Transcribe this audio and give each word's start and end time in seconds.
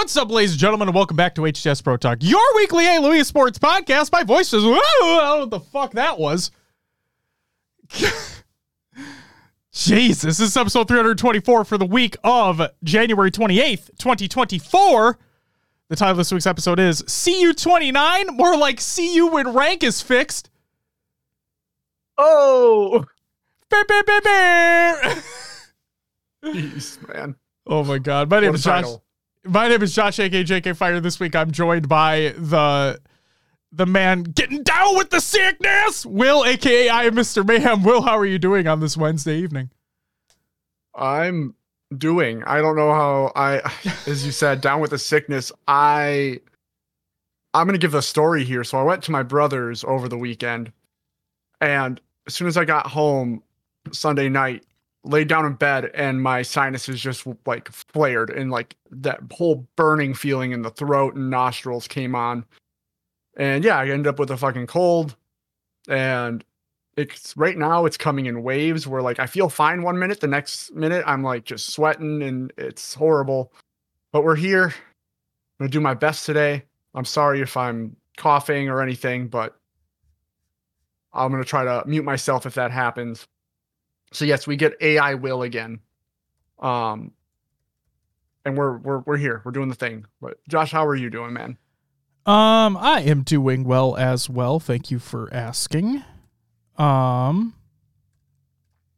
What's 0.00 0.16
up, 0.16 0.30
ladies 0.30 0.52
and 0.52 0.58
gentlemen, 0.60 0.88
and 0.88 0.94
welcome 0.94 1.14
back 1.18 1.34
to 1.34 1.42
HCS 1.42 1.84
Pro 1.84 1.98
Talk, 1.98 2.18
your 2.22 2.40
weekly 2.56 2.84
Halo 2.84 3.10
esports 3.10 3.58
podcast. 3.58 4.10
My 4.10 4.22
voice 4.24 4.50
is, 4.54 4.64
I 4.66 4.66
don't 4.66 4.80
know 5.02 5.38
what 5.40 5.50
the 5.50 5.60
fuck 5.60 5.92
that 5.92 6.18
was. 6.18 6.50
Jesus, 9.74 10.38
this 10.38 10.40
is 10.40 10.56
episode 10.56 10.88
324 10.88 11.66
for 11.66 11.76
the 11.76 11.84
week 11.84 12.16
of 12.24 12.62
January 12.82 13.30
28th, 13.30 13.90
2024. 13.98 15.18
The 15.90 15.96
title 15.96 16.12
of 16.12 16.16
this 16.16 16.32
week's 16.32 16.46
episode 16.46 16.78
is 16.80 17.02
CU 17.02 17.52
29, 17.52 18.28
more 18.38 18.56
like 18.56 18.80
see 18.80 19.14
you 19.14 19.26
when 19.26 19.52
rank 19.52 19.82
is 19.82 20.00
fixed. 20.00 20.48
Oh, 22.16 23.04
Bear, 23.68 23.84
bear, 23.84 24.02
bear, 24.04 24.20
bear. 24.22 25.02
jeez, 26.46 27.06
man. 27.06 27.36
Oh 27.66 27.84
my 27.84 27.98
god. 27.98 28.30
My 28.30 28.40
name 28.40 28.48
What 28.52 28.54
is 28.60 28.64
Josh. 28.64 28.84
title. 28.84 29.04
My 29.44 29.68
name 29.68 29.82
is 29.82 29.94
Josh 29.94 30.18
aka 30.18 30.44
JK 30.44 30.76
Fire. 30.76 31.00
This 31.00 31.18
week 31.18 31.34
I'm 31.34 31.50
joined 31.50 31.88
by 31.88 32.34
the 32.36 33.00
the 33.72 33.86
man 33.86 34.22
getting 34.22 34.62
down 34.62 34.96
with 34.96 35.10
the 35.10 35.20
sickness, 35.20 36.04
Will, 36.04 36.44
aka 36.44 36.88
I 36.90 37.04
am 37.04 37.14
Mr. 37.14 37.46
Mayhem. 37.46 37.82
Will, 37.82 38.02
how 38.02 38.18
are 38.18 38.26
you 38.26 38.38
doing 38.38 38.66
on 38.66 38.80
this 38.80 38.96
Wednesday 38.96 39.38
evening? 39.38 39.70
I'm 40.94 41.54
doing. 41.96 42.42
I 42.44 42.60
don't 42.60 42.76
know 42.76 42.92
how 42.92 43.32
I, 43.34 43.60
as 44.06 44.26
you 44.26 44.32
said, 44.32 44.60
down 44.60 44.80
with 44.80 44.90
the 44.90 44.98
sickness. 44.98 45.52
I, 45.66 46.40
I'm 47.54 47.66
gonna 47.66 47.78
give 47.78 47.94
a 47.94 48.02
story 48.02 48.44
here. 48.44 48.62
So 48.62 48.78
I 48.78 48.82
went 48.82 49.02
to 49.04 49.10
my 49.10 49.22
brother's 49.22 49.84
over 49.84 50.06
the 50.06 50.18
weekend, 50.18 50.70
and 51.62 51.98
as 52.26 52.34
soon 52.34 52.46
as 52.46 52.58
I 52.58 52.66
got 52.66 52.88
home 52.88 53.42
Sunday 53.90 54.28
night, 54.28 54.64
laid 55.04 55.28
down 55.28 55.46
in 55.46 55.54
bed, 55.54 55.90
and 55.94 56.22
my 56.22 56.42
sinuses 56.42 57.00
just 57.00 57.26
like 57.46 57.70
flared, 57.70 58.30
and 58.30 58.50
like 58.50 58.76
that 58.90 59.20
whole 59.32 59.66
burning 59.76 60.14
feeling 60.14 60.52
in 60.52 60.62
the 60.62 60.70
throat 60.70 61.14
and 61.14 61.30
nostrils 61.30 61.88
came 61.88 62.14
on. 62.14 62.44
And 63.36 63.64
yeah, 63.64 63.78
I 63.78 63.88
ended 63.88 64.08
up 64.08 64.18
with 64.18 64.30
a 64.30 64.36
fucking 64.36 64.66
cold, 64.66 65.16
and 65.88 66.44
it's 66.96 67.36
right 67.36 67.56
now 67.56 67.86
it's 67.86 67.96
coming 67.96 68.26
in 68.26 68.42
waves 68.42 68.86
where 68.86 69.02
like 69.02 69.18
I 69.18 69.26
feel 69.26 69.48
fine 69.48 69.82
one 69.82 69.98
minute, 69.98 70.20
the 70.20 70.26
next 70.26 70.74
minute 70.74 71.02
I'm 71.06 71.22
like 71.22 71.44
just 71.44 71.70
sweating 71.70 72.22
and 72.22 72.52
it's 72.58 72.94
horrible. 72.94 73.52
But 74.12 74.24
we're 74.24 74.36
here. 74.36 74.66
I'm 74.66 75.66
gonna 75.66 75.70
do 75.70 75.80
my 75.80 75.94
best 75.94 76.26
today. 76.26 76.64
I'm 76.94 77.04
sorry 77.04 77.40
if 77.40 77.56
I'm 77.56 77.96
coughing 78.16 78.68
or 78.68 78.82
anything, 78.82 79.28
but 79.28 79.56
I'm 81.12 81.30
gonna 81.30 81.44
try 81.44 81.64
to 81.64 81.84
mute 81.86 82.04
myself 82.04 82.44
if 82.44 82.54
that 82.54 82.70
happens. 82.70 83.26
So 84.12 84.24
yes, 84.24 84.46
we 84.46 84.56
get 84.56 84.74
AI 84.80 85.14
will 85.14 85.42
again. 85.42 85.80
Um 86.58 87.12
and 88.44 88.56
we're 88.56 88.78
we're 88.78 88.98
we're 89.00 89.16
here. 89.16 89.42
We're 89.44 89.52
doing 89.52 89.68
the 89.68 89.74
thing. 89.74 90.06
But 90.20 90.38
Josh, 90.48 90.72
how 90.72 90.86
are 90.86 90.96
you 90.96 91.10
doing, 91.10 91.32
man? 91.32 91.58
Um, 92.26 92.76
I 92.76 93.00
am 93.00 93.22
doing 93.22 93.64
well 93.64 93.96
as 93.96 94.28
well. 94.28 94.60
Thank 94.60 94.90
you 94.90 94.98
for 94.98 95.32
asking. 95.32 96.04
Um, 96.76 97.54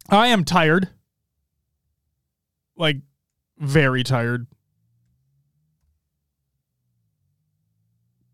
I 0.08 0.28
am 0.28 0.44
tired. 0.44 0.88
Like, 2.76 2.97
very 3.58 4.02
tired. 4.02 4.47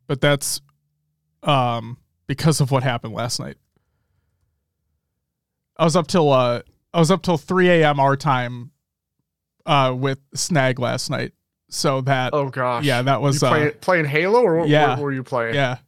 But 0.06 0.20
that's 0.22 0.62
um 1.42 1.98
because 2.26 2.60
of 2.60 2.70
what 2.70 2.82
happened 2.82 3.14
last 3.14 3.38
night. 3.38 3.56
I 5.78 5.84
was 5.84 5.96
up 5.96 6.06
till 6.06 6.32
uh 6.32 6.62
I 6.92 6.98
was 6.98 7.10
up 7.10 7.22
till 7.22 7.36
3 7.38 7.68
a.m. 7.70 8.00
our 8.00 8.16
time 8.16 8.70
uh 9.66 9.94
with 9.96 10.18
Snag 10.34 10.78
last 10.78 11.10
night. 11.10 11.32
So 11.70 12.00
that 12.02 12.32
Oh 12.34 12.48
gosh. 12.48 12.84
yeah, 12.84 13.02
that 13.02 13.20
was 13.20 13.42
you 13.42 13.48
uh 13.48 13.70
playing 13.80 14.06
Halo 14.06 14.40
or 14.42 14.56
what, 14.58 14.68
yeah. 14.68 14.90
what 14.90 14.98
were 15.00 15.12
you 15.12 15.22
playing? 15.22 15.54
yeah. 15.54 15.78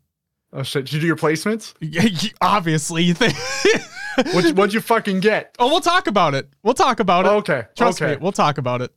Oh 0.53 0.62
shit. 0.62 0.84
Did 0.87 0.95
you 0.95 1.01
do 1.01 1.06
your 1.06 1.17
placements? 1.17 1.75
Yeah, 1.81 2.03
you- 2.03 2.31
obviously 2.41 3.03
you 3.05 3.15
think 3.15 3.34
What'd, 4.34 4.56
what'd 4.56 4.75
you 4.75 4.81
fucking 4.81 5.21
get? 5.21 5.55
oh 5.59 5.69
we'll 5.69 5.81
talk 5.81 6.07
about 6.09 6.34
it 6.34 6.49
we'll 6.62 6.75
talk 6.75 7.01
about 7.01 7.25
it 7.25 7.28
Okay. 7.31 7.65
trust 7.77 8.03
okay. 8.03 8.12
me 8.12 8.19
we'll 8.21 8.33
talk 8.33 8.59
about 8.59 8.83
it 8.83 8.93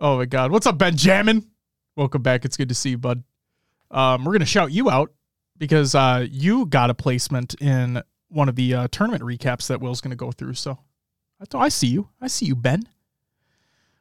oh 0.00 0.16
my 0.16 0.24
god 0.24 0.50
what's 0.50 0.66
up 0.66 0.76
benjamin 0.78 1.46
welcome 1.94 2.22
back 2.22 2.44
it's 2.44 2.56
good 2.56 2.68
to 2.70 2.74
see 2.74 2.90
you 2.90 2.98
bud 2.98 3.22
um 3.92 4.24
we're 4.24 4.32
gonna 4.32 4.44
shout 4.46 4.72
you 4.72 4.90
out 4.90 5.12
because 5.58 5.94
uh 5.94 6.26
you 6.30 6.66
got 6.66 6.90
a 6.90 6.94
placement 6.94 7.54
in 7.60 8.02
one 8.28 8.48
of 8.48 8.56
the 8.56 8.74
uh, 8.74 8.88
tournament 8.90 9.22
recaps 9.22 9.66
that 9.68 9.80
will's 9.80 10.00
gonna 10.00 10.16
go 10.16 10.32
through 10.32 10.54
so 10.54 10.78
i 11.40 11.44
thought 11.44 11.62
i 11.62 11.68
see 11.68 11.86
you 11.86 12.08
i 12.20 12.26
see 12.26 12.46
you 12.46 12.56
ben 12.56 12.88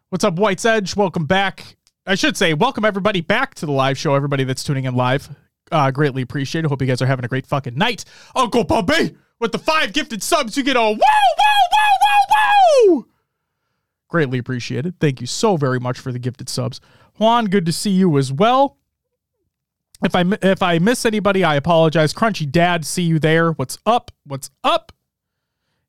what's 0.10 0.24
up 0.24 0.36
white's 0.36 0.66
edge 0.66 0.96
welcome 0.96 1.26
back 1.26 1.76
i 2.06 2.16
should 2.16 2.36
say 2.36 2.54
welcome 2.54 2.86
everybody 2.86 3.22
back 3.22 3.54
to 3.56 3.66
the 3.66 3.72
live 3.72 3.98
show 3.98 4.16
everybody 4.16 4.44
that's 4.44 4.64
tuning 4.64 4.86
in 4.86 4.96
live 4.96 5.30
uh, 5.72 5.92
greatly 5.92 6.22
appreciated. 6.22 6.68
Hope 6.68 6.82
you 6.82 6.88
guys 6.88 7.02
are 7.02 7.08
having 7.08 7.26
a 7.26 7.28
great 7.28 7.48
fucking 7.48 7.76
night. 7.76 8.06
Uncle 8.36 8.66
Puppy 8.66 9.16
with 9.40 9.52
the 9.52 9.60
five 9.60 9.94
gifted 9.94 10.24
subs, 10.24 10.56
you 10.56 10.64
get 10.64 10.78
a 10.78 10.80
wow, 10.80 10.90
wow, 10.92 10.98
wow, 10.98 11.92
wow, 12.02 12.96
wow. 12.96 13.06
Greatly 14.08 14.38
appreciated. 14.38 15.00
Thank 15.00 15.22
you 15.22 15.28
so 15.28 15.58
very 15.58 15.80
much 15.80 16.00
for 16.00 16.12
the 16.12 16.20
gifted 16.20 16.50
subs. 16.50 16.80
Juan, 17.18 17.46
good 17.46 17.66
to 17.66 17.72
see 17.72 17.90
you 17.90 18.18
as 18.18 18.32
well. 18.32 18.78
If 20.04 20.16
I 20.16 20.24
if 20.42 20.62
I 20.62 20.80
miss 20.80 21.06
anybody, 21.06 21.44
I 21.44 21.56
apologize. 21.56 22.14
Crunchy 22.14 22.50
Dad, 22.50 22.86
see 22.86 23.04
you 23.04 23.20
there. 23.20 23.52
What's 23.52 23.78
up? 23.86 24.12
What's 24.26 24.50
up? 24.64 24.92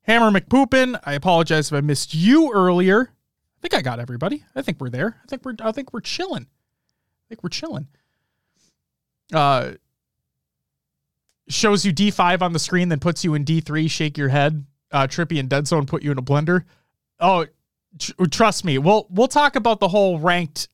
Hammer 0.03 0.31
McPoopin, 0.31 0.99
I 1.03 1.13
apologize 1.13 1.67
if 1.69 1.77
I 1.77 1.81
missed 1.81 2.13
you 2.13 2.51
earlier. 2.53 3.11
I 3.11 3.59
think 3.61 3.73
I 3.73 3.81
got 3.81 3.99
everybody. 3.99 4.45
I 4.55 4.61
think 4.61 4.79
we're 4.79 4.89
there. 4.89 5.17
I 5.21 5.27
think 5.27 5.43
we're 5.43 5.55
I 5.61 5.71
think 5.71 5.93
we're 5.93 5.99
chilling. 5.99 6.43
I 6.43 7.23
think 7.29 7.43
we're 7.43 7.49
chilling 7.49 7.87
uh 9.33 9.73
shows 11.49 11.85
you 11.85 11.93
D5 11.93 12.41
on 12.41 12.53
the 12.53 12.59
screen, 12.59 12.89
then 12.89 12.99
puts 12.99 13.23
you 13.23 13.33
in 13.33 13.45
D3, 13.45 13.89
shake 13.89 14.17
your 14.17 14.29
head. 14.29 14.65
Uh 14.91 15.07
Trippy 15.07 15.39
and 15.39 15.49
Dead 15.49 15.67
Zone 15.67 15.85
put 15.85 16.03
you 16.03 16.11
in 16.11 16.17
a 16.17 16.23
blender. 16.23 16.63
Oh, 17.19 17.45
tr- 17.99 18.25
trust 18.31 18.63
me. 18.63 18.77
We'll 18.77 19.07
we'll 19.09 19.27
talk 19.27 19.55
about 19.55 19.79
the 19.79 19.89
whole 19.89 20.19
ranked 20.19 20.69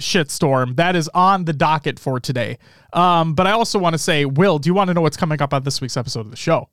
shitstorm 0.00 0.76
that 0.76 0.96
is 0.96 1.08
on 1.14 1.44
the 1.44 1.52
docket 1.52 1.98
for 1.98 2.18
today. 2.18 2.58
Um, 2.92 3.34
but 3.34 3.46
I 3.46 3.52
also 3.52 3.78
want 3.78 3.94
to 3.94 3.98
say, 3.98 4.24
Will, 4.24 4.58
do 4.58 4.68
you 4.68 4.74
want 4.74 4.88
to 4.88 4.94
know 4.94 5.00
what's 5.00 5.16
coming 5.16 5.40
up 5.40 5.54
on 5.54 5.62
this 5.62 5.80
week's 5.80 5.96
episode 5.96 6.20
of 6.20 6.30
the 6.30 6.36
show? 6.36 6.68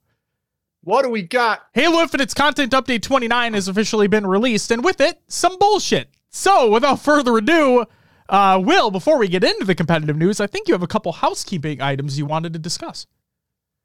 What 0.81 1.03
do 1.03 1.09
we 1.09 1.23
got? 1.23 1.61
Halo 1.73 1.99
Infinite's 1.99 2.33
content 2.33 2.71
update 2.71 3.01
29 3.01 3.53
has 3.53 3.67
officially 3.67 4.07
been 4.07 4.25
released, 4.25 4.71
and 4.71 4.83
with 4.83 5.01
it, 5.01 5.19
some 5.27 5.57
bullshit. 5.59 6.09
So, 6.29 6.71
without 6.71 7.01
further 7.01 7.37
ado, 7.37 7.85
uh, 8.29 8.61
Will, 8.63 8.89
before 8.89 9.17
we 9.17 9.27
get 9.27 9.43
into 9.43 9.65
the 9.65 9.75
competitive 9.75 10.15
news, 10.15 10.39
I 10.39 10.47
think 10.47 10.67
you 10.67 10.73
have 10.73 10.83
a 10.83 10.87
couple 10.87 11.11
housekeeping 11.11 11.81
items 11.81 12.17
you 12.17 12.25
wanted 12.25 12.53
to 12.53 12.59
discuss. 12.59 13.07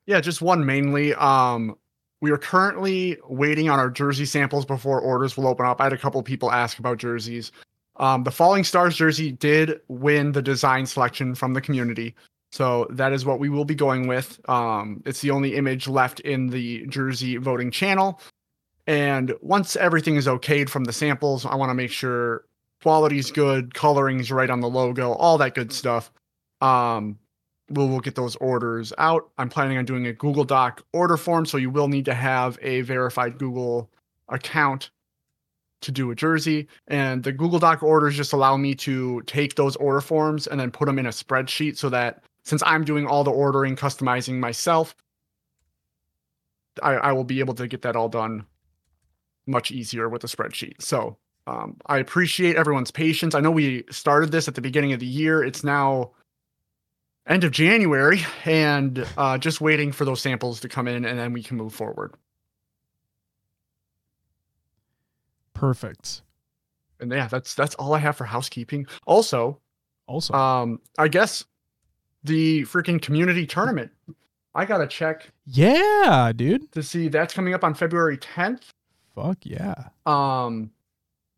Yeah, 0.06 0.20
just 0.20 0.40
one 0.40 0.64
mainly. 0.64 1.14
Um, 1.14 1.76
we 2.20 2.30
are 2.30 2.38
currently 2.38 3.18
waiting 3.28 3.68
on 3.68 3.78
our 3.78 3.90
jersey 3.90 4.24
samples 4.26 4.64
before 4.64 5.00
orders 5.00 5.36
will 5.36 5.46
open 5.46 5.66
up. 5.66 5.80
I 5.80 5.84
had 5.84 5.92
a 5.92 5.98
couple 5.98 6.22
people 6.22 6.52
ask 6.52 6.78
about 6.78 6.98
jerseys. 6.98 7.50
Um, 7.96 8.24
the 8.24 8.30
Falling 8.30 8.64
Stars 8.64 8.96
jersey 8.96 9.32
did 9.32 9.80
win 9.88 10.32
the 10.32 10.42
design 10.42 10.86
selection 10.86 11.34
from 11.34 11.54
the 11.54 11.60
community. 11.60 12.14
So 12.50 12.86
that 12.90 13.12
is 13.12 13.24
what 13.24 13.40
we 13.40 13.48
will 13.48 13.64
be 13.64 13.74
going 13.74 14.06
with. 14.06 14.38
Um, 14.48 15.02
it's 15.06 15.20
the 15.20 15.30
only 15.30 15.56
image 15.56 15.88
left 15.88 16.20
in 16.20 16.48
the 16.48 16.86
jersey 16.86 17.36
voting 17.36 17.70
channel. 17.70 18.20
And 18.86 19.34
once 19.40 19.76
everything 19.76 20.16
is 20.16 20.26
okayed 20.26 20.68
from 20.68 20.84
the 20.84 20.92
samples, 20.92 21.46
I 21.46 21.54
want 21.56 21.70
to 21.70 21.74
make 21.74 21.90
sure 21.90 22.44
quality's 22.82 23.30
good, 23.30 23.74
coloring's 23.74 24.30
right 24.30 24.50
on 24.50 24.60
the 24.60 24.68
logo, 24.68 25.12
all 25.12 25.38
that 25.38 25.54
good 25.54 25.72
stuff. 25.72 26.12
Um, 26.60 27.18
we'll, 27.70 27.88
we'll 27.88 28.00
get 28.00 28.14
those 28.14 28.36
orders 28.36 28.92
out. 28.98 29.30
I'm 29.38 29.48
planning 29.48 29.78
on 29.78 29.84
doing 29.84 30.06
a 30.06 30.12
Google 30.12 30.44
Doc 30.44 30.82
order 30.92 31.16
form, 31.16 31.46
so 31.46 31.56
you 31.56 31.70
will 31.70 31.88
need 31.88 32.04
to 32.04 32.14
have 32.14 32.58
a 32.62 32.82
verified 32.82 33.38
Google 33.38 33.90
account 34.28 34.90
to 35.84 35.92
do 35.92 36.10
a 36.10 36.14
jersey. 36.14 36.68
And 36.88 37.22
the 37.22 37.32
Google 37.32 37.58
Doc 37.58 37.82
orders 37.82 38.16
just 38.16 38.32
allow 38.32 38.56
me 38.56 38.74
to 38.76 39.22
take 39.22 39.54
those 39.54 39.76
order 39.76 40.00
forms 40.00 40.46
and 40.46 40.58
then 40.58 40.70
put 40.70 40.86
them 40.86 40.98
in 40.98 41.06
a 41.06 41.10
spreadsheet 41.10 41.76
so 41.76 41.88
that 41.90 42.24
since 42.44 42.62
I'm 42.66 42.84
doing 42.84 43.06
all 43.06 43.24
the 43.24 43.30
ordering, 43.30 43.76
customizing 43.76 44.38
myself, 44.38 44.94
I, 46.82 46.94
I 46.94 47.12
will 47.12 47.24
be 47.24 47.40
able 47.40 47.54
to 47.54 47.68
get 47.68 47.82
that 47.82 47.96
all 47.96 48.08
done 48.08 48.46
much 49.46 49.70
easier 49.70 50.08
with 50.08 50.24
a 50.24 50.26
spreadsheet. 50.26 50.82
So 50.82 51.16
um, 51.46 51.76
I 51.86 51.98
appreciate 51.98 52.56
everyone's 52.56 52.90
patience. 52.90 53.34
I 53.34 53.40
know 53.40 53.50
we 53.50 53.84
started 53.90 54.32
this 54.32 54.48
at 54.48 54.54
the 54.54 54.60
beginning 54.60 54.92
of 54.92 55.00
the 55.00 55.06
year. 55.06 55.44
It's 55.44 55.62
now 55.62 56.12
end 57.26 57.44
of 57.44 57.52
January, 57.52 58.20
and 58.44 59.06
uh, 59.16 59.38
just 59.38 59.60
waiting 59.60 59.92
for 59.92 60.04
those 60.04 60.20
samples 60.20 60.60
to 60.60 60.68
come 60.68 60.88
in, 60.88 61.04
and 61.04 61.18
then 61.18 61.32
we 61.32 61.42
can 61.42 61.56
move 61.56 61.74
forward. 61.74 62.14
Perfect. 65.54 66.22
And 67.00 67.10
yeah, 67.10 67.28
that's 67.28 67.54
that's 67.54 67.74
all 67.76 67.94
I 67.94 67.98
have 67.98 68.16
for 68.16 68.24
housekeeping. 68.24 68.86
Also, 69.06 69.60
Also, 70.06 70.34
um, 70.34 70.80
I 70.98 71.08
guess 71.08 71.44
the 72.22 72.62
freaking 72.62 73.00
community 73.00 73.46
tournament. 73.46 73.90
I 74.54 74.64
gotta 74.64 74.86
check 74.86 75.30
yeah, 75.46 76.32
dude. 76.34 76.70
to 76.72 76.82
see 76.82 77.08
that's 77.08 77.34
coming 77.34 77.54
up 77.54 77.64
on 77.64 77.74
February 77.74 78.18
10th. 78.18 78.68
Fuck 79.14 79.38
yeah. 79.42 79.74
Um, 80.06 80.70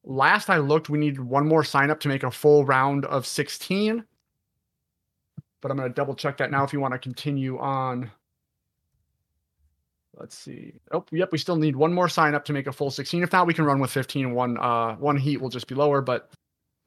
last 0.05 0.51
I 0.51 0.59
looked, 0.59 0.89
we 0.89 0.99
needed 0.99 1.21
one 1.21 1.47
more 1.47 1.65
sign 1.65 1.91
up 1.91 2.01
to 2.01 2.09
make 2.09 2.23
a 2.23 2.31
full 2.31 2.65
round 2.65 3.05
of 3.07 3.27
16. 3.27 4.05
But 5.61 5.71
I'm 5.71 5.77
going 5.77 5.89
to 5.89 5.95
double 5.95 6.15
check 6.15 6.37
that 6.39 6.51
now 6.51 6.65
if 6.65 6.73
you 6.73 6.81
want 6.81 6.93
to 6.93 6.99
continue 6.99 7.59
on. 7.59 8.11
Let's 10.19 10.37
see. 10.37 10.73
Oh, 10.93 11.05
yep, 11.11 11.31
we 11.31 11.39
still 11.39 11.57
need 11.57 11.77
one 11.77 11.93
more 11.93 12.09
sign 12.09 12.35
up 12.35 12.45
to 12.47 12.53
make 12.53 12.67
a 12.67 12.73
full 12.73 12.91
16. 12.91 13.23
If 13.23 13.33
not, 13.33 13.47
we 13.47 13.55
can 13.55 13.65
run 13.65 13.81
with 13.81 13.91
15 13.91 14.33
one 14.33 14.59
uh 14.59 14.95
one 14.97 15.17
heat 15.17 15.41
will 15.41 15.51
just 15.51 15.69
be 15.69 15.75
lower, 15.75 16.01
but 16.01 16.31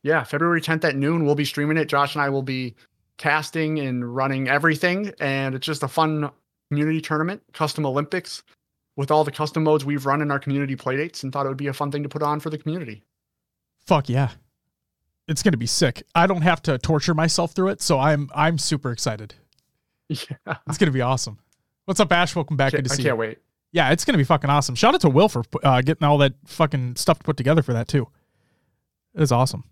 yeah, 0.04 0.24
February 0.24 0.62
10th 0.62 0.84
at 0.84 0.96
noon 0.96 1.26
we'll 1.26 1.36
be 1.36 1.46
streaming 1.46 1.78
it. 1.78 1.86
Josh 1.86 2.16
and 2.16 2.24
I 2.24 2.30
will 2.30 2.42
be 2.42 2.76
casting 3.18 3.80
and 3.80 4.16
running 4.16 4.48
everything 4.48 5.14
and 5.20 5.54
it's 5.54 5.66
just 5.66 5.84
a 5.84 5.88
fun 5.88 6.32
community 6.72 7.02
tournament, 7.02 7.42
custom 7.54 7.86
Olympics 7.86 8.44
with 8.96 9.12
all 9.12 9.24
the 9.24 9.32
custom 9.32 9.64
modes 9.64 9.86
we've 9.86 10.06
run 10.06 10.22
in 10.22 10.32
our 10.32 10.40
community 10.40 10.76
playdates 10.76 11.24
and 11.24 11.32
thought 11.32 11.46
it 11.46 11.50
would 11.50 11.58
be 11.58 11.68
a 11.68 11.74
fun 11.74 11.92
thing 11.92 12.04
to 12.04 12.10
put 12.10 12.24
on 12.24 12.40
for 12.40 12.50
the 12.50 12.58
community. 12.58 13.04
Fuck 13.86 14.10
yeah. 14.10 14.32
It's 15.28 15.44
going 15.44 15.52
to 15.52 15.58
be 15.58 15.68
sick. 15.68 16.04
I 16.16 16.28
don't 16.28 16.42
have 16.42 16.62
to 16.64 16.78
torture 16.78 17.14
myself 17.14 17.54
through 17.54 17.70
it, 17.70 17.82
so 17.82 18.00
I'm 18.00 18.30
I'm 18.34 18.58
super 18.58 18.92
excited. 18.92 19.36
Yeah. 20.10 20.56
It's 20.68 20.80
going 20.80 20.88
to 20.88 20.92
be 20.92 21.02
awesome. 21.02 21.38
What's 21.90 22.00
up, 22.00 22.12
Ash? 22.12 22.36
Welcome 22.36 22.56
back. 22.56 22.72
Good 22.72 22.86
to 22.86 22.92
I 22.92 22.96
see 22.98 23.02
can't 23.02 23.16
you. 23.16 23.20
wait. 23.20 23.40
Yeah, 23.72 23.90
it's 23.90 24.06
going 24.06 24.14
to 24.14 24.20
be 24.20 24.24
fucking 24.24 24.48
awesome. 24.48 24.76
Shout 24.76 24.94
out 24.94 25.02
to 25.02 25.10
Will 25.10 25.28
for 25.28 25.42
uh, 25.64 25.82
getting 25.82 26.08
all 26.08 26.20
that 26.20 26.34
fucking 26.46 26.98
stuff 26.98 27.18
put 27.24 27.36
together 27.36 27.64
for 27.64 27.74
that 27.74 27.88
too. 27.88 28.08
It 29.16 29.24
is 29.24 29.32
awesome. 29.32 29.64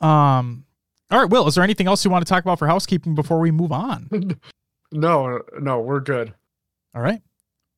Um, 0.00 0.64
all 1.10 1.18
right, 1.18 1.28
Will, 1.28 1.48
is 1.48 1.56
there 1.56 1.64
anything 1.64 1.88
else 1.88 2.04
you 2.04 2.10
want 2.12 2.24
to 2.24 2.30
talk 2.30 2.44
about 2.44 2.60
for 2.60 2.68
housekeeping 2.68 3.16
before 3.16 3.40
we 3.40 3.50
move 3.50 3.72
on? 3.72 4.08
No, 4.94 5.40
no, 5.58 5.80
we're 5.80 6.00
good. 6.00 6.34
All 6.94 7.00
right. 7.00 7.22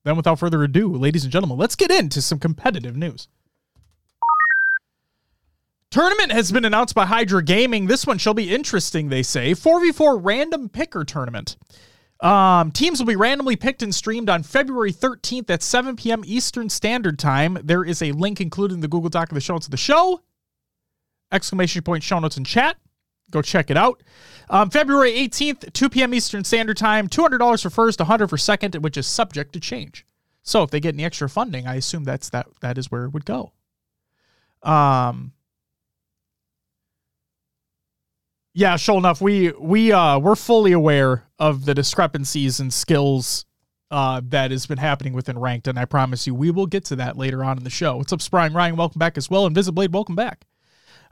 Then, 0.03 0.17
without 0.17 0.41
further 0.41 0.65
ado, 0.65 0.93
ladies 0.93 1.23
and 1.23 1.33
gentlemen, 1.33 1.57
let's 1.57 1.77
get 1.77 1.93
into 1.93 2.21
some 2.21 2.41
competitive 2.41 2.97
news. 2.97 3.29
Tournament 5.93 6.33
has 6.33 6.51
been 6.51 6.65
announced 6.65 6.97
by 6.97 7.07
Hydra 7.07 7.45
Gaming. 7.45 7.87
This 7.87 8.05
one 8.05 8.19
shall 8.19 8.35
be 8.35 8.53
interesting, 8.53 9.11
they 9.11 9.23
say. 9.23 9.53
4v4 9.53 10.19
random 10.21 10.69
picker 10.69 11.05
tournament. 11.05 11.57
Um, 12.21 12.71
teams 12.71 12.99
will 12.99 13.07
be 13.07 13.17
randomly 13.17 13.57
picked 13.57 13.83
and 13.83 13.95
streamed 13.95 14.31
on 14.31 14.43
February 14.43 14.93
13th 14.93 15.51
at 15.51 15.63
7 15.63 15.97
p.m. 15.97 16.23
Eastern 16.25 16.71
Standard 16.71 17.19
Time. 17.19 17.59
There 17.63 17.85
is 17.85 18.01
a 18.01 18.13
link 18.13 18.41
included 18.41 18.75
in 18.75 18.81
the 18.81 18.89
Google 18.89 19.11
Doc 19.11 19.31
of 19.31 19.35
the 19.35 19.41
show 19.41 19.55
notes 19.55 19.67
of 19.67 19.73
the 19.73 19.77
show. 19.77 20.23
Exclamation 21.33 21.83
point 21.83 22.03
show 22.03 22.19
notes 22.19 22.37
in 22.37 22.45
chat. 22.45 22.77
Go 23.31 23.43
check 23.43 23.71
it 23.71 23.77
out. 23.77 24.03
Um, 24.49 24.71
February 24.71 25.13
18th, 25.13 25.73
2 25.73 25.89
p.m. 25.91 26.15
Eastern 26.15 26.45
Standard 26.45 26.77
Time. 26.77 27.09
$200 27.09 27.63
for 27.63 27.71
first, 27.71 27.99
100 27.99 28.29
for 28.29 28.39
second, 28.39 28.75
which 28.77 28.97
is 28.97 29.07
subject 29.07 29.53
to 29.55 29.61
change. 29.61 30.07
So 30.43 30.63
if 30.63 30.71
they 30.71 30.81
get 30.81 30.95
any 30.95 31.05
extra 31.05 31.29
funding, 31.29 31.67
I 31.67 31.75
assume 31.77 32.05
that's 32.05 32.29
that 32.31 32.47
that 32.61 32.79
is 32.79 32.91
where 32.91 33.05
it 33.05 33.11
would 33.11 33.25
go. 33.25 33.53
Um, 34.63 35.33
yeah, 38.55 38.77
sure 38.77 38.99
enough, 38.99 39.21
we 39.21 39.51
we 39.53 39.91
uh 39.93 40.19
we're 40.19 40.37
fully 40.37 40.73
aware 40.73 41.25
of 41.41 41.65
the 41.65 41.75
discrepancies 41.75 42.61
in 42.61 42.71
skills 42.71 43.45
uh 43.91 44.21
that 44.29 44.53
has 44.53 44.65
been 44.65 44.79
happening 44.79 45.13
within 45.13 45.39
ranked, 45.39 45.67
and 45.67 45.79
I 45.79 45.85
promise 45.85 46.27
you 46.27 46.35
we 46.35 46.53
will 46.53 46.67
get 46.67 46.85
to 46.87 46.97
that 46.97 47.19
later 47.19 47.43
on 47.43 47.59
in 47.59 47.65
the 47.65 47.71
show. 47.71 47.97
What's 47.97 48.13
up, 48.13 48.23
Sprine 48.23 48.55
Ryan? 48.55 48.77
Welcome 48.77 49.01
back 49.01 49.19
as 49.19 49.29
well. 49.29 49.51
Invisiblade, 49.51 49.91
welcome 49.91 50.15
back. 50.15 50.47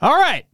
All 0.01 0.15
right. 0.15 0.47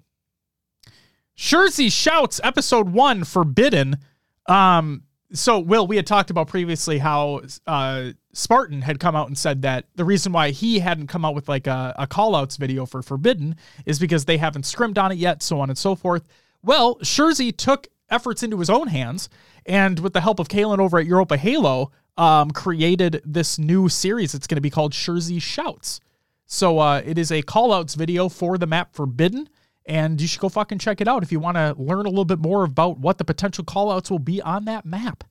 Shurzy 1.37 1.93
shouts 1.93 2.41
episode 2.43 2.89
one 2.89 3.23
forbidden. 3.23 3.99
Um, 4.47 5.03
so 5.33 5.59
Will, 5.59 5.87
we 5.87 5.97
had 5.97 6.07
talked 6.07 6.31
about 6.31 6.49
previously 6.49 6.97
how 6.99 7.43
uh 7.67 8.13
Spartan 8.33 8.81
had 8.81 8.99
come 8.99 9.15
out 9.15 9.27
and 9.27 9.37
said 9.37 9.61
that 9.63 9.85
the 9.95 10.07
reason 10.07 10.33
why 10.33 10.53
he 10.53 10.79
hadn't 10.79 11.09
come 11.09 11.27
out 11.27 11.35
with 11.35 11.51
like 11.51 11.67
a, 11.67 11.95
a 11.99 12.07
call 12.07 12.35
outs 12.35 12.57
video 12.57 12.87
for 12.87 13.03
Forbidden 13.03 13.57
is 13.85 13.99
because 13.99 14.25
they 14.25 14.39
haven't 14.39 14.65
scrimmed 14.65 14.97
on 14.97 15.13
it 15.13 15.19
yet, 15.19 15.43
so 15.43 15.61
on 15.61 15.69
and 15.69 15.77
so 15.77 15.95
forth. 15.95 16.27
Well, 16.63 16.97
Shurzy 16.97 17.57
took 17.57 17.89
efforts 18.11 18.43
into 18.43 18.59
his 18.59 18.71
own 18.71 18.89
hands 18.89 19.29
and 19.67 19.99
with 20.01 20.13
the 20.13 20.21
help 20.21 20.39
of 20.39 20.49
Kalen 20.49 20.79
over 20.79 20.99
at 20.99 21.07
Europa 21.07 21.37
Halo, 21.37 21.93
um, 22.17 22.51
created 22.51 23.23
this 23.25 23.59
new 23.59 23.89
series. 23.89 24.35
It's 24.35 24.47
going 24.47 24.57
to 24.57 24.63
be 24.63 24.71
called 24.71 24.93
Shurzy 24.93 25.41
Shouts. 25.41 26.01
So 26.47 26.79
uh, 26.79 27.03
it 27.05 27.19
is 27.19 27.31
a 27.31 27.43
call 27.43 27.73
outs 27.73 27.95
video 27.95 28.29
for 28.29 28.59
the 28.59 28.67
map 28.67 28.95
Forbidden. 28.95 29.49
And 29.87 30.21
you 30.21 30.27
should 30.27 30.41
go 30.41 30.49
fucking 30.49 30.79
check 30.79 31.01
it 31.01 31.09
out 31.09 31.23
if 31.23 31.33
you 31.33 31.41
want 31.41 31.57
to 31.57 31.75
learn 31.79 32.05
a 32.05 32.11
little 32.11 32.25
bit 32.25 32.39
more 32.39 32.65
about 32.65 32.99
what 32.99 33.19
the 33.19 33.25
potential 33.25 33.65
call 33.65 33.91
outs 33.91 34.11
will 34.11 34.19
be 34.19 34.43
on 34.43 34.67
that 34.67 34.85
map. 34.85 35.25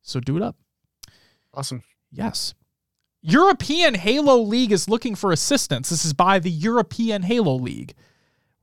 So 0.00 0.20
do 0.20 0.36
it 0.36 0.42
up. 0.42 0.56
Awesome. 1.52 1.82
Yes. 2.12 2.54
European 3.20 3.94
Halo 3.94 4.38
League 4.38 4.72
is 4.72 4.88
looking 4.88 5.14
for 5.14 5.32
assistance. 5.32 5.90
This 5.90 6.04
is 6.04 6.12
by 6.12 6.38
the 6.38 6.50
European 6.50 7.22
Halo 7.22 7.56
League. 7.56 7.94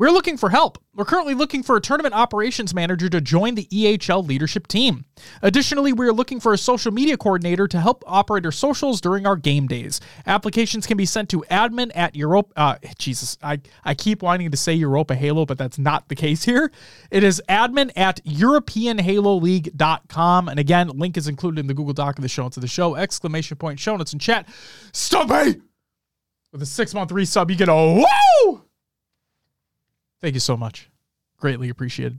We're 0.04 0.12
looking 0.12 0.36
for 0.36 0.50
help. 0.50 0.80
We're 0.94 1.06
currently 1.06 1.34
looking 1.34 1.64
for 1.64 1.78
a 1.78 1.80
tournament 1.80 2.14
operations 2.14 2.74
manager 2.74 3.08
to 3.08 3.22
join 3.22 3.56
the 3.56 3.68
EHL 3.68 4.28
leadership 4.28 4.68
team. 4.68 5.06
Additionally, 5.42 5.94
we 5.94 6.06
are 6.06 6.12
looking 6.12 6.42
for 6.42 6.52
a 6.52 6.58
social 6.58 6.92
media 6.92 7.16
coordinator 7.16 7.70
to 7.70 7.80
help 7.80 8.04
operate 8.06 8.46
our 8.46 8.52
socials 8.52 9.00
during 9.00 9.26
our 9.26 9.38
game 9.38 9.66
days. 9.66 10.02
Applications 10.26 10.86
can 10.86 10.98
be 10.98 11.06
sent 11.06 11.30
to 11.30 11.46
admin 11.50 11.90
at 11.96 12.18
Europe. 12.18 12.52
Uh, 12.58 12.76
Jesus, 12.98 13.38
I, 13.42 13.62
I 13.86 13.94
keep 13.94 14.22
wanting 14.22 14.52
to 14.52 14.58
say 14.58 14.74
Europa 14.74 15.16
Halo, 15.16 15.46
but 15.46 15.58
that's 15.58 15.80
not 15.80 16.10
the 16.10 16.16
case 16.16 16.44
here. 16.44 16.70
It 17.10 17.24
is 17.24 17.42
admin 17.48 17.90
at 17.96 18.22
EuropeanHaloLeague.com. 18.26 20.50
And 20.50 20.60
again, 20.60 20.90
link 20.90 21.16
is 21.16 21.30
included 21.30 21.62
in 21.62 21.68
the 21.68 21.74
Google 21.74 21.94
Doc 21.94 22.18
of 22.18 22.24
the 22.24 22.28
show 22.28 22.44
notes 22.44 22.58
of 22.58 22.62
the 22.62 22.68
show. 22.68 22.96
Exclamation 22.96 23.56
point, 23.56 23.80
show 23.80 23.96
notes 23.96 24.12
in 24.12 24.20
chat. 24.20 24.50
Stumpy! 24.92 25.62
With 26.52 26.62
a 26.62 26.66
six 26.66 26.94
month 26.94 27.12
resub, 27.12 27.50
you 27.50 27.56
get 27.56 27.70
a 27.70 27.74
woo! 27.74 28.64
Thank 30.24 30.36
you 30.36 30.40
so 30.40 30.56
much. 30.56 30.90
Greatly 31.36 31.68
appreciated. 31.68 32.18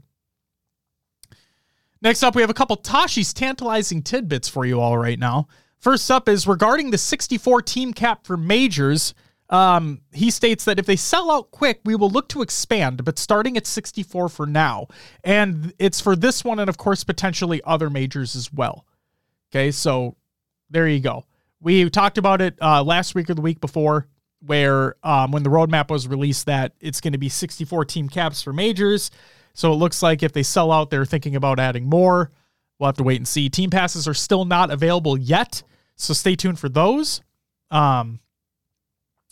Next 2.03 2.21
up, 2.21 2.35
we 2.35 2.43
have 2.43 2.51
a 2.51 2.53
couple 2.53 2.77
Tashi's 2.77 3.33
tantalizing 3.33 4.03
tidbits 4.03 4.47
for 4.47 4.63
you 4.63 4.79
all 4.79 4.95
right 4.95 5.17
now. 5.17 5.47
First 5.79 6.11
up 6.11 6.29
is 6.29 6.45
regarding 6.45 6.91
the 6.91 6.99
64 6.99 7.63
team 7.63 7.93
cap 7.93 8.27
for 8.27 8.37
majors. 8.37 9.15
Um, 9.49 10.01
he 10.11 10.29
states 10.29 10.65
that 10.65 10.77
if 10.77 10.85
they 10.85 10.95
sell 10.95 11.31
out 11.31 11.49
quick, 11.49 11.81
we 11.83 11.95
will 11.95 12.11
look 12.11 12.29
to 12.29 12.43
expand, 12.43 13.03
but 13.03 13.17
starting 13.17 13.57
at 13.57 13.65
64 13.65 14.29
for 14.29 14.45
now. 14.45 14.85
And 15.23 15.73
it's 15.79 15.99
for 15.99 16.15
this 16.15 16.43
one 16.43 16.59
and, 16.59 16.69
of 16.69 16.77
course, 16.77 17.03
potentially 17.03 17.59
other 17.63 17.89
majors 17.89 18.35
as 18.35 18.53
well. 18.53 18.85
Okay, 19.49 19.71
so 19.71 20.15
there 20.69 20.87
you 20.87 20.99
go. 20.99 21.25
We 21.59 21.89
talked 21.89 22.19
about 22.19 22.39
it 22.39 22.55
uh, 22.61 22.83
last 22.83 23.15
week 23.15 23.31
or 23.31 23.33
the 23.33 23.41
week 23.41 23.59
before 23.59 24.07
where 24.45 24.95
um, 25.03 25.31
when 25.31 25.43
the 25.43 25.49
roadmap 25.49 25.89
was 25.89 26.07
released 26.07 26.45
that 26.45 26.73
it's 26.79 27.01
going 27.01 27.13
to 27.13 27.17
be 27.19 27.29
64 27.29 27.85
team 27.85 28.09
caps 28.09 28.41
for 28.41 28.53
majors. 28.53 29.11
So 29.53 29.71
it 29.71 29.75
looks 29.75 30.03
like 30.03 30.21
if 30.23 30.33
they 30.33 30.43
sell 30.43 30.71
out, 30.71 30.89
they're 30.89 31.05
thinking 31.05 31.35
about 31.35 31.59
adding 31.59 31.85
more. 31.89 32.31
We'll 32.79 32.87
have 32.87 32.97
to 32.97 33.03
wait 33.03 33.17
and 33.17 33.27
see. 33.27 33.49
Team 33.49 33.69
passes 33.69 34.07
are 34.07 34.13
still 34.13 34.43
not 34.45 34.69
available 34.69 35.17
yet, 35.17 35.63
so 35.95 36.13
stay 36.13 36.35
tuned 36.35 36.59
for 36.59 36.67
those. 36.67 37.21
Um, 37.71 38.19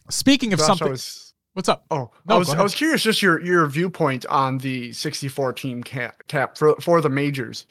speaking 0.09 0.53
of 0.53 0.59
Josh, 0.59 0.67
something, 0.67 0.89
was- 0.89 1.33
what's 1.53 1.69
up? 1.69 1.85
Oh, 1.91 2.11
No, 2.25 2.35
I 2.35 2.37
was 2.37 2.49
I 2.49 2.63
was 2.63 2.73
curious 2.75 3.03
just 3.03 3.21
your 3.21 3.41
your 3.43 3.65
viewpoint 3.67 4.25
on 4.27 4.57
the 4.59 4.91
64 4.93 5.53
team 5.53 5.83
cap, 5.83 6.23
cap 6.27 6.57
for 6.57 6.75
for 6.79 7.01
the 7.01 7.09
majors. 7.09 7.65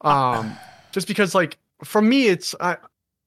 Um 0.00 0.56
just 0.90 1.06
because 1.06 1.34
like 1.34 1.58
for 1.84 2.02
me 2.02 2.26
it's 2.26 2.54
I 2.60 2.76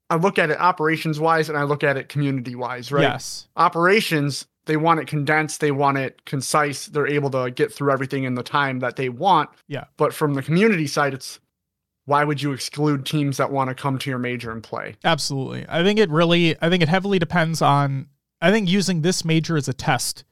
I 0.09 0.15
look 0.15 0.38
at 0.38 0.50
it 0.50 0.59
operations 0.59 1.19
wise 1.19 1.50
and 1.50 1.57
I 1.57 1.63
look 1.63 1.83
at 1.83 1.97
it 1.97 2.09
community 2.09 2.55
wise, 2.55 2.91
right? 2.91 3.03
Yes, 3.03 3.47
Operations 3.55 4.47
they 4.65 4.77
want 4.77 5.00
it 5.00 5.07
condensed, 5.07 5.62
they 5.62 5.71
want 5.71 5.97
it 5.97 6.25
concise, 6.25 6.88
they're 6.88 7.07
able 7.07 7.29
to 7.31 7.51
get 7.51 7.71
through 7.71 7.91
everything 7.91 8.24
in 8.24 8.35
the 8.35 8.43
time 8.43 8.79
that 8.79 8.95
they 8.95 9.09
want. 9.09 9.50
Yeah. 9.67 9.85
But 9.97 10.13
from 10.13 10.33
the 10.33 10.41
community 10.41 10.88
side 10.88 11.13
it's 11.13 11.39
why 12.05 12.24
would 12.24 12.41
you 12.41 12.51
exclude 12.51 13.05
teams 13.05 13.38
that 13.38 13.51
want 13.51 13.69
to 13.69 13.75
come 13.75 13.97
to 13.97 14.09
your 14.09 14.19
major 14.19 14.51
and 14.51 14.62
play? 14.62 14.95
absolutely. 15.03 15.65
I 15.67 15.83
think 15.83 16.00
it 16.00 16.09
really, 16.09 16.55
I 16.62 16.69
think 16.69 16.83
it 16.83 16.89
heavily 16.89 17.19
depends 17.19 17.62
on. 17.62 18.07
I 18.41 18.51
think 18.51 18.69
using 18.69 19.01
this 19.01 19.25
major 19.25 19.57
as 19.57 19.67
a 19.67 19.74
test 19.74 20.24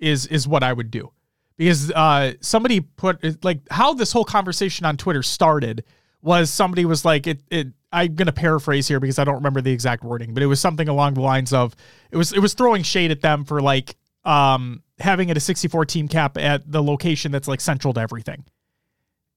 is 0.00 0.26
is 0.26 0.48
what 0.48 0.64
I 0.64 0.72
would 0.72 0.90
do 0.90 1.12
because 1.56 1.92
uh, 1.92 2.32
somebody 2.40 2.80
put 2.80 3.44
like 3.44 3.60
how 3.70 3.94
this 3.94 4.10
whole 4.10 4.24
conversation 4.24 4.84
on 4.84 4.96
Twitter 4.96 5.22
started 5.22 5.84
was 6.24 6.50
somebody 6.50 6.84
was 6.86 7.04
like 7.04 7.26
it 7.26 7.42
it 7.50 7.68
I'm 7.92 8.14
gonna 8.14 8.32
paraphrase 8.32 8.88
here 8.88 8.98
because 8.98 9.18
I 9.18 9.24
don't 9.24 9.36
remember 9.36 9.60
the 9.60 9.70
exact 9.70 10.02
wording, 10.02 10.34
but 10.34 10.42
it 10.42 10.46
was 10.46 10.58
something 10.58 10.88
along 10.88 11.14
the 11.14 11.20
lines 11.20 11.52
of 11.52 11.76
it 12.10 12.16
was 12.16 12.32
it 12.32 12.40
was 12.40 12.54
throwing 12.54 12.82
shade 12.82 13.10
at 13.10 13.20
them 13.20 13.44
for 13.44 13.60
like 13.60 13.96
um 14.24 14.82
having 14.98 15.28
it 15.28 15.36
a 15.36 15.40
64 15.40 15.84
team 15.84 16.08
cap 16.08 16.38
at 16.38 16.70
the 16.70 16.82
location 16.82 17.30
that's 17.30 17.46
like 17.46 17.60
central 17.60 17.92
to 17.94 18.00
everything. 18.00 18.44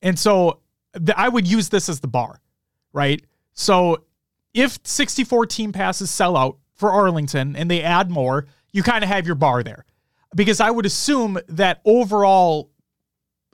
And 0.01 0.17
so 0.17 0.61
th- 0.93 1.17
I 1.17 1.27
would 1.27 1.45
use 1.45 1.69
this 1.69 1.89
as 1.89 1.99
the 1.99 2.07
bar, 2.07 2.39
right? 2.93 3.23
So 3.53 4.05
if 4.53 4.79
64 4.83 5.47
team 5.47 5.73
passes 5.73 6.09
sell 6.09 6.37
out 6.37 6.57
for 6.75 6.91
Arlington 6.91 7.55
and 7.55 7.69
they 7.69 7.81
add 7.81 8.09
more, 8.09 8.47
you 8.71 8.81
kind 8.81 9.03
of 9.03 9.09
have 9.09 9.25
your 9.25 9.35
bar 9.35 9.61
there. 9.61 9.83
Because 10.35 10.59
I 10.59 10.69
would 10.69 10.85
assume 10.85 11.39
that 11.49 11.81
overall, 11.85 12.69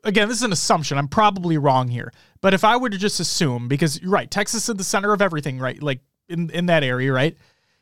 again, 0.03 0.27
this 0.27 0.37
is 0.37 0.43
an 0.43 0.51
assumption. 0.51 0.97
I'm 0.97 1.07
probably 1.07 1.57
wrong 1.57 1.87
here. 1.87 2.11
But 2.41 2.53
if 2.53 2.63
I 2.63 2.77
were 2.77 2.89
to 2.89 2.97
just 2.97 3.19
assume, 3.19 3.67
because 3.67 4.01
you're 4.01 4.11
right, 4.11 4.29
Texas 4.29 4.67
is 4.67 4.75
the 4.75 4.83
center 4.83 5.13
of 5.13 5.21
everything, 5.21 5.59
right? 5.59 5.81
Like 5.81 6.01
in, 6.27 6.49
in 6.49 6.65
that 6.67 6.83
area, 6.83 7.11
right? 7.11 7.37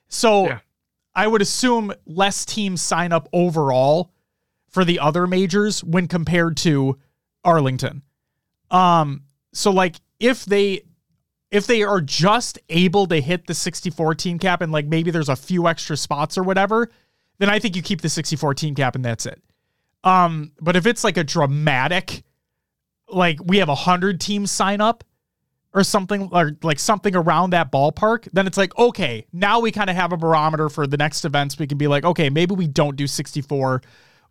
So 0.08 0.48
Yeah. 0.48 0.60
I 1.16 1.28
would 1.28 1.42
assume 1.42 1.94
less 2.06 2.46
teams 2.46 2.82
sign 2.82 3.12
up 3.12 3.28
overall 3.34 4.12
for 4.70 4.86
the 4.86 5.00
other 5.00 5.28
majors 5.28 5.84
when 5.84 6.08
compared 6.08 6.58
to 6.58 6.98
Arlington. 7.44 8.02
Um, 8.70 9.24
so 9.54 9.72
like 9.72 9.98
if 10.20 10.46
they 10.46 10.84
if 11.50 11.68
they 11.68 11.84
are 11.84 12.00
just 12.00 12.60
able 12.70 13.08
to 13.08 13.20
hit 13.20 13.46
the 13.46 13.54
64 13.54 14.16
team 14.16 14.40
cap 14.40 14.62
and 14.62 14.72
like 14.72 14.86
maybe 14.86 15.12
there's 15.12 15.28
a 15.28 15.36
few 15.36 15.68
extra 15.68 15.98
spots 15.98 16.38
or 16.38 16.44
whatever, 16.44 16.90
then 17.40 17.50
I 17.50 17.60
think 17.60 17.76
you 17.76 17.82
keep 17.82 18.00
the 18.00 18.08
64 18.08 18.54
team 18.54 18.74
cap 18.74 18.96
and 18.96 19.04
that's 19.04 19.26
it. 19.26 19.42
Um, 20.04 20.54
but 20.60 20.76
if 20.76 20.86
it's 20.86 21.04
like 21.04 21.18
a 21.18 21.24
dramatic, 21.24 22.24
like 23.08 23.40
we 23.44 23.58
have 23.58 23.70
a 23.70 23.76
hundred 23.76 24.20
teams 24.20 24.52
sign 24.52 24.82
up 24.82 25.04
or 25.74 25.84
something 25.84 26.30
or 26.32 26.58
like 26.64 26.80
something 26.80 27.16
around 27.16 27.52
that 27.52 27.72
ballpark, 27.72 28.28
then 28.34 28.48
it's 28.48 28.58
like, 28.58 28.78
okay, 28.78 29.26
now 29.32 29.60
we 29.60 29.72
kind 29.72 29.90
of 29.90 29.96
have 29.96 30.12
a 30.12 30.18
barometer 30.18 30.70
for 30.70 30.88
the 30.88 30.98
next 30.98 31.24
events. 31.24 31.58
We 31.58 31.68
can 31.68 31.78
be 31.78 31.88
like, 31.88 32.04
okay, 32.04 32.30
maybe 32.30 32.56
we 32.56 32.68
don't 32.68 32.96
do 32.96 33.08
64, 33.08 33.82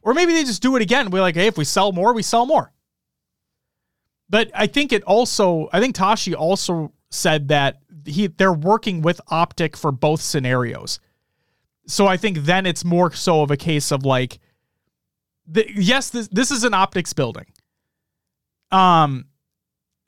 or 0.03 0.15
maybe 0.15 0.33
they 0.33 0.45
just 0.45 0.63
do 0.63 0.77
it 0.77 0.83
again. 0.83 1.11
We're 1.11 1.21
like, 1.21 1.37
hey, 1.37 1.47
if 1.47 1.57
we 1.57 1.65
sell 1.65 1.93
more, 1.93 2.13
we 2.13 2.23
sell 2.23 2.47
more. 2.47 2.73
But 4.29 4.51
I 4.55 4.67
think 4.67 4.93
it 4.93 5.03
also, 5.05 5.69
I 5.73 5.81
think 5.81 5.95
Tashi 5.95 6.35
also 6.35 6.93
said 7.11 7.49
that 7.49 7.81
he 8.07 8.29
they're 8.29 8.53
working 8.53 9.03
with 9.03 9.21
Optic 9.29 9.77
for 9.77 9.93
both 9.93 10.21
scenarios. 10.21 11.01
So 11.87 12.07
I 12.07 12.17
think 12.17 12.39
then 12.39 12.67
it's 12.67 12.85
more 12.85 13.13
so 13.13 13.43
of 13.43 13.51
a 13.51 13.57
case 13.57 13.91
of 13.91 14.05
like, 14.05 14.39
the, 15.47 15.67
yes, 15.75 16.11
this 16.11 16.29
this 16.29 16.51
is 16.51 16.65
an 16.65 16.75
optics 16.75 17.13
building. 17.13 17.47
Um, 18.71 19.27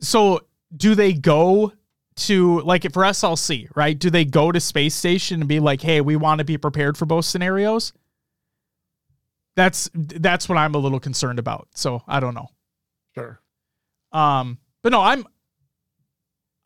so 0.01 0.41
do 0.77 0.95
they 0.95 1.13
go 1.13 1.73
to 2.15 2.61
like 2.61 2.83
for 2.93 3.03
SLC, 3.03 3.69
right? 3.75 3.99
Do 3.99 4.11
they 4.11 4.25
go 4.25 4.53
to 4.53 4.61
space 4.61 4.95
station 4.95 5.41
and 5.41 5.49
be 5.49 5.61
like, 5.61 5.81
"Hey, 5.81 6.01
we 6.01 6.17
want 6.17 6.39
to 6.39 6.45
be 6.45 6.59
prepared 6.59 6.97
for 6.97 7.07
both 7.07 7.25
scenarios"? 7.25 7.93
That's 9.57 9.91
that's 9.95 10.49
what 10.49 10.59
I'm 10.59 10.75
a 10.75 10.79
little 10.79 11.01
concerned 11.01 11.39
about. 11.39 11.69
So 11.75 12.03
I 12.07 12.21
don't 12.21 12.35
know. 12.35 12.49
Sure. 13.15 13.41
Um, 14.13 14.59
but 14.83 14.93
no, 14.93 15.01
I'm 15.01 15.27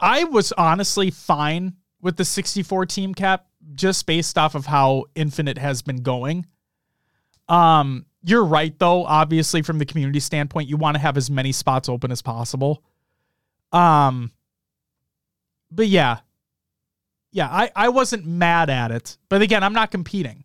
I 0.00 0.24
was 0.24 0.52
honestly 0.52 1.10
fine 1.10 1.74
with 2.00 2.16
the 2.16 2.24
64 2.24 2.86
team 2.86 3.14
cap 3.14 3.46
just 3.74 4.06
based 4.06 4.38
off 4.38 4.54
of 4.54 4.66
how 4.66 5.04
Infinite 5.14 5.58
has 5.58 5.82
been 5.82 6.02
going. 6.02 6.46
Um, 7.48 8.06
you're 8.22 8.44
right 8.44 8.76
though, 8.78 9.04
obviously 9.04 9.62
from 9.62 9.78
the 9.78 9.86
community 9.86 10.20
standpoint, 10.20 10.68
you 10.68 10.76
want 10.76 10.94
to 10.96 11.00
have 11.00 11.16
as 11.16 11.30
many 11.30 11.52
spots 11.52 11.88
open 11.88 12.10
as 12.10 12.22
possible. 12.22 12.82
Um 13.72 14.32
but 15.70 15.88
yeah. 15.88 16.18
Yeah, 17.32 17.48
I, 17.48 17.70
I 17.76 17.88
wasn't 17.90 18.24
mad 18.24 18.70
at 18.70 18.90
it. 18.90 19.18
But 19.28 19.42
again, 19.42 19.62
I'm 19.62 19.74
not 19.74 19.90
competing. 19.90 20.44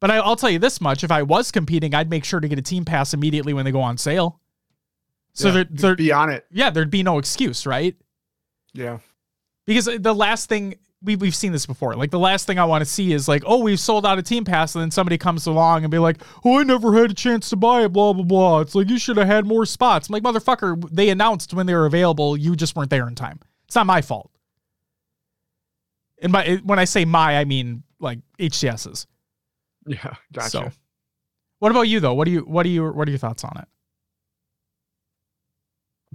But 0.00 0.10
I, 0.10 0.16
I'll 0.16 0.36
tell 0.36 0.48
you 0.48 0.58
this 0.58 0.80
much: 0.80 1.04
if 1.04 1.10
I 1.10 1.22
was 1.22 1.52
competing, 1.52 1.94
I'd 1.94 2.08
make 2.08 2.24
sure 2.24 2.40
to 2.40 2.48
get 2.48 2.58
a 2.58 2.62
team 2.62 2.86
pass 2.86 3.12
immediately 3.12 3.52
when 3.52 3.66
they 3.66 3.70
go 3.70 3.82
on 3.82 3.98
sale. 3.98 4.40
So 5.34 5.48
yeah, 5.48 5.54
there, 5.54 5.64
there, 5.70 5.96
be 5.96 6.10
on 6.10 6.30
it. 6.30 6.46
Yeah, 6.50 6.70
there'd 6.70 6.90
be 6.90 7.02
no 7.02 7.18
excuse, 7.18 7.66
right? 7.66 7.94
Yeah. 8.72 8.98
Because 9.66 9.84
the 9.84 10.14
last 10.14 10.48
thing 10.48 10.76
we 11.02 11.16
we've 11.16 11.34
seen 11.34 11.52
this 11.52 11.66
before. 11.66 11.94
Like 11.96 12.10
the 12.10 12.18
last 12.18 12.46
thing 12.46 12.58
I 12.58 12.64
want 12.64 12.82
to 12.82 12.90
see 12.90 13.12
is 13.12 13.26
like, 13.26 13.42
oh, 13.46 13.58
we've 13.58 13.80
sold 13.80 14.04
out 14.04 14.18
a 14.18 14.22
team 14.22 14.44
pass, 14.44 14.74
and 14.74 14.82
then 14.82 14.90
somebody 14.90 15.16
comes 15.16 15.46
along 15.46 15.84
and 15.84 15.90
be 15.90 15.98
like, 15.98 16.22
oh, 16.44 16.60
I 16.60 16.62
never 16.62 16.94
had 16.96 17.10
a 17.10 17.14
chance 17.14 17.48
to 17.50 17.56
buy 17.56 17.84
it, 17.84 17.92
blah 17.92 18.12
blah 18.12 18.24
blah. 18.24 18.60
It's 18.60 18.74
like 18.74 18.90
you 18.90 18.98
should 18.98 19.16
have 19.16 19.26
had 19.26 19.46
more 19.46 19.64
spots. 19.64 20.08
I'm 20.08 20.12
like, 20.12 20.22
motherfucker, 20.22 20.88
they 20.90 21.08
announced 21.08 21.54
when 21.54 21.66
they 21.66 21.74
were 21.74 21.86
available. 21.86 22.36
You 22.36 22.54
just 22.54 22.76
weren't 22.76 22.90
there 22.90 23.08
in 23.08 23.14
time. 23.14 23.40
It's 23.66 23.74
not 23.74 23.86
my 23.86 24.02
fault. 24.02 24.30
And 26.20 26.32
my 26.32 26.60
when 26.64 26.78
I 26.78 26.84
say 26.84 27.04
my, 27.04 27.38
I 27.38 27.44
mean 27.44 27.82
like 27.98 28.18
HCS's. 28.38 29.06
Yeah, 29.86 30.14
gotcha. 30.32 30.50
So, 30.50 30.70
what 31.60 31.70
about 31.70 31.82
you 31.82 32.00
though? 32.00 32.14
What 32.14 32.26
do 32.26 32.32
you 32.32 32.40
what 32.40 32.64
do 32.64 32.68
you 32.68 32.90
what 32.90 33.08
are 33.08 33.10
your 33.10 33.18
thoughts 33.18 33.44
on 33.44 33.56
it? 33.56 33.68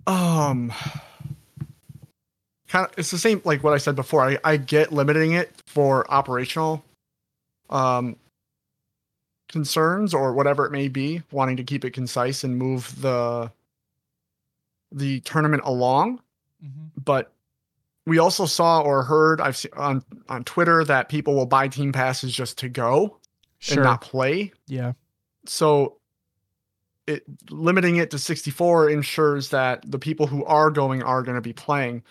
Um 0.08 0.72
kind 2.68 2.86
of 2.86 2.98
it's 2.98 3.12
the 3.12 3.18
same 3.18 3.42
like 3.46 3.64
what 3.64 3.74
I 3.74 3.78
said 3.78 3.96
before. 3.96 4.28
I, 4.28 4.38
I 4.44 4.58
get 4.58 4.92
limiting 4.92 5.34
it 5.34 5.52
for 5.66 6.10
operational 6.12 6.84
um 7.70 8.16
concerns 9.50 10.14
or 10.14 10.34
whatever 10.34 10.66
it 10.66 10.72
may 10.72 10.88
be, 10.88 11.22
wanting 11.32 11.58
to 11.58 11.64
keep 11.64 11.86
it 11.86 11.92
concise 11.92 12.44
and 12.44 12.58
move 12.58 13.02
the 13.02 13.52
the 14.92 15.20
tournament 15.22 15.64
along. 15.66 16.20
Mm-hmm. 16.64 17.02
But 17.04 17.32
we 18.06 18.20
also 18.20 18.46
saw 18.46 18.82
or 18.82 19.04
heard 19.04 19.42
I've 19.42 19.58
seen 19.58 19.72
on 19.76 20.04
on 20.30 20.44
Twitter 20.44 20.84
that 20.86 21.10
people 21.10 21.36
will 21.36 21.46
buy 21.46 21.68
team 21.68 21.92
passes 21.92 22.34
just 22.34 22.58
to 22.60 22.70
go 22.70 23.18
sure. 23.60 23.78
and 23.78 23.84
not 23.84 24.02
play. 24.02 24.52
Yeah. 24.68 24.94
So 25.46 25.98
it 27.08 27.24
limiting 27.50 27.98
it 27.98 28.12
to 28.12 28.20
64 28.20 28.90
ensures 28.90 29.50
that 29.50 29.90
the 29.90 30.00
people 30.00 30.28
who 30.28 30.44
are 30.46 30.72
going 30.72 31.04
are 31.04 31.24
going 31.24 31.36
to 31.36 31.42
be 31.42 31.54
playing. 31.54 32.04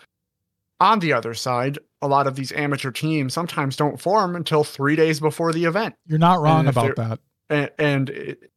On 0.79 0.99
the 0.99 1.13
other 1.13 1.33
side, 1.33 1.79
a 2.01 2.07
lot 2.07 2.27
of 2.27 2.35
these 2.35 2.51
amateur 2.51 2.91
teams 2.91 3.33
sometimes 3.33 3.77
don't 3.77 3.99
form 3.99 4.35
until 4.35 4.63
three 4.63 4.95
days 4.95 5.19
before 5.19 5.53
the 5.53 5.65
event. 5.65 5.95
You're 6.05 6.19
not 6.19 6.41
wrong 6.41 6.67
about 6.67 6.95
that. 6.97 7.19
And, 7.49 7.71
and 7.79 8.09
it, 8.09 8.51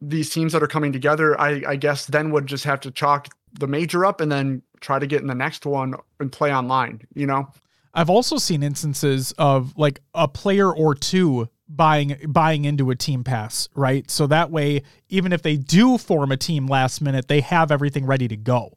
these 0.00 0.30
teams 0.30 0.52
that 0.52 0.62
are 0.62 0.68
coming 0.68 0.92
together, 0.92 1.40
I, 1.40 1.62
I 1.66 1.76
guess, 1.76 2.06
then 2.06 2.32
would 2.32 2.46
just 2.46 2.64
have 2.64 2.80
to 2.80 2.90
chalk 2.90 3.28
the 3.52 3.68
major 3.68 4.04
up 4.04 4.20
and 4.20 4.30
then 4.30 4.62
try 4.80 4.98
to 4.98 5.06
get 5.06 5.20
in 5.20 5.28
the 5.28 5.34
next 5.34 5.64
one 5.64 5.94
and 6.18 6.32
play 6.32 6.52
online, 6.52 7.00
you 7.14 7.26
know? 7.26 7.48
I've 7.94 8.10
also 8.10 8.38
seen 8.38 8.64
instances 8.64 9.32
of 9.38 9.76
like 9.78 10.00
a 10.14 10.26
player 10.26 10.74
or 10.74 10.96
two 10.96 11.48
buying 11.68 12.16
buying 12.26 12.64
into 12.64 12.90
a 12.90 12.96
team 12.96 13.22
pass, 13.22 13.68
right? 13.76 14.10
So 14.10 14.26
that 14.26 14.50
way, 14.50 14.82
even 15.08 15.32
if 15.32 15.42
they 15.42 15.56
do 15.56 15.96
form 15.96 16.32
a 16.32 16.36
team 16.36 16.66
last 16.66 17.00
minute, 17.00 17.28
they 17.28 17.40
have 17.40 17.70
everything 17.70 18.04
ready 18.04 18.26
to 18.26 18.36
go. 18.36 18.76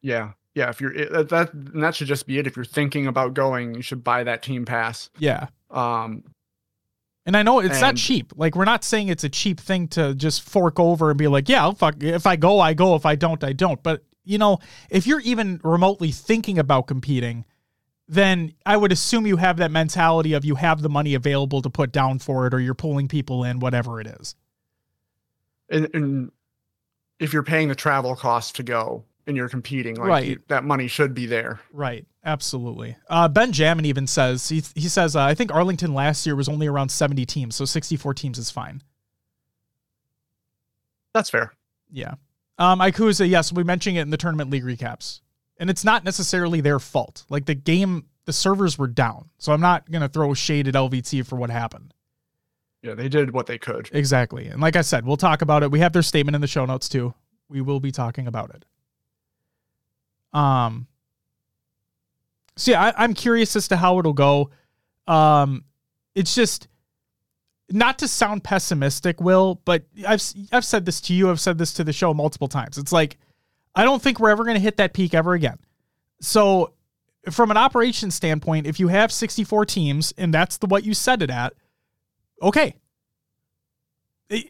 Yeah 0.00 0.30
yeah, 0.54 0.68
if 0.68 0.80
you're 0.80 0.92
that 0.92 1.50
that 1.52 1.94
should 1.94 2.08
just 2.08 2.26
be 2.26 2.38
it. 2.38 2.46
If 2.46 2.56
you're 2.56 2.64
thinking 2.64 3.06
about 3.06 3.34
going, 3.34 3.74
you 3.74 3.82
should 3.82 4.02
buy 4.02 4.24
that 4.24 4.42
team 4.42 4.64
pass. 4.64 5.10
Yeah. 5.18 5.48
Um, 5.70 6.24
and 7.26 7.36
I 7.36 7.42
know 7.42 7.60
it's 7.60 7.74
and, 7.74 7.80
not 7.80 7.96
cheap. 7.96 8.32
Like 8.34 8.56
we're 8.56 8.64
not 8.64 8.82
saying 8.82 9.08
it's 9.08 9.24
a 9.24 9.28
cheap 9.28 9.60
thing 9.60 9.86
to 9.88 10.14
just 10.14 10.42
fork 10.42 10.80
over 10.80 11.10
and 11.10 11.18
be 11.18 11.28
like, 11.28 11.48
yeah, 11.48 11.70
fuck. 11.72 12.02
If 12.02 12.26
I 12.26 12.36
go, 12.36 12.58
I 12.58 12.74
go. 12.74 12.96
If 12.96 13.06
I 13.06 13.14
don't, 13.14 13.42
I 13.44 13.52
don't. 13.52 13.80
But 13.82 14.02
you 14.24 14.38
know, 14.38 14.58
if 14.90 15.06
you're 15.06 15.20
even 15.20 15.60
remotely 15.62 16.10
thinking 16.10 16.58
about 16.58 16.86
competing, 16.86 17.44
then 18.08 18.52
I 18.66 18.76
would 18.76 18.90
assume 18.90 19.26
you 19.26 19.36
have 19.36 19.58
that 19.58 19.70
mentality 19.70 20.32
of 20.32 20.44
you 20.44 20.56
have 20.56 20.82
the 20.82 20.88
money 20.88 21.14
available 21.14 21.62
to 21.62 21.70
put 21.70 21.92
down 21.92 22.18
for 22.18 22.46
it, 22.46 22.54
or 22.54 22.58
you're 22.58 22.74
pulling 22.74 23.06
people 23.06 23.44
in, 23.44 23.60
whatever 23.60 24.00
it 24.00 24.08
is. 24.08 24.34
And, 25.68 25.88
and 25.94 26.32
if 27.20 27.32
you're 27.32 27.44
paying 27.44 27.68
the 27.68 27.76
travel 27.76 28.16
cost 28.16 28.56
to 28.56 28.64
go, 28.64 29.04
and 29.30 29.36
you're 29.36 29.48
competing, 29.48 29.96
like 29.96 30.08
right. 30.08 30.26
You, 30.26 30.42
that 30.48 30.64
money 30.64 30.86
should 30.86 31.14
be 31.14 31.24
there. 31.24 31.60
Right. 31.72 32.04
Absolutely. 32.24 32.96
Uh, 33.08 33.28
ben 33.28 33.52
Jamin 33.52 33.86
even 33.86 34.06
says 34.06 34.48
he 34.48 34.62
he 34.74 34.88
says 34.88 35.16
uh, 35.16 35.22
I 35.22 35.34
think 35.34 35.52
Arlington 35.52 35.94
last 35.94 36.26
year 36.26 36.36
was 36.36 36.48
only 36.48 36.66
around 36.66 36.90
70 36.90 37.24
teams, 37.24 37.56
so 37.56 37.64
64 37.64 38.12
teams 38.14 38.38
is 38.38 38.50
fine. 38.50 38.82
That's 41.14 41.30
fair. 41.30 41.54
Yeah. 41.90 42.14
Um, 42.58 42.80
Ikuza, 42.80 43.28
yes, 43.28 43.52
we 43.52 43.64
mentioned 43.64 43.96
it 43.96 44.02
in 44.02 44.10
the 44.10 44.18
tournament 44.18 44.50
league 44.50 44.64
recaps, 44.64 45.22
and 45.58 45.70
it's 45.70 45.82
not 45.82 46.04
necessarily 46.04 46.60
their 46.60 46.78
fault. 46.78 47.24
Like 47.30 47.46
the 47.46 47.54
game, 47.54 48.04
the 48.26 48.34
servers 48.34 48.78
were 48.78 48.86
down, 48.86 49.30
so 49.38 49.52
I'm 49.52 49.62
not 49.62 49.90
gonna 49.90 50.08
throw 50.08 50.34
shade 50.34 50.68
at 50.68 50.74
LVT 50.74 51.26
for 51.26 51.36
what 51.36 51.48
happened. 51.48 51.94
Yeah, 52.82 52.94
they 52.94 53.08
did 53.08 53.32
what 53.32 53.46
they 53.46 53.58
could. 53.58 53.88
Exactly, 53.92 54.48
and 54.48 54.60
like 54.60 54.76
I 54.76 54.82
said, 54.82 55.06
we'll 55.06 55.16
talk 55.16 55.40
about 55.40 55.62
it. 55.62 55.70
We 55.70 55.80
have 55.80 55.94
their 55.94 56.02
statement 56.02 56.34
in 56.34 56.42
the 56.42 56.46
show 56.46 56.66
notes 56.66 56.88
too. 56.88 57.14
We 57.48 57.62
will 57.62 57.80
be 57.80 57.92
talking 57.92 58.26
about 58.26 58.50
it. 58.50 58.66
Um, 60.32 60.86
so 62.56 62.72
yeah, 62.72 62.92
I, 62.96 63.04
am 63.04 63.14
curious 63.14 63.56
as 63.56 63.68
to 63.68 63.76
how 63.76 63.98
it'll 63.98 64.12
go. 64.12 64.50
Um, 65.06 65.64
it's 66.14 66.34
just 66.34 66.68
not 67.70 67.98
to 67.98 68.08
sound 68.08 68.44
pessimistic, 68.44 69.20
Will, 69.20 69.60
but 69.64 69.84
I've 70.06 70.22
I've 70.52 70.64
said 70.64 70.84
this 70.84 71.00
to 71.02 71.14
you. 71.14 71.30
I've 71.30 71.40
said 71.40 71.58
this 71.58 71.72
to 71.74 71.84
the 71.84 71.92
show 71.92 72.12
multiple 72.12 72.48
times. 72.48 72.78
It's 72.78 72.92
like 72.92 73.16
I 73.74 73.84
don't 73.84 74.02
think 74.02 74.18
we're 74.18 74.30
ever 74.30 74.44
going 74.44 74.56
to 74.56 74.62
hit 74.62 74.76
that 74.78 74.92
peak 74.92 75.14
ever 75.14 75.34
again. 75.34 75.58
So, 76.20 76.74
from 77.30 77.50
an 77.50 77.56
operations 77.56 78.14
standpoint, 78.14 78.66
if 78.66 78.80
you 78.80 78.88
have 78.88 79.12
64 79.12 79.66
teams 79.66 80.12
and 80.18 80.34
that's 80.34 80.58
the 80.58 80.66
what 80.66 80.84
you 80.84 80.94
set 80.94 81.22
it 81.22 81.30
at, 81.30 81.54
okay. 82.42 82.74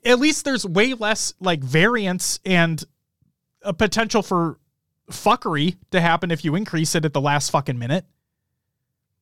At 0.04 0.18
least 0.18 0.44
there's 0.44 0.66
way 0.66 0.92
less 0.94 1.32
like 1.40 1.60
variance 1.60 2.38
and 2.44 2.82
a 3.62 3.72
potential 3.72 4.22
for 4.22 4.58
fuckery 5.10 5.76
to 5.90 6.00
happen 6.00 6.30
if 6.30 6.44
you 6.44 6.54
increase 6.54 6.94
it 6.94 7.04
at 7.04 7.12
the 7.12 7.20
last 7.20 7.50
fucking 7.50 7.78
minute. 7.78 8.04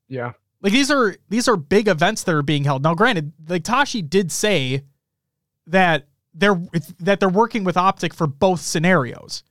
Yeah. 0.09 0.33
Like 0.61 0.73
these 0.73 0.91
are 0.91 1.17
these 1.29 1.49
are 1.49 1.57
big 1.57 1.89
events 1.89 2.25
that 2.25 2.35
are 2.35 2.43
being 2.43 2.65
held. 2.65 2.83
Now, 2.83 2.95
granted, 2.95 3.33
like 3.49 3.65
Tashi 3.65 4.03
did 4.03 4.33
say 4.33 4.83
that 5.67 6.07
they're 6.35 6.61
that 7.01 7.21
they're 7.21 7.29
working 7.29 7.65
with 7.65 7.77
Optic 7.77 8.13
for 8.13 8.27
both 8.27 8.61
scenarios, 8.61 9.45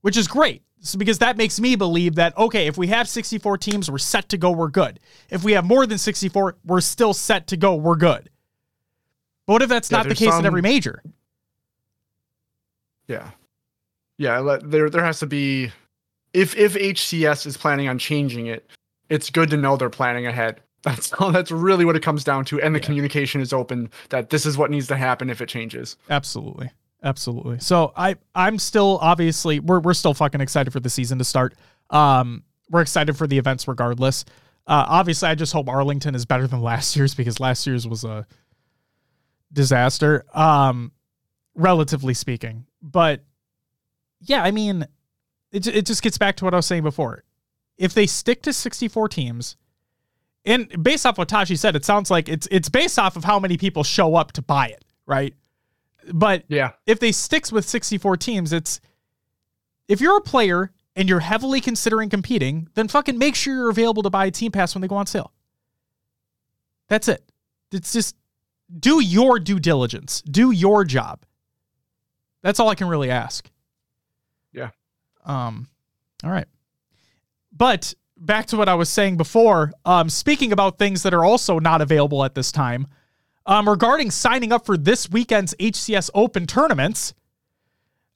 which 0.00 0.16
is 0.16 0.26
great. 0.26 0.62
So 0.80 0.98
because 0.98 1.18
that 1.18 1.36
makes 1.36 1.60
me 1.60 1.76
believe 1.76 2.14
that 2.14 2.36
okay, 2.38 2.66
if 2.66 2.78
we 2.78 2.86
have 2.88 3.08
64 3.08 3.58
teams, 3.58 3.90
we're 3.90 3.98
set 3.98 4.28
to 4.30 4.38
go, 4.38 4.50
we're 4.50 4.68
good. 4.68 5.00
If 5.30 5.44
we 5.44 5.52
have 5.52 5.64
more 5.64 5.86
than 5.86 5.98
64, 5.98 6.56
we're 6.64 6.80
still 6.80 7.12
set 7.12 7.46
to 7.48 7.56
go, 7.56 7.74
we're 7.74 7.96
good. 7.96 8.30
But 9.46 9.52
what 9.54 9.62
if 9.62 9.68
that's 9.68 9.90
Yeah, 9.90 9.98
not 9.98 10.08
the 10.08 10.14
case 10.14 10.34
in 10.34 10.46
every 10.46 10.62
major? 10.62 11.02
Yeah. 13.06 13.30
Yeah, 14.16 14.58
there 14.62 14.88
there 14.88 15.04
has 15.04 15.18
to 15.20 15.26
be 15.26 15.72
if 16.34 16.54
if 16.56 16.74
HCS 16.74 17.46
is 17.46 17.56
planning 17.56 17.88
on 17.88 17.98
changing 17.98 18.46
it, 18.48 18.68
it's 19.08 19.30
good 19.30 19.48
to 19.50 19.56
know 19.56 19.76
they're 19.76 19.88
planning 19.90 20.26
ahead. 20.26 20.60
That's 20.84 21.14
all 21.14 21.32
that's 21.32 21.50
really 21.50 21.86
what 21.86 21.96
it 21.96 22.02
comes 22.02 22.24
down 22.24 22.44
to 22.46 22.60
and 22.60 22.74
the 22.74 22.78
Yeah. 22.78 22.84
communication 22.84 23.40
is 23.40 23.54
open 23.54 23.90
that 24.10 24.28
this 24.28 24.44
is 24.44 24.58
what 24.58 24.70
needs 24.70 24.86
to 24.88 24.96
happen 24.96 25.30
if 25.30 25.40
it 25.40 25.48
changes. 25.48 25.96
Absolutely. 26.10 26.70
Absolutely. 27.02 27.58
So 27.60 27.92
I 27.96 28.16
I'm 28.34 28.58
still 28.58 28.98
obviously 29.00 29.60
we're 29.60 29.80
we're 29.80 29.94
still 29.94 30.12
fucking 30.12 30.42
excited 30.42 30.72
for 30.72 30.80
the 30.80 30.90
season 30.90 31.16
to 31.18 31.24
start. 31.24 31.54
Um 31.88 32.42
we're 32.70 32.82
excited 32.82 33.16
for 33.16 33.26
the 33.26 33.38
events 33.38 33.66
regardless. 33.66 34.26
Uh 34.66 34.84
obviously 34.86 35.26
I 35.30 35.34
just 35.34 35.54
hope 35.54 35.68
Arlington 35.70 36.14
is 36.14 36.26
better 36.26 36.46
than 36.46 36.60
last 36.60 36.94
year's 36.96 37.14
because 37.14 37.40
last 37.40 37.66
year's 37.66 37.88
was 37.88 38.04
a 38.04 38.26
disaster. 39.52 40.24
Um 40.34 40.92
relatively 41.54 42.14
speaking. 42.14 42.66
But 42.82 43.24
yeah, 44.20 44.42
I 44.42 44.50
mean 44.50 44.86
it 45.54 45.66
it 45.66 45.86
just 45.86 46.02
gets 46.02 46.18
back 46.18 46.36
to 46.36 46.44
what 46.44 46.52
I 46.54 46.58
was 46.58 46.66
saying 46.66 46.82
before. 46.82 47.24
If 47.78 47.94
they 47.94 48.06
stick 48.06 48.42
to 48.42 48.52
64 48.52 49.08
teams 49.08 49.56
and 50.44 50.82
based 50.82 51.06
off 51.06 51.16
what 51.18 51.28
Tashi 51.28 51.56
said, 51.56 51.74
it 51.76 51.84
sounds 51.84 52.10
like 52.10 52.28
it's 52.28 52.46
it's 52.50 52.68
based 52.68 52.98
off 52.98 53.16
of 53.16 53.24
how 53.24 53.38
many 53.38 53.56
people 53.56 53.82
show 53.84 54.14
up 54.16 54.32
to 54.32 54.42
buy 54.42 54.68
it, 54.68 54.84
right? 55.06 55.34
But 56.12 56.44
Yeah. 56.48 56.72
if 56.86 57.00
they 57.00 57.12
sticks 57.12 57.50
with 57.50 57.66
64 57.68 58.16
teams, 58.18 58.52
it's 58.52 58.80
if 59.88 60.00
you're 60.00 60.18
a 60.18 60.22
player 60.22 60.70
and 60.96 61.08
you're 61.08 61.20
heavily 61.20 61.60
considering 61.60 62.08
competing, 62.10 62.68
then 62.74 62.88
fucking 62.88 63.18
make 63.18 63.34
sure 63.34 63.54
you're 63.54 63.70
available 63.70 64.02
to 64.02 64.10
buy 64.10 64.26
a 64.26 64.30
team 64.30 64.52
pass 64.52 64.74
when 64.74 64.82
they 64.82 64.88
go 64.88 64.96
on 64.96 65.06
sale. 65.06 65.32
That's 66.88 67.08
it. 67.08 67.24
It's 67.72 67.92
just 67.92 68.14
do 68.78 69.00
your 69.02 69.38
due 69.40 69.58
diligence. 69.58 70.22
Do 70.22 70.50
your 70.50 70.84
job. 70.84 71.24
That's 72.42 72.60
all 72.60 72.68
I 72.68 72.74
can 72.74 72.88
really 72.88 73.10
ask. 73.10 73.50
Um 75.24 75.68
all 76.22 76.30
right. 76.30 76.48
But 77.52 77.94
back 78.16 78.46
to 78.46 78.56
what 78.56 78.68
I 78.68 78.74
was 78.74 78.88
saying 78.88 79.16
before, 79.16 79.72
um 79.84 80.08
speaking 80.08 80.52
about 80.52 80.78
things 80.78 81.02
that 81.02 81.14
are 81.14 81.24
also 81.24 81.58
not 81.58 81.80
available 81.80 82.24
at 82.24 82.34
this 82.34 82.52
time, 82.52 82.86
um, 83.46 83.68
regarding 83.68 84.10
signing 84.10 84.52
up 84.52 84.64
for 84.64 84.76
this 84.76 85.10
weekend's 85.10 85.54
HCS 85.58 86.10
Open 86.14 86.46
tournaments. 86.46 87.14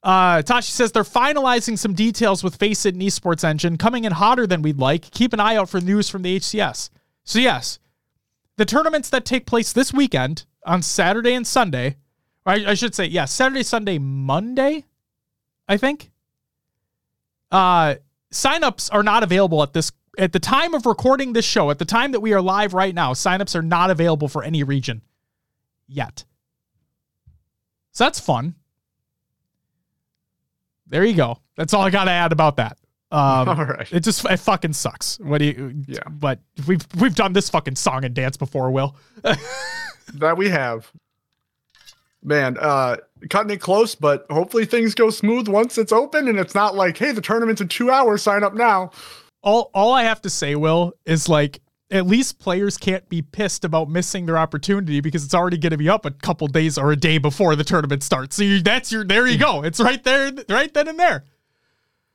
Uh, 0.01 0.41
Tashi 0.41 0.71
says 0.71 0.91
they're 0.91 1.03
finalizing 1.03 1.77
some 1.77 1.93
details 1.93 2.43
with 2.43 2.55
Faceit 2.55 2.93
and 2.93 3.03
Esports 3.03 3.43
Engine, 3.43 3.77
coming 3.77 4.05
in 4.05 4.13
hotter 4.13 4.47
than 4.47 4.61
we'd 4.61 4.79
like. 4.79 5.11
Keep 5.11 5.33
an 5.33 5.39
eye 5.39 5.55
out 5.55 5.69
for 5.69 5.81
news 5.81 6.09
from 6.09 6.21
the 6.21 6.39
HCS. 6.39 6.89
So 7.23 7.39
yes, 7.39 7.79
the 8.55 8.65
tournaments 8.65 9.09
that 9.09 9.25
take 9.25 9.45
place 9.45 9.73
this 9.73 9.93
weekend 9.93 10.45
on 10.65 10.81
Saturday 10.81 11.33
and 11.33 11.45
Sunday, 11.45 11.97
I, 12.45 12.71
I 12.71 12.73
should 12.75 12.95
say, 12.95 13.05
yeah, 13.05 13.25
Saturday, 13.25 13.63
Sunday, 13.63 13.97
Monday, 13.97 14.85
I 15.67 15.77
think. 15.77 16.11
Uh, 17.51 17.95
signups 18.31 18.89
are 18.91 19.03
not 19.03 19.23
available 19.23 19.63
at 19.63 19.73
this 19.73 19.91
at 20.17 20.33
the 20.33 20.39
time 20.39 20.73
of 20.73 20.85
recording 20.85 21.33
this 21.33 21.45
show. 21.45 21.71
At 21.71 21.79
the 21.79 21.85
time 21.85 22.11
that 22.11 22.19
we 22.19 22.33
are 22.33 22.41
live 22.41 22.73
right 22.73 22.93
now, 22.93 23.13
signups 23.13 23.55
are 23.55 23.61
not 23.61 23.89
available 23.89 24.27
for 24.27 24.43
any 24.43 24.63
region 24.63 25.01
yet. 25.87 26.25
So 27.91 28.03
that's 28.03 28.19
fun. 28.19 28.55
There 30.87 31.05
you 31.05 31.13
go. 31.15 31.39
That's 31.55 31.73
all 31.73 31.83
I 31.83 31.89
got 31.89 32.05
to 32.05 32.11
add 32.11 32.31
about 32.31 32.57
that. 32.57 32.77
Um, 33.11 33.19
All 33.49 33.65
right. 33.65 33.91
It 33.91 34.01
just 34.01 34.25
it 34.25 34.37
fucking 34.37 34.73
sucks. 34.73 35.19
What 35.19 35.39
do 35.39 35.45
you? 35.45 35.83
Yeah. 35.87 35.99
But 36.09 36.39
we've 36.67 36.85
we've 36.99 37.15
done 37.15 37.33
this 37.33 37.49
fucking 37.49 37.75
song 37.75 38.05
and 38.05 38.13
dance 38.13 38.37
before, 38.37 38.71
Will. 38.71 38.95
That 40.15 40.37
we 40.37 40.49
have. 40.49 40.91
Man, 42.23 42.57
uh 42.59 42.97
cutting 43.29 43.51
it 43.51 43.61
close, 43.61 43.95
but 43.95 44.25
hopefully 44.29 44.65
things 44.65 44.95
go 44.95 45.09
smooth 45.09 45.47
once 45.47 45.77
it's 45.77 45.91
open 45.91 46.27
and 46.27 46.39
it's 46.39 46.55
not 46.55 46.75
like, 46.75 46.97
hey, 46.97 47.11
the 47.11 47.21
tournament's 47.21 47.61
in 47.61 47.67
two 47.67 47.91
hours, 47.91 48.21
sign 48.23 48.43
up 48.43 48.53
now. 48.53 48.91
all 49.43 49.69
all 49.73 49.93
I 49.93 50.03
have 50.03 50.21
to 50.21 50.29
say, 50.29 50.55
Will, 50.55 50.93
is 51.05 51.27
like 51.29 51.61
at 51.91 52.05
least 52.05 52.37
players 52.39 52.77
can't 52.77 53.07
be 53.09 53.21
pissed 53.21 53.65
about 53.65 53.89
missing 53.89 54.25
their 54.27 54.37
opportunity 54.37 55.01
because 55.01 55.25
it's 55.25 55.33
already 55.33 55.57
going 55.57 55.71
to 55.71 55.77
be 55.77 55.89
up 55.89 56.05
a 56.05 56.11
couple 56.11 56.47
days 56.47 56.77
or 56.77 56.91
a 56.91 56.95
day 56.95 57.17
before 57.17 57.55
the 57.55 57.63
tournament 57.63 58.03
starts. 58.03 58.35
So 58.35 58.43
you, 58.43 58.61
that's 58.61 58.91
your 58.91 59.03
there 59.03 59.25
you 59.27 59.37
go. 59.39 59.63
It's 59.63 59.79
right 59.79 60.03
there, 60.03 60.31
right 60.49 60.71
then 60.73 60.87
and 60.87 60.99
there. 60.99 61.23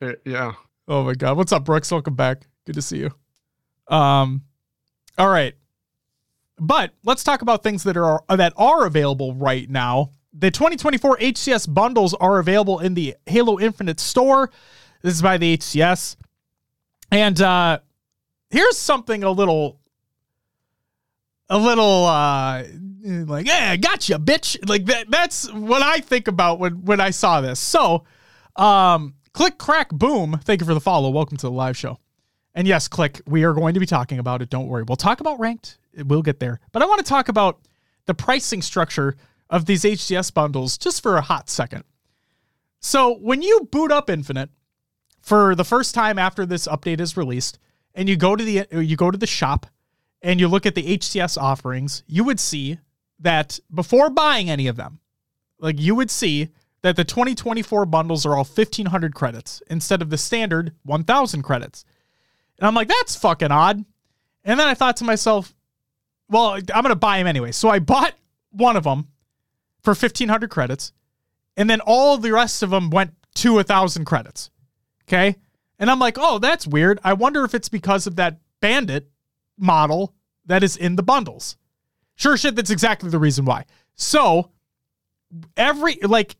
Uh, 0.00 0.12
Yeah. 0.24 0.52
Oh 0.86 1.02
my 1.02 1.14
god, 1.14 1.36
what's 1.36 1.52
up, 1.52 1.64
Brooks? 1.64 1.90
Welcome 1.90 2.14
back. 2.14 2.46
Good 2.66 2.74
to 2.74 2.82
see 2.82 2.98
you. 2.98 3.10
Um, 3.88 4.42
all 5.18 5.28
right, 5.28 5.54
but 6.58 6.92
let's 7.04 7.24
talk 7.24 7.42
about 7.42 7.62
things 7.62 7.82
that 7.84 7.96
are 7.96 8.22
that 8.28 8.52
are 8.56 8.86
available 8.86 9.34
right 9.34 9.68
now. 9.68 10.10
The 10.36 10.50
2024 10.50 11.18
HCS 11.18 11.72
bundles 11.72 12.12
are 12.14 12.40
available 12.40 12.80
in 12.80 12.94
the 12.94 13.14
Halo 13.26 13.60
Infinite 13.60 14.00
store. 14.00 14.50
This 15.00 15.14
is 15.14 15.22
by 15.22 15.38
the 15.38 15.56
HCS, 15.56 16.16
and 17.12 17.40
uh, 17.40 17.78
here's 18.50 18.76
something 18.76 19.22
a 19.22 19.30
little, 19.30 19.78
a 21.48 21.56
little 21.56 22.06
uh, 22.06 22.64
like, 23.04 23.46
yeah, 23.46 23.76
gotcha, 23.76 24.18
bitch. 24.18 24.68
Like 24.68 24.86
that. 24.86 25.08
That's 25.08 25.52
what 25.52 25.82
I 25.82 26.00
think 26.00 26.26
about 26.26 26.58
when 26.58 26.84
when 26.84 27.00
I 27.00 27.10
saw 27.10 27.40
this. 27.40 27.60
So, 27.60 28.02
um, 28.56 29.14
click, 29.34 29.56
crack, 29.56 29.90
boom. 29.90 30.40
Thank 30.42 30.60
you 30.60 30.66
for 30.66 30.74
the 30.74 30.80
follow. 30.80 31.10
Welcome 31.10 31.36
to 31.36 31.46
the 31.46 31.52
live 31.52 31.76
show. 31.76 32.00
And 32.56 32.66
yes, 32.66 32.88
click. 32.88 33.20
We 33.28 33.44
are 33.44 33.52
going 33.52 33.74
to 33.74 33.80
be 33.80 33.86
talking 33.86 34.18
about 34.18 34.42
it. 34.42 34.50
Don't 34.50 34.66
worry. 34.66 34.82
We'll 34.82 34.96
talk 34.96 35.20
about 35.20 35.38
ranked. 35.38 35.78
We'll 35.96 36.22
get 36.22 36.40
there. 36.40 36.58
But 36.72 36.82
I 36.82 36.86
want 36.86 36.98
to 36.98 37.08
talk 37.08 37.28
about 37.28 37.60
the 38.06 38.14
pricing 38.14 38.62
structure 38.62 39.14
of 39.50 39.66
these 39.66 39.84
HCS 39.84 40.32
bundles 40.32 40.78
just 40.78 41.02
for 41.02 41.16
a 41.16 41.22
hot 41.22 41.48
second. 41.48 41.84
So 42.80 43.14
when 43.16 43.42
you 43.42 43.68
boot 43.70 43.92
up 43.92 44.10
Infinite 44.10 44.50
for 45.20 45.54
the 45.54 45.64
first 45.64 45.94
time 45.94 46.18
after 46.18 46.44
this 46.44 46.68
update 46.68 47.00
is 47.00 47.16
released, 47.16 47.58
and 47.94 48.08
you 48.08 48.16
go 48.16 48.36
to 48.36 48.44
the 48.44 48.66
you 48.72 48.96
go 48.96 49.10
to 49.10 49.18
the 49.18 49.26
shop 49.26 49.66
and 50.20 50.40
you 50.40 50.48
look 50.48 50.66
at 50.66 50.74
the 50.74 50.98
HCS 50.98 51.40
offerings, 51.40 52.02
you 52.06 52.24
would 52.24 52.40
see 52.40 52.78
that 53.20 53.60
before 53.72 54.10
buying 54.10 54.50
any 54.50 54.66
of 54.66 54.76
them, 54.76 55.00
like 55.58 55.80
you 55.80 55.94
would 55.94 56.10
see 56.10 56.48
that 56.82 56.96
the 56.96 57.04
2024 57.04 57.86
bundles 57.86 58.26
are 58.26 58.32
all 58.36 58.44
1500 58.44 59.14
credits 59.14 59.62
instead 59.70 60.02
of 60.02 60.10
the 60.10 60.18
standard 60.18 60.72
1000 60.82 61.42
credits. 61.42 61.84
And 62.58 62.66
I'm 62.66 62.74
like, 62.74 62.88
that's 62.88 63.16
fucking 63.16 63.50
odd. 63.50 63.84
And 64.44 64.60
then 64.60 64.68
I 64.68 64.74
thought 64.74 64.98
to 64.98 65.04
myself, 65.04 65.54
well, 66.28 66.50
I'm 66.50 66.82
going 66.82 66.88
to 66.90 66.96
buy 66.96 67.18
them 67.18 67.26
anyway. 67.26 67.52
So 67.52 67.70
I 67.70 67.78
bought 67.78 68.14
one 68.50 68.76
of 68.76 68.84
them 68.84 69.08
for 69.84 69.90
1500 69.90 70.50
credits. 70.50 70.92
And 71.56 71.70
then 71.70 71.80
all 71.80 72.18
the 72.18 72.32
rest 72.32 72.62
of 72.62 72.70
them 72.70 72.90
went 72.90 73.12
to 73.36 73.52
a 73.52 73.56
1000 73.56 74.04
credits. 74.04 74.50
Okay. 75.06 75.36
And 75.78 75.90
I'm 75.90 75.98
like, 75.98 76.16
oh, 76.18 76.38
that's 76.38 76.66
weird. 76.66 76.98
I 77.04 77.12
wonder 77.12 77.44
if 77.44 77.54
it's 77.54 77.68
because 77.68 78.06
of 78.06 78.16
that 78.16 78.38
bandit 78.60 79.10
model 79.58 80.14
that 80.46 80.62
is 80.62 80.76
in 80.76 80.96
the 80.96 81.02
bundles. 81.02 81.56
Sure 82.16 82.36
shit, 82.36 82.56
that's 82.56 82.70
exactly 82.70 83.10
the 83.10 83.18
reason 83.18 83.44
why. 83.44 83.66
So 83.94 84.50
every 85.56 85.98
like 86.02 86.36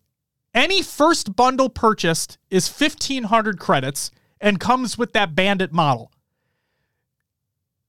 any 0.55 0.83
first 0.83 1.35
bundle 1.35 1.69
purchased 1.69 2.39
is 2.51 2.69
1500 2.69 3.59
credits 3.59 4.11
and 4.41 4.61
comes 4.61 4.97
with 4.97 5.13
that 5.13 5.35
bandit 5.35 5.73
model. 5.73 6.13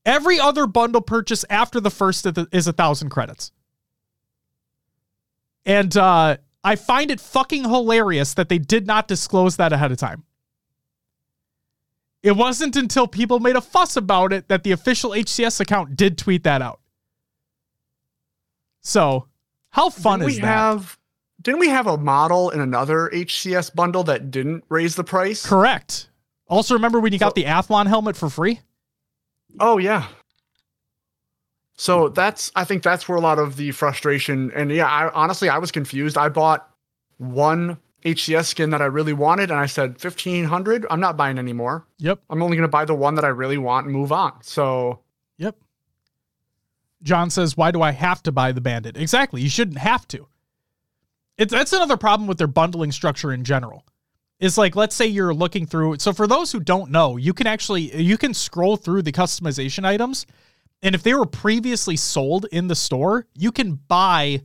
Every 0.06 0.40
other 0.40 0.68
bundle 0.68 1.02
purchase 1.02 1.46
after 1.50 1.80
the 1.80 1.90
first 1.90 2.28
is 2.52 2.68
a 2.68 2.74
thousand 2.74 3.10
credits. 3.10 3.52
And 5.66 5.96
uh, 5.98 6.38
I 6.64 6.76
find 6.76 7.12
it 7.12 7.20
fucking 7.20 7.64
hilarious 7.64 8.34
that 8.36 8.50
they 8.50 8.58
did 8.58 8.86
not 8.86 9.08
disclose 9.08 9.58
that 9.58 9.74
ahead 9.74 9.92
of 9.92 9.98
time. 9.98 10.24
It 12.22 12.36
wasn't 12.36 12.76
until 12.76 13.08
people 13.08 13.40
made 13.40 13.56
a 13.56 13.62
fuss 13.62 13.96
about 13.96 14.34
it 14.34 14.48
that 14.48 14.64
the 14.64 14.72
official 14.72 15.12
HCS 15.12 15.60
account 15.60 15.96
did 15.96 16.18
tweet 16.18 16.44
that 16.44 16.62
out. 16.62 16.80
So, 18.82 19.28
how 19.70 19.90
fun 19.90 20.20
Didn't 20.20 20.32
is 20.32 20.36
we 20.38 20.42
that? 20.42 20.48
have 20.48 20.98
didn't 21.42 21.60
we 21.60 21.70
have 21.70 21.86
a 21.86 21.98
model 21.98 22.50
in 22.50 22.62
another 22.62 23.12
HCS 23.14 23.76
bundle 23.76 24.04
that 24.06 24.32
didn't 24.32 24.64
raise 24.70 24.96
the 24.96 25.04
price? 25.04 25.46
Correct. 25.46 26.10
Also, 26.48 26.74
remember 26.74 27.00
when 27.00 27.14
you 27.14 27.20
got 27.20 27.36
the 27.36 27.44
Athlon 27.44 27.86
helmet 27.88 28.16
for 28.16 28.30
free? 28.30 28.62
Oh 29.60 29.78
yeah. 29.78 30.08
So 31.78 32.10
that's 32.10 32.52
I 32.56 32.64
think 32.64 32.84
that's 32.84 33.08
where 33.10 33.18
a 33.18 33.22
lot 33.22 33.38
of 33.40 33.58
the 33.58 33.72
frustration 33.72 34.52
and 34.56 34.72
yeah, 34.72 34.88
I 34.88 35.12
honestly 35.12 35.50
I 35.50 35.58
was 35.58 35.72
confused. 35.72 36.18
I 36.18 36.30
bought 36.30 36.70
one 37.18 37.78
HCS 38.04 38.46
skin 38.46 38.70
that 38.70 38.82
I 38.82 38.86
really 38.86 39.14
wanted 39.14 39.50
and 39.52 39.60
I 39.60 39.66
said 39.66 39.92
1500, 39.92 40.86
I'm 40.90 41.00
not 41.00 41.18
buying 41.18 41.38
anymore. 41.40 41.86
Yep. 41.98 42.20
I'm 42.30 42.42
only 42.44 42.56
going 42.56 42.68
to 42.68 42.72
buy 42.72 42.86
the 42.86 42.94
one 42.94 43.16
that 43.16 43.26
I 43.26 43.30
really 43.30 43.58
want 43.58 43.88
and 43.88 43.96
move 43.96 44.12
on. 44.12 44.34
So 44.42 45.00
Yep. 45.38 45.58
John 47.04 47.30
says, 47.30 47.58
"Why 47.58 47.72
do 47.72 47.82
I 47.82 47.92
have 47.92 48.24
to 48.24 48.32
buy 48.32 48.52
the 48.52 48.62
Bandit?" 48.62 48.98
Exactly. 48.98 49.42
You 49.42 49.50
shouldn't 49.50 49.80
have 49.80 50.08
to. 50.10 50.28
It's 51.38 51.52
that's 51.52 51.74
another 51.74 51.98
problem 51.98 52.28
with 52.28 52.38
their 52.38 52.48
bundling 52.48 52.92
structure 52.94 53.34
in 53.34 53.44
general. 53.44 53.84
is 54.40 54.58
like 54.58 54.76
let's 54.76 54.96
say 54.96 55.06
you're 55.06 55.34
looking 55.34 55.66
through 55.66 55.98
so 56.00 56.14
for 56.14 56.28
those 56.28 56.52
who 56.52 56.60
don't 56.60 56.92
know 56.92 57.16
you 57.18 57.34
can 57.34 57.48
actually 57.48 57.96
you 58.02 58.18
can 58.18 58.34
scroll 58.34 58.76
through 58.78 59.02
the 59.02 59.12
customization 59.12 59.86
items 59.86 60.26
and 60.86 60.96
if 60.96 61.04
they 61.04 61.14
were 61.14 61.26
previously 61.26 61.98
sold 61.98 62.46
in 62.52 62.68
the 62.68 62.76
store 62.76 63.28
you 63.34 63.52
can 63.52 63.74
buy 63.74 64.42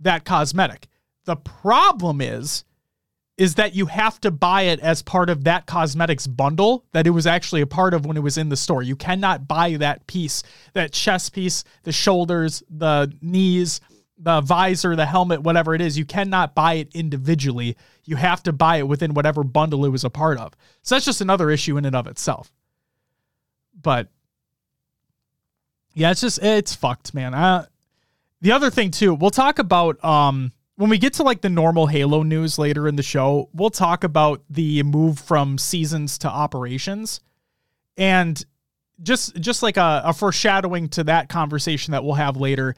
that 0.00 0.24
cosmetic 0.24 0.88
the 1.24 1.36
problem 1.36 2.20
is 2.20 2.64
is 3.36 3.54
that 3.54 3.74
you 3.74 3.86
have 3.86 4.20
to 4.20 4.30
buy 4.30 4.62
it 4.62 4.80
as 4.80 5.00
part 5.00 5.30
of 5.30 5.44
that 5.44 5.66
cosmetics 5.66 6.26
bundle 6.26 6.84
that 6.92 7.06
it 7.06 7.10
was 7.10 7.26
actually 7.26 7.60
a 7.60 7.66
part 7.66 7.94
of 7.94 8.06
when 8.06 8.16
it 8.16 8.22
was 8.22 8.38
in 8.38 8.48
the 8.48 8.56
store 8.56 8.82
you 8.82 8.96
cannot 8.96 9.46
buy 9.46 9.76
that 9.76 10.06
piece 10.06 10.42
that 10.72 10.92
chest 10.92 11.34
piece 11.34 11.64
the 11.82 11.92
shoulders 11.92 12.62
the 12.70 13.12
knees 13.20 13.80
the 14.22 14.42
visor, 14.42 14.94
the 14.94 15.06
helmet, 15.06 15.40
whatever 15.42 15.74
it 15.74 15.80
is, 15.80 15.96
you 15.96 16.04
cannot 16.04 16.54
buy 16.54 16.74
it 16.74 16.94
individually. 16.94 17.76
You 18.04 18.16
have 18.16 18.42
to 18.44 18.52
buy 18.52 18.76
it 18.76 18.86
within 18.86 19.14
whatever 19.14 19.42
bundle 19.42 19.84
it 19.86 19.88
was 19.88 20.04
a 20.04 20.10
part 20.10 20.38
of. 20.38 20.54
So 20.82 20.94
that's 20.94 21.06
just 21.06 21.22
another 21.22 21.50
issue 21.50 21.78
in 21.78 21.86
and 21.86 21.96
of 21.96 22.06
itself. 22.06 22.52
But 23.80 24.08
yeah, 25.94 26.10
it's 26.10 26.20
just 26.20 26.42
it's 26.42 26.74
fucked, 26.74 27.14
man. 27.14 27.34
Uh, 27.34 27.66
the 28.40 28.52
other 28.52 28.70
thing 28.70 28.90
too, 28.90 29.14
we'll 29.14 29.30
talk 29.30 29.58
about 29.58 30.02
um 30.04 30.52
when 30.76 30.88
we 30.88 30.96
get 30.96 31.12
to 31.14 31.22
like 31.22 31.42
the 31.42 31.50
normal 31.50 31.86
Halo 31.86 32.22
news 32.22 32.58
later 32.58 32.88
in 32.88 32.96
the 32.96 33.02
show, 33.02 33.50
we'll 33.52 33.68
talk 33.68 34.02
about 34.02 34.42
the 34.48 34.82
move 34.82 35.18
from 35.18 35.58
seasons 35.58 36.16
to 36.18 36.28
operations. 36.28 37.20
And 37.98 38.42
just 39.02 39.36
just 39.36 39.62
like 39.62 39.76
a, 39.76 40.02
a 40.06 40.12
foreshadowing 40.14 40.88
to 40.90 41.04
that 41.04 41.28
conversation 41.28 41.92
that 41.92 42.02
we'll 42.02 42.14
have 42.14 42.36
later. 42.38 42.74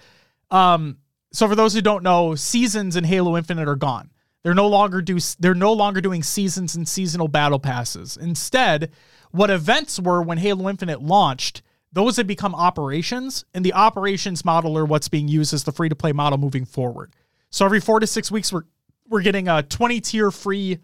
Um, 0.51 0.99
so 1.33 1.49
for 1.49 1.55
those 1.55 1.75
who 1.75 1.81
don't 1.81 2.03
know, 2.03 2.35
seasons 2.35 2.97
in 2.97 3.05
Halo 3.05 3.37
Infinite 3.37 3.69
are 3.69 3.77
gone. 3.77 4.11
They're 4.43 4.55
no 4.55 4.67
longer 4.67 5.01
do 5.01 5.19
they're 5.39 5.55
no 5.55 5.73
longer 5.73 6.01
doing 6.01 6.23
seasons 6.23 6.75
and 6.75 6.89
seasonal 6.89 7.29
battle 7.29 7.61
passes. 7.61 8.17
Instead, 8.17 8.91
what 9.31 9.51
events 9.51 10.01
were 10.01 10.23
when 10.23 10.39
Halo 10.39 10.69
Infinite 10.69 11.01
launched, 11.01 11.63
those 11.93 12.17
have 12.17 12.27
become 12.27 12.55
operations, 12.55 13.45
and 13.55 13.65
the 13.65 13.75
operations 13.75 14.45
model 14.45 14.77
are 14.79 14.85
what's 14.85 15.09
being 15.09 15.29
used 15.29 15.53
as 15.53 15.65
the 15.65 15.73
free 15.73 15.89
to 15.89 15.97
play 15.97 16.13
model 16.13 16.39
moving 16.39 16.65
forward. 16.65 17.13
So 17.51 17.65
every 17.65 17.81
four 17.81 18.01
to 18.01 18.07
six 18.07 18.31
weeks, 18.31 18.53
we're 18.53 18.65
we're 19.09 19.23
getting 19.23 19.47
a 19.49 19.63
20 19.63 20.01
tier 20.01 20.31
free 20.31 20.79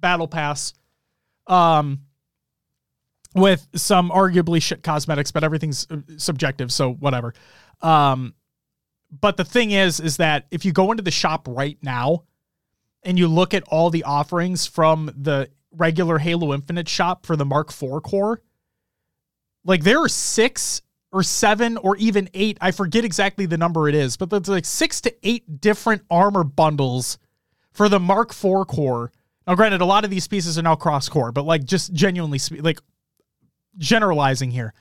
battle 0.00 0.26
pass, 0.26 0.72
um, 1.46 2.00
with 3.34 3.66
some 3.74 4.10
arguably 4.10 4.62
shit 4.62 4.82
cosmetics, 4.82 5.32
but 5.32 5.44
everything's 5.44 5.86
uh, 5.90 5.96
subjective, 6.16 6.72
so 6.72 6.92
whatever. 6.92 7.34
Um, 7.82 8.34
but 9.10 9.36
the 9.36 9.44
thing 9.44 9.72
is, 9.72 10.00
is 10.00 10.16
that 10.16 10.46
if 10.50 10.64
you 10.64 10.72
go 10.72 10.90
into 10.90 11.02
the 11.02 11.10
shop 11.10 11.46
right 11.48 11.76
now 11.82 12.24
and 13.02 13.18
you 13.18 13.28
look 13.28 13.54
at 13.54 13.64
all 13.64 13.90
the 13.90 14.04
offerings 14.04 14.66
from 14.66 15.12
the 15.16 15.50
regular 15.72 16.18
Halo 16.18 16.54
Infinite 16.54 16.88
shop 16.88 17.26
for 17.26 17.36
the 17.36 17.44
Mark 17.44 17.70
IV 17.70 18.02
core, 18.02 18.40
like 19.64 19.82
there 19.82 20.02
are 20.02 20.08
six 20.08 20.82
or 21.12 21.22
seven 21.22 21.76
or 21.76 21.96
even 21.96 22.28
eight. 22.34 22.58
I 22.60 22.70
forget 22.70 23.04
exactly 23.04 23.46
the 23.46 23.58
number 23.58 23.88
it 23.88 23.94
is, 23.94 24.16
but 24.16 24.30
there's 24.30 24.48
like 24.48 24.64
six 24.64 25.00
to 25.02 25.14
eight 25.22 25.60
different 25.60 26.02
armor 26.10 26.44
bundles 26.44 27.18
for 27.72 27.88
the 27.88 28.00
Mark 28.00 28.30
IV 28.30 28.66
core. 28.68 29.12
Now, 29.46 29.54
granted, 29.54 29.80
a 29.80 29.84
lot 29.86 30.04
of 30.04 30.10
these 30.10 30.26
pieces 30.26 30.58
are 30.58 30.62
now 30.62 30.74
cross 30.74 31.08
core, 31.08 31.32
but 31.32 31.44
like 31.44 31.64
just 31.64 31.92
genuinely, 31.92 32.40
like 32.60 32.80
generalizing 33.76 34.50
here. 34.50 34.72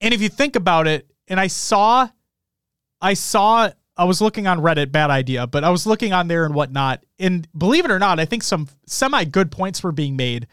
And 0.00 0.12
if 0.12 0.20
you 0.20 0.28
think 0.28 0.56
about 0.56 0.86
it, 0.86 1.10
and 1.28 1.40
I 1.40 1.46
saw 1.46 2.08
I 3.00 3.14
saw 3.14 3.70
I 3.96 4.04
was 4.04 4.20
looking 4.20 4.46
on 4.46 4.58
Reddit, 4.58 4.90
bad 4.90 5.10
idea, 5.10 5.46
but 5.46 5.62
I 5.64 5.70
was 5.70 5.86
looking 5.86 6.12
on 6.12 6.28
there 6.28 6.44
and 6.44 6.54
whatnot. 6.54 7.04
And 7.18 7.46
believe 7.56 7.84
it 7.84 7.90
or 7.90 7.98
not, 7.98 8.18
I 8.18 8.24
think 8.24 8.42
some 8.42 8.68
semi 8.86 9.24
good 9.24 9.50
points 9.50 9.82
were 9.82 9.92
being 9.92 10.16
made 10.16 10.46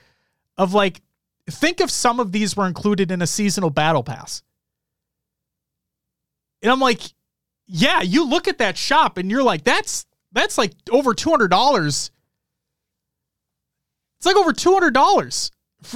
of 0.58 0.73
like, 0.73 1.01
think 1.49 1.82
if 1.82 1.89
some 1.89 2.19
of 2.19 2.32
these 2.32 2.56
were 2.56 2.67
included 2.67 3.12
in 3.12 3.21
a 3.21 3.27
seasonal 3.27 3.69
battle 3.69 4.04
pass. 4.04 4.43
And 6.62 6.71
I'm 6.71 6.80
like, 6.80 7.01
yeah, 7.65 8.01
you 8.01 8.27
look 8.27 8.47
at 8.47 8.60
that 8.60 8.77
shop 8.77 9.17
and 9.17 9.32
you're 9.32 9.43
like, 9.43 9.63
that's 9.63 10.06
that's 10.32 10.58
like 10.58 10.73
over 10.91 11.13
two 11.13 11.30
hundred 11.30 11.49
dollars. 11.49 12.12
It's 14.17 14.25
like 14.25 14.36
over 14.36 14.54
two 14.54 14.73
hundred 14.73 14.93
dollars 14.93 15.51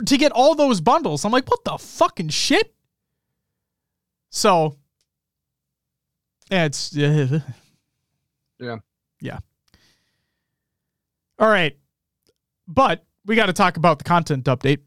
to 0.06 0.18
get 0.18 0.32
all 0.32 0.56
those 0.56 0.82
bundles. 0.82 1.26
I'm 1.26 1.32
like, 1.32 1.50
what 1.50 1.64
the 1.64 1.78
fucking 1.78 2.30
shit? 2.30 2.74
So 4.32 4.78
yeah, 6.50 6.66
it's 6.66 6.96
uh, 6.98 7.40
yeah, 8.60 8.78
yeah. 9.22 9.40
All 11.38 11.50
right, 11.50 11.78
but 12.68 13.04
we 13.26 13.36
got 13.36 13.48
to 13.48 13.54
talk 13.54 13.78
about 13.78 13.98
the 13.98 14.04
content 14.04 14.46
update. 14.46 14.80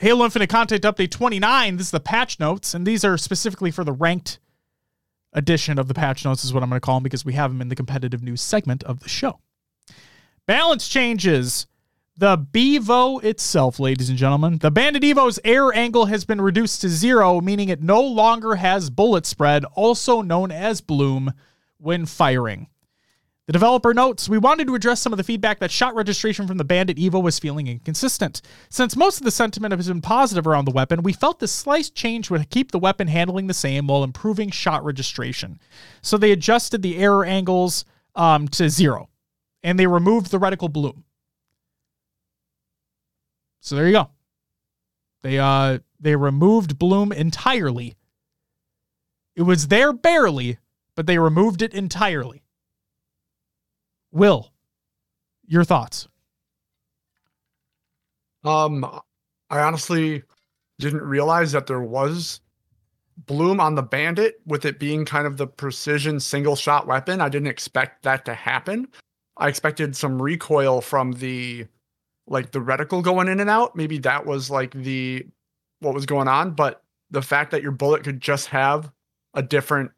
Halo 0.00 0.24
Infinite 0.24 0.48
Content 0.48 0.84
Update 0.84 1.10
29. 1.10 1.76
This 1.76 1.88
is 1.88 1.90
the 1.90 1.98
patch 1.98 2.38
notes, 2.38 2.72
and 2.72 2.86
these 2.86 3.04
are 3.04 3.18
specifically 3.18 3.72
for 3.72 3.82
the 3.82 3.90
ranked 3.90 4.38
edition 5.32 5.76
of 5.76 5.88
the 5.88 5.94
patch 5.94 6.24
notes, 6.24 6.44
is 6.44 6.54
what 6.54 6.62
I'm 6.62 6.68
going 6.68 6.76
to 6.76 6.84
call 6.84 6.94
them 6.94 7.02
because 7.02 7.24
we 7.24 7.32
have 7.32 7.50
them 7.50 7.60
in 7.60 7.68
the 7.68 7.74
competitive 7.74 8.22
news 8.22 8.40
segment 8.40 8.84
of 8.84 9.00
the 9.00 9.08
show. 9.08 9.40
Balance 10.46 10.86
changes. 10.86 11.66
The 12.16 12.36
Bevo 12.36 13.18
itself, 13.18 13.80
ladies 13.80 14.08
and 14.08 14.16
gentlemen, 14.16 14.58
the 14.58 14.70
Bandit 14.70 15.02
Evo's 15.02 15.40
error 15.44 15.74
angle 15.74 16.06
has 16.06 16.24
been 16.24 16.40
reduced 16.40 16.80
to 16.82 16.88
zero, 16.88 17.40
meaning 17.40 17.68
it 17.68 17.82
no 17.82 18.00
longer 18.00 18.54
has 18.54 18.90
bullet 18.90 19.26
spread, 19.26 19.64
also 19.74 20.22
known 20.22 20.52
as 20.52 20.80
bloom, 20.80 21.32
when 21.78 22.06
firing. 22.06 22.68
The 23.48 23.52
developer 23.52 23.94
notes, 23.94 24.28
we 24.28 24.36
wanted 24.36 24.66
to 24.66 24.74
address 24.74 25.00
some 25.00 25.14
of 25.14 25.16
the 25.16 25.24
feedback 25.24 25.58
that 25.60 25.70
shot 25.70 25.94
registration 25.94 26.46
from 26.46 26.58
the 26.58 26.64
Bandit 26.64 26.98
Evo 26.98 27.22
was 27.22 27.38
feeling 27.38 27.66
inconsistent. 27.66 28.42
Since 28.68 28.94
most 28.94 29.20
of 29.20 29.24
the 29.24 29.30
sentiment 29.30 29.72
has 29.72 29.88
been 29.88 30.02
positive 30.02 30.46
around 30.46 30.66
the 30.66 30.70
weapon, 30.70 31.02
we 31.02 31.14
felt 31.14 31.40
this 31.40 31.50
slight 31.50 31.92
change 31.94 32.28
would 32.28 32.50
keep 32.50 32.72
the 32.72 32.78
weapon 32.78 33.08
handling 33.08 33.46
the 33.46 33.54
same 33.54 33.86
while 33.86 34.04
improving 34.04 34.50
shot 34.50 34.84
registration. 34.84 35.58
So 36.02 36.18
they 36.18 36.30
adjusted 36.30 36.82
the 36.82 36.98
error 36.98 37.24
angles 37.24 37.86
um, 38.14 38.48
to 38.48 38.68
zero, 38.68 39.08
and 39.62 39.78
they 39.78 39.86
removed 39.86 40.30
the 40.30 40.38
reticle 40.38 40.70
bloom. 40.70 41.04
So 43.62 43.76
there 43.76 43.86
you 43.86 43.92
go. 43.92 44.10
They 45.22 45.38
uh 45.38 45.78
they 45.98 46.16
removed 46.16 46.78
Bloom 46.78 47.12
entirely. 47.12 47.96
It 49.34 49.42
was 49.42 49.68
there 49.68 49.94
barely, 49.94 50.58
but 50.94 51.06
they 51.06 51.18
removed 51.18 51.62
it 51.62 51.72
entirely. 51.72 52.42
Will, 54.12 54.52
your 55.46 55.64
thoughts? 55.64 56.08
Um 58.44 58.84
I 59.50 59.60
honestly 59.60 60.22
didn't 60.78 61.02
realize 61.02 61.52
that 61.52 61.66
there 61.66 61.82
was 61.82 62.40
bloom 63.26 63.60
on 63.60 63.74
the 63.74 63.82
bandit 63.82 64.40
with 64.46 64.64
it 64.64 64.78
being 64.78 65.04
kind 65.04 65.26
of 65.26 65.36
the 65.36 65.46
precision 65.46 66.20
single 66.20 66.54
shot 66.54 66.86
weapon. 66.86 67.20
I 67.20 67.28
didn't 67.28 67.48
expect 67.48 68.02
that 68.04 68.24
to 68.26 68.34
happen. 68.34 68.88
I 69.36 69.48
expected 69.48 69.96
some 69.96 70.20
recoil 70.20 70.80
from 70.80 71.12
the 71.12 71.66
like 72.26 72.52
the 72.52 72.60
reticle 72.60 73.02
going 73.02 73.28
in 73.28 73.40
and 73.40 73.50
out. 73.50 73.74
Maybe 73.74 73.98
that 73.98 74.26
was 74.26 74.50
like 74.50 74.72
the 74.72 75.26
what 75.80 75.94
was 75.94 76.06
going 76.06 76.28
on, 76.28 76.52
but 76.52 76.82
the 77.10 77.22
fact 77.22 77.50
that 77.52 77.62
your 77.62 77.72
bullet 77.72 78.04
could 78.04 78.20
just 78.20 78.48
have 78.48 78.92
a 79.34 79.42
different 79.42 79.90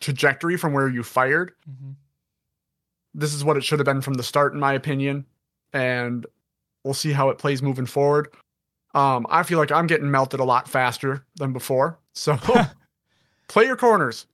trajectory 0.00 0.56
from 0.56 0.72
where 0.72 0.88
you 0.88 1.02
fired. 1.02 1.52
Mm-hmm. 1.68 1.92
This 3.16 3.34
is 3.34 3.44
what 3.44 3.56
it 3.56 3.64
should 3.64 3.78
have 3.78 3.86
been 3.86 4.00
from 4.00 4.14
the 4.14 4.22
start, 4.22 4.52
in 4.52 4.60
my 4.60 4.74
opinion. 4.74 5.26
And 5.72 6.26
we'll 6.84 6.94
see 6.94 7.12
how 7.12 7.30
it 7.30 7.38
plays 7.38 7.62
moving 7.62 7.86
forward. 7.86 8.28
Um, 8.94 9.26
I 9.28 9.42
feel 9.42 9.58
like 9.58 9.72
I'm 9.72 9.86
getting 9.86 10.10
melted 10.10 10.40
a 10.40 10.44
lot 10.44 10.68
faster 10.68 11.26
than 11.36 11.52
before. 11.52 11.98
So 12.12 12.38
play 13.48 13.64
your 13.64 13.76
corners. 13.76 14.26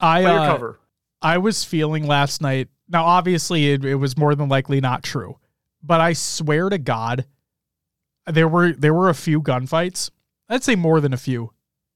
I 0.00 0.22
play 0.22 0.32
your 0.32 0.40
uh, 0.40 0.46
cover. 0.46 0.80
I 1.22 1.38
was 1.38 1.64
feeling 1.64 2.06
last 2.06 2.42
night. 2.42 2.68
Now, 2.88 3.04
obviously, 3.04 3.70
it, 3.72 3.84
it 3.84 3.96
was 3.96 4.16
more 4.16 4.34
than 4.34 4.48
likely 4.48 4.80
not 4.80 5.02
true 5.02 5.38
but 5.86 6.00
I 6.00 6.12
swear 6.12 6.68
to 6.68 6.78
God, 6.78 7.26
there 8.26 8.48
were 8.48 8.72
there 8.72 8.92
were 8.92 9.08
a 9.08 9.14
few 9.14 9.40
gunfights. 9.40 10.10
I'd 10.48 10.64
say 10.64 10.74
more 10.74 11.00
than 11.00 11.12
a 11.12 11.18
few. 11.18 11.52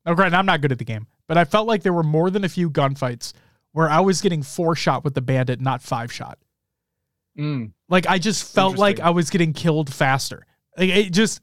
Now, 0.06 0.14
granted, 0.14 0.36
I'm 0.36 0.46
not 0.46 0.60
good 0.60 0.72
at 0.72 0.78
the 0.78 0.84
game, 0.84 1.06
but 1.26 1.36
I 1.36 1.44
felt 1.44 1.66
like 1.66 1.82
there 1.82 1.92
were 1.92 2.02
more 2.02 2.30
than 2.30 2.44
a 2.44 2.48
few 2.48 2.70
gunfights 2.70 3.32
where 3.72 3.88
I 3.88 4.00
was 4.00 4.20
getting 4.20 4.42
four 4.42 4.74
shot 4.74 5.04
with 5.04 5.14
the 5.14 5.20
bandit, 5.20 5.60
not 5.60 5.82
five 5.82 6.12
shot. 6.12 6.38
Mm. 7.38 7.72
Like 7.88 8.06
I 8.06 8.18
just 8.18 8.52
felt 8.54 8.78
like 8.78 9.00
I 9.00 9.10
was 9.10 9.30
getting 9.30 9.52
killed 9.52 9.92
faster. 9.92 10.46
Like 10.76 10.90
it 10.90 11.12
just, 11.12 11.40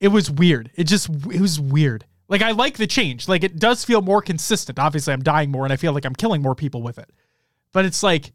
it 0.00 0.08
was 0.08 0.30
weird. 0.30 0.70
It 0.74 0.84
just 0.84 1.08
it 1.08 1.40
was 1.40 1.60
weird. 1.60 2.04
Like 2.28 2.42
I 2.42 2.52
like 2.52 2.76
the 2.76 2.86
change. 2.86 3.28
Like 3.28 3.44
it 3.44 3.58
does 3.58 3.84
feel 3.84 4.02
more 4.02 4.22
consistent. 4.22 4.78
Obviously, 4.78 5.12
I'm 5.12 5.22
dying 5.22 5.50
more, 5.50 5.64
and 5.64 5.72
I 5.72 5.76
feel 5.76 5.92
like 5.92 6.04
I'm 6.04 6.14
killing 6.14 6.42
more 6.42 6.54
people 6.54 6.82
with 6.82 6.98
it. 6.98 7.10
But 7.72 7.84
it's 7.84 8.02
like, 8.02 8.32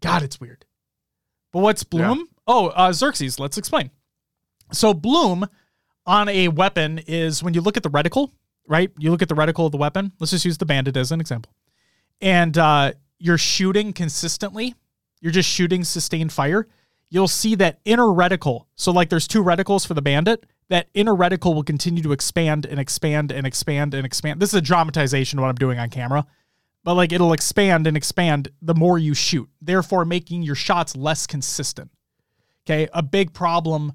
God, 0.00 0.22
it's 0.22 0.40
weird. 0.40 0.64
But 1.52 1.60
what's 1.60 1.84
Bloom? 1.84 2.18
Yeah. 2.18 2.24
Oh, 2.46 2.66
uh, 2.68 2.92
Xerxes, 2.92 3.38
let's 3.38 3.58
explain. 3.58 3.90
So, 4.72 4.94
Bloom 4.94 5.48
on 6.06 6.28
a 6.28 6.48
weapon 6.48 6.98
is 7.06 7.42
when 7.42 7.54
you 7.54 7.60
look 7.60 7.76
at 7.76 7.82
the 7.82 7.90
reticle, 7.90 8.30
right? 8.66 8.90
You 8.98 9.10
look 9.10 9.22
at 9.22 9.28
the 9.28 9.34
reticle 9.34 9.66
of 9.66 9.72
the 9.72 9.78
weapon. 9.78 10.12
Let's 10.18 10.30
just 10.30 10.44
use 10.44 10.58
the 10.58 10.66
bandit 10.66 10.96
as 10.96 11.12
an 11.12 11.20
example. 11.20 11.52
And 12.20 12.56
uh, 12.58 12.92
you're 13.18 13.38
shooting 13.38 13.92
consistently, 13.92 14.74
you're 15.20 15.32
just 15.32 15.48
shooting 15.48 15.84
sustained 15.84 16.32
fire. 16.32 16.66
you'll 17.10 17.28
see 17.28 17.56
that 17.56 17.80
inner 17.84 18.04
reticle. 18.04 18.66
So 18.76 18.92
like 18.92 19.08
there's 19.08 19.26
two 19.26 19.42
reticles 19.42 19.86
for 19.86 19.94
the 19.94 20.02
bandit. 20.02 20.46
That 20.68 20.88
inner 20.94 21.14
reticle 21.14 21.54
will 21.54 21.64
continue 21.64 22.02
to 22.04 22.12
expand 22.12 22.64
and 22.64 22.78
expand 22.78 23.32
and 23.32 23.46
expand 23.46 23.94
and 23.94 24.06
expand. 24.06 24.40
This 24.40 24.50
is 24.50 24.54
a 24.54 24.60
dramatization 24.60 25.38
of 25.38 25.42
what 25.42 25.48
I'm 25.48 25.56
doing 25.56 25.78
on 25.78 25.90
camera. 25.90 26.24
But 26.84 26.94
like 26.94 27.12
it'll 27.12 27.32
expand 27.32 27.86
and 27.86 27.96
expand 27.96 28.48
the 28.62 28.74
more 28.74 28.98
you 28.98 29.12
shoot, 29.12 29.48
therefore 29.60 30.04
making 30.04 30.42
your 30.42 30.54
shots 30.54 30.96
less 30.96 31.26
consistent. 31.26 31.90
Okay. 32.64 32.88
A 32.94 33.02
big 33.02 33.32
problem 33.32 33.92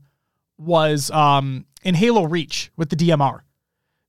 was 0.58 1.10
um, 1.12 1.66
in 1.84 1.96
Halo 1.96 2.26
Reach 2.26 2.72
with 2.76 2.90
the 2.90 2.96
DMR. 2.96 3.40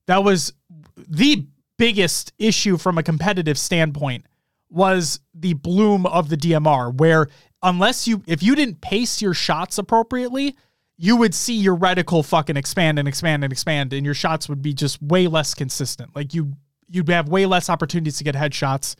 That 0.07 0.23
was 0.23 0.53
the 0.95 1.45
biggest 1.77 2.33
issue 2.37 2.77
from 2.77 2.97
a 2.97 3.03
competitive 3.03 3.57
standpoint 3.57 4.25
was 4.69 5.19
the 5.33 5.53
bloom 5.53 6.05
of 6.05 6.29
the 6.29 6.37
DMR, 6.37 6.93
where 6.93 7.27
unless 7.63 8.07
you 8.07 8.23
if 8.27 8.43
you 8.43 8.55
didn't 8.55 8.81
pace 8.81 9.21
your 9.21 9.33
shots 9.33 9.77
appropriately, 9.77 10.55
you 10.97 11.15
would 11.15 11.33
see 11.33 11.53
your 11.53 11.77
reticle 11.77 12.25
fucking 12.25 12.57
expand 12.57 12.99
and 12.99 13.07
expand 13.07 13.43
and 13.43 13.53
expand, 13.53 13.93
and 13.93 14.05
your 14.05 14.15
shots 14.15 14.49
would 14.49 14.61
be 14.61 14.73
just 14.73 15.01
way 15.01 15.27
less 15.27 15.53
consistent. 15.53 16.15
Like 16.15 16.33
you 16.33 16.53
you'd 16.89 17.09
have 17.09 17.29
way 17.29 17.45
less 17.45 17.69
opportunities 17.69 18.17
to 18.17 18.23
get 18.23 18.35
headshots 18.35 18.95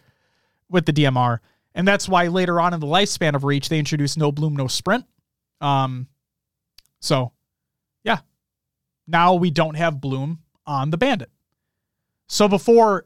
with 0.69 0.85
the 0.85 0.93
DMR. 0.93 1.39
And 1.73 1.87
that's 1.87 2.09
why 2.09 2.27
later 2.27 2.59
on 2.59 2.73
in 2.73 2.79
the 2.79 2.87
lifespan 2.87 3.35
of 3.35 3.43
Reach, 3.43 3.69
they 3.69 3.79
introduced 3.79 4.17
no 4.17 4.31
bloom, 4.31 4.55
no 4.55 4.67
sprint. 4.67 5.05
Um, 5.61 6.07
so 6.99 7.31
yeah, 8.03 8.19
now 9.07 9.35
we 9.35 9.51
don't 9.51 9.75
have 9.75 10.01
bloom 10.01 10.39
on 10.65 10.91
the 10.91 10.97
bandit. 10.97 11.29
So 12.27 12.47
before, 12.47 13.05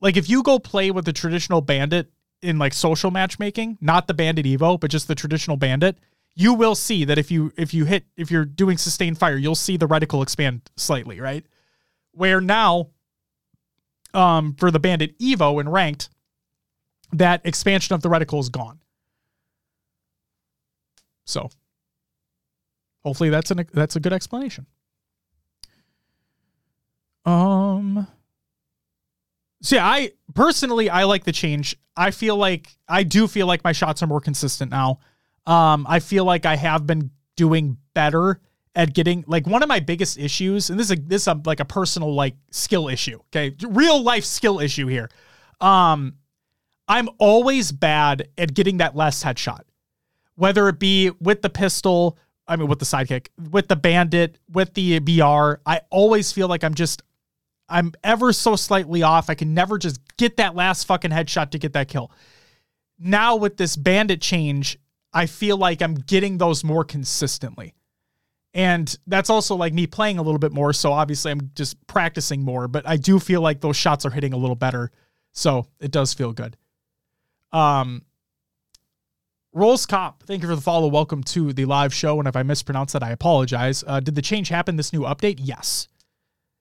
like 0.00 0.16
if 0.16 0.28
you 0.28 0.42
go 0.42 0.58
play 0.58 0.90
with 0.90 1.04
the 1.04 1.12
traditional 1.12 1.60
bandit 1.60 2.10
in 2.42 2.58
like 2.58 2.74
social 2.74 3.10
matchmaking, 3.10 3.78
not 3.80 4.06
the 4.06 4.14
bandit 4.14 4.46
Evo, 4.46 4.78
but 4.78 4.90
just 4.90 5.08
the 5.08 5.14
traditional 5.14 5.56
bandit, 5.56 5.98
you 6.34 6.52
will 6.52 6.74
see 6.74 7.04
that 7.04 7.18
if 7.18 7.30
you 7.30 7.52
if 7.56 7.72
you 7.72 7.86
hit 7.86 8.04
if 8.16 8.30
you're 8.30 8.44
doing 8.44 8.76
sustained 8.76 9.18
fire, 9.18 9.36
you'll 9.36 9.54
see 9.54 9.76
the 9.76 9.88
reticle 9.88 10.22
expand 10.22 10.60
slightly, 10.76 11.20
right? 11.20 11.46
Where 12.12 12.40
now 12.40 12.90
um, 14.12 14.54
for 14.54 14.70
the 14.70 14.78
Bandit 14.78 15.18
Evo 15.18 15.60
in 15.60 15.68
ranked, 15.68 16.08
that 17.12 17.40
expansion 17.44 17.94
of 17.94 18.02
the 18.02 18.08
reticle 18.08 18.40
is 18.40 18.48
gone. 18.48 18.80
So 21.24 21.50
hopefully 23.04 23.30
that's 23.30 23.50
an 23.50 23.66
that's 23.72 23.96
a 23.96 24.00
good 24.00 24.12
explanation. 24.12 24.66
Um 27.24 28.06
so 29.62 29.76
yeah, 29.76 29.86
I 29.86 30.12
personally 30.34 30.90
I 30.90 31.04
like 31.04 31.24
the 31.24 31.32
change. 31.32 31.76
I 31.96 32.10
feel 32.10 32.36
like 32.36 32.76
I 32.88 33.02
do 33.02 33.26
feel 33.26 33.46
like 33.46 33.64
my 33.64 33.72
shots 33.72 34.02
are 34.02 34.06
more 34.06 34.20
consistent 34.20 34.70
now. 34.70 35.00
Um 35.46 35.86
I 35.88 36.00
feel 36.00 36.24
like 36.24 36.46
I 36.46 36.56
have 36.56 36.86
been 36.86 37.10
doing 37.36 37.76
better 37.94 38.40
at 38.76 38.92
getting 38.92 39.24
like 39.26 39.46
one 39.46 39.62
of 39.62 39.68
my 39.68 39.80
biggest 39.80 40.18
issues, 40.18 40.68
and 40.70 40.78
this 40.78 40.90
is 40.90 40.98
a, 40.98 41.00
this 41.00 41.22
is 41.22 41.28
a, 41.28 41.40
like 41.46 41.60
a 41.60 41.64
personal 41.64 42.14
like 42.14 42.36
skill 42.50 42.88
issue. 42.88 43.18
Okay, 43.34 43.56
real 43.66 44.02
life 44.02 44.24
skill 44.24 44.60
issue 44.60 44.86
here. 44.86 45.08
Um, 45.60 46.16
I'm 46.86 47.08
always 47.18 47.72
bad 47.72 48.28
at 48.38 48.54
getting 48.54 48.76
that 48.76 48.94
last 48.94 49.24
headshot, 49.24 49.62
whether 50.36 50.68
it 50.68 50.78
be 50.78 51.10
with 51.20 51.42
the 51.42 51.50
pistol. 51.50 52.18
I 52.46 52.54
mean, 52.54 52.68
with 52.68 52.78
the 52.78 52.84
sidekick, 52.84 53.28
with 53.50 53.66
the 53.66 53.74
bandit, 53.74 54.38
with 54.52 54.72
the 54.74 55.00
BR. 55.00 55.60
I 55.66 55.80
always 55.90 56.30
feel 56.30 56.46
like 56.46 56.62
I'm 56.62 56.74
just, 56.74 57.02
I'm 57.68 57.92
ever 58.04 58.32
so 58.32 58.56
slightly 58.56 59.02
off. 59.02 59.28
I 59.28 59.34
can 59.34 59.54
never 59.54 59.78
just 59.78 60.00
get 60.16 60.36
that 60.36 60.54
last 60.54 60.84
fucking 60.84 61.10
headshot 61.10 61.50
to 61.50 61.58
get 61.58 61.72
that 61.72 61.88
kill. 61.88 62.10
Now 62.98 63.36
with 63.36 63.56
this 63.56 63.76
bandit 63.76 64.20
change, 64.20 64.78
I 65.12 65.26
feel 65.26 65.56
like 65.56 65.82
I'm 65.82 65.94
getting 65.94 66.38
those 66.38 66.62
more 66.62 66.84
consistently. 66.84 67.74
And 68.54 68.96
that's 69.06 69.28
also 69.28 69.54
like 69.54 69.74
me 69.74 69.86
playing 69.86 70.18
a 70.18 70.22
little 70.22 70.38
bit 70.38 70.52
more. 70.52 70.72
So 70.72 70.92
obviously 70.92 71.30
I'm 71.30 71.50
just 71.54 71.84
practicing 71.86 72.42
more, 72.42 72.68
but 72.68 72.88
I 72.88 72.96
do 72.96 73.18
feel 73.18 73.42
like 73.42 73.60
those 73.60 73.76
shots 73.76 74.06
are 74.06 74.10
hitting 74.10 74.32
a 74.32 74.38
little 74.38 74.56
better. 74.56 74.90
So 75.32 75.66
it 75.80 75.90
does 75.90 76.14
feel 76.14 76.32
good. 76.32 76.56
Um, 77.52 78.02
Rolls 79.52 79.86
Cop, 79.86 80.22
thank 80.22 80.42
you 80.42 80.48
for 80.48 80.54
the 80.54 80.62
follow. 80.62 80.88
Welcome 80.88 81.22
to 81.24 81.52
the 81.52 81.64
live 81.64 81.92
show. 81.92 82.18
And 82.18 82.28
if 82.28 82.36
I 82.36 82.42
mispronounce 82.42 82.92
that, 82.92 83.02
I 83.02 83.10
apologize. 83.10 83.84
Uh, 83.86 84.00
did 84.00 84.14
the 84.14 84.22
change 84.22 84.48
happen 84.48 84.76
this 84.76 84.92
new 84.92 85.00
update? 85.00 85.36
Yes. 85.38 85.88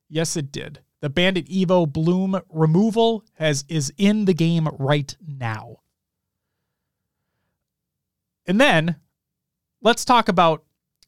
Yes, 0.09 0.35
it 0.35 0.51
did. 0.51 0.79
The 1.05 1.09
Bandit 1.11 1.45
Evo 1.49 1.85
Bloom 1.85 2.41
removal 2.49 3.23
has 3.33 3.63
is 3.69 3.93
in 3.95 4.25
the 4.25 4.33
game 4.33 4.67
right 4.79 5.15
now. 5.23 5.81
And 8.47 8.59
then 8.59 8.95
let's 9.83 10.03
talk 10.03 10.29
about 10.29 10.63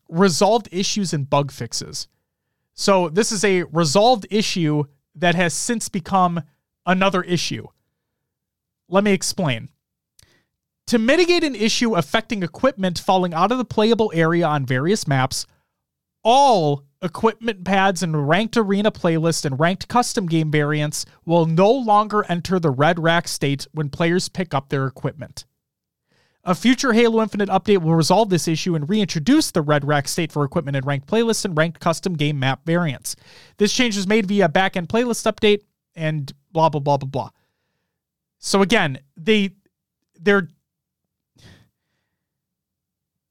resolved 0.08 0.70
issues 0.72 1.14
and 1.14 1.28
bug 1.28 1.52
fixes. 1.52 2.08
So 2.76 3.10
this 3.10 3.32
is 3.32 3.44
a 3.44 3.64
resolved 3.64 4.28
issue 4.30 4.84
that 5.16 5.34
has 5.34 5.56
since 5.56 5.90
become 5.90 6.44
another 6.86 7.24
issue. 7.24 7.66
Let 8.88 9.04
me 9.04 9.14
explain. 9.14 9.70
To 10.86 11.00
mitigate 11.00 11.44
an 11.44 11.56
issue 11.56 11.96
affecting 11.96 12.44
equipment 12.44 13.00
falling 13.00 13.34
out 13.34 13.52
of 13.52 13.58
the 13.58 13.66
playable 13.66 14.12
area 14.14 14.46
on 14.46 14.64
various 14.64 15.08
maps, 15.08 15.48
all 16.24 16.84
equipment 17.02 17.64
pads 17.64 18.02
and 18.02 18.28
ranked 18.28 18.58
arena 18.58 18.92
playlist 18.92 19.46
and 19.46 19.60
ranked 19.60 19.88
custom 19.88 20.26
game 20.26 20.52
variants 20.52 21.06
will 21.26 21.46
no 21.46 21.72
longer 21.72 22.26
enter 22.28 22.60
the 22.60 22.72
red 22.72 23.00
rack 23.00 23.28
state 23.28 23.68
when 23.72 23.90
players 23.90 24.30
pick 24.30 24.54
up 24.54 24.70
their 24.70 24.86
equipment. 24.88 25.46
A 26.44 26.56
future 26.56 26.94
Halo 26.94 27.22
Infinite 27.22 27.50
update 27.50 27.82
will 27.82 27.94
resolve 27.94 28.30
this 28.30 28.48
issue 28.48 28.74
and 28.74 28.90
reintroduce 28.90 29.52
the 29.52 29.62
red 29.62 29.86
rack 29.86 30.08
state 30.08 30.32
for 30.32 30.46
equipment 30.46 30.78
and 30.78 30.86
ranked 30.86 31.08
playlists 31.08 31.44
and 31.44 31.58
ranked 31.58 31.82
custom 31.82 32.14
game 32.14 32.40
map 32.40 32.66
variants. 32.66 33.16
This 33.58 33.74
change 33.74 33.98
was 33.98 34.08
made 34.08 34.26
via 34.28 34.48
backend 34.48 34.88
playlist 34.88 35.32
update 35.32 35.64
and 35.94 36.32
blah 36.52 36.70
blah 36.70 36.80
blah 36.80 36.98
blah 36.98 37.10
blah. 37.10 37.30
So 38.40 38.62
again, 38.62 39.00
they 39.18 39.56
they're 40.18 40.48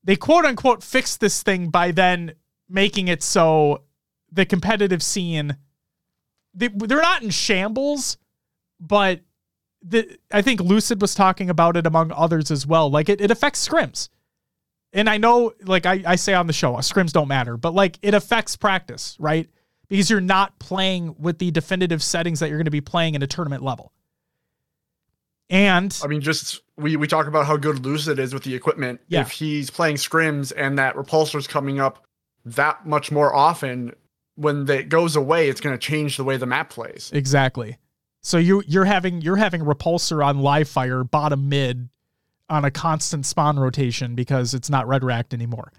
they 0.04 0.16
quote 0.16 0.44
unquote 0.44 0.82
fixed 0.82 1.20
this 1.20 1.42
thing 1.42 1.70
by 1.70 1.92
then 1.92 2.34
making 2.68 3.08
it 3.08 3.22
so 3.22 3.82
the 4.30 4.44
competitive 4.44 5.02
scene 5.02 5.56
they, 6.56 6.68
they're 6.68 7.02
not 7.02 7.22
in 7.22 7.30
shambles, 7.30 8.16
but 8.80 9.20
the 9.82 10.18
I 10.32 10.42
think 10.42 10.60
Lucid 10.60 11.00
was 11.00 11.14
talking 11.14 11.50
about 11.50 11.76
it 11.76 11.86
among 11.86 12.10
others 12.12 12.50
as 12.50 12.66
well. 12.66 12.90
Like 12.90 13.08
it, 13.08 13.20
it 13.20 13.30
affects 13.30 13.66
scrims. 13.66 14.08
And 14.92 15.10
I 15.10 15.18
know, 15.18 15.52
like 15.62 15.84
I, 15.84 16.02
I 16.06 16.16
say 16.16 16.32
on 16.32 16.46
the 16.46 16.52
show, 16.52 16.74
uh, 16.74 16.80
scrims 16.80 17.12
don't 17.12 17.28
matter, 17.28 17.56
but 17.56 17.74
like 17.74 17.98
it 18.00 18.14
affects 18.14 18.56
practice, 18.56 19.16
right? 19.20 19.48
Because 19.88 20.08
you're 20.08 20.20
not 20.20 20.58
playing 20.58 21.14
with 21.18 21.38
the 21.38 21.50
definitive 21.50 22.02
settings 22.02 22.40
that 22.40 22.48
you're 22.48 22.58
going 22.58 22.64
to 22.64 22.70
be 22.70 22.80
playing 22.80 23.14
in 23.14 23.22
a 23.22 23.26
tournament 23.26 23.62
level. 23.62 23.92
And 25.50 25.96
I 26.02 26.08
mean, 26.08 26.22
just 26.22 26.62
we 26.76 26.96
we 26.96 27.06
talk 27.06 27.26
about 27.26 27.46
how 27.46 27.56
good 27.56 27.84
Lucid 27.84 28.18
is 28.18 28.32
with 28.34 28.42
the 28.42 28.54
equipment. 28.54 29.00
Yeah. 29.08 29.20
If 29.20 29.30
he's 29.30 29.70
playing 29.70 29.96
scrims 29.96 30.52
and 30.56 30.78
that 30.78 30.96
repulsor's 30.96 31.46
coming 31.46 31.78
up 31.78 32.04
that 32.46 32.86
much 32.86 33.10
more 33.10 33.34
often, 33.34 33.92
when 34.36 34.68
it 34.70 34.88
goes 34.88 35.16
away, 35.16 35.48
it's 35.48 35.60
going 35.60 35.74
to 35.74 35.78
change 35.78 36.16
the 36.16 36.24
way 36.24 36.36
the 36.36 36.46
map 36.46 36.70
plays. 36.70 37.10
Exactly. 37.12 37.76
So 38.22 38.38
you 38.38 38.62
you're 38.66 38.84
having 38.84 39.20
you're 39.20 39.36
having 39.36 39.62
repulsor 39.62 40.24
on 40.24 40.40
live 40.40 40.68
fire 40.68 41.04
bottom 41.04 41.48
mid 41.48 41.88
on 42.48 42.64
a 42.64 42.70
constant 42.70 43.26
spawn 43.26 43.58
rotation 43.58 44.14
because 44.14 44.54
it's 44.54 44.70
not 44.70 44.88
red 44.88 45.04
racked 45.04 45.34
anymore. 45.34 45.72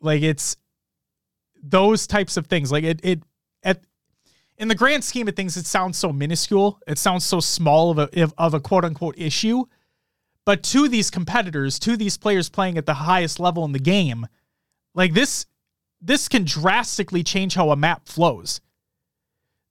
Like 0.00 0.22
it's 0.22 0.56
those 1.62 2.06
types 2.06 2.36
of 2.36 2.46
things. 2.46 2.70
Like 2.72 2.84
it 2.84 3.00
it 3.02 3.22
at 3.62 3.82
in 4.56 4.68
the 4.68 4.74
grand 4.74 5.04
scheme 5.04 5.28
of 5.28 5.36
things, 5.36 5.56
it 5.56 5.66
sounds 5.66 5.98
so 5.98 6.12
minuscule. 6.12 6.80
It 6.86 6.98
sounds 6.98 7.24
so 7.24 7.40
small 7.40 7.90
of 7.90 7.98
a 7.98 8.32
of 8.38 8.54
a 8.54 8.60
quote 8.60 8.84
unquote 8.84 9.18
issue. 9.18 9.64
But 10.46 10.62
to 10.64 10.88
these 10.88 11.10
competitors, 11.10 11.78
to 11.80 11.96
these 11.96 12.18
players 12.18 12.50
playing 12.50 12.76
at 12.76 12.86
the 12.86 12.94
highest 12.94 13.40
level 13.40 13.64
in 13.64 13.72
the 13.72 13.78
game, 13.78 14.26
like 14.94 15.14
this 15.14 15.46
this 16.04 16.28
can 16.28 16.44
drastically 16.44 17.22
change 17.22 17.54
how 17.54 17.70
a 17.70 17.76
map 17.76 18.06
flows. 18.06 18.60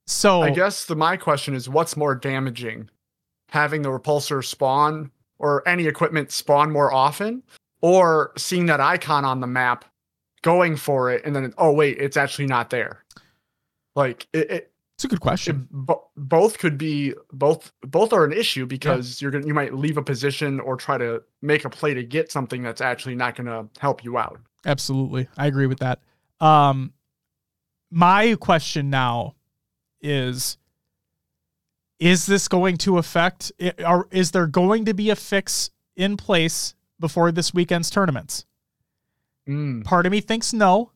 So 0.06 0.42
I 0.42 0.50
guess 0.50 0.84
the 0.84 0.96
my 0.96 1.16
question 1.16 1.54
is 1.54 1.68
what's 1.68 1.96
more 1.96 2.14
damaging? 2.14 2.90
Having 3.48 3.82
the 3.82 3.88
repulsor 3.88 4.44
spawn 4.44 5.10
or 5.38 5.66
any 5.66 5.86
equipment 5.86 6.32
spawn 6.32 6.70
more 6.70 6.92
often 6.92 7.42
or 7.80 8.32
seeing 8.36 8.66
that 8.66 8.80
icon 8.80 9.24
on 9.24 9.40
the 9.40 9.46
map 9.46 9.84
going 10.42 10.76
for 10.76 11.10
it 11.10 11.24
and 11.24 11.34
then 11.34 11.54
oh 11.56 11.72
wait, 11.72 11.98
it's 11.98 12.16
actually 12.16 12.46
not 12.46 12.70
there. 12.70 13.04
Like 13.94 14.26
it, 14.32 14.50
it 14.50 14.70
it's 14.96 15.04
a 15.04 15.08
good 15.08 15.20
question. 15.20 15.66
bo- 15.70 16.08
both 16.16 16.58
could 16.58 16.76
be 16.76 17.14
both 17.32 17.72
both 17.82 18.12
are 18.12 18.24
an 18.24 18.32
issue 18.32 18.66
because 18.66 19.22
you're 19.22 19.30
gonna 19.30 19.46
you 19.46 19.54
might 19.54 19.72
leave 19.74 19.96
a 19.96 20.02
position 20.02 20.60
or 20.60 20.76
try 20.76 20.98
to 20.98 21.22
make 21.40 21.64
a 21.64 21.70
play 21.70 21.94
to 21.94 22.02
get 22.02 22.30
something 22.30 22.62
that's 22.62 22.80
actually 22.80 23.14
not 23.14 23.36
gonna 23.36 23.66
help 23.78 24.04
you 24.04 24.18
out. 24.18 24.38
Absolutely. 24.66 25.28
I 25.36 25.46
agree 25.46 25.66
with 25.66 25.78
that. 25.78 26.00
Um 26.40 26.92
my 27.90 28.36
question 28.40 28.90
now 28.90 29.34
is 30.00 30.58
is 32.00 32.26
this 32.26 32.48
going 32.48 32.76
to 32.76 32.98
affect 32.98 33.52
or 33.86 34.08
is 34.10 34.32
there 34.32 34.46
going 34.46 34.84
to 34.84 34.94
be 34.94 35.10
a 35.10 35.16
fix 35.16 35.70
in 35.96 36.16
place 36.16 36.74
before 36.98 37.30
this 37.30 37.54
weekend's 37.54 37.88
tournaments 37.88 38.46
Mm. 39.48 39.84
Part 39.84 40.06
of 40.06 40.12
me 40.12 40.20
thinks 40.20 40.52
no, 40.52 40.90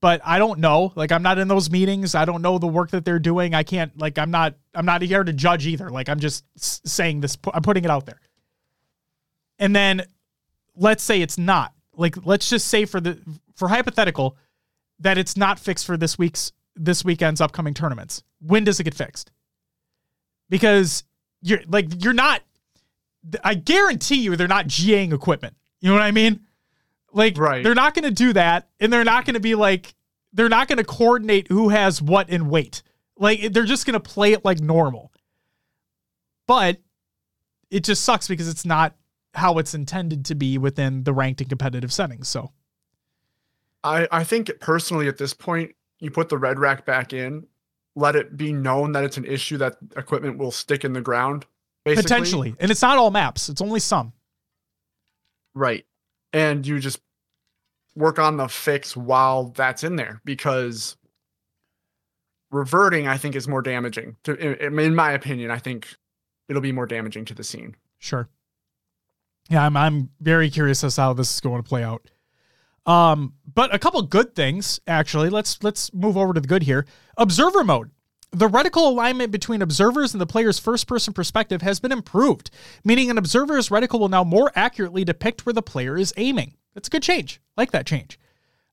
but 0.00 0.20
I 0.24 0.38
don't 0.38 0.60
know. 0.60 0.92
Like 0.94 1.12
I'm 1.12 1.22
not 1.22 1.38
in 1.38 1.48
those 1.48 1.70
meetings. 1.70 2.14
I 2.14 2.24
don't 2.24 2.42
know 2.42 2.58
the 2.58 2.66
work 2.66 2.90
that 2.90 3.04
they're 3.04 3.18
doing. 3.18 3.54
I 3.54 3.62
can't 3.62 3.96
like 3.98 4.18
I'm 4.18 4.30
not 4.30 4.54
I'm 4.74 4.86
not 4.86 5.02
here 5.02 5.24
to 5.24 5.32
judge 5.32 5.66
either. 5.66 5.88
Like 5.90 6.08
I'm 6.08 6.20
just 6.20 6.44
saying 6.58 7.20
this 7.20 7.36
I'm 7.52 7.62
putting 7.62 7.84
it 7.84 7.90
out 7.90 8.06
there. 8.06 8.20
And 9.58 9.74
then 9.74 10.02
let's 10.76 11.02
say 11.02 11.22
it's 11.22 11.38
not. 11.38 11.72
Like 11.96 12.26
let's 12.26 12.48
just 12.48 12.66
say 12.68 12.84
for 12.84 13.00
the 13.00 13.18
for 13.56 13.68
hypothetical 13.68 14.36
that 15.00 15.18
it's 15.18 15.36
not 15.36 15.58
fixed 15.58 15.86
for 15.86 15.96
this 15.96 16.18
week's 16.18 16.52
this 16.76 17.04
weekend's 17.04 17.40
upcoming 17.40 17.74
tournaments. 17.74 18.22
When 18.40 18.64
does 18.64 18.78
it 18.80 18.84
get 18.84 18.94
fixed? 18.94 19.30
Because 20.48 21.04
you're 21.42 21.60
like 21.66 22.02
you're 22.02 22.12
not 22.12 22.42
I 23.44 23.54
guarantee 23.54 24.16
you 24.22 24.36
they're 24.36 24.48
not 24.48 24.66
GAing 24.68 25.12
equipment. 25.12 25.56
You 25.80 25.88
know 25.88 25.94
what 25.94 26.02
I 26.02 26.10
mean? 26.10 26.40
Like 27.12 27.36
Right. 27.38 27.62
they're 27.64 27.74
not 27.74 27.94
going 27.94 28.04
to 28.04 28.10
do 28.10 28.32
that 28.34 28.68
and 28.78 28.92
they're 28.92 29.04
not 29.04 29.24
going 29.24 29.34
to 29.34 29.40
be 29.40 29.54
like 29.54 29.94
they're 30.32 30.48
not 30.48 30.68
going 30.68 30.78
to 30.78 30.84
coordinate 30.84 31.48
who 31.48 31.70
has 31.70 32.00
what 32.00 32.30
and 32.30 32.48
weight. 32.50 32.82
Like 33.16 33.52
they're 33.52 33.64
just 33.64 33.84
going 33.86 33.94
to 33.94 34.00
play 34.00 34.32
it 34.32 34.44
like 34.44 34.60
normal. 34.60 35.12
But 36.46 36.78
it 37.70 37.84
just 37.84 38.04
sucks 38.04 38.26
because 38.28 38.48
it's 38.48 38.64
not 38.64 38.96
how 39.34 39.58
it's 39.58 39.74
intended 39.74 40.24
to 40.26 40.34
be 40.34 40.58
within 40.58 41.04
the 41.04 41.12
ranked 41.12 41.40
and 41.40 41.48
competitive 41.48 41.92
settings. 41.92 42.26
So, 42.28 42.50
I, 43.82 44.08
I 44.10 44.24
think 44.24 44.50
personally 44.60 45.08
at 45.08 45.18
this 45.18 45.34
point, 45.34 45.74
you 45.98 46.10
put 46.10 46.28
the 46.28 46.38
red 46.38 46.58
rack 46.58 46.84
back 46.84 47.12
in, 47.12 47.46
let 47.96 48.16
it 48.16 48.36
be 48.36 48.52
known 48.52 48.92
that 48.92 49.04
it's 49.04 49.16
an 49.16 49.24
issue 49.24 49.58
that 49.58 49.76
equipment 49.96 50.38
will 50.38 50.50
stick 50.50 50.84
in 50.84 50.92
the 50.92 51.00
ground. 51.00 51.46
Basically. 51.84 52.02
potentially. 52.02 52.54
And 52.60 52.70
it's 52.70 52.82
not 52.82 52.98
all 52.98 53.10
maps, 53.10 53.48
it's 53.48 53.60
only 53.60 53.80
some. 53.80 54.12
Right. 55.54 55.86
And 56.32 56.66
you 56.66 56.78
just 56.78 57.00
work 57.96 58.18
on 58.18 58.36
the 58.36 58.48
fix 58.48 58.96
while 58.96 59.48
that's 59.48 59.82
in 59.82 59.96
there 59.96 60.20
because 60.24 60.96
reverting, 62.50 63.08
I 63.08 63.16
think, 63.16 63.34
is 63.34 63.48
more 63.48 63.62
damaging. 63.62 64.16
To, 64.24 64.34
in, 64.34 64.78
in 64.78 64.94
my 64.94 65.12
opinion, 65.12 65.50
I 65.50 65.58
think 65.58 65.88
it'll 66.48 66.62
be 66.62 66.72
more 66.72 66.86
damaging 66.86 67.24
to 67.26 67.34
the 67.34 67.44
scene. 67.44 67.76
Sure. 67.98 68.28
Yeah, 69.48 69.64
I'm 69.64 69.76
I'm 69.76 70.10
very 70.20 70.50
curious 70.50 70.84
as 70.84 70.94
to 70.94 71.00
how 71.00 71.12
this 71.12 71.34
is 71.34 71.40
going 71.40 71.62
to 71.62 71.68
play 71.68 71.82
out. 71.82 72.08
Um, 72.86 73.34
but 73.54 73.74
a 73.74 73.78
couple 73.78 74.00
good 74.02 74.34
things 74.34 74.80
actually. 74.86 75.30
Let's 75.30 75.62
let's 75.62 75.92
move 75.92 76.16
over 76.16 76.32
to 76.34 76.40
the 76.40 76.48
good 76.48 76.62
here. 76.64 76.86
Observer 77.16 77.64
mode. 77.64 77.90
The 78.32 78.48
reticle 78.48 78.86
alignment 78.86 79.32
between 79.32 79.60
observers 79.60 80.14
and 80.14 80.20
the 80.20 80.26
player's 80.26 80.60
first 80.60 80.86
person 80.86 81.12
perspective 81.12 81.62
has 81.62 81.80
been 81.80 81.90
improved, 81.90 82.50
meaning 82.84 83.10
an 83.10 83.18
observer's 83.18 83.70
reticle 83.70 83.98
will 83.98 84.08
now 84.08 84.22
more 84.22 84.52
accurately 84.54 85.04
depict 85.04 85.44
where 85.44 85.52
the 85.52 85.62
player 85.62 85.96
is 85.96 86.14
aiming. 86.16 86.54
That's 86.74 86.86
a 86.86 86.90
good 86.90 87.02
change. 87.02 87.40
Like 87.56 87.72
that 87.72 87.86
change. 87.86 88.20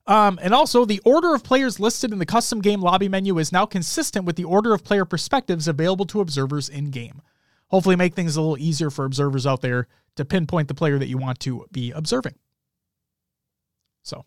Um, 0.06 0.38
and 0.40 0.54
also, 0.54 0.86
the 0.86 1.02
order 1.04 1.34
of 1.34 1.44
players 1.44 1.78
listed 1.78 2.12
in 2.12 2.18
the 2.18 2.24
custom 2.24 2.62
game 2.62 2.80
lobby 2.80 3.08
menu 3.08 3.38
is 3.38 3.52
now 3.52 3.66
consistent 3.66 4.24
with 4.24 4.36
the 4.36 4.44
order 4.44 4.72
of 4.72 4.82
player 4.82 5.04
perspectives 5.04 5.68
available 5.68 6.06
to 6.06 6.20
observers 6.20 6.68
in 6.68 6.90
game. 6.90 7.20
Hopefully, 7.66 7.94
make 7.96 8.14
things 8.14 8.34
a 8.34 8.40
little 8.40 8.56
easier 8.56 8.88
for 8.88 9.04
observers 9.04 9.46
out 9.46 9.60
there 9.60 9.86
to 10.16 10.24
pinpoint 10.24 10.68
the 10.68 10.74
player 10.74 10.98
that 10.98 11.08
you 11.08 11.18
want 11.18 11.40
to 11.40 11.66
be 11.70 11.90
observing. 11.90 12.36
So, 14.02 14.24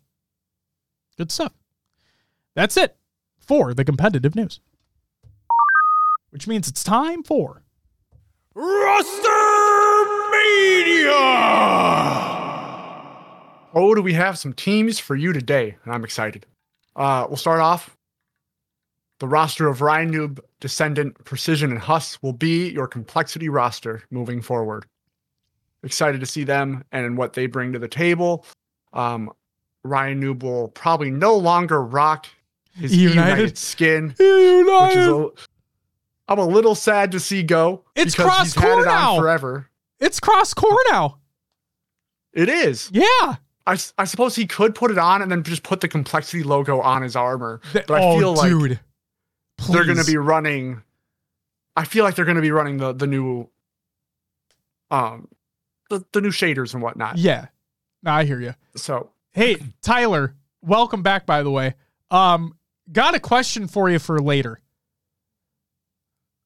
good 1.16 1.30
stuff. 1.30 1.52
That's 2.54 2.76
it 2.76 2.96
for 3.38 3.74
the 3.74 3.84
competitive 3.84 4.34
news. 4.34 4.60
Which 6.30 6.46
means 6.48 6.68
it's 6.68 6.84
time 6.84 7.22
for 7.22 7.62
Roster 8.54 9.28
Media! 10.30 11.12
Oh, 13.74 13.94
do 13.94 14.02
we 14.02 14.12
have 14.12 14.38
some 14.38 14.52
teams 14.52 14.98
for 14.98 15.16
you 15.16 15.32
today? 15.32 15.76
And 15.84 15.94
I'm 15.94 16.04
excited. 16.04 16.46
Uh, 16.94 17.26
we'll 17.28 17.38
start 17.38 17.60
off. 17.60 17.96
The 19.18 19.28
roster 19.28 19.68
of 19.68 19.78
RyaNoob, 19.78 20.40
Descendant, 20.60 21.22
Precision, 21.24 21.70
and 21.70 21.80
Huss 21.80 22.20
will 22.22 22.32
be 22.32 22.68
your 22.70 22.86
complexity 22.86 23.48
roster 23.48 24.02
moving 24.10 24.42
forward. 24.42 24.84
Excited 25.82 26.20
to 26.20 26.26
see 26.26 26.44
them 26.44 26.84
and 26.92 27.16
what 27.16 27.32
they 27.32 27.46
bring 27.46 27.72
to 27.72 27.78
the 27.78 27.88
table. 27.88 28.44
Um, 28.92 29.32
RyaNoob 29.86 30.42
will 30.42 30.68
probably 30.68 31.10
no 31.10 31.36
longer 31.36 31.82
rock 31.82 32.26
his 32.74 32.96
United. 32.96 33.30
United, 33.30 33.58
skin, 33.58 34.08
which 34.10 34.20
is 34.20 35.08
a, 35.08 35.28
I'm 36.28 36.38
a 36.38 36.46
little 36.46 36.74
sad 36.74 37.12
to 37.12 37.20
see 37.20 37.42
go. 37.42 37.84
It's 37.94 38.14
had 38.14 38.24
cross-core 38.24 38.84
now. 38.84 39.18
forever. 39.18 39.68
It's 40.00 40.18
cross 40.18 40.54
core 40.54 40.82
now. 40.90 41.18
It 42.32 42.48
is. 42.48 42.90
Yeah. 42.92 43.36
I, 43.66 43.78
I 43.96 44.04
suppose 44.04 44.34
he 44.34 44.46
could 44.46 44.74
put 44.74 44.90
it 44.90 44.98
on 44.98 45.22
and 45.22 45.30
then 45.30 45.44
just 45.44 45.62
put 45.62 45.80
the 45.80 45.86
complexity 45.86 46.42
logo 46.42 46.80
on 46.80 47.02
his 47.02 47.14
armor. 47.14 47.60
But 47.72 47.88
I 47.90 48.02
oh, 48.02 48.18
feel 48.18 48.32
like 48.34 48.48
dude. 48.50 48.80
they're 49.70 49.84
going 49.84 49.98
to 49.98 50.04
be 50.04 50.16
running. 50.16 50.82
I 51.76 51.84
feel 51.84 52.02
like 52.02 52.16
they're 52.16 52.24
going 52.24 52.34
to 52.36 52.42
be 52.42 52.50
running 52.50 52.78
the 52.78 52.92
the 52.92 53.06
new, 53.06 53.48
um, 54.90 55.28
the, 55.90 56.04
the 56.10 56.20
new 56.20 56.30
shaders 56.30 56.74
and 56.74 56.82
whatnot. 56.82 57.18
Yeah. 57.18 57.46
No, 58.02 58.10
I 58.10 58.24
hear 58.24 58.40
you. 58.40 58.56
So 58.74 59.11
Hey, 59.32 59.56
Tyler, 59.80 60.34
welcome 60.60 61.02
back 61.02 61.26
by 61.26 61.42
the 61.42 61.50
way. 61.50 61.74
Um 62.10 62.56
got 62.90 63.14
a 63.14 63.20
question 63.20 63.66
for 63.68 63.88
you 63.88 63.98
for 63.98 64.20
later. 64.20 64.60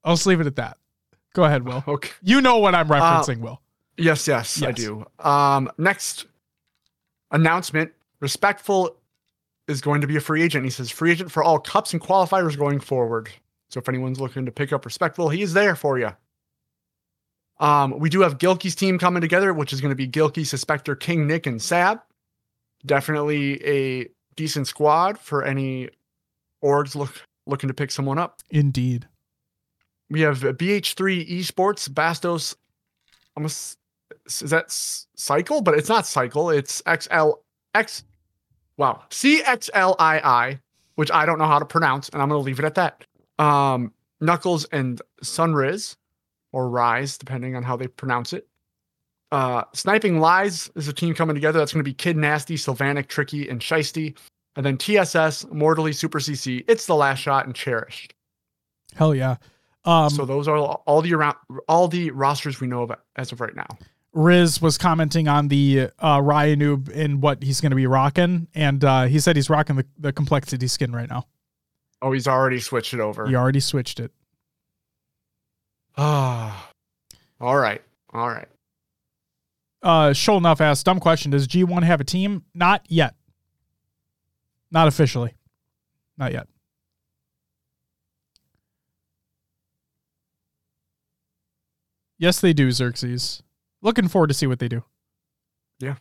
I'll 0.05 0.14
just 0.14 0.27
leave 0.27 0.40
it 0.40 0.46
at 0.46 0.57
that. 0.57 0.79
Go 1.35 1.44
ahead, 1.44 1.64
Will. 1.64 1.85
okay. 1.88 2.11
You 2.22 2.40
know 2.40 2.59
what 2.59 2.75
I'm 2.75 2.88
referencing, 2.88 3.40
Will. 3.40 3.61
Yes, 3.99 4.29
yes, 4.29 4.62
I 4.62 4.72
do. 4.72 5.05
Um, 5.18 5.70
next 5.79 6.27
announcement: 7.31 7.92
Respectful 8.20 8.96
is 9.68 9.81
going 9.81 10.01
to 10.03 10.07
be 10.07 10.16
a 10.16 10.20
free 10.20 10.42
agent. 10.42 10.64
He 10.64 10.70
says 10.70 10.90
free 10.90 11.11
agent 11.11 11.31
for 11.31 11.42
all 11.42 11.59
cups 11.59 11.92
and 11.92 12.01
qualifiers 12.01 12.57
going 12.57 12.79
forward. 12.79 13.31
So 13.68 13.81
if 13.81 13.88
anyone's 13.88 14.20
looking 14.20 14.46
to 14.46 14.53
pick 14.53 14.72
up 14.72 14.85
Respectful, 14.85 15.29
he 15.29 15.42
is 15.42 15.53
there 15.53 15.75
for 15.75 15.99
you. 15.99 16.12
Um, 17.59 17.99
we 17.99 18.11
do 18.11 18.20
have 18.20 18.38
Gilkey's 18.38 18.77
team 18.77 18.99
coming 18.99 19.22
together, 19.22 19.53
which 19.53 19.72
is 19.72 19.81
going 19.81 19.90
to 19.90 19.96
be 19.96 20.07
Gilkey, 20.07 20.42
Suspector, 20.42 20.99
King, 21.01 21.27
Nick, 21.27 21.46
and 21.46 21.61
Sab. 21.61 22.01
Definitely 22.87 23.64
a 23.66 24.09
decent 24.37 24.68
squad 24.68 25.18
for 25.18 25.44
any 25.44 25.90
orgs 26.64 26.94
look 26.94 27.22
looking 27.46 27.68
to 27.68 27.75
pick 27.75 27.90
someone 27.90 28.18
up. 28.18 28.42
Indeed. 28.51 29.07
We 30.11 30.20
have 30.20 30.44
uh, 30.44 30.53
BH3 30.53 31.29
Esports, 31.29 31.88
Bastos. 31.88 32.55
Almost 33.37 33.79
is 34.27 34.51
that 34.51 34.70
Cycle? 34.70 35.61
But 35.61 35.75
it's 35.75 35.88
not 35.88 36.07
Cycle. 36.07 36.51
It's 36.51 36.83
XL 36.88 37.33
X. 37.75 38.05
Wow, 38.79 39.03
CXLII, 39.11 40.61
which 40.96 41.11
I 41.11 41.25
don't 41.25 41.38
know 41.38 41.46
how 41.46 41.59
to 41.59 41.64
pronounce, 41.64 42.09
and 42.11 42.20
I'm 42.20 42.29
gonna 42.29 42.40
leave 42.40 42.59
it 42.59 42.64
at 42.64 42.75
that. 42.75 43.05
Um, 43.38 43.92
Knuckles 44.20 44.66
and 44.66 45.01
Sunriz, 45.22 45.96
or 46.53 46.68
Rise, 46.68 47.16
depending 47.16 47.57
on 47.57 47.62
how 47.62 47.77
they 47.77 47.87
pronounce 47.87 48.33
it. 48.33 48.46
Uh, 49.33 49.65
Sniping 49.75 50.21
Lies 50.21 50.71
is 50.77 50.89
a 50.89 50.93
team 50.93 51.15
coming 51.15 51.35
together. 51.35 51.59
That's 51.59 51.73
going 51.73 51.85
to 51.85 51.89
be 51.89 51.95
Kid 51.95 52.17
Nasty, 52.17 52.57
Sylvanic, 52.57 53.09
Tricky, 53.09 53.49
and 53.49 53.61
Shiesty. 53.61 54.17
And 54.55 54.65
then 54.65 54.79
TSS, 54.79 55.47
Mortally, 55.53 55.93
Super 55.93 56.19
CC, 56.19 56.65
It's 56.69 56.87
the 56.87 56.95
Last 56.95 57.19
Shot, 57.19 57.47
and 57.47 57.55
Cherished. 57.55 58.15
Hell 58.95 59.15
yeah. 59.15 59.37
Um 59.85 60.11
so 60.11 60.25
those 60.25 60.49
are 60.49 60.57
all 60.57 61.01
the 61.01 61.15
around 61.15 61.37
all 61.69 61.87
the 61.87 62.11
rosters 62.11 62.61
we 62.61 62.67
know 62.67 62.83
of 62.83 62.93
as 63.15 63.31
of 63.31 63.41
right 63.41 63.55
now. 63.55 63.67
Riz 64.12 64.61
was 64.61 64.79
commenting 64.79 65.29
on 65.29 65.49
the 65.49 65.91
uh 66.01 66.19
RyaNoob 66.19 66.91
and 66.95 67.23
what 67.23 67.43
he's 67.43 67.61
gonna 67.61 67.77
be 67.77 67.87
rocking, 67.87 68.49
and 68.55 68.85
uh 68.85 69.05
he 69.05 69.21
said 69.21 69.37
he's 69.37 69.49
rocking 69.49 69.77
the, 69.77 69.87
the 69.99 70.12
complexity 70.12 70.67
skin 70.67 70.93
right 70.93 71.09
now. 71.09 71.27
Oh, 72.03 72.12
he's 72.12 72.27
already 72.27 72.59
switched 72.59 72.95
it 72.95 73.01
over. 73.01 73.27
He 73.27 73.37
already 73.37 73.61
switched 73.61 74.00
it. 74.00 74.11
Ah, 75.96 76.71
all 77.40 77.57
right, 77.57 77.83
all 78.13 78.29
right. 78.29 78.48
Uh 79.87 80.13
Shoal 80.13 80.39
enough 80.39 80.61
asked 80.61 80.85
dumb 80.85 80.99
question. 80.99 81.31
Does 81.31 81.47
G1 81.47 81.85
have 81.85 82.01
a 82.01 82.05
team? 82.05 82.43
Not 82.55 82.85
yet. 82.89 83.15
Not 84.73 84.89
officially. 84.89 85.35
Not 86.19 86.33
yet. 86.33 86.49
Yes, 92.19 92.41
they 92.41 92.53
do, 92.53 92.71
Xerxes. 92.73 93.43
Looking 93.83 94.09
forward 94.09 94.29
to 94.29 94.35
see 94.35 94.47
what 94.47 94.59
they 94.59 94.69
do. 94.69 94.83
Yeah. 95.79 95.97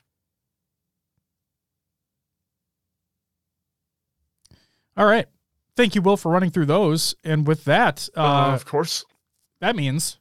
All 4.97 5.05
right. 5.05 5.27
Thank 5.75 5.93
you, 5.93 6.01
Will, 6.01 6.15
for 6.15 6.31
running 6.31 6.51
through 6.51 6.67
those. 6.67 7.15
And 7.23 7.45
with 7.45 7.65
that, 7.65 8.07
uh, 8.15 8.21
Uh, 8.21 8.53
of 8.55 8.65
course. 8.65 9.03
that 9.59 9.75
means 9.75 10.17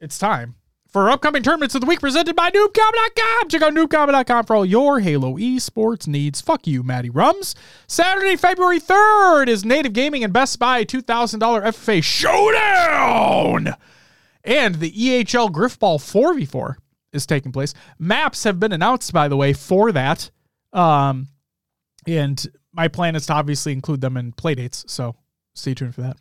it's 0.00 0.18
time 0.18 0.54
for 0.96 1.10
upcoming 1.10 1.42
tournaments 1.42 1.74
of 1.74 1.82
the 1.82 1.86
week 1.86 2.00
presented 2.00 2.34
by 2.34 2.50
noobcombat.com. 2.50 3.48
Check 3.50 3.60
out 3.60 3.74
noobcombat.com 3.74 4.46
for 4.46 4.56
all 4.56 4.64
your 4.64 5.00
Halo 5.00 5.36
esports 5.36 6.08
needs. 6.08 6.40
Fuck 6.40 6.66
you, 6.66 6.82
Matty 6.82 7.10
Rums. 7.10 7.54
Saturday, 7.86 8.34
February 8.34 8.80
3rd 8.80 9.46
is 9.48 9.62
Native 9.62 9.92
Gaming 9.92 10.24
and 10.24 10.32
Best 10.32 10.58
Buy 10.58 10.86
$2,000 10.86 11.38
FFA 11.38 12.02
Showdown. 12.02 13.74
And 14.42 14.76
the 14.76 14.90
EHL 14.90 15.50
Griffball 15.50 15.98
4v4 15.98 16.76
is 17.12 17.26
taking 17.26 17.52
place. 17.52 17.74
Maps 17.98 18.44
have 18.44 18.58
been 18.58 18.72
announced, 18.72 19.12
by 19.12 19.28
the 19.28 19.36
way, 19.36 19.52
for 19.52 19.92
that. 19.92 20.30
Um, 20.72 21.28
and 22.06 22.42
my 22.72 22.88
plan 22.88 23.16
is 23.16 23.26
to 23.26 23.34
obviously 23.34 23.74
include 23.74 24.00
them 24.00 24.16
in 24.16 24.32
play 24.32 24.54
dates. 24.54 24.86
So 24.88 25.14
stay 25.52 25.74
tuned 25.74 25.94
for 25.94 26.00
that. 26.00 26.16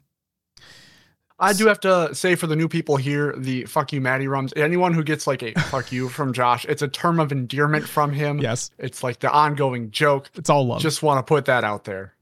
I 1.37 1.51
do 1.53 1.67
have 1.67 1.81
to 1.81 2.15
say 2.15 2.35
for 2.35 2.47
the 2.47 2.55
new 2.55 2.69
people 2.69 2.95
here, 2.95 3.33
the 3.37 3.65
fuck 3.65 3.91
you, 3.91 3.99
Maddie 3.99 4.27
Rums. 4.29 4.53
Anyone 4.55 4.93
who 4.93 5.03
gets 5.03 5.27
like 5.27 5.43
a 5.43 5.53
fuck 5.53 5.91
you 5.91 6.07
from 6.07 6.31
Josh, 6.31 6.65
it's 6.65 6.81
a 6.81 6.87
term 6.87 7.19
of 7.19 7.31
endearment 7.33 7.85
from 7.87 8.13
him. 8.13 8.39
Yes, 8.39 8.71
It's 8.77 9.03
like 9.03 9.19
the 9.19 9.29
ongoing 9.29 9.91
joke. 9.91 10.29
it's 10.35 10.49
all 10.49 10.65
love. 10.65 10.79
Just 10.81 11.03
want 11.03 11.19
to 11.19 11.23
put 11.29 11.45
that 11.45 11.63
out 11.65 11.83
there. 11.83 12.13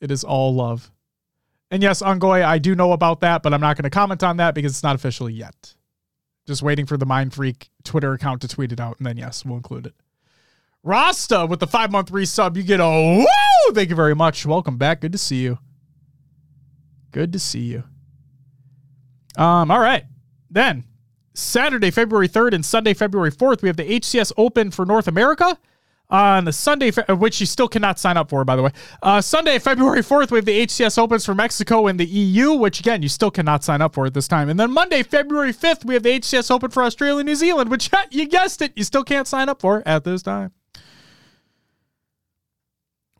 it 0.00 0.10
is 0.10 0.24
all 0.24 0.54
love. 0.54 0.90
And 1.70 1.82
yes, 1.82 2.02
Ongoy, 2.02 2.44
I 2.44 2.58
do 2.58 2.74
know 2.74 2.92
about 2.92 3.20
that, 3.20 3.42
but 3.42 3.54
I'm 3.54 3.60
not 3.60 3.76
going 3.76 3.84
to 3.84 3.90
comment 3.90 4.22
on 4.22 4.36
that 4.38 4.54
because 4.54 4.72
it's 4.72 4.82
not 4.82 4.94
official 4.94 5.28
yet. 5.30 5.74
Just 6.46 6.62
waiting 6.62 6.84
for 6.86 6.96
the 6.98 7.06
Mindfreak 7.06 7.68
Twitter 7.84 8.12
account 8.12 8.42
to 8.42 8.48
tweet 8.48 8.72
it 8.72 8.80
out, 8.80 8.98
and 8.98 9.06
then 9.06 9.16
yes, 9.16 9.44
we'll 9.44 9.56
include 9.56 9.86
it. 9.86 9.94
Rasta 10.82 11.46
with 11.46 11.60
the 11.60 11.66
five 11.66 11.90
month 11.92 12.10
resub, 12.10 12.56
you 12.56 12.62
get 12.62 12.80
a 12.80 12.86
woo! 13.24 13.72
Thank 13.74 13.88
you 13.90 13.96
very 13.96 14.14
much. 14.14 14.44
Welcome 14.44 14.76
back. 14.76 15.00
Good 15.00 15.12
to 15.12 15.18
see 15.18 15.42
you. 15.42 15.58
Good 17.10 17.32
to 17.32 17.38
see 17.38 17.60
you. 17.60 17.84
Um, 19.36 19.70
all 19.70 19.80
right. 19.80 20.04
Then 20.50 20.84
Saturday, 21.34 21.90
February 21.90 22.28
3rd 22.28 22.54
and 22.54 22.64
Sunday, 22.64 22.94
February 22.94 23.32
4th, 23.32 23.62
we 23.62 23.68
have 23.68 23.76
the 23.76 24.00
HCS 24.00 24.32
Open 24.36 24.70
for 24.70 24.84
North 24.84 25.08
America. 25.08 25.58
On 26.10 26.44
the 26.44 26.52
Sunday, 26.52 26.92
uh, 27.08 27.16
which 27.16 27.40
you 27.40 27.46
still 27.46 27.68
cannot 27.68 27.98
sign 27.98 28.18
up 28.18 28.28
for, 28.28 28.44
by 28.44 28.54
the 28.54 28.62
way. 28.62 28.70
Uh, 29.02 29.22
Sunday, 29.22 29.58
February 29.58 30.02
4th, 30.02 30.30
we 30.30 30.36
have 30.36 30.44
the 30.44 30.66
HCS 30.66 30.98
Opens 30.98 31.24
for 31.24 31.34
Mexico 31.34 31.86
and 31.86 31.98
the 31.98 32.04
EU, 32.04 32.52
which 32.52 32.80
again, 32.80 33.00
you 33.00 33.08
still 33.08 33.30
cannot 33.30 33.64
sign 33.64 33.80
up 33.80 33.94
for 33.94 34.04
at 34.04 34.12
this 34.12 34.28
time. 34.28 34.50
And 34.50 34.60
then 34.60 34.70
Monday, 34.70 35.02
February 35.02 35.54
5th, 35.54 35.86
we 35.86 35.94
have 35.94 36.02
the 36.02 36.20
HCS 36.20 36.50
Open 36.50 36.70
for 36.70 36.82
Australia 36.82 37.20
and 37.20 37.26
New 37.26 37.34
Zealand, 37.34 37.70
which 37.70 37.88
you 38.10 38.28
guessed 38.28 38.60
it, 38.60 38.72
you 38.76 38.84
still 38.84 39.04
can't 39.04 39.26
sign 39.26 39.48
up 39.48 39.62
for 39.62 39.82
at 39.86 40.04
this 40.04 40.22
time. 40.22 40.52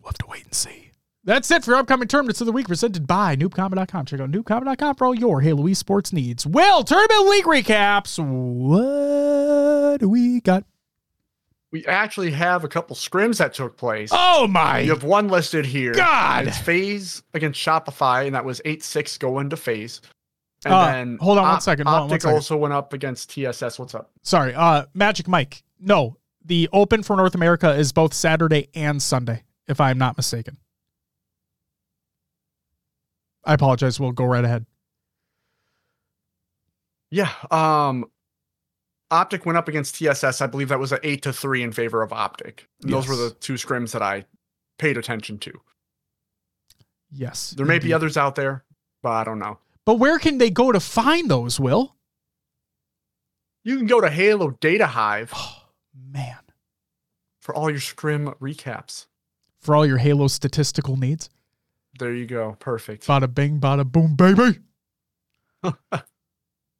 We'll 0.02 0.10
have 0.10 0.18
to 0.18 0.26
wait 0.26 0.44
and 0.44 0.54
see. 0.54 0.91
That's 1.24 1.50
it 1.52 1.64
for 1.64 1.74
upcoming 1.76 2.08
tournaments 2.08 2.40
of 2.40 2.46
the 2.46 2.52
week 2.52 2.66
presented 2.66 3.06
by 3.06 3.36
noobcombat.com. 3.36 4.06
Check 4.06 4.18
out 4.20 4.30
noobcombat.com 4.30 4.96
for 4.96 5.06
all 5.06 5.14
your 5.14 5.40
Halo 5.40 5.64
esports 5.68 6.12
needs. 6.12 6.44
Will, 6.46 6.82
tournament 6.82 7.28
week 7.28 7.44
recaps. 7.44 8.18
What 8.22 10.00
do 10.00 10.08
we 10.08 10.40
got? 10.40 10.64
We 11.70 11.86
actually 11.86 12.32
have 12.32 12.64
a 12.64 12.68
couple 12.68 12.96
scrims 12.96 13.38
that 13.38 13.54
took 13.54 13.76
place. 13.76 14.10
Oh 14.12 14.46
my 14.48 14.80
You 14.80 14.90
have 14.90 15.04
one 15.04 15.28
listed 15.28 15.64
here. 15.64 15.92
God. 15.94 16.48
It's 16.48 16.58
Phase 16.58 17.22
against 17.34 17.58
Shopify, 17.64 18.26
and 18.26 18.34
that 18.34 18.44
was 18.44 18.60
8 18.64 18.82
6 18.82 19.16
going 19.18 19.48
to 19.50 19.56
Phase. 19.56 20.00
And 20.64 20.74
Uh, 20.74 20.86
then 20.86 21.18
hold 21.20 21.38
on 21.38 21.44
one 21.44 21.54
Op- 21.54 21.62
second, 21.62 21.86
hold 21.86 21.94
on 21.94 22.00
one 22.02 22.10
Optic 22.10 22.22
second. 22.22 22.34
also 22.36 22.56
went 22.56 22.74
up 22.74 22.92
against 22.92 23.30
TSS. 23.30 23.78
What's 23.78 23.94
up? 23.94 24.10
Sorry, 24.22 24.54
uh 24.54 24.84
Magic 24.92 25.28
Mike. 25.28 25.62
No, 25.80 26.16
the 26.44 26.68
Open 26.72 27.02
for 27.02 27.16
North 27.16 27.34
America 27.34 27.70
is 27.74 27.92
both 27.92 28.12
Saturday 28.12 28.68
and 28.74 29.00
Sunday, 29.00 29.42
if 29.66 29.80
I'm 29.80 29.98
not 29.98 30.16
mistaken. 30.16 30.58
I 33.44 33.54
apologize. 33.54 33.98
We'll 33.98 34.12
go 34.12 34.24
right 34.24 34.44
ahead. 34.44 34.66
Yeah. 37.10 37.30
Um 37.50 38.06
Optic 39.10 39.44
went 39.44 39.58
up 39.58 39.68
against 39.68 39.96
TSS. 39.96 40.40
I 40.40 40.46
believe 40.46 40.70
that 40.70 40.78
was 40.78 40.90
an 40.92 40.98
eight 41.02 41.20
to 41.22 41.34
three 41.34 41.62
in 41.62 41.70
favor 41.72 42.02
of 42.02 42.12
Optic. 42.14 42.66
And 42.82 42.90
Those 42.92 43.06
were 43.06 43.16
the 43.16 43.30
two 43.40 43.54
scrims 43.54 43.92
that 43.92 44.00
I 44.00 44.24
paid 44.78 44.96
attention 44.96 45.38
to. 45.40 45.52
Yes. 47.10 47.50
There 47.50 47.66
may 47.66 47.78
be 47.78 47.92
others 47.92 48.16
out 48.16 48.36
there, 48.36 48.64
but 49.02 49.10
I 49.10 49.24
don't 49.24 49.38
know. 49.38 49.58
But 49.84 49.96
where 49.96 50.18
can 50.18 50.38
they 50.38 50.48
go 50.48 50.72
to 50.72 50.80
find 50.80 51.30
those, 51.30 51.60
Will? 51.60 51.94
You 53.64 53.76
can 53.76 53.86
go 53.86 54.00
to 54.00 54.08
Halo 54.08 54.52
Data 54.60 54.86
Hive 54.86 55.30
Oh, 55.36 55.64
man. 55.94 56.38
for 57.42 57.54
all 57.54 57.68
your 57.68 57.80
scrim 57.80 58.28
recaps. 58.40 59.06
For 59.60 59.76
all 59.76 59.84
your 59.84 59.98
Halo 59.98 60.26
statistical 60.26 60.96
needs. 60.96 61.28
There 61.98 62.14
you 62.14 62.26
go. 62.26 62.56
Perfect. 62.58 63.06
Bada 63.06 63.32
bing, 63.32 63.60
bada 63.60 63.90
boom, 63.90 64.16
baby. 64.16 64.58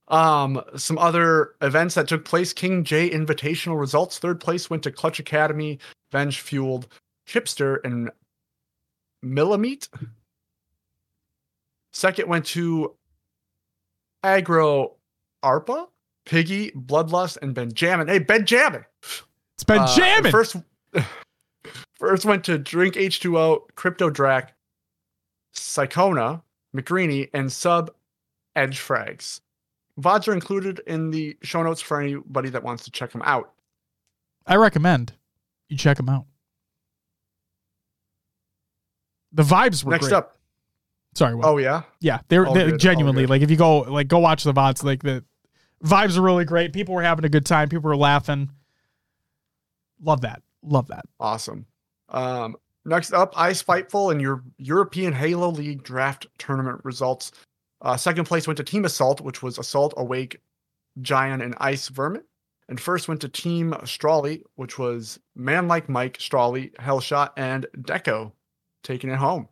Um, 0.09 0.63
some 0.77 0.99
other 0.99 1.55
events 1.63 1.95
that 1.95 2.07
took 2.07 2.25
place: 2.27 2.53
King 2.53 2.85
J 2.85 3.09
Invitational 3.09 3.81
results. 3.81 4.19
Third 4.19 4.41
place 4.41 4.69
went 4.69 4.83
to 4.83 4.93
Clutch 4.93 5.19
Academy, 5.19 5.79
Venge 6.13 6.41
Fueled, 6.41 6.89
Chipster, 7.27 7.79
and 7.83 8.11
Millimeat. 9.25 9.89
Second 11.95 12.29
went 12.29 12.45
to 12.47 12.95
Agro 14.23 14.97
Arpa, 15.43 15.89
Piggy, 16.27 16.73
Bloodlust, 16.73 17.39
and 17.41 17.55
Benjamin. 17.55 18.07
Hey, 18.07 18.19
Benjamin! 18.19 18.85
It's 19.55 19.65
Benjamin. 19.67 20.27
Uh. 20.27 20.31
First, 20.31 20.57
first 21.95 22.27
went 22.27 22.45
to 22.45 22.59
Drink 22.59 22.97
H2O, 22.97 23.63
Crypto 23.77 24.11
Drac, 24.11 24.55
Psychona, 25.55 26.43
McGreeny, 26.75 27.29
and 27.35 27.51
Sub 27.53 27.91
Edge 28.57 28.79
Frags. 28.81 29.41
VODs 30.01 30.29
are 30.29 30.33
included 30.33 30.81
in 30.87 31.11
the 31.11 31.37
show 31.43 31.63
notes 31.63 31.81
for 31.81 32.01
anybody 32.01 32.49
that 32.51 32.63
wants 32.63 32.85
to 32.85 32.91
check 32.91 33.13
them 33.13 33.23
out. 33.25 33.53
I 34.47 34.57
recommend 34.57 35.13
you 35.69 35.77
check 35.77 35.97
them 35.99 36.09
out. 36.09 36.27
The 39.33 39.43
vibes 39.43 39.83
were 39.85 39.93
Next 39.93 40.09
great. 40.09 40.17
up, 40.17 40.39
Sorry, 41.15 41.35
Will. 41.35 41.47
oh 41.47 41.57
yeah, 41.59 41.83
Yeah, 42.01 42.21
they're, 42.29 42.47
All 42.47 42.55
they're 42.55 42.73
good, 42.73 42.81
genuinely 42.81 43.27
like 43.27 43.41
if 43.43 43.51
you 43.51 43.57
go 43.57 43.79
like 43.81 44.09
go 44.09 44.19
watch 44.19 44.45
the 44.45 44.53
VODs, 44.53 44.83
like 44.83 45.03
the 45.03 45.25
vibes 45.85 46.17
are 46.19 46.23
really 46.23 46.45
great. 46.45 46.73
People 46.73 46.95
were 46.95 47.03
having 47.03 47.25
a 47.25 47.29
good 47.31 47.47
time. 47.47 47.69
People 47.69 47.89
were 47.89 47.97
laughing. 47.97 48.51
Love 50.03 50.23
that. 50.23 50.43
Love 50.63 50.89
that. 50.89 51.05
awesome. 51.19 51.67
Um, 52.09 52.57
next 52.85 53.13
up, 53.13 53.33
Ice 53.37 53.63
Fightful 53.63 54.13
and 54.13 54.21
your 54.21 54.43
European 54.59 55.13
Halo 55.13 55.51
League 55.51 55.83
draft 55.83 56.27
tournament 56.39 56.81
results. 56.85 57.33
Uh, 57.81 57.97
second 57.97 58.25
place 58.25 58.47
went 58.47 58.57
to 58.59 58.65
Team 58.65 58.85
Assault, 58.85 59.21
which 59.21 59.43
was 59.43 59.59
Assault, 59.59 59.95
Awake, 59.97 60.41
Giant, 61.01 61.43
and 61.43 61.55
Ice 61.59 61.89
Vermin. 61.89 62.23
And 62.69 62.81
first 62.81 63.09
went 63.09 63.21
to 63.23 63.29
Team 63.29 63.73
Strawley, 63.83 64.43
which 64.55 64.79
was 64.79 65.19
Man 65.35 65.69
Like 65.69 65.89
Mike, 65.89 66.19
Strawley, 66.19 66.73
Hellshot, 66.77 67.31
and 67.37 67.67
Deco 67.79 68.33
taking 68.83 69.11
it 69.11 69.17
home. 69.17 69.49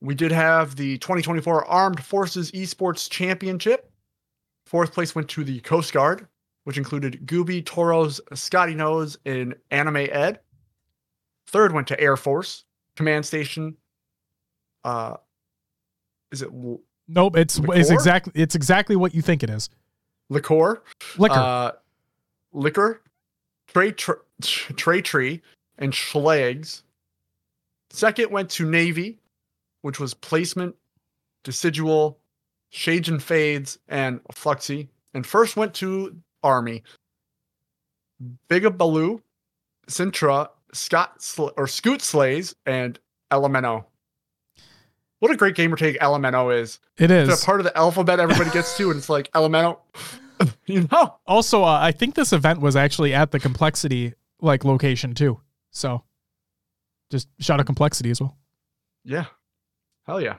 We 0.00 0.14
did 0.14 0.32
have 0.32 0.76
the 0.76 0.98
2024 0.98 1.64
Armed 1.64 2.04
Forces 2.04 2.50
Esports 2.52 3.08
Championship. 3.08 3.90
Fourth 4.66 4.92
place 4.92 5.14
went 5.14 5.28
to 5.30 5.44
the 5.44 5.60
Coast 5.60 5.92
Guard, 5.92 6.26
which 6.64 6.76
included 6.76 7.26
Gooby, 7.26 7.64
Toros, 7.64 8.20
Scotty 8.34 8.74
Nose, 8.74 9.16
and 9.26 9.54
Anime 9.70 10.08
Ed. 10.10 10.40
Third 11.52 11.72
went 11.72 11.86
to 11.88 12.00
Air 12.00 12.16
Force 12.16 12.64
Command 12.96 13.24
Station. 13.24 13.76
Uh, 14.84 15.16
is 16.32 16.42
it 16.42 16.50
Nope, 17.08 17.36
it's 17.36 17.60
it's 17.62 17.90
exactly 17.90 18.32
it's 18.34 18.54
exactly 18.54 18.96
what 18.96 19.14
you 19.14 19.22
think 19.22 19.42
it 19.42 19.50
is. 19.50 19.68
Liquor? 20.30 20.82
Liquor. 21.18 21.34
Uh, 21.34 21.72
liquor, 22.52 23.02
Trey, 23.66 23.92
tr- 23.92 24.22
Trey 24.40 25.02
Tree, 25.02 25.42
and 25.78 25.92
Schlags. 25.92 26.82
Second 27.90 28.30
went 28.30 28.48
to 28.50 28.64
Navy, 28.64 29.18
which 29.82 30.00
was 30.00 30.14
placement, 30.14 30.74
decidual, 31.44 32.16
shades 32.70 33.08
and 33.08 33.22
fades, 33.22 33.78
and 33.88 34.22
fluxy. 34.32 34.88
And 35.12 35.26
first 35.26 35.56
went 35.56 35.74
to 35.74 36.16
Army. 36.42 36.82
Bigabaloo, 38.48 39.20
Sintra, 39.88 40.48
Scott 40.72 41.22
Sl- 41.22 41.50
or 41.56 41.66
Scoot 41.66 42.02
Slays, 42.02 42.54
and 42.66 42.98
Elemento. 43.30 43.84
What 45.20 45.30
a 45.30 45.36
great 45.36 45.54
gamer 45.54 45.76
take 45.76 45.98
Elemento 46.00 46.58
is. 46.60 46.80
it 46.98 47.10
It's 47.10 47.42
a 47.42 47.46
part 47.46 47.60
of 47.60 47.64
the 47.64 47.76
alphabet 47.78 48.18
everybody 48.18 48.50
gets 48.50 48.76
to, 48.78 48.90
and 48.90 48.98
it's 48.98 49.08
like 49.08 49.30
Elemento. 49.32 49.78
you 50.66 50.88
know? 50.90 51.18
Also, 51.26 51.62
uh, 51.62 51.78
I 51.80 51.92
think 51.92 52.14
this 52.14 52.32
event 52.32 52.60
was 52.60 52.74
actually 52.74 53.14
at 53.14 53.30
the 53.30 53.38
complexity 53.38 54.14
like 54.40 54.64
location 54.64 55.14
too. 55.14 55.40
So 55.70 56.02
just 57.10 57.28
shout 57.38 57.60
out 57.60 57.66
complexity 57.66 58.10
as 58.10 58.20
well. 58.20 58.36
Yeah. 59.04 59.26
Hell 60.06 60.20
yeah. 60.20 60.38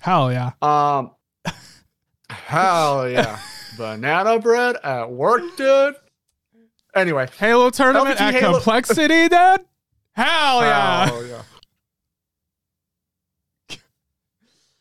Hell 0.00 0.32
yeah. 0.32 0.52
Um 0.60 1.12
Hell 2.30 3.08
yeah. 3.08 3.38
Banana 3.78 4.40
bread 4.40 4.76
at 4.82 5.10
work, 5.10 5.56
dude. 5.56 5.94
Anyway. 6.94 7.28
Halo 7.38 7.70
tournament 7.70 8.20
at 8.20 8.34
Halo- 8.34 8.54
complexity, 8.54 9.28
dude. 9.28 9.60
Hell 10.12 10.60
yeah. 10.62 11.06
Hell 11.06 11.26
yeah. 11.26 11.42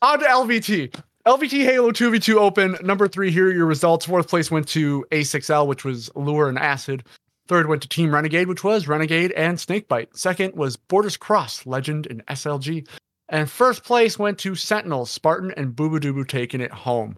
On 0.01 0.19
to 0.19 0.25
LVT. 0.25 0.93
LVT 1.25 1.63
Halo 1.63 1.91
2v2 1.91 2.35
Open. 2.35 2.77
Number 2.81 3.07
three, 3.07 3.31
here 3.31 3.47
are 3.47 3.53
your 3.53 3.65
results. 3.65 4.05
Fourth 4.05 4.29
place 4.29 4.49
went 4.49 4.67
to 4.69 5.05
A6L, 5.11 5.67
which 5.67 5.83
was 5.83 6.09
Lure 6.15 6.47
and 6.47 6.57
Acid. 6.57 7.03
Third 7.47 7.67
went 7.67 7.81
to 7.81 7.89
Team 7.89 8.13
Renegade, 8.13 8.47
which 8.47 8.63
was 8.63 8.87
Renegade 8.87 9.31
and 9.31 9.59
Snakebite. 9.59 10.15
Second 10.15 10.55
was 10.55 10.75
Borders 10.75 11.17
Cross, 11.17 11.65
Legend 11.65 12.07
and 12.07 12.25
SLG. 12.27 12.87
And 13.29 13.49
first 13.49 13.83
place 13.83 14.17
went 14.17 14.37
to 14.39 14.55
Sentinel, 14.55 15.05
Spartan, 15.05 15.51
and 15.57 15.75
Booba 15.75 15.99
Doobu 15.99 16.27
taking 16.27 16.61
it 16.61 16.71
home. 16.71 17.17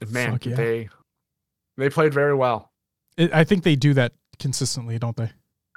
And 0.00 0.10
man, 0.12 0.38
yeah. 0.42 0.54
they 0.54 0.88
they 1.76 1.90
played 1.90 2.14
very 2.14 2.34
well. 2.34 2.69
It, 3.20 3.34
I 3.34 3.44
think 3.44 3.64
they 3.64 3.76
do 3.76 3.92
that 3.94 4.12
consistently, 4.38 4.98
don't 4.98 5.16
they? 5.16 5.30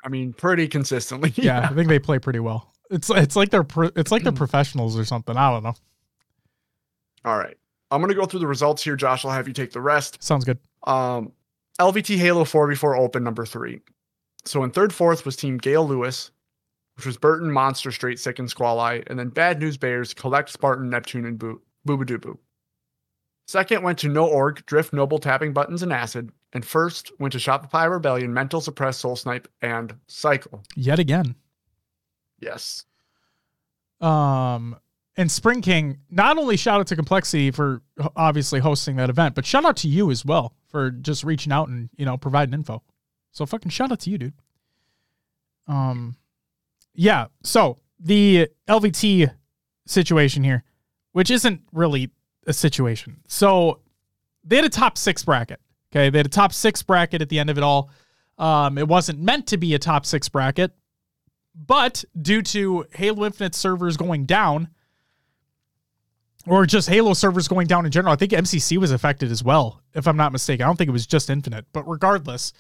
I 0.06 0.10
mean, 0.10 0.32
pretty 0.34 0.68
consistently. 0.68 1.34
Yeah, 1.36 1.68
I 1.70 1.74
think 1.74 1.89
they 1.89 2.00
play 2.00 2.20
pretty 2.20 2.39
well. 2.39 2.74
It's 2.89 3.10
it's 3.10 3.36
like 3.36 3.50
they're 3.50 3.64
pro, 3.64 3.89
it's 3.96 4.12
like 4.12 4.24
they're 4.24 4.32
professionals 4.32 4.98
or 4.98 5.04
something. 5.04 5.36
I 5.36 5.52
don't 5.52 5.64
know. 5.64 5.76
All 7.26 7.38
right. 7.38 7.58
I'm 7.91 8.02
gonna 8.02 8.14
go 8.14 8.26
through 8.26 8.39
the 8.39 8.48
results 8.48 8.84
here, 8.84 8.96
Josh. 8.96 9.26
I'll 9.26 9.32
have 9.32 9.48
you 9.48 9.54
take 9.54 9.72
the 9.72 9.82
rest. 9.82 10.24
Sounds 10.24 10.46
good. 10.46 10.58
Um, 10.84 11.32
LVT 11.80 12.18
Halo 12.18 12.46
4 12.46 12.68
before 12.68 12.96
open 12.96 13.24
number 13.24 13.46
three. 13.46 13.82
So 14.46 14.64
in 14.64 14.72
third, 14.72 14.94
fourth 14.94 15.26
was 15.26 15.36
Team 15.36 15.58
Gale 15.58 15.88
Lewis, 15.88 16.32
which 16.96 17.06
was 17.06 17.18
Burton, 17.18 17.52
Monster, 17.52 17.91
Straight, 17.91 18.20
Sick, 18.20 18.39
and 18.39 18.50
Squall 18.50 18.80
and 18.86 19.20
then 19.20 19.30
Bad 19.30 19.60
News 19.60 19.78
Bears, 19.78 20.14
Collect, 20.14 20.50
Spartan, 20.50 20.89
Neptune, 20.89 21.26
and 21.26 21.38
Boo 21.38 21.62
Boobadoo 21.88 22.38
Second 23.48 23.84
went 23.84 24.00
to 24.00 24.08
No 24.08 24.28
Org, 24.28 24.66
Drift, 24.66 24.94
Noble, 24.94 25.20
Tapping 25.20 25.52
Buttons, 25.54 25.84
and 25.84 25.91
Acid. 25.91 26.32
And 26.54 26.64
first 26.64 27.12
went 27.20 27.32
to 27.34 27.39
Shopify 27.39 27.89
Rebellion, 27.89 28.34
Mental, 28.34 28.62
Suppress, 28.62 28.97
Soul 28.97 29.16
Snipe, 29.16 29.47
and 29.62 29.95
Cycle. 30.08 30.64
Yet 30.76 30.99
again. 30.99 31.36
Yes. 32.39 32.86
Um, 33.99 34.78
and 35.18 35.32
Spring 35.32 35.62
King, 35.62 35.97
not 36.12 36.38
only 36.38 36.56
shout 36.58 36.80
out 36.80 36.88
to 36.88 36.95
Complexity 36.95 37.51
for 37.51 37.82
obviously 38.16 38.60
hosting 38.60 38.97
that 38.97 39.10
event, 39.10 39.34
but 39.34 39.45
shout 39.45 39.66
out 39.66 39.78
to 39.78 39.88
you 39.88 40.12
as 40.12 40.24
well 40.24 40.54
for 40.68 40.91
just 40.91 41.24
reaching 41.24 41.51
out 41.51 41.70
and, 41.70 41.89
you 41.95 42.06
know, 42.06 42.18
providing 42.18 42.54
info. 42.54 42.84
So 43.32 43.45
fucking 43.45 43.72
shout 43.72 43.91
out 43.91 44.01
to 44.01 44.10
you, 44.12 44.18
dude. 44.18 44.34
Um, 45.68 46.18
yeah. 46.93 47.28
So 47.43 47.80
the 47.99 48.49
LVT 48.68 49.34
situation 49.88 50.43
here, 50.43 50.64
which 51.14 51.32
isn't 51.32 51.62
really 51.72 52.12
a 52.45 52.54
situation. 52.54 53.22
So 53.28 53.80
they 54.43 54.58
had 54.58 54.66
a 54.66 54.70
top 54.70 54.97
six 54.97 55.24
bracket. 55.24 55.60
Okay. 55.94 56.10
They 56.10 56.18
had 56.18 56.26
a 56.26 56.30
top 56.30 56.54
six 56.54 56.82
bracket 56.82 57.22
at 57.22 57.30
the 57.30 57.38
end 57.38 57.52
of 57.52 57.58
it 57.58 57.64
all. 57.64 57.91
Um, 58.39 58.80
it 58.80 58.88
wasn't 58.88 59.20
meant 59.20 59.46
to 59.48 59.58
be 59.58 59.76
a 59.76 59.80
top 59.80 60.08
six 60.08 60.28
bracket, 60.28 60.72
but 61.54 62.04
due 62.20 62.41
to 62.41 62.86
Halo 62.96 63.26
Infinite 63.26 63.54
servers 63.54 63.96
going 63.96 64.26
down, 64.26 64.70
or 66.48 66.66
just 66.66 66.89
Halo 66.89 67.14
servers 67.14 67.48
going 67.48 67.68
down 67.68 67.86
in 67.86 67.91
general, 67.91 68.12
I 68.12 68.16
think 68.16 68.32
MCC 68.32 68.78
was 68.78 68.91
affected 68.91 69.32
as 69.32 69.44
well, 69.44 69.84
if 69.94 70.08
I'm 70.08 70.18
not 70.18 70.32
mistaken. 70.32 70.64
I 70.64 70.68
don't 70.68 70.78
think 70.78 70.89
it 70.89 70.94
was 70.94 71.06
just 71.06 71.30
Infinite, 71.30 71.68
but 71.74 71.88
regardless, 71.88 72.54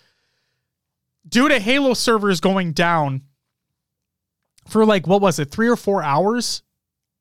due 1.27 1.49
to 1.49 1.59
Halo 1.59 1.95
servers 1.95 2.39
going 2.39 2.73
down 2.73 3.23
for 4.67 4.85
like, 4.85 5.07
what 5.07 5.21
was 5.21 5.39
it, 5.39 5.49
three 5.49 5.67
or 5.67 5.75
four 5.75 6.03
hours? 6.03 6.61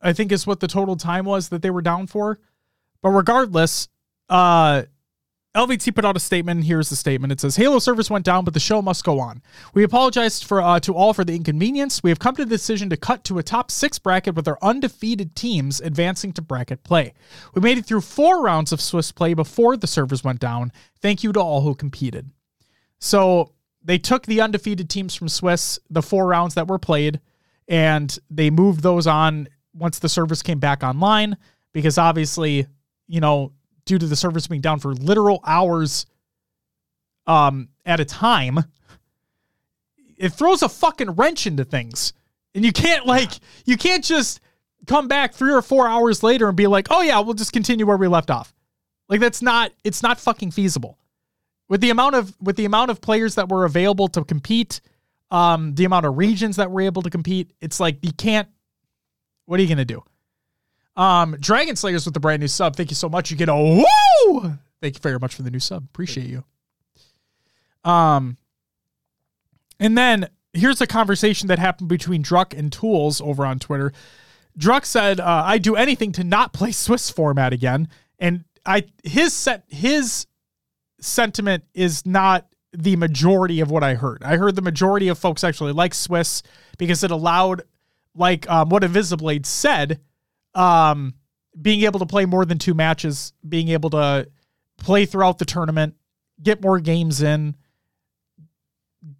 I 0.02 0.12
think 0.12 0.30
is 0.30 0.46
what 0.46 0.60
the 0.60 0.68
total 0.68 0.96
time 0.96 1.24
was 1.24 1.48
that 1.48 1.62
they 1.62 1.70
were 1.70 1.82
down 1.82 2.06
for. 2.06 2.38
But 3.00 3.10
regardless, 3.10 3.88
uh, 4.28 4.82
LVT 5.54 5.94
put 5.94 6.06
out 6.06 6.16
a 6.16 6.20
statement. 6.20 6.64
Here's 6.64 6.88
the 6.88 6.96
statement. 6.96 7.30
It 7.30 7.40
says 7.40 7.56
Halo 7.56 7.78
service 7.78 8.08
went 8.08 8.24
down, 8.24 8.44
but 8.44 8.54
the 8.54 8.60
show 8.60 8.80
must 8.80 9.04
go 9.04 9.20
on. 9.20 9.42
We 9.74 9.82
apologize 9.82 10.42
for 10.42 10.62
uh, 10.62 10.80
to 10.80 10.94
all 10.94 11.12
for 11.12 11.24
the 11.24 11.36
inconvenience. 11.36 12.02
We 12.02 12.08
have 12.08 12.18
come 12.18 12.34
to 12.36 12.44
the 12.44 12.56
decision 12.56 12.88
to 12.88 12.96
cut 12.96 13.22
to 13.24 13.38
a 13.38 13.42
top 13.42 13.70
six 13.70 13.98
bracket 13.98 14.34
with 14.34 14.48
our 14.48 14.56
undefeated 14.62 15.36
teams 15.36 15.78
advancing 15.80 16.32
to 16.34 16.42
bracket 16.42 16.84
play. 16.84 17.12
We 17.54 17.60
made 17.60 17.76
it 17.76 17.84
through 17.84 18.00
four 18.00 18.42
rounds 18.42 18.72
of 18.72 18.80
Swiss 18.80 19.12
play 19.12 19.34
before 19.34 19.76
the 19.76 19.86
servers 19.86 20.24
went 20.24 20.40
down. 20.40 20.72
Thank 21.02 21.22
you 21.22 21.32
to 21.34 21.40
all 21.40 21.60
who 21.60 21.74
competed. 21.74 22.30
So 22.98 23.52
they 23.84 23.98
took 23.98 24.24
the 24.24 24.40
undefeated 24.40 24.88
teams 24.88 25.14
from 25.14 25.28
Swiss, 25.28 25.78
the 25.90 26.02
four 26.02 26.26
rounds 26.26 26.54
that 26.54 26.68
were 26.68 26.78
played, 26.78 27.20
and 27.68 28.18
they 28.30 28.48
moved 28.48 28.82
those 28.82 29.06
on 29.06 29.48
once 29.74 29.98
the 29.98 30.08
servers 30.08 30.42
came 30.42 30.60
back 30.60 30.82
online 30.82 31.36
because 31.72 31.98
obviously 31.98 32.66
you 33.12 33.20
know, 33.20 33.52
due 33.84 33.98
to 33.98 34.06
the 34.06 34.16
service 34.16 34.46
being 34.46 34.60
down 34.60 34.78
for 34.78 34.94
literal 34.94 35.40
hours 35.44 36.06
um, 37.26 37.68
at 37.84 38.00
a 38.00 38.04
time, 38.04 38.60
it 40.16 40.32
throws 40.32 40.62
a 40.62 40.68
fucking 40.68 41.12
wrench 41.12 41.46
into 41.46 41.64
things. 41.64 42.12
And 42.54 42.64
you 42.64 42.72
can't 42.72 43.06
like 43.06 43.30
you 43.64 43.76
can't 43.76 44.04
just 44.04 44.40
come 44.86 45.08
back 45.08 45.32
3 45.32 45.52
or 45.52 45.62
4 45.62 45.88
hours 45.88 46.22
later 46.22 46.48
and 46.48 46.56
be 46.56 46.66
like, 46.66 46.88
"Oh 46.90 47.00
yeah, 47.00 47.18
we'll 47.20 47.34
just 47.34 47.52
continue 47.52 47.86
where 47.86 47.96
we 47.96 48.08
left 48.08 48.30
off." 48.30 48.54
Like 49.08 49.20
that's 49.20 49.40
not 49.40 49.72
it's 49.84 50.02
not 50.02 50.20
fucking 50.20 50.50
feasible. 50.50 50.98
With 51.68 51.80
the 51.80 51.90
amount 51.90 52.14
of 52.14 52.34
with 52.40 52.56
the 52.56 52.66
amount 52.66 52.90
of 52.90 53.00
players 53.00 53.36
that 53.36 53.48
were 53.48 53.64
available 53.64 54.08
to 54.08 54.24
compete, 54.24 54.82
um 55.30 55.74
the 55.76 55.86
amount 55.86 56.04
of 56.04 56.18
regions 56.18 56.56
that 56.56 56.70
were 56.70 56.82
able 56.82 57.02
to 57.02 57.10
compete, 57.10 57.52
it's 57.62 57.80
like 57.80 58.04
you 58.04 58.12
can't 58.12 58.48
what 59.46 59.58
are 59.58 59.62
you 59.62 59.68
going 59.68 59.78
to 59.78 59.84
do? 59.84 60.02
Um, 60.96 61.36
Dragon 61.40 61.76
Slayers 61.76 62.04
with 62.04 62.14
the 62.14 62.20
brand 62.20 62.40
new 62.40 62.48
sub. 62.48 62.76
Thank 62.76 62.90
you 62.90 62.96
so 62.96 63.08
much. 63.08 63.30
You 63.30 63.36
get 63.36 63.48
a 63.48 63.56
woo. 63.56 64.58
Thank 64.80 64.96
you 64.96 65.00
very 65.00 65.18
much 65.18 65.34
for 65.34 65.42
the 65.42 65.50
new 65.50 65.60
sub. 65.60 65.84
Appreciate 65.84 66.26
you. 66.26 66.44
Um, 67.84 68.36
and 69.80 69.96
then 69.96 70.28
here's 70.52 70.80
a 70.80 70.86
conversation 70.86 71.48
that 71.48 71.58
happened 71.58 71.88
between 71.88 72.22
Druck 72.22 72.56
and 72.56 72.72
Tools 72.72 73.20
over 73.20 73.44
on 73.46 73.58
Twitter. 73.58 73.92
Druck 74.58 74.84
said, 74.84 75.18
uh, 75.18 75.42
"I 75.46 75.58
do 75.58 75.76
anything 75.76 76.12
to 76.12 76.24
not 76.24 76.52
play 76.52 76.72
Swiss 76.72 77.10
format 77.10 77.52
again," 77.52 77.88
and 78.18 78.44
I 78.66 78.84
his 79.02 79.32
set 79.32 79.64
his 79.68 80.26
sentiment 81.00 81.64
is 81.74 82.04
not 82.06 82.46
the 82.72 82.96
majority 82.96 83.60
of 83.60 83.70
what 83.70 83.82
I 83.82 83.94
heard. 83.94 84.22
I 84.22 84.36
heard 84.36 84.56
the 84.56 84.62
majority 84.62 85.08
of 85.08 85.18
folks 85.18 85.44
actually 85.44 85.72
like 85.72 85.94
Swiss 85.94 86.42
because 86.78 87.02
it 87.02 87.10
allowed, 87.10 87.62
like 88.14 88.48
um, 88.48 88.68
what 88.68 88.82
Invisiblade 88.82 89.46
said, 89.46 90.00
um, 90.54 91.14
being 91.60 91.82
able 91.82 92.00
to 92.00 92.06
play 92.06 92.26
more 92.26 92.44
than 92.44 92.58
two 92.58 92.74
matches, 92.74 93.32
being 93.46 93.68
able 93.68 93.90
to 93.90 94.28
play 94.78 95.06
throughout 95.06 95.38
the 95.38 95.44
tournament, 95.44 95.94
get 96.42 96.62
more 96.62 96.80
games 96.80 97.22
in, 97.22 97.56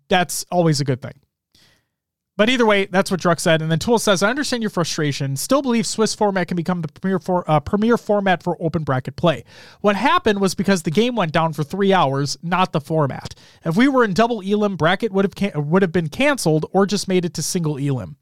that's 0.09 0.45
always 0.51 0.81
a 0.81 0.85
good 0.85 1.03
thing. 1.03 1.15
But 2.37 2.49
either 2.49 2.65
way, 2.65 2.87
that's 2.87 3.11
what 3.11 3.21
Druck 3.21 3.39
said. 3.39 3.61
And 3.61 3.71
then 3.71 3.79
Tool 3.79 3.99
says, 3.99 4.23
I 4.23 4.31
understand 4.31 4.63
your 4.63 4.71
frustration. 4.71 5.37
Still 5.37 5.61
believe 5.61 5.87
Swiss 5.87 6.15
format 6.15 6.49
can 6.49 6.57
become 6.57 6.81
the 6.81 6.89
premier, 6.89 7.19
for, 7.19 7.49
uh, 7.49 7.61
premier 7.61 7.99
format 7.99 8.43
for 8.43 8.57
open 8.59 8.85
bracket 8.85 9.17
play. 9.17 9.45
What 9.83 9.97
happened 9.97 10.41
was 10.41 10.55
because 10.55 10.83
the 10.83 10.91
game 10.91 11.15
went 11.15 11.33
down 11.33 11.53
for 11.53 11.63
three 11.63 11.93
hours, 11.93 12.39
not 12.43 12.73
the 12.73 12.81
format. 12.81 13.35
If 13.67 13.77
we 13.77 13.87
were 13.87 14.03
in 14.03 14.15
double 14.15 14.41
elim, 14.41 14.77
bracket 14.77 15.13
would 15.13 15.27
have 15.27 15.35
can- 15.35 15.69
would 15.71 15.83
have 15.83 15.93
been 15.93 16.09
canceled 16.09 16.65
or 16.73 16.87
just 16.87 17.07
made 17.07 17.27
it 17.27 17.35
to 17.35 17.43
single 17.43 17.77
elim. 17.77 18.17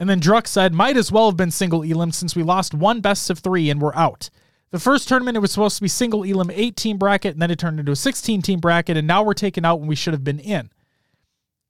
And 0.00 0.08
then 0.08 0.18
Druck 0.18 0.46
said, 0.46 0.72
might 0.72 0.96
as 0.96 1.12
well 1.12 1.28
have 1.28 1.36
been 1.36 1.50
single 1.50 1.82
Elim 1.82 2.10
since 2.10 2.34
we 2.34 2.42
lost 2.42 2.72
one 2.72 3.02
best 3.02 3.28
of 3.28 3.38
three 3.38 3.68
and 3.68 3.82
we're 3.82 3.94
out. 3.94 4.30
The 4.70 4.80
first 4.80 5.06
tournament, 5.06 5.36
it 5.36 5.40
was 5.40 5.52
supposed 5.52 5.76
to 5.76 5.82
be 5.82 5.88
single 5.88 6.24
Elim 6.24 6.50
8 6.50 6.74
team 6.74 6.96
bracket, 6.96 7.34
and 7.34 7.42
then 7.42 7.50
it 7.50 7.58
turned 7.58 7.78
into 7.78 7.92
a 7.92 7.96
16 7.96 8.40
team 8.40 8.60
bracket, 8.60 8.96
and 8.96 9.06
now 9.06 9.22
we're 9.22 9.34
taken 9.34 9.64
out 9.64 9.78
when 9.78 9.88
we 9.88 9.94
should 9.94 10.14
have 10.14 10.24
been 10.24 10.38
in. 10.38 10.70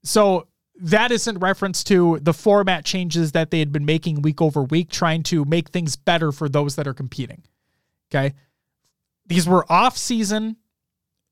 So 0.05 0.47
that 0.81 1.11
isn't 1.11 1.39
reference 1.39 1.83
to 1.85 2.21
the 2.23 2.33
format 2.33 2.85
changes 2.85 3.33
that 3.33 3.51
they 3.51 3.59
had 3.59 3.73
been 3.73 3.85
making 3.85 4.23
week 4.23 4.41
over 4.41 4.63
week, 4.63 4.91
trying 4.91 5.25
to 5.25 5.45
make 5.45 5.71
things 5.71 5.97
better 5.97 6.31
for 6.31 6.49
those 6.49 6.77
that 6.77 6.87
are 6.87 6.95
competing. 6.95 7.43
Okay. 8.11 8.35
These 9.27 9.49
were 9.49 9.71
off 9.71 9.97
season 9.97 10.57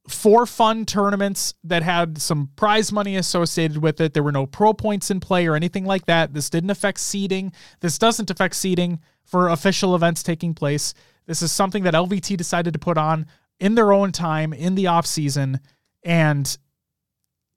four 0.09 0.47
fun 0.47 0.85
tournaments 0.85 1.55
that 1.65 1.83
had 1.83 2.19
some 2.21 2.51
prize 2.57 2.93
money 2.93 3.17
associated 3.17 3.79
with 3.79 4.01
it. 4.01 4.15
There 4.15 4.23
were 4.23 4.33
no 4.33 4.47
pro 4.47 4.73
points 4.73 5.11
in 5.11 5.21
play 5.21 5.47
or 5.47 5.55
anything 5.55 5.85
like 5.85 6.07
that. 6.07 6.35
This 6.35 6.51
didn't 6.51 6.71
affect 6.71 7.01
seeding. 7.01 7.53
This 7.81 7.99
doesn't 7.99 8.31
affect 8.31 8.57
seeding 8.57 9.01
for 9.25 9.49
official 9.49 9.95
events 9.95 10.23
taking 10.23 10.55
place. 10.55 10.95
This 11.27 11.43
is 11.43 11.53
something 11.53 11.85
that 11.85 11.95
LVT 11.95 12.37
decided 12.37 12.73
to 12.73 12.79
put 12.79 12.97
on 12.97 13.27
in 13.61 13.75
their 13.75 13.93
own 13.93 14.13
time 14.13 14.53
in 14.53 14.75
the 14.75 14.87
off 14.87 15.07
season 15.07 15.61
and 16.03 16.57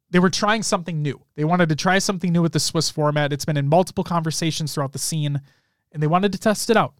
they 0.09 0.19
were 0.19 0.29
trying 0.29 0.61
something 0.61 1.01
new. 1.01 1.21
They 1.35 1.45
wanted 1.45 1.69
to 1.69 1.75
try 1.75 1.99
something 1.99 2.33
new 2.33 2.41
with 2.41 2.51
the 2.51 2.59
Swiss 2.59 2.89
format. 2.89 3.31
It's 3.31 3.45
been 3.45 3.55
in 3.55 3.69
multiple 3.69 4.03
conversations 4.03 4.73
throughout 4.73 4.91
the 4.91 4.99
scene 4.99 5.39
and 5.91 6.03
they 6.03 6.07
wanted 6.07 6.33
to 6.33 6.37
test 6.37 6.69
it 6.69 6.75
out. 6.75 6.95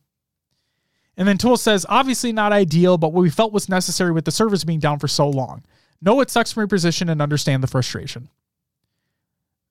And 1.18 1.28
then 1.28 1.38
Tool 1.38 1.58
says, 1.58 1.86
obviously 1.90 2.32
not 2.32 2.54
ideal, 2.54 2.98
but 2.98 3.14
what 3.14 3.22
we 3.22 3.30
felt 3.30 3.54
was 3.54 3.70
necessary 3.70 4.12
with 4.12 4.26
the 4.26 4.32
servers 4.32 4.64
being 4.64 4.80
down 4.80 5.00
for 5.00 5.08
so 5.08 5.30
long. 5.30 5.64
Know 6.02 6.20
it 6.22 6.32
sucks 6.32 6.52
from 6.52 6.62
your 6.62 6.68
position 6.68 7.10
and 7.10 7.22
understand 7.22 7.62
the 7.62 7.68
frustration. 7.68 8.30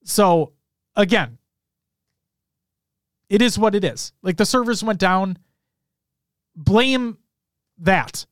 So, 0.04 0.52
again, 0.96 1.38
it 3.28 3.42
is 3.42 3.58
what 3.58 3.74
it 3.74 3.84
is. 3.84 4.12
Like 4.22 4.36
the 4.36 4.46
servers 4.46 4.84
went 4.84 4.98
down. 4.98 5.38
Blame 6.54 7.18
that. 7.78 8.26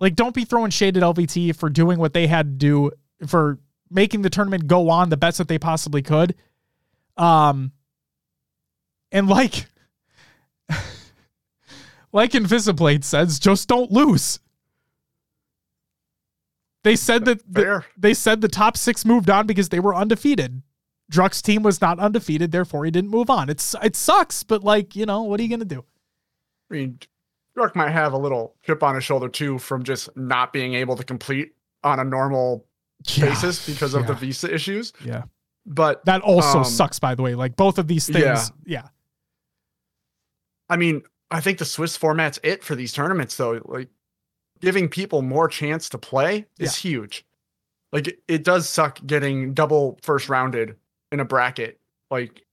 Like, 0.00 0.16
don't 0.16 0.34
be 0.34 0.44
throwing 0.44 0.70
shade 0.70 0.96
at 0.96 1.02
LVT 1.02 1.56
for 1.56 1.68
doing 1.70 1.98
what 1.98 2.12
they 2.12 2.26
had 2.26 2.46
to 2.46 2.52
do 2.52 2.90
for 3.26 3.58
making 3.90 4.22
the 4.22 4.30
tournament 4.30 4.66
go 4.66 4.90
on 4.90 5.08
the 5.08 5.16
best 5.16 5.38
that 5.38 5.48
they 5.48 5.58
possibly 5.58 6.02
could. 6.02 6.34
Um, 7.16 7.72
and 9.12 9.28
like 9.28 9.66
like 12.14 12.30
Invisiblade 12.30 13.04
says, 13.04 13.38
just 13.38 13.68
don't 13.68 13.90
lose. 13.90 14.38
They 16.84 16.96
said 16.96 17.24
that 17.24 17.40
the, 17.52 17.84
they 17.96 18.14
said 18.14 18.40
the 18.40 18.48
top 18.48 18.76
six 18.76 19.04
moved 19.04 19.28
on 19.28 19.46
because 19.46 19.70
they 19.70 19.80
were 19.80 19.94
undefeated. 19.94 20.62
Druck's 21.10 21.42
team 21.42 21.62
was 21.62 21.80
not 21.80 21.98
undefeated, 21.98 22.52
therefore 22.52 22.84
he 22.84 22.90
didn't 22.90 23.10
move 23.10 23.28
on. 23.28 23.50
It's 23.50 23.74
it 23.82 23.96
sucks, 23.96 24.42
but 24.42 24.62
like 24.62 24.94
you 24.94 25.06
know, 25.06 25.22
what 25.22 25.40
are 25.40 25.42
you 25.42 25.48
gonna 25.48 25.64
do? 25.64 25.84
I 26.70 26.74
mean, 26.74 26.98
Druck 27.56 27.74
might 27.74 27.90
have 27.90 28.12
a 28.12 28.18
little 28.18 28.54
chip 28.62 28.82
on 28.82 28.94
his 28.94 29.04
shoulder 29.04 29.28
too 29.28 29.58
from 29.58 29.82
just 29.82 30.14
not 30.16 30.52
being 30.52 30.74
able 30.74 30.96
to 30.96 31.04
complete 31.04 31.54
on 31.82 32.00
a 32.00 32.04
normal 32.04 32.64
yeah. 33.06 33.26
basis 33.26 33.66
because 33.66 33.94
of 33.94 34.02
yeah. 34.02 34.08
the 34.08 34.14
visa 34.14 34.54
issues. 34.54 34.92
Yeah, 35.04 35.24
But 35.66 36.04
That 36.04 36.22
also 36.22 36.58
Um, 36.58 36.64
sucks, 36.64 36.98
by 36.98 37.14
the 37.14 37.22
way. 37.22 37.34
Like 37.34 37.56
both 37.56 37.78
of 37.78 37.88
these 37.88 38.06
things. 38.06 38.52
Yeah. 38.64 38.82
Yeah. 38.82 38.88
I 40.68 40.76
mean, 40.76 41.02
I 41.34 41.40
think 41.40 41.58
the 41.58 41.64
Swiss 41.64 41.96
format's 41.96 42.38
it 42.44 42.62
for 42.62 42.76
these 42.76 42.92
tournaments, 42.92 43.36
though. 43.36 43.60
Like 43.64 43.88
giving 44.60 44.88
people 44.88 45.20
more 45.20 45.48
chance 45.48 45.88
to 45.88 45.98
play 45.98 46.46
is 46.60 46.76
huge. 46.76 47.26
Like 47.92 48.06
it, 48.06 48.18
it 48.28 48.44
does 48.44 48.68
suck 48.68 49.04
getting 49.04 49.52
double 49.52 49.98
first 50.02 50.28
rounded 50.28 50.76
in 51.10 51.18
a 51.18 51.24
bracket. 51.24 51.80
Like 52.08 52.44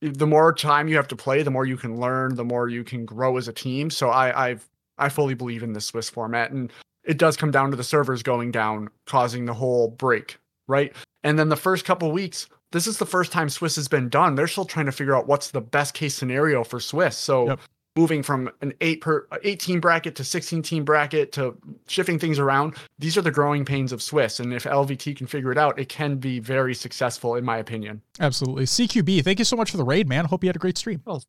the 0.00 0.26
more 0.26 0.54
time 0.54 0.88
you 0.88 0.96
have 0.96 1.08
to 1.08 1.16
play, 1.16 1.42
the 1.42 1.50
more 1.50 1.66
you 1.66 1.76
can 1.76 2.00
learn, 2.00 2.34
the 2.34 2.44
more 2.44 2.70
you 2.70 2.82
can 2.82 3.04
grow 3.04 3.36
as 3.36 3.46
a 3.46 3.52
team. 3.52 3.90
So 3.90 4.08
I 4.08 4.48
I've 4.48 4.66
I 4.96 5.10
fully 5.10 5.34
believe 5.34 5.62
in 5.62 5.74
the 5.74 5.82
Swiss 5.82 6.08
format, 6.08 6.52
and 6.52 6.72
it 7.04 7.18
does 7.18 7.36
come 7.36 7.50
down 7.50 7.70
to 7.72 7.76
the 7.76 7.84
servers 7.84 8.22
going 8.22 8.52
down, 8.52 8.88
causing 9.04 9.44
the 9.44 9.54
whole 9.54 9.88
break, 9.88 10.38
right? 10.66 10.94
And 11.24 11.38
then 11.38 11.50
the 11.50 11.56
first 11.56 11.84
couple 11.84 12.10
weeks, 12.10 12.48
this 12.72 12.86
is 12.86 12.98
the 12.98 13.06
first 13.06 13.32
time 13.32 13.48
Swiss 13.48 13.76
has 13.76 13.88
been 13.88 14.08
done. 14.08 14.34
They're 14.34 14.46
still 14.46 14.64
trying 14.64 14.86
to 14.86 14.92
figure 14.92 15.14
out 15.16 15.26
what's 15.26 15.50
the 15.50 15.60
best 15.60 15.94
case 15.94 16.14
scenario 16.14 16.62
for 16.64 16.80
Swiss. 16.80 17.16
So 17.16 17.48
Yep. 17.48 17.60
moving 17.96 18.22
from 18.22 18.48
an 18.60 18.72
eight 18.80 19.00
per 19.00 19.26
18 19.42 19.80
bracket 19.80 20.14
to 20.16 20.24
16 20.24 20.62
team 20.62 20.84
bracket 20.84 21.32
to 21.32 21.56
shifting 21.88 22.18
things 22.18 22.38
around, 22.38 22.74
these 22.98 23.16
are 23.16 23.22
the 23.22 23.30
growing 23.32 23.64
pains 23.64 23.92
of 23.92 24.00
Swiss. 24.00 24.38
And 24.40 24.52
if 24.54 24.64
LVT 24.64 25.14
can 25.16 25.26
figure 25.26 25.50
it 25.50 25.58
out, 25.58 25.78
it 25.78 25.88
can 25.88 26.16
be 26.16 26.38
very 26.38 26.74
successful, 26.74 27.34
in 27.34 27.44
my 27.44 27.58
opinion. 27.58 28.02
Absolutely. 28.20 28.64
CQB, 28.66 29.22
thank 29.24 29.38
you 29.40 29.44
so 29.44 29.56
much 29.56 29.70
for 29.70 29.76
the 29.76 29.84
raid, 29.84 30.08
man. 30.08 30.26
Hope 30.26 30.44
you 30.44 30.48
had 30.48 30.56
a 30.56 30.60
great 30.60 30.78
stream. 30.78 31.02
Well- 31.04 31.24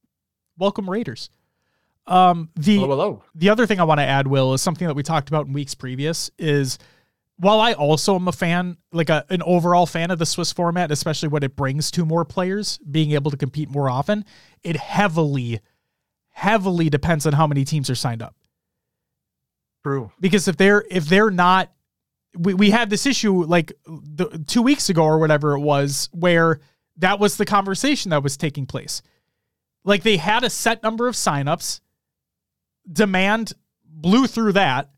Welcome, 0.58 0.90
Raiders. 0.90 1.30
Um, 2.08 2.50
the 2.56 2.76
Hello, 2.76 2.88
hello. 2.90 3.24
the 3.34 3.50
other 3.50 3.66
thing 3.66 3.80
I 3.80 3.84
want 3.84 4.00
to 4.00 4.04
add, 4.06 4.28
Will, 4.28 4.54
is 4.54 4.62
something 4.62 4.88
that 4.88 4.96
we 4.96 5.02
talked 5.04 5.30
about 5.30 5.48
in 5.48 5.54
weeks 5.54 5.74
previous. 5.76 6.30
Is 6.38 6.78
while 7.42 7.60
I 7.60 7.74
also 7.74 8.14
am 8.14 8.28
a 8.28 8.32
fan, 8.32 8.78
like 8.92 9.10
a, 9.10 9.26
an 9.32 9.42
overall 9.42 9.88
fan 9.88 10.12
of 10.12 10.20
the 10.20 10.28
Swiss 10.28 10.52
format, 10.52 10.92
especially 10.92 11.28
what 11.28 11.44
it 11.44 11.56
brings 11.56 11.90
to 11.92 12.06
more 12.06 12.24
players, 12.24 12.78
being 12.78 13.14
able 13.14 13.32
to 13.32 13.38
compete 13.38 13.68
more 13.68 13.90
often, 13.90 14.26
it 14.64 14.76
heavily, 14.76 15.60
heavily 16.30 16.88
depends 16.92 17.26
on 17.26 17.34
how 17.34 17.48
many 17.48 17.66
teams 17.66 17.90
are 17.90 17.96
signed 17.96 18.22
up. 18.22 18.36
True. 19.84 20.12
Because 20.20 20.48
if 20.48 20.56
they're 20.56 20.86
if 20.92 21.06
they're 21.06 21.32
not, 21.32 21.72
we 22.38 22.54
we 22.54 22.70
had 22.70 22.92
this 22.92 23.08
issue 23.08 23.44
like 23.44 23.74
the, 23.88 24.44
two 24.46 24.62
weeks 24.62 24.90
ago 24.90 25.04
or 25.04 25.18
whatever 25.18 25.56
it 25.56 25.62
was, 25.62 26.10
where 26.12 26.60
that 26.98 27.20
was 27.20 27.38
the 27.38 27.46
conversation 27.46 28.12
that 28.12 28.22
was 28.22 28.38
taking 28.38 28.68
place. 28.68 29.02
Like 29.84 30.04
they 30.04 30.18
had 30.18 30.44
a 30.44 30.50
set 30.52 30.84
number 30.84 31.08
of 31.08 31.16
signups, 31.16 31.80
demand 32.92 33.54
blew 33.84 34.28
through 34.28 34.54
that, 34.54 34.92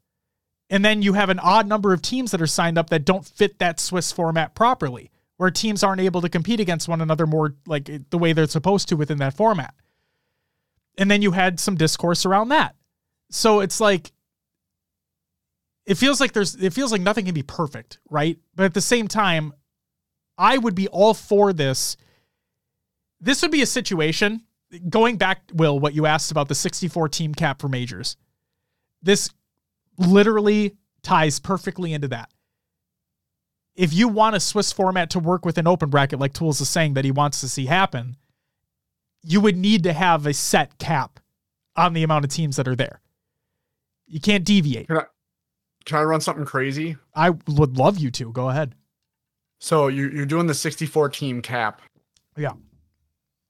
and 0.74 0.84
then 0.84 1.04
you 1.04 1.14
have 1.14 1.30
an 1.30 1.38
odd 1.38 1.68
number 1.68 1.94
of 1.94 2.02
teams 2.02 2.32
that 2.32 2.42
are 2.42 2.48
signed 2.48 2.80
up 2.80 2.90
that 2.90 3.06
don't 3.06 3.24
fit 3.24 3.60
that 3.60 3.80
Swiss 3.80 4.12
format 4.12 4.56
properly, 4.56 5.12
where 5.38 5.52
teams 5.52 5.84
aren't 5.84 6.02
able 6.02 6.20
to 6.22 6.30
compete 6.30 6.60
against 6.60 6.88
one 6.88 7.00
another 7.00 7.28
more 7.28 7.54
like 7.68 7.92
the 8.10 8.18
way 8.18 8.34
they're 8.34 8.48
supposed 8.48 8.90
to 8.90 8.96
within 8.96 9.20
that 9.20 9.38
format. 9.38 9.76
And 10.98 11.12
then 11.12 11.22
you 11.22 11.30
had 11.30 11.60
some 11.60 11.76
discourse 11.76 12.26
around 12.26 12.50
that. 12.50 12.76
So 13.30 13.60
it's 13.60 13.80
like 13.80 14.14
it 15.86 15.94
feels 15.94 16.20
like 16.20 16.34
there's 16.34 16.56
it 16.56 16.74
feels 16.74 16.92
like 16.92 17.02
nothing 17.02 17.26
can 17.26 17.36
be 17.36 17.44
perfect, 17.44 18.00
right? 18.10 18.40
But 18.56 18.64
at 18.64 18.74
the 18.74 18.82
same 18.82 19.08
time, 19.08 19.54
I 20.40 20.58
would 20.58 20.74
be 20.74 20.88
all 20.88 21.14
for 21.14 21.54
this. 21.54 21.98
This 23.22 23.44
would 23.44 23.52
be 23.52 23.62
a 23.62 23.68
situation 23.68 24.42
going 24.90 25.18
back, 25.18 25.44
Will, 25.54 25.80
what 25.80 25.94
you 25.94 26.08
asked 26.08 26.32
about 26.32 26.48
the 26.48 26.56
64 26.56 27.10
team 27.10 27.36
cap 27.36 27.62
for 27.62 27.68
majors. 27.68 28.18
This 29.04 29.30
literally 29.98 30.76
ties 31.02 31.40
perfectly 31.40 31.94
into 31.94 32.08
that. 32.10 32.30
If 33.76 33.94
you 33.94 34.08
want 34.08 34.36
a 34.36 34.40
Swiss 34.40 34.72
format 34.72 35.10
to 35.12 35.20
work 35.20 35.46
with 35.46 35.58
an 35.58 35.68
open 35.68 35.90
bracket, 35.90 36.20
like 36.20 36.34
Tools 36.34 36.62
is 36.62 36.70
saying 36.70 36.94
that 36.94 37.06
he 37.06 37.12
wants 37.12 37.42
to 37.42 37.50
see 37.50 37.66
happen, 37.66 38.18
you 39.24 39.42
would 39.42 39.58
need 39.58 39.84
to 39.84 39.94
have 39.94 40.28
a 40.28 40.34
set 40.34 40.78
cap 40.78 41.20
on 41.76 41.94
the 41.94 42.04
amount 42.04 42.26
of 42.26 42.32
teams 42.32 42.56
that 42.58 42.68
are 42.68 42.76
there. 42.76 43.02
You 44.06 44.20
can't 44.20 44.44
deviate. 44.44 44.88
Can 44.88 44.98
I, 44.98 45.06
can 45.86 45.98
I 45.98 46.04
run 46.04 46.22
something 46.22 46.46
crazy? 46.46 46.98
I 47.16 47.32
would 47.32 47.78
love 47.78 47.98
you 47.98 48.12
to. 48.12 48.32
Go 48.32 48.50
ahead. 48.50 48.76
So 49.60 49.88
you, 49.88 50.10
you're 50.10 50.26
doing 50.26 50.46
the 50.46 50.54
64 50.54 51.10
team 51.10 51.42
cap. 51.42 51.82
Yeah. 52.38 52.52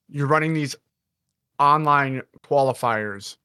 You're 0.08 0.28
running 0.28 0.54
these 0.54 0.76
online 1.60 2.22
qualifiers. 2.46 3.38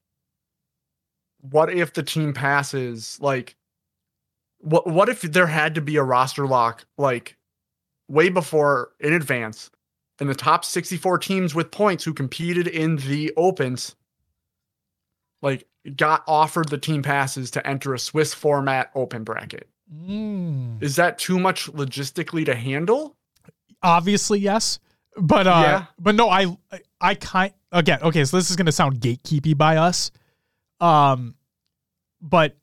What 1.50 1.72
if 1.72 1.92
the 1.92 2.02
team 2.02 2.32
passes? 2.32 3.18
Like, 3.20 3.56
what 4.58 4.86
what 4.86 5.08
if 5.08 5.22
there 5.22 5.46
had 5.46 5.74
to 5.76 5.80
be 5.80 5.96
a 5.96 6.02
roster 6.02 6.46
lock 6.46 6.84
like 6.96 7.36
way 8.08 8.28
before 8.28 8.92
in 9.00 9.12
advance, 9.12 9.70
and 10.18 10.28
the 10.28 10.34
top 10.34 10.64
64 10.64 11.18
teams 11.18 11.54
with 11.54 11.70
points 11.70 12.04
who 12.04 12.12
competed 12.12 12.66
in 12.66 12.96
the 12.96 13.32
opens, 13.36 13.94
like 15.42 15.66
got 15.96 16.24
offered 16.26 16.68
the 16.68 16.78
team 16.78 17.02
passes 17.02 17.50
to 17.52 17.66
enter 17.66 17.94
a 17.94 17.98
Swiss 17.98 18.34
format 18.34 18.90
open 18.94 19.24
bracket? 19.24 19.68
Mm. 19.94 20.82
Is 20.82 20.96
that 20.96 21.18
too 21.18 21.38
much 21.38 21.70
logistically 21.72 22.44
to 22.46 22.54
handle? 22.54 23.16
Obviously, 23.82 24.38
yes. 24.40 24.80
But 25.16 25.46
uh 25.46 25.62
Yeah. 25.64 25.84
but 25.98 26.14
no, 26.14 26.28
I 26.28 26.56
I, 26.72 26.80
I 27.00 27.14
kind 27.14 27.52
again, 27.72 28.00
okay, 28.02 28.24
so 28.24 28.36
this 28.36 28.50
is 28.50 28.56
gonna 28.56 28.72
sound 28.72 29.00
gatekeepy 29.00 29.56
by 29.56 29.76
us. 29.76 30.10
Um 30.80 31.34
but 32.20 32.56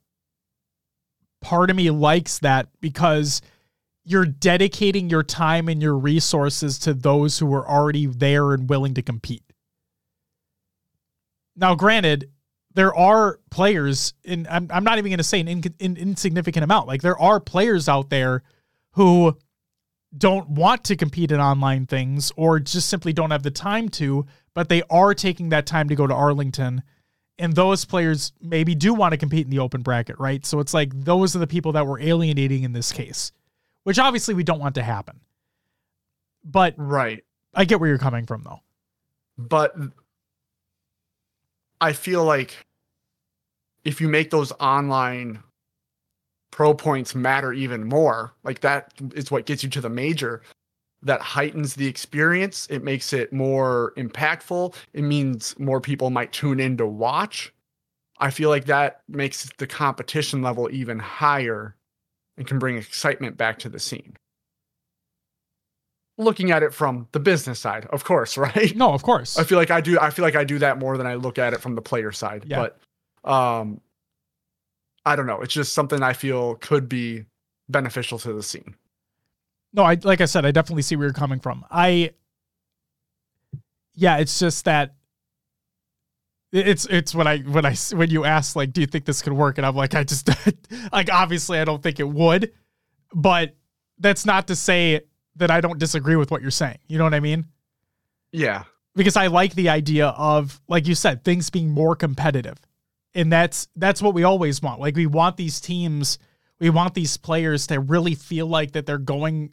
part 1.40 1.70
of 1.70 1.76
me 1.76 1.90
likes 1.90 2.38
that 2.40 2.68
because 2.80 3.42
you're 4.04 4.24
dedicating 4.24 5.10
your 5.10 5.22
time 5.22 5.68
and 5.68 5.82
your 5.82 5.96
resources 5.96 6.78
to 6.78 6.94
those 6.94 7.38
who 7.38 7.52
are 7.52 7.68
already 7.68 8.06
there 8.06 8.52
and 8.52 8.68
willing 8.68 8.94
to 8.94 9.02
compete. 9.02 9.42
Now, 11.56 11.74
granted, 11.74 12.30
there 12.74 12.94
are 12.94 13.40
players, 13.50 14.12
and 14.24 14.46
I'm, 14.48 14.68
I'm 14.70 14.84
not 14.84 14.98
even 14.98 15.10
going 15.10 15.18
to 15.18 15.24
say 15.24 15.40
an 15.40 15.48
in, 15.48 15.62
in, 15.78 15.96
insignificant 15.96 16.62
amount. 16.62 16.86
Like, 16.86 17.02
there 17.02 17.18
are 17.18 17.40
players 17.40 17.88
out 17.88 18.10
there 18.10 18.42
who 18.92 19.36
don't 20.16 20.50
want 20.50 20.84
to 20.84 20.96
compete 20.96 21.32
in 21.32 21.40
online 21.40 21.86
things 21.86 22.30
or 22.36 22.60
just 22.60 22.88
simply 22.88 23.12
don't 23.12 23.30
have 23.30 23.42
the 23.42 23.50
time 23.50 23.88
to, 23.88 24.26
but 24.54 24.68
they 24.68 24.82
are 24.90 25.14
taking 25.14 25.48
that 25.48 25.66
time 25.66 25.88
to 25.88 25.94
go 25.94 26.06
to 26.06 26.14
Arlington. 26.14 26.82
And 27.38 27.54
those 27.54 27.84
players 27.84 28.32
maybe 28.40 28.74
do 28.74 28.94
want 28.94 29.12
to 29.12 29.18
compete 29.18 29.44
in 29.44 29.50
the 29.50 29.58
open 29.58 29.82
bracket, 29.82 30.18
right? 30.18 30.44
So 30.46 30.58
it's 30.60 30.72
like 30.72 30.90
those 31.04 31.36
are 31.36 31.38
the 31.38 31.46
people 31.46 31.72
that 31.72 31.86
we're 31.86 32.00
alienating 32.00 32.62
in 32.62 32.72
this 32.72 32.92
case, 32.92 33.30
which 33.82 33.98
obviously 33.98 34.34
we 34.34 34.42
don't 34.42 34.58
want 34.60 34.74
to 34.76 34.82
happen. 34.82 35.20
But 36.44 36.74
Right. 36.78 37.24
I 37.54 37.64
get 37.64 37.78
where 37.80 37.88
you're 37.88 37.98
coming 37.98 38.24
from, 38.26 38.42
though. 38.42 38.60
but 39.36 39.74
I 41.80 41.92
feel 41.92 42.24
like 42.24 42.66
if 43.84 44.00
you 44.00 44.08
make 44.08 44.30
those 44.30 44.52
online 44.52 45.42
pro 46.50 46.72
points 46.72 47.14
matter 47.14 47.52
even 47.52 47.84
more, 47.84 48.32
like 48.44 48.60
that 48.60 48.92
is 49.14 49.30
what 49.30 49.44
gets 49.46 49.62
you 49.62 49.68
to 49.70 49.80
the 49.80 49.90
major. 49.90 50.42
That 51.06 51.20
heightens 51.20 51.74
the 51.74 51.86
experience. 51.86 52.66
It 52.68 52.82
makes 52.82 53.12
it 53.12 53.32
more 53.32 53.92
impactful. 53.96 54.74
It 54.92 55.02
means 55.02 55.58
more 55.58 55.80
people 55.80 56.10
might 56.10 56.32
tune 56.32 56.60
in 56.60 56.76
to 56.78 56.86
watch. 56.86 57.52
I 58.18 58.30
feel 58.30 58.50
like 58.50 58.64
that 58.64 59.02
makes 59.08 59.48
the 59.58 59.66
competition 59.66 60.42
level 60.42 60.68
even 60.72 60.98
higher 60.98 61.76
and 62.36 62.46
can 62.46 62.58
bring 62.58 62.76
excitement 62.76 63.36
back 63.36 63.58
to 63.60 63.68
the 63.68 63.78
scene. 63.78 64.16
Looking 66.18 66.50
at 66.50 66.62
it 66.62 66.74
from 66.74 67.08
the 67.12 67.20
business 67.20 67.60
side, 67.60 67.86
of 67.86 68.04
course, 68.04 68.36
right? 68.46 68.74
No, 68.74 68.92
of 68.92 69.02
course. 69.02 69.38
I 69.38 69.44
feel 69.44 69.58
like 69.58 69.70
I 69.70 69.80
do. 69.80 69.98
I 70.00 70.10
feel 70.10 70.24
like 70.24 70.36
I 70.36 70.44
do 70.44 70.58
that 70.58 70.78
more 70.78 70.96
than 70.96 71.06
I 71.06 71.14
look 71.14 71.38
at 71.38 71.52
it 71.52 71.60
from 71.60 71.74
the 71.74 71.82
player 71.82 72.10
side. 72.10 72.44
Yeah. 72.46 72.68
But 73.24 73.30
um, 73.30 73.80
I 75.04 75.14
don't 75.14 75.26
know. 75.26 75.40
It's 75.40 75.54
just 75.54 75.72
something 75.72 76.02
I 76.02 76.14
feel 76.14 76.56
could 76.56 76.88
be 76.88 77.26
beneficial 77.68 78.18
to 78.20 78.32
the 78.32 78.42
scene. 78.42 78.74
No, 79.76 79.84
I 79.84 79.98
like 80.02 80.20
I 80.22 80.24
said, 80.24 80.46
I 80.46 80.50
definitely 80.52 80.82
see 80.82 80.96
where 80.96 81.06
you're 81.06 81.14
coming 81.14 81.38
from. 81.40 81.64
I 81.70 82.12
yeah, 83.94 84.18
it's 84.18 84.38
just 84.38 84.64
that 84.64 84.94
it's 86.52 86.86
it's 86.86 87.14
when 87.14 87.26
I 87.26 87.38
when 87.40 87.66
I 87.66 87.74
when 87.92 88.10
you 88.10 88.24
ask 88.24 88.56
like, 88.56 88.72
do 88.72 88.80
you 88.80 88.86
think 88.86 89.04
this 89.04 89.22
could 89.22 89.34
work? 89.34 89.58
And 89.58 89.66
I'm 89.66 89.76
like, 89.76 89.94
I 89.94 90.04
just 90.04 90.28
like 90.92 91.10
obviously 91.12 91.58
I 91.58 91.64
don't 91.64 91.82
think 91.82 92.00
it 92.00 92.08
would, 92.08 92.52
but 93.14 93.56
that's 93.98 94.26
not 94.26 94.48
to 94.48 94.56
say 94.56 95.02
that 95.36 95.50
I 95.50 95.60
don't 95.60 95.78
disagree 95.78 96.16
with 96.16 96.30
what 96.30 96.42
you're 96.42 96.50
saying. 96.50 96.78
You 96.88 96.98
know 96.98 97.04
what 97.04 97.14
I 97.14 97.20
mean? 97.20 97.46
Yeah. 98.32 98.64
because 98.94 99.16
I 99.16 99.28
like 99.28 99.54
the 99.54 99.68
idea 99.68 100.08
of 100.08 100.60
like 100.68 100.86
you 100.86 100.94
said 100.94 101.24
things 101.24 101.50
being 101.50 101.70
more 101.70 101.96
competitive. 101.96 102.58
And 103.14 103.32
that's 103.32 103.68
that's 103.76 104.02
what 104.02 104.14
we 104.14 104.24
always 104.24 104.62
want. 104.62 104.80
Like 104.80 104.96
we 104.96 105.06
want 105.06 105.36
these 105.36 105.60
teams, 105.60 106.18
we 106.60 106.70
want 106.70 106.94
these 106.94 107.16
players 107.16 107.66
to 107.68 107.80
really 107.80 108.14
feel 108.14 108.46
like 108.46 108.72
that 108.72 108.86
they're 108.86 108.98
going 108.98 109.52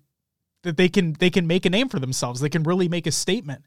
that 0.64 0.78
they 0.78 0.90
can 0.90 1.14
they 1.14 1.30
can 1.30 1.46
make 1.48 1.66
a 1.66 1.70
name 1.70 1.90
for 1.90 2.00
themselves. 2.00 2.40
They 2.40 2.50
can 2.50 2.64
really 2.64 2.90
make 2.90 3.08
a 3.08 3.12
statement. 3.12 3.64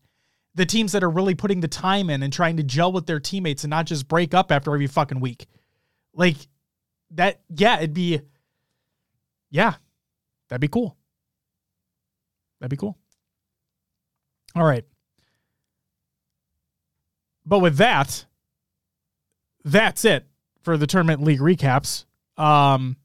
The 0.54 0.66
teams 0.66 0.92
that 0.92 1.04
are 1.04 1.10
really 1.10 1.34
putting 1.34 1.60
the 1.60 1.68
time 1.68 2.10
in 2.10 2.22
and 2.22 2.32
trying 2.32 2.56
to 2.56 2.62
gel 2.62 2.90
with 2.90 3.06
their 3.06 3.20
teammates 3.20 3.64
and 3.64 3.70
not 3.70 3.86
just 3.86 4.08
break 4.08 4.34
up 4.34 4.50
after 4.50 4.72
every 4.72 4.86
fucking 4.86 5.20
week. 5.20 5.46
Like 6.14 6.36
that 7.12 7.40
yeah, 7.54 7.76
it'd 7.76 7.94
be 7.94 8.20
yeah. 9.50 9.74
That'd 10.48 10.60
be 10.60 10.68
cool. 10.68 10.96
That'd 12.60 12.70
be 12.70 12.76
cool. 12.76 12.96
All 14.54 14.64
right. 14.64 14.84
But 17.44 17.60
with 17.60 17.76
that, 17.76 18.24
that's 19.64 20.04
it 20.04 20.26
for 20.62 20.76
the 20.76 20.86
tournament 20.86 21.22
league 21.22 21.40
recaps. 21.40 22.04
Um, 22.36 22.96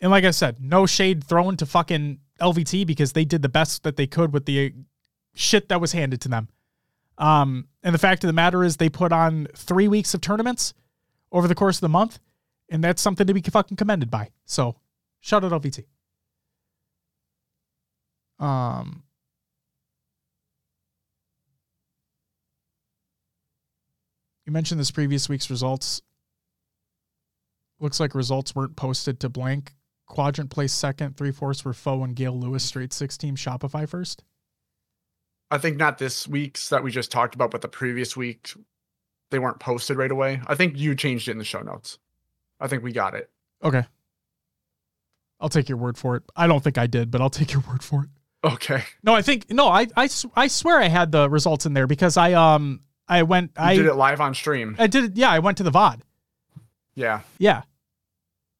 and 0.00 0.10
like 0.10 0.24
I 0.24 0.30
said, 0.30 0.60
no 0.60 0.86
shade 0.86 1.24
thrown 1.24 1.56
to 1.58 1.66
fucking 1.66 2.20
LVT 2.42 2.86
because 2.86 3.12
they 3.12 3.24
did 3.24 3.42
the 3.42 3.48
best 3.48 3.84
that 3.84 3.96
they 3.96 4.06
could 4.06 4.32
with 4.32 4.46
the 4.46 4.74
shit 5.34 5.68
that 5.68 5.80
was 5.80 5.92
handed 5.92 6.20
to 6.22 6.28
them. 6.28 6.48
Um, 7.18 7.68
and 7.82 7.94
the 7.94 7.98
fact 7.98 8.24
of 8.24 8.28
the 8.28 8.32
matter 8.32 8.64
is, 8.64 8.76
they 8.76 8.88
put 8.88 9.12
on 9.12 9.46
three 9.54 9.88
weeks 9.88 10.14
of 10.14 10.20
tournaments 10.20 10.74
over 11.30 11.46
the 11.46 11.54
course 11.54 11.76
of 11.76 11.82
the 11.82 11.88
month, 11.88 12.18
and 12.68 12.82
that's 12.82 13.02
something 13.02 13.26
to 13.26 13.34
be 13.34 13.42
fucking 13.42 13.76
commended 13.76 14.10
by. 14.10 14.30
So, 14.44 14.76
shout 15.20 15.44
out 15.44 15.52
LVT. 15.52 15.84
Um, 18.38 19.04
you 24.44 24.52
mentioned 24.52 24.80
this 24.80 24.90
previous 24.90 25.28
week's 25.28 25.48
results. 25.48 26.02
Looks 27.78 28.00
like 28.00 28.14
results 28.14 28.54
weren't 28.54 28.76
posted 28.76 29.20
to 29.20 29.28
blank. 29.28 29.74
Quadrant 30.12 30.50
placed 30.50 30.78
second, 30.78 31.16
three 31.16 31.32
fourths 31.32 31.64
were 31.64 31.72
Foe 31.72 32.04
and 32.04 32.14
Gail 32.14 32.38
Lewis, 32.38 32.62
straight 32.62 32.92
six 32.92 33.16
team, 33.16 33.34
Shopify 33.34 33.88
first. 33.88 34.22
I 35.50 35.56
think 35.56 35.78
not 35.78 35.96
this 35.96 36.28
week's 36.28 36.68
that 36.68 36.82
we 36.82 36.90
just 36.90 37.10
talked 37.10 37.34
about, 37.34 37.50
but 37.50 37.62
the 37.62 37.68
previous 37.68 38.14
week 38.14 38.52
they 39.30 39.38
weren't 39.38 39.58
posted 39.58 39.96
right 39.96 40.10
away. 40.10 40.42
I 40.46 40.54
think 40.54 40.76
you 40.76 40.94
changed 40.94 41.28
it 41.28 41.30
in 41.30 41.38
the 41.38 41.44
show 41.44 41.62
notes. 41.62 41.98
I 42.60 42.68
think 42.68 42.82
we 42.82 42.92
got 42.92 43.14
it. 43.14 43.30
Okay. 43.64 43.84
I'll 45.40 45.48
take 45.48 45.70
your 45.70 45.78
word 45.78 45.96
for 45.96 46.16
it. 46.16 46.24
I 46.36 46.46
don't 46.46 46.62
think 46.62 46.76
I 46.76 46.86
did, 46.86 47.10
but 47.10 47.22
I'll 47.22 47.30
take 47.30 47.54
your 47.54 47.64
word 47.68 47.82
for 47.82 48.04
it. 48.04 48.10
Okay. 48.44 48.84
No, 49.02 49.14
I 49.14 49.22
think 49.22 49.50
no, 49.50 49.68
I 49.68 49.86
I, 49.96 50.10
I 50.36 50.48
swear 50.48 50.78
I 50.78 50.88
had 50.88 51.10
the 51.10 51.30
results 51.30 51.64
in 51.64 51.72
there 51.72 51.86
because 51.86 52.18
I 52.18 52.34
um 52.34 52.82
I 53.08 53.22
went 53.22 53.52
You 53.56 53.64
I 53.64 53.76
did 53.76 53.86
it 53.86 53.94
live 53.94 54.20
on 54.20 54.34
stream. 54.34 54.76
I 54.78 54.88
did 54.88 55.04
it 55.04 55.16
yeah, 55.16 55.30
I 55.30 55.38
went 55.38 55.56
to 55.56 55.62
the 55.62 55.72
VOD. 55.72 56.02
Yeah. 56.94 57.20
Yeah. 57.38 57.62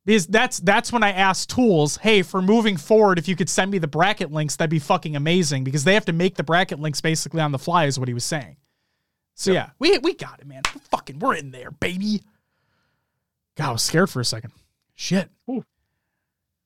Because 0.05 0.27
that's 0.27 0.59
that's 0.59 0.93
when 0.93 1.05
I 1.05 1.13
asked 1.13 1.51
tools, 1.51 1.97
hey, 1.99 2.23
for 2.23 2.43
moving 2.43 2.77
forward, 2.77 3.19
if 3.21 3.29
you 3.29 3.37
could 3.37 3.49
send 3.49 3.71
me 3.71 3.79
the 3.79 3.87
bracket 3.87 4.33
links, 4.33 4.57
that'd 4.57 4.69
be 4.71 4.81
fucking 4.81 5.15
amazing. 5.15 5.63
Because 5.63 5.85
they 5.85 5.95
have 5.95 6.05
to 6.07 6.13
make 6.13 6.35
the 6.35 6.43
bracket 6.43 6.81
links 6.81 7.01
basically 7.01 7.41
on 7.41 7.53
the 7.53 7.59
fly, 7.59 7.85
is 7.85 7.99
what 8.01 8.09
he 8.09 8.15
was 8.15 8.25
saying. 8.25 8.57
So 9.35 9.53
Yep. 9.53 9.67
yeah, 9.67 9.71
we 9.79 9.99
we 9.99 10.15
got 10.15 10.41
it, 10.41 10.47
man. 10.47 10.63
We're 10.75 10.81
fucking 10.91 11.19
we're 11.21 11.37
in 11.37 11.53
there, 11.53 11.71
baby. 11.71 12.23
God, 13.57 13.69
I 13.69 13.73
was 13.73 13.83
scared 13.83 14.11
for 14.11 14.19
a 14.21 14.25
second. 14.25 14.53
Shit. 14.95 15.31
Ooh. 15.49 15.65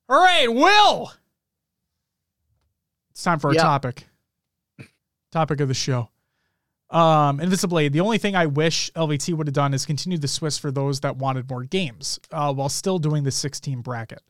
All 0.08 0.22
right, 0.22 0.46
Will. 0.52 1.12
It's 3.10 3.22
time 3.22 3.38
for 3.38 3.48
our 3.48 3.54
Yeah. 3.54 3.62
topic. 3.62 4.06
Topic 5.32 5.60
of 5.60 5.68
the 5.68 5.74
show. 5.74 6.08
Um, 6.88 7.38
Invisiblade. 7.40 7.92
The 7.92 8.00
only 8.00 8.18
thing 8.18 8.36
I 8.36 8.46
wish 8.46 8.90
LVT 8.94 9.34
would 9.34 9.48
have 9.48 9.54
done 9.54 9.74
is 9.74 9.84
continue 9.84 10.18
the 10.18 10.28
Swiss 10.28 10.56
for 10.56 10.70
those 10.70 11.00
that 11.00 11.16
wanted 11.16 11.50
more 11.50 11.64
games, 11.64 12.20
uh, 12.30 12.52
while 12.54 12.68
still 12.68 12.98
doing 12.98 13.24
the 13.24 13.32
16 13.32 13.80
bracket. 13.80 14.22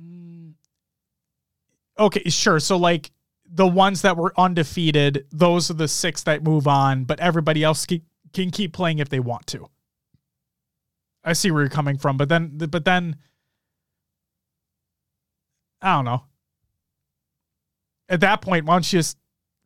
Mm. 0.00 0.52
Okay, 1.98 2.28
sure. 2.28 2.60
So 2.60 2.76
like 2.76 3.10
the 3.50 3.66
ones 3.66 4.02
that 4.02 4.16
were 4.16 4.32
undefeated, 4.38 5.26
those 5.30 5.70
are 5.70 5.74
the 5.74 5.88
six 5.88 6.22
that 6.24 6.44
move 6.44 6.66
on, 6.66 7.04
but 7.04 7.18
everybody 7.20 7.64
else 7.64 7.86
can 7.86 8.50
keep 8.50 8.72
playing 8.72 8.98
if 8.98 9.08
they 9.08 9.20
want 9.20 9.46
to. 9.48 9.68
I 11.24 11.32
see 11.32 11.50
where 11.50 11.62
you're 11.62 11.70
coming 11.70 11.98
from, 11.98 12.16
but 12.16 12.28
then, 12.28 12.56
but 12.56 12.84
then, 12.84 13.16
I 15.82 15.96
don't 15.96 16.04
know. 16.04 16.24
At 18.08 18.20
that 18.20 18.40
point, 18.40 18.64
why 18.66 18.74
don't 18.74 18.92
you 18.92 18.98
just 18.98 19.16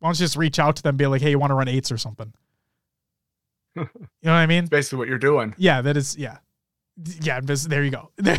why 0.05 0.09
don't 0.09 0.19
you 0.19 0.25
just 0.25 0.37
reach 0.37 0.59
out 0.59 0.75
to 0.75 0.83
them, 0.83 0.91
and 0.91 0.99
be 0.99 1.07
like, 1.07 1.19
hey, 1.19 1.31
you 1.31 1.39
want 1.39 1.49
to 1.49 1.55
run 1.55 1.67
eights 1.67 1.91
or 1.91 1.97
something? 1.97 2.31
you 3.75 3.81
know 3.81 3.89
what 4.21 4.33
I 4.33 4.45
mean? 4.45 4.67
Basically 4.67 4.99
what 4.99 5.07
you're 5.07 5.17
doing. 5.17 5.55
Yeah, 5.57 5.81
that 5.81 5.97
is 5.97 6.15
yeah, 6.15 6.37
yeah. 7.21 7.39
There 7.41 7.83
you 7.83 7.89
go. 7.89 8.11
We're 8.21 8.29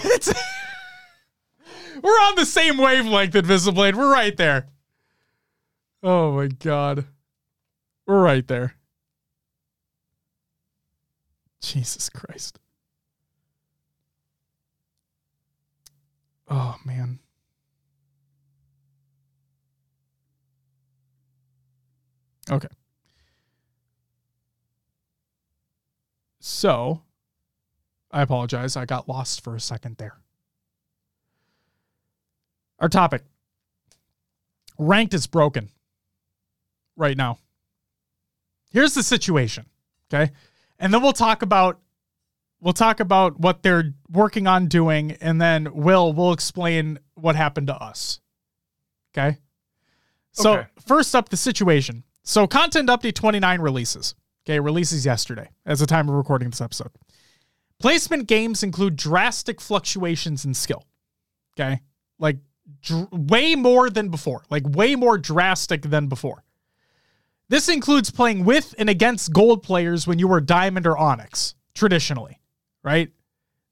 on 2.10 2.36
the 2.36 2.46
same 2.46 2.78
wavelength, 2.78 3.34
Invisiblade. 3.34 3.96
We're 3.96 4.12
right 4.12 4.36
there. 4.36 4.68
Oh 6.04 6.30
my 6.34 6.46
god, 6.46 7.04
we're 8.06 8.22
right 8.22 8.46
there. 8.46 8.76
Jesus 11.60 12.08
Christ. 12.08 12.60
Oh 16.48 16.76
man. 16.84 17.18
Okay. 22.50 22.68
So, 26.40 27.02
I 28.10 28.22
apologize. 28.22 28.76
I 28.76 28.84
got 28.84 29.08
lost 29.08 29.42
for 29.42 29.56
a 29.56 29.60
second 29.60 29.96
there. 29.96 30.16
Our 32.78 32.88
topic 32.88 33.22
ranked 34.78 35.14
is 35.14 35.26
broken 35.26 35.70
right 36.96 37.16
now. 37.16 37.38
Here's 38.70 38.94
the 38.94 39.02
situation, 39.02 39.66
okay? 40.12 40.32
And 40.78 40.92
then 40.92 41.02
we'll 41.02 41.12
talk 41.12 41.42
about 41.42 41.80
we'll 42.60 42.74
talk 42.74 43.00
about 43.00 43.38
what 43.40 43.62
they're 43.62 43.94
working 44.10 44.46
on 44.46 44.66
doing 44.66 45.12
and 45.12 45.40
then 45.40 45.74
Will 45.74 46.12
will 46.12 46.32
explain 46.32 46.98
what 47.14 47.36
happened 47.36 47.66
to 47.68 47.74
us. 47.74 48.20
Okay? 49.16 49.38
So, 50.32 50.58
Okay. 50.58 50.66
first 50.86 51.14
up 51.14 51.28
the 51.30 51.36
situation. 51.36 52.02
So, 52.26 52.48
content 52.48 52.88
update 52.88 53.14
29 53.14 53.60
releases. 53.60 54.14
Okay, 54.44 54.58
releases 54.60 55.06
yesterday 55.06 55.48
as 55.64 55.80
the 55.80 55.86
time 55.86 56.08
of 56.08 56.16
recording 56.16 56.50
this 56.50 56.60
episode. 56.60 56.90
Placement 57.78 58.26
games 58.26 58.62
include 58.62 58.96
drastic 58.96 59.60
fluctuations 59.60 60.44
in 60.44 60.52
skill. 60.52 60.84
Okay? 61.54 61.80
Like 62.18 62.38
dr- 62.82 63.08
way 63.12 63.54
more 63.54 63.90
than 63.90 64.08
before, 64.08 64.42
like 64.50 64.64
way 64.66 64.96
more 64.96 65.18
drastic 65.18 65.82
than 65.82 66.08
before. 66.08 66.42
This 67.48 67.68
includes 67.68 68.10
playing 68.10 68.44
with 68.44 68.74
and 68.76 68.90
against 68.90 69.32
gold 69.32 69.62
players 69.62 70.06
when 70.06 70.18
you 70.18 70.26
were 70.26 70.40
diamond 70.40 70.86
or 70.86 70.98
onyx, 70.98 71.54
traditionally, 71.74 72.40
right? 72.82 73.12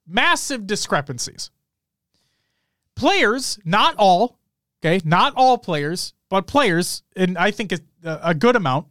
Massive 0.06 0.64
discrepancies. 0.66 1.50
Players, 2.94 3.58
not 3.64 3.96
all, 3.96 4.38
okay, 4.84 5.00
not 5.04 5.32
all 5.36 5.56
players, 5.56 6.12
but 6.28 6.46
players, 6.46 7.02
and 7.16 7.38
I 7.38 7.50
think 7.50 7.72
a, 7.72 7.80
a 8.04 8.34
good 8.34 8.56
amount, 8.56 8.86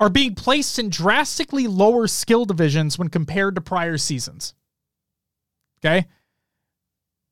are 0.00 0.10
being 0.10 0.34
placed 0.34 0.78
in 0.78 0.88
drastically 0.88 1.68
lower 1.68 2.08
skill 2.08 2.44
divisions 2.44 2.98
when 2.98 3.08
compared 3.08 3.54
to 3.54 3.60
prior 3.60 3.96
seasons. 3.96 4.54
Okay? 5.78 6.06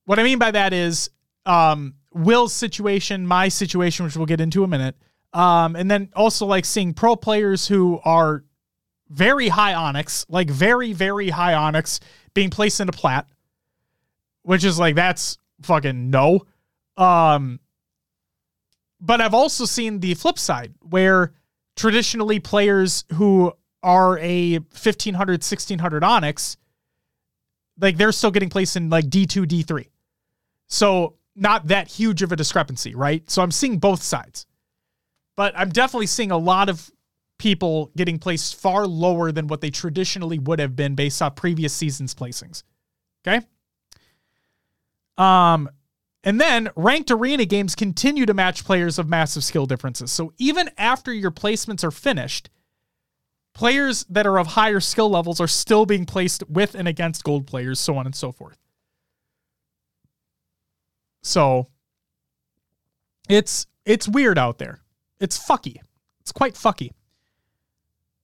What 0.05 0.21
I 0.21 0.23
mean 0.23 0.39
by 0.39 0.53
that 0.53 0.73
is 0.73 1.11
um, 1.47 1.95
Will's 2.13 2.53
situation, 2.53 3.27
my 3.27 3.49
situation, 3.49 4.05
which 4.05 4.17
we'll 4.17 4.27
get 4.27 4.41
into 4.41 4.61
in 4.61 4.65
a 4.65 4.69
minute, 4.69 4.97
um, 5.33 5.75
and 5.77 5.91
then 5.91 6.11
also 6.15 6.47
like 6.47 6.65
seeing 6.65 6.95
pro 6.95 7.17
players 7.17 7.67
who 7.67 8.01
are 8.05 8.45
very 9.09 9.49
high 9.49 9.75
onyx, 9.75 10.25
like 10.29 10.49
very, 10.49 10.93
very 10.93 11.31
high 11.31 11.55
onyx, 11.55 11.99
being 12.35 12.51
placed 12.51 12.81
into 12.81 12.93
plat, 12.93 13.27
which 14.43 14.65
is 14.65 14.79
like 14.79 14.95
that's 14.95 15.39
fucking 15.63 16.11
no. 16.11 16.43
Um, 16.97 17.61
but 19.01 19.20
I've 19.20 19.34
also 19.34 19.64
seen 19.64 20.01
the 20.01 20.14
flip 20.14 20.38
side 20.38 20.74
where 20.80 21.32
traditionally 21.76 22.41
players 22.41 23.05
who 23.14 23.53
are 23.82 24.18
a 24.18 24.59
1500 24.59 25.32
1600 25.43 26.05
onyx 26.05 26.57
like 27.80 27.97
they're 27.97 28.12
still 28.12 28.30
getting 28.30 28.51
placed 28.51 28.76
in 28.76 28.91
like 28.91 29.07
d2 29.07 29.47
d3 29.47 29.86
so 30.66 31.16
not 31.34 31.68
that 31.68 31.88
huge 31.88 32.22
of 32.22 32.32
a 32.32 32.36
discrepancy 32.36 32.95
right? 32.95 33.28
So 33.30 33.43
i'm 33.43 33.51
seeing 33.51 33.78
both 33.78 34.03
sides. 34.03 34.47
But 35.36 35.55
i'm 35.57 35.70
definitely 35.70 36.07
seeing 36.07 36.30
a 36.30 36.36
lot 36.36 36.68
of 36.68 36.91
people 37.38 37.91
getting 37.97 38.18
placed 38.18 38.57
far 38.57 38.86
lower 38.86 39.32
than 39.32 39.47
what 39.47 39.62
they 39.62 39.70
traditionally 39.70 40.38
would 40.38 40.59
have 40.59 40.76
been 40.76 40.95
based 40.95 41.22
off 41.22 41.36
previous 41.36 41.72
seasons 41.72 42.14
placings. 42.14 42.62
Okay? 43.26 43.47
Um 45.16 45.70
and 46.23 46.41
then 46.41 46.68
ranked 46.77 47.11
arena 47.11 47.45
games 47.45 47.75
continue 47.75 48.27
to 48.27 48.35
match 48.35 48.64
players 48.64 48.99
of 48.99 49.09
massive 49.09 49.43
skill 49.45 49.66
differences. 49.66 50.12
So 50.12 50.33
even 50.39 50.71
after 50.77 51.12
your 51.12 51.31
placements 51.31 51.83
are 51.83 51.91
finished, 51.91 52.51
players 53.55 54.05
that 54.11 54.27
are 54.27 54.39
of 54.39 54.49
higher 54.49 54.81
skill 54.81 55.09
levels 55.09 55.41
are 55.41 55.49
still 55.49 55.87
being 55.87 56.05
placed 56.05 56.43
with 56.49 56.75
and 56.75 56.87
against 56.87 57.25
gold 57.25 57.47
players, 57.47 57.81
so 57.81 57.97
on 57.97 58.07
and 58.07 58.14
so 58.14 58.33
forth. 58.33 58.59
So 61.23 61.68
it's 63.29 63.66
it's 63.85 64.09
weird 64.09 64.39
out 64.39 64.59
there. 64.59 64.81
It's 65.21 65.39
fucky. 65.39 65.77
It's 66.21 66.33
quite 66.33 66.55
fucky. 66.55 66.91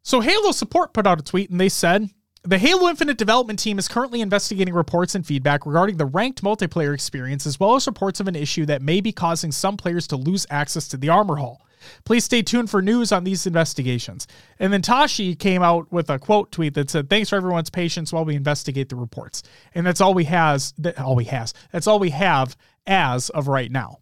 So 0.03 0.20
Halo 0.20 0.53
support 0.53 0.94
put 0.94 1.07
out 1.07 1.18
a 1.18 1.22
tweet 1.22 1.51
and 1.51 1.61
they 1.61 1.68
said 1.68 2.09
the 2.47 2.59
Halo 2.59 2.88
Infinite 2.88 3.18
development 3.18 3.59
team 3.59 3.78
is 3.78 3.88
currently 3.88 4.20
investigating 4.20 4.72
reports 4.72 5.14
and 5.14 5.26
feedback 5.26 5.66
regarding 5.66 5.97
the 5.97 6.07
ranked 6.07 6.42
multiplayer 6.42 6.94
experience, 6.94 7.47
as 7.47 7.59
well 7.59 7.74
as 7.74 7.86
reports 7.86 8.20
of 8.20 8.28
an 8.28 8.36
issue 8.36 8.64
that 8.66 8.82
may 8.82 9.01
be 9.01 9.12
causing 9.12 9.51
some 9.51 9.76
players 9.76 10.07
to 10.09 10.16
lose 10.16 10.47
access 10.49 10.86
to 10.88 10.97
the 10.97 11.09
armor 11.09 11.36
hall. 11.36 11.62
Please 12.05 12.24
stay 12.24 12.42
tuned 12.42 12.70
for 12.70 12.80
news 12.82 13.12
on 13.12 13.24
these 13.24 13.47
investigations. 13.47 14.26
And 14.59 14.72
then 14.72 14.82
Tashi 14.82 15.34
came 15.34 15.62
out 15.62 15.90
with 15.92 16.09
a 16.11 16.18
quote 16.18 16.51
tweet 16.51 16.74
that 16.74 16.90
said, 16.90 17.09
"Thanks 17.09 17.30
for 17.30 17.36
everyone's 17.36 17.70
patience 17.70 18.12
while 18.12 18.24
we 18.24 18.34
investigate 18.34 18.88
the 18.88 18.97
reports." 18.97 19.42
And 19.74 19.86
that's 19.86 20.01
all 20.01 20.14
we 20.14 20.24
has. 20.24 20.72
That 20.78 20.99
all 20.99 21.14
we 21.14 21.24
has. 21.24 21.53
That's 21.72 21.86
all 21.86 21.99
we 21.99 22.11
have 22.11 22.57
as 22.86 23.28
of 23.30 23.47
right 23.47 23.70
now. 23.70 23.99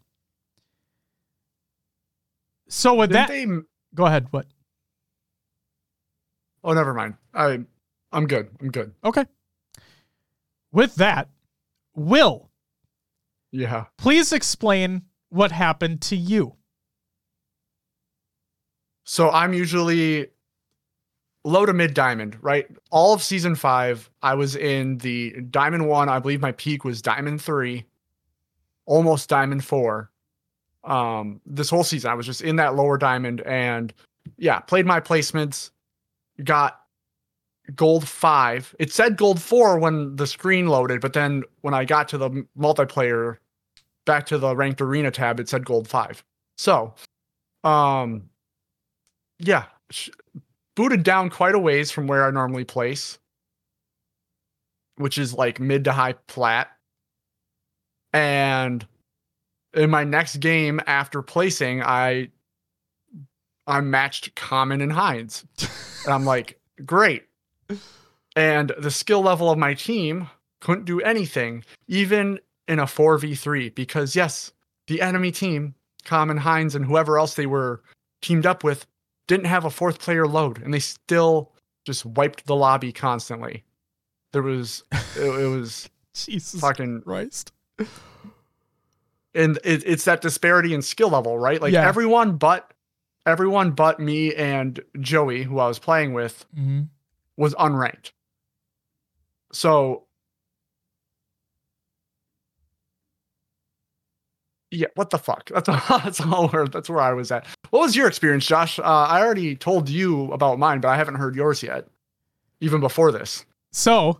So 2.69 2.95
with 2.95 3.11
Didn't 3.11 3.27
that, 3.27 3.29
they? 3.29 3.45
go 3.93 4.05
ahead. 4.05 4.27
What? 4.31 4.47
Oh, 6.63 6.73
never 6.73 6.93
mind. 6.95 7.15
I, 7.35 7.59
I'm 8.15 8.27
good. 8.27 8.49
I'm 8.61 8.71
good. 8.71 8.93
Okay. 9.03 9.25
With 10.71 10.95
that, 10.95 11.29
Will, 11.95 12.49
Yeah. 13.51 13.85
please 13.97 14.33
explain 14.33 15.03
what 15.29 15.51
happened 15.51 16.01
to 16.03 16.15
you. 16.15 16.55
So 19.03 19.29
I'm 19.29 19.53
usually 19.53 20.27
low 21.43 21.65
to 21.65 21.73
mid 21.73 21.93
diamond, 21.93 22.37
right? 22.41 22.67
All 22.91 23.13
of 23.13 23.21
season 23.21 23.55
five, 23.55 24.09
I 24.21 24.33
was 24.33 24.55
in 24.55 24.97
the 24.97 25.31
diamond 25.51 25.87
one. 25.87 26.09
I 26.09 26.19
believe 26.19 26.41
my 26.41 26.53
peak 26.53 26.83
was 26.83 27.01
diamond 27.01 27.41
three, 27.41 27.85
almost 28.85 29.29
diamond 29.29 29.63
four. 29.63 30.11
Um, 30.83 31.41
this 31.45 31.69
whole 31.69 31.83
season, 31.83 32.11
I 32.11 32.15
was 32.15 32.25
just 32.25 32.41
in 32.41 32.55
that 32.57 32.75
lower 32.75 32.97
diamond 32.97 33.41
and 33.41 33.93
yeah, 34.37 34.59
played 34.59 34.85
my 34.85 34.99
placements, 34.99 35.71
got 36.43 36.79
gold 37.75 38.07
five. 38.07 38.75
It 38.79 38.91
said 38.91 39.17
gold 39.17 39.41
four 39.41 39.79
when 39.79 40.15
the 40.15 40.27
screen 40.27 40.67
loaded, 40.67 41.01
but 41.01 41.13
then 41.13 41.43
when 41.61 41.73
I 41.73 41.85
got 41.85 42.07
to 42.09 42.17
the 42.17 42.45
multiplayer, 42.57 43.37
back 44.05 44.25
to 44.27 44.37
the 44.37 44.55
ranked 44.55 44.81
arena 44.81 45.11
tab, 45.11 45.39
it 45.39 45.49
said 45.49 45.65
gold 45.65 45.87
five. 45.87 46.23
So, 46.57 46.93
um, 47.63 48.29
yeah, 49.39 49.65
booted 50.75 51.03
down 51.03 51.29
quite 51.29 51.55
a 51.55 51.59
ways 51.59 51.91
from 51.91 52.07
where 52.07 52.25
I 52.25 52.31
normally 52.31 52.63
place, 52.63 53.17
which 54.97 55.17
is 55.17 55.33
like 55.33 55.59
mid 55.59 55.83
to 55.85 55.91
high 55.91 56.13
plat. 56.27 56.69
And 58.13 58.85
in 59.73 59.89
my 59.89 60.03
next 60.03 60.37
game 60.37 60.79
after 60.87 61.21
placing, 61.21 61.83
I 61.83 62.29
I 63.67 63.81
matched 63.81 64.35
Common 64.35 64.81
and 64.81 64.91
Hines. 64.91 65.45
and 66.05 66.13
I'm 66.13 66.25
like, 66.25 66.59
great. 66.85 67.23
And 68.35 68.73
the 68.77 68.91
skill 68.91 69.21
level 69.21 69.49
of 69.49 69.57
my 69.57 69.73
team 69.73 70.29
couldn't 70.61 70.85
do 70.85 70.99
anything, 71.01 71.63
even 71.87 72.39
in 72.67 72.79
a 72.79 72.85
4v3, 72.85 73.73
because 73.75 74.15
yes, 74.15 74.51
the 74.87 75.01
enemy 75.01 75.31
team, 75.31 75.75
Common 76.03 76.37
Hines 76.37 76.75
and 76.75 76.85
whoever 76.85 77.17
else 77.17 77.35
they 77.35 77.45
were 77.45 77.81
teamed 78.21 78.45
up 78.45 78.63
with, 78.63 78.85
didn't 79.27 79.45
have 79.45 79.65
a 79.65 79.69
fourth 79.69 79.99
player 79.99 80.27
load, 80.27 80.61
and 80.61 80.73
they 80.73 80.79
still 80.79 81.51
just 81.85 82.05
wiped 82.05 82.45
the 82.45 82.55
lobby 82.55 82.91
constantly. 82.91 83.63
There 84.33 84.41
was 84.43 84.83
it, 85.15 85.21
it 85.23 85.47
was 85.47 85.89
Jesus 86.13 86.59
fucking 86.59 87.01
Christ. 87.01 87.51
and 89.33 89.57
it, 89.63 89.83
it's 89.85 90.05
that 90.05 90.21
disparity 90.21 90.73
in 90.73 90.81
skill 90.81 91.09
level, 91.09 91.37
right? 91.39 91.61
Like 91.61 91.73
Yeah. 91.73 91.87
everyone 91.87 92.37
but 92.37 92.73
everyone 93.25 93.71
but 93.71 93.99
me 93.99 94.33
and 94.35 94.79
Joey, 94.99 95.43
who 95.43 95.59
I 95.59 95.67
was 95.67 95.79
playing 95.79 96.13
with, 96.13 96.45
Mm-hmm. 96.57 96.81
Was 97.37 97.53
unranked. 97.55 98.11
So 99.51 100.05
yeah, 104.71 104.87
what 104.95 105.09
the 105.09 105.17
fuck? 105.17 105.49
That's 105.49 105.69
all, 105.69 105.81
that's 106.03 106.21
all 106.21 106.47
where 106.49 106.67
that's 106.67 106.89
where 106.89 107.01
I 107.01 107.13
was 107.13 107.31
at. 107.31 107.45
What 107.69 107.81
was 107.81 107.95
your 107.95 108.07
experience, 108.07 108.45
Josh? 108.45 108.79
Uh, 108.79 108.83
I 108.83 109.21
already 109.21 109.55
told 109.55 109.89
you 109.89 110.31
about 110.31 110.59
mine, 110.59 110.81
but 110.81 110.89
I 110.89 110.97
haven't 110.97 111.15
heard 111.15 111.35
yours 111.35 111.63
yet, 111.63 111.87
even 112.61 112.81
before 112.81 113.11
this. 113.11 113.45
So, 113.71 114.19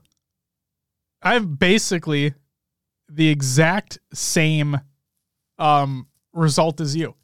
I'm 1.22 1.55
basically 1.55 2.34
the 3.09 3.30
exact 3.30 3.99
same 4.13 4.80
um, 5.57 6.07
result 6.34 6.82
as 6.82 6.95
you. 6.95 7.16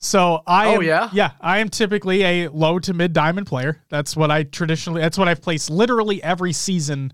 So 0.00 0.42
I 0.46 0.68
Oh, 0.68 0.74
am, 0.76 0.82
yeah? 0.82 1.10
yeah 1.12 1.32
I 1.40 1.58
am 1.58 1.68
typically 1.68 2.22
a 2.22 2.48
low 2.48 2.78
to 2.80 2.94
mid 2.94 3.12
diamond 3.12 3.46
player. 3.46 3.82
That's 3.88 4.16
what 4.16 4.30
I 4.30 4.44
traditionally. 4.44 5.00
That's 5.00 5.18
what 5.18 5.28
I've 5.28 5.42
placed 5.42 5.70
literally 5.70 6.22
every 6.22 6.52
season. 6.52 7.12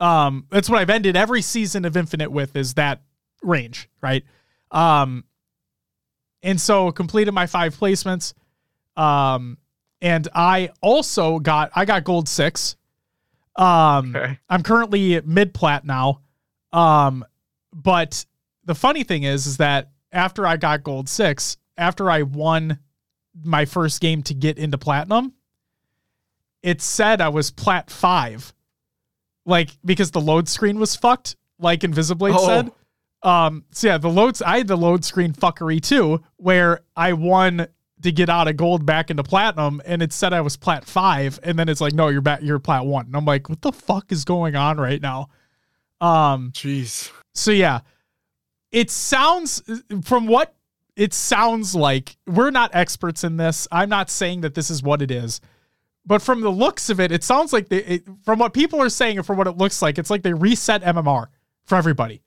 Um, 0.00 0.46
that's 0.50 0.68
what 0.70 0.78
I've 0.78 0.90
ended 0.90 1.16
every 1.16 1.42
season 1.42 1.84
of 1.84 1.96
Infinite 1.96 2.30
with 2.30 2.56
is 2.56 2.74
that 2.74 3.02
range, 3.42 3.88
right? 4.02 4.24
Um, 4.70 5.24
and 6.42 6.60
so 6.60 6.90
completed 6.90 7.32
my 7.32 7.46
five 7.46 7.74
placements. 7.76 8.32
Um, 8.96 9.58
and 10.00 10.28
I 10.34 10.70
also 10.80 11.38
got 11.38 11.70
I 11.74 11.84
got 11.84 12.04
gold 12.04 12.28
six. 12.28 12.76
Um, 13.56 14.14
Okay. 14.16 14.38
I'm 14.48 14.62
currently 14.62 15.20
mid 15.22 15.52
plat 15.54 15.84
now. 15.84 16.20
Um, 16.72 17.24
but 17.74 18.24
the 18.64 18.74
funny 18.74 19.02
thing 19.04 19.22
is, 19.24 19.46
is 19.46 19.58
that 19.58 19.90
after 20.12 20.46
I 20.46 20.56
got 20.56 20.82
gold 20.82 21.08
six, 21.08 21.56
after 21.76 22.10
I 22.10 22.22
won 22.22 22.78
my 23.42 23.64
first 23.64 24.00
game 24.00 24.22
to 24.24 24.34
get 24.34 24.58
into 24.58 24.78
platinum, 24.78 25.32
it 26.62 26.80
said 26.82 27.20
I 27.20 27.28
was 27.28 27.50
plat 27.50 27.90
five, 27.90 28.52
like 29.44 29.70
because 29.84 30.10
the 30.10 30.20
load 30.20 30.48
screen 30.48 30.78
was 30.78 30.96
fucked, 30.96 31.36
like 31.58 31.80
Invisiblade 31.80 32.34
Oh. 32.36 32.46
said. 32.46 32.72
Um, 33.22 33.64
so 33.72 33.88
yeah, 33.88 33.98
the 33.98 34.08
loads 34.10 34.40
I 34.42 34.58
had 34.58 34.68
the 34.68 34.76
load 34.76 35.04
screen 35.04 35.32
fuckery 35.32 35.80
too, 35.82 36.22
where 36.36 36.80
I 36.96 37.12
won 37.12 37.66
to 38.02 38.12
get 38.12 38.28
out 38.28 38.46
of 38.46 38.56
gold 38.56 38.84
back 38.84 39.10
into 39.10 39.22
platinum, 39.22 39.80
and 39.86 40.02
it 40.02 40.12
said 40.12 40.32
I 40.32 40.42
was 40.42 40.56
plat 40.56 40.84
five, 40.84 41.40
and 41.42 41.58
then 41.58 41.68
it's 41.68 41.80
like, 41.80 41.94
no, 41.94 42.08
you're 42.08 42.20
back, 42.20 42.40
you're 42.42 42.58
plat 42.58 42.84
one, 42.84 43.06
and 43.06 43.16
I'm 43.16 43.24
like, 43.24 43.48
what 43.48 43.62
the 43.62 43.72
fuck 43.72 44.12
is 44.12 44.24
going 44.24 44.54
on 44.54 44.76
right 44.78 45.00
now? 45.00 45.28
Um, 46.00 46.52
Jeez. 46.52 47.10
so 47.34 47.50
yeah, 47.50 47.80
it 48.70 48.90
sounds 48.90 49.62
from 50.04 50.26
what 50.26 50.54
it 50.96 51.12
sounds 51.12 51.74
like. 51.74 52.16
We're 52.26 52.50
not 52.50 52.70
experts 52.74 53.22
in 53.22 53.36
this. 53.36 53.68
I'm 53.70 53.88
not 53.88 54.10
saying 54.10 54.40
that 54.40 54.54
this 54.54 54.70
is 54.70 54.82
what 54.82 55.02
it 55.02 55.10
is, 55.10 55.40
but 56.06 56.22
from 56.22 56.40
the 56.40 56.50
looks 56.50 56.90
of 56.90 56.98
it, 57.00 57.12
it 57.12 57.22
sounds 57.22 57.52
like 57.52 57.68
they. 57.68 57.78
It, 57.78 58.08
from 58.24 58.38
what 58.38 58.54
people 58.54 58.80
are 58.82 58.88
saying 58.88 59.18
and 59.18 59.26
from 59.26 59.36
what 59.36 59.46
it 59.46 59.56
looks 59.56 59.82
like, 59.82 59.98
it's 59.98 60.10
like 60.10 60.22
they 60.22 60.32
reset 60.32 60.82
MMR 60.82 61.26
for 61.66 61.76
everybody. 61.76 62.22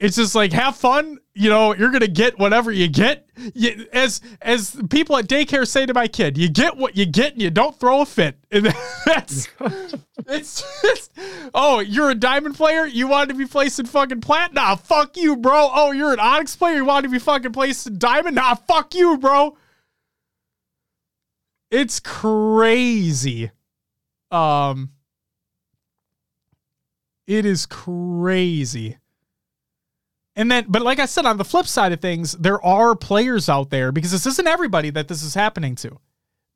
It's 0.00 0.16
just 0.16 0.34
like 0.34 0.52
have 0.52 0.76
fun. 0.76 1.18
You 1.40 1.48
know, 1.48 1.74
you're 1.74 1.90
gonna 1.90 2.06
get 2.06 2.38
whatever 2.38 2.70
you 2.70 2.86
get. 2.86 3.26
You, 3.54 3.86
as 3.94 4.20
as 4.42 4.76
people 4.90 5.16
at 5.16 5.26
daycare 5.26 5.66
say 5.66 5.86
to 5.86 5.94
my 5.94 6.06
kid, 6.06 6.36
you 6.36 6.50
get 6.50 6.76
what 6.76 6.98
you 6.98 7.06
get, 7.06 7.32
and 7.32 7.40
you 7.40 7.48
don't 7.50 7.74
throw 7.80 8.02
a 8.02 8.06
fit. 8.06 8.36
And 8.52 8.66
that's 9.06 9.48
it's 10.28 10.82
just, 10.82 11.12
oh, 11.54 11.78
you're 11.78 12.10
a 12.10 12.14
diamond 12.14 12.56
player? 12.56 12.84
You 12.84 13.08
want 13.08 13.30
to 13.30 13.34
be 13.34 13.46
placed 13.46 13.78
in 13.78 13.86
fucking 13.86 14.20
plat? 14.20 14.52
Nah, 14.52 14.76
fuck 14.76 15.16
you, 15.16 15.34
bro. 15.34 15.70
Oh, 15.72 15.92
you're 15.92 16.12
an 16.12 16.20
onyx 16.20 16.56
player? 16.56 16.76
You 16.76 16.84
want 16.84 17.04
to 17.04 17.10
be 17.10 17.18
fucking 17.18 17.52
placed 17.52 17.86
in 17.86 17.96
diamond? 17.98 18.36
Nah, 18.36 18.54
fuck 18.54 18.94
you, 18.94 19.16
bro. 19.16 19.56
It's 21.70 22.00
crazy. 22.00 23.50
Um, 24.30 24.90
it 27.26 27.46
is 27.46 27.64
crazy. 27.64 28.98
And 30.40 30.50
then, 30.50 30.64
but 30.68 30.80
like 30.80 30.98
I 30.98 31.04
said, 31.04 31.26
on 31.26 31.36
the 31.36 31.44
flip 31.44 31.66
side 31.66 31.92
of 31.92 32.00
things, 32.00 32.32
there 32.32 32.64
are 32.64 32.94
players 32.96 33.50
out 33.50 33.68
there 33.68 33.92
because 33.92 34.10
this 34.10 34.24
isn't 34.24 34.48
everybody 34.48 34.88
that 34.88 35.06
this 35.06 35.22
is 35.22 35.34
happening 35.34 35.74
to, 35.76 35.98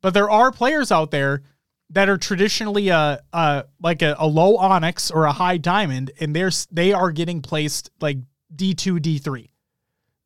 but 0.01 0.15
there 0.15 0.27
are 0.27 0.51
players 0.51 0.91
out 0.91 1.11
there 1.11 1.43
that 1.91 2.09
are 2.09 2.17
traditionally 2.17 2.87
a, 2.89 3.21
a 3.31 3.65
like 3.79 4.01
a, 4.01 4.15
a 4.17 4.25
low 4.25 4.57
onyx 4.57 5.11
or 5.11 5.25
a 5.25 5.31
high 5.31 5.57
diamond, 5.57 6.09
and 6.19 6.35
they're 6.35 6.49
they 6.71 6.93
are 6.93 7.11
getting 7.11 7.43
placed 7.43 7.91
like 8.01 8.17
D 8.55 8.73
two 8.73 8.99
D 8.99 9.19
three, 9.19 9.51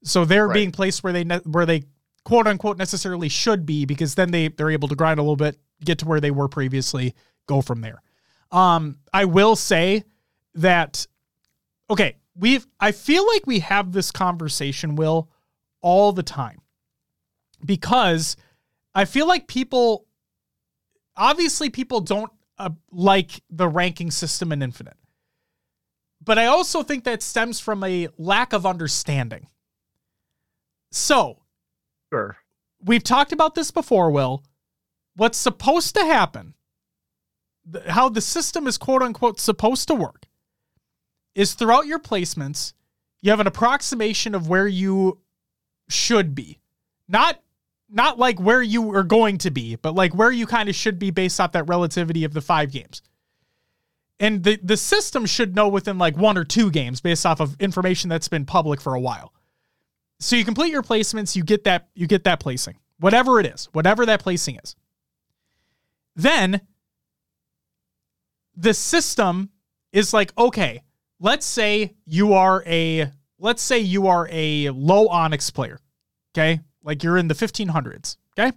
so 0.06 0.24
they're 0.24 0.48
Right. 0.48 0.54
being 0.54 0.72
placed 0.72 1.04
where 1.04 1.12
they 1.12 1.26
ne- 1.26 1.42
where 1.44 1.66
they 1.66 1.84
quote 2.24 2.48
unquote 2.48 2.78
necessarily 2.78 3.28
should 3.28 3.66
be 3.66 3.84
because 3.84 4.16
then 4.16 4.32
they 4.32 4.48
they're 4.48 4.72
able 4.72 4.88
to 4.88 4.96
grind 4.96 5.20
a 5.20 5.22
little 5.22 5.36
bit, 5.36 5.60
get 5.84 5.98
to 6.00 6.06
where 6.06 6.22
they 6.22 6.32
were 6.32 6.48
previously, 6.48 7.14
go 7.46 7.62
from 7.62 7.82
there. 7.82 8.02
Um, 8.54 9.00
I 9.14 9.26
will 9.26 9.58
say 9.58 10.06
that 10.56 11.06
okay, 11.90 12.16
we've 12.36 12.68
I 12.80 12.92
feel 12.92 13.26
like 13.28 13.46
we 13.46 13.60
have 13.60 13.92
this 13.92 14.12
conversation, 14.12 14.96
Will, 14.96 15.30
all 15.82 16.12
the 16.12 16.24
time. 16.24 16.62
Because 17.66 18.38
I 18.96 19.06
feel 19.06 19.28
like 19.28 19.48
people 19.48 20.06
obviously 21.16 21.70
people 21.70 22.02
don't 22.02 22.32
uh, 22.58 22.70
like 22.92 23.42
the 23.50 23.68
ranking 23.68 24.12
system 24.12 24.52
in 24.52 24.62
Infinite. 24.62 24.98
But 26.24 26.38
I 26.38 26.48
also 26.48 26.84
think 26.84 27.06
that 27.06 27.22
stems 27.22 27.60
from 27.60 27.84
a 27.84 28.10
lack 28.18 28.54
of 28.54 28.66
understanding. 28.66 29.48
So, 30.92 31.44
Sure. 32.12 32.38
we've 32.84 33.04
talked 33.04 33.32
about 33.32 33.56
this 33.56 33.72
before, 33.72 34.12
Will. 34.12 34.44
What's 35.16 35.38
supposed 35.38 35.96
to 35.96 36.06
happen 36.06 36.56
how 37.88 38.10
the 38.10 38.22
system 38.22 38.68
is 38.68 38.78
quote 38.78 39.02
unquote 39.02 39.40
supposed 39.40 39.88
to 39.88 39.96
work 39.96 40.26
is 41.36 41.54
throughout 41.54 41.86
your 41.86 42.00
placements, 42.00 42.74
you 43.22 43.32
have 43.32 43.40
an 43.40 43.48
approximation 43.48 44.36
of 44.36 44.48
where 44.48 44.68
you 44.68 45.20
should 45.88 46.36
be. 46.36 46.60
Not 47.08 47.42
not 47.92 48.20
like 48.20 48.40
where 48.40 48.62
you 48.62 48.94
are 48.96 49.04
going 49.04 49.40
to 49.40 49.50
be, 49.50 49.76
but 49.76 49.96
like 49.96 50.14
where 50.14 50.32
you 50.32 50.46
kind 50.46 50.70
of 50.70 50.76
should 50.76 51.00
be 51.00 51.10
based 51.10 51.40
off 51.40 51.54
that 51.54 51.68
relativity 51.68 52.24
of 52.24 52.34
the 52.34 52.42
five 52.42 52.72
games. 52.72 53.02
And 54.20 54.44
the, 54.44 54.60
the 54.62 54.78
system 54.78 55.26
should 55.26 55.56
know 55.56 55.70
within 55.70 55.98
like 55.98 56.16
one 56.16 56.38
or 56.38 56.44
two 56.44 56.70
games 56.70 57.02
based 57.02 57.26
off 57.26 57.40
of 57.40 57.60
information 57.60 58.10
that's 58.10 58.28
been 58.28 58.46
public 58.46 58.80
for 58.80 58.94
a 58.94 59.00
while. 59.00 59.34
So 60.20 60.36
you 60.36 60.46
complete 60.46 60.72
your 60.72 60.84
placements, 60.84 61.36
you 61.36 61.44
get 61.44 61.64
that 61.64 61.88
you 61.96 62.06
get 62.06 62.26
that 62.26 62.40
placing. 62.40 62.78
Whatever 63.00 63.40
it 63.40 63.46
is, 63.46 63.70
whatever 63.72 64.06
that 64.06 64.22
placing 64.22 64.60
is. 64.62 64.76
Then 66.16 66.62
the 68.56 68.74
system 68.74 69.52
is 69.94 70.14
like, 70.14 70.38
okay, 70.38 70.84
let's 71.20 71.46
say 71.46 71.96
you 72.06 72.34
are 72.34 72.64
a 72.66 73.12
let's 73.40 73.62
say 73.62 73.80
you 73.80 74.08
are 74.08 74.28
a 74.32 74.70
low 74.70 75.08
onyx 75.08 75.50
player. 75.50 75.80
Okay? 76.34 76.62
Like 76.84 77.04
you're 77.04 77.18
in 77.18 77.28
the 77.28 77.34
1500s, 77.34 78.18
okay? 78.38 78.56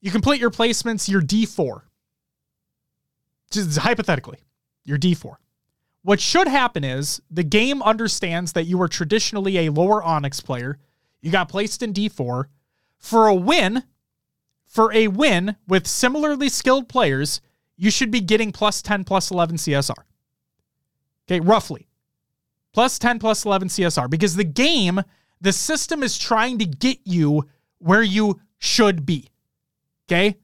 You 0.00 0.10
complete 0.10 0.40
your 0.40 0.50
placements, 0.50 1.08
you're 1.08 1.22
D4. 1.22 1.82
Just 3.50 3.78
hypothetically, 3.78 4.38
you're 4.84 4.98
D4. 4.98 5.36
What 6.02 6.20
should 6.20 6.46
happen 6.48 6.84
is 6.84 7.20
the 7.30 7.42
game 7.42 7.82
understands 7.82 8.52
that 8.52 8.64
you 8.64 8.80
are 8.80 8.88
traditionally 8.88 9.58
a 9.58 9.72
lower 9.72 10.02
onyx 10.02 10.40
player. 10.40 10.78
You 11.20 11.30
got 11.30 11.48
placed 11.48 11.82
in 11.82 11.92
D4 11.92 12.44
for 12.98 13.26
a 13.26 13.34
win. 13.34 13.82
For 14.66 14.92
a 14.92 15.08
win 15.08 15.56
with 15.66 15.86
similarly 15.86 16.50
skilled 16.50 16.88
players, 16.88 17.40
you 17.76 17.90
should 17.90 18.10
be 18.10 18.20
getting 18.20 18.52
plus 18.52 18.82
10 18.82 19.04
plus 19.04 19.30
11 19.30 19.56
CSR. 19.56 19.94
Okay, 21.28 21.40
roughly. 21.40 21.88
Plus 22.72 22.98
10 22.98 23.18
plus 23.18 23.44
11 23.44 23.68
CSR 23.68 24.08
because 24.08 24.36
the 24.36 24.44
game, 24.44 25.02
the 25.40 25.52
system 25.52 26.02
is 26.02 26.18
trying 26.18 26.58
to 26.58 26.64
get 26.64 26.98
you 27.04 27.44
where 27.78 28.02
you 28.02 28.40
should 28.58 29.04
be. 29.04 29.28
Okay? 30.06 30.36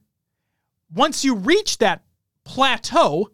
Once 0.93 1.25
you 1.25 1.35
reach 1.35 1.79
that 1.79 2.03
plateau, 2.43 3.29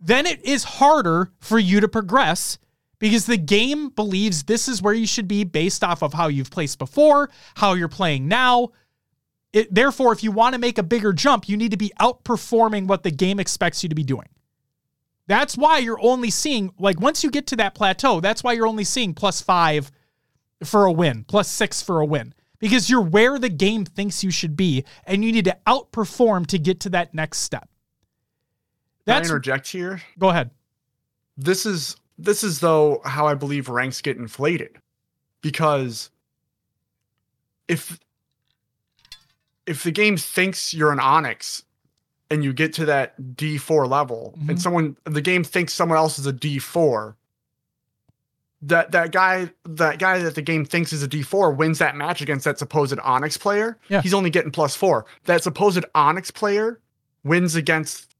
then 0.00 0.26
it 0.26 0.44
is 0.44 0.64
harder 0.64 1.30
for 1.38 1.58
you 1.58 1.80
to 1.80 1.88
progress 1.88 2.58
because 2.98 3.26
the 3.26 3.36
game 3.36 3.90
believes 3.90 4.44
this 4.44 4.68
is 4.68 4.82
where 4.82 4.94
you 4.94 5.06
should 5.06 5.28
be 5.28 5.44
based 5.44 5.84
off 5.84 6.02
of 6.02 6.12
how 6.12 6.28
you've 6.28 6.50
placed 6.50 6.78
before, 6.78 7.30
how 7.54 7.74
you're 7.74 7.88
playing 7.88 8.28
now. 8.28 8.70
It, 9.52 9.74
therefore, 9.74 10.12
if 10.12 10.22
you 10.22 10.30
want 10.30 10.54
to 10.54 10.60
make 10.60 10.78
a 10.78 10.82
bigger 10.82 11.12
jump, 11.12 11.48
you 11.48 11.56
need 11.56 11.70
to 11.72 11.76
be 11.76 11.92
outperforming 12.00 12.86
what 12.86 13.02
the 13.02 13.10
game 13.10 13.40
expects 13.40 13.82
you 13.82 13.88
to 13.88 13.94
be 13.94 14.04
doing. 14.04 14.28
That's 15.30 15.56
why 15.56 15.78
you're 15.78 16.00
only 16.02 16.28
seeing, 16.28 16.72
like, 16.76 17.00
once 17.00 17.22
you 17.22 17.30
get 17.30 17.46
to 17.46 17.56
that 17.56 17.76
plateau, 17.76 18.18
that's 18.18 18.42
why 18.42 18.52
you're 18.52 18.66
only 18.66 18.82
seeing 18.82 19.14
plus 19.14 19.40
five 19.40 19.92
for 20.64 20.86
a 20.86 20.90
win, 20.90 21.22
plus 21.22 21.48
six 21.48 21.80
for 21.80 22.00
a 22.00 22.04
win, 22.04 22.34
because 22.58 22.90
you're 22.90 23.00
where 23.00 23.38
the 23.38 23.48
game 23.48 23.84
thinks 23.84 24.24
you 24.24 24.32
should 24.32 24.56
be, 24.56 24.84
and 25.04 25.24
you 25.24 25.30
need 25.30 25.44
to 25.44 25.56
outperform 25.68 26.48
to 26.48 26.58
get 26.58 26.80
to 26.80 26.88
that 26.88 27.14
next 27.14 27.38
step. 27.38 27.68
That's, 29.04 29.28
Can 29.28 29.30
I 29.30 29.36
interject 29.36 29.68
here? 29.68 30.02
Go 30.18 30.30
ahead. 30.30 30.50
This 31.36 31.64
is 31.64 31.94
this 32.18 32.42
is 32.42 32.58
though 32.58 33.00
how 33.04 33.28
I 33.28 33.34
believe 33.34 33.68
ranks 33.68 34.02
get 34.02 34.16
inflated. 34.16 34.78
Because 35.42 36.10
if 37.68 38.00
if 39.64 39.84
the 39.84 39.92
game 39.92 40.16
thinks 40.16 40.74
you're 40.74 40.90
an 40.90 40.98
Onyx 40.98 41.62
and 42.30 42.44
you 42.44 42.52
get 42.52 42.72
to 42.74 42.84
that 42.86 43.20
D4 43.20 43.88
level 43.88 44.34
mm-hmm. 44.38 44.50
and 44.50 44.62
someone 44.62 44.96
the 45.04 45.20
game 45.20 45.44
thinks 45.44 45.72
someone 45.72 45.98
else 45.98 46.18
is 46.18 46.26
a 46.26 46.32
D4 46.32 47.14
that 48.62 48.92
that 48.92 49.12
guy 49.12 49.50
that 49.64 49.98
guy 49.98 50.18
that 50.18 50.34
the 50.34 50.42
game 50.42 50.64
thinks 50.64 50.92
is 50.92 51.02
a 51.02 51.08
D4 51.08 51.56
wins 51.56 51.78
that 51.78 51.96
match 51.96 52.20
against 52.20 52.44
that 52.44 52.58
supposed 52.58 52.98
Onyx 52.98 53.36
player. 53.36 53.78
Yeah. 53.88 54.02
He's 54.02 54.14
only 54.14 54.30
getting 54.30 54.50
plus 54.50 54.76
4. 54.76 55.06
That 55.24 55.42
supposed 55.42 55.84
Onyx 55.94 56.30
player 56.30 56.80
wins 57.24 57.54
against 57.54 58.14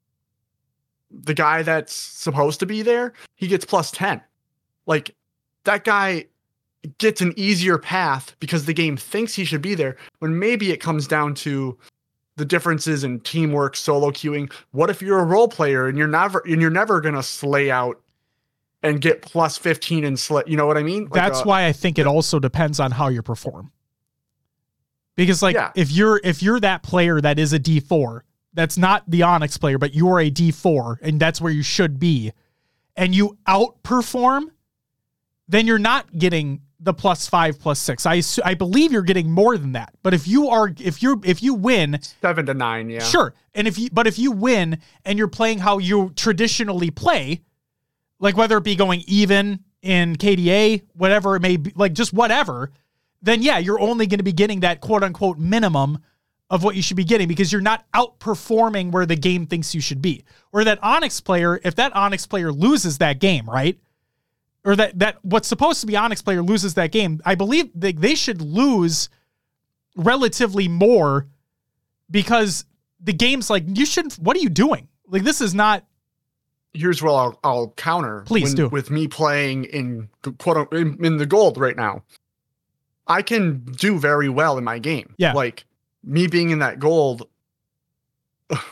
the 1.11 1.34
guy 1.34 1.62
that's 1.62 1.92
supposed 1.92 2.61
to 2.61 2.66
be 2.66 2.82
there, 2.82 3.12
he 3.36 3.48
gets 3.48 3.64
plus 3.64 3.90
10. 3.90 4.20
Like 4.86 5.14
that 5.64 5.84
guy 5.84 6.26
gets 6.96 7.20
an 7.20 7.34
easier 7.36 7.76
path 7.76 8.34
because 8.40 8.64
the 8.64 8.72
game 8.72 8.96
thinks 8.96 9.34
he 9.34 9.44
should 9.44 9.61
be 9.61 9.74
there 9.74 9.96
when 10.20 10.38
maybe 10.38 10.70
it 10.72 10.78
comes 10.78 11.06
down 11.06 11.34
to 11.34 11.76
the 12.41 12.47
differences 12.47 13.05
in 13.05 13.20
teamwork, 13.20 13.76
solo 13.76 14.11
queuing. 14.11 14.51
What 14.72 14.88
if 14.88 15.03
you're 15.03 15.18
a 15.18 15.24
role 15.24 15.47
player 15.47 15.86
and 15.86 15.99
you're 15.99 16.09
never 16.09 16.43
and 16.47 16.61
you're 16.61 16.70
never 16.70 17.01
gonna 17.01 17.22
slay 17.22 17.70
out 17.70 18.01
and 18.82 18.99
get 18.99 19.20
plus 19.20 19.59
15 19.59 20.05
and 20.05 20.18
slay 20.18 20.43
you 20.47 20.57
know 20.57 20.66
what 20.66 20.78
I 20.78 20.82
mean? 20.82 21.05
Like 21.05 21.12
That's 21.12 21.41
uh, 21.41 21.45
why 21.45 21.66
I 21.66 21.72
think 21.72 21.99
it 21.99 22.07
also 22.07 22.41
depends 22.41 22.80
on 22.80 22.93
how 22.93 23.09
you 23.09 23.22
perform. 23.22 23.72
Because 25.16 25.43
like 25.43 25.55
yeah. 25.55 25.70
if 25.76 25.93
you're 25.93 26.18
if 26.24 26.43
you're 26.43 26.59
that 26.61 26.82
player 26.82 27.20
that 27.20 27.38
is 27.38 27.53
a 27.53 27.61
D4 27.61 28.22
that's 28.55 28.78
not 28.78 29.05
the 29.07 29.22
Onyx 29.22 29.59
player, 29.59 29.76
but 29.76 29.95
you're 29.95 30.18
a 30.18 30.30
D4 30.30 30.97
and 31.03 31.20
that's 31.20 31.41
where 31.41 31.53
you 31.53 31.62
should 31.62 32.01
be, 32.01 32.32
and 32.97 33.14
you 33.14 33.36
outperform, 33.47 34.47
then 35.47 35.66
you're 35.66 35.78
not 35.78 36.16
getting 36.16 36.62
the 36.81 36.95
plus 36.95 37.28
five 37.28 37.59
plus 37.59 37.78
six. 37.78 38.07
I 38.07 38.22
I 38.45 38.55
believe 38.55 38.93
you're 38.93 39.03
getting 39.03 39.31
more 39.31 39.57
than 39.59 39.72
that. 39.72 39.95
But 40.03 40.14
if 40.14 40.26
you 40.26 40.49
are 40.49 40.72
if 40.78 41.03
you're 41.03 41.18
if 41.24 41.43
you 41.43 41.55
win 41.55 41.99
seven 42.20 42.47
to 42.47 42.55
nine, 42.55 42.91
yeah, 42.91 43.01
sure. 43.01 43.35
And 43.55 43.68
if 43.68 43.78
you 43.78 43.91
but 43.93 44.07
if 44.07 44.18
you 44.18 44.33
win 44.33 44.78
and 45.05 45.18
you're 45.18 45.28
playing 45.28 45.59
how 45.59 45.78
you 45.78 46.12
traditionally 46.16 46.91
play, 46.91 47.43
like 48.18 48.37
whether 48.37 48.57
it 48.57 48.64
be 48.64 48.76
going 48.76 49.05
even 49.07 49.61
in 49.83 50.16
KDA, 50.16 50.83
whatever 50.95 51.37
it 51.37 51.43
may 51.43 51.57
be, 51.57 51.72
like 51.76 51.93
just 51.93 52.12
whatever, 52.12 52.70
then 53.22 53.43
yeah, 53.43 53.59
you're 53.59 53.81
only 53.81 54.07
going 54.07 54.18
to 54.18 54.24
be 54.24 54.33
getting 54.33 54.61
that 54.61 54.81
quote 54.81 55.03
unquote 55.03 55.39
minimum 55.39 55.99
of 56.49 56.64
what 56.64 56.74
you 56.74 56.83
should 56.83 56.97
be 56.97 57.05
getting 57.05 57.28
because 57.28 57.53
you're 57.53 57.61
not 57.61 57.85
outperforming 57.93 58.91
where 58.91 59.07
the 59.07 59.16
game 59.16 59.47
thinks 59.47 59.74
you 59.74 59.81
should 59.81 60.03
be. 60.03 60.24
Or 60.53 60.64
that 60.64 60.83
Onyx 60.83 61.20
player, 61.20 61.61
if 61.62 61.76
that 61.76 61.95
Onyx 61.95 62.26
player 62.26 62.53
loses 62.53 62.99
that 62.99 63.20
game, 63.20 63.49
right? 63.49 63.78
Or 64.64 64.76
that 64.76 64.98
that 64.98 65.24
what's 65.24 65.48
supposed 65.48 65.80
to 65.80 65.86
be 65.86 65.96
Onyx 65.96 66.20
player 66.20 66.42
loses 66.42 66.74
that 66.74 66.92
game, 66.92 67.20
I 67.24 67.34
believe 67.34 67.70
they, 67.74 67.92
they 67.92 68.14
should 68.14 68.42
lose 68.42 69.08
relatively 69.96 70.68
more 70.68 71.26
because 72.11 72.64
the 73.00 73.12
game's 73.12 73.48
like 73.48 73.64
you 73.66 73.86
shouldn't 73.86 74.14
what 74.14 74.36
are 74.36 74.40
you 74.40 74.50
doing? 74.50 74.88
Like 75.06 75.22
this 75.22 75.40
is 75.40 75.54
not 75.54 75.84
here's 76.72 77.02
what 77.02 77.12
I'll, 77.12 77.40
I'll 77.42 77.68
counter. 77.76 78.22
Please 78.26 78.50
when, 78.50 78.54
do. 78.54 78.68
With 78.68 78.90
me 78.90 79.08
playing 79.08 79.64
in 79.64 80.08
quote 80.38 80.72
in, 80.72 81.04
in 81.04 81.16
the 81.16 81.26
gold 81.26 81.58
right 81.58 81.76
now, 81.76 82.02
I 83.06 83.22
can 83.22 83.61
do 83.64 83.98
very 83.98 84.28
well 84.28 84.58
in 84.58 84.64
my 84.64 84.78
game. 84.78 85.14
Yeah, 85.16 85.32
like 85.32 85.64
me 86.04 86.26
being 86.26 86.50
in 86.50 86.58
that 86.61 86.78
gold 86.78 87.28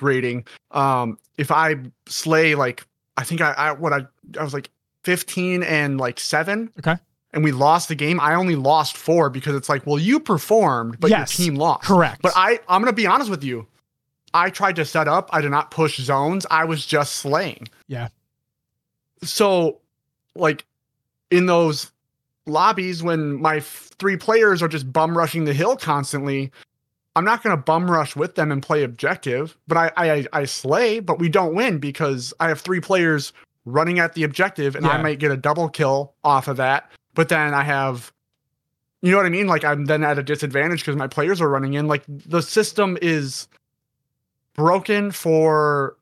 rating, 0.01 0.47
um, 0.71 1.19
if 1.37 1.51
I 1.51 1.77
slay 2.07 2.55
like 2.55 2.87
I 3.17 3.25
think 3.25 3.41
I, 3.41 3.53
I 3.53 3.73
what 3.73 3.93
I 3.93 4.07
I 4.39 4.45
was 4.45 4.55
like 4.55 4.71
15 5.05 5.63
and 5.63 5.99
like 5.99 6.21
seven. 6.21 6.71
Okay. 6.79 6.97
And 7.33 7.45
we 7.45 7.53
lost 7.53 7.89
the 7.89 7.95
game. 7.95 8.19
I 8.21 8.35
only 8.35 8.57
lost 8.57 8.97
four 8.97 9.29
because 9.29 9.55
it's 9.55 9.69
like, 9.69 9.87
well, 9.87 9.99
you 9.99 10.19
performed, 10.19 10.99
but 10.99 11.11
yes, 11.11 11.39
your 11.39 11.47
team 11.47 11.57
lost. 11.57 11.85
Correct. 11.85 12.23
But 12.23 12.33
I, 12.35 12.59
I'm 12.69 12.81
gonna 12.81 12.93
be 12.93 13.07
honest 13.07 13.31
with 13.31 13.45
you. 13.45 13.67
I 14.35 14.51
tried 14.51 14.77
to 14.77 14.85
set 14.85 15.09
up. 15.09 15.29
I 15.33 15.41
did 15.41 15.51
not 15.51 15.71
push 15.71 15.99
zones. 15.99 16.47
I 16.51 16.65
was 16.65 16.85
just 16.85 17.17
slaying. 17.17 17.69
Yeah. 17.87 18.09
So, 19.23 19.79
like, 20.35 20.65
in 21.31 21.47
those 21.47 21.91
lobbies 22.47 23.03
when 23.03 23.41
my 23.41 23.57
f- 23.57 23.91
three 23.99 24.17
players 24.17 24.63
are 24.63 24.69
just 24.69 24.91
bum 24.93 25.17
rushing 25.17 25.45
the 25.45 25.53
hill 25.53 25.77
constantly, 25.77 26.51
I'm 27.17 27.25
not 27.25 27.43
going 27.43 27.57
to 27.57 27.63
bum 27.63 27.91
rush 27.91 28.17
with 28.17 28.37
them 28.37 28.53
and 28.53 28.63
play 28.63 28.85
objective, 28.85 29.57
but 29.67 29.77
I, 29.77 29.93
I 29.97 30.27
I 30.33 30.45
slay, 30.45 31.01
but 31.01 31.19
we 31.19 31.29
don't 31.29 31.55
win 31.55 31.79
because 31.79 32.33
I 32.39 32.49
have 32.49 32.61
three 32.61 32.81
players 32.81 33.33
running 33.73 33.99
at 33.99 34.15
the 34.15 34.25
objective, 34.25 34.75
and 34.75 34.85
yeah. 34.85 34.93
I 34.93 35.03
might 35.03 35.19
get 35.19 35.31
a 35.31 35.37
double 35.37 35.69
kill 35.69 36.15
off 36.25 36.49
of 36.49 36.57
that. 36.57 36.91
But 37.15 37.29
then 37.29 37.55
I 37.55 37.63
have, 37.63 38.13
you 39.03 39.11
know 39.11 39.17
what 39.17 39.27
I 39.27 39.31
mean? 39.31 39.47
Like 39.47 39.65
I'm 39.65 39.87
then 39.87 40.05
at 40.05 40.19
a 40.19 40.23
disadvantage 40.23 40.81
because 40.81 40.97
my 40.97 41.09
players 41.09 41.41
are 41.41 41.49
running 41.49 41.75
in. 41.75 41.87
Like 41.87 42.05
the 42.07 42.43
system 42.43 42.97
is 43.03 43.49
broken 44.55 45.11
for 45.11 45.97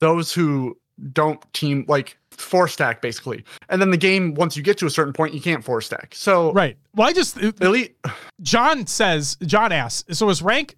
those 0.00 0.32
who 0.32 0.76
don't 1.12 1.40
team 1.52 1.84
like 1.88 2.16
four 2.30 2.68
stack 2.68 3.02
basically. 3.02 3.44
And 3.68 3.80
then 3.80 3.90
the 3.90 3.96
game, 3.96 4.34
once 4.34 4.56
you 4.56 4.62
get 4.62 4.78
to 4.78 4.86
a 4.86 4.90
certain 4.90 5.12
point, 5.12 5.34
you 5.34 5.40
can't 5.40 5.64
four 5.64 5.80
stack. 5.80 6.14
So 6.14 6.52
right. 6.52 6.76
Well, 6.94 7.08
I 7.08 7.12
just 7.12 7.36
elite. 7.60 7.96
John 8.42 8.86
says 8.86 9.36
John 9.42 9.72
asks. 9.72 10.18
So 10.18 10.28
is 10.28 10.42
rank 10.42 10.76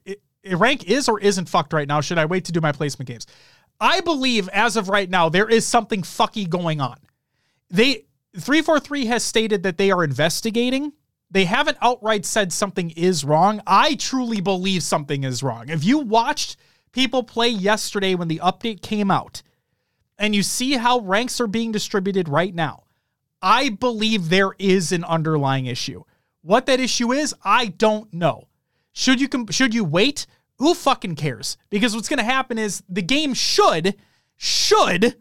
rank 0.50 0.88
is 0.88 1.08
or 1.08 1.20
isn't 1.20 1.48
fucked 1.48 1.72
right 1.72 1.88
now? 1.88 2.00
Should 2.00 2.18
I 2.18 2.24
wait 2.24 2.44
to 2.46 2.52
do 2.52 2.60
my 2.60 2.72
placement 2.72 3.08
games? 3.08 3.26
I 3.82 4.00
believe 4.00 4.48
as 4.50 4.76
of 4.76 4.88
right 4.88 5.10
now 5.10 5.28
there 5.28 5.48
is 5.48 5.66
something 5.66 6.02
fucky 6.02 6.48
going 6.48 6.80
on. 6.80 6.96
They 7.68 8.06
343 8.38 9.06
has 9.06 9.24
stated 9.24 9.64
that 9.64 9.76
they 9.76 9.90
are 9.90 10.04
investigating 10.04 10.92
They 11.32 11.46
haven't 11.46 11.78
outright 11.80 12.26
said 12.26 12.52
something 12.52 12.90
is 12.90 13.24
wrong. 13.24 13.62
I 13.66 13.94
truly 13.94 14.42
believe 14.42 14.82
something 14.82 15.24
is 15.24 15.42
wrong. 15.42 15.70
If 15.70 15.82
you 15.82 15.98
watched 15.98 16.58
people 16.92 17.22
play 17.22 17.48
yesterday 17.48 18.14
when 18.14 18.28
the 18.28 18.40
update 18.44 18.82
came 18.82 19.10
out 19.10 19.42
and 20.18 20.34
you 20.34 20.42
see 20.42 20.74
how 20.74 21.00
ranks 21.00 21.40
are 21.40 21.46
being 21.46 21.72
distributed 21.72 22.28
right 22.28 22.54
now, 22.54 22.84
I 23.40 23.70
believe 23.70 24.28
there 24.28 24.52
is 24.58 24.92
an 24.92 25.04
underlying 25.04 25.66
issue. 25.66 26.04
What 26.42 26.66
that 26.66 26.80
issue 26.80 27.12
is, 27.12 27.34
I 27.42 27.66
don't 27.66 28.12
know. 28.12 28.48
Should 28.92 29.20
you 29.20 29.28
should 29.50 29.74
you 29.74 29.84
wait? 29.84 30.26
Who 30.62 30.74
fucking 30.74 31.16
cares? 31.16 31.56
Because 31.70 31.96
what's 31.96 32.08
going 32.08 32.18
to 32.18 32.24
happen 32.24 32.56
is 32.56 32.84
the 32.88 33.02
game 33.02 33.34
should 33.34 33.96
should 34.36 35.16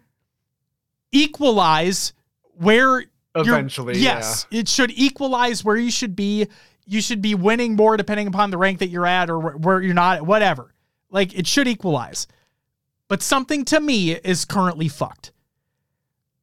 equalize 1.11 2.13
where 2.53 3.05
eventually. 3.33 3.97
Yes, 3.97 4.45
yeah. 4.51 4.59
it 4.59 4.67
should 4.67 4.91
equalize 4.91 5.65
where 5.65 5.77
you 5.77 5.89
should 5.89 6.15
be. 6.15 6.45
You 6.85 7.01
should 7.01 7.23
be 7.23 7.33
winning 7.33 7.75
more 7.75 7.97
depending 7.97 8.27
upon 8.27 8.51
the 8.51 8.59
rank 8.59 8.77
that 8.79 8.89
you're 8.89 9.07
at 9.07 9.31
or 9.31 9.57
where 9.57 9.81
you're 9.81 9.95
not, 9.95 10.21
whatever. 10.21 10.75
Like 11.09 11.33
it 11.33 11.47
should 11.47 11.67
equalize. 11.67 12.27
But 13.07 13.23
something 13.23 13.65
to 13.65 13.79
me 13.79 14.11
is 14.11 14.45
currently 14.45 14.89
fucked. 14.89 15.31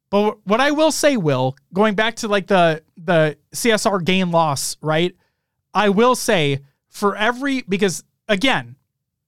But 0.09 0.45
what 0.45 0.59
I 0.59 0.71
will 0.71 0.91
say, 0.91 1.15
Will, 1.15 1.55
going 1.71 1.95
back 1.95 2.17
to 2.17 2.27
like 2.27 2.47
the 2.47 2.83
the 2.97 3.37
CSR 3.53 4.03
gain 4.03 4.31
loss, 4.31 4.75
right? 4.81 5.15
I 5.73 5.87
will 5.87 6.15
say 6.15 6.59
for 6.89 7.15
every 7.15 7.61
because 7.61 8.03
again, 8.27 8.75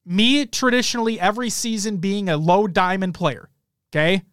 me 0.06 0.46
traditionally 0.46 1.20
every 1.20 1.50
season 1.50 1.98
being 1.98 2.30
a 2.30 2.38
low 2.38 2.68
diamond 2.68 3.14
player, 3.14 3.50
okay? 3.92 4.24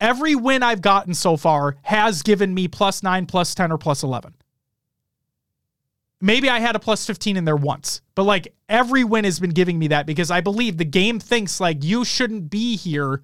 Every 0.00 0.34
win 0.34 0.62
I've 0.62 0.82
gotten 0.82 1.14
so 1.14 1.36
far 1.36 1.76
has 1.82 2.22
given 2.22 2.52
me 2.52 2.68
plus 2.68 3.02
9, 3.02 3.26
plus 3.26 3.54
10 3.54 3.72
or 3.72 3.78
plus 3.78 4.02
11. 4.02 4.34
Maybe 6.20 6.48
I 6.48 6.58
had 6.58 6.74
a 6.74 6.80
plus 6.80 7.06
15 7.06 7.36
in 7.36 7.44
there 7.44 7.56
once, 7.56 8.00
but 8.14 8.24
like 8.24 8.54
every 8.68 9.04
win 9.04 9.24
has 9.24 9.38
been 9.38 9.50
giving 9.50 9.78
me 9.78 9.88
that 9.88 10.06
because 10.06 10.30
I 10.30 10.40
believe 10.40 10.76
the 10.78 10.84
game 10.84 11.20
thinks 11.20 11.60
like 11.60 11.84
you 11.84 12.04
shouldn't 12.04 12.50
be 12.50 12.76
here 12.76 13.22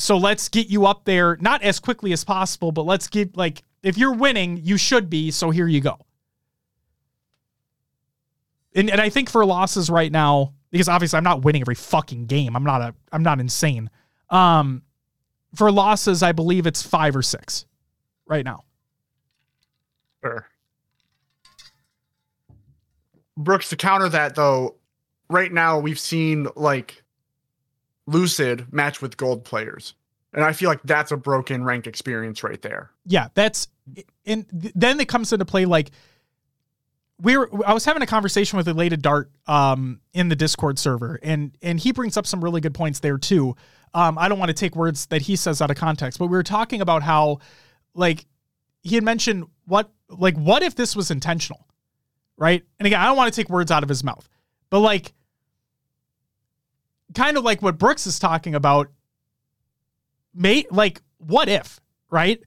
so 0.00 0.16
let's 0.16 0.48
get 0.48 0.68
you 0.68 0.86
up 0.86 1.04
there, 1.04 1.36
not 1.40 1.62
as 1.62 1.78
quickly 1.78 2.12
as 2.12 2.24
possible, 2.24 2.72
but 2.72 2.86
let's 2.86 3.06
get 3.06 3.36
like 3.36 3.62
if 3.82 3.98
you're 3.98 4.14
winning, 4.14 4.58
you 4.62 4.78
should 4.78 5.10
be. 5.10 5.30
So 5.30 5.50
here 5.50 5.68
you 5.68 5.80
go. 5.80 5.98
And 8.74 8.90
and 8.90 9.00
I 9.00 9.08
think 9.08 9.30
for 9.30 9.44
losses 9.44 9.90
right 9.90 10.10
now, 10.10 10.54
because 10.70 10.88
obviously 10.88 11.16
I'm 11.16 11.24
not 11.24 11.42
winning 11.42 11.62
every 11.62 11.74
fucking 11.74 12.26
game. 12.26 12.56
I'm 12.56 12.64
not 12.64 12.80
a 12.80 12.94
I'm 13.12 13.22
not 13.22 13.40
insane. 13.40 13.90
Um 14.30 14.82
for 15.54 15.72
losses, 15.72 16.22
I 16.22 16.32
believe 16.32 16.66
it's 16.66 16.82
five 16.82 17.16
or 17.16 17.22
six 17.22 17.66
right 18.26 18.44
now. 18.44 18.64
Sure. 20.22 20.46
Brooks, 23.36 23.70
to 23.70 23.76
counter 23.76 24.08
that 24.10 24.34
though, 24.34 24.76
right 25.28 25.52
now 25.52 25.78
we've 25.78 25.98
seen 25.98 26.46
like 26.56 27.02
Lucid 28.06 28.72
match 28.72 29.00
with 29.00 29.16
gold 29.16 29.44
players. 29.44 29.94
And 30.32 30.44
I 30.44 30.52
feel 30.52 30.68
like 30.68 30.82
that's 30.84 31.10
a 31.10 31.16
broken 31.16 31.64
rank 31.64 31.86
experience 31.86 32.44
right 32.44 32.60
there. 32.62 32.90
Yeah, 33.04 33.28
that's 33.34 33.66
and 34.26 34.46
then 34.50 35.00
it 35.00 35.08
comes 35.08 35.32
into 35.32 35.44
play 35.44 35.64
like 35.64 35.90
we 37.20 37.36
are 37.36 37.48
I 37.64 37.74
was 37.74 37.84
having 37.84 38.02
a 38.02 38.06
conversation 38.06 38.56
with 38.56 38.68
Elated 38.68 39.02
Dart 39.02 39.30
um 39.46 40.00
in 40.12 40.28
the 40.28 40.36
Discord 40.36 40.78
server 40.78 41.18
and 41.22 41.56
and 41.62 41.78
he 41.78 41.92
brings 41.92 42.16
up 42.16 42.26
some 42.26 42.42
really 42.42 42.60
good 42.60 42.74
points 42.74 43.00
there 43.00 43.18
too. 43.18 43.56
Um 43.94 44.18
I 44.18 44.28
don't 44.28 44.38
want 44.38 44.50
to 44.50 44.54
take 44.54 44.76
words 44.76 45.06
that 45.06 45.22
he 45.22 45.36
says 45.36 45.60
out 45.60 45.70
of 45.70 45.76
context, 45.76 46.18
but 46.18 46.26
we 46.26 46.36
were 46.36 46.42
talking 46.42 46.80
about 46.80 47.02
how 47.02 47.38
like 47.94 48.26
he 48.82 48.94
had 48.94 49.04
mentioned 49.04 49.46
what 49.66 49.90
like 50.08 50.36
what 50.36 50.62
if 50.62 50.74
this 50.74 50.96
was 50.96 51.10
intentional? 51.10 51.66
Right? 52.36 52.62
And 52.78 52.86
again, 52.86 53.00
I 53.00 53.04
don't 53.04 53.16
want 53.16 53.32
to 53.32 53.40
take 53.40 53.50
words 53.50 53.70
out 53.70 53.82
of 53.82 53.88
his 53.88 54.02
mouth. 54.02 54.28
But 54.70 54.80
like 54.80 55.12
kind 57.14 57.36
of 57.36 57.44
like 57.44 57.62
what 57.62 57.78
Brooks 57.78 58.06
is 58.06 58.18
talking 58.18 58.54
about. 58.54 58.90
Mate, 60.34 60.70
like, 60.70 61.02
what 61.18 61.48
if, 61.48 61.80
right? 62.10 62.40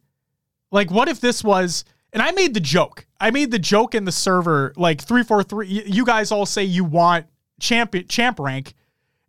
Like, 0.72 0.90
what 0.90 1.10
if 1.10 1.20
this 1.20 1.44
was, 1.44 1.84
and 2.14 2.22
I 2.22 2.32
made 2.32 2.54
the 2.54 2.60
joke. 2.60 3.06
I 3.24 3.32
made 3.32 3.52
the 3.52 3.60
joke 3.60 3.96
in 3.96 4.04
the 4.04 4.12
server, 4.12 4.74
like 4.76 5.02
343. 5.02 5.86
You 5.86 6.04
guys 6.04 6.30
all 6.30 6.46
say 6.46 6.66
you 6.66 6.84
want 6.84 7.26
champ, 7.58 7.96
champ 8.10 8.38
rank, 8.38 8.74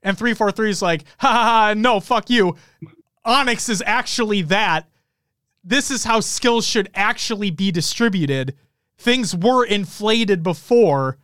and 0.03 0.19
343 0.19 0.69
is 0.69 0.83
like, 0.83 1.05
ha 1.19 1.29
ha 1.29 1.45
ha, 1.45 1.75
no, 1.77 2.01
fuck 2.01 2.29
you. 2.29 2.57
Onyx 3.25 3.69
is 3.69 3.85
actually 3.87 4.43
that. 4.43 4.89
This 5.63 5.93
is 5.93 6.03
how 6.03 6.19
skills 6.19 6.67
should 6.67 6.91
actually 6.93 7.53
be 7.53 7.71
distributed. 7.71 8.57
Things 8.99 9.33
were 9.33 9.65
inflated 9.65 10.43
before. 10.43 11.19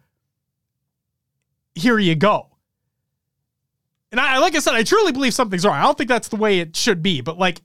Here 1.75 1.99
you 1.99 2.15
go. 2.15 2.51
And 4.13 4.21
I, 4.21 4.39
like 4.39 4.55
I 4.55 4.61
said, 4.61 4.75
I 4.75 4.85
truly 4.85 5.11
believe 5.11 5.35
something's 5.35 5.67
wrong. 5.67 5.75
I 5.75 5.83
don't 5.83 5.99
think 5.99 6.09
that's 6.09 6.29
the 6.29 6.37
way 6.37 6.61
it 6.61 6.77
should 6.77 7.03
be, 7.03 7.21
but 7.21 7.37
like, 7.37 7.63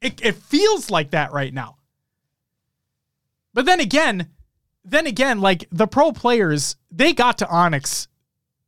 it, 0.00 0.24
it 0.24 0.36
feels 0.36 0.88
like 0.88 1.10
that 1.10 1.32
right 1.32 1.52
now. 1.52 1.78
But 3.54 3.64
then 3.64 3.80
again, 3.80 4.28
then 4.84 5.06
again, 5.06 5.40
like 5.40 5.66
the 5.70 5.86
pro 5.86 6.12
players, 6.12 6.76
they 6.90 7.14
got 7.14 7.38
to 7.38 7.48
Onyx 7.48 8.08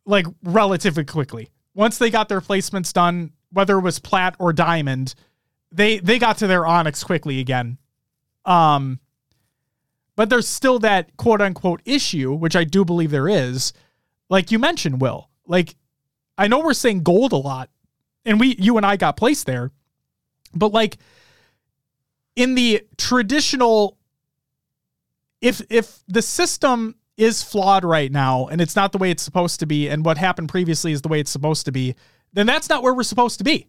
like 0.06 0.26
relatively 0.42 1.04
quickly. 1.04 1.50
Once 1.74 1.98
they 1.98 2.08
got 2.08 2.28
their 2.28 2.40
placements 2.40 2.92
done, 2.92 3.32
whether 3.50 3.76
it 3.76 3.82
was 3.82 3.98
plat 3.98 4.34
or 4.38 4.52
diamond, 4.52 5.14
they 5.72 5.98
they 5.98 6.18
got 6.18 6.38
to 6.38 6.46
their 6.46 6.64
Onyx 6.64 7.04
quickly 7.04 7.40
again. 7.40 7.78
Um, 8.44 9.00
but 10.14 10.30
there's 10.30 10.48
still 10.48 10.78
that 10.78 11.16
quote 11.16 11.42
unquote 11.42 11.82
issue, 11.84 12.32
which 12.32 12.56
I 12.56 12.64
do 12.64 12.84
believe 12.84 13.10
there 13.10 13.28
is. 13.28 13.72
Like 14.30 14.50
you 14.50 14.58
mentioned, 14.58 15.00
Will, 15.00 15.28
like 15.46 15.76
I 16.38 16.48
know 16.48 16.60
we're 16.60 16.74
saying 16.74 17.02
gold 17.02 17.32
a 17.32 17.36
lot, 17.36 17.70
and 18.24 18.40
we 18.40 18.56
you 18.58 18.76
and 18.76 18.86
I 18.86 18.96
got 18.96 19.16
placed 19.16 19.46
there, 19.46 19.72
but 20.54 20.72
like 20.72 20.96
in 22.36 22.54
the 22.54 22.86
traditional 22.96 23.98
if 25.40 25.62
if 25.70 26.00
the 26.08 26.22
system 26.22 26.96
is 27.16 27.42
flawed 27.42 27.84
right 27.84 28.12
now 28.12 28.46
and 28.46 28.60
it's 28.60 28.76
not 28.76 28.92
the 28.92 28.98
way 28.98 29.10
it's 29.10 29.22
supposed 29.22 29.60
to 29.60 29.66
be 29.66 29.88
and 29.88 30.04
what 30.04 30.18
happened 30.18 30.48
previously 30.48 30.92
is 30.92 31.02
the 31.02 31.08
way 31.08 31.18
it's 31.18 31.30
supposed 31.30 31.64
to 31.64 31.72
be, 31.72 31.94
then 32.32 32.46
that's 32.46 32.68
not 32.68 32.82
where 32.82 32.92
we're 32.92 33.02
supposed 33.02 33.38
to 33.38 33.44
be. 33.44 33.68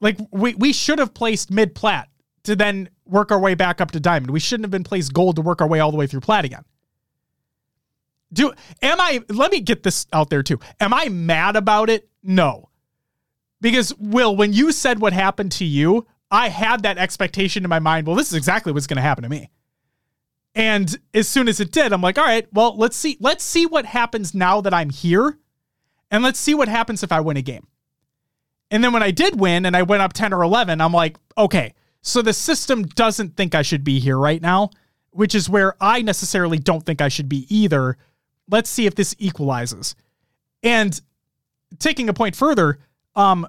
Like 0.00 0.18
we 0.30 0.54
we 0.54 0.72
should 0.72 0.98
have 0.98 1.12
placed 1.12 1.50
mid 1.50 1.74
plat 1.74 2.08
to 2.44 2.56
then 2.56 2.88
work 3.04 3.30
our 3.30 3.38
way 3.38 3.54
back 3.54 3.80
up 3.80 3.90
to 3.90 4.00
diamond. 4.00 4.30
We 4.30 4.40
shouldn't 4.40 4.64
have 4.64 4.70
been 4.70 4.84
placed 4.84 5.12
gold 5.12 5.36
to 5.36 5.42
work 5.42 5.60
our 5.60 5.68
way 5.68 5.80
all 5.80 5.90
the 5.90 5.98
way 5.98 6.06
through 6.06 6.20
plat 6.20 6.44
again. 6.44 6.64
Do 8.32 8.52
am 8.80 9.00
I 9.00 9.22
let 9.28 9.52
me 9.52 9.60
get 9.60 9.82
this 9.82 10.06
out 10.12 10.30
there 10.30 10.42
too. 10.42 10.58
Am 10.80 10.94
I 10.94 11.08
mad 11.08 11.56
about 11.56 11.90
it? 11.90 12.08
No. 12.22 12.68
Because 13.60 13.94
Will, 13.98 14.34
when 14.36 14.54
you 14.54 14.72
said 14.72 15.00
what 15.00 15.12
happened 15.12 15.52
to 15.52 15.66
you, 15.66 16.06
I 16.30 16.48
had 16.48 16.84
that 16.84 16.96
expectation 16.96 17.62
in 17.62 17.68
my 17.68 17.78
mind. 17.78 18.06
Well, 18.06 18.16
this 18.16 18.28
is 18.28 18.34
exactly 18.34 18.72
what's 18.72 18.86
going 18.86 18.96
to 18.96 19.02
happen 19.02 19.22
to 19.22 19.28
me. 19.28 19.50
And 20.54 20.98
as 21.14 21.28
soon 21.28 21.48
as 21.48 21.60
it 21.60 21.70
did, 21.70 21.92
I'm 21.92 22.00
like, 22.00 22.18
all 22.18 22.24
right, 22.24 22.46
well, 22.52 22.76
let's 22.76 22.96
see 22.96 23.16
let's 23.20 23.44
see 23.44 23.66
what 23.66 23.86
happens 23.86 24.34
now 24.34 24.60
that 24.60 24.74
I'm 24.74 24.90
here. 24.90 25.38
And 26.10 26.24
let's 26.24 26.40
see 26.40 26.54
what 26.54 26.68
happens 26.68 27.02
if 27.02 27.12
I 27.12 27.20
win 27.20 27.36
a 27.36 27.42
game. 27.42 27.66
And 28.72 28.82
then 28.82 28.92
when 28.92 29.02
I 29.02 29.12
did 29.12 29.38
win 29.38 29.64
and 29.64 29.76
I 29.76 29.82
went 29.82 30.02
up 30.02 30.12
10 30.12 30.32
or 30.32 30.42
11, 30.42 30.80
I'm 30.80 30.92
like, 30.92 31.18
okay, 31.38 31.74
so 32.02 32.20
the 32.20 32.32
system 32.32 32.84
doesn't 32.84 33.36
think 33.36 33.54
I 33.54 33.62
should 33.62 33.84
be 33.84 34.00
here 34.00 34.18
right 34.18 34.42
now, 34.42 34.70
which 35.10 35.34
is 35.34 35.48
where 35.48 35.74
I 35.80 36.02
necessarily 36.02 36.58
don't 36.58 36.84
think 36.84 37.00
I 37.00 37.08
should 37.08 37.28
be 37.28 37.46
either 37.48 37.96
let's 38.50 38.68
see 38.68 38.86
if 38.86 38.94
this 38.94 39.14
equalizes. 39.18 39.94
And 40.62 41.00
taking 41.78 42.08
a 42.08 42.14
point 42.14 42.36
further, 42.36 42.78
um, 43.14 43.46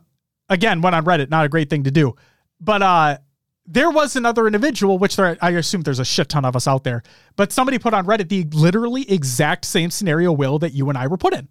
again, 0.48 0.82
went 0.82 0.96
on 0.96 1.04
Reddit, 1.04 1.30
not 1.30 1.46
a 1.46 1.50
great 1.50 1.70
thing 1.70 1.84
to 1.84 1.92
do, 1.92 2.16
but 2.60 2.82
uh, 2.82 3.18
there 3.66 3.90
was 3.90 4.16
another 4.16 4.48
individual, 4.48 4.98
which 4.98 5.16
there, 5.16 5.38
I 5.42 5.52
assume 5.52 5.82
there's 5.82 6.00
a 6.00 6.06
shit 6.06 6.30
ton 6.30 6.46
of 6.46 6.56
us 6.56 6.68
out 6.68 6.84
there, 6.84 7.04
but 7.36 7.52
somebody 7.52 7.80
put 7.80 7.94
on 7.94 8.06
Reddit 8.06 8.30
the 8.30 8.44
literally 8.52 9.10
exact 9.10 9.66
same 9.66 9.92
scenario, 9.92 10.32
Will, 10.32 10.60
that 10.60 10.74
you 10.74 10.90
and 10.90 10.98
I 10.98 11.08
were 11.08 11.18
put 11.18 11.34
in. 11.34 11.48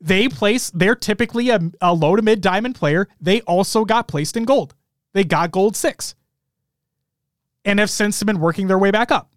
They 0.00 0.28
place, 0.28 0.70
they're 0.70 0.94
typically 0.94 1.50
a, 1.50 1.60
a 1.80 1.94
low 1.94 2.14
to 2.14 2.22
mid 2.22 2.40
diamond 2.40 2.74
player. 2.74 3.08
They 3.20 3.40
also 3.42 3.84
got 3.84 4.06
placed 4.06 4.36
in 4.36 4.44
gold. 4.44 4.74
They 5.12 5.24
got 5.24 5.50
gold 5.50 5.76
six 5.76 6.14
and 7.64 7.78
have 7.78 7.90
since 7.90 8.22
been 8.22 8.40
working 8.40 8.66
their 8.66 8.78
way 8.78 8.90
back 8.90 9.10
up. 9.10 9.30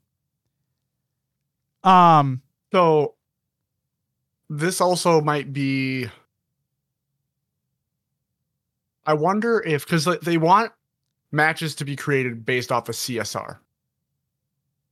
Um, 1.84 2.42
so 2.72 3.16
this 4.50 4.82
also 4.82 5.22
might 5.22 5.54
be 5.54 6.08
I 9.06 9.14
wonder 9.14 9.64
if 9.66 9.86
because 9.86 10.06
they 10.22 10.38
want 10.38 10.74
matches 11.32 11.76
to 11.76 11.86
be 11.86 11.96
created 11.96 12.46
based 12.46 12.72
off 12.72 12.90
of 12.90 12.96
CSR. 12.96 13.58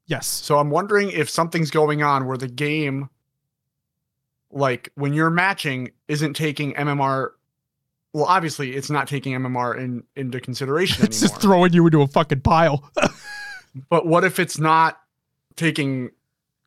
Yes. 0.08 0.28
So 0.28 0.58
I'm 0.58 0.70
wondering 0.70 1.10
if 1.12 1.30
something's 1.30 1.72
going 1.72 2.04
on 2.04 2.28
where 2.28 2.38
the 2.38 2.48
game, 2.48 3.10
like 4.52 4.92
when 4.96 5.14
you're 5.14 5.30
matching, 5.32 5.92
isn't 6.08 6.34
taking 6.36 6.74
MMR. 6.74 7.32
Well, 8.14 8.26
obviously, 8.26 8.76
it's 8.76 8.90
not 8.90 9.08
taking 9.08 9.34
MMR 9.34 9.78
in 9.78 10.04
into 10.16 10.40
consideration 10.40 11.04
it's 11.06 11.22
anymore. 11.22 11.30
just 11.34 11.42
throwing 11.42 11.74
you 11.74 11.86
into 11.86 12.02
a 12.02 12.08
fucking 12.08 12.42
pile. 12.42 12.90
but 13.90 14.06
what 14.06 14.24
if 14.24 14.40
it's 14.40 14.60
not 14.60 15.00
taking 15.56 16.12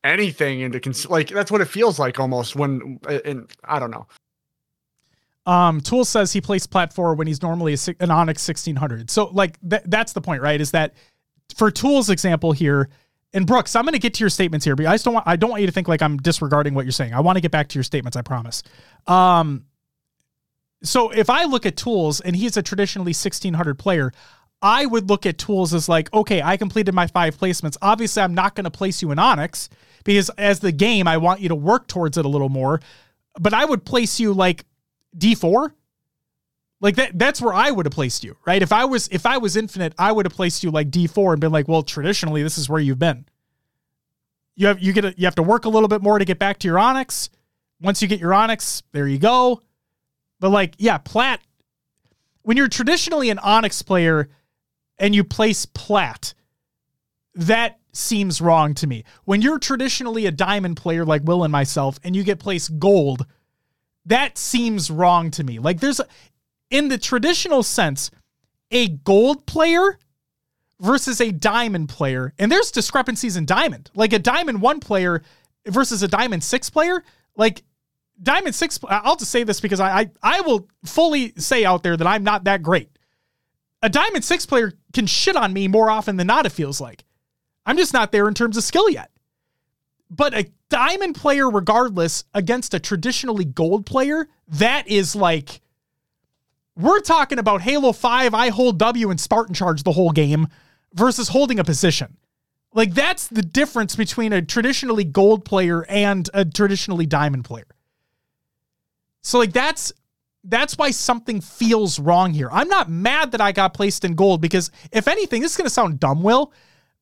anything 0.04 0.60
into 0.60 0.80
cons- 0.80 1.08
like 1.08 1.28
that's 1.28 1.50
what 1.50 1.60
it 1.60 1.66
feels 1.66 1.98
like 1.98 2.18
almost 2.20 2.56
when 2.56 2.98
and 3.24 3.50
I 3.64 3.78
don't 3.78 3.90
know. 3.90 4.06
Um, 5.48 5.80
Tool 5.80 6.04
says 6.04 6.30
he 6.30 6.42
plays 6.42 6.66
plat 6.66 6.92
four 6.92 7.14
when 7.14 7.26
he's 7.26 7.40
normally 7.40 7.72
a, 7.72 7.78
an 8.00 8.10
Onyx 8.10 8.46
1600. 8.46 9.10
So 9.10 9.28
like 9.28 9.58
th- 9.68 9.82
that's 9.86 10.12
the 10.12 10.20
point, 10.20 10.42
right? 10.42 10.60
Is 10.60 10.72
that 10.72 10.92
for 11.56 11.70
Tool's 11.70 12.10
example 12.10 12.52
here, 12.52 12.90
and 13.32 13.46
Brooks, 13.46 13.74
I'm 13.74 13.84
going 13.84 13.94
to 13.94 13.98
get 13.98 14.12
to 14.14 14.20
your 14.20 14.28
statements 14.28 14.66
here, 14.66 14.76
but 14.76 14.84
I 14.84 14.92
just 14.92 15.06
don't 15.06 15.14
want 15.14 15.26
I 15.26 15.36
don't 15.36 15.48
want 15.48 15.62
you 15.62 15.66
to 15.66 15.72
think 15.72 15.88
like 15.88 16.02
I'm 16.02 16.18
disregarding 16.18 16.74
what 16.74 16.84
you're 16.84 16.92
saying. 16.92 17.14
I 17.14 17.20
want 17.20 17.36
to 17.36 17.40
get 17.40 17.50
back 17.50 17.68
to 17.68 17.78
your 17.78 17.82
statements. 17.82 18.14
I 18.14 18.20
promise. 18.20 18.62
Um, 19.06 19.64
so 20.82 21.08
if 21.10 21.30
I 21.30 21.44
look 21.44 21.64
at 21.64 21.78
Tools 21.78 22.20
and 22.20 22.36
he's 22.36 22.58
a 22.58 22.62
traditionally 22.62 23.10
1600 23.10 23.78
player, 23.78 24.12
I 24.60 24.84
would 24.84 25.08
look 25.08 25.24
at 25.24 25.38
Tools 25.38 25.72
as 25.72 25.88
like, 25.88 26.12
okay, 26.12 26.42
I 26.42 26.58
completed 26.58 26.92
my 26.94 27.06
five 27.06 27.38
placements. 27.38 27.78
Obviously, 27.80 28.22
I'm 28.22 28.34
not 28.34 28.54
going 28.54 28.64
to 28.64 28.70
place 28.70 29.00
you 29.00 29.12
in 29.12 29.18
Onyx 29.18 29.70
because 30.04 30.28
as 30.36 30.60
the 30.60 30.72
game, 30.72 31.08
I 31.08 31.16
want 31.16 31.40
you 31.40 31.48
to 31.48 31.54
work 31.54 31.88
towards 31.88 32.18
it 32.18 32.26
a 32.26 32.28
little 32.28 32.50
more. 32.50 32.80
But 33.40 33.54
I 33.54 33.64
would 33.64 33.86
place 33.86 34.20
you 34.20 34.34
like 34.34 34.64
D4. 35.16 35.72
Like 36.80 36.96
that 36.96 37.18
that's 37.18 37.40
where 37.40 37.52
I 37.52 37.70
would 37.70 37.86
have 37.86 37.92
placed 37.92 38.22
you, 38.22 38.36
right? 38.46 38.62
If 38.62 38.72
I 38.72 38.84
was 38.84 39.08
if 39.08 39.26
I 39.26 39.38
was 39.38 39.56
infinite, 39.56 39.94
I 39.98 40.12
would 40.12 40.26
have 40.26 40.32
placed 40.32 40.62
you 40.62 40.70
like 40.70 40.90
D4 40.90 41.32
and 41.32 41.40
been 41.40 41.50
like, 41.50 41.66
"Well, 41.66 41.82
traditionally 41.82 42.42
this 42.42 42.56
is 42.56 42.68
where 42.68 42.80
you've 42.80 43.00
been." 43.00 43.26
You 44.54 44.68
have 44.68 44.80
you 44.80 44.92
get 44.92 45.04
a, 45.04 45.14
you 45.16 45.24
have 45.24 45.34
to 45.36 45.42
work 45.42 45.64
a 45.64 45.68
little 45.68 45.88
bit 45.88 46.02
more 46.02 46.18
to 46.18 46.24
get 46.24 46.38
back 46.38 46.58
to 46.60 46.68
your 46.68 46.78
Onyx. 46.78 47.30
Once 47.80 48.00
you 48.00 48.06
get 48.06 48.20
your 48.20 48.32
Onyx, 48.32 48.84
there 48.92 49.08
you 49.08 49.18
go. 49.18 49.62
But 50.38 50.50
like, 50.50 50.74
yeah, 50.78 50.98
plat 50.98 51.40
when 52.48 52.56
you're 52.56 52.66
traditionally 52.66 53.28
an 53.28 53.38
Onyx 53.40 53.82
player 53.82 54.30
and 54.98 55.14
you 55.14 55.22
place 55.22 55.66
plat, 55.66 56.32
that 57.34 57.78
seems 57.92 58.40
wrong 58.40 58.72
to 58.72 58.86
me. 58.86 59.04
When 59.26 59.42
you're 59.42 59.58
traditionally 59.58 60.24
a 60.24 60.30
diamond 60.30 60.78
player 60.78 61.04
like 61.04 61.20
Will 61.24 61.44
and 61.44 61.52
myself 61.52 62.00
and 62.02 62.16
you 62.16 62.24
get 62.24 62.38
placed 62.38 62.78
gold, 62.78 63.26
that 64.08 64.36
seems 64.38 64.90
wrong 64.90 65.30
to 65.32 65.44
me. 65.44 65.58
Like 65.58 65.80
there's 65.80 66.00
in 66.70 66.88
the 66.88 66.98
traditional 66.98 67.62
sense, 67.62 68.10
a 68.70 68.88
gold 68.88 69.46
player 69.46 69.98
versus 70.80 71.20
a 71.20 71.30
diamond 71.30 71.88
player, 71.88 72.34
and 72.38 72.50
there's 72.50 72.70
discrepancies 72.70 73.36
in 73.36 73.46
diamond. 73.46 73.90
Like 73.94 74.12
a 74.12 74.18
diamond 74.18 74.60
one 74.60 74.80
player 74.80 75.22
versus 75.66 76.02
a 76.02 76.08
diamond 76.08 76.44
six 76.44 76.70
player, 76.70 77.02
like 77.36 77.62
diamond 78.22 78.54
six. 78.54 78.78
I'll 78.88 79.16
just 79.16 79.30
say 79.30 79.44
this 79.44 79.60
because 79.60 79.80
I, 79.80 80.00
I 80.00 80.10
I 80.22 80.40
will 80.42 80.68
fully 80.84 81.32
say 81.36 81.64
out 81.64 81.82
there 81.82 81.96
that 81.96 82.06
I'm 82.06 82.24
not 82.24 82.44
that 82.44 82.62
great. 82.62 82.90
A 83.82 83.88
diamond 83.88 84.24
six 84.24 84.44
player 84.44 84.72
can 84.92 85.06
shit 85.06 85.36
on 85.36 85.52
me 85.52 85.68
more 85.68 85.90
often 85.90 86.16
than 86.16 86.26
not. 86.26 86.46
It 86.46 86.50
feels 86.50 86.80
like 86.80 87.04
I'm 87.66 87.76
just 87.76 87.92
not 87.92 88.12
there 88.12 88.26
in 88.26 88.34
terms 88.34 88.56
of 88.56 88.64
skill 88.64 88.88
yet. 88.88 89.10
But 90.10 90.34
a 90.34 90.50
diamond 90.68 91.14
player, 91.14 91.50
regardless, 91.50 92.24
against 92.34 92.74
a 92.74 92.80
traditionally 92.80 93.44
gold 93.44 93.86
player, 93.86 94.28
that 94.48 94.88
is 94.88 95.14
like 95.16 95.60
we're 96.76 97.00
talking 97.00 97.40
about 97.40 97.62
Halo 97.62 97.92
5, 97.92 98.34
I 98.34 98.50
hold 98.50 98.78
W 98.78 99.10
and 99.10 99.20
Spartan 99.20 99.54
charge 99.54 99.82
the 99.82 99.92
whole 99.92 100.12
game 100.12 100.46
versus 100.94 101.28
holding 101.28 101.58
a 101.58 101.64
position. 101.64 102.16
Like 102.72 102.94
that's 102.94 103.26
the 103.26 103.42
difference 103.42 103.96
between 103.96 104.32
a 104.32 104.42
traditionally 104.42 105.04
gold 105.04 105.44
player 105.44 105.84
and 105.88 106.28
a 106.34 106.44
traditionally 106.44 107.06
diamond 107.06 107.44
player. 107.44 107.66
So 109.22 109.38
like 109.38 109.52
that's 109.52 109.92
that's 110.44 110.78
why 110.78 110.92
something 110.92 111.40
feels 111.40 111.98
wrong 111.98 112.32
here. 112.32 112.48
I'm 112.52 112.68
not 112.68 112.88
mad 112.88 113.32
that 113.32 113.40
I 113.40 113.52
got 113.52 113.74
placed 113.74 114.04
in 114.04 114.14
gold 114.14 114.40
because 114.40 114.70
if 114.92 115.08
anything, 115.08 115.42
this 115.42 115.52
is 115.52 115.56
gonna 115.56 115.70
sound 115.70 115.98
dumb, 115.98 116.22
Will. 116.22 116.52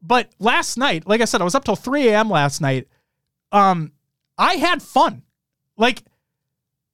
But 0.00 0.30
last 0.38 0.78
night, 0.78 1.06
like 1.06 1.20
I 1.20 1.26
said, 1.26 1.40
I 1.40 1.44
was 1.44 1.54
up 1.54 1.64
till 1.64 1.76
3 1.76 2.08
a.m. 2.08 2.30
last 2.30 2.60
night. 2.60 2.88
Um, 3.52 3.92
I 4.38 4.54
had 4.54 4.82
fun. 4.82 5.22
Like 5.76 6.02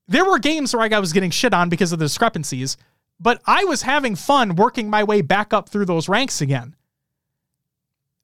there 0.08 0.24
were 0.24 0.38
games 0.38 0.74
where 0.74 0.82
I 0.92 0.98
was 0.98 1.12
getting 1.12 1.30
shit 1.30 1.54
on 1.54 1.68
because 1.68 1.92
of 1.92 1.98
the 1.98 2.04
discrepancies, 2.04 2.76
but 3.18 3.40
I 3.46 3.64
was 3.64 3.82
having 3.82 4.16
fun 4.16 4.56
working 4.56 4.90
my 4.90 5.04
way 5.04 5.22
back 5.22 5.52
up 5.52 5.68
through 5.68 5.86
those 5.86 6.08
ranks 6.08 6.40
again. 6.40 6.76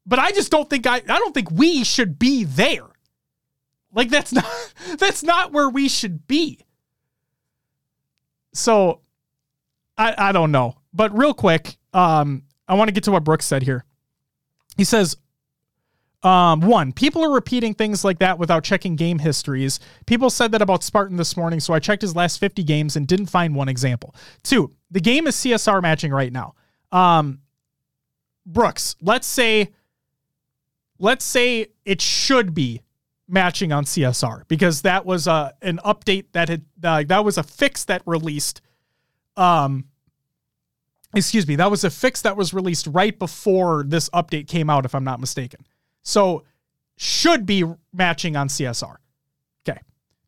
But 0.04 0.18
I 0.18 0.32
just 0.32 0.50
don't 0.50 0.68
think 0.68 0.86
I 0.86 0.96
I 0.96 1.00
don't 1.00 1.34
think 1.34 1.50
we 1.50 1.84
should 1.84 2.18
be 2.18 2.44
there. 2.44 2.86
Like 3.92 4.10
that's 4.10 4.32
not 4.34 4.44
that's 4.98 5.22
not 5.22 5.52
where 5.52 5.68
we 5.68 5.88
should 5.88 6.26
be. 6.26 6.64
So 8.54 9.00
I 9.96 10.14
I 10.16 10.32
don't 10.32 10.52
know. 10.52 10.76
But 10.92 11.16
real 11.16 11.34
quick, 11.34 11.78
um 11.92 12.42
I 12.66 12.74
want 12.74 12.88
to 12.88 12.92
get 12.92 13.04
to 13.04 13.12
what 13.12 13.24
Brooks 13.24 13.46
said 13.46 13.62
here. 13.62 13.84
He 14.76 14.84
says 14.84 15.16
um, 16.22 16.62
one, 16.62 16.92
people 16.92 17.24
are 17.24 17.30
repeating 17.30 17.74
things 17.74 18.04
like 18.04 18.18
that 18.18 18.38
without 18.38 18.64
checking 18.64 18.96
game 18.96 19.20
histories. 19.20 19.78
People 20.06 20.30
said 20.30 20.50
that 20.52 20.62
about 20.62 20.82
Spartan 20.82 21.16
this 21.16 21.36
morning, 21.36 21.60
so 21.60 21.74
I 21.74 21.78
checked 21.78 22.02
his 22.02 22.16
last 22.16 22.38
50 22.38 22.64
games 22.64 22.96
and 22.96 23.06
didn't 23.06 23.26
find 23.26 23.54
one 23.54 23.68
example. 23.68 24.14
Two, 24.42 24.74
the 24.90 25.00
game 25.00 25.28
is 25.28 25.36
CSR 25.36 25.80
matching 25.80 26.10
right 26.10 26.32
now. 26.32 26.54
Um, 26.90 27.40
Brooks, 28.44 28.96
let's 29.00 29.26
say, 29.26 29.68
let's 30.98 31.24
say 31.24 31.68
it 31.84 32.00
should 32.00 32.52
be 32.52 32.82
matching 33.28 33.72
on 33.72 33.84
CSR 33.84 34.48
because 34.48 34.82
that 34.82 35.04
was 35.04 35.26
a 35.26 35.52
an 35.60 35.78
update 35.84 36.26
that 36.32 36.48
had 36.48 36.64
uh, 36.82 37.04
that 37.08 37.24
was 37.24 37.38
a 37.38 37.42
fix 37.42 37.84
that 37.84 38.02
released. 38.06 38.62
Um, 39.36 39.84
excuse 41.14 41.46
me, 41.46 41.56
that 41.56 41.70
was 41.70 41.84
a 41.84 41.90
fix 41.90 42.22
that 42.22 42.36
was 42.36 42.54
released 42.54 42.86
right 42.88 43.16
before 43.16 43.84
this 43.86 44.08
update 44.10 44.48
came 44.48 44.70
out, 44.70 44.84
if 44.84 44.94
I'm 44.94 45.04
not 45.04 45.20
mistaken. 45.20 45.64
So 46.08 46.44
should 46.96 47.44
be 47.44 47.64
matching 47.92 48.34
on 48.34 48.48
CSR. 48.48 48.96
Okay. 49.68 49.78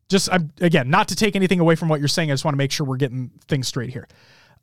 Just 0.09 0.31
I'm, 0.31 0.51
again, 0.61 0.91
not 0.91 1.07
to 1.07 1.15
take 1.15 1.35
anything 1.35 1.59
away 1.59 1.75
from 1.75 1.89
what 1.89 1.99
you're 1.99 2.07
saying. 2.07 2.29
I 2.29 2.33
just 2.33 2.45
want 2.45 2.53
to 2.53 2.59
make 2.59 2.71
sure 2.71 2.85
we're 2.85 2.97
getting 2.97 3.31
things 3.47 3.67
straight 3.67 3.89
here. 3.89 4.07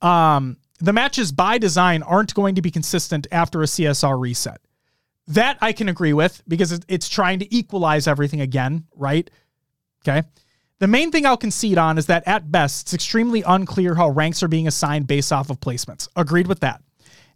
Um, 0.00 0.58
the 0.78 0.92
matches 0.92 1.32
by 1.32 1.58
design 1.58 2.04
aren't 2.04 2.32
going 2.34 2.54
to 2.54 2.62
be 2.62 2.70
consistent 2.70 3.26
after 3.32 3.62
a 3.62 3.66
CSR 3.66 4.18
reset. 4.18 4.60
That 5.26 5.58
I 5.60 5.72
can 5.72 5.88
agree 5.88 6.12
with 6.12 6.40
because 6.46 6.80
it's 6.86 7.08
trying 7.08 7.40
to 7.40 7.52
equalize 7.54 8.06
everything 8.06 8.40
again, 8.40 8.84
right? 8.94 9.28
Okay. 10.06 10.22
The 10.78 10.86
main 10.86 11.10
thing 11.10 11.26
I'll 11.26 11.36
concede 11.36 11.78
on 11.78 11.98
is 11.98 12.06
that 12.06 12.22
at 12.28 12.52
best, 12.52 12.86
it's 12.86 12.94
extremely 12.94 13.42
unclear 13.42 13.96
how 13.96 14.10
ranks 14.10 14.44
are 14.44 14.48
being 14.48 14.68
assigned 14.68 15.08
based 15.08 15.32
off 15.32 15.50
of 15.50 15.58
placements. 15.58 16.08
Agreed 16.14 16.46
with 16.46 16.60
that. 16.60 16.80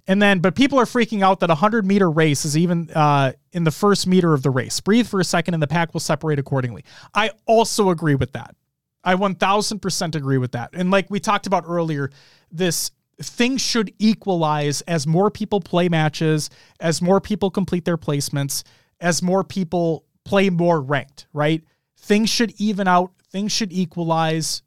And 0.06 0.20
then, 0.20 0.40
but 0.40 0.56
people 0.56 0.80
are 0.80 0.84
freaking 0.84 1.22
out 1.22 1.40
that 1.40 1.50
a 1.50 1.54
100 1.54 1.86
meter 1.86 2.10
race 2.10 2.44
is 2.44 2.56
even 2.56 2.90
uh, 2.90 3.32
in 3.52 3.64
the 3.64 3.70
first 3.70 4.06
meter 4.06 4.34
of 4.34 4.42
the 4.42 4.50
race. 4.50 4.80
Breathe 4.80 5.06
for 5.06 5.20
a 5.20 5.24
second 5.24 5.54
and 5.54 5.62
the 5.62 5.68
pack 5.68 5.92
will 5.92 6.00
separate 6.00 6.38
accordingly. 6.38 6.84
I 7.14 7.30
also 7.46 7.90
agree 7.90 8.16
with 8.16 8.32
that. 8.32 8.56
I 9.04 9.14
1000% 9.14 10.14
agree 10.14 10.38
with 10.38 10.52
that. 10.52 10.70
And 10.72 10.90
like 10.90 11.10
we 11.10 11.20
talked 11.20 11.46
about 11.46 11.64
earlier, 11.66 12.10
this 12.50 12.90
thing 13.20 13.56
should 13.56 13.92
equalize 13.98 14.80
as 14.82 15.06
more 15.06 15.30
people 15.30 15.60
play 15.60 15.88
matches, 15.88 16.50
as 16.80 17.00
more 17.02 17.20
people 17.20 17.50
complete 17.50 17.84
their 17.84 17.98
placements, 17.98 18.62
as 19.00 19.22
more 19.22 19.44
people 19.44 20.04
play 20.24 20.50
more 20.50 20.80
ranked, 20.80 21.26
right? 21.32 21.62
Things 21.98 22.30
should 22.30 22.52
even 22.58 22.88
out, 22.88 23.12
things 23.30 23.52
should 23.52 23.72
equalize. 23.72 24.62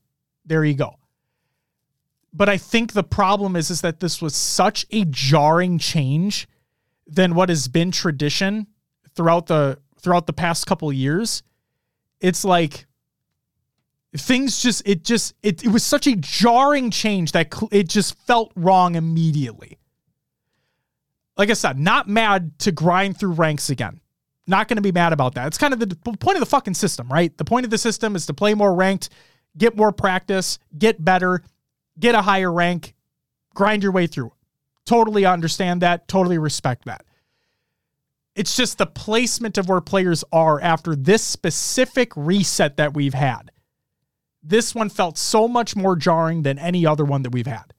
There 0.46 0.64
you 0.64 0.76
go. 0.76 0.96
But 2.36 2.50
I 2.50 2.58
think 2.58 2.92
the 2.92 3.04
problem 3.04 3.56
is 3.56 3.70
is 3.70 3.80
that 3.82 4.02
this 4.02 4.22
was 4.22 4.36
such 4.36 4.86
a 4.92 5.06
jarring 5.06 5.80
change 5.80 6.50
than 7.08 7.34
what 7.34 7.48
has 7.48 7.70
been 7.70 7.92
tradition 7.92 8.68
throughout 9.16 9.48
the 9.48 9.80
throughout 10.02 10.28
the 10.28 10.34
past 10.34 10.68
couple 10.68 10.92
years. 10.92 11.44
It's 12.20 12.44
like 12.44 12.88
things 14.18 14.62
just 14.62 14.86
it 14.86 15.06
just 15.06 15.34
it, 15.44 15.64
it 15.64 15.70
was 15.70 15.86
such 15.86 16.08
a 16.08 16.16
jarring 16.18 16.92
change 16.92 17.32
that 17.32 17.54
it 17.72 17.88
just 17.88 18.18
felt 18.28 18.52
wrong 18.58 18.96
immediately. 18.96 19.78
Like 21.38 21.50
I 21.50 21.54
said, 21.54 21.80
not 21.80 22.10
mad 22.10 22.60
to 22.60 22.74
grind 22.74 23.18
through 23.18 23.34
ranks 23.34 23.70
again. 23.70 24.02
Not 24.46 24.68
going 24.68 24.76
to 24.76 24.82
be 24.82 24.92
mad 24.92 25.14
about 25.14 25.36
that. 25.36 25.48
It's 25.48 25.58
kind 25.58 25.74
of 25.74 25.80
the 25.80 25.96
point 25.96 26.36
of 26.36 26.40
the 26.40 26.46
fucking 26.46 26.74
system, 26.74 27.08
right? 27.08 27.36
The 27.38 27.46
point 27.46 27.64
of 27.64 27.70
the 27.70 27.78
system 27.78 28.16
is 28.16 28.26
to 28.26 28.34
play 28.34 28.54
more 28.54 28.76
ranked, 28.76 29.10
get 29.58 29.76
more 29.76 29.92
practice, 29.92 30.60
get 30.78 31.04
better, 31.04 31.42
get 32.00 32.16
a 32.16 32.22
higher 32.22 32.52
rank, 32.52 32.96
grind 33.54 33.84
your 33.84 33.92
way 33.92 34.08
through. 34.08 34.32
Totally 34.86 35.26
understand 35.26 35.82
that, 35.82 36.08
totally 36.08 36.38
respect 36.38 36.86
that. 36.86 37.06
It's 38.36 38.56
just 38.56 38.78
the 38.78 38.86
placement 38.86 39.58
of 39.58 39.70
where 39.70 39.82
players 39.82 40.24
are 40.32 40.60
after 40.60 40.96
this 40.96 41.24
specific 41.24 42.12
reset 42.16 42.78
that 42.78 42.94
we've 42.94 43.14
had. 43.14 43.52
This 44.44 44.76
one 44.76 44.90
felt 44.90 45.18
so 45.18 45.48
much 45.48 45.76
more 45.76 45.96
jarring 45.96 46.44
than 46.44 46.60
any 46.60 46.86
other 46.86 47.06
one 47.06 47.24
that 47.24 47.32
we've 47.32 47.48
had. 47.48 47.74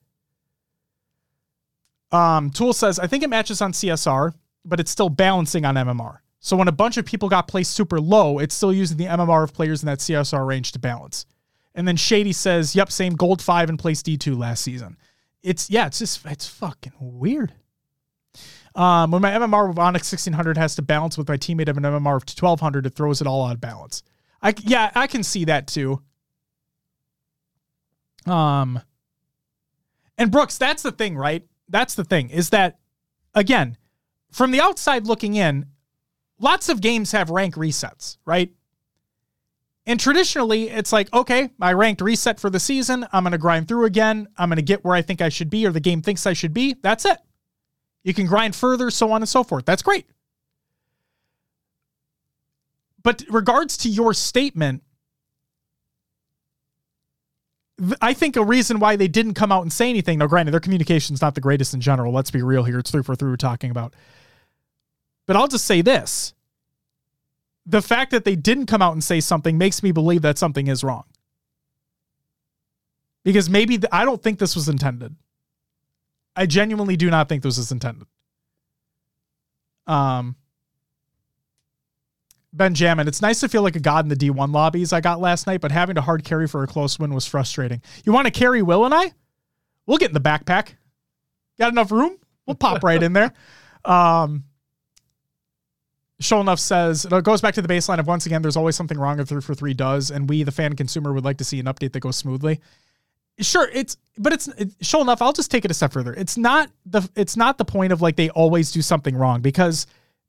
Um, 2.10 2.51
Tool 2.51 2.72
says, 2.72 2.98
I 2.98 3.06
think 3.06 3.22
it 3.22 3.30
matches 3.30 3.60
on 3.60 3.72
CSR, 3.72 4.32
but 4.64 4.80
it's 4.80 4.90
still 4.90 5.10
balancing 5.10 5.64
on 5.64 5.74
MMR. 5.74 6.18
So 6.40 6.56
when 6.56 6.68
a 6.68 6.72
bunch 6.72 6.97
of 6.97 7.05
people 7.05 7.28
got 7.28 7.48
placed 7.48 7.72
super 7.72 8.01
low, 8.01 8.38
it's 8.38 8.55
still 8.55 8.72
using 8.72 8.97
the 8.97 9.06
MMR 9.06 9.44
of 9.44 9.52
players 9.52 9.82
in 9.82 9.86
that 9.86 9.98
CSR 9.98 10.47
range 10.47 10.72
to 10.72 10.78
balance. 10.78 11.26
And 11.76 11.86
then 11.86 11.96
Shady 11.96 12.32
says, 12.32 12.74
"Yep, 12.74 12.90
same 12.90 13.12
gold 13.12 13.40
five 13.40 13.68
and 13.68 13.78
place 13.78 14.02
D 14.02 14.16
two 14.16 14.34
last 14.34 14.64
season." 14.64 14.96
It's 15.42 15.70
yeah, 15.70 15.86
it's 15.86 16.00
just 16.00 16.24
it's 16.26 16.48
fucking 16.48 16.94
weird. 16.98 17.52
Um, 18.74 19.10
when 19.10 19.22
my 19.22 19.30
MMR 19.30 19.70
of 19.70 19.78
Onyx 19.78 20.12
1600 20.12 20.58
has 20.58 20.74
to 20.74 20.82
balance 20.82 21.16
with 21.16 21.28
my 21.28 21.36
teammate 21.38 21.68
of 21.68 21.78
an 21.78 21.84
MMR 21.84 22.16
of 22.16 22.24
1200, 22.24 22.84
it 22.84 22.94
throws 22.94 23.22
it 23.22 23.26
all 23.26 23.46
out 23.46 23.54
of 23.54 23.60
balance. 23.60 24.02
I 24.42 24.54
yeah, 24.62 24.90
I 24.94 25.06
can 25.06 25.22
see 25.22 25.44
that 25.44 25.66
too. 25.66 26.02
Um, 28.26 28.80
and 30.18 30.30
Brooks, 30.30 30.58
that's 30.58 30.82
the 30.82 30.92
thing, 30.92 31.16
right? 31.16 31.44
That's 31.68 31.94
the 31.94 32.04
thing 32.04 32.30
is 32.30 32.50
that 32.50 32.78
again, 33.34 33.76
from 34.30 34.50
the 34.50 34.60
outside 34.60 35.06
looking 35.06 35.34
in, 35.34 35.66
lots 36.38 36.68
of 36.68 36.80
games 36.80 37.12
have 37.12 37.30
rank 37.30 37.54
resets, 37.54 38.16
right? 38.24 38.50
And 39.86 40.00
traditionally, 40.00 40.68
it's 40.68 40.92
like, 40.92 41.12
okay, 41.14 41.50
I 41.60 41.72
ranked 41.72 42.00
reset 42.00 42.40
for 42.40 42.50
the 42.50 42.58
season. 42.58 43.06
I'm 43.12 43.22
going 43.22 43.32
to 43.32 43.38
grind 43.38 43.68
through 43.68 43.84
again. 43.84 44.26
I'm 44.36 44.48
going 44.48 44.56
to 44.56 44.62
get 44.62 44.84
where 44.84 44.96
I 44.96 45.02
think 45.02 45.22
I 45.22 45.28
should 45.28 45.48
be 45.48 45.64
or 45.64 45.70
the 45.70 45.80
game 45.80 46.02
thinks 46.02 46.26
I 46.26 46.32
should 46.32 46.52
be. 46.52 46.74
That's 46.82 47.04
it. 47.04 47.18
You 48.02 48.12
can 48.12 48.26
grind 48.26 48.56
further, 48.56 48.90
so 48.90 49.12
on 49.12 49.22
and 49.22 49.28
so 49.28 49.44
forth. 49.44 49.64
That's 49.64 49.82
great. 49.82 50.06
But 53.02 53.22
regards 53.30 53.76
to 53.78 53.88
your 53.88 54.12
statement, 54.12 54.82
I 58.00 58.14
think 58.14 58.36
a 58.36 58.44
reason 58.44 58.80
why 58.80 58.96
they 58.96 59.06
didn't 59.06 59.34
come 59.34 59.52
out 59.52 59.62
and 59.62 59.72
say 59.72 59.88
anything. 59.90 60.18
Now, 60.18 60.26
granted, 60.26 60.50
their 60.50 60.60
communication's 60.60 61.20
not 61.20 61.36
the 61.36 61.40
greatest 61.40 61.74
in 61.74 61.80
general. 61.80 62.12
Let's 62.12 62.30
be 62.32 62.42
real 62.42 62.64
here. 62.64 62.80
It's 62.80 62.90
343 62.90 63.28
we're 63.28 63.36
talking 63.36 63.70
about. 63.70 63.94
But 65.26 65.36
I'll 65.36 65.46
just 65.46 65.66
say 65.66 65.82
this 65.82 66.34
the 67.66 67.82
fact 67.82 68.12
that 68.12 68.24
they 68.24 68.36
didn't 68.36 68.66
come 68.66 68.80
out 68.80 68.93
and 68.93 69.02
say 69.02 69.20
something 69.20 69.59
makes 69.59 69.82
me 69.82 69.90
believe 69.90 70.22
that 70.22 70.38
something 70.38 70.68
is 70.68 70.84
wrong. 70.84 71.05
Because 73.24 73.51
maybe 73.51 73.80
I 73.90 74.05
don't 74.05 74.22
think 74.22 74.38
this 74.38 74.55
was 74.55 74.68
intended. 74.68 75.16
I 76.36 76.47
genuinely 76.47 76.97
do 76.97 77.10
not 77.10 77.28
think 77.28 77.43
this 77.43 77.56
was 77.56 77.72
intended. 77.72 78.06
Um, 79.88 80.36
Benjamin, 82.52 83.09
it's 83.09 83.20
nice 83.20 83.40
to 83.40 83.48
feel 83.48 83.62
like 83.62 83.74
a 83.74 83.80
god 83.80 84.05
in 84.05 84.09
the 84.09 84.16
D1 84.16 84.52
lobbies 84.52 84.93
I 84.93 85.01
got 85.01 85.20
last 85.20 85.47
night, 85.47 85.60
but 85.60 85.72
having 85.72 85.97
to 85.97 86.01
hard 86.01 86.24
carry 86.24 86.47
for 86.47 86.62
a 86.62 86.66
close 86.66 86.98
win 86.98 87.12
was 87.12 87.26
frustrating. 87.26 87.82
You 88.05 88.12
want 88.12 88.26
to 88.26 88.30
carry 88.30 88.62
Will 88.62 88.84
and 88.84 88.94
I? 88.94 89.12
We'll 89.86 89.98
get 89.98 90.10
in 90.10 90.14
the 90.14 90.20
backpack. 90.20 90.74
Got 91.59 91.72
enough 91.72 91.90
room? 91.90 92.16
We'll 92.47 92.56
pop 92.56 92.82
right 92.84 93.02
in 93.02 93.12
there. 93.12 93.32
Um, 93.84 94.43
Sholnuff 96.22 96.59
says 96.59 97.05
it 97.05 97.24
goes 97.24 97.40
back 97.40 97.55
to 97.55 97.62
the 97.62 97.68
baseline 97.68 97.98
of 97.98 98.06
once 98.06 98.24
again, 98.26 98.43
there's 98.43 98.56
always 98.56 98.74
something 98.74 98.98
wrong 98.98 99.20
if 99.20 99.28
343 99.28 99.74
does, 99.74 100.10
and 100.10 100.28
we, 100.28 100.43
the 100.43 100.52
fan 100.52 100.74
consumer, 100.74 101.12
would 101.12 101.24
like 101.24 101.36
to 101.38 101.44
see 101.44 101.60
an 101.60 101.66
update 101.66 101.93
that 101.93 102.01
goes 102.01 102.16
smoothly. 102.16 102.60
Sure, 103.38 103.68
it's 103.72 103.98
but 104.16 104.32
it's 104.32 104.48
it, 104.48 104.94
enough. 104.94 105.20
I'll 105.20 105.34
just 105.34 105.51
take 105.51 105.66
it 105.66 105.70
a 105.70 105.74
step 105.74 105.93
further. 105.93 106.14
It's 106.14 106.38
not 106.38 106.70
the 106.86 107.06
it's 107.16 107.36
not 107.36 107.59
the 107.59 107.66
point 107.66 107.93
of 107.93 108.01
like 108.01 108.16
they 108.16 108.30
always 108.30 108.70
do 108.72 108.80
something 108.80 109.14
wrong 109.14 109.43
because 109.43 109.86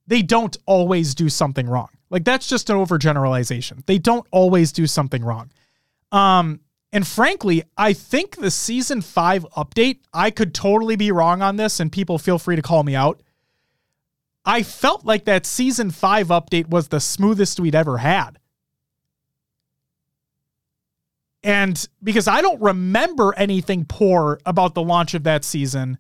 they 0.07 0.21
don't 0.21 0.57
always 0.65 1.15
do 1.15 1.29
something 1.29 1.67
wrong. 1.67 1.87
Like 2.09 2.25
that's 2.25 2.47
just 2.47 2.69
an 2.69 2.75
overgeneralization. 2.75 3.85
They 3.85 3.97
don't 3.97 4.27
always 4.31 4.73
do 4.73 4.87
something 4.87 5.23
wrong. 5.23 5.51
Um, 6.11 6.59
and 6.91 7.07
frankly, 7.07 7.63
I 7.77 7.93
think 7.93 8.37
the 8.37 8.51
season 8.51 9.01
five 9.01 9.45
update, 9.55 9.99
I 10.13 10.31
could 10.31 10.53
totally 10.53 10.97
be 10.97 11.11
wrong 11.11 11.41
on 11.41 11.55
this, 11.55 11.79
and 11.79 11.91
people 11.91 12.17
feel 12.17 12.39
free 12.39 12.55
to 12.57 12.61
call 12.61 12.83
me 12.83 12.95
out. 12.95 13.21
I 14.47 14.63
felt 14.63 15.05
like 15.05 15.25
that 15.25 15.45
season 15.45 15.91
five 15.91 16.29
update 16.29 16.69
was 16.69 16.87
the 16.87 17.01
smoothest 17.01 17.59
we'd 17.59 17.75
ever 17.75 17.97
had. 17.97 18.39
And 21.43 21.87
because 22.01 22.29
I 22.29 22.41
don't 22.41 22.61
remember 22.61 23.33
anything 23.35 23.83
poor 23.83 24.39
about 24.45 24.73
the 24.73 24.81
launch 24.81 25.13
of 25.13 25.23
that 25.23 25.43
season, 25.43 25.97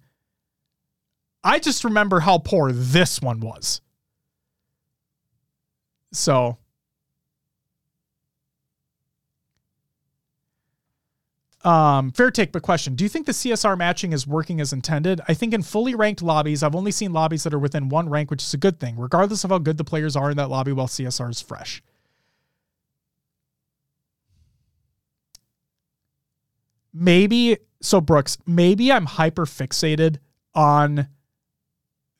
I 1.43 1.59
just 1.59 1.83
remember 1.83 2.21
how 2.21 2.37
poor 2.37 2.71
this 2.71 3.21
one 3.21 3.41
was. 3.41 3.81
So 6.13 6.57
Um, 11.67 12.11
fair 12.11 12.31
take, 12.31 12.53
but 12.53 12.61
question. 12.61 12.95
Do 12.95 13.03
you 13.03 13.09
think 13.09 13.25
the 13.25 13.33
CSR 13.33 13.77
matching 13.77 14.13
is 14.13 14.25
working 14.25 14.61
as 14.61 14.71
intended? 14.71 15.19
I 15.27 15.33
think 15.33 15.53
in 15.53 15.63
fully 15.63 15.95
ranked 15.95 16.21
lobbies, 16.21 16.63
I've 16.63 16.77
only 16.77 16.91
seen 16.91 17.11
lobbies 17.11 17.43
that 17.43 17.53
are 17.53 17.59
within 17.59 17.89
one 17.89 18.07
rank, 18.07 18.31
which 18.31 18.41
is 18.41 18.53
a 18.53 18.57
good 18.57 18.79
thing, 18.79 18.95
regardless 18.97 19.43
of 19.43 19.49
how 19.49 19.57
good 19.57 19.77
the 19.77 19.83
players 19.83 20.15
are 20.15 20.31
in 20.31 20.37
that 20.37 20.49
lobby 20.49 20.71
while 20.71 20.87
CSR 20.87 21.29
is 21.29 21.41
fresh. 21.41 21.83
Maybe, 26.93 27.57
so 27.81 27.99
Brooks, 27.99 28.37
maybe 28.47 28.89
I'm 28.89 29.05
hyper 29.05 29.45
fixated 29.45 30.19
on 30.55 31.09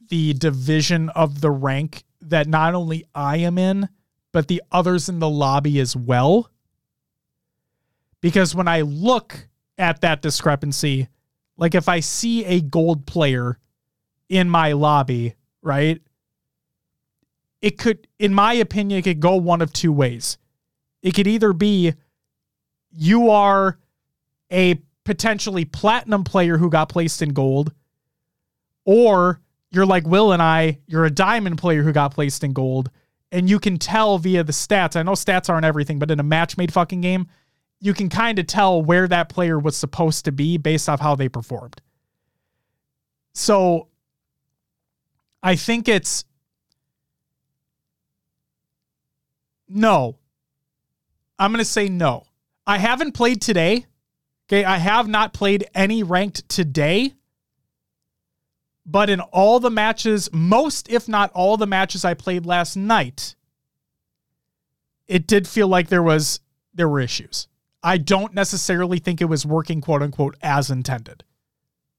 the 0.09 0.33
division 0.33 1.07
of 1.11 1.39
the 1.39 1.51
rank 1.51 2.03
that 2.19 2.47
not 2.47 2.75
only 2.75 3.05
I 3.15 3.37
am 3.37 3.57
in, 3.57 3.87
but 4.33 4.49
the 4.49 4.61
others 4.73 5.07
in 5.07 5.19
the 5.19 5.29
lobby 5.29 5.79
as 5.79 5.95
well 5.95 6.49
because 8.21 8.55
when 8.55 8.67
I 8.67 8.81
look 8.81 9.47
at 9.77 10.01
that 10.01 10.21
discrepancy, 10.21 11.07
like 11.57 11.75
if 11.75 11.89
I 11.89 11.99
see 11.99 12.45
a 12.45 12.61
gold 12.61 13.05
player 13.05 13.57
in 14.29 14.49
my 14.49 14.73
lobby, 14.73 15.35
right? 15.61 16.01
It 17.61 17.77
could, 17.77 18.07
in 18.19 18.33
my 18.33 18.53
opinion, 18.53 18.99
it 18.99 19.03
could 19.03 19.19
go 19.19 19.35
one 19.35 19.61
of 19.61 19.73
two 19.73 19.91
ways. 19.91 20.37
It 21.01 21.13
could 21.13 21.27
either 21.27 21.53
be 21.53 21.93
you 22.91 23.29
are 23.29 23.77
a 24.51 24.81
potentially 25.03 25.65
platinum 25.65 26.23
player 26.23 26.57
who 26.57 26.69
got 26.69 26.89
placed 26.89 27.21
in 27.21 27.33
gold, 27.33 27.73
or 28.85 29.41
you're 29.71 29.85
like 29.85 30.07
Will 30.07 30.31
and 30.31 30.41
I, 30.41 30.79
you're 30.87 31.05
a 31.05 31.11
diamond 31.11 31.57
player 31.57 31.83
who 31.83 31.91
got 31.91 32.13
placed 32.13 32.43
in 32.43 32.53
gold, 32.53 32.89
and 33.31 33.49
you 33.49 33.59
can 33.59 33.77
tell 33.77 34.17
via 34.17 34.43
the 34.43 34.53
stats. 34.53 34.95
I 34.95 35.03
know 35.03 35.11
stats 35.13 35.49
aren't 35.49 35.65
everything, 35.65 35.99
but 35.99 36.11
in 36.11 36.19
a 36.19 36.23
match 36.23 36.57
made 36.57 36.73
fucking 36.73 37.01
game, 37.01 37.27
you 37.79 37.93
can 37.93 38.09
kind 38.09 38.39
of 38.39 38.47
tell 38.47 38.81
where 38.81 39.07
that 39.07 39.29
player 39.29 39.59
was 39.59 39.77
supposed 39.77 40.25
to 40.25 40.31
be 40.31 40.57
based 40.57 40.89
off 40.89 40.99
how 40.99 41.15
they 41.15 41.29
performed. 41.29 41.81
So 43.33 43.87
I 45.43 45.55
think 45.55 45.87
it's 45.87 46.25
no. 49.69 50.17
I'm 51.37 51.51
going 51.51 51.59
to 51.59 51.65
say 51.65 51.87
no. 51.87 52.25
I 52.65 52.79
haven't 52.79 53.11
played 53.11 53.41
today. 53.41 53.85
Okay. 54.47 54.65
I 54.65 54.77
have 54.77 55.07
not 55.07 55.33
played 55.33 55.67
any 55.75 56.01
ranked 56.03 56.49
today. 56.49 57.13
But 58.85 59.09
in 59.09 59.19
all 59.19 59.59
the 59.59 59.69
matches, 59.69 60.29
most, 60.31 60.89
if 60.89 61.07
not 61.09 61.31
all 61.33 61.57
the 61.57 61.67
matches 61.67 62.05
I 62.05 62.13
played 62.13 62.45
last 62.45 62.77
night, 62.77 63.35
it 65.07 65.27
did 65.27 65.45
feel 65.47 65.67
like 65.67 65.89
there 65.89 66.03
was 66.03 66.39
there 66.73 66.87
were 66.87 67.01
issues. 67.01 67.47
I 67.83 67.97
don't 67.97 68.33
necessarily 68.33 68.99
think 68.99 69.21
it 69.21 69.25
was 69.25 69.45
working, 69.45 69.81
quote 69.81 70.01
unquote, 70.01 70.35
as 70.41 70.69
intended. 70.71 71.23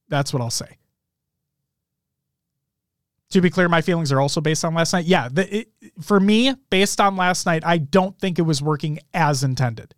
That's 0.08 0.32
what 0.32 0.42
I'll 0.42 0.50
say. 0.50 0.78
To 3.30 3.40
be 3.42 3.50
clear, 3.50 3.68
my 3.68 3.82
feelings 3.82 4.10
are 4.10 4.20
also 4.20 4.40
based 4.40 4.64
on 4.64 4.74
last 4.74 4.92
night. 4.94 5.04
Yeah, 5.04 5.28
the, 5.30 5.58
it, 5.58 5.68
for 6.00 6.18
me, 6.18 6.54
based 6.70 7.00
on 7.00 7.16
last 7.16 7.44
night, 7.44 7.62
I 7.64 7.76
don't 7.76 8.18
think 8.18 8.38
it 8.38 8.42
was 8.42 8.62
working 8.62 9.00
as 9.12 9.44
intended. 9.44 9.94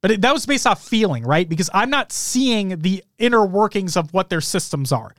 But 0.00 0.12
it, 0.12 0.20
that 0.20 0.32
was 0.32 0.46
based 0.46 0.66
off 0.66 0.86
feeling, 0.86 1.24
right? 1.24 1.48
Because 1.48 1.68
I'm 1.74 1.90
not 1.90 2.12
seeing 2.12 2.78
the 2.78 3.02
inner 3.18 3.44
workings 3.44 3.96
of 3.96 4.14
what 4.14 4.28
their 4.28 4.40
systems 4.40 4.92
are. 4.92 5.12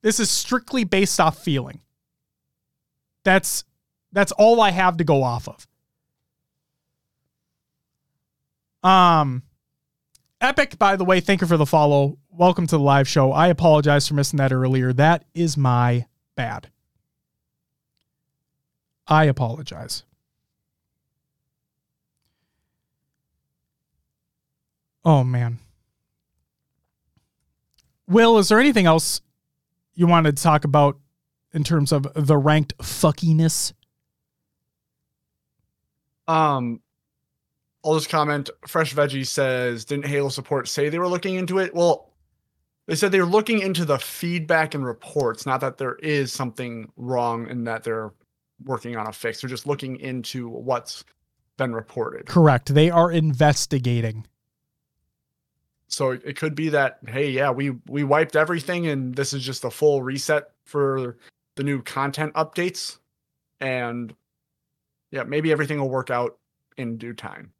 This 0.00 0.18
is 0.18 0.30
strictly 0.30 0.84
based 0.84 1.20
off 1.20 1.42
feeling. 1.42 1.80
That's 3.22 3.64
that's 4.12 4.32
all 4.32 4.60
I 4.60 4.70
have 4.70 4.98
to 4.98 5.04
go 5.04 5.22
off 5.22 5.48
of. 5.48 5.66
Um, 8.84 9.42
Epic, 10.40 10.78
by 10.78 10.96
the 10.96 11.04
way, 11.04 11.20
thank 11.20 11.40
you 11.40 11.46
for 11.46 11.56
the 11.56 11.64
follow. 11.64 12.18
Welcome 12.30 12.66
to 12.66 12.76
the 12.76 12.82
live 12.82 13.08
show. 13.08 13.32
I 13.32 13.48
apologize 13.48 14.06
for 14.06 14.12
missing 14.14 14.36
that 14.36 14.52
earlier. 14.52 14.92
That 14.92 15.24
is 15.34 15.56
my 15.56 16.06
bad. 16.36 16.68
I 19.08 19.24
apologize. 19.24 20.04
Oh, 25.02 25.24
man. 25.24 25.58
Will, 28.06 28.36
is 28.38 28.48
there 28.48 28.60
anything 28.60 28.84
else 28.84 29.22
you 29.94 30.06
wanted 30.06 30.36
to 30.36 30.42
talk 30.42 30.64
about 30.64 30.98
in 31.54 31.64
terms 31.64 31.90
of 31.90 32.06
the 32.14 32.36
ranked 32.36 32.76
fuckiness? 32.78 33.72
Um, 36.28 36.80
I'll 37.84 37.94
just 37.94 38.08
comment. 38.08 38.50
Fresh 38.66 38.94
Veggie 38.94 39.26
says, 39.26 39.84
didn't 39.84 40.06
Halo 40.06 40.30
support 40.30 40.68
say 40.68 40.88
they 40.88 40.98
were 40.98 41.08
looking 41.08 41.34
into 41.34 41.58
it? 41.58 41.74
Well, 41.74 42.10
they 42.86 42.94
said 42.94 43.12
they're 43.12 43.24
looking 43.24 43.60
into 43.60 43.84
the 43.84 43.98
feedback 43.98 44.74
and 44.74 44.84
reports, 44.84 45.46
not 45.46 45.60
that 45.60 45.78
there 45.78 45.96
is 45.96 46.32
something 46.32 46.90
wrong 46.96 47.48
and 47.48 47.66
that 47.66 47.84
they're 47.84 48.12
working 48.64 48.96
on 48.96 49.06
a 49.06 49.12
fix. 49.12 49.40
They're 49.40 49.50
just 49.50 49.66
looking 49.66 49.96
into 50.00 50.48
what's 50.48 51.04
been 51.56 51.74
reported. 51.74 52.26
Correct. 52.26 52.74
They 52.74 52.90
are 52.90 53.10
investigating. 53.10 54.26
So 55.88 56.10
it, 56.10 56.22
it 56.24 56.36
could 56.36 56.54
be 56.54 56.70
that 56.70 56.98
hey, 57.06 57.30
yeah, 57.30 57.50
we 57.50 57.70
we 57.86 58.04
wiped 58.04 58.36
everything 58.36 58.86
and 58.86 59.14
this 59.14 59.32
is 59.32 59.44
just 59.44 59.64
a 59.64 59.70
full 59.70 60.02
reset 60.02 60.50
for 60.64 61.16
the 61.54 61.62
new 61.62 61.82
content 61.82 62.34
updates 62.34 62.98
and 63.60 64.14
yeah, 65.10 65.22
maybe 65.22 65.52
everything 65.52 65.78
will 65.78 65.90
work 65.90 66.10
out 66.10 66.38
in 66.76 66.96
due 66.96 67.12
time. 67.12 67.52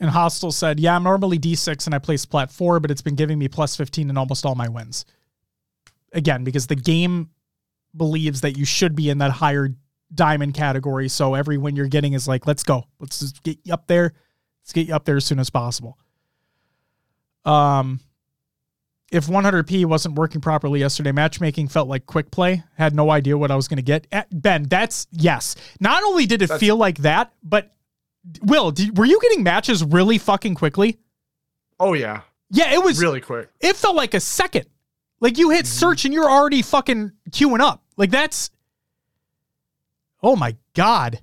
And 0.00 0.10
Hostile 0.10 0.52
said, 0.52 0.80
Yeah, 0.80 0.96
I'm 0.96 1.02
normally 1.02 1.38
D6 1.38 1.86
and 1.86 1.94
I 1.94 1.98
play 1.98 2.16
Splat 2.16 2.50
4, 2.50 2.80
but 2.80 2.90
it's 2.90 3.02
been 3.02 3.14
giving 3.14 3.38
me 3.38 3.48
plus 3.48 3.76
15 3.76 4.10
in 4.10 4.16
almost 4.16 4.44
all 4.44 4.54
my 4.54 4.68
wins. 4.68 5.04
Again, 6.12 6.44
because 6.44 6.66
the 6.66 6.76
game 6.76 7.30
believes 7.96 8.42
that 8.42 8.56
you 8.56 8.64
should 8.64 8.94
be 8.94 9.10
in 9.10 9.18
that 9.18 9.30
higher 9.30 9.70
diamond 10.14 10.54
category. 10.54 11.08
So 11.08 11.34
every 11.34 11.58
win 11.58 11.76
you're 11.76 11.88
getting 11.88 12.12
is 12.12 12.28
like, 12.28 12.46
let's 12.46 12.62
go. 12.62 12.84
Let's 13.00 13.20
just 13.20 13.42
get 13.42 13.58
you 13.64 13.72
up 13.72 13.86
there. 13.86 14.12
Let's 14.62 14.72
get 14.72 14.88
you 14.88 14.94
up 14.94 15.04
there 15.04 15.16
as 15.16 15.24
soon 15.24 15.38
as 15.38 15.50
possible. 15.50 15.98
Um, 17.44 18.00
if 19.12 19.26
100p 19.26 19.84
wasn't 19.84 20.16
working 20.16 20.40
properly 20.40 20.80
yesterday, 20.80 21.12
matchmaking 21.12 21.68
felt 21.68 21.88
like 21.88 22.06
quick 22.06 22.30
play. 22.30 22.64
Had 22.76 22.94
no 22.94 23.10
idea 23.10 23.38
what 23.38 23.50
I 23.50 23.56
was 23.56 23.68
going 23.68 23.76
to 23.76 23.82
get. 23.82 24.06
Eh, 24.10 24.24
ben, 24.32 24.64
that's 24.64 25.06
yes. 25.12 25.54
Not 25.80 26.02
only 26.02 26.26
did 26.26 26.42
it 26.42 26.48
that's, 26.48 26.60
feel 26.60 26.76
like 26.76 26.98
that, 26.98 27.32
but 27.42 27.72
Will, 28.42 28.70
did, 28.70 28.96
were 28.96 29.04
you 29.04 29.20
getting 29.20 29.42
matches 29.42 29.84
really 29.84 30.18
fucking 30.18 30.54
quickly? 30.54 30.98
Oh 31.78 31.92
yeah. 31.92 32.22
Yeah, 32.50 32.72
it 32.74 32.82
was 32.82 33.00
really 33.00 33.20
quick. 33.20 33.50
It 33.60 33.76
felt 33.76 33.96
like 33.96 34.14
a 34.14 34.20
second. 34.20 34.66
Like 35.20 35.38
you 35.38 35.50
hit 35.50 35.64
mm-hmm. 35.64 35.78
search 35.78 36.04
and 36.04 36.14
you're 36.14 36.30
already 36.30 36.62
fucking 36.62 37.12
queuing 37.30 37.60
up. 37.60 37.82
Like 37.96 38.10
that's 38.10 38.50
Oh 40.22 40.36
my 40.36 40.56
god. 40.74 41.20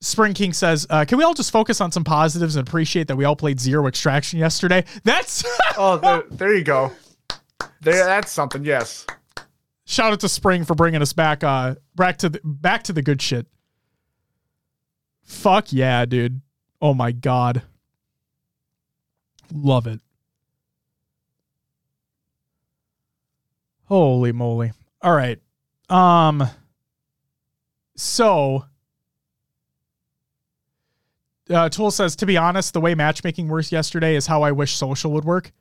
Spring 0.00 0.34
King 0.34 0.52
says, 0.52 0.86
uh, 0.90 1.04
"Can 1.04 1.18
we 1.18 1.24
all 1.24 1.34
just 1.34 1.50
focus 1.50 1.80
on 1.80 1.90
some 1.90 2.04
positives 2.04 2.54
and 2.56 2.66
appreciate 2.68 3.08
that 3.08 3.16
we 3.16 3.24
all 3.24 3.34
played 3.34 3.58
Zero 3.58 3.86
Extraction 3.88 4.38
yesterday?" 4.38 4.84
That's 5.04 5.42
oh, 5.76 5.96
there, 5.96 6.22
there, 6.30 6.54
you 6.54 6.62
go. 6.62 6.92
There, 7.80 8.04
that's 8.04 8.30
something. 8.30 8.64
Yes. 8.64 9.06
Shout 9.86 10.12
out 10.12 10.20
to 10.20 10.28
Spring 10.28 10.64
for 10.64 10.74
bringing 10.74 11.02
us 11.02 11.12
back, 11.12 11.42
uh, 11.42 11.76
back 11.96 12.18
to 12.18 12.28
the 12.28 12.40
back 12.44 12.84
to 12.84 12.92
the 12.92 13.02
good 13.02 13.20
shit. 13.20 13.46
Fuck 15.26 15.72
yeah, 15.72 16.06
dude! 16.06 16.40
Oh 16.80 16.94
my 16.94 17.12
god, 17.12 17.62
love 19.52 19.86
it. 19.86 20.00
Holy 23.84 24.32
moly! 24.32 24.72
All 25.02 25.14
right, 25.14 25.38
um, 25.90 26.48
so 27.96 28.64
uh, 31.50 31.68
Tool 31.68 31.90
says, 31.90 32.16
to 32.16 32.26
be 32.26 32.36
honest, 32.36 32.72
the 32.72 32.80
way 32.80 32.94
matchmaking 32.94 33.48
works 33.48 33.70
yesterday 33.70 34.16
is 34.16 34.26
how 34.26 34.42
I 34.42 34.52
wish 34.52 34.74
social 34.74 35.12
would 35.12 35.24
work. 35.24 35.52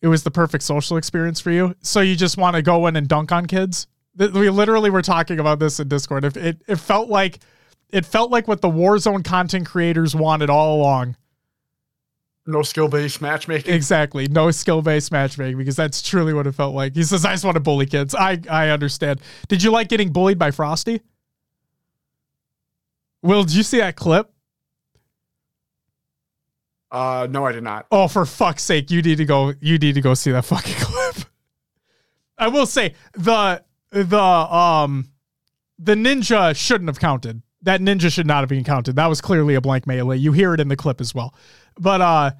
It 0.00 0.08
was 0.08 0.22
the 0.22 0.30
perfect 0.30 0.64
social 0.64 0.96
experience 0.96 1.40
for 1.40 1.50
you. 1.50 1.74
So 1.82 2.00
you 2.00 2.16
just 2.16 2.38
want 2.38 2.56
to 2.56 2.62
go 2.62 2.86
in 2.86 2.96
and 2.96 3.06
dunk 3.06 3.32
on 3.32 3.46
kids. 3.46 3.86
We 4.16 4.50
literally 4.50 4.90
were 4.90 5.02
talking 5.02 5.38
about 5.38 5.60
this 5.60 5.78
in 5.80 5.88
Discord. 5.88 6.24
It, 6.24 6.36
it, 6.36 6.62
it 6.66 6.76
felt 6.76 7.08
like 7.08 7.38
it 7.90 8.04
felt 8.04 8.30
like 8.30 8.48
what 8.48 8.60
the 8.60 8.68
Warzone 8.68 9.24
content 9.24 9.66
creators 9.66 10.14
wanted 10.14 10.50
all 10.50 10.76
along. 10.76 11.16
No 12.46 12.62
skill 12.62 12.88
based 12.88 13.20
matchmaking. 13.20 13.72
Exactly. 13.72 14.26
No 14.26 14.50
skill 14.50 14.82
based 14.82 15.12
matchmaking 15.12 15.58
because 15.58 15.76
that's 15.76 16.02
truly 16.02 16.34
what 16.34 16.46
it 16.46 16.52
felt 16.52 16.74
like. 16.74 16.96
He 16.96 17.02
says, 17.02 17.24
I 17.24 17.32
just 17.32 17.44
want 17.44 17.56
to 17.56 17.60
bully 17.60 17.86
kids. 17.86 18.14
I, 18.14 18.40
I 18.50 18.70
understand. 18.70 19.20
Did 19.48 19.62
you 19.62 19.70
like 19.70 19.88
getting 19.88 20.12
bullied 20.12 20.38
by 20.38 20.50
Frosty? 20.50 21.00
Will, 23.22 23.44
did 23.44 23.54
you 23.54 23.62
see 23.62 23.78
that 23.78 23.96
clip? 23.96 24.32
Uh, 26.90 27.28
no, 27.30 27.44
I 27.44 27.52
did 27.52 27.62
not. 27.62 27.86
Oh, 27.92 28.08
for 28.08 28.26
fuck's 28.26 28.64
sake, 28.64 28.90
you 28.90 29.00
need 29.02 29.18
to 29.18 29.24
go. 29.24 29.52
You 29.60 29.78
need 29.78 29.94
to 29.94 30.00
go 30.00 30.14
see 30.14 30.32
that 30.32 30.44
fucking 30.44 30.74
clip. 30.78 31.16
I 32.36 32.48
will 32.48 32.66
say 32.66 32.94
the 33.12 33.62
the 33.90 34.18
um 34.18 35.10
the 35.78 35.94
ninja 35.94 36.56
shouldn't 36.56 36.88
have 36.88 37.00
counted. 37.00 37.42
That 37.62 37.80
ninja 37.80 38.10
should 38.10 38.26
not 38.26 38.40
have 38.40 38.48
been 38.48 38.64
counted. 38.64 38.96
That 38.96 39.08
was 39.08 39.20
clearly 39.20 39.54
a 39.54 39.60
blank 39.60 39.86
melee. 39.86 40.16
You 40.16 40.32
hear 40.32 40.54
it 40.54 40.60
in 40.60 40.68
the 40.68 40.76
clip 40.76 41.00
as 41.00 41.14
well. 41.14 41.34
But 41.78 42.00
uh 42.00 42.30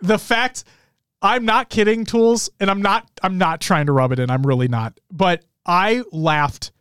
the 0.00 0.18
fact 0.18 0.64
I'm 1.22 1.44
not 1.44 1.70
kidding, 1.70 2.04
tools, 2.04 2.50
and 2.58 2.70
I'm 2.70 2.82
not 2.82 3.08
I'm 3.22 3.38
not 3.38 3.60
trying 3.60 3.86
to 3.86 3.92
rub 3.92 4.12
it 4.12 4.18
in. 4.18 4.30
I'm 4.30 4.42
really 4.42 4.68
not. 4.68 4.98
But 5.10 5.44
I 5.64 6.02
laughed 6.10 6.72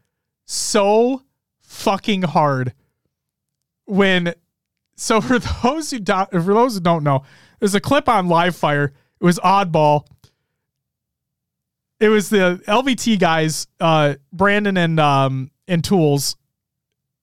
so 0.46 1.22
fucking 1.62 2.24
hard 2.24 2.74
when 3.86 4.34
so 4.96 5.22
for 5.22 5.40
those 5.40 5.92
who 5.92 6.00
don't 6.00 6.30
for 6.32 6.42
those 6.42 6.76
who 6.76 6.80
don't 6.80 7.04
know, 7.04 7.24
there's 7.60 7.76
a 7.76 7.80
clip 7.80 8.10
on 8.10 8.28
Live 8.28 8.56
Fire. 8.56 8.94
It 9.20 9.24
was 9.24 9.38
oddball. 9.40 10.08
It 12.02 12.10
was 12.10 12.30
the 12.30 12.62
LVT 12.68 13.20
guys, 13.20 13.68
uh, 13.80 14.16
Brandon 14.34 14.76
and 14.76 15.00
um 15.00 15.52
and 15.68 15.84
Tools, 15.84 16.36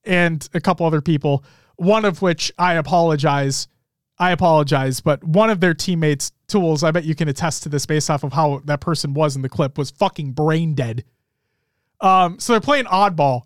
and 0.04 0.48
a 0.54 0.60
couple 0.60 0.86
other 0.86 1.02
people. 1.02 1.44
One 1.76 2.06
of 2.06 2.22
which 2.22 2.50
I 2.58 2.74
apologize. 2.74 3.68
I 4.20 4.32
apologize, 4.32 5.00
but 5.00 5.22
one 5.22 5.48
of 5.48 5.60
their 5.60 5.74
teammates, 5.74 6.32
Tools, 6.48 6.82
I 6.82 6.90
bet 6.90 7.04
you 7.04 7.14
can 7.14 7.28
attest 7.28 7.62
to 7.64 7.68
this 7.68 7.86
based 7.86 8.10
off 8.10 8.24
of 8.24 8.32
how 8.32 8.62
that 8.64 8.80
person 8.80 9.14
was 9.14 9.36
in 9.36 9.42
the 9.42 9.48
clip, 9.48 9.78
was 9.78 9.92
fucking 9.92 10.32
brain 10.32 10.74
dead. 10.74 11.04
Um, 12.00 12.40
so 12.40 12.52
they're 12.52 12.60
playing 12.60 12.86
oddball 12.86 13.42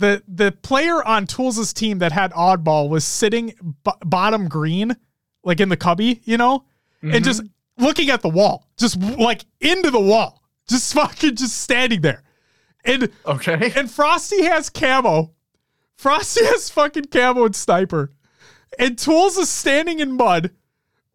the 0.00 0.22
the 0.26 0.50
player 0.50 1.04
on 1.04 1.26
Tools' 1.26 1.72
team 1.72 1.98
that 1.98 2.10
had 2.10 2.32
oddball 2.32 2.88
was 2.88 3.04
sitting 3.04 3.54
b- 3.84 3.92
bottom 4.04 4.48
green, 4.48 4.96
like 5.44 5.60
in 5.60 5.68
the 5.68 5.76
cubby, 5.76 6.20
you 6.24 6.36
know, 6.36 6.64
mm-hmm. 7.02 7.14
and 7.14 7.24
just 7.24 7.42
looking 7.80 8.10
at 8.10 8.22
the 8.22 8.28
wall, 8.28 8.68
just 8.76 9.00
like 9.00 9.44
into 9.60 9.90
the 9.90 10.00
wall, 10.00 10.42
just 10.68 10.92
fucking 10.94 11.36
just 11.36 11.58
standing 11.60 12.00
there. 12.00 12.22
And 12.84 13.10
okay, 13.26 13.72
and 13.76 13.90
Frosty 13.90 14.44
has 14.44 14.70
camo. 14.70 15.32
Frosty 15.96 16.44
has 16.46 16.70
fucking 16.70 17.06
camo 17.06 17.44
and 17.44 17.56
sniper, 17.56 18.12
and 18.78 18.98
Tools 18.98 19.36
is 19.36 19.48
standing 19.48 20.00
in 20.00 20.12
mud. 20.12 20.52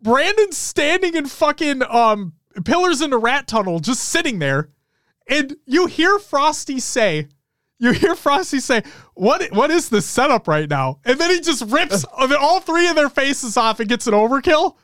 Brandon's 0.02 0.58
standing 0.58 1.16
in 1.16 1.26
fucking 1.26 1.82
um 1.84 2.34
pillars 2.64 3.02
in 3.02 3.14
a 3.14 3.18
rat 3.18 3.48
tunnel, 3.48 3.80
just 3.80 4.04
sitting 4.04 4.40
there, 4.40 4.70
and 5.28 5.56
you 5.66 5.88
hear 5.88 6.20
Frosty 6.20 6.80
say 6.80 7.28
you 7.78 7.92
hear 7.92 8.16
Frosty 8.16 8.60
say, 8.60 8.84
"What? 9.16 9.52
What 9.52 9.70
is 9.70 9.90
the 9.90 10.02
setup 10.02 10.48
right 10.48 10.70
now?" 10.70 11.00
And 11.06 11.20
then 11.20 11.30
he 11.30 11.42
just 11.42 11.66
rips 11.70 12.06
all 12.40 12.60
three 12.60 12.88
of 12.88 12.96
their 12.96 13.10
faces 13.10 13.58
off 13.58 13.80
and 13.80 13.90
gets 13.90 14.08
an 14.08 14.14
overkill. 14.14 14.76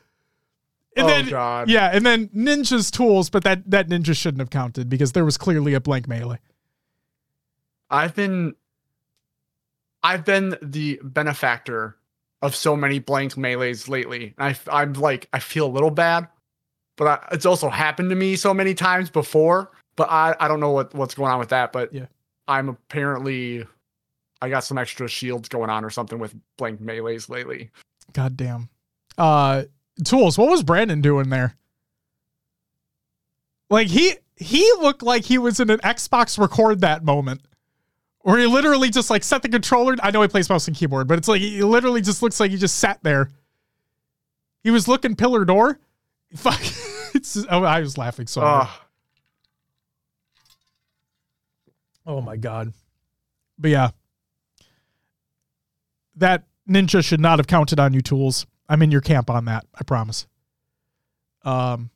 And 0.96 1.06
oh 1.06 1.08
then, 1.08 1.28
God! 1.28 1.68
Yeah, 1.68 1.90
and 1.92 2.04
then 2.04 2.28
Ninja's 2.28 2.90
tools, 2.90 3.30
but 3.30 3.44
that 3.44 3.70
that 3.70 3.88
Ninja 3.88 4.16
shouldn't 4.16 4.40
have 4.40 4.50
counted 4.50 4.88
because 4.88 5.12
there 5.12 5.24
was 5.24 5.38
clearly 5.38 5.74
a 5.74 5.80
blank 5.80 6.06
melee. 6.06 6.38
I've 7.90 8.14
been, 8.14 8.54
I've 10.02 10.24
been 10.24 10.56
the 10.60 11.00
benefactor 11.02 11.96
of 12.42 12.54
so 12.54 12.76
many 12.76 12.98
blank 12.98 13.36
melees 13.36 13.88
lately. 13.88 14.34
I 14.38 14.56
I'm 14.70 14.92
like 14.94 15.28
I 15.32 15.38
feel 15.38 15.66
a 15.66 15.72
little 15.72 15.90
bad, 15.90 16.28
but 16.96 17.06
I, 17.06 17.28
it's 17.32 17.46
also 17.46 17.70
happened 17.70 18.10
to 18.10 18.16
me 18.16 18.36
so 18.36 18.52
many 18.52 18.74
times 18.74 19.08
before. 19.08 19.70
But 19.96 20.10
I 20.10 20.34
I 20.40 20.48
don't 20.48 20.60
know 20.60 20.72
what 20.72 20.92
what's 20.94 21.14
going 21.14 21.30
on 21.30 21.38
with 21.38 21.50
that. 21.50 21.72
But 21.72 21.92
yeah 21.94 22.06
I'm 22.48 22.68
apparently 22.68 23.64
I 24.40 24.48
got 24.48 24.64
some 24.64 24.78
extra 24.78 25.08
shields 25.08 25.48
going 25.48 25.70
on 25.70 25.84
or 25.84 25.90
something 25.90 26.18
with 26.18 26.34
blank 26.58 26.80
melees 26.80 27.28
lately. 27.28 27.70
God 28.12 28.36
damn. 28.36 28.68
Uh 29.16 29.64
tools, 30.04 30.38
what 30.38 30.48
was 30.48 30.62
Brandon 30.62 31.00
doing 31.00 31.30
there? 31.30 31.56
Like 33.70 33.88
he 33.88 34.14
he 34.36 34.70
looked 34.80 35.02
like 35.02 35.24
he 35.24 35.38
was 35.38 35.60
in 35.60 35.70
an 35.70 35.78
Xbox 35.78 36.38
record 36.38 36.80
that 36.80 37.04
moment. 37.04 37.40
Where 38.20 38.38
he 38.38 38.46
literally 38.46 38.90
just 38.90 39.10
like 39.10 39.24
set 39.24 39.42
the 39.42 39.48
controller. 39.48 39.96
I 40.02 40.10
know 40.10 40.22
he 40.22 40.28
plays 40.28 40.48
mouse 40.48 40.68
and 40.68 40.76
keyboard, 40.76 41.08
but 41.08 41.18
it's 41.18 41.26
like 41.26 41.40
he 41.40 41.62
literally 41.62 42.00
just 42.00 42.22
looks 42.22 42.38
like 42.38 42.50
he 42.50 42.56
just 42.56 42.76
sat 42.76 43.02
there. 43.02 43.30
He 44.62 44.70
was 44.70 44.86
looking 44.86 45.16
pillar 45.16 45.44
door. 45.44 45.80
Fuck. 46.36 46.60
it's 47.14 47.34
just, 47.34 47.46
oh, 47.50 47.64
I 47.64 47.80
was 47.80 47.98
laughing 47.98 48.26
so 48.26 48.42
hard. 48.42 48.68
Ah. 48.68 48.86
Oh 52.06 52.20
my 52.20 52.36
god. 52.36 52.72
But 53.58 53.70
yeah. 53.70 53.90
That 56.16 56.44
ninja 56.68 57.02
should 57.02 57.20
not 57.20 57.38
have 57.38 57.46
counted 57.46 57.80
on 57.80 57.92
you 57.92 58.02
tools. 58.02 58.46
I'm 58.68 58.82
in 58.82 58.90
your 58.90 59.00
camp 59.00 59.30
on 59.30 59.46
that, 59.46 59.66
I 59.74 59.84
promise. 59.84 60.26
Um 61.44 61.90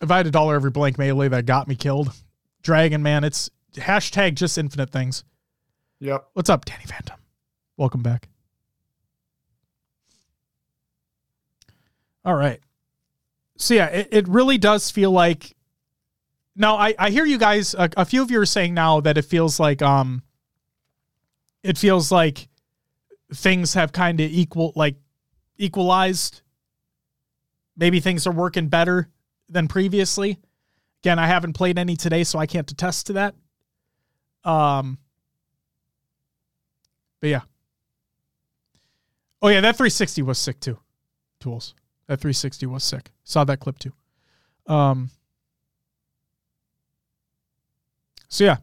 if 0.00 0.10
I 0.10 0.18
had 0.18 0.26
a 0.26 0.30
dollar 0.30 0.54
every 0.54 0.70
blank 0.70 0.98
melee 0.98 1.28
that 1.28 1.46
got 1.46 1.66
me 1.66 1.74
killed, 1.74 2.12
Dragon 2.62 3.02
Man, 3.02 3.24
it's 3.24 3.50
hashtag 3.74 4.34
just 4.34 4.58
infinite 4.58 4.90
things. 4.90 5.24
Yep. 6.00 6.28
What's 6.34 6.50
up, 6.50 6.64
Danny 6.64 6.84
Phantom? 6.84 7.18
Welcome 7.76 8.02
back. 8.02 8.28
All 12.24 12.34
right. 12.34 12.60
So 13.56 13.74
yeah, 13.74 13.86
it, 13.86 14.08
it 14.12 14.28
really 14.28 14.58
does 14.58 14.90
feel 14.90 15.10
like 15.10 15.56
now 16.54 16.76
I, 16.76 16.94
I 16.98 17.10
hear 17.10 17.24
you 17.24 17.38
guys 17.38 17.74
a, 17.74 17.88
a, 17.96 18.04
few 18.04 18.22
of 18.22 18.30
you 18.30 18.40
are 18.40 18.46
saying 18.46 18.74
now 18.74 19.00
that 19.00 19.16
it 19.16 19.24
feels 19.24 19.58
like 19.58 19.80
um 19.82 20.22
it 21.62 21.78
feels 21.78 22.12
like 22.12 22.48
things 23.34 23.74
have 23.74 23.92
kind 23.92 24.20
of 24.20 24.30
equal 24.30 24.72
like 24.74 24.96
equalized. 25.56 26.42
Maybe 27.76 28.00
things 28.00 28.26
are 28.26 28.32
working 28.32 28.68
better 28.68 29.08
than 29.48 29.68
previously. 29.68 30.38
Again, 31.02 31.18
I 31.18 31.26
haven't 31.26 31.52
played 31.52 31.78
any 31.78 31.96
today, 31.96 32.24
so 32.24 32.38
I 32.38 32.46
can't 32.46 32.70
attest 32.70 33.06
to 33.06 33.12
that. 33.14 33.34
Um, 34.44 34.98
but 37.20 37.30
yeah. 37.30 37.40
Oh 39.40 39.48
yeah, 39.48 39.60
that 39.60 39.76
360 39.76 40.22
was 40.22 40.38
sick 40.38 40.58
too. 40.58 40.78
Tools. 41.40 41.74
That 42.08 42.20
360 42.20 42.66
was 42.66 42.82
sick. 42.82 43.10
Saw 43.22 43.44
that 43.44 43.60
clip 43.60 43.78
too. 43.78 43.92
Um. 44.66 45.10
So 48.28 48.44
yeah, 48.44 48.56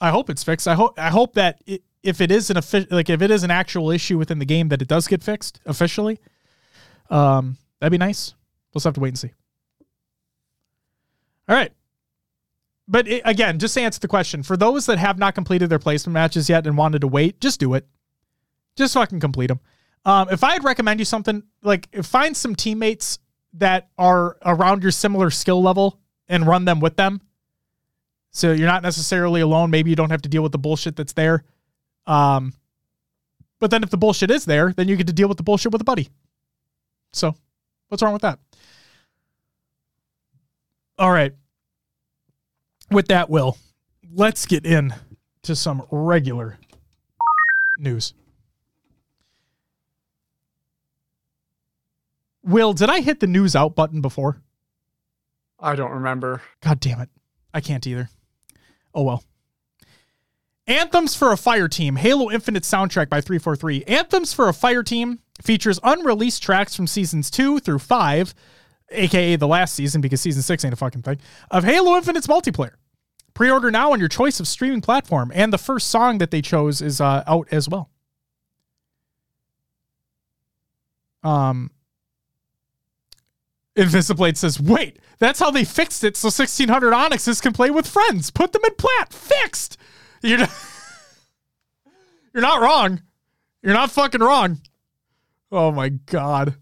I 0.00 0.10
hope 0.10 0.30
it's 0.30 0.44
fixed. 0.44 0.68
I 0.68 0.74
hope 0.74 0.98
I 0.98 1.10
hope 1.10 1.34
that 1.34 1.60
it, 1.66 1.82
if 2.04 2.20
it 2.20 2.30
is 2.30 2.50
an 2.50 2.56
official 2.56 2.88
like 2.90 3.10
if 3.10 3.22
it 3.22 3.30
is 3.30 3.42
an 3.42 3.50
actual 3.50 3.90
issue 3.90 4.18
within 4.18 4.38
the 4.38 4.44
game 4.44 4.68
that 4.68 4.80
it 4.82 4.88
does 4.88 5.08
get 5.08 5.22
fixed 5.22 5.60
officially. 5.66 6.20
Um, 7.10 7.56
that'd 7.80 7.90
be 7.90 7.98
nice. 7.98 8.34
We'll 8.72 8.78
just 8.78 8.84
have 8.84 8.94
to 8.94 9.00
wait 9.00 9.08
and 9.08 9.18
see. 9.18 9.32
All 11.48 11.56
right. 11.56 11.72
But 12.86 13.08
it, 13.08 13.22
again, 13.24 13.58
just 13.58 13.74
to 13.74 13.80
answer 13.80 14.00
the 14.00 14.08
question, 14.08 14.42
for 14.42 14.56
those 14.56 14.86
that 14.86 14.98
have 14.98 15.18
not 15.18 15.34
completed 15.34 15.70
their 15.70 15.78
placement 15.78 16.14
matches 16.14 16.48
yet 16.48 16.66
and 16.66 16.76
wanted 16.76 17.00
to 17.00 17.08
wait, 17.08 17.40
just 17.40 17.60
do 17.60 17.74
it. 17.74 17.86
Just 18.76 18.94
can 18.94 19.20
complete 19.20 19.46
them. 19.46 19.60
Um, 20.04 20.28
if 20.30 20.44
I'd 20.44 20.64
recommend 20.64 21.00
you 21.00 21.06
something, 21.06 21.42
like 21.62 21.94
find 22.04 22.36
some 22.36 22.54
teammates 22.54 23.18
that 23.54 23.88
are 23.96 24.36
around 24.44 24.82
your 24.82 24.92
similar 24.92 25.30
skill 25.30 25.62
level 25.62 25.98
and 26.28 26.46
run 26.46 26.64
them 26.64 26.80
with 26.80 26.96
them. 26.96 27.20
So 28.30 28.52
you're 28.52 28.66
not 28.66 28.82
necessarily 28.82 29.40
alone. 29.40 29.70
Maybe 29.70 29.90
you 29.90 29.96
don't 29.96 30.10
have 30.10 30.22
to 30.22 30.28
deal 30.28 30.42
with 30.42 30.52
the 30.52 30.58
bullshit 30.58 30.96
that's 30.96 31.12
there. 31.12 31.44
Um, 32.06 32.52
but 33.60 33.70
then 33.70 33.82
if 33.82 33.90
the 33.90 33.96
bullshit 33.96 34.30
is 34.30 34.44
there, 34.44 34.72
then 34.72 34.88
you 34.88 34.96
get 34.96 35.06
to 35.06 35.12
deal 35.12 35.28
with 35.28 35.36
the 35.36 35.42
bullshit 35.42 35.72
with 35.72 35.80
a 35.80 35.84
buddy. 35.84 36.10
So 37.12 37.34
what's 37.88 38.02
wrong 38.02 38.12
with 38.12 38.22
that? 38.22 38.38
All 40.98 41.10
right. 41.10 41.32
With 42.90 43.08
that, 43.08 43.30
Will, 43.30 43.56
let's 44.12 44.46
get 44.46 44.66
in 44.66 44.94
to 45.42 45.56
some 45.56 45.82
regular 45.90 46.58
news. 47.78 48.14
Will, 52.42 52.74
did 52.74 52.90
I 52.90 53.00
hit 53.00 53.20
the 53.20 53.26
news 53.26 53.56
out 53.56 53.74
button 53.74 54.00
before? 54.00 54.42
I 55.58 55.74
don't 55.74 55.92
remember. 55.92 56.42
God 56.60 56.78
damn 56.80 57.00
it. 57.00 57.08
I 57.54 57.60
can't 57.60 57.86
either. 57.86 58.10
Oh 58.94 59.02
well. 59.02 59.24
Anthems 60.66 61.14
for 61.14 61.30
a 61.30 61.36
Fire 61.36 61.68
Team, 61.68 61.96
Halo 61.96 62.30
Infinite 62.30 62.62
soundtrack 62.62 63.10
by 63.10 63.20
343. 63.20 63.84
Anthems 63.84 64.32
for 64.32 64.48
a 64.48 64.54
Fire 64.54 64.82
Team 64.82 65.18
features 65.42 65.78
unreleased 65.82 66.42
tracks 66.42 66.74
from 66.74 66.86
seasons 66.86 67.30
2 67.30 67.58
through 67.60 67.80
5, 67.80 68.34
aka 68.90 69.36
the 69.36 69.46
last 69.46 69.74
season 69.74 70.00
because 70.00 70.22
season 70.22 70.40
6 70.42 70.64
ain't 70.64 70.72
a 70.72 70.76
fucking 70.76 71.02
thing, 71.02 71.18
of 71.50 71.64
Halo 71.64 71.96
Infinite's 71.96 72.26
multiplayer. 72.26 72.74
Pre-order 73.34 73.70
now 73.70 73.92
on 73.92 73.98
your 73.98 74.08
choice 74.08 74.40
of 74.40 74.48
streaming 74.48 74.80
platform 74.80 75.30
and 75.34 75.52
the 75.52 75.58
first 75.58 75.88
song 75.88 76.18
that 76.18 76.30
they 76.30 76.40
chose 76.40 76.80
is 76.80 77.00
uh, 77.00 77.24
out 77.26 77.46
as 77.50 77.68
well. 77.68 77.90
Um 81.22 81.70
Invisiblade 83.76 84.36
says, 84.36 84.60
"Wait, 84.60 85.00
that's 85.18 85.40
how 85.40 85.50
they 85.50 85.64
fixed 85.64 86.04
it 86.04 86.16
so 86.16 86.26
1600 86.26 86.92
Onyxes 86.92 87.40
can 87.40 87.52
play 87.52 87.70
with 87.70 87.88
friends. 87.88 88.30
Put 88.30 88.52
them 88.52 88.62
in 88.64 88.74
plat. 88.76 89.12
Fixed." 89.12 89.76
You're 90.24 90.38
not, 90.38 90.50
You're 92.32 92.42
not 92.42 92.62
wrong. 92.62 93.02
You're 93.62 93.74
not 93.74 93.90
fucking 93.90 94.22
wrong. 94.22 94.58
Oh 95.52 95.70
my 95.70 95.90
god. 95.90 96.54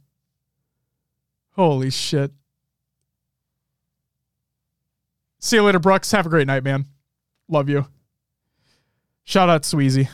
Holy 1.53 1.91
shit. 1.91 2.33
See 5.39 5.57
you 5.57 5.63
later, 5.63 5.79
Brooks. 5.79 6.11
Have 6.11 6.27
a 6.27 6.29
great 6.29 6.49
night, 6.49 6.65
man. 6.65 6.87
Love 7.49 7.69
you. 7.69 7.87
Shout 9.23 9.49
out 9.49 9.63
Sweezy. 9.63 10.09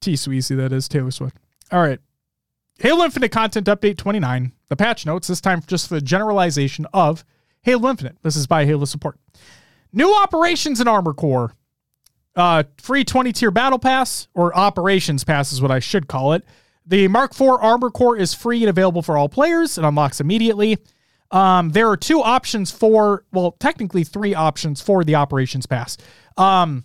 T 0.00 0.14
Sweezy, 0.14 0.56
that 0.56 0.72
is 0.72 0.88
Taylor 0.88 1.10
Swift. 1.10 1.36
All 1.70 1.82
right. 1.82 2.00
Halo 2.78 3.04
Infinite 3.04 3.32
Content 3.32 3.66
Update 3.66 3.98
29. 3.98 4.52
The 4.70 4.76
patch 4.76 5.04
notes, 5.04 5.28
this 5.28 5.42
time 5.42 5.60
just 5.66 5.88
for 5.88 5.94
the 5.94 6.00
generalization 6.00 6.86
of 6.94 7.22
Halo 7.60 7.90
Infinite. 7.90 8.16
This 8.22 8.36
is 8.36 8.46
by 8.46 8.64
Halo 8.64 8.86
Support. 8.86 9.18
New 9.92 10.14
operations 10.22 10.80
in 10.80 10.88
Armor 10.88 11.12
Core. 11.12 11.52
Uh, 12.38 12.62
free 12.80 13.02
20 13.02 13.32
tier 13.32 13.50
battle 13.50 13.80
pass, 13.80 14.28
or 14.32 14.56
operations 14.56 15.24
pass 15.24 15.52
is 15.52 15.60
what 15.60 15.72
I 15.72 15.80
should 15.80 16.06
call 16.06 16.34
it. 16.34 16.44
The 16.86 17.08
Mark 17.08 17.32
IV 17.32 17.48
Armor 17.60 17.90
Core 17.90 18.16
is 18.16 18.32
free 18.32 18.62
and 18.62 18.70
available 18.70 19.02
for 19.02 19.18
all 19.18 19.28
players. 19.28 19.76
It 19.76 19.84
unlocks 19.84 20.20
immediately. 20.20 20.78
Um, 21.32 21.70
there 21.70 21.88
are 21.88 21.96
two 21.96 22.22
options 22.22 22.70
for, 22.70 23.24
well, 23.32 23.56
technically 23.58 24.04
three 24.04 24.36
options 24.36 24.80
for 24.80 25.02
the 25.02 25.16
operations 25.16 25.66
pass. 25.66 25.96
Um, 26.36 26.84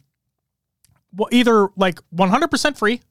well, 1.16 1.30
either 1.32 1.70
like 1.76 2.00
100% 2.14 2.76
free. 2.76 3.02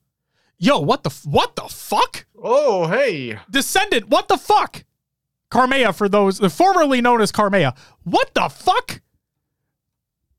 Yo, 0.59 0.81
what 0.81 1.05
the 1.05 1.11
what 1.25 1.55
the 1.55 1.63
fuck? 1.63 2.27
Oh, 2.43 2.89
hey. 2.89 3.39
Descendant, 3.51 4.09
what 4.09 4.27
the 4.27 4.37
fuck? 4.37 4.85
Carmea 5.51 5.95
for 5.95 6.09
those 6.09 6.41
formerly 6.53 7.01
known 7.01 7.21
as 7.21 7.31
Carmea. 7.31 7.77
What 8.03 8.35
the 8.35 8.49
fuck? 8.49 9.01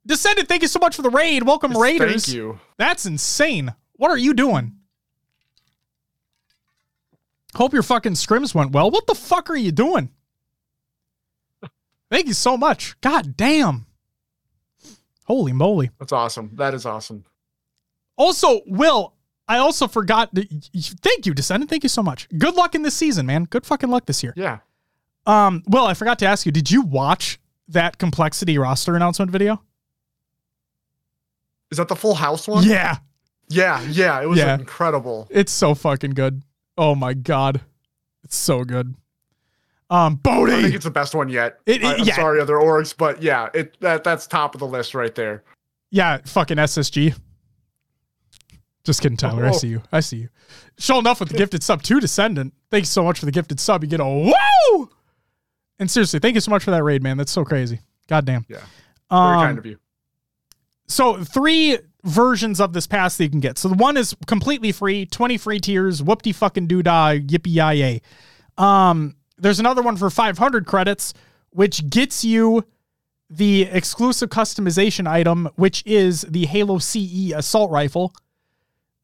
Descendant, 0.06 0.48
thank 0.48 0.62
you 0.62 0.68
so 0.68 0.80
much 0.80 0.96
for 0.96 1.02
the 1.02 1.10
raid. 1.10 1.44
Welcome, 1.44 1.72
Yes, 1.72 1.82
Raiders. 1.82 2.26
Thank 2.26 2.36
you. 2.36 2.60
That's 2.78 3.06
insane. 3.06 3.74
What 3.94 4.12
are 4.12 4.18
you 4.18 4.34
doing? 4.34 4.74
Hope 7.56 7.74
your 7.74 7.84
fucking 7.84 8.14
scrims 8.14 8.54
went 8.56 8.72
well. 8.72 8.90
What 8.92 9.08
the 9.08 9.16
fuck 9.16 9.50
are 9.50 9.56
you 9.56 9.72
doing? 9.72 10.10
Thank 12.10 12.28
you 12.28 12.34
so 12.34 12.58
much. 12.58 13.00
God 13.02 13.38
damn. 13.38 13.86
Holy 15.26 15.54
moly. 15.54 15.90
That's 16.00 16.12
awesome. 16.12 16.52
That 16.56 16.74
is 16.74 16.86
awesome. 16.86 17.24
Also, 18.18 18.62
Will, 18.68 19.14
I 19.48 19.58
also 19.58 19.88
forgot. 19.88 20.34
That, 20.34 20.48
thank 21.02 21.26
you, 21.26 21.34
Descendant. 21.34 21.70
Thank 21.70 21.84
you 21.84 21.90
so 21.90 22.04
much. 22.04 22.28
Good 22.38 22.56
luck 22.56 22.76
in 22.76 22.82
this 22.82 22.94
season, 22.94 23.26
man. 23.26 23.46
Good 23.46 23.66
fucking 23.66 23.90
luck 23.90 24.06
this 24.06 24.22
year. 24.22 24.34
Yeah. 24.36 24.60
Um, 25.26 25.64
Will, 25.68 25.86
I 25.86 25.94
forgot 25.94 26.20
to 26.20 26.26
ask 26.26 26.46
you. 26.46 26.52
Did 26.52 26.70
you 26.70 26.82
watch 26.82 27.40
that 27.70 27.98
complexity 27.98 28.58
roster 28.58 28.96
announcement 28.96 29.32
video? 29.32 29.62
Is 31.74 31.78
that 31.78 31.88
the 31.88 31.96
full 31.96 32.14
house 32.14 32.48
one? 32.48 32.64
Yeah, 32.64 32.98
Yeah, 33.50 33.82
yeah. 33.90 34.22
It 34.22 34.28
was 34.30 34.38
Yeah. 34.38 34.54
incredible. 34.60 35.28
it's 35.32 35.52
so 35.52 35.74
fucking 35.74 36.12
good. 36.12 36.44
Oh 36.78 36.94
my 36.94 37.16
god, 37.16 37.62
it's 38.24 38.36
so 38.36 38.64
good. 38.64 38.94
Um, 39.90 40.20
I 40.26 40.46
think 40.62 40.76
it's 40.76 40.86
the 40.86 40.92
best 40.92 41.16
one 41.16 41.30
yet. 41.30 41.60
It- 41.66 41.82
it- 41.82 41.86
I, 41.86 41.94
am 41.96 42.06
yeah. 42.06 42.16
sorry, 42.16 42.40
other 42.40 42.56
orgs, 42.58 42.96
but 42.96 43.22
yeah, 43.24 43.50
it 43.56 43.76
that 43.82 44.04
that's 44.04 44.28
top 44.28 44.54
of 44.56 44.60
the 44.60 44.68
list 44.68 44.94
right 44.94 45.14
there. 45.16 45.44
Yeah, 45.90 46.20
fucking 46.26 46.58
SSG. 46.58 47.16
Just 48.84 49.02
kidding, 49.02 49.18
Tyler. 49.18 49.46
I 49.46 49.50
Oh. 49.50 49.54
see 49.54 49.70
you. 49.70 49.82
I 49.92 50.00
see 50.02 50.18
you. 50.18 50.30
Sholnuff 50.78 51.20
with 51.22 51.30
the 51.30 51.38
gifted 51.38 51.64
sub 51.64 51.82
to 51.84 52.00
Descendant. 52.00 52.54
Thanks 52.70 52.90
so 52.90 53.04
much 53.04 53.18
for 53.20 53.26
the 53.26 53.32
gifted 53.32 53.60
sub. 53.60 53.84
You 53.84 53.90
get 53.90 54.00
a 54.00 54.06
woo. 54.06 54.90
And 55.80 55.90
seriously, 55.90 56.20
thank 56.20 56.36
you 56.36 56.42
so 56.42 56.52
much 56.52 56.64
for 56.64 56.72
that 56.72 56.84
raid, 56.84 57.02
man. 57.02 57.18
That's 57.18 57.32
so 57.32 57.44
crazy. 57.46 57.80
Goddamn. 58.08 58.46
Yeah. 58.50 58.58
Very 58.58 59.22
Um, 59.22 59.46
kind 59.46 59.58
of 59.58 59.66
you. 59.66 59.78
So 60.88 61.24
three 61.24 61.80
versions 62.04 62.60
of 62.60 62.74
this 62.74 62.88
pass 62.88 63.18
that 63.18 63.24
you 63.24 63.30
can 63.30 63.40
get. 63.40 63.58
So 63.58 63.70
the 63.70 63.76
one 63.76 63.98
is 63.98 64.16
completely 64.28 64.72
free, 64.72 65.06
20 65.06 65.38
free 65.38 65.60
tiers, 65.60 66.02
whoopty 66.02 66.36
fucking 66.36 66.68
doodah, 66.68 67.28
yippee 67.28 67.78
yay. 67.78 68.02
Um, 68.58 69.16
there's 69.38 69.60
another 69.60 69.82
one 69.82 69.98
for 69.98 70.10
500 70.10 70.66
credits, 70.66 71.14
which 71.52 71.90
gets 71.90 72.24
you 72.24 72.66
the 73.30 73.64
exclusive 73.64 74.30
customization 74.30 75.08
item, 75.08 75.50
which 75.56 75.84
is 75.86 76.22
the 76.22 76.46
Halo 76.46 76.78
CE 76.78 77.32
assault 77.34 77.72
rifle. 77.72 78.14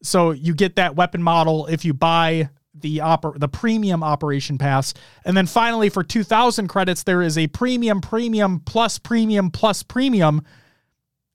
So 0.02 0.30
you 0.30 0.54
get 0.54 0.76
that 0.76 0.94
weapon 0.94 1.22
model 1.22 1.66
if 1.66 1.84
you 1.84 1.94
buy 1.94 2.50
the 2.74 2.98
oper- 2.98 3.38
the 3.38 3.48
premium 3.48 4.02
operation 4.02 4.56
pass. 4.56 4.94
And 5.24 5.36
then 5.36 5.46
finally 5.46 5.88
for 5.88 6.04
2000 6.04 6.68
credits 6.68 7.02
there 7.02 7.20
is 7.20 7.36
a 7.36 7.48
premium 7.48 8.00
premium 8.00 8.60
plus 8.60 8.98
premium 8.98 9.50
plus 9.50 9.82
premium 9.82 10.42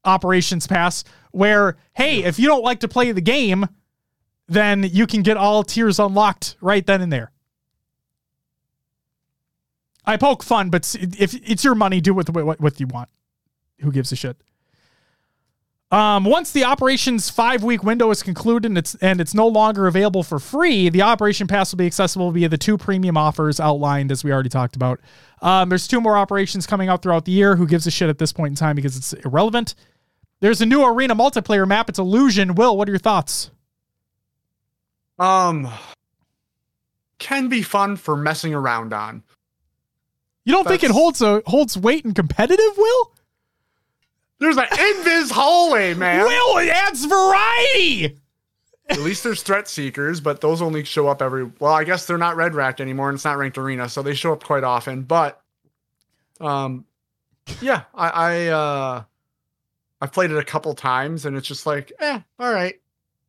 operations 0.06 0.68
pass 0.68 1.04
where 1.32 1.78
hey 1.94 2.24
if 2.24 2.40
you 2.40 2.48
don't 2.48 2.64
like 2.64 2.80
to 2.80 2.88
play 2.88 3.12
the 3.12 3.22
game 3.22 3.68
then 4.48 4.84
you 4.84 5.08
can 5.08 5.22
get 5.22 5.38
all 5.38 5.64
tiers 5.64 6.00
unlocked 6.00 6.56
right 6.62 6.86
then 6.86 7.02
and 7.02 7.12
there 7.12 7.32
i 10.06 10.16
poke 10.18 10.44
fun 10.44 10.70
but 10.70 10.96
if 11.00 11.34
it's 11.34 11.64
your 11.64 11.76
money 11.76 12.00
do 12.00 12.14
with 12.14 12.30
what, 12.30 12.60
what 12.60 12.80
you 12.80 12.88
want 12.88 13.10
who 13.80 13.92
gives 13.92 14.12
a 14.12 14.16
shit 14.16 14.38
um, 15.92 16.26
once 16.26 16.52
the 16.52 16.66
operations 16.66 17.30
five 17.30 17.64
week 17.64 17.84
window 17.84 18.10
is 18.10 18.24
concluded 18.24 18.70
and 18.70 18.78
it's 18.78 18.96
and 18.96 19.22
it's 19.22 19.36
no 19.36 19.48
longer 19.48 19.86
available 19.86 20.24
for 20.24 20.40
free, 20.40 20.90
the 20.90 21.04
operation 21.04 21.46
pass 21.48 21.72
will 21.72 21.78
be 21.78 21.86
accessible 21.86 22.32
via 22.32 22.50
the 22.50 22.58
two 22.58 22.78
premium 22.78 23.16
offers 23.16 23.60
outlined 23.60 24.12
as 24.12 24.24
we 24.24 24.32
already 24.34 24.50
talked 24.50 24.76
about. 24.76 25.00
Um, 25.42 25.70
there's 25.70 25.88
two 25.88 26.02
more 26.02 26.18
operations 26.18 26.66
coming 26.66 26.90
out 26.90 27.04
throughout 27.04 27.26
the 27.26 27.32
year. 27.32 27.56
Who 27.56 27.68
gives 27.68 27.86
a 27.86 27.92
shit 27.92 28.10
at 28.10 28.18
this 28.18 28.34
point 28.34 28.52
in 28.52 28.56
time 28.56 28.76
because 28.76 28.98
it's 28.98 29.14
irrelevant? 29.14 29.76
There's 30.40 30.62
a 30.62 30.66
new 30.66 30.84
arena 30.84 31.16
multiplayer 31.16 31.68
map. 31.68 31.90
It's 31.90 32.00
Illusion. 32.00 32.56
Will, 32.56 32.78
what 32.78 32.88
are 32.88 32.92
your 32.92 33.00
thoughts? 33.00 33.52
Um, 35.18 35.70
can 37.20 37.48
be 37.48 37.62
fun 37.62 37.96
for 37.96 38.18
messing 38.18 38.54
around 38.54 38.94
on. 38.94 39.24
You 40.44 40.54
don't 40.54 40.68
think 40.68 40.84
it 40.84 40.92
holds 40.92 41.22
a 41.22 41.42
holds 41.48 41.78
weight 41.78 42.06
in 42.06 42.14
competitive, 42.14 42.78
Will? 42.78 43.12
There's 44.40 44.58
an 44.58 44.66
invis 44.66 45.32
hallway, 45.32 45.94
man. 45.96 46.24
Will, 46.26 46.58
it 46.58 46.70
adds 46.70 47.06
variety. 47.06 48.18
At 48.88 49.00
least 49.00 49.24
there's 49.24 49.42
threat 49.42 49.68
seekers, 49.68 50.20
but 50.22 50.42
those 50.42 50.62
only 50.62 50.84
show 50.84 51.08
up 51.08 51.22
every. 51.22 51.50
Well, 51.60 51.74
I 51.74 51.84
guess 51.84 52.06
they're 52.06 52.20
not 52.20 52.36
red 52.36 52.54
racked 52.54 52.80
anymore, 52.80 53.10
and 53.10 53.16
it's 53.16 53.26
not 53.26 53.38
ranked 53.38 53.58
arena, 53.58 53.90
so 53.90 54.04
they 54.04 54.14
show 54.14 54.34
up 54.34 54.44
quite 54.44 54.64
often. 54.64 55.02
But, 55.02 55.42
um, 56.40 56.86
yeah, 57.62 57.84
I, 57.96 58.10
I 58.10 58.48
uh, 58.48 59.04
I've 60.02 60.12
played 60.12 60.32
it 60.32 60.38
a 60.38 60.44
couple 60.44 60.74
times, 60.74 61.26
and 61.26 61.36
it's 61.38 61.48
just 61.48 61.66
like, 61.66 61.92
eh, 62.00 62.20
all 62.40 62.52
right. 62.54 62.76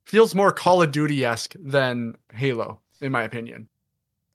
Feels 0.05 0.35
more 0.35 0.53
Call 0.53 0.83
of 0.83 0.93
Duty 0.93 1.25
esque 1.25 1.55
than 1.59 2.17
Halo, 2.33 2.81
in 3.01 3.11
my 3.13 3.23
opinion. 3.23 3.69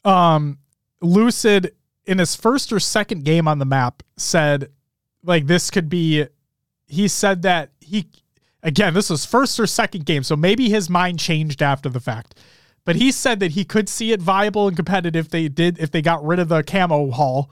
um 0.05 0.57
lucid 1.01 1.73
in 2.05 2.17
his 2.19 2.35
first 2.35 2.71
or 2.71 2.79
second 2.79 3.23
game 3.25 3.47
on 3.47 3.57
the 3.59 3.65
map 3.65 4.03
said 4.17 4.69
like 5.23 5.47
this 5.47 5.71
could 5.71 5.89
be 5.89 6.25
he 6.87 7.07
said 7.07 7.41
that 7.41 7.71
he 7.79 8.07
again 8.63 8.93
this 8.93 9.09
was 9.09 9.25
first 9.25 9.59
or 9.59 9.65
second 9.65 10.05
game 10.05 10.21
so 10.23 10.35
maybe 10.35 10.69
his 10.69 10.89
mind 10.89 11.19
changed 11.19 11.61
after 11.61 11.89
the 11.89 11.99
fact 11.99 12.35
but 12.85 12.95
he 12.95 13.11
said 13.11 13.39
that 13.39 13.51
he 13.51 13.63
could 13.65 13.89
see 13.89 14.11
it 14.11 14.21
viable 14.21 14.67
and 14.67 14.75
competitive 14.75 15.25
if 15.25 15.31
they 15.31 15.47
did 15.47 15.79
if 15.79 15.89
they 15.91 16.01
got 16.03 16.23
rid 16.23 16.37
of 16.39 16.49
the 16.49 16.61
camo 16.63 17.09
hall 17.11 17.51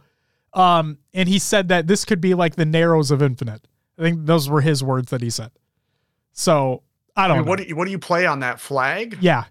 um 0.54 0.98
and 1.14 1.28
he 1.28 1.40
said 1.40 1.68
that 1.70 1.88
this 1.88 2.06
could 2.06 2.22
be 2.22 2.34
like 2.36 2.56
the 2.56 2.66
narrows 2.66 3.10
of 3.10 3.22
infinite 3.22 3.68
i 4.00 4.02
think 4.02 4.26
those 4.26 4.50
were 4.50 4.62
his 4.62 4.84
words 4.84 5.12
that 5.12 5.22
he 5.22 5.30
said 5.30 5.52
so 6.32 6.82
i 7.16 7.26
I 7.26 7.28
don't 7.28 7.38
mean, 7.38 7.46
know 7.46 7.50
what 7.50 7.60
do 7.60 7.66
you, 7.66 7.76
what 7.76 7.86
do 7.86 7.92
you 7.92 8.00
play 8.00 8.26
on 8.26 8.40
that 8.40 8.60
flag? 8.60 9.18
yeah 9.22 9.44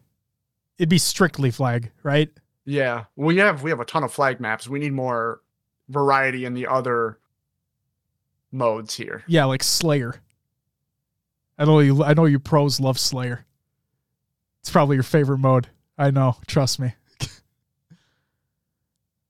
it'd 0.79 0.89
be 0.89 0.99
strictly 0.99 1.51
flag 1.53 1.93
right 2.03 2.31
Yeah, 2.65 3.05
we 3.17 3.37
have 3.39 3.63
we 3.63 3.71
have 3.71 3.81
a 3.81 3.85
ton 3.85 4.05
of 4.05 4.13
flag 4.13 4.41
maps. 4.41 4.69
We 4.69 4.79
need 4.79 4.93
more 4.93 5.41
variety 5.89 6.45
in 6.45 6.55
the 6.55 6.67
other 6.67 7.19
modes 8.53 8.95
here. 8.95 9.25
Yeah, 9.27 9.47
like 9.47 9.63
Slayer. 9.63 10.21
I 11.59 11.65
know 11.65 11.81
you. 11.81 12.05
I 12.05 12.15
know 12.15 12.27
you 12.27 12.39
pros 12.39 12.79
love 12.79 12.99
Slayer. 12.99 13.47
It's 14.61 14.71
probably 14.71 14.97
your 14.97 15.03
favorite 15.03 15.39
mode. 15.39 15.69
I 15.97 16.11
know. 16.11 16.37
Trust 16.47 16.79
me. 16.79 16.95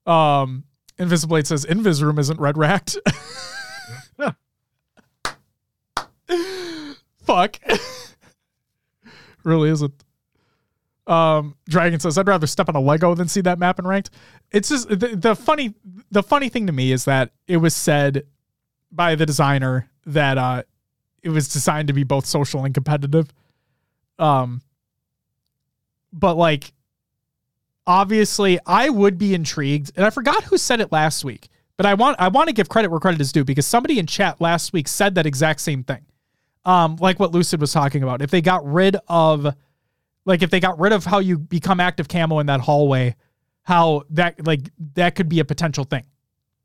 um, 0.05 0.65
Invisiblade 0.99 1.47
says 1.47 1.65
Invis 1.65 2.01
Room 2.01 2.19
isn't 2.19 2.39
red 2.39 2.57
racked. 2.57 2.97
Fuck. 7.23 7.57
really 9.43 9.69
isn't. 9.69 10.03
Um, 11.07 11.55
Dragon 11.67 11.99
says 11.99 12.17
I'd 12.17 12.27
rather 12.27 12.45
step 12.45 12.69
on 12.69 12.75
a 12.75 12.79
Lego 12.79 13.15
than 13.15 13.27
see 13.27 13.41
that 13.41 13.57
map 13.57 13.79
in 13.79 13.87
ranked. 13.87 14.11
It's 14.51 14.69
just 14.69 14.89
the, 14.89 15.15
the 15.15 15.35
funny. 15.35 15.73
The 16.11 16.21
funny 16.21 16.49
thing 16.49 16.67
to 16.67 16.73
me 16.73 16.91
is 16.91 17.05
that 17.05 17.31
it 17.47 17.57
was 17.57 17.75
said 17.75 18.25
by 18.91 19.15
the 19.15 19.25
designer 19.25 19.89
that 20.05 20.37
uh 20.37 20.63
it 21.21 21.29
was 21.29 21.47
designed 21.47 21.87
to 21.87 21.93
be 21.93 22.03
both 22.03 22.25
social 22.25 22.63
and 22.65 22.73
competitive. 22.73 23.31
Um 24.17 24.61
but 26.11 26.35
like 26.35 26.73
obviously 27.85 28.59
I 28.65 28.89
would 28.89 29.17
be 29.17 29.33
intrigued 29.33 29.91
and 29.95 30.05
I 30.05 30.09
forgot 30.09 30.43
who 30.45 30.57
said 30.57 30.79
it 30.81 30.91
last 30.91 31.23
week, 31.23 31.49
but 31.77 31.85
I 31.85 31.93
want 31.93 32.17
I 32.19 32.27
want 32.27 32.47
to 32.49 32.53
give 32.53 32.69
credit 32.69 32.89
where 32.89 32.99
credit 32.99 33.21
is 33.21 33.31
due 33.31 33.43
because 33.43 33.67
somebody 33.67 33.99
in 33.99 34.05
chat 34.07 34.41
last 34.41 34.73
week 34.73 34.87
said 34.87 35.15
that 35.15 35.25
exact 35.25 35.61
same 35.61 35.83
thing. 35.83 36.05
Um 36.65 36.97
like 36.99 37.19
what 37.19 37.31
Lucid 37.31 37.61
was 37.61 37.71
talking 37.71 38.03
about. 38.03 38.21
If 38.21 38.31
they 38.31 38.41
got 38.41 38.65
rid 38.65 38.97
of 39.07 39.53
like 40.25 40.41
if 40.41 40.49
they 40.49 40.59
got 40.59 40.79
rid 40.79 40.93
of 40.93 41.05
how 41.05 41.19
you 41.19 41.37
become 41.37 41.79
active 41.79 42.07
camo 42.07 42.39
in 42.39 42.47
that 42.47 42.61
hallway, 42.61 43.15
how 43.63 44.03
that 44.11 44.45
like 44.45 44.61
that 44.95 45.15
could 45.15 45.29
be 45.29 45.39
a 45.39 45.45
potential 45.45 45.83
thing. 45.83 46.05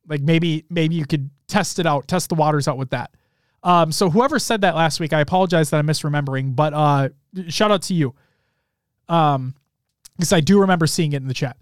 Like 0.07 0.21
maybe 0.21 0.65
maybe 0.69 0.95
you 0.95 1.07
could 1.07 1.31
test 1.47 1.79
it 1.79 1.87
out, 1.87 2.09
test 2.09 2.29
the 2.29 2.35
waters 2.35 2.69
out 2.69 2.79
with 2.79 2.91
that. 2.91 3.11
Um, 3.63 3.93
so 3.93 4.11
whoever 4.11 4.39
said 4.39 4.61
that 4.61 4.75
last 4.75 5.01
week, 5.01 5.15
I 5.15 5.21
apologize 5.21 5.71
that 5.71 5.79
I'm 5.79 5.87
misremembering, 5.87 6.55
but 6.55 6.75
uh, 6.75 7.09
shout 7.49 7.71
out 7.71 7.83
to 7.83 7.95
you. 7.95 8.15
Um, 9.09 9.55
because 10.17 10.33
I 10.33 10.41
do 10.41 10.61
remember 10.61 10.87
seeing 10.87 11.13
it 11.13 11.17
in 11.17 11.29
the 11.29 11.35
chat. 11.35 11.57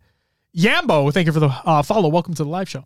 Yambo, 0.57 1.13
thank 1.13 1.27
you 1.27 1.33
for 1.33 1.41
the 1.41 1.49
uh, 1.49 1.83
follow. 1.83 2.09
Welcome 2.09 2.35
to 2.35 2.45
the 2.45 2.51
live 2.51 2.69
show. 2.69 2.85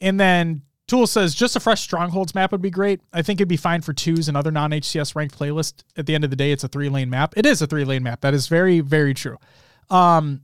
And 0.00 0.18
then 0.18 0.62
Tool 0.86 1.06
says 1.08 1.34
just 1.34 1.56
a 1.56 1.60
fresh 1.60 1.80
strongholds 1.80 2.34
map 2.34 2.52
would 2.52 2.62
be 2.62 2.70
great. 2.70 3.00
I 3.12 3.22
think 3.22 3.40
it'd 3.40 3.48
be 3.48 3.56
fine 3.56 3.80
for 3.80 3.92
twos 3.92 4.28
and 4.28 4.36
other 4.36 4.52
non 4.52 4.70
HCS 4.70 5.16
ranked 5.16 5.36
playlist. 5.36 5.82
At 5.96 6.06
the 6.06 6.14
end 6.14 6.22
of 6.22 6.30
the 6.30 6.36
day, 6.36 6.52
it's 6.52 6.62
a 6.62 6.68
three 6.68 6.88
lane 6.88 7.10
map. 7.10 7.34
It 7.36 7.44
is 7.44 7.60
a 7.60 7.66
three 7.66 7.84
lane 7.84 8.04
map. 8.04 8.20
That 8.20 8.34
is 8.34 8.46
very 8.46 8.80
very 8.80 9.12
true. 9.12 9.36
Um, 9.90 10.42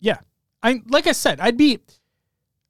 yeah, 0.00 0.18
I 0.62 0.82
like 0.88 1.06
I 1.06 1.12
said, 1.12 1.40
I'd 1.40 1.56
be. 1.56 1.80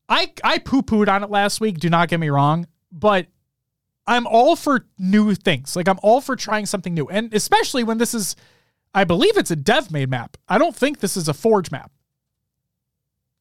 I 0.09 0.33
I 0.43 0.59
poo 0.59 0.83
pooed 0.83 1.09
on 1.09 1.23
it 1.23 1.31
last 1.31 1.61
week. 1.61 1.79
Do 1.79 1.89
not 1.89 2.09
get 2.09 2.19
me 2.19 2.31
wrong, 2.31 2.67
but 2.91 3.27
I'm 4.07 4.27
all 4.27 4.57
for 4.57 4.87
new 4.99 5.35
things. 5.35 5.77
Like 5.77 5.89
I'm 5.89 5.99
all 6.03 6.21
for 6.21 6.35
trying 6.35 6.67
something 6.67 6.95
new, 6.95 7.07
and 7.07 7.33
especially 7.33 7.85
when 7.85 7.99
this 7.99 8.15
is, 8.15 8.35
I 8.95 9.05
believe 9.05 9.37
it's 9.37 9.51
a 9.51 9.57
dev 9.57 9.91
made 9.91 10.11
map. 10.11 10.37
I 10.49 10.59
don't 10.59 10.75
think 10.75 10.99
this 10.99 11.17
is 11.17 11.29
a 11.29 11.35
forge 11.35 11.71
map. 11.71 11.91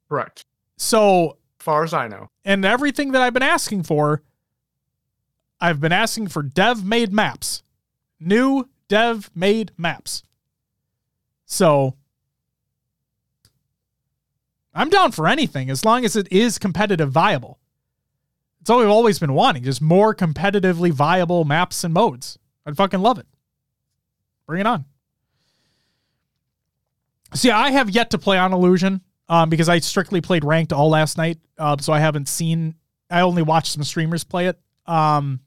Correct. 0.09 0.45
So 0.77 1.37
far 1.65 1.83
as 1.83 1.93
I 1.93 2.07
know. 2.07 2.29
and 2.45 2.63
everything 2.63 3.11
that 3.11 3.21
I've 3.21 3.33
been 3.33 3.43
asking 3.43 3.83
for, 3.83 4.21
I've 5.59 5.81
been 5.81 5.91
asking 5.91 6.27
for 6.27 6.43
dev 6.43 6.85
made 6.85 7.11
maps, 7.11 7.63
new 8.19 8.69
dev 8.87 9.31
made 9.35 9.71
maps. 9.75 10.23
So 11.45 11.95
I'm 14.73 14.89
down 14.89 15.11
for 15.11 15.27
anything 15.27 15.69
as 15.69 15.83
long 15.83 16.05
as 16.05 16.15
it 16.15 16.31
is 16.31 16.59
competitive 16.59 17.11
viable. 17.11 17.59
It's 18.61 18.69
all 18.69 18.79
we've 18.79 18.89
always 18.89 19.19
been 19.19 19.33
wanting, 19.33 19.63
just 19.63 19.81
more 19.81 20.13
competitively 20.13 20.91
viable 20.91 21.45
maps 21.45 21.83
and 21.83 21.93
modes. 21.93 22.37
I'd 22.65 22.77
fucking 22.77 22.99
love 22.99 23.17
it. 23.17 23.27
Bring 24.45 24.61
it 24.61 24.67
on. 24.67 24.85
See, 27.33 27.49
I 27.51 27.71
have 27.71 27.89
yet 27.89 28.11
to 28.11 28.17
play 28.17 28.37
on 28.37 28.53
Illusion 28.53 29.01
um, 29.29 29.49
because 29.49 29.69
I 29.69 29.79
strictly 29.79 30.21
played 30.21 30.43
ranked 30.43 30.73
all 30.73 30.89
last 30.89 31.17
night. 31.17 31.39
Uh, 31.57 31.77
so 31.79 31.93
I 31.93 31.99
haven't 31.99 32.27
seen, 32.27 32.75
I 33.09 33.21
only 33.21 33.41
watched 33.41 33.73
some 33.73 33.83
streamers 33.83 34.23
play 34.23 34.47
it. 34.47 34.59
Um, 34.85 35.39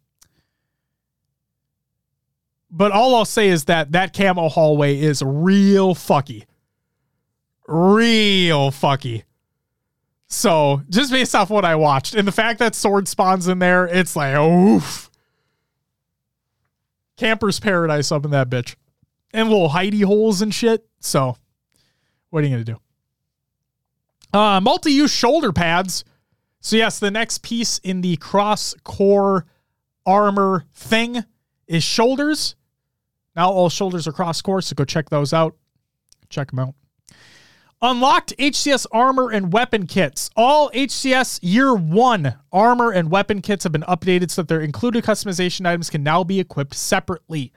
but 2.71 2.93
all 2.93 3.15
I'll 3.15 3.25
say 3.25 3.49
is 3.49 3.65
that 3.65 3.93
that 3.93 4.13
camo 4.13 4.49
hallway 4.49 4.99
is 4.99 5.23
real 5.23 5.95
fucky. 5.95 6.45
Real 7.67 8.71
fucky. 8.71 9.25
So 10.27 10.83
just 10.91 11.11
based 11.11 11.35
off 11.35 11.49
what 11.49 11.65
I 11.65 11.77
watched 11.77 12.15
and 12.15 12.29
the 12.29 12.33
fact 12.33 12.59
that 12.59 12.75
sword 12.75 13.09
spawns 13.09 13.49
in 13.49 13.59
there, 13.59 13.87
it's 13.87 14.15
like, 14.15 14.37
oof. 14.37 15.11
Camper's 17.17 17.59
paradise 17.59 18.13
up 18.13 18.25
in 18.25 18.31
that 18.33 18.51
bitch. 18.51 18.77
And 19.33 19.49
little 19.49 19.71
hidey 19.71 20.05
holes 20.05 20.43
and 20.43 20.55
shit. 20.55 20.87
So 21.01 21.37
what 22.31 22.45
are 22.45 22.47
you 22.47 22.59
to 22.59 22.65
do? 22.65 22.79
Uh, 24.33 24.61
multi-use 24.61 25.13
shoulder 25.13 25.53
pads. 25.53 26.05
So 26.61 26.77
yes, 26.77 26.99
the 26.99 27.11
next 27.11 27.43
piece 27.43 27.79
in 27.79 28.01
the 28.01 28.17
cross 28.17 28.75
core 28.85 29.47
armor 30.05 30.65
thing 30.75 31.25
is 31.67 31.85
shoulders. 31.85 32.57
Now 33.37 33.51
all 33.51 33.69
shoulders 33.69 34.07
are 34.07 34.13
cross 34.13 34.43
core, 34.43 34.61
so 34.61 34.75
go 34.75 34.85
check 34.85 35.11
those 35.11 35.33
out. 35.33 35.57
Check 36.29 36.51
them 36.51 36.59
out. 36.59 36.75
Unlocked 37.81 38.37
HCS 38.39 38.87
armor 38.91 39.31
and 39.31 39.53
weapon 39.53 39.87
kits. 39.87 40.31
All 40.37 40.69
HCS 40.73 41.39
year 41.43 41.75
one 41.75 42.35
armor 42.51 42.91
and 42.91 43.09
weapon 43.09 43.41
kits 43.41 43.63
have 43.63 43.73
been 43.73 43.83
updated 43.83 44.33
so 44.33 44.43
that 44.43 44.49
their 44.49 44.61
included 44.61 45.05
customization 45.05 45.65
items 45.65 45.89
can 45.89 46.03
now 46.03 46.25
be 46.25 46.41
equipped 46.41 46.75
separately. 46.75 47.53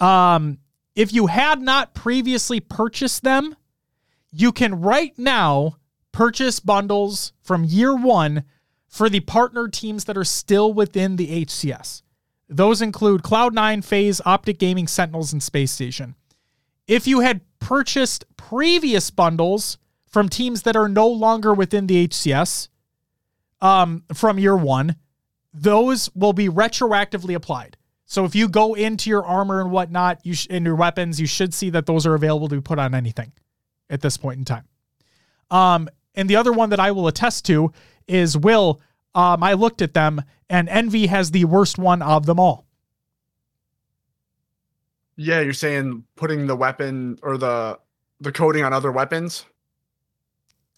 Um, 0.00 0.58
if 0.96 1.12
you 1.12 1.26
had 1.26 1.62
not 1.62 1.94
previously 1.94 2.58
purchased 2.58 3.22
them, 3.22 3.54
you 4.32 4.50
can 4.50 4.80
right 4.80 5.16
now 5.16 5.76
purchase 6.16 6.60
bundles 6.60 7.34
from 7.42 7.62
year 7.62 7.94
one 7.94 8.42
for 8.88 9.10
the 9.10 9.20
partner 9.20 9.68
teams 9.68 10.06
that 10.06 10.16
are 10.16 10.24
still 10.24 10.72
within 10.72 11.16
the 11.16 11.44
HCS. 11.44 12.00
Those 12.48 12.80
include 12.80 13.22
Cloud9, 13.22 13.84
FaZe, 13.84 14.22
Optic 14.24 14.58
Gaming, 14.58 14.86
Sentinels, 14.86 15.34
and 15.34 15.42
Space 15.42 15.72
Station. 15.72 16.14
If 16.88 17.06
you 17.06 17.20
had 17.20 17.42
purchased 17.58 18.24
previous 18.38 19.10
bundles 19.10 19.76
from 20.06 20.30
teams 20.30 20.62
that 20.62 20.74
are 20.74 20.88
no 20.88 21.06
longer 21.06 21.52
within 21.52 21.86
the 21.86 22.08
HCS 22.08 22.68
um, 23.60 24.02
from 24.14 24.38
year 24.38 24.56
one, 24.56 24.96
those 25.52 26.08
will 26.14 26.32
be 26.32 26.48
retroactively 26.48 27.34
applied. 27.34 27.76
So 28.06 28.24
if 28.24 28.34
you 28.34 28.48
go 28.48 28.72
into 28.72 29.10
your 29.10 29.26
armor 29.26 29.60
and 29.60 29.70
whatnot, 29.70 30.24
you 30.24 30.32
sh- 30.32 30.46
and 30.48 30.64
your 30.64 30.76
weapons, 30.76 31.20
you 31.20 31.26
should 31.26 31.52
see 31.52 31.68
that 31.70 31.84
those 31.84 32.06
are 32.06 32.14
available 32.14 32.48
to 32.48 32.54
be 32.54 32.62
put 32.62 32.78
on 32.78 32.94
anything 32.94 33.32
at 33.90 34.00
this 34.00 34.16
point 34.16 34.38
in 34.38 34.46
time. 34.46 34.64
Um, 35.50 35.88
and 36.16 36.28
the 36.28 36.36
other 36.36 36.52
one 36.52 36.70
that 36.70 36.80
I 36.80 36.90
will 36.90 37.06
attest 37.06 37.44
to 37.46 37.72
is 38.06 38.36
Will. 38.36 38.80
Um, 39.14 39.42
I 39.42 39.52
looked 39.54 39.82
at 39.82 39.94
them, 39.94 40.22
and 40.50 40.68
Envy 40.68 41.06
has 41.06 41.30
the 41.30 41.44
worst 41.44 41.78
one 41.78 42.02
of 42.02 42.26
them 42.26 42.40
all. 42.40 42.66
Yeah, 45.16 45.40
you're 45.40 45.54
saying 45.54 46.04
putting 46.14 46.46
the 46.46 46.56
weapon 46.56 47.18
or 47.22 47.38
the 47.38 47.78
the 48.20 48.32
coating 48.32 48.64
on 48.64 48.72
other 48.72 48.92
weapons. 48.92 49.46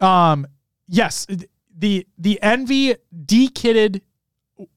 Um, 0.01 0.47
yes, 0.87 1.27
the 1.77 2.07
the 2.17 2.41
envy 2.41 2.95
dekitted 3.25 4.01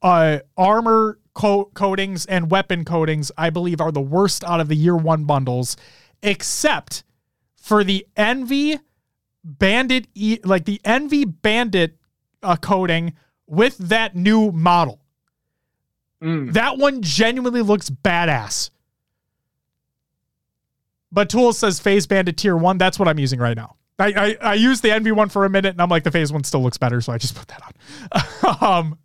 uh 0.01 0.39
armor 0.57 1.19
co- 1.33 1.65
coatings 1.73 2.25
and 2.25 2.49
weapon 2.51 2.85
coatings, 2.85 3.31
I 3.37 3.49
believe, 3.49 3.81
are 3.81 3.91
the 3.91 4.01
worst 4.01 4.43
out 4.43 4.59
of 4.59 4.67
the 4.67 4.75
year 4.75 4.95
one 4.95 5.25
bundles, 5.25 5.77
except 6.23 7.03
for 7.55 7.83
the 7.83 8.05
envy 8.17 8.79
bandit, 9.43 10.07
e- 10.13 10.39
like 10.43 10.65
the 10.65 10.79
envy 10.83 11.25
bandit 11.25 11.97
uh, 12.43 12.55
coating 12.55 13.13
with 13.47 13.77
that 13.77 14.15
new 14.15 14.51
model. 14.51 15.01
Mm. 16.21 16.53
That 16.53 16.77
one 16.77 17.01
genuinely 17.01 17.61
looks 17.61 17.89
badass. 17.89 18.69
But 21.11 21.29
Tool 21.29 21.51
says 21.51 21.79
FaZe 21.79 22.07
Bandit 22.07 22.37
Tier 22.37 22.55
1. 22.55 22.77
That's 22.77 22.97
what 22.97 23.07
I'm 23.07 23.19
using 23.19 23.39
right 23.39 23.57
now. 23.57 23.75
I, 23.99 24.13
I, 24.41 24.51
I 24.51 24.53
used 24.55 24.81
the 24.81 24.91
Envy 24.91 25.11
one 25.11 25.29
for 25.29 25.45
a 25.45 25.49
minute 25.49 25.71
and 25.71 25.81
I'm 25.81 25.89
like, 25.89 26.03
the 26.03 26.11
FaZe 26.11 26.31
one 26.31 26.43
still 26.43 26.63
looks 26.63 26.77
better. 26.77 27.01
So 27.01 27.13
I 27.13 27.17
just 27.17 27.35
put 27.35 27.47
that 27.49 27.61
on. 27.61 28.57
um, 28.85 28.97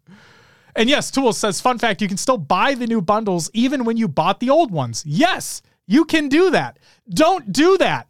and 0.75 0.89
yes, 0.89 1.11
Tool 1.11 1.33
says, 1.33 1.61
fun 1.61 1.79
fact, 1.79 2.01
you 2.01 2.09
can 2.09 2.17
still 2.17 2.39
buy 2.39 2.75
the 2.75 2.87
new 2.87 3.01
bundles 3.01 3.51
even 3.53 3.85
when 3.85 3.97
you 3.97 4.09
bought 4.09 4.41
the 4.41 4.51
old 4.51 4.71
ones. 4.71 5.03
Yes, 5.07 5.63
you 5.87 6.05
can 6.05 6.29
do 6.29 6.51
that. 6.51 6.79
Don't 7.09 7.53
do 7.53 7.77
that. 7.79 8.09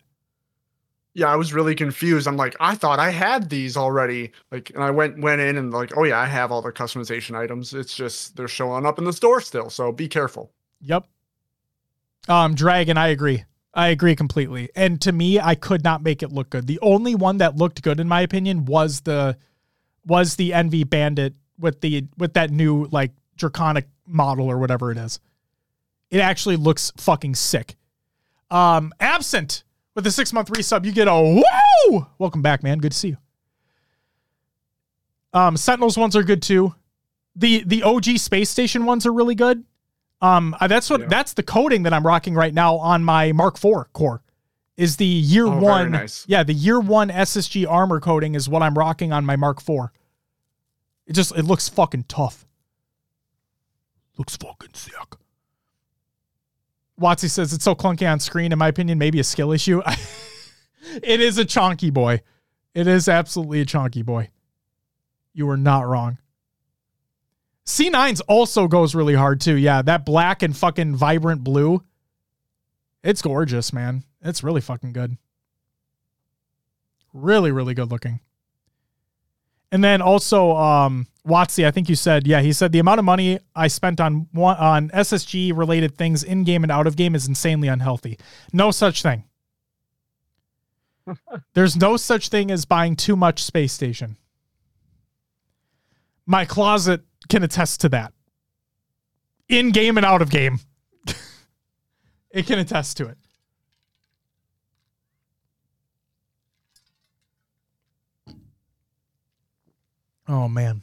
Yeah, 1.16 1.28
I 1.28 1.36
was 1.36 1.54
really 1.54 1.74
confused. 1.74 2.28
I'm 2.28 2.36
like, 2.36 2.54
I 2.60 2.74
thought 2.74 2.98
I 2.98 3.08
had 3.08 3.48
these 3.48 3.74
already. 3.74 4.32
Like, 4.52 4.68
and 4.74 4.84
I 4.84 4.90
went 4.90 5.18
went 5.18 5.40
in 5.40 5.56
and 5.56 5.72
like, 5.72 5.96
oh 5.96 6.04
yeah, 6.04 6.18
I 6.18 6.26
have 6.26 6.52
all 6.52 6.60
the 6.60 6.70
customization 6.70 7.34
items. 7.34 7.72
It's 7.72 7.96
just 7.96 8.36
they're 8.36 8.46
showing 8.46 8.84
up 8.84 8.98
in 8.98 9.06
the 9.06 9.14
store 9.14 9.40
still. 9.40 9.70
So 9.70 9.92
be 9.92 10.08
careful. 10.08 10.52
Yep. 10.82 11.06
Um, 12.28 12.54
Dragon, 12.54 12.98
I 12.98 13.08
agree. 13.08 13.44
I 13.72 13.88
agree 13.88 14.14
completely. 14.14 14.68
And 14.76 15.00
to 15.00 15.12
me, 15.12 15.40
I 15.40 15.54
could 15.54 15.82
not 15.82 16.02
make 16.02 16.22
it 16.22 16.32
look 16.32 16.50
good. 16.50 16.66
The 16.66 16.78
only 16.82 17.14
one 17.14 17.38
that 17.38 17.56
looked 17.56 17.80
good, 17.80 17.98
in 17.98 18.08
my 18.08 18.20
opinion, 18.20 18.66
was 18.66 19.00
the 19.00 19.38
was 20.04 20.36
the 20.36 20.52
Envy 20.52 20.84
Bandit 20.84 21.32
with 21.58 21.80
the 21.80 22.06
with 22.18 22.34
that 22.34 22.50
new 22.50 22.88
like 22.92 23.12
draconic 23.38 23.88
model 24.06 24.50
or 24.50 24.58
whatever 24.58 24.92
it 24.92 24.98
is. 24.98 25.18
It 26.10 26.20
actually 26.20 26.56
looks 26.56 26.92
fucking 26.98 27.36
sick. 27.36 27.76
Um, 28.50 28.92
absent 29.00 29.64
with 29.96 30.04
the 30.04 30.10
six 30.12 30.32
month 30.32 30.48
resub, 30.50 30.84
you 30.84 30.92
get 30.92 31.08
a 31.08 31.20
woo! 31.90 32.06
Welcome 32.18 32.42
back, 32.42 32.62
man. 32.62 32.78
Good 32.78 32.92
to 32.92 32.98
see 32.98 33.08
you. 33.08 33.16
Um, 35.32 35.56
Sentinels 35.56 35.98
ones 35.98 36.14
are 36.14 36.22
good 36.22 36.42
too. 36.42 36.74
The 37.34 37.64
the 37.64 37.82
OG 37.82 38.18
space 38.18 38.48
station 38.48 38.84
ones 38.84 39.04
are 39.06 39.12
really 39.12 39.34
good. 39.34 39.64
Um, 40.22 40.54
uh, 40.60 40.66
that's 40.68 40.88
what 40.88 41.00
Yeah. 41.00 41.06
that's 41.08 41.32
the 41.34 41.42
coating 41.42 41.82
that 41.82 41.92
I'm 41.92 42.06
rocking 42.06 42.34
right 42.34 42.54
now 42.54 42.76
on 42.76 43.02
my 43.04 43.32
Mark 43.32 43.56
IV 43.62 43.92
core. 43.92 44.22
Is 44.76 44.96
the 44.96 45.06
year 45.06 45.46
Oh, 45.46 45.58
one? 45.58 45.90
nice. 45.90 46.24
Yeah, 46.28 46.42
the 46.42 46.52
year 46.54 46.78
one 46.78 47.08
SSG 47.10 47.66
armor 47.66 47.98
coating 48.00 48.34
is 48.34 48.48
what 48.48 48.62
I'm 48.62 48.74
rocking 48.74 49.12
on 49.12 49.24
my 49.24 49.34
Mark 49.36 49.58
IV. 49.66 49.88
It 51.06 51.14
just 51.14 51.34
it 51.36 51.42
looks 51.42 51.68
fucking 51.68 52.04
tough. 52.08 52.46
Looks 54.18 54.36
fucking 54.36 54.70
sick. 54.74 54.92
Watsy 57.00 57.28
says 57.28 57.52
it's 57.52 57.64
so 57.64 57.74
clunky 57.74 58.10
on 58.10 58.20
screen. 58.20 58.52
In 58.52 58.58
my 58.58 58.68
opinion, 58.68 58.98
maybe 58.98 59.20
a 59.20 59.24
skill 59.24 59.52
issue. 59.52 59.82
it 61.02 61.20
is 61.20 61.38
a 61.38 61.44
chonky 61.44 61.92
boy. 61.92 62.22
It 62.74 62.86
is 62.86 63.08
absolutely 63.08 63.60
a 63.60 63.66
chonky 63.66 64.04
boy. 64.04 64.30
You 65.32 65.46
were 65.46 65.56
not 65.56 65.86
wrong. 65.86 66.18
C9's 67.66 68.20
also 68.22 68.68
goes 68.68 68.94
really 68.94 69.14
hard 69.14 69.40
too. 69.40 69.56
Yeah, 69.56 69.82
that 69.82 70.06
black 70.06 70.42
and 70.42 70.56
fucking 70.56 70.94
vibrant 70.94 71.42
blue. 71.42 71.82
It's 73.02 73.22
gorgeous, 73.22 73.72
man. 73.72 74.04
It's 74.22 74.42
really 74.42 74.60
fucking 74.60 74.92
good. 74.92 75.16
Really, 77.12 77.50
really 77.50 77.74
good 77.74 77.90
looking. 77.90 78.20
And 79.72 79.82
then 79.82 80.00
also, 80.00 80.52
um, 80.56 81.06
Watsy, 81.26 81.66
I 81.66 81.70
think 81.70 81.88
you 81.88 81.96
said, 81.96 82.26
yeah, 82.26 82.40
he 82.40 82.52
said 82.52 82.70
the 82.72 82.78
amount 82.78 83.00
of 83.00 83.04
money 83.04 83.40
I 83.54 83.66
spent 83.66 84.00
on 84.00 84.28
one 84.32 84.56
on 84.56 84.90
SSG 84.90 85.56
related 85.56 85.96
things 85.96 86.22
in 86.22 86.44
game 86.44 86.62
and 86.62 86.70
out 86.70 86.86
of 86.86 86.96
game 86.96 87.14
is 87.14 87.26
insanely 87.26 87.68
unhealthy. 87.68 88.18
No 88.52 88.70
such 88.70 89.02
thing. 89.02 89.24
There's 91.54 91.76
no 91.76 91.96
such 91.96 92.28
thing 92.28 92.50
as 92.50 92.64
buying 92.64 92.94
too 92.94 93.16
much 93.16 93.42
space 93.42 93.72
station. 93.72 94.16
My 96.26 96.44
closet 96.44 97.02
can 97.28 97.42
attest 97.42 97.80
to 97.82 97.88
that. 97.90 98.12
In 99.48 99.70
game 99.70 99.96
and 99.96 100.06
out 100.06 100.22
of 100.22 100.30
game. 100.30 100.60
it 102.30 102.46
can 102.46 102.58
attest 102.58 102.96
to 102.98 103.06
it. 103.06 103.18
Oh 110.28 110.48
man. 110.48 110.82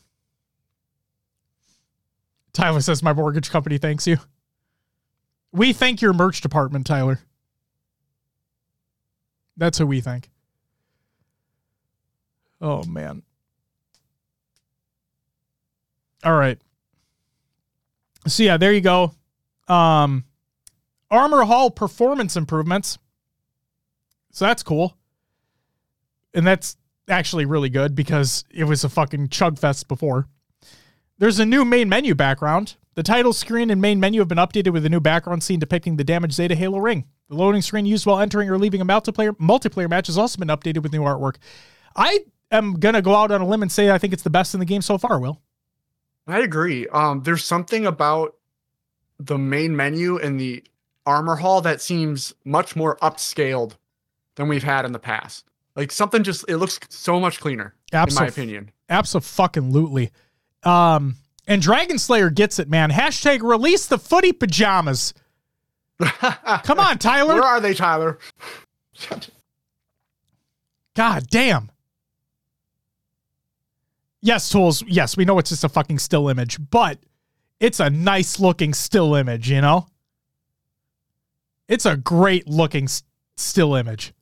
Tyler 2.54 2.82
says 2.82 3.02
my 3.04 3.14
mortgage 3.14 3.50
company 3.50 3.78
thanks 3.78 4.08
you. 4.08 4.18
We 5.52 5.74
thank 5.74 6.02
your 6.02 6.14
merch 6.14 6.42
department, 6.42 6.86
Tyler. 6.88 7.20
That's 9.58 9.78
who 9.78 9.88
we 9.88 10.02
thank. 10.02 10.30
Oh 12.62 12.84
man. 12.84 13.24
All 16.24 16.36
right. 16.36 16.60
So 18.28 18.44
yeah, 18.44 18.58
there 18.58 18.72
you 18.72 18.82
go. 18.82 19.14
Um 19.68 20.24
Armor 21.12 21.44
Hall 21.44 21.70
performance 21.70 22.36
improvements. 22.36 22.98
So 24.32 24.46
that's 24.46 24.64
cool. 24.64 24.98
And 26.34 26.48
that's 26.48 26.76
actually 27.10 27.46
really 27.46 27.70
good 27.70 27.96
because 27.96 28.44
it 28.50 28.64
was 28.66 28.84
a 28.84 28.90
fucking 28.90 29.30
chug 29.30 29.60
fest 29.60 29.88
before. 29.88 30.28
There's 31.18 31.40
a 31.40 31.46
new 31.46 31.66
main 31.66 31.90
menu 31.90 32.16
background. 32.16 32.76
The 32.96 33.04
title 33.04 33.34
screen 33.34 33.70
and 33.70 33.82
main 33.82 34.00
menu 34.00 34.20
have 34.22 34.28
been 34.28 34.38
updated 34.38 34.72
with 34.72 34.86
a 34.86 34.90
new 34.90 35.00
background 35.00 35.44
scene 35.44 35.60
depicting 35.60 35.98
the 35.98 36.04
damaged 36.04 36.36
Zeta 36.36 36.56
Halo 36.56 36.80
ring. 36.80 37.06
The 37.30 37.36
loading 37.36 37.62
screen 37.62 37.86
used 37.86 38.06
while 38.06 38.20
entering 38.20 38.50
or 38.50 38.58
leaving 38.58 38.82
a 38.82 38.86
multiplayer 38.86 39.36
multiplayer 39.38 39.90
match 39.90 40.08
has 40.08 40.18
also 40.18 40.38
been 40.38 40.50
updated 40.50 40.84
with 40.84 40.94
new 40.94 41.02
artwork. 41.02 41.38
I 41.96 42.20
am 42.52 42.74
gonna 42.74 43.02
go 43.02 43.16
out 43.16 43.32
on 43.32 43.42
a 43.42 43.48
limb 43.48 43.64
and 43.64 43.72
say 43.72 43.90
I 43.90 43.98
think 43.98 44.14
it's 44.14 44.24
the 44.24 44.30
best 44.30 44.54
in 44.54 44.60
the 44.60 44.66
game 44.66 44.82
so 44.82 44.98
far. 44.98 45.20
Will 45.20 45.42
I 46.28 46.40
agree. 46.40 46.88
Um, 46.88 47.24
there's 47.24 47.44
something 47.44 47.86
about 47.86 48.36
the 49.20 49.38
main 49.38 49.76
menu 49.76 50.18
and 50.18 50.40
the 50.40 50.64
armor 51.06 51.36
hall 51.36 51.62
that 51.62 51.82
seems 51.82 52.34
much 52.46 52.76
more 52.76 52.98
upscaled 52.98 53.74
than 54.36 54.48
we've 54.48 54.64
had 54.64 54.86
in 54.86 54.92
the 54.92 55.00
past. 55.00 55.46
Like 55.76 55.92
something 55.92 56.24
just 56.24 56.46
it 56.48 56.58
looks 56.58 56.80
so 56.90 57.20
much 57.20 57.40
cleaner, 57.40 57.74
in 57.92 58.00
my 58.00 58.06
Absol- 58.06 58.28
opinion. 58.30 58.72
absolutely. 58.90 60.12
Um, 60.64 61.16
and 61.48 61.62
Dragon 61.62 61.98
Slayer 62.00 62.30
gets 62.30 62.60
it, 62.60 62.70
man. 62.70 62.92
Hashtag 62.92 63.42
release 63.42 63.88
the 63.88 63.98
footy 63.98 64.32
pajamas. 64.32 65.14
Come 66.64 66.80
on, 66.80 66.98
Tyler. 67.00 67.34
Where 67.36 67.44
are 67.44 67.60
they, 67.60 67.74
Tyler? 67.74 68.20
God 70.96 71.28
damn. 71.30 71.72
Yes, 74.22 74.48
tools. 74.50 74.84
Yes, 74.88 75.18
we 75.18 75.26
know 75.26 75.38
it's 75.40 75.50
just 75.50 75.64
a 75.64 75.70
fucking 75.70 76.00
still 76.00 76.30
image, 76.30 76.58
but 76.70 77.00
it's 77.60 77.80
a 77.80 77.90
nice 77.90 78.40
looking 78.40 78.74
still 78.74 79.16
image, 79.16 79.50
you 79.50 79.60
know? 79.60 79.88
It's 81.68 81.86
a 81.86 81.98
great 81.98 82.48
looking 82.48 82.86
s- 82.86 83.04
still 83.36 83.76
image. 83.76 84.14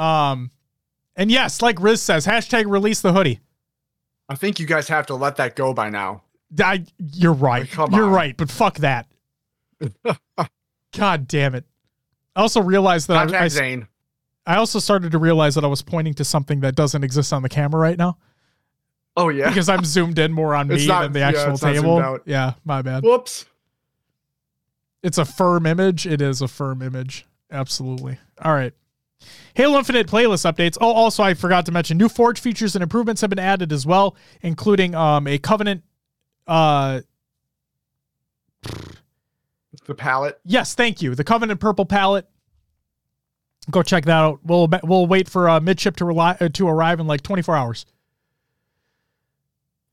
Um, 0.00 0.50
and 1.16 1.30
yes, 1.30 1.60
like 1.60 1.80
Riz 1.80 2.00
says, 2.00 2.26
hashtag 2.26 2.64
release 2.70 3.00
the 3.00 3.12
hoodie. 3.12 3.40
I 4.28 4.34
think 4.36 4.58
you 4.60 4.66
guys 4.66 4.88
have 4.88 5.06
to 5.06 5.14
let 5.14 5.36
that 5.36 5.56
go 5.56 5.74
by 5.74 5.90
now. 5.90 6.22
I, 6.62 6.84
you're 6.98 7.32
right. 7.32 7.68
You're 7.74 8.04
on. 8.04 8.10
right, 8.10 8.36
but 8.36 8.50
fuck 8.50 8.76
that. 8.78 9.06
God 10.96 11.28
damn 11.28 11.54
it. 11.54 11.64
I 12.34 12.40
also 12.40 12.62
realized 12.62 13.08
that 13.08 13.32
I, 13.34 13.44
I, 13.44 13.48
Zane. 13.48 13.86
I 14.46 14.56
also 14.56 14.78
started 14.78 15.12
to 15.12 15.18
realize 15.18 15.54
that 15.56 15.64
I 15.64 15.68
was 15.68 15.82
pointing 15.82 16.14
to 16.14 16.24
something 16.24 16.60
that 16.60 16.74
doesn't 16.74 17.04
exist 17.04 17.32
on 17.32 17.42
the 17.42 17.48
camera 17.48 17.80
right 17.80 17.98
now 17.98 18.16
Oh 19.16 19.28
yeah. 19.28 19.48
because 19.48 19.68
I'm 19.68 19.84
zoomed 19.84 20.18
in 20.18 20.32
more 20.32 20.54
on 20.54 20.68
me 20.68 20.86
not- 20.86 21.02
than 21.02 21.12
the 21.12 21.20
actual 21.22 21.56
zoomed 21.56 21.76
table. 21.76 22.18
Yeah, 22.24 22.54
my 22.64 22.82
bad. 22.82 23.02
Whoops. 23.04 23.46
It's 25.02 25.18
a 25.18 25.24
firm 25.24 25.66
image. 25.66 26.06
It 26.06 26.20
is 26.22 26.40
a 26.42 26.48
firm 26.48 26.82
image. 26.82 27.26
Absolutely. 27.50 28.18
All 28.42 28.52
right. 28.54 28.72
Halo 29.54 29.78
Infinite 29.78 30.06
playlist 30.06 30.50
updates. 30.50 30.78
Oh, 30.80 30.92
also 30.92 31.22
I 31.22 31.34
forgot 31.34 31.66
to 31.66 31.72
mention 31.72 31.98
new 31.98 32.08
Forge 32.08 32.40
features 32.40 32.74
and 32.74 32.82
improvements 32.82 33.20
have 33.20 33.30
been 33.30 33.38
added 33.38 33.72
as 33.72 33.84
well, 33.86 34.16
including 34.42 34.94
um 34.94 35.26
a 35.26 35.38
Covenant. 35.38 35.82
Uh, 36.46 37.00
The 39.86 39.94
palette. 39.94 40.40
yes, 40.44 40.74
thank 40.74 41.00
you. 41.02 41.14
The 41.14 41.24
Covenant 41.24 41.60
purple 41.60 41.84
palette. 41.86 42.26
Go 43.70 43.82
check 43.82 44.04
that 44.06 44.12
out. 44.12 44.40
We'll 44.44 44.68
we'll 44.82 45.06
wait 45.06 45.28
for 45.28 45.48
uh, 45.48 45.60
midship 45.60 45.96
to 45.96 46.04
rely, 46.04 46.36
uh, 46.40 46.48
to 46.48 46.68
arrive 46.68 46.98
in 46.98 47.06
like 47.06 47.22
24 47.22 47.54
hours. 47.56 47.86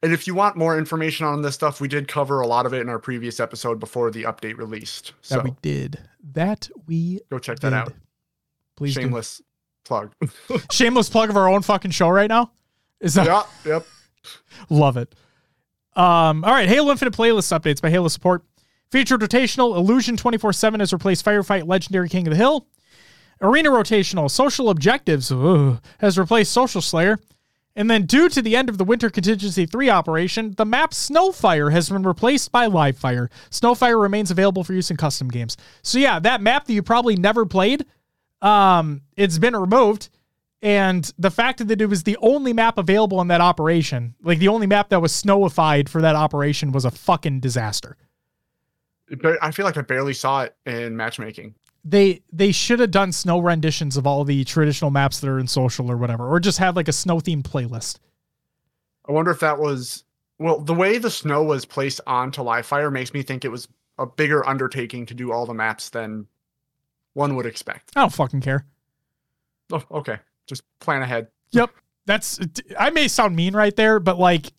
and 0.02 0.14
if 0.14 0.26
you 0.26 0.34
want 0.36 0.56
more 0.56 0.78
information 0.78 1.26
on 1.26 1.42
this 1.42 1.56
stuff, 1.56 1.82
we 1.82 1.88
did 1.88 2.08
cover 2.08 2.40
a 2.40 2.48
lot 2.48 2.66
of 2.66 2.74
it 2.74 2.82
in 2.82 2.90
our 2.90 3.00
previous 3.00 3.40
episode 3.40 3.80
before 3.80 4.10
the 4.10 4.24
update 4.24 4.58
released. 4.58 5.14
So 5.22 5.36
That 5.36 5.44
we 5.44 5.52
did. 5.62 6.00
That 6.34 6.70
we 6.88 7.20
go 7.30 7.40
check 7.40 7.60
did. 7.60 7.72
that 7.72 7.74
out. 7.74 7.94
Please 8.78 8.96
do. 8.96 9.02
Shameless 9.02 9.42
plug. 9.84 10.14
Shameless 10.72 11.10
plug 11.10 11.30
of 11.30 11.36
our 11.36 11.50
own 11.50 11.62
fucking 11.62 11.92
show 11.92 12.10
right 12.10 12.30
now. 12.30 12.52
Is 13.02 13.16
that 13.16 13.26
yeah, 13.26 13.44
yep. 13.66 13.86
Love 14.70 14.96
it. 14.98 15.14
Um, 15.96 16.44
all 16.44 16.54
right, 16.54 16.70
Halo 16.70 16.92
Infinite 16.92 17.14
playlist 17.14 17.58
updates 17.58 17.82
by 17.82 17.90
Halo 17.90 18.08
Support. 18.08 18.44
Featured 18.92 19.20
rotational 19.22 19.76
Illusion 19.76 20.16
24 20.16 20.54
7 20.54 20.80
has 20.80 20.94
replaced 20.94 21.26
Firefight 21.26 21.68
Legendary 21.68 22.08
King 22.08 22.28
of 22.28 22.32
the 22.32 22.38
Hill. 22.38 22.68
Arena 23.42 23.70
rotational 23.70 24.32
Social 24.32 24.70
Objectives 24.70 25.32
ugh, 25.32 25.82
has 26.00 26.18
replaced 26.18 26.52
Social 26.52 26.82
Slayer. 26.82 27.20
And 27.76 27.92
then, 27.92 28.08
due 28.08 28.28
to 28.30 28.42
the 28.42 28.56
end 28.56 28.70
of 28.70 28.80
the 28.80 28.84
Winter 28.84 29.12
Contingency 29.12 29.68
3 29.68 29.88
operation, 29.92 30.56
the 30.58 30.66
map 30.66 30.92
Snowfire 30.92 31.72
has 31.72 31.90
been 31.90 32.02
replaced 32.02 32.52
by 32.52 32.68
Livefire. 32.68 33.30
Snowfire 33.52 34.02
remains 34.02 34.32
available 34.32 34.64
for 34.64 34.74
use 34.74 34.90
in 34.90 34.98
custom 34.98 35.28
games. 35.28 35.58
So, 35.84 36.00
yeah, 36.00 36.18
that 36.20 36.42
map 36.42 36.66
that 36.66 36.74
you 36.74 36.82
probably 36.82 37.16
never 37.16 37.46
played, 37.46 37.86
um, 38.42 39.02
it's 39.16 39.38
been 39.38 39.56
removed. 39.56 40.10
And 40.62 41.12
the 41.20 41.30
fact 41.30 41.68
that 41.68 41.82
it 41.82 41.86
was 41.86 42.04
the 42.04 42.18
only 42.18 42.52
map 42.52 42.80
available 42.80 43.22
in 43.22 43.28
that 43.28 43.42
operation, 43.42 44.16
like 44.24 44.40
the 44.40 44.48
only 44.48 44.66
map 44.66 44.90
that 44.90 45.02
was 45.02 45.14
snowified 45.14 45.88
for 45.88 46.02
that 46.02 46.16
operation, 46.16 46.72
was 46.72 46.84
a 46.84 46.92
fucking 46.92 47.42
disaster. 47.42 47.96
But 49.22 49.38
I 49.42 49.52
feel 49.52 49.66
like 49.66 49.78
I 49.78 49.82
barely 49.82 50.14
saw 50.14 50.42
it 50.42 50.56
in 50.66 50.98
matchmaking. 50.98 51.54
They 51.86 52.22
they 52.34 52.52
should 52.52 52.80
have 52.80 52.92
done 52.92 53.12
snow 53.12 53.40
renditions 53.40 53.98
of 53.98 54.08
all 54.08 54.24
the 54.26 54.44
traditional 54.44 54.92
maps 54.92 55.20
that 55.20 55.30
are 55.30 55.40
in 55.40 55.48
social 55.48 55.90
or 55.92 55.96
whatever, 55.96 56.28
or 56.28 56.40
just 56.40 56.58
have 56.58 56.76
like 56.76 56.88
a 56.88 56.94
snow 56.94 57.18
themed 57.18 57.44
playlist. 57.44 58.00
I 59.08 59.12
wonder 59.12 59.32
if 59.32 59.40
that 59.40 59.60
was 59.60 60.04
well, 60.40 60.60
the 60.60 60.74
way 60.74 60.98
the 60.98 61.10
snow 61.10 61.44
was 61.44 61.66
placed 61.66 62.02
onto 62.06 62.42
Live 62.42 62.66
Fire 62.66 62.92
makes 62.92 63.14
me 63.14 63.24
think 63.24 63.46
it 63.46 63.52
was 63.52 63.68
a 63.98 64.06
bigger 64.06 64.46
undertaking 64.48 65.06
to 65.06 65.14
do 65.14 65.32
all 65.32 65.46
the 65.46 65.54
maps 65.54 65.90
than 65.90 66.28
one 67.18 67.36
would 67.36 67.48
expect. 67.48 67.92
I 67.96 68.02
don't 68.02 68.14
fucking 68.14 68.42
care. 68.42 68.64
Oh, 69.74 69.84
okay. 69.90 70.20
Just 70.46 70.64
plan 70.80 71.02
ahead. 71.02 71.28
Yep. 71.52 71.72
That's 72.06 72.40
I 72.80 72.92
may 72.92 73.08
sound 73.08 73.36
mean 73.36 73.54
right 73.54 73.76
there, 73.76 74.00
but 74.00 74.18
like 74.18 74.54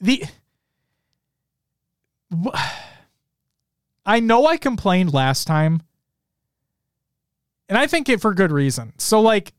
the 0.00 0.24
I 4.04 4.20
know 4.20 4.46
I 4.46 4.56
complained 4.56 5.14
last 5.14 5.46
time 5.46 5.82
and 7.68 7.78
I 7.78 7.86
think 7.86 8.08
it 8.08 8.20
for 8.20 8.34
good 8.34 8.52
reason. 8.52 8.92
So 8.98 9.20
like 9.20 9.54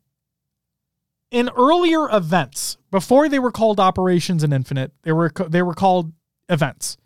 in 1.32 1.50
earlier 1.58 2.08
events, 2.12 2.78
before 2.92 3.30
they 3.30 3.40
were 3.40 3.52
called 3.52 3.80
operations 3.80 4.44
in 4.44 4.54
Infinite, 4.54 4.92
they 5.04 5.14
were 5.14 5.32
they 5.48 5.64
were 5.64 5.74
called 5.74 6.12
events. 6.50 6.98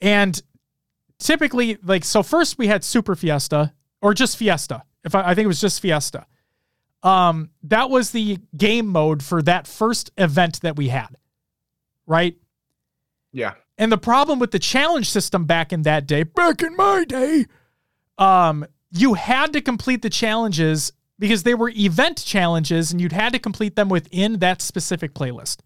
And 0.00 0.42
typically 1.18 1.76
like 1.84 2.04
so 2.04 2.22
first 2.22 2.58
we 2.58 2.66
had 2.66 2.82
Super 2.82 3.14
Fiesta 3.14 3.74
or 4.02 4.12
just 4.12 4.36
Fiesta. 4.36 4.82
If 5.04 5.14
I, 5.14 5.30
I 5.30 5.34
think 5.34 5.44
it 5.44 5.48
was 5.48 5.60
just 5.60 5.80
Fiesta 5.80 6.26
um, 7.02 7.50
that 7.64 7.90
was 7.90 8.10
the 8.10 8.38
game 8.56 8.86
mode 8.86 9.22
for 9.22 9.42
that 9.42 9.66
first 9.66 10.10
event 10.16 10.60
that 10.60 10.76
we 10.76 10.88
had, 10.88 11.16
right? 12.06 12.36
Yeah. 13.32 13.54
And 13.78 13.90
the 13.90 13.98
problem 13.98 14.38
with 14.38 14.52
the 14.52 14.58
challenge 14.58 15.10
system 15.10 15.44
back 15.44 15.72
in 15.72 15.82
that 15.82 16.06
day, 16.06 16.22
back 16.22 16.62
in 16.62 16.76
my 16.76 17.04
day, 17.04 17.46
um, 18.18 18.64
you 18.92 19.14
had 19.14 19.52
to 19.54 19.60
complete 19.60 20.02
the 20.02 20.10
challenges 20.10 20.92
because 21.18 21.42
they 21.42 21.54
were 21.54 21.70
event 21.70 22.22
challenges 22.24 22.92
and 22.92 23.00
you'd 23.00 23.12
had 23.12 23.32
to 23.32 23.38
complete 23.38 23.74
them 23.74 23.88
within 23.88 24.38
that 24.38 24.62
specific 24.62 25.14
playlist. 25.14 25.58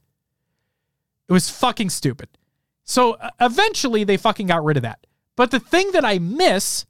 It 1.28 1.32
was 1.32 1.50
fucking 1.50 1.90
stupid. 1.90 2.28
So 2.84 3.14
uh, 3.14 3.30
eventually 3.40 4.04
they 4.04 4.16
fucking 4.16 4.46
got 4.46 4.64
rid 4.64 4.76
of 4.76 4.84
that. 4.84 5.06
But 5.34 5.50
the 5.50 5.60
thing 5.60 5.90
that 5.92 6.04
I 6.04 6.18
miss 6.18 6.86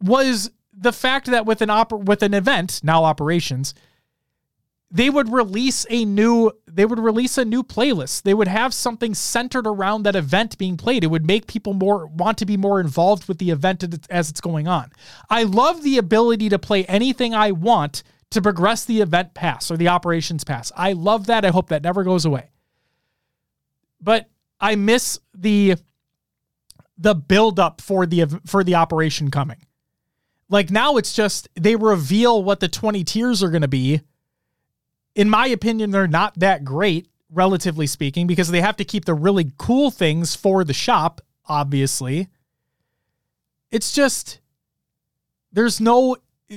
was 0.00 0.50
the 0.76 0.92
fact 0.92 1.26
that 1.26 1.46
with 1.46 1.62
an 1.62 1.68
oper- 1.68 2.04
with 2.04 2.22
an 2.22 2.34
event 2.34 2.80
now 2.84 3.04
operations 3.04 3.74
they 4.90 5.10
would 5.10 5.32
release 5.32 5.84
a 5.90 6.04
new 6.04 6.52
they 6.66 6.84
would 6.84 6.98
release 6.98 7.38
a 7.38 7.44
new 7.44 7.62
playlist. 7.62 8.22
They 8.22 8.34
would 8.34 8.48
have 8.48 8.72
something 8.72 9.14
centered 9.14 9.66
around 9.66 10.04
that 10.04 10.14
event 10.14 10.58
being 10.58 10.76
played. 10.76 11.02
It 11.02 11.08
would 11.08 11.26
make 11.26 11.46
people 11.46 11.72
more 11.72 12.06
want 12.06 12.38
to 12.38 12.46
be 12.46 12.56
more 12.56 12.80
involved 12.80 13.26
with 13.26 13.38
the 13.38 13.50
event 13.50 13.84
as 14.10 14.30
it's 14.30 14.40
going 14.40 14.68
on. 14.68 14.92
I 15.28 15.42
love 15.42 15.82
the 15.82 15.98
ability 15.98 16.48
to 16.50 16.58
play 16.58 16.84
anything 16.84 17.34
i 17.34 17.50
want 17.50 18.02
to 18.30 18.42
progress 18.42 18.84
the 18.84 19.00
event 19.00 19.34
pass 19.34 19.70
or 19.70 19.76
the 19.76 19.88
operations 19.88 20.44
pass. 20.44 20.72
I 20.76 20.92
love 20.92 21.26
that. 21.26 21.44
I 21.44 21.50
hope 21.50 21.68
that 21.68 21.82
never 21.82 22.04
goes 22.04 22.24
away. 22.24 22.50
But 24.00 24.28
i 24.60 24.74
miss 24.74 25.18
the 25.34 25.74
the 26.96 27.14
build 27.14 27.58
up 27.58 27.80
for 27.80 28.06
the 28.06 28.24
for 28.46 28.62
the 28.64 28.76
operation 28.76 29.30
coming 29.30 29.58
like 30.48 30.70
now 30.70 30.96
it's 30.96 31.12
just 31.12 31.48
they 31.54 31.76
reveal 31.76 32.42
what 32.42 32.60
the 32.60 32.68
20 32.68 33.02
tiers 33.04 33.42
are 33.42 33.50
going 33.50 33.62
to 33.62 33.68
be. 33.68 34.00
In 35.14 35.30
my 35.30 35.46
opinion, 35.46 35.90
they're 35.90 36.06
not 36.06 36.38
that 36.38 36.64
great, 36.64 37.08
relatively 37.30 37.86
speaking, 37.86 38.26
because 38.26 38.48
they 38.48 38.60
have 38.60 38.76
to 38.76 38.84
keep 38.84 39.06
the 39.06 39.14
really 39.14 39.50
cool 39.58 39.90
things 39.90 40.36
for 40.36 40.62
the 40.62 40.74
shop, 40.74 41.20
obviously. 41.48 42.28
It's 43.70 43.92
just, 43.92 44.40
there's 45.52 45.80
no, 45.80 46.16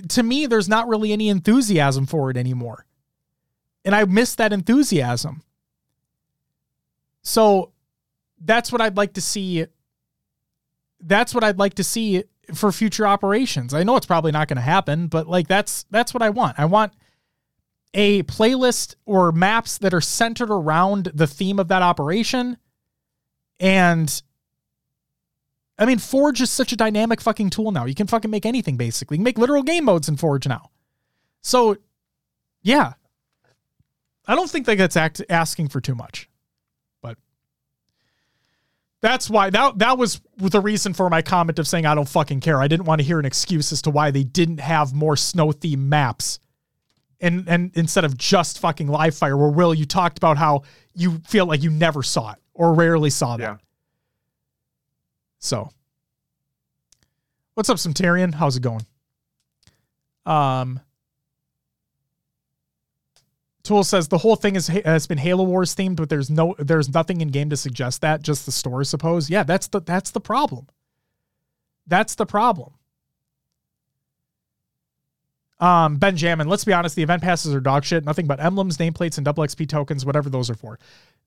to 0.10 0.24
me, 0.24 0.46
there's 0.46 0.70
not 0.70 0.88
really 0.88 1.14
any 1.14 1.30
enthusiasm 1.30 2.06
for 2.06 2.30
it 2.30 2.38
anymore. 2.38 2.86
And 3.86 3.96
I 3.96 4.04
miss 4.06 4.36
that 4.36 4.54
enthusiasm. 4.54 5.42
So 7.22 7.72
that's 8.40 8.72
what 8.72 8.82
I'd 8.82 8.98
like 8.98 9.14
to 9.14 9.22
see. 9.22 9.66
That's 11.00 11.34
what 11.34 11.44
I'd 11.44 11.60
like 11.60 11.76
to 11.76 11.84
see 11.84 12.24
for 12.56 12.72
future 12.72 13.08
operations. 13.08 13.74
I 13.74 13.84
know 13.84 13.96
it's 13.96 14.06
probably 14.06 14.32
not 14.32 14.48
going 14.48 14.58
to 14.58 14.62
happen, 14.62 15.08
but 15.08 15.28
like 15.28 15.48
that's 15.48 15.86
that's 15.92 16.14
what 16.14 16.24
I 16.24 16.30
want. 16.30 16.60
I 16.60 16.66
want 16.66 16.94
a 17.94 18.24
playlist 18.24 18.96
or 19.06 19.32
maps 19.32 19.78
that 19.80 19.94
are 19.94 20.02
centered 20.02 20.52
around 20.52 21.12
the 21.14 21.28
theme 21.28 21.60
of 21.60 21.68
that 21.70 21.82
operation. 21.82 22.58
And 23.60 24.22
I 25.78 25.86
mean, 25.86 25.98
Forge 25.98 26.42
is 26.42 26.52
such 26.52 26.72
a 26.72 26.76
dynamic 26.76 27.22
fucking 27.22 27.50
tool 27.50 27.72
now. 27.72 27.86
You 27.86 27.96
can 27.96 28.08
fucking 28.08 28.30
make 28.30 28.46
anything 28.46 28.78
basically. 28.78 29.16
You 29.16 29.20
can 29.20 29.24
make 29.24 29.38
literal 29.38 29.64
game 29.64 29.86
modes 29.86 30.10
in 30.10 30.18
Forge 30.18 30.48
now. 30.48 30.72
So, 31.42 31.78
yeah. 32.62 32.94
I 34.28 34.36
don't 34.36 34.50
think 34.50 34.66
that 34.68 34.78
that's 34.78 34.98
act- 34.98 35.22
asking 35.30 35.70
for 35.70 35.82
too 35.82 35.96
much. 35.96 36.29
That's 39.02 39.30
why 39.30 39.50
that 39.52 39.78
that 39.80 39.98
was 39.98 40.20
the 40.38 40.60
reason 40.60 40.94
for 40.94 41.10
my 41.10 41.22
comment 41.22 41.58
of 41.58 41.68
saying 41.68 41.86
I 41.86 41.96
don't 41.96 42.10
fucking 42.10 42.42
care. 42.42 42.62
I 42.62 42.68
didn't 42.68 42.86
want 42.86 43.00
to 43.00 43.06
hear 43.06 43.20
an 43.20 43.26
excuse 43.26 43.72
as 43.72 43.82
to 43.84 43.90
why 43.90 44.12
they 44.12 44.24
didn't 44.24 44.60
have 44.60 44.94
more 44.94 45.16
snow 45.16 45.52
theme 45.52 45.88
maps. 45.88 46.40
And 47.22 47.48
and 47.48 47.72
instead 47.76 48.04
of 48.04 48.18
just 48.18 48.60
fucking 48.60 48.88
live 48.88 49.16
fire, 49.16 49.38
where 49.38 49.50
Will, 49.50 49.74
you 49.74 49.86
talked 49.86 50.18
about 50.18 50.38
how 50.38 50.64
you 50.94 51.20
feel 51.20 51.46
like 51.46 51.64
you 51.64 51.70
never 51.70 52.04
saw 52.04 52.32
it 52.32 52.40
or 52.54 52.74
rarely 52.74 53.10
saw 53.10 53.38
that. 53.38 53.44
Yeah. 53.44 53.58
So 55.40 55.70
what's 57.54 57.70
up, 57.70 57.80
Centurion? 57.80 58.34
How's 58.34 58.58
it 58.58 58.64
going? 58.64 58.86
Um 60.26 60.82
Tool 63.64 63.84
says 63.84 64.08
the 64.08 64.18
whole 64.18 64.36
thing 64.36 64.56
is 64.56 64.68
has 64.68 65.06
been 65.06 65.18
Halo 65.18 65.44
Wars 65.44 65.76
themed, 65.76 65.98
but 65.98 66.10
there's 66.10 66.30
no 66.30 66.56
there's 66.58 66.94
nothing 66.94 67.22
in 67.22 67.28
game 67.28 67.50
to 67.50 67.58
suggest 67.58 68.02
that. 68.02 68.22
Just 68.22 68.46
the 68.46 68.52
story, 68.52 68.86
suppose. 68.86 69.30
Yeah, 69.30 69.44
that's 69.44 69.68
the 69.68 69.82
that's 69.82 70.12
the 70.12 70.22
problem. 70.22 70.68
That's 71.86 72.16
the 72.16 72.26
problem. 72.26 72.74
Um, 75.60 75.98
Benjamin, 75.98 76.48
let's 76.48 76.64
be 76.64 76.72
honest, 76.72 76.96
the 76.96 77.04
event 77.04 77.22
passes 77.22 77.54
are 77.54 77.60
dog 77.60 77.84
shit. 77.84 78.06
Nothing 78.06 78.28
but 78.28 78.40
emblems, 78.40 78.78
nameplates, 78.78 79.18
and 79.18 79.26
double 79.26 79.44
XP 79.44 79.68
tokens, 79.68 80.06
whatever 80.06 80.30
those 80.30 80.50
are 80.50 80.56
for. 80.56 80.80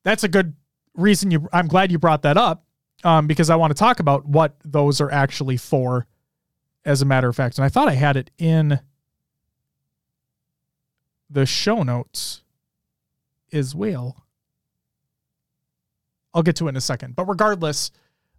That's 0.04 0.24
a 0.24 0.28
good 0.28 0.54
reason 0.94 1.30
you. 1.30 1.48
I'm 1.52 1.68
glad 1.68 1.92
you 1.92 1.98
brought 1.98 2.22
that 2.22 2.38
up, 2.38 2.64
um, 3.04 3.26
because 3.26 3.50
I 3.50 3.56
want 3.56 3.72
to 3.72 3.78
talk 3.78 4.00
about 4.00 4.24
what 4.24 4.56
those 4.64 5.00
are 5.00 5.10
actually 5.10 5.58
for. 5.58 6.06
As 6.84 7.00
a 7.00 7.04
matter 7.04 7.28
of 7.28 7.36
fact, 7.36 7.58
and 7.58 7.64
I 7.64 7.68
thought 7.68 7.86
I 7.86 7.92
had 7.92 8.16
it 8.16 8.32
in 8.38 8.80
the 11.32 11.46
show 11.46 11.82
notes 11.82 12.42
as 13.52 13.74
well. 13.74 14.24
I'll 16.34 16.42
get 16.42 16.56
to 16.56 16.66
it 16.66 16.70
in 16.70 16.76
a 16.76 16.80
second. 16.80 17.16
But 17.16 17.28
regardless, 17.28 17.90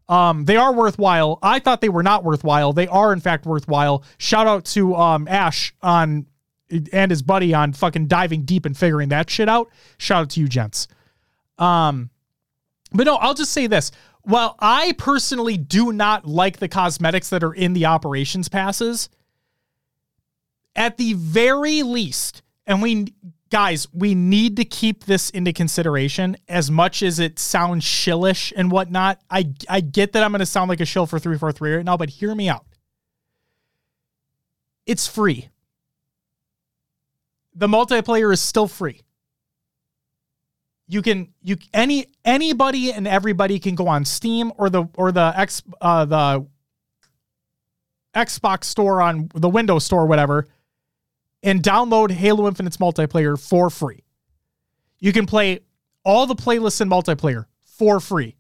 um, 0.09 0.45
they 0.45 0.57
are 0.57 0.73
worthwhile. 0.73 1.39
I 1.41 1.59
thought 1.59 1.81
they 1.81 1.89
were 1.89 2.03
not 2.03 2.23
worthwhile. 2.23 2.73
They 2.73 2.87
are 2.87 3.13
in 3.13 3.19
fact 3.19 3.45
worthwhile. 3.45 4.03
Shout 4.17 4.47
out 4.47 4.65
to 4.65 4.95
um, 4.95 5.27
Ash 5.27 5.73
on 5.81 6.27
and 6.91 7.11
his 7.11 7.21
buddy 7.21 7.53
on 7.53 7.73
fucking 7.73 8.07
diving 8.07 8.43
deep 8.43 8.65
and 8.65 8.75
figuring 8.75 9.09
that 9.09 9.29
shit 9.29 9.47
out. 9.49 9.69
Shout 9.97 10.23
out 10.23 10.29
to 10.31 10.39
you, 10.39 10.47
gents. 10.47 10.87
Um, 11.57 12.09
but 12.91 13.05
no, 13.05 13.15
I'll 13.15 13.33
just 13.33 13.51
say 13.51 13.67
this. 13.67 13.91
While 14.23 14.55
I 14.59 14.93
personally 14.97 15.57
do 15.57 15.91
not 15.91 16.25
like 16.25 16.57
the 16.57 16.69
cosmetics 16.69 17.29
that 17.29 17.43
are 17.43 17.53
in 17.53 17.73
the 17.73 17.85
operations 17.85 18.49
passes, 18.49 19.09
at 20.75 20.97
the 20.97 21.13
very 21.13 21.83
least, 21.83 22.42
and 22.65 22.81
we 22.81 23.13
guys, 23.49 23.87
we 23.93 24.15
need 24.15 24.57
to 24.57 24.65
keep 24.65 25.03
this 25.03 25.29
into 25.29 25.53
consideration 25.53 26.35
as 26.47 26.71
much 26.71 27.03
as 27.03 27.19
it 27.19 27.37
sounds 27.37 27.83
shillish 27.83 28.51
and 28.55 28.71
whatnot. 28.71 29.21
I 29.29 29.53
I 29.69 29.81
get 29.81 30.13
that 30.13 30.23
I'm 30.23 30.31
going 30.31 30.39
to 30.39 30.45
sound 30.45 30.69
like 30.69 30.81
a 30.81 30.85
shill 30.85 31.05
for 31.05 31.19
343 31.19 31.75
right 31.75 31.85
now, 31.85 31.95
but 31.97 32.09
hear 32.09 32.33
me 32.33 32.49
out. 32.49 32.65
It's 34.85 35.07
free. 35.07 35.49
The 37.53 37.67
multiplayer 37.67 38.33
is 38.33 38.41
still 38.41 38.67
free. 38.67 39.01
You 40.87 41.01
can 41.01 41.31
you 41.41 41.57
any 41.73 42.07
anybody 42.25 42.91
and 42.91 43.07
everybody 43.07 43.59
can 43.59 43.75
go 43.75 43.87
on 43.87 44.03
Steam 44.03 44.51
or 44.57 44.69
the 44.69 44.85
or 44.95 45.11
the 45.11 45.31
X 45.35 45.61
uh 45.79 46.05
the 46.05 46.47
Xbox 48.15 48.65
store 48.65 49.01
on 49.01 49.29
the 49.33 49.49
Windows 49.49 49.85
store 49.85 50.05
whatever 50.07 50.47
and 51.43 51.61
download 51.61 52.09
Halo 52.09 52.47
Infinite's 52.47 52.77
multiplayer 52.77 53.39
for 53.39 53.69
free. 53.69 54.03
You 54.99 55.11
can 55.11 55.25
play 55.25 55.59
all 56.03 56.25
the 56.25 56.35
playlists 56.35 56.81
in 56.81 56.89
multiplayer 56.89 57.45
for 57.65 57.99
free. 57.99 58.37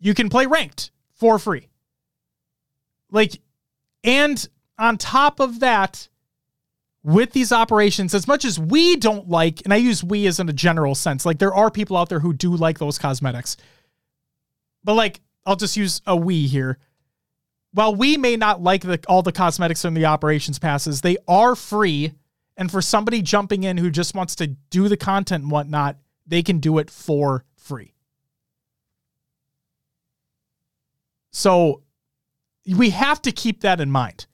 You 0.00 0.12
can 0.12 0.28
play 0.28 0.46
ranked 0.46 0.90
for 1.14 1.38
free. 1.38 1.68
Like, 3.10 3.40
and 4.02 4.46
on 4.78 4.98
top 4.98 5.40
of 5.40 5.60
that, 5.60 6.08
with 7.02 7.32
these 7.32 7.52
operations, 7.52 8.14
as 8.14 8.26
much 8.26 8.44
as 8.44 8.58
we 8.58 8.96
don't 8.96 9.28
like, 9.28 9.62
and 9.62 9.72
I 9.72 9.76
use 9.76 10.02
we 10.02 10.26
as 10.26 10.40
in 10.40 10.48
a 10.48 10.52
general 10.52 10.96
sense, 10.96 11.24
like 11.24 11.38
there 11.38 11.54
are 11.54 11.70
people 11.70 11.96
out 11.96 12.08
there 12.08 12.18
who 12.18 12.32
do 12.32 12.54
like 12.56 12.80
those 12.80 12.98
cosmetics. 12.98 13.56
But 14.82 14.94
like, 14.94 15.20
I'll 15.46 15.54
just 15.54 15.76
use 15.76 16.02
a 16.04 16.16
we 16.16 16.48
here. 16.48 16.78
While 17.76 17.94
we 17.94 18.16
may 18.16 18.38
not 18.38 18.62
like 18.62 18.80
the, 18.80 18.98
all 19.06 19.20
the 19.20 19.32
cosmetics 19.32 19.84
in 19.84 19.92
the 19.92 20.06
operations 20.06 20.58
passes, 20.58 21.02
they 21.02 21.18
are 21.28 21.54
free. 21.54 22.14
And 22.56 22.70
for 22.70 22.80
somebody 22.80 23.20
jumping 23.20 23.64
in 23.64 23.76
who 23.76 23.90
just 23.90 24.14
wants 24.14 24.34
to 24.36 24.46
do 24.46 24.88
the 24.88 24.96
content 24.96 25.42
and 25.42 25.52
whatnot, 25.52 25.98
they 26.26 26.42
can 26.42 26.58
do 26.58 26.78
it 26.78 26.90
for 26.90 27.44
free. 27.58 27.92
So 31.32 31.82
we 32.66 32.88
have 32.90 33.20
to 33.20 33.30
keep 33.30 33.60
that 33.60 33.78
in 33.78 33.90
mind. 33.90 34.24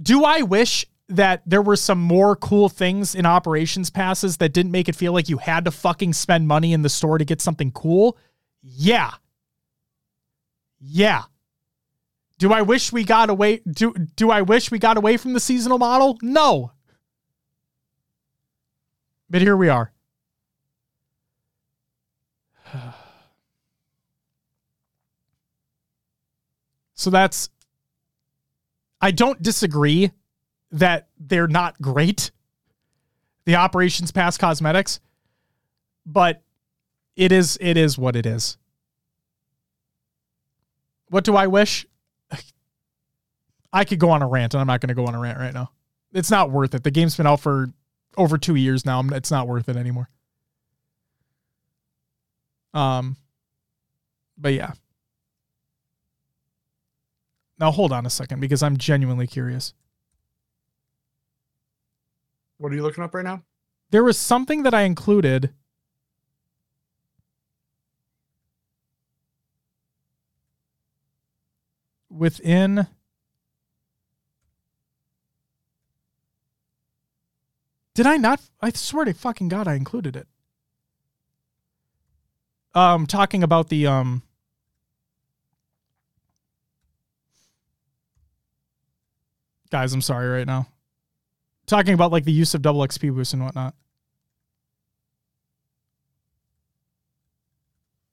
Do 0.00 0.24
I 0.24 0.40
wish 0.40 0.86
that 1.10 1.42
there 1.44 1.60
were 1.60 1.76
some 1.76 2.00
more 2.00 2.36
cool 2.36 2.70
things 2.70 3.14
in 3.14 3.26
operations 3.26 3.90
passes 3.90 4.38
that 4.38 4.54
didn't 4.54 4.72
make 4.72 4.88
it 4.88 4.96
feel 4.96 5.12
like 5.12 5.28
you 5.28 5.36
had 5.36 5.66
to 5.66 5.70
fucking 5.70 6.14
spend 6.14 6.48
money 6.48 6.72
in 6.72 6.80
the 6.80 6.88
store 6.88 7.18
to 7.18 7.24
get 7.26 7.42
something 7.42 7.70
cool? 7.70 8.16
Yeah. 8.62 9.10
Yeah. 10.80 11.24
Do 12.42 12.52
I 12.52 12.60
wish 12.60 12.92
we 12.92 13.04
got 13.04 13.30
away 13.30 13.58
do 13.58 13.94
do 14.16 14.32
I 14.32 14.42
wish 14.42 14.72
we 14.72 14.80
got 14.80 14.96
away 14.96 15.16
from 15.16 15.32
the 15.32 15.38
seasonal 15.38 15.78
model? 15.78 16.18
No. 16.22 16.72
But 19.30 19.42
here 19.42 19.56
we 19.56 19.68
are. 19.68 19.92
So 26.94 27.10
that's 27.10 27.48
I 29.00 29.12
don't 29.12 29.40
disagree 29.40 30.10
that 30.72 31.08
they're 31.20 31.46
not 31.46 31.80
great. 31.80 32.32
The 33.44 33.54
operations 33.54 34.10
pass 34.10 34.36
cosmetics, 34.36 34.98
but 36.04 36.42
it 37.14 37.30
is 37.30 37.56
it 37.60 37.76
is 37.76 37.96
what 37.96 38.16
it 38.16 38.26
is. 38.26 38.56
What 41.08 41.22
do 41.22 41.36
I 41.36 41.46
wish? 41.46 41.86
I 43.72 43.84
could 43.84 43.98
go 43.98 44.10
on 44.10 44.22
a 44.22 44.28
rant, 44.28 44.54
and 44.54 44.60
I'm 44.60 44.66
not 44.66 44.80
going 44.80 44.88
to 44.88 44.94
go 44.94 45.06
on 45.06 45.14
a 45.14 45.18
rant 45.18 45.38
right 45.38 45.54
now. 45.54 45.70
It's 46.12 46.30
not 46.30 46.50
worth 46.50 46.74
it. 46.74 46.84
The 46.84 46.90
game's 46.90 47.16
been 47.16 47.26
out 47.26 47.40
for 47.40 47.68
over 48.16 48.36
two 48.36 48.54
years 48.54 48.84
now. 48.84 49.02
It's 49.12 49.30
not 49.30 49.48
worth 49.48 49.68
it 49.68 49.76
anymore. 49.76 50.08
Um, 52.74 53.16
but 54.36 54.52
yeah. 54.52 54.72
Now 57.58 57.70
hold 57.70 57.92
on 57.92 58.06
a 58.06 58.10
second 58.10 58.40
because 58.40 58.62
I'm 58.62 58.76
genuinely 58.76 59.26
curious. 59.26 59.72
What 62.58 62.72
are 62.72 62.74
you 62.74 62.82
looking 62.82 63.04
up 63.04 63.14
right 63.14 63.24
now? 63.24 63.42
There 63.90 64.04
was 64.04 64.18
something 64.18 64.62
that 64.64 64.74
I 64.74 64.82
included. 64.82 65.52
Within 72.10 72.86
Did 77.94 78.06
I 78.06 78.16
not? 78.16 78.40
I 78.60 78.70
swear 78.70 79.04
to 79.04 79.12
fucking 79.12 79.48
God, 79.48 79.68
I 79.68 79.74
included 79.74 80.16
it. 80.16 80.26
Um, 82.74 83.06
talking 83.06 83.42
about 83.42 83.68
the 83.68 83.86
um. 83.86 84.22
Guys, 89.70 89.92
I'm 89.92 90.02
sorry 90.02 90.28
right 90.28 90.46
now. 90.46 90.68
Talking 91.66 91.94
about 91.94 92.12
like 92.12 92.24
the 92.24 92.32
use 92.32 92.54
of 92.54 92.62
double 92.62 92.80
XP 92.80 93.14
boost 93.14 93.32
and 93.32 93.44
whatnot. 93.44 93.74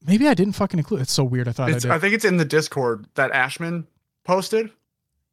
Maybe 0.05 0.27
I 0.27 0.33
didn't 0.33 0.53
fucking 0.53 0.77
include. 0.77 1.01
It's 1.01 1.11
so 1.11 1.23
weird. 1.25 1.47
I 1.47 1.51
thought 1.51 1.69
It's, 1.69 1.83
I 1.85 1.89
did. 1.89 1.95
I 1.95 1.99
think 1.99 2.13
it's 2.13 2.23
in 2.25 2.37
the 2.37 2.45
Discord 2.45 3.05
that 3.15 3.31
Ashman 3.31 3.85
posted. 4.23 4.71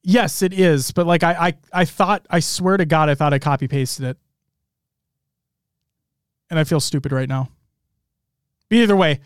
yes, 0.02 0.42
it 0.42 0.52
is. 0.52 0.90
But 0.90 1.06
like 1.06 1.22
I, 1.22 1.48
I, 1.48 1.54
I 1.72 1.84
thought. 1.84 2.26
I 2.30 2.40
swear 2.40 2.76
to 2.76 2.84
God, 2.84 3.08
I 3.08 3.14
thought 3.14 3.32
I 3.32 3.38
copy 3.38 3.68
pasted 3.68 4.04
it, 4.06 4.18
and 6.50 6.58
I 6.58 6.64
feel 6.64 6.80
stupid 6.80 7.12
right 7.12 7.28
now. 7.28 7.48
But 8.68 8.76
either 8.78 8.96
way, 8.96 9.20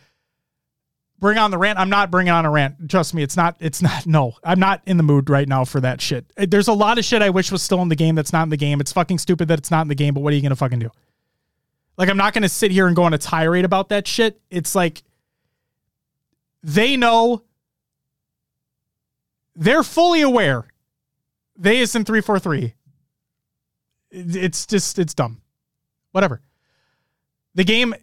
bring 1.19 1.39
on 1.39 1.51
the 1.51 1.59
rant. 1.59 1.79
I'm 1.79 1.91
not 1.91 2.11
bringing 2.11 2.33
on 2.33 2.45
a 2.47 2.51
rant. 2.51 2.91
Trust 2.91 3.15
me, 3.15 3.23
it's 3.23 3.37
not. 3.37 3.57
It's 3.61 3.83
not. 3.83 4.07
No, 4.07 4.35
I'm 4.45 4.61
not 4.61 4.83
in 4.87 4.97
the 4.97 5.03
mood 5.03 5.31
right 5.31 5.49
now 5.49 5.65
for 5.65 5.81
that 5.81 6.01
shit. 6.01 6.33
Uh, 6.37 6.47
There's 6.49 6.69
a 6.69 6.73
lot 6.73 6.99
of 6.99 7.05
shit 7.05 7.23
I 7.23 7.31
wish 7.31 7.53
was 7.53 7.63
still 7.63 7.83
in 7.83 7.89
the 7.89 7.97
game 7.97 8.15
that's 8.15 8.33
not 8.33 8.43
in 8.45 8.49
the 8.49 8.57
game. 8.57 8.81
It's 8.81 8.93
fucking 8.93 9.19
stupid 9.19 9.49
that 9.49 9.59
it's 9.59 9.71
not 9.71 9.83
in 9.83 9.89
the 9.89 9.95
game. 9.95 10.15
But 10.15 10.21
what 10.21 10.33
are 10.33 10.37
you 10.37 10.43
gonna 10.43 10.57
fucking 10.57 10.79
do? 10.79 10.91
Like 11.97 12.09
I'm 12.09 12.17
not 12.17 12.33
gonna 12.33 12.49
sit 12.49 12.71
here 12.71 12.87
and 12.87 12.97
go 12.97 13.05
on 13.05 13.15
a 13.15 13.19
tirade 13.19 13.65
about 13.65 13.91
that 13.91 14.07
shit. 14.07 14.41
It's 14.51 14.75
like 14.75 15.03
they 16.63 16.97
know. 16.97 17.43
They're 19.57 19.83
fully 19.83 20.23
aware. 20.23 20.67
They 21.57 21.81
is 21.81 21.95
in 21.95 22.05
three 22.05 22.23
four 22.23 22.39
three. 22.39 22.75
It's 24.11 24.67
just 24.67 24.99
it's 24.99 25.15
dumb. 25.15 25.43
Whatever. 26.13 26.41
The 27.55 27.65
game, 27.65 27.95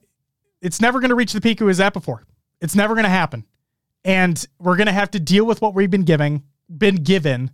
it's 0.61 0.81
never 0.81 0.99
going 0.99 1.09
to 1.09 1.15
reach 1.15 1.33
the 1.33 1.41
peak 1.41 1.61
it 1.61 1.63
was 1.63 1.79
at 1.79 1.93
before. 1.93 2.23
It's 2.61 2.75
never 2.75 2.93
going 2.93 3.05
to 3.05 3.09
happen. 3.09 3.45
And 4.03 4.43
we're 4.59 4.75
going 4.75 4.87
to 4.87 4.93
have 4.93 5.11
to 5.11 5.19
deal 5.19 5.45
with 5.45 5.61
what 5.61 5.73
we've 5.73 5.89
been 5.89 6.03
giving, 6.03 6.43
been 6.75 6.95
given. 6.95 7.51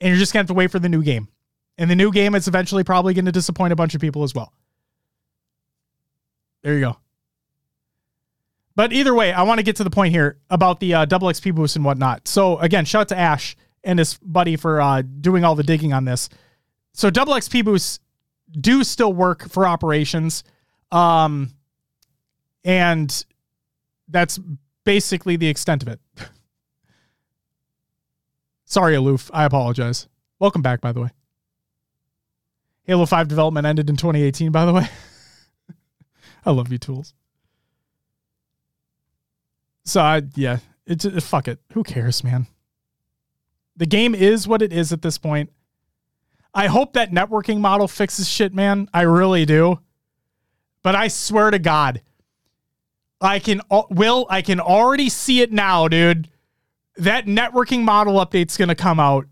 And 0.00 0.08
you're 0.08 0.18
just 0.18 0.32
going 0.32 0.44
to 0.44 0.50
have 0.50 0.54
to 0.54 0.58
wait 0.58 0.70
for 0.70 0.78
the 0.78 0.88
new 0.88 1.02
game. 1.02 1.28
And 1.76 1.90
the 1.90 1.96
new 1.96 2.10
game 2.12 2.34
is 2.34 2.48
eventually 2.48 2.84
probably 2.84 3.14
going 3.14 3.24
to 3.24 3.32
disappoint 3.32 3.72
a 3.72 3.76
bunch 3.76 3.94
of 3.94 4.00
people 4.00 4.22
as 4.24 4.34
well. 4.34 4.52
There 6.62 6.74
you 6.74 6.80
go. 6.80 6.96
But 8.74 8.92
either 8.92 9.14
way, 9.14 9.32
I 9.32 9.42
want 9.42 9.58
to 9.58 9.64
get 9.64 9.76
to 9.76 9.84
the 9.84 9.90
point 9.90 10.12
here 10.12 10.38
about 10.50 10.78
the 10.78 10.94
uh, 10.94 11.04
double 11.04 11.28
XP 11.28 11.54
boost 11.54 11.74
and 11.74 11.84
whatnot. 11.84 12.28
So 12.28 12.58
again, 12.58 12.84
shout 12.84 13.02
out 13.02 13.08
to 13.08 13.18
Ash 13.18 13.56
and 13.82 13.98
his 13.98 14.18
buddy 14.18 14.56
for 14.56 14.80
uh, 14.80 15.02
doing 15.02 15.44
all 15.44 15.54
the 15.54 15.64
digging 15.64 15.92
on 15.92 16.04
this. 16.04 16.28
So 16.92 17.10
double 17.10 17.34
XP 17.34 17.64
boosts 17.64 17.98
do 18.52 18.84
still 18.84 19.12
work 19.12 19.48
for 19.48 19.66
operations. 19.66 20.44
Um, 20.90 21.52
and 22.64 23.24
that's 24.08 24.38
basically 24.84 25.36
the 25.36 25.48
extent 25.48 25.82
of 25.82 25.88
it. 25.88 26.00
Sorry, 28.64 28.94
Aloof. 28.94 29.30
I 29.32 29.44
apologize. 29.44 30.08
Welcome 30.38 30.62
back, 30.62 30.80
by 30.80 30.92
the 30.92 31.00
way. 31.00 31.10
Halo 32.84 33.04
5 33.04 33.28
development 33.28 33.66
ended 33.66 33.90
in 33.90 33.96
2018, 33.96 34.50
by 34.50 34.64
the 34.64 34.72
way. 34.72 34.88
I 36.46 36.50
love 36.50 36.72
you, 36.72 36.78
tools. 36.78 37.12
So, 39.84 40.00
I, 40.00 40.22
yeah, 40.34 40.58
it's 40.86 41.04
uh, 41.04 41.20
fuck 41.20 41.48
it. 41.48 41.60
Who 41.72 41.82
cares, 41.82 42.22
man? 42.24 42.46
The 43.76 43.86
game 43.86 44.14
is 44.14 44.48
what 44.48 44.62
it 44.62 44.72
is 44.72 44.92
at 44.92 45.02
this 45.02 45.18
point. 45.18 45.52
I 46.54 46.66
hope 46.66 46.94
that 46.94 47.10
networking 47.10 47.60
model 47.60 47.88
fixes 47.88 48.28
shit, 48.28 48.52
man. 48.54 48.88
I 48.92 49.02
really 49.02 49.44
do. 49.44 49.80
But 50.82 50.94
I 50.94 51.08
swear 51.08 51.50
to 51.50 51.58
God, 51.58 52.02
I 53.20 53.38
can 53.38 53.60
will 53.90 54.26
I 54.30 54.42
can 54.42 54.60
already 54.60 55.08
see 55.08 55.40
it 55.40 55.52
now, 55.52 55.88
dude. 55.88 56.28
That 56.96 57.26
networking 57.26 57.82
model 57.82 58.14
update's 58.14 58.56
to 58.68 58.74
come 58.74 58.98
out 58.98 59.26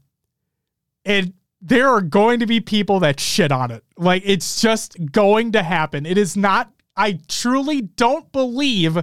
and 1.04 1.32
there 1.60 1.88
are 1.88 2.00
going 2.00 2.40
to 2.40 2.46
be 2.46 2.60
people 2.60 3.00
that 3.00 3.18
shit 3.18 3.50
on 3.50 3.70
it. 3.70 3.82
Like 3.96 4.22
it's 4.24 4.60
just 4.60 4.96
going 5.12 5.52
to 5.52 5.62
happen. 5.62 6.04
It 6.04 6.18
is 6.18 6.36
not 6.36 6.70
I 6.96 7.20
truly 7.28 7.82
don't 7.82 8.30
believe 8.32 8.94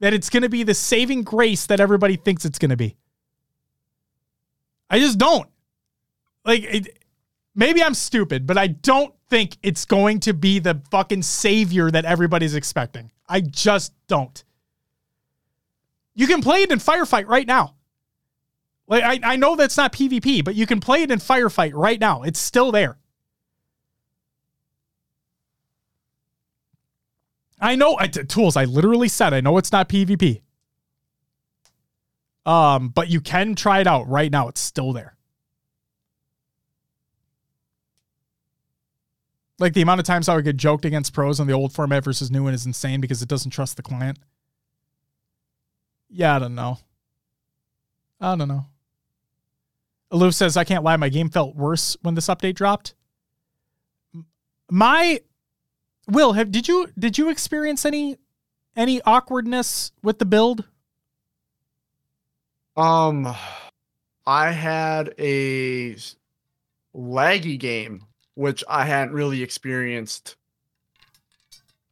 that 0.00 0.14
it's 0.14 0.30
to 0.42 0.48
be 0.48 0.62
the 0.62 0.74
saving 0.74 1.22
grace 1.22 1.66
that 1.66 1.80
everybody 1.80 2.16
thinks 2.16 2.44
it's 2.44 2.58
to 2.70 2.76
be. 2.76 2.96
I 4.88 4.98
just 4.98 5.18
don't. 5.18 5.48
Like 6.44 6.62
it, 6.64 6.98
Maybe 7.54 7.82
I'm 7.82 7.94
stupid, 7.94 8.46
but 8.46 8.56
I 8.56 8.68
don't 8.68 9.14
think 9.28 9.56
it's 9.62 9.84
going 9.84 10.20
to 10.20 10.32
be 10.34 10.58
the 10.58 10.80
fucking 10.90 11.22
savior 11.22 11.90
that 11.90 12.04
everybody's 12.04 12.54
expecting. 12.54 13.10
I 13.28 13.40
just 13.40 13.92
don't. 14.08 14.42
You 16.14 16.26
can 16.26 16.42
play 16.42 16.62
it 16.62 16.72
in 16.72 16.78
firefight 16.78 17.26
right 17.26 17.46
now. 17.46 17.76
Like 18.86 19.04
I, 19.04 19.32
I 19.32 19.36
know 19.36 19.56
that's 19.56 19.76
not 19.76 19.92
PvP, 19.92 20.44
but 20.44 20.54
you 20.54 20.66
can 20.66 20.80
play 20.80 21.02
it 21.02 21.10
in 21.10 21.18
firefight 21.20 21.72
right 21.74 22.00
now. 22.00 22.22
It's 22.22 22.40
still 22.40 22.72
there. 22.72 22.98
I 27.60 27.76
know 27.76 27.96
I, 27.98 28.06
tools. 28.08 28.56
I 28.56 28.64
literally 28.64 29.08
said 29.08 29.32
I 29.32 29.40
know 29.40 29.58
it's 29.58 29.70
not 29.70 29.88
PvP. 29.88 30.40
Um, 32.46 32.88
but 32.88 33.08
you 33.08 33.20
can 33.20 33.54
try 33.54 33.80
it 33.80 33.86
out 33.86 34.08
right 34.08 34.32
now. 34.32 34.48
It's 34.48 34.60
still 34.60 34.92
there. 34.92 35.16
Like 39.60 39.74
the 39.74 39.82
amount 39.82 40.00
of 40.00 40.06
times 40.06 40.26
I 40.28 40.34
would 40.34 40.44
get 40.46 40.56
joked 40.56 40.86
against 40.86 41.12
pros 41.12 41.38
on 41.38 41.46
the 41.46 41.52
old 41.52 41.74
format 41.74 42.02
versus 42.02 42.30
new 42.30 42.42
one 42.44 42.54
is 42.54 42.64
insane 42.64 43.00
because 43.00 43.20
it 43.20 43.28
doesn't 43.28 43.50
trust 43.50 43.76
the 43.76 43.82
client. 43.82 44.18
Yeah, 46.08 46.34
I 46.34 46.38
don't 46.38 46.54
know. 46.54 46.78
I 48.20 48.34
don't 48.36 48.48
know. 48.48 48.66
Aloof 50.10 50.34
says, 50.34 50.56
I 50.56 50.64
can't 50.64 50.82
lie, 50.82 50.96
my 50.96 51.10
game 51.10 51.28
felt 51.28 51.54
worse 51.54 51.96
when 52.00 52.14
this 52.14 52.26
update 52.26 52.54
dropped. 52.54 52.94
My 54.70 55.20
Will, 56.08 56.32
have 56.32 56.50
did 56.50 56.66
you 56.66 56.88
did 56.98 57.18
you 57.18 57.28
experience 57.28 57.84
any 57.84 58.16
any 58.74 59.02
awkwardness 59.02 59.92
with 60.02 60.18
the 60.18 60.24
build? 60.24 60.64
Um 62.76 63.32
I 64.26 64.50
had 64.52 65.14
a 65.18 65.94
laggy 66.94 67.58
game 67.58 68.06
which 68.34 68.64
I 68.68 68.84
hadn't 68.84 69.14
really 69.14 69.42
experienced 69.42 70.36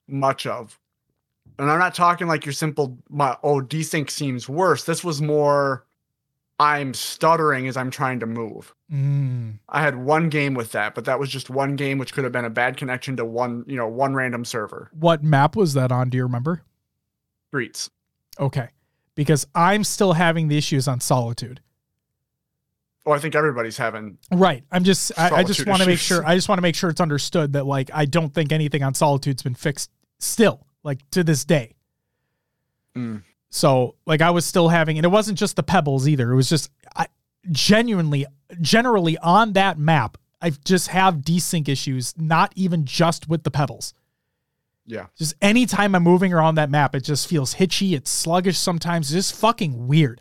much 0.06 0.46
of. 0.46 0.78
And 1.58 1.70
I'm 1.70 1.78
not 1.78 1.94
talking 1.94 2.28
like 2.28 2.46
your 2.46 2.52
simple 2.52 2.98
my 3.08 3.36
oh 3.42 3.60
desync 3.60 4.10
seems 4.10 4.48
worse. 4.48 4.84
This 4.84 5.02
was 5.02 5.20
more 5.20 5.84
I'm 6.60 6.92
stuttering 6.92 7.68
as 7.68 7.76
I'm 7.76 7.90
trying 7.90 8.20
to 8.20 8.26
move. 8.26 8.74
Mm. 8.92 9.58
I 9.68 9.80
had 9.80 9.96
one 9.96 10.28
game 10.28 10.54
with 10.54 10.72
that, 10.72 10.94
but 10.94 11.04
that 11.04 11.20
was 11.20 11.30
just 11.30 11.50
one 11.50 11.76
game, 11.76 11.98
which 11.98 12.12
could 12.12 12.24
have 12.24 12.32
been 12.32 12.44
a 12.44 12.50
bad 12.50 12.76
connection 12.76 13.16
to 13.16 13.24
one, 13.24 13.64
you 13.68 13.76
know, 13.76 13.86
one 13.86 14.14
random 14.14 14.44
server. 14.44 14.90
What 14.92 15.22
map 15.22 15.54
was 15.54 15.74
that 15.74 15.92
on? 15.92 16.10
Do 16.10 16.16
you 16.16 16.24
remember? 16.24 16.62
Streets. 17.50 17.90
Okay, 18.40 18.68
because 19.14 19.46
I'm 19.54 19.84
still 19.84 20.14
having 20.14 20.48
the 20.48 20.58
issues 20.58 20.88
on 20.88 21.00
Solitude. 21.00 21.60
Oh, 23.08 23.12
I 23.12 23.18
think 23.18 23.34
everybody's 23.34 23.78
having. 23.78 24.18
Right. 24.30 24.64
I'm 24.70 24.84
just. 24.84 25.18
I, 25.18 25.36
I 25.36 25.42
just 25.42 25.66
want 25.66 25.80
to 25.80 25.88
make 25.88 25.98
sure. 25.98 26.22
I 26.26 26.34
just 26.34 26.46
want 26.46 26.58
to 26.58 26.62
make 26.62 26.74
sure 26.74 26.90
it's 26.90 27.00
understood 27.00 27.54
that 27.54 27.64
like 27.64 27.90
I 27.94 28.04
don't 28.04 28.34
think 28.34 28.52
anything 28.52 28.82
on 28.82 28.92
Solitude's 28.92 29.42
been 29.42 29.54
fixed 29.54 29.90
still, 30.18 30.66
like 30.84 30.98
to 31.12 31.24
this 31.24 31.46
day. 31.46 31.74
Mm. 32.94 33.22
So 33.48 33.94
like 34.04 34.20
I 34.20 34.28
was 34.28 34.44
still 34.44 34.68
having, 34.68 34.98
and 34.98 35.06
it 35.06 35.08
wasn't 35.08 35.38
just 35.38 35.56
the 35.56 35.62
pebbles 35.62 36.06
either. 36.06 36.30
It 36.30 36.36
was 36.36 36.50
just 36.50 36.70
I 36.94 37.06
genuinely, 37.50 38.26
generally 38.60 39.16
on 39.16 39.54
that 39.54 39.78
map, 39.78 40.18
I 40.42 40.50
just 40.50 40.88
have 40.88 41.22
desync 41.22 41.66
issues. 41.66 42.12
Not 42.18 42.52
even 42.56 42.84
just 42.84 43.26
with 43.26 43.42
the 43.42 43.50
pebbles. 43.50 43.94
Yeah. 44.84 45.06
Just 45.16 45.34
anytime 45.40 45.94
I'm 45.94 46.02
moving 46.02 46.34
around 46.34 46.56
that 46.56 46.68
map, 46.68 46.94
it 46.94 47.04
just 47.04 47.26
feels 47.26 47.54
hitchy. 47.54 47.94
It's 47.94 48.10
sluggish 48.10 48.58
sometimes. 48.58 49.06
It's 49.14 49.28
just 49.30 49.40
fucking 49.40 49.88
weird. 49.88 50.20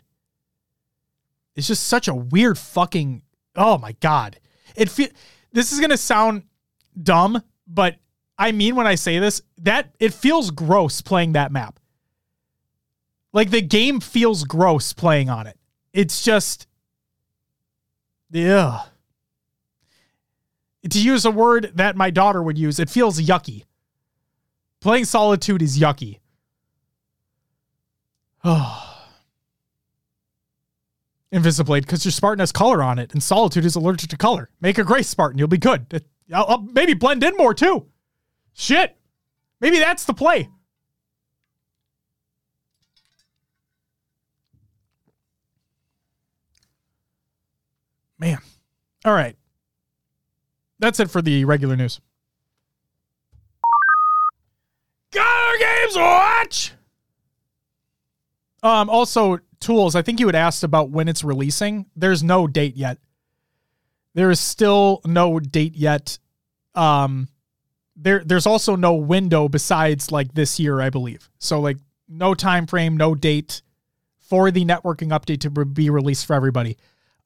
It's 1.58 1.66
just 1.66 1.88
such 1.88 2.06
a 2.06 2.14
weird 2.14 2.56
fucking. 2.56 3.22
Oh 3.56 3.78
my 3.78 3.90
god! 3.98 4.38
It 4.76 4.88
feel. 4.88 5.08
This 5.52 5.72
is 5.72 5.80
gonna 5.80 5.96
sound 5.96 6.44
dumb, 7.02 7.42
but 7.66 7.96
I 8.38 8.52
mean 8.52 8.76
when 8.76 8.86
I 8.86 8.94
say 8.94 9.18
this, 9.18 9.42
that 9.58 9.92
it 9.98 10.14
feels 10.14 10.52
gross 10.52 11.02
playing 11.02 11.32
that 11.32 11.50
map. 11.50 11.80
Like 13.32 13.50
the 13.50 13.60
game 13.60 13.98
feels 13.98 14.44
gross 14.44 14.92
playing 14.92 15.30
on 15.30 15.48
it. 15.48 15.58
It's 15.92 16.22
just 16.22 16.68
yeah. 18.30 18.82
To 20.88 21.00
use 21.00 21.24
a 21.24 21.30
word 21.32 21.72
that 21.74 21.96
my 21.96 22.10
daughter 22.10 22.40
would 22.40 22.56
use, 22.56 22.78
it 22.78 22.88
feels 22.88 23.20
yucky. 23.20 23.64
Playing 24.80 25.06
Solitude 25.06 25.60
is 25.60 25.76
yucky. 25.76 26.20
Oh. 28.44 28.87
Invisiblade, 31.32 31.82
because 31.82 32.04
your 32.04 32.12
Spartan 32.12 32.40
has 32.40 32.52
color 32.52 32.82
on 32.82 32.98
it, 32.98 33.12
and 33.12 33.22
Solitude 33.22 33.64
is 33.64 33.76
allergic 33.76 34.10
to 34.10 34.16
color. 34.16 34.50
Make 34.60 34.78
a 34.78 34.84
gray 34.84 35.02
Spartan, 35.02 35.38
you'll 35.38 35.48
be 35.48 35.58
good. 35.58 36.04
I'll, 36.32 36.46
I'll 36.46 36.62
maybe 36.62 36.94
blend 36.94 37.22
in 37.22 37.36
more 37.36 37.52
too. 37.54 37.86
Shit. 38.54 38.96
Maybe 39.60 39.78
that's 39.78 40.04
the 40.04 40.14
play. 40.14 40.48
Man. 48.18 48.38
All 49.04 49.12
right. 49.12 49.36
That's 50.80 50.98
it 51.00 51.10
for 51.10 51.22
the 51.22 51.44
regular 51.44 51.76
news. 51.76 52.00
Go 55.12 55.52
Games 55.58 55.96
Watch! 55.96 56.72
Um, 58.62 58.90
also, 58.90 59.38
tools, 59.60 59.94
I 59.94 60.02
think 60.02 60.20
you 60.20 60.26
had 60.26 60.34
asked 60.34 60.64
about 60.64 60.90
when 60.90 61.08
it's 61.08 61.24
releasing. 61.24 61.86
There's 61.96 62.22
no 62.22 62.46
date 62.46 62.76
yet. 62.76 62.98
There 64.14 64.30
is 64.30 64.40
still 64.40 65.00
no 65.04 65.38
date 65.38 65.76
yet. 65.76 66.18
Um, 66.74 67.28
there 67.96 68.22
there's 68.24 68.46
also 68.46 68.76
no 68.76 68.94
window 68.94 69.48
besides 69.48 70.12
like 70.12 70.32
this 70.34 70.58
year, 70.58 70.80
I 70.80 70.90
believe. 70.90 71.28
So 71.38 71.60
like 71.60 71.78
no 72.08 72.34
time 72.34 72.66
frame, 72.66 72.96
no 72.96 73.14
date 73.14 73.62
for 74.20 74.50
the 74.50 74.64
networking 74.64 75.08
update 75.08 75.40
to 75.40 75.64
be 75.64 75.90
released 75.90 76.26
for 76.26 76.34
everybody. 76.34 76.76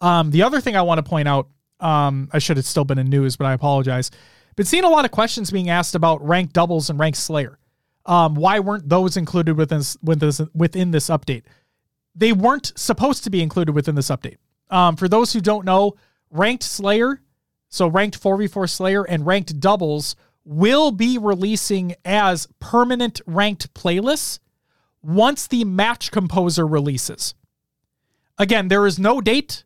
Um, 0.00 0.30
the 0.30 0.42
other 0.42 0.60
thing 0.60 0.76
I 0.76 0.82
want 0.82 0.98
to 0.98 1.09
point 1.09 1.28
out, 1.28 1.48
um, 1.80 2.28
I 2.32 2.38
should 2.38 2.56
have 2.56 2.66
still 2.66 2.84
been 2.84 2.98
in 2.98 3.09
news, 3.09 3.36
but 3.36 3.46
I 3.46 3.52
apologize. 3.52 4.10
Been 4.56 4.66
seeing 4.66 4.84
a 4.84 4.88
lot 4.88 5.04
of 5.04 5.10
questions 5.10 5.50
being 5.50 5.70
asked 5.70 5.94
about 5.94 6.26
rank 6.26 6.52
doubles 6.52 6.90
and 6.90 6.98
rank 6.98 7.16
Slayer. 7.16 7.59
Um, 8.04 8.34
why 8.34 8.60
weren't 8.60 8.88
those 8.88 9.16
included 9.16 9.56
within 9.56 9.78
this, 9.78 10.40
within 10.52 10.90
this 10.90 11.09
update? 11.09 11.44
They 12.14 12.32
weren't 12.32 12.72
supposed 12.76 13.24
to 13.24 13.30
be 13.30 13.43
included 13.43 13.74
within 13.74 13.94
this 13.94 14.09
update. 14.09 14.36
Um, 14.70 14.97
for 14.97 15.09
those 15.09 15.32
who 15.32 15.40
don't 15.40 15.64
know, 15.64 15.94
ranked 16.30 16.62
Slayer, 16.62 17.20
so 17.68 17.86
ranked 17.86 18.20
4v4 18.20 18.68
Slayer 18.68 19.02
and 19.02 19.26
ranked 19.26 19.60
doubles 19.60 20.16
will 20.44 20.90
be 20.90 21.18
releasing 21.18 21.94
as 22.05 22.48
permanent 22.59 23.20
ranked 23.26 23.72
playlists 23.74 24.39
once 25.02 25.47
the 25.47 25.64
match 25.64 26.10
composer 26.10 26.66
releases. 26.66 27.34
Again, 28.39 28.68
there 28.68 28.86
is 28.86 28.98
no 28.98 29.20
date 29.20 29.64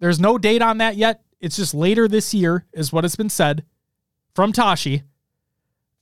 there's 0.00 0.18
no 0.18 0.38
date 0.38 0.62
on 0.62 0.78
that 0.78 0.96
yet. 0.96 1.22
It's 1.40 1.56
just 1.56 1.74
later 1.74 2.08
this 2.08 2.34
year, 2.34 2.66
is 2.72 2.92
what 2.92 3.04
has 3.04 3.16
been 3.16 3.30
said 3.30 3.64
from 4.34 4.52
Tashi. 4.52 5.04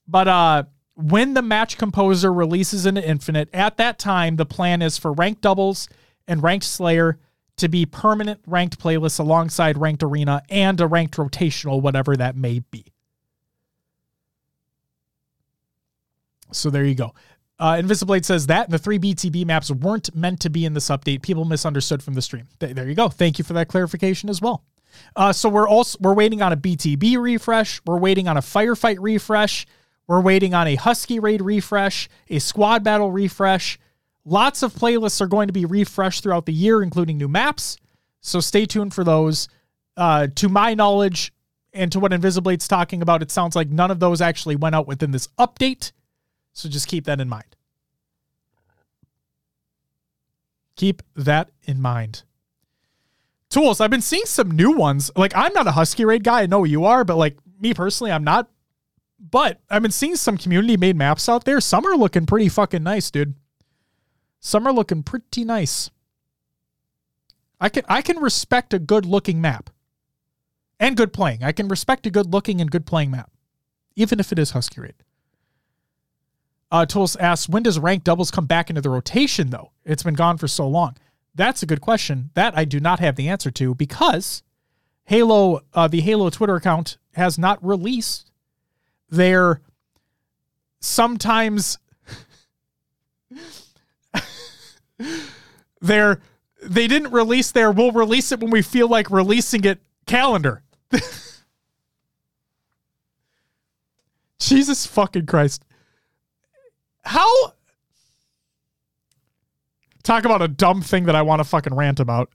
But 0.07 0.29
uh, 0.29 0.65
when 0.99 1.35
the 1.35 1.43
match 1.43 1.79
composer 1.79 2.33
releases 2.33 2.85
into 2.85 3.07
Infinite, 3.09 3.49
at 3.55 3.77
that 3.77 4.01
time, 4.01 4.35
the 4.35 4.45
plan 4.45 4.83
is 4.83 4.99
for 4.99 5.13
ranked 5.13 5.43
doubles 5.43 5.89
and 6.27 6.43
ranked 6.43 6.65
Slayer 6.65 7.19
to 7.57 7.69
be 7.69 7.87
permanent 7.87 8.41
ranked 8.47 8.81
playlists 8.81 9.21
alongside 9.21 9.79
ranked 9.79 10.03
arena 10.03 10.43
and 10.49 10.81
a 10.81 10.89
ranked 10.89 11.17
rotational, 11.17 11.81
whatever 11.81 12.17
that 12.17 12.37
may 12.37 12.61
be. 12.71 12.85
So 16.51 16.69
there 16.69 16.85
you 16.85 16.97
go. 16.97 17.15
Uh, 17.61 17.75
Invisiblade 17.75 18.25
says 18.25 18.49
that 18.49 18.69
the 18.69 18.79
three 18.79 18.99
BTB 18.99 19.47
maps 19.47 19.71
weren't 19.71 20.15
meant 20.17 20.41
to 20.41 20.51
be 20.51 20.65
in 20.65 20.75
this 20.75 20.89
update. 20.89 21.23
People 21.23 21.45
misunderstood 21.45 22.03
from 22.03 22.15
the 22.15 22.23
stream. 22.23 22.49
Th- 22.59 22.75
there 22.75 22.89
you 22.89 22.97
go. 22.97 23.09
Thank 23.09 23.39
you 23.39 23.45
for 23.45 23.53
that 23.53 23.69
clarification 23.69 24.29
as 24.29 24.41
well. 24.41 24.65
Uh, 25.15 25.33
so 25.33 25.49
we're 25.49 25.69
also 25.69 25.97
we're 26.01 26.15
waiting 26.15 26.43
on 26.43 26.53
a 26.53 26.57
BTB 26.57 27.19
refresh. 27.19 27.81
We're 27.87 27.99
waiting 27.99 28.27
on 28.27 28.37
a 28.37 28.41
firefight 28.41 28.97
refresh. 29.01 29.65
We're 30.09 30.21
waiting 30.21 30.55
on 30.55 30.67
a 30.67 30.75
Husky 30.75 31.21
raid 31.21 31.43
refresh, 31.43 32.09
a 32.29 32.41
squad 32.41 32.83
battle 32.83 33.13
refresh. 33.13 33.79
Lots 34.25 34.63
of 34.63 34.75
playlists 34.75 35.21
are 35.21 35.27
going 35.27 35.47
to 35.47 35.53
be 35.53 35.65
refreshed 35.65 36.23
throughout 36.23 36.47
the 36.47 36.53
year, 36.53 36.83
including 36.83 37.19
new 37.19 37.29
maps. 37.29 37.77
So 38.21 38.41
stay 38.41 38.67
tuned 38.67 38.95
for 38.95 39.05
those. 39.05 39.49
Uh, 39.97 40.29
to 40.35 40.49
my 40.49 40.75
knowledge, 40.75 41.33
and 41.73 41.93
to 41.93 42.01
what 42.01 42.13
Invisiblade's 42.13 42.67
talking 42.67 43.03
about, 43.03 43.23
it 43.23 43.31
sounds 43.31 43.55
like 43.55 43.69
none 43.69 43.91
of 43.91 44.01
those 44.01 44.21
actually 44.21 44.57
went 44.57 44.75
out 44.75 44.87
within 44.87 45.11
this 45.11 45.29
update. 45.39 45.93
So 46.53 46.69
just 46.69 46.89
keep 46.89 47.05
that 47.05 47.21
in 47.21 47.29
mind. 47.29 47.57
Keep 50.77 51.03
that 51.17 51.51
in 51.65 51.81
mind. 51.81 52.23
Tools, 53.51 53.81
I've 53.81 53.91
been 53.91 54.01
seeing 54.01 54.25
some 54.25 54.51
new 54.51 54.73
ones. 54.73 55.11
Like, 55.17 55.33
I'm 55.37 55.53
not 55.53 55.67
a 55.67 55.73
Husky 55.73 56.05
Raid 56.05 56.25
guy. 56.25 56.43
I 56.43 56.47
know 56.47 56.65
you 56.65 56.85
are, 56.85 57.05
but 57.05 57.17
like 57.17 57.37
me 57.61 57.75
personally, 57.75 58.13
I'm 58.13 58.25
not. 58.25 58.49
But 59.19 59.61
I've 59.69 59.83
been 59.83 59.91
seeing 59.91 60.17
some 60.17 60.37
community 60.39 60.77
made 60.77 60.97
maps 60.97 61.29
out 61.29 61.45
there. 61.45 61.61
Some 61.61 61.87
are 61.87 61.97
looking 61.97 62.25
pretty 62.27 62.49
fucking 62.49 62.83
nice, 62.83 63.11
dude. 63.11 63.35
Some 64.41 64.67
are 64.67 64.73
looking 64.73 65.03
pretty 65.03 65.45
nice. 65.45 65.91
I 67.61 67.69
can 67.69 67.83
I 67.89 68.03
can 68.03 68.19
respect 68.19 68.73
a 68.73 68.79
good 68.79 69.05
looking 69.05 69.41
map. 69.41 69.71
and 70.81 70.97
good 70.97 71.13
playing. 71.13 71.43
I 71.43 71.53
can 71.53 71.69
respect 71.69 72.07
a 72.07 72.11
good 72.11 72.33
looking 72.33 72.61
and 72.61 72.71
good 72.71 72.87
playing 72.87 73.11
map, 73.11 73.31
even 73.97 74.21
if 74.21 74.31
it 74.33 74.39
is 74.39 74.53
Husky 74.53 74.81
Raid. 74.81 74.95
Uh, 76.71 76.87
Tools 76.87 77.17
asks, 77.17 77.49
when 77.49 77.63
does 77.63 77.79
rank 77.79 78.05
doubles 78.05 78.31
come 78.31 78.47
back 78.47 78.69
into 78.69 78.83
the 78.83 78.91
rotation, 78.91 79.51
though? 79.51 79.73
It's 79.85 80.03
been 80.03 80.15
gone 80.15 80.37
for 80.37 80.47
so 80.47 80.69
long. 80.69 80.97
That's 81.35 81.63
a 81.63 81.67
good 81.67 81.81
question. 81.81 82.31
That 82.35 82.57
I 82.57 82.65
do 82.65 82.79
not 82.79 83.01
have 83.01 83.17
the 83.17 83.29
answer 83.29 83.51
to 83.53 83.75
because 83.75 84.43
Halo, 85.05 85.63
uh, 85.73 85.89
the 85.89 86.03
Halo 86.03 86.31
Twitter 86.31 86.57
account, 86.57 86.99
has 87.15 87.39
not 87.39 87.65
released 87.65 88.31
their 89.11 89.61
sometimes 90.81 91.79
their 95.81 96.21
they 96.63 96.87
didn't 96.87 97.13
release 97.13 97.51
their 97.53 97.71
we'll 97.71 97.93
release 97.93 98.33
it 98.33 98.41
when 98.41 98.51
we 98.51 98.63
feel 98.63 98.89
like 98.89 99.11
releasing 99.11 99.65
it 99.65 99.81
calendar. 100.07 100.63
Jesus 104.39 104.87
fucking 104.87 105.27
Christ. 105.27 105.65
How 107.05 107.53
talk 110.03 110.25
about 110.25 110.43
a 110.43 110.49
dumb 110.49 110.83
thing 110.83 111.05
that 111.05 111.15
I 111.15 111.23
want 111.23 111.41
to 111.41 111.45
fucking 111.45 111.75
rant 111.75 112.01
about. 112.01 112.31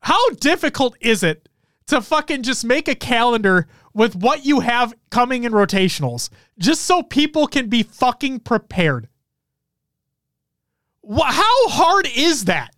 How 0.00 0.30
difficult 0.30 0.96
is 1.00 1.22
it 1.22 1.48
to 1.88 2.00
fucking 2.00 2.42
just 2.42 2.64
make 2.64 2.86
a 2.88 2.94
calendar 2.94 3.66
with 3.98 4.14
what 4.14 4.46
you 4.46 4.60
have 4.60 4.94
coming 5.10 5.42
in 5.42 5.52
rotationals 5.52 6.30
just 6.56 6.82
so 6.82 7.02
people 7.02 7.48
can 7.48 7.68
be 7.68 7.82
fucking 7.82 8.38
prepared? 8.38 9.08
How 11.04 11.68
hard 11.68 12.06
is 12.16 12.44
that? 12.44 12.74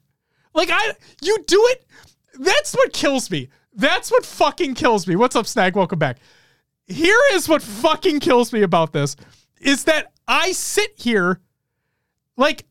Like 0.54 0.70
I 0.72 0.94
you 1.20 1.36
do 1.46 1.62
it 1.72 1.84
that's 2.38 2.72
what 2.74 2.94
kills 2.94 3.30
me. 3.30 3.48
That's 3.74 4.10
what 4.10 4.24
fucking 4.24 4.74
kills 4.74 5.06
me. 5.06 5.14
What's 5.14 5.36
up 5.36 5.46
Snag? 5.46 5.76
Welcome 5.76 5.98
back. 5.98 6.16
Here 6.86 7.20
is 7.32 7.48
what 7.48 7.60
fucking 7.60 8.20
kills 8.20 8.50
me 8.52 8.62
about 8.62 8.92
this 8.92 9.14
is 9.60 9.84
that 9.84 10.12
I 10.26 10.52
sit 10.52 10.92
here 10.96 11.40
like 12.38 12.64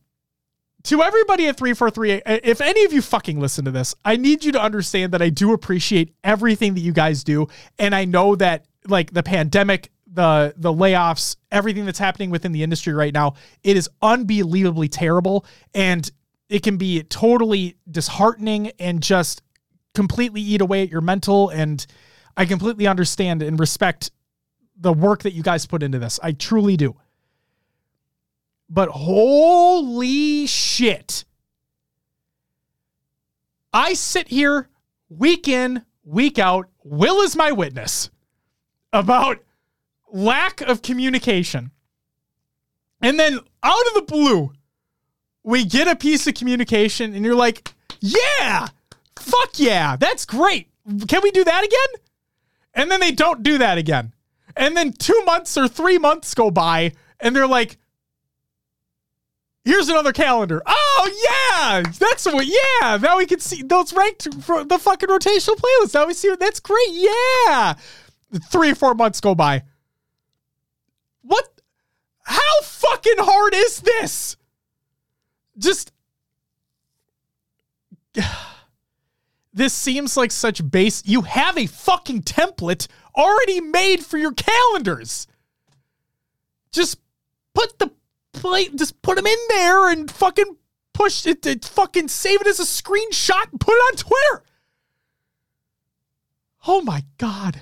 to 0.90 1.03
everybody 1.03 1.45
at 1.45 1.56
343 1.56 2.14
uh, 2.14 2.40
if 2.44 2.61
any 2.61 2.84
of 2.84 2.91
you 2.91 2.99
fucking 2.99 3.40
listen 3.40 3.64
to 3.64 3.70
this 3.70 3.94
i 4.06 4.16
need 4.16 4.44
you 4.44 4.52
to 4.52 4.60
understand 4.60 5.14
that 5.14 5.22
i 5.22 5.30
do 5.30 5.53
appreciate 5.53 6.16
everything 6.24 6.74
that 6.74 6.80
you 6.80 6.91
guys 6.91 7.24
do. 7.24 7.48
And 7.78 7.94
i 7.94 8.06
know 8.06 8.36
that 8.38 8.66
like 8.88 9.14
the 9.14 9.22
pandemic 9.22 9.91
the 10.11 10.52
the 10.57 10.74
layoffs 10.74 11.36
everything 11.52 11.86
that's 11.86 11.99
happening 11.99 12.32
within 12.32 12.53
the 12.53 12.64
industry 12.64 12.94
right 12.94 13.14
now 13.14 13.36
it 13.61 13.78
is 13.78 13.88
unbelievably 14.02 14.90
terrible. 14.90 15.45
And 15.76 16.10
it 16.49 16.64
can 16.64 16.78
be 16.78 17.03
totally 17.03 17.78
disheartening 17.90 18.72
and 18.80 19.03
just 19.03 19.44
completely 19.94 20.41
eat 20.41 20.61
away 20.61 20.82
at 20.82 20.90
your 20.90 21.02
mental. 21.02 21.49
And 21.49 21.86
i 22.36 22.45
completely 22.45 22.88
understand 22.88 23.44
and 23.44 23.60
respect 23.60 24.10
the 24.76 24.94
work 24.94 25.22
that 25.22 25.34
you 25.34 25.44
guys 25.44 25.68
put 25.68 25.84
into 25.84 25.99
this. 25.99 26.20
I 26.24 26.32
truly 26.32 26.78
do 26.78 26.95
but 28.69 28.89
holy 28.89 30.45
shit. 30.45 31.25
I 33.73 33.93
sit 33.93 34.27
here 34.29 34.69
week 35.09 35.47
in, 35.47 35.85
week 36.03 36.39
out, 36.39 36.69
Will 36.83 37.21
is 37.21 37.35
my 37.35 37.51
witness 37.51 38.09
about 38.91 39.43
lack 40.11 40.61
of 40.61 40.81
communication. 40.81 41.71
And 43.01 43.19
then 43.19 43.39
out 43.63 43.87
of 43.87 43.93
the 43.93 44.05
blue, 44.07 44.51
we 45.43 45.65
get 45.65 45.87
a 45.87 45.95
piece 45.95 46.27
of 46.27 46.33
communication 46.33 47.13
and 47.13 47.23
you're 47.23 47.35
like, 47.35 47.73
yeah, 47.99 48.67
fuck 49.17 49.51
yeah, 49.57 49.95
that's 49.95 50.25
great. 50.25 50.69
Can 51.07 51.21
we 51.21 51.31
do 51.31 51.43
that 51.43 51.63
again? 51.63 52.03
And 52.73 52.91
then 52.91 52.99
they 52.99 53.11
don't 53.11 53.43
do 53.43 53.57
that 53.57 53.77
again. 53.77 54.13
And 54.55 54.75
then 54.75 54.93
two 54.93 55.23
months 55.25 55.57
or 55.57 55.67
three 55.67 55.97
months 55.97 56.33
go 56.33 56.51
by 56.51 56.93
and 57.19 57.35
they're 57.35 57.47
like, 57.47 57.77
Here's 59.65 59.90
another 59.90 60.14
calendar. 60.14 60.61
Oh 60.65 61.49
yeah, 61.61 61.84
that's 61.99 62.26
what. 62.26 62.48
Yeah, 62.48 62.98
now 62.98 63.18
we 63.18 63.26
can 63.26 63.40
see 63.40 63.61
those 63.61 63.94
ranked 63.94 64.34
for 64.44 64.64
the 64.64 64.77
fucking 64.77 65.10
rotational 65.10 65.57
playlist. 65.57 65.94
Now 65.94 66.07
we 66.07 66.14
see 66.14 66.34
that's 66.40 66.60
great. 66.60 66.90
Yeah, 66.91 67.76
three 68.49 68.73
four 68.73 68.95
months 68.95 69.19
go 69.22 69.36
by. 69.36 69.64
What? 71.22 71.61
How 72.23 72.61
fucking 72.64 73.15
hard 73.18 73.53
is 73.53 73.81
this? 73.81 74.38
Just 75.57 75.91
this 79.53 79.73
seems 79.73 80.15
like 80.15 80.31
such 80.31 80.69
base. 80.69 81.03
You 81.06 81.22
have 81.22 81.57
a 81.57 81.65
fucking 81.65 82.23
template 82.23 82.88
already 83.15 83.61
made 83.61 84.06
for 84.06 84.18
your 84.18 84.34
calendars. 84.34 85.27
Just 86.72 86.99
put 87.53 87.77
the 87.80 87.91
play, 88.34 88.69
just 88.69 89.01
put 89.01 89.15
them 89.15 89.27
in 89.27 89.38
there 89.49 89.89
and 89.89 90.10
fucking 90.10 90.57
push 90.93 91.26
it, 91.26 91.41
to 91.43 91.57
fucking 91.61 92.07
save 92.07 92.41
it 92.41 92.47
as 92.47 92.60
a 92.60 92.64
screenshot 92.64 93.51
and 93.51 93.60
put 93.60 93.73
it 93.73 93.84
on 93.91 93.95
Twitter. 93.95 94.43
Oh 96.68 96.81
my 96.81 97.06
god. 97.18 97.61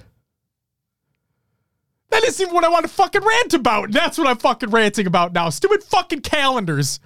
That 2.09 2.23
isn't 2.23 2.41
even 2.41 2.55
what 2.55 2.63
I 2.63 2.69
want 2.69 2.85
to 2.85 2.91
fucking 2.91 3.23
rant 3.23 3.53
about. 3.53 3.91
That's 3.91 4.17
what 4.17 4.27
I'm 4.27 4.37
fucking 4.37 4.69
ranting 4.69 5.07
about 5.07 5.33
now. 5.33 5.49
Stupid 5.49 5.83
fucking 5.83 6.21
calendars. 6.21 6.99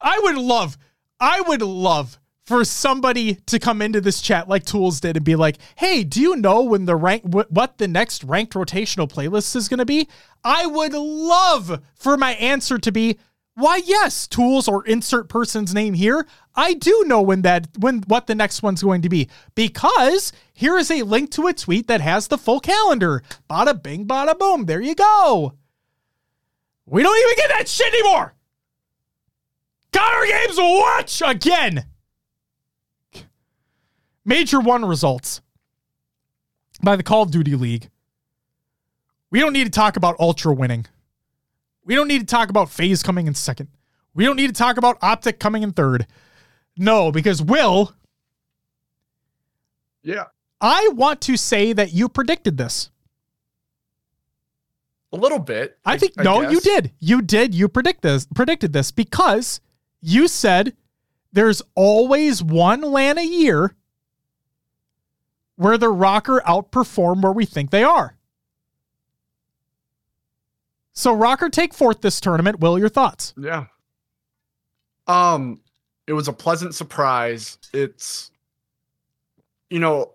I 0.00 0.18
would 0.22 0.36
love, 0.36 0.76
I 1.20 1.40
would 1.42 1.62
love 1.62 2.18
for 2.44 2.64
somebody 2.64 3.36
to 3.46 3.58
come 3.58 3.80
into 3.80 4.00
this 4.00 4.20
chat 4.20 4.48
like 4.48 4.64
Tools 4.64 5.00
did 5.00 5.16
and 5.16 5.24
be 5.24 5.36
like, 5.36 5.58
"Hey, 5.76 6.02
do 6.04 6.20
you 6.20 6.36
know 6.36 6.62
when 6.62 6.86
the 6.86 6.96
rank 6.96 7.24
wh- 7.32 7.50
what 7.50 7.78
the 7.78 7.88
next 7.88 8.24
ranked 8.24 8.54
rotational 8.54 9.08
playlist 9.08 9.54
is 9.54 9.68
going 9.68 9.78
to 9.78 9.86
be?" 9.86 10.08
I 10.44 10.66
would 10.66 10.92
love 10.92 11.80
for 11.94 12.16
my 12.16 12.32
answer 12.34 12.78
to 12.78 12.92
be, 12.92 13.18
"Why, 13.54 13.82
yes, 13.84 14.26
Tools 14.26 14.66
or 14.66 14.84
insert 14.86 15.28
person's 15.28 15.72
name 15.72 15.94
here. 15.94 16.26
I 16.54 16.74
do 16.74 17.04
know 17.06 17.22
when 17.22 17.42
that 17.42 17.68
when 17.78 18.02
what 18.08 18.26
the 18.26 18.34
next 18.34 18.62
one's 18.62 18.82
going 18.82 19.02
to 19.02 19.08
be 19.08 19.28
because 19.54 20.32
here 20.52 20.76
is 20.76 20.90
a 20.90 21.02
link 21.02 21.30
to 21.32 21.46
a 21.46 21.52
tweet 21.52 21.86
that 21.86 22.00
has 22.00 22.28
the 22.28 22.38
full 22.38 22.60
calendar. 22.60 23.22
Bada 23.48 23.80
bing, 23.80 24.06
bada 24.06 24.36
boom. 24.36 24.66
There 24.66 24.80
you 24.80 24.94
go. 24.94 25.54
We 26.86 27.02
don't 27.02 27.18
even 27.18 27.36
get 27.36 27.48
that 27.50 27.68
shit 27.68 27.94
anymore. 27.94 28.34
Counter 29.92 30.26
Games 30.26 30.58
Watch 30.58 31.22
again. 31.24 31.84
Major 34.24 34.60
One 34.60 34.84
results 34.84 35.40
by 36.82 36.96
the 36.96 37.02
Call 37.02 37.22
of 37.22 37.30
Duty 37.30 37.54
League. 37.56 37.90
We 39.30 39.40
don't 39.40 39.52
need 39.52 39.64
to 39.64 39.70
talk 39.70 39.96
about 39.96 40.18
Ultra 40.20 40.52
winning. 40.54 40.86
We 41.84 41.94
don't 41.94 42.08
need 42.08 42.20
to 42.20 42.26
talk 42.26 42.50
about 42.50 42.70
FaZe 42.70 43.02
coming 43.02 43.26
in 43.26 43.34
second. 43.34 43.68
We 44.14 44.24
don't 44.24 44.36
need 44.36 44.48
to 44.48 44.52
talk 44.52 44.76
about 44.76 44.98
Optic 45.02 45.40
coming 45.40 45.62
in 45.62 45.72
third. 45.72 46.06
No, 46.76 47.10
because 47.10 47.42
Will, 47.42 47.94
Yeah. 50.02 50.24
I 50.60 50.90
want 50.94 51.20
to 51.22 51.36
say 51.36 51.72
that 51.72 51.92
you 51.92 52.08
predicted 52.08 52.56
this. 52.56 52.90
A 55.12 55.16
little 55.16 55.40
bit. 55.40 55.76
I 55.84 55.98
think 55.98 56.16
no, 56.16 56.48
you 56.48 56.60
did. 56.60 56.92
You 57.00 57.20
did. 57.20 57.54
You 57.54 57.68
predict 57.68 58.02
this. 58.02 58.26
Predicted 58.32 58.72
this 58.72 58.92
because 58.92 59.60
you 60.00 60.28
said 60.28 60.74
there's 61.32 61.62
always 61.74 62.42
one 62.42 62.80
LAN 62.80 63.18
a 63.18 63.24
year 63.24 63.74
where 65.56 65.78
the 65.78 65.92
Rokkr 65.92 66.40
outperform 66.42 67.22
where 67.22 67.32
we 67.32 67.44
think 67.44 67.70
they 67.70 67.84
are. 67.84 68.16
So 70.92 71.16
Rokkr 71.16 71.50
take 71.50 71.72
fourth 71.72 72.00
this 72.00 72.20
tournament. 72.20 72.60
Will 72.60 72.78
your 72.78 72.88
thoughts? 72.88 73.32
Yeah. 73.36 73.66
Um, 75.06 75.60
it 76.06 76.12
was 76.12 76.28
a 76.28 76.32
pleasant 76.32 76.74
surprise. 76.74 77.58
It's, 77.72 78.30
you 79.70 79.78
know, 79.78 80.12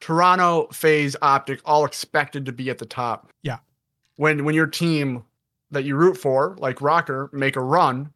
Toronto, 0.00 0.68
FaZe, 0.72 1.16
Optic, 1.20 1.60
all 1.64 1.84
expected 1.84 2.46
to 2.46 2.52
be 2.52 2.70
at 2.70 2.78
the 2.78 2.86
top. 2.86 3.30
Yeah. 3.42 3.58
When 4.16 4.44
when 4.44 4.54
your 4.54 4.66
team 4.66 5.24
that 5.70 5.84
you 5.84 5.96
root 5.96 6.16
for, 6.16 6.56
like 6.58 6.76
Rokkr, 6.76 7.32
make 7.32 7.56
a 7.56 7.60
run 7.60 8.12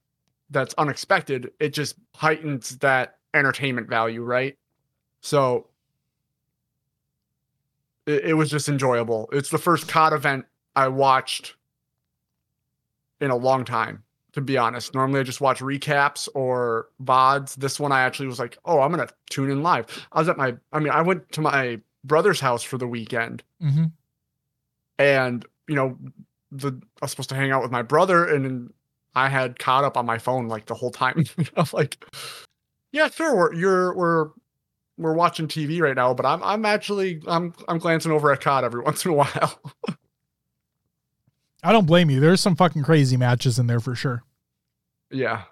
that's 0.50 0.74
unexpected, 0.74 1.52
it 1.60 1.70
just 1.70 1.96
heightens 2.14 2.78
that 2.78 3.18
entertainment 3.34 3.88
value, 3.88 4.22
right? 4.22 4.56
So 5.20 5.68
it, 8.06 8.24
it 8.24 8.34
was 8.34 8.50
just 8.50 8.68
enjoyable. 8.68 9.28
It's 9.32 9.50
the 9.50 9.58
first 9.58 9.88
COD 9.88 10.12
event 10.12 10.44
I 10.76 10.88
watched 10.88 11.54
in 13.20 13.30
a 13.30 13.36
long 13.36 13.64
time 13.64 14.02
to 14.32 14.40
be 14.40 14.58
honest. 14.58 14.94
Normally 14.94 15.20
I 15.20 15.22
just 15.22 15.40
watch 15.40 15.60
recaps 15.60 16.28
or 16.34 16.88
VODs. 17.04 17.54
This 17.54 17.78
one 17.78 17.92
I 17.92 18.00
actually 18.00 18.26
was 18.26 18.40
like, 18.40 18.58
oh, 18.64 18.80
I'm 18.80 18.90
gonna 18.90 19.08
tune 19.30 19.48
in 19.50 19.62
live. 19.62 19.86
I 20.12 20.18
was 20.18 20.28
at 20.28 20.36
my 20.36 20.56
I 20.72 20.80
mean, 20.80 20.92
I 20.92 21.02
went 21.02 21.30
to 21.32 21.40
my 21.40 21.80
brother's 22.02 22.40
house 22.40 22.62
for 22.62 22.76
the 22.78 22.86
weekend 22.86 23.42
Mm-hmm. 23.62 23.84
and 24.98 25.46
you 25.68 25.74
know, 25.74 25.96
the 26.50 26.68
I 27.00 27.04
was 27.04 27.12
supposed 27.12 27.28
to 27.30 27.34
hang 27.34 27.50
out 27.52 27.62
with 27.62 27.70
my 27.70 27.82
brother 27.82 28.26
and 28.26 28.72
I 29.14 29.28
had 29.28 29.58
caught 29.58 29.84
up 29.84 29.96
on 29.96 30.04
my 30.04 30.18
phone 30.18 30.48
like 30.48 30.66
the 30.66 30.74
whole 30.74 30.90
time. 30.90 31.24
I'm 31.56 31.66
like, 31.72 32.04
yeah, 32.92 33.08
sure, 33.08 33.34
we're 33.36 33.54
you're 33.54 33.94
we're 33.96 34.30
we're 34.96 35.14
watching 35.14 35.48
TV 35.48 35.80
right 35.80 35.96
now, 35.96 36.14
but 36.14 36.26
I'm 36.26 36.42
I'm 36.42 36.64
actually 36.64 37.20
I'm 37.26 37.54
I'm 37.68 37.78
glancing 37.78 38.12
over 38.12 38.32
at 38.32 38.40
COD 38.40 38.64
every 38.64 38.80
once 38.84 39.04
in 39.04 39.10
a 39.10 39.14
while. 39.14 39.60
I 41.62 41.72
don't 41.72 41.86
blame 41.86 42.10
you. 42.10 42.20
There's 42.20 42.40
some 42.40 42.56
fucking 42.56 42.82
crazy 42.82 43.16
matches 43.16 43.58
in 43.58 43.66
there 43.66 43.80
for 43.80 43.94
sure. 43.94 44.22
yeah. 45.10 45.44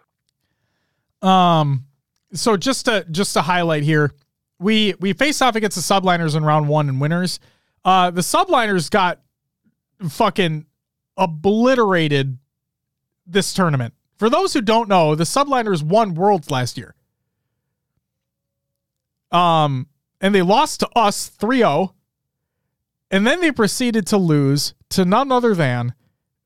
Um, 1.23 1.87
so 2.35 2.57
just 2.57 2.87
to 2.87 3.07
just 3.11 3.33
to 3.35 3.43
highlight 3.43 3.83
here, 3.83 4.13
we 4.59 4.95
we 5.01 5.13
face 5.13 5.41
off 5.41 5.57
against 5.57 5.77
the 5.77 5.83
subliners 5.83 6.37
in 6.37 6.45
round 6.45 6.69
one 6.69 6.89
and 6.89 7.01
winners. 7.01 7.41
Uh, 7.85 8.11
the 8.11 8.21
subliners 8.21 8.91
got 8.91 9.21
fucking 10.09 10.67
obliterated 11.17 12.39
this 13.27 13.53
tournament. 13.55 13.95
For 14.17 14.29
those 14.31 14.53
who 14.53 14.61
don't 14.61 14.89
know, 14.89 15.15
the 15.15 15.25
subliners 15.25 15.83
won 15.83 16.15
worlds 16.15 16.51
last 16.51 16.77
year. 16.77 16.95
Um, 19.33 19.87
and 20.21 20.35
they 20.35 20.43
lost 20.43 20.81
to 20.81 20.89
us 20.95 21.31
3-0. 21.31 21.93
And 23.11 23.27
then 23.27 23.41
they 23.41 23.53
proceeded 23.53 24.07
to 24.09 24.17
lose 24.17 24.75
to 24.91 25.05
none 25.05 25.33
other 25.33 25.55
than 25.55 25.95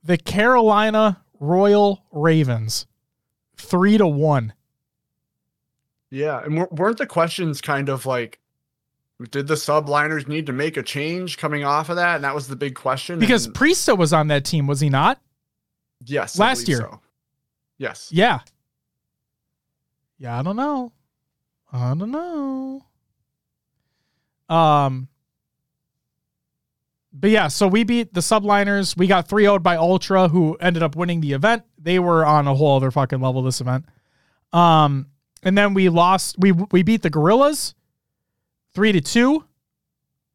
the 0.02 0.16
Carolina 0.16 1.22
Royal 1.38 2.04
Ravens. 2.10 2.86
3 3.56 3.98
to 3.98 4.06
1. 4.06 4.52
Yeah, 6.10 6.42
and 6.44 6.56
wer- 6.56 6.68
weren't 6.70 6.98
the 6.98 7.06
questions 7.06 7.60
kind 7.60 7.88
of 7.88 8.06
like, 8.06 8.38
did 9.30 9.46
the 9.46 9.54
subliners 9.54 10.28
need 10.28 10.46
to 10.46 10.52
make 10.52 10.76
a 10.76 10.82
change 10.82 11.38
coming 11.38 11.64
off 11.64 11.88
of 11.88 11.96
that? 11.96 12.16
And 12.16 12.24
that 12.24 12.34
was 12.34 12.48
the 12.48 12.56
big 12.56 12.74
question. 12.74 13.18
Because 13.18 13.46
and 13.46 13.54
Priesta 13.54 13.96
was 13.96 14.12
on 14.12 14.28
that 14.28 14.44
team, 14.44 14.66
was 14.66 14.80
he 14.80 14.88
not? 14.88 15.20
yes, 16.04 16.38
last 16.38 16.68
year. 16.68 16.78
so. 16.78 17.00
Yes. 17.78 18.10
Yeah. 18.12 18.40
Yeah, 20.18 20.38
I 20.38 20.42
don't 20.42 20.56
know. 20.56 20.92
I 21.76 21.94
don't 21.94 22.10
know. 22.10 22.84
Um 24.48 25.08
But 27.12 27.30
yeah, 27.30 27.48
so 27.48 27.66
we 27.66 27.84
beat 27.84 28.12
the 28.12 28.20
subliners. 28.20 28.96
We 28.96 29.06
got 29.06 29.28
3 29.28 29.44
0 29.44 29.58
by 29.60 29.76
Ultra, 29.76 30.28
who 30.28 30.56
ended 30.60 30.82
up 30.82 30.96
winning 30.96 31.20
the 31.20 31.32
event. 31.32 31.62
They 31.78 31.98
were 31.98 32.24
on 32.26 32.46
a 32.46 32.54
whole 32.54 32.76
other 32.76 32.90
fucking 32.90 33.20
level 33.20 33.42
this 33.42 33.60
event. 33.60 33.86
Um, 34.52 35.06
and 35.42 35.56
then 35.56 35.74
we 35.74 35.88
lost 35.88 36.36
we 36.38 36.52
we 36.52 36.82
beat 36.82 37.02
the 37.02 37.10
Gorillas 37.10 37.74
three 38.74 38.92
to 38.92 39.00
two. 39.00 39.44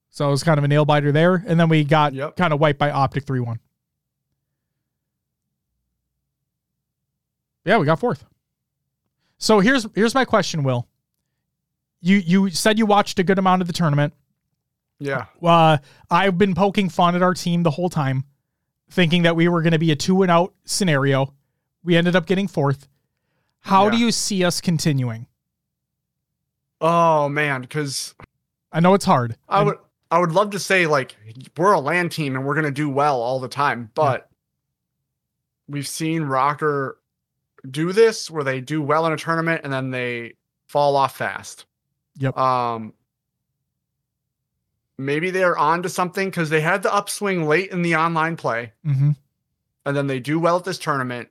So 0.09 0.27
it 0.27 0.31
was 0.31 0.43
kind 0.43 0.57
of 0.57 0.63
a 0.63 0.68
nail 0.68 0.84
biter 0.85 1.11
there. 1.11 1.43
And 1.47 1.59
then 1.59 1.69
we 1.69 1.84
got 1.84 2.13
Yep. 2.13 2.35
kind 2.35 2.51
of 2.53 2.59
wiped 2.59 2.80
by 2.80 2.91
Optic 2.91 3.26
3 3.26 3.39
1. 3.39 3.59
Yeah, 7.63 7.77
we 7.77 7.85
got 7.85 7.99
fourth. 7.99 8.26
So 9.38 9.59
here's 9.59 9.85
here's 9.95 10.13
my 10.15 10.26
question, 10.26 10.63
Will. 10.63 10.88
You 12.02 12.18
you 12.18 12.49
said 12.49 12.78
you 12.78 12.86
watched 12.86 13.19
a 13.19 13.23
good 13.23 13.40
amount 13.40 13.61
of 13.61 13.68
the 13.68 13.73
tournament. 13.73 14.14
Yeah. 14.99 15.26
Uh, 15.41 15.78
I've 16.10 16.38
been 16.38 16.53
poking 16.53 16.90
fun 16.90 17.15
at 17.15 17.23
our 17.23 17.34
team 17.34 17.64
the 17.64 17.72
whole 17.72 17.90
time, 17.90 18.26
thinking 18.90 19.23
that 19.23 19.36
we 19.36 19.48
were 19.48 19.61
going 19.61 19.72
to 19.72 19.80
be 19.80 19.91
a 19.91 19.95
two 19.95 20.22
and 20.22 20.32
out 20.32 20.53
scenario. 20.65 21.34
We 21.84 21.95
ended 21.95 22.15
up 22.15 22.28
getting 22.28 22.48
fourth. 22.48 22.88
How 23.61 23.90
do 23.90 23.98
you 23.98 24.11
see 24.11 24.44
us 24.44 24.60
continuing? 24.60 25.28
Oh 26.80 27.30
man, 27.30 27.61
because 27.61 28.15
I 28.72 28.80
know 28.80 28.94
it's 28.95 29.06
hard. 29.06 29.36
I 29.48 29.64
would 29.64 29.78
I 30.10 30.19
would 30.19 30.32
love 30.32 30.49
to 30.52 30.60
say 30.60 30.88
like 30.88 31.15
we're 31.57 31.73
a 31.73 31.80
LAN 31.80 32.10
team 32.10 32.36
and 32.36 32.45
we're 32.45 32.56
gonna 32.56 32.72
do 32.72 32.90
well 32.90 33.22
all 33.22 33.40
the 33.40 33.48
time, 33.48 33.91
but 33.94 34.30
we've 35.68 35.88
seen 35.88 36.23
Rokkr 36.23 36.94
do 37.69 37.94
this 37.94 38.32
where 38.32 38.44
they 38.44 38.61
do 38.61 38.82
well 38.82 39.06
in 39.06 39.14
a 39.14 39.18
tournament 39.18 39.61
and 39.64 39.72
then 39.72 39.91
they 39.91 40.34
fall 40.68 40.95
off 40.95 41.18
fast. 41.18 41.65
Yep. 42.22 42.38
Um 42.38 42.93
maybe 44.98 45.31
they're 45.31 45.57
on 45.57 45.81
to 45.84 45.89
something 45.89 46.30
because 46.30 46.49
they 46.52 46.61
had 46.61 46.84
the 46.84 46.93
upswing 46.93 47.48
late 47.48 47.72
in 47.72 47.81
the 47.81 47.95
online 47.95 48.35
play 48.38 48.72
Mhm. 48.85 49.15
and 49.85 49.98
then 49.98 50.06
they 50.07 50.19
do 50.19 50.39
well 50.39 50.57
at 50.57 50.64
this 50.64 50.77
tournament. 50.77 51.30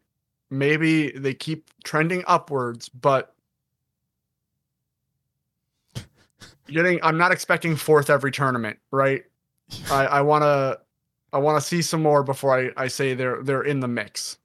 Maybe 0.50 1.10
they 1.12 1.32
keep 1.34 1.70
trending 1.84 2.24
upwards, 2.26 2.88
but 2.88 3.34
getting 6.66 6.98
I'm 7.02 7.18
not 7.18 7.32
expecting 7.32 7.76
fourth 7.76 8.10
every 8.10 8.32
tournament, 8.32 8.78
right? 8.90 9.22
I, 9.90 10.06
I 10.06 10.20
wanna 10.22 10.78
I 11.32 11.38
wanna 11.38 11.60
see 11.60 11.82
some 11.82 12.02
more 12.02 12.22
before 12.24 12.58
I, 12.58 12.70
I 12.76 12.88
say 12.88 13.14
they're 13.14 13.42
they're 13.42 13.62
in 13.62 13.78
the 13.80 13.88
mix. 13.88 14.38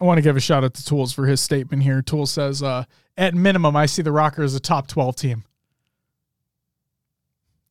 I 0.00 0.04
want 0.04 0.18
to 0.18 0.22
give 0.22 0.36
a 0.36 0.40
shout 0.40 0.62
out 0.62 0.74
to 0.74 0.84
Tools 0.84 1.12
for 1.14 1.26
his 1.26 1.40
statement 1.40 1.82
here. 1.82 2.02
Tools 2.02 2.30
says, 2.30 2.62
uh, 2.62 2.84
at 3.16 3.32
minimum, 3.34 3.74
I 3.76 3.86
see 3.86 4.02
the 4.02 4.10
Rokkr 4.10 4.44
as 4.44 4.54
a 4.54 4.60
top 4.60 4.88
12 4.88 5.16
team. 5.16 5.44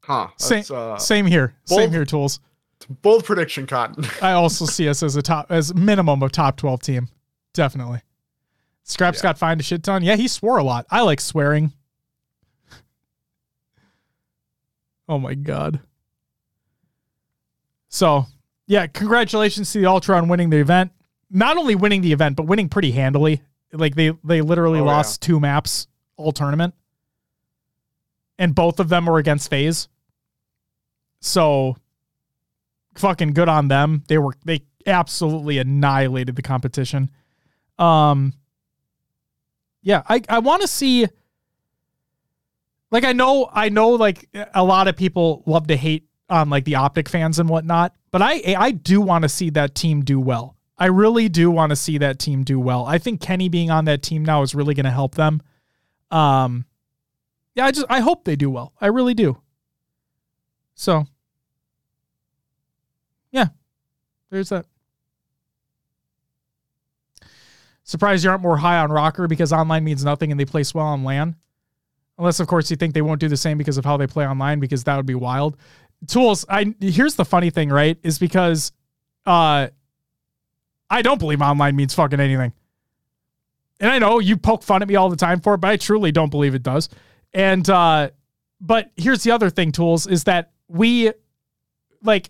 Huh. 0.05 0.27
Same- 0.37 0.63
uh 0.71 0.97
Same 0.97 1.25
here. 1.25 1.55
Same 1.65 1.91
here, 1.91 2.05
Tools. 2.05 2.39
bold 3.01 3.25
prediction, 3.25 3.65
Cotton. 3.65 4.05
I 4.21 4.33
also 4.33 4.65
see 4.65 4.87
us 4.87 5.01
as 5.03 5.15
a 5.15 5.21
top, 5.21 5.47
as 5.49 5.73
minimum 5.73 6.21
a 6.23 6.29
top 6.29 6.57
12 6.57 6.81
team. 6.81 7.09
Definitely. 7.53 8.01
Scraps 8.83 9.17
Yeah. 9.19 9.23
got 9.23 9.37
fined 9.39 9.61
a 9.61 9.63
shit 9.63 9.81
ton. 9.83 10.03
Yeah, 10.03 10.15
he 10.15 10.27
swore 10.27 10.57
a 10.57 10.63
lot. 10.63 10.85
I 10.91 11.01
like 11.01 11.19
swearing. 11.21 11.73
Oh 15.07 15.19
my 15.19 15.35
God. 15.35 15.79
So, 17.89 18.25
yeah, 18.67 18.87
congratulations 18.87 19.71
to 19.73 19.79
the 19.79 19.85
Ultra 19.85 20.17
on 20.17 20.27
winning 20.27 20.49
the 20.49 20.57
event. 20.57 20.91
Not 21.29 21.57
only 21.57 21.75
winning 21.75 22.01
the 22.01 22.11
event, 22.11 22.35
but 22.35 22.47
winning 22.47 22.69
pretty 22.69 22.91
handily. 22.91 23.41
Like 23.71 23.95
they 23.95 24.13
they 24.23 24.41
literally 24.41 24.79
Oh, 24.79 24.85
yeah. 24.85 24.91
lost 24.91 25.21
two 25.21 25.39
maps 25.39 25.87
all 26.17 26.31
tournament. 26.31 26.73
And 28.39 28.55
both 28.55 28.79
of 28.79 28.89
them 28.89 29.05
were 29.05 29.17
against 29.19 29.49
FaZe. 29.49 29.87
So 31.25 31.75
fucking 32.95 33.33
good 33.33 33.49
on 33.49 33.67
them. 33.67 34.03
They 34.07 34.19
were 34.19 34.35
they 34.45 34.61
absolutely 34.85 35.57
annihilated 35.57 36.35
the 36.35 36.43
competition. 36.43 37.09
Um 37.79 38.33
yeah, 39.81 40.03
I 40.07 40.21
I 40.29 40.39
want 40.39 40.61
to 40.61 40.67
see 40.67 41.07
like 42.91 43.03
I 43.03 43.11
know 43.11 43.49
I 43.51 43.69
know 43.69 43.89
like 43.89 44.29
a 44.53 44.63
lot 44.63 44.87
of 44.87 44.95
people 44.95 45.41
love 45.47 45.65
to 45.67 45.75
hate 45.75 46.07
on 46.29 46.51
like 46.51 46.63
the 46.63 46.75
optic 46.75 47.09
fans 47.09 47.39
and 47.39 47.49
whatnot, 47.49 47.95
but 48.11 48.21
I 48.21 48.55
I 48.55 48.69
do 48.69 49.01
want 49.01 49.23
to 49.23 49.29
see 49.29 49.49
that 49.49 49.73
team 49.73 50.03
do 50.03 50.19
well. 50.19 50.55
I 50.77 50.85
really 50.85 51.27
do 51.27 51.49
want 51.49 51.71
to 51.71 51.75
see 51.75 51.97
that 51.97 52.19
team 52.19 52.43
do 52.43 52.59
well. 52.59 52.85
I 52.85 52.99
think 52.99 53.19
Kenny 53.19 53.49
being 53.49 53.71
on 53.71 53.85
that 53.85 54.03
team 54.03 54.23
now 54.23 54.43
is 54.43 54.53
really 54.53 54.75
going 54.75 54.85
to 54.85 54.91
help 54.91 55.15
them. 55.15 55.41
Um 56.11 56.65
yeah, 57.55 57.65
I 57.65 57.71
just 57.71 57.87
I 57.89 58.01
hope 58.01 58.25
they 58.25 58.35
do 58.35 58.51
well. 58.51 58.73
I 58.79 58.87
really 58.87 59.15
do. 59.15 59.41
So 60.75 61.07
yeah, 63.35 63.47
there's 64.29 64.49
that. 64.49 64.65
Surprised 67.83 68.23
you 68.23 68.31
aren't 68.31 68.41
more 68.41 68.57
high 68.57 68.79
on 68.79 68.89
Rokkr 68.89 69.29
because 69.29 69.53
online 69.53 69.83
means 69.83 70.03
nothing 70.03 70.31
and 70.31 70.39
they 70.39 70.45
place 70.45 70.73
well 70.73 70.87
on 70.87 71.03
LAN. 71.03 71.35
Unless, 72.17 72.39
of 72.39 72.47
course, 72.47 72.71
you 72.71 72.77
think 72.77 72.93
they 72.93 73.01
won't 73.01 73.19
do 73.19 73.27
the 73.27 73.37
same 73.37 73.57
because 73.57 73.77
of 73.77 73.85
how 73.85 73.97
they 73.97 74.07
play 74.07 74.25
online, 74.25 74.59
because 74.59 74.83
that 74.85 74.95
would 74.95 75.05
be 75.05 75.15
wild. 75.15 75.57
Tools, 76.07 76.45
I 76.49 76.73
here's 76.79 77.15
the 77.15 77.25
funny 77.25 77.49
thing, 77.49 77.69
right? 77.69 77.97
Is 78.03 78.19
because 78.19 78.71
uh 79.25 79.67
I 80.89 81.01
don't 81.01 81.19
believe 81.19 81.41
online 81.41 81.75
means 81.75 81.93
fucking 81.93 82.19
anything. 82.19 82.53
And 83.79 83.91
I 83.91 83.99
know 83.99 84.19
you 84.19 84.37
poke 84.37 84.63
fun 84.63 84.81
at 84.81 84.87
me 84.87 84.95
all 84.95 85.09
the 85.09 85.15
time 85.15 85.41
for 85.41 85.55
it, 85.55 85.57
but 85.59 85.69
I 85.69 85.77
truly 85.77 86.11
don't 86.11 86.29
believe 86.29 86.55
it 86.55 86.63
does. 86.63 86.89
And 87.33 87.69
uh 87.69 88.09
but 88.61 88.91
here's 88.95 89.23
the 89.23 89.31
other 89.31 89.49
thing, 89.49 89.71
Tools, 89.71 90.07
is 90.07 90.23
that 90.23 90.51
we 90.67 91.11
like 92.01 92.29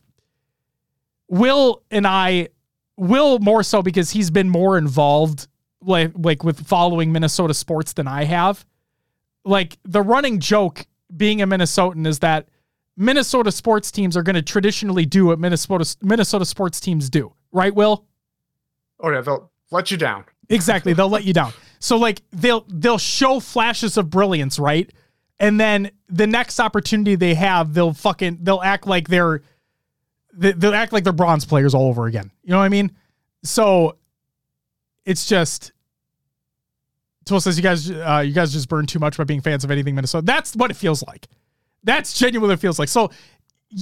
Will 1.29 1.83
and 1.91 2.05
I 2.05 2.49
Will 2.97 3.39
more 3.39 3.63
so 3.63 3.81
because 3.81 4.11
he's 4.11 4.29
been 4.29 4.49
more 4.49 4.77
involved 4.77 5.47
like 5.81 6.11
like 6.15 6.43
with 6.43 6.65
following 6.65 7.11
Minnesota 7.11 7.53
sports 7.53 7.93
than 7.93 8.07
I 8.07 8.23
have. 8.23 8.65
Like 9.43 9.77
the 9.83 10.01
running 10.01 10.39
joke 10.39 10.87
being 11.15 11.41
a 11.41 11.47
Minnesotan 11.47 12.07
is 12.07 12.19
that 12.19 12.47
Minnesota 12.97 13.51
sports 13.51 13.91
teams 13.91 14.15
are 14.15 14.23
going 14.23 14.35
to 14.35 14.41
traditionally 14.41 15.05
do 15.05 15.25
what 15.25 15.39
Minnesota 15.39 15.95
Minnesota 16.01 16.45
sports 16.45 16.79
teams 16.79 17.09
do, 17.09 17.33
right? 17.51 17.73
Will 17.73 18.05
Oh 18.99 19.11
yeah, 19.11 19.21
they'll 19.21 19.51
let 19.71 19.91
you 19.91 19.97
down. 19.97 20.23
exactly 20.49 20.93
they'll 20.93 21.09
let 21.09 21.25
you 21.25 21.33
down. 21.33 21.51
So 21.79 21.97
like 21.97 22.21
they'll 22.31 22.65
they'll 22.69 22.97
show 22.97 23.39
flashes 23.39 23.97
of 23.97 24.09
brilliance, 24.09 24.57
right? 24.57 24.89
And 25.37 25.59
then 25.59 25.91
the 26.07 26.27
next 26.27 26.61
opportunity 26.61 27.15
they 27.15 27.33
have, 27.33 27.73
they'll 27.73 27.93
fucking 27.93 28.39
they'll 28.41 28.61
act 28.61 28.87
like 28.87 29.09
they're 29.09 29.41
they- 30.35 30.51
they'll 30.53 30.73
act 30.75 30.93
like 30.93 31.03
they're 31.03 31.13
bronze 31.13 31.45
players 31.45 31.73
all 31.73 31.87
over 31.87 32.05
again. 32.07 32.31
You 32.43 32.51
know 32.51 32.57
what 32.59 32.65
I 32.65 32.69
mean? 32.69 32.91
So 33.43 33.97
it's 35.05 35.25
just 35.27 35.71
Tool 37.25 37.39
says 37.41 37.57
you 37.57 37.63
guys 37.63 37.89
uh, 37.89 38.23
you 38.25 38.33
guys 38.33 38.53
just 38.53 38.69
burn 38.69 38.85
too 38.85 38.99
much 38.99 39.17
by 39.17 39.23
being 39.23 39.41
fans 39.41 39.63
of 39.63 39.71
anything 39.71 39.95
Minnesota. 39.95 40.25
That's 40.25 40.55
what 40.55 40.69
it 40.71 40.75
feels 40.75 41.03
like. 41.07 41.27
That's 41.83 42.17
genuinely 42.17 42.49
what 42.53 42.59
it 42.59 42.61
feels 42.61 42.77
like. 42.79 42.89
So 42.89 43.09
y- 43.71 43.81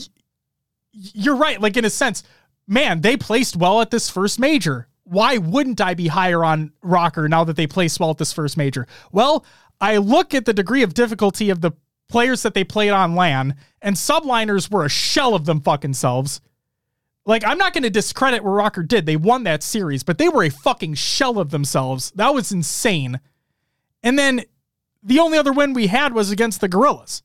you're 0.94 1.36
right. 1.36 1.60
Like 1.60 1.76
in 1.76 1.84
a 1.86 1.90
sense, 1.90 2.24
man, 2.68 3.02
they 3.02 3.18
placed 3.18 3.56
well 3.58 3.82
at 3.82 3.92
this 3.92 4.10
first 4.10 4.40
major. 4.40 4.88
Why 5.06 5.38
wouldn't 5.38 5.82
I 5.82 5.94
be 5.94 6.08
higher 6.08 6.44
on 6.46 6.72
Rokkr 6.84 7.30
now 7.30 7.44
that 7.44 7.58
they 7.58 7.68
placed 7.68 8.00
well 8.00 8.12
at 8.12 8.18
this 8.18 8.32
first 8.32 8.56
major? 8.56 8.88
Well, 9.12 9.46
I 9.82 9.98
look 9.98 10.34
at 10.34 10.46
the 10.46 10.54
degree 10.54 10.84
of 10.84 10.94
difficulty 10.94 11.50
of 11.50 11.60
the 11.60 11.72
players 12.10 12.44
that 12.44 12.54
they 12.54 12.64
played 12.64 12.92
on 12.92 13.16
LAN, 13.16 13.56
and 13.82 13.96
subliners 13.96 14.72
were 14.72 14.86
a 14.86 14.90
shell 14.90 15.36
of 15.36 15.46
them 15.46 15.62
fucking 15.62 15.94
selves. 15.94 16.42
Like, 17.26 17.46
I'm 17.46 17.58
not 17.58 17.74
going 17.74 17.84
to 17.84 17.90
discredit 17.90 18.44
what 18.44 18.74
Rokkr 18.74 18.88
did. 18.88 19.06
They 19.06 19.16
won 19.16 19.44
that 19.44 19.64
series, 19.64 20.04
but 20.04 20.18
they 20.18 20.30
were 20.30 20.44
a 20.44 20.50
fucking 20.50 20.96
shell 20.96 21.40
of 21.40 21.52
themselves. 21.52 22.12
That 22.12 22.34
was 22.34 22.52
insane. 22.52 23.20
And 24.04 24.20
then 24.20 24.42
the 25.02 25.20
only 25.20 25.38
other 25.38 25.54
win 25.54 25.74
we 25.74 25.88
had 25.88 26.14
was 26.14 26.32
against 26.32 26.62
the 26.62 26.68
Gorillas. 26.68 27.24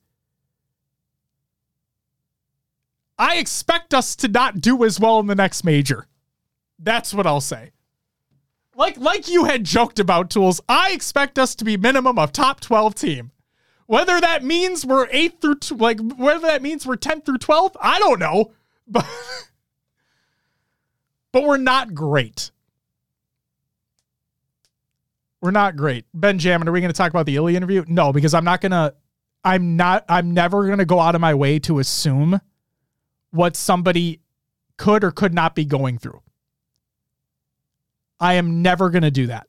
I 3.17 3.35
expect 3.35 3.93
us 3.93 4.15
to 4.17 4.29
not 4.29 4.61
do 4.61 4.85
as 4.85 4.99
well 4.99 5.19
in 5.19 5.27
the 5.27 5.35
next 5.35 5.65
major. 5.65 6.07
That's 6.79 7.13
what 7.13 7.27
I'll 7.27 7.41
say. 7.41 7.71
Like 8.75 8.97
like 8.97 9.27
you 9.27 9.43
had 9.43 9.65
joked 9.65 9.99
about 9.99 10.29
tools, 10.29 10.61
I 10.69 10.91
expect 10.91 11.37
us 11.37 11.53
to 11.55 11.65
be 11.65 11.75
minimum 11.75 12.17
of 12.17 12.31
top 12.31 12.61
12 12.61 12.95
team. 12.95 13.31
Whether 13.89 14.21
that 14.21 14.43
means 14.43 14.85
we're 14.85 15.07
8th 15.07 15.41
through 15.41 15.55
t- 15.55 15.73
like 15.73 15.99
whether 15.99 16.41
that 16.41 16.61
means 16.61 16.85
we're 16.85 16.95
10th 16.95 17.25
through 17.25 17.39
12th, 17.39 17.73
I 17.81 17.97
don't 17.97 18.19
know. 18.19 18.51
But 18.91 19.05
but 21.31 21.43
we're 21.43 21.57
not 21.57 21.95
great. 21.95 22.51
We're 25.41 25.49
not 25.49 25.75
great. 25.75 26.05
Benjamin, 26.13 26.67
are 26.67 26.71
we 26.71 26.81
going 26.81 26.91
to 26.91 26.97
talk 26.97 27.09
about 27.09 27.25
the 27.25 27.35
Ilya 27.35 27.57
interview? 27.57 27.83
No, 27.87 28.13
because 28.13 28.35
I'm 28.35 28.43
not 28.43 28.61
going 28.61 28.71
to 28.73 28.93
I'm 29.43 29.75
not 29.75 30.05
I'm 30.07 30.35
never 30.35 30.67
going 30.67 30.77
to 30.77 30.85
go 30.85 30.99
out 30.99 31.15
of 31.15 31.21
my 31.21 31.33
way 31.33 31.57
to 31.59 31.79
assume 31.79 32.41
what 33.31 33.55
somebody 33.55 34.21
could 34.77 35.03
or 35.03 35.09
could 35.09 35.33
not 35.33 35.55
be 35.55 35.65
going 35.65 35.97
through. 35.97 36.21
I 38.19 38.35
am 38.35 38.61
never 38.61 38.91
going 38.91 39.03
to 39.03 39.11
do 39.11 39.27
that. 39.27 39.47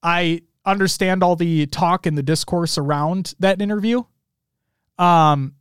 I 0.00 0.42
understand 0.64 1.22
all 1.22 1.36
the 1.36 1.66
talk 1.66 2.06
and 2.06 2.16
the 2.16 2.22
discourse 2.22 2.78
around 2.78 3.34
that 3.40 3.60
interview. 3.60 4.02
Um 4.98 5.54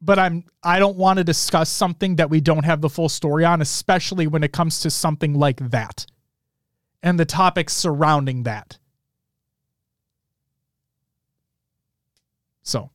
but 0.00 0.18
I'm 0.18 0.44
I 0.62 0.78
don't 0.78 0.96
want 0.96 1.18
to 1.18 1.24
discuss 1.24 1.70
something 1.70 2.16
that 2.16 2.30
we 2.30 2.40
don't 2.40 2.64
have 2.64 2.80
the 2.80 2.88
full 2.88 3.08
story 3.08 3.44
on, 3.44 3.62
especially 3.62 4.26
when 4.26 4.42
it 4.42 4.52
comes 4.52 4.80
to 4.80 4.90
something 4.90 5.34
like 5.34 5.70
that 5.70 6.06
and 7.02 7.18
the 7.18 7.24
topics 7.24 7.72
surrounding 7.74 8.44
that. 8.44 8.78
So, 12.62 12.90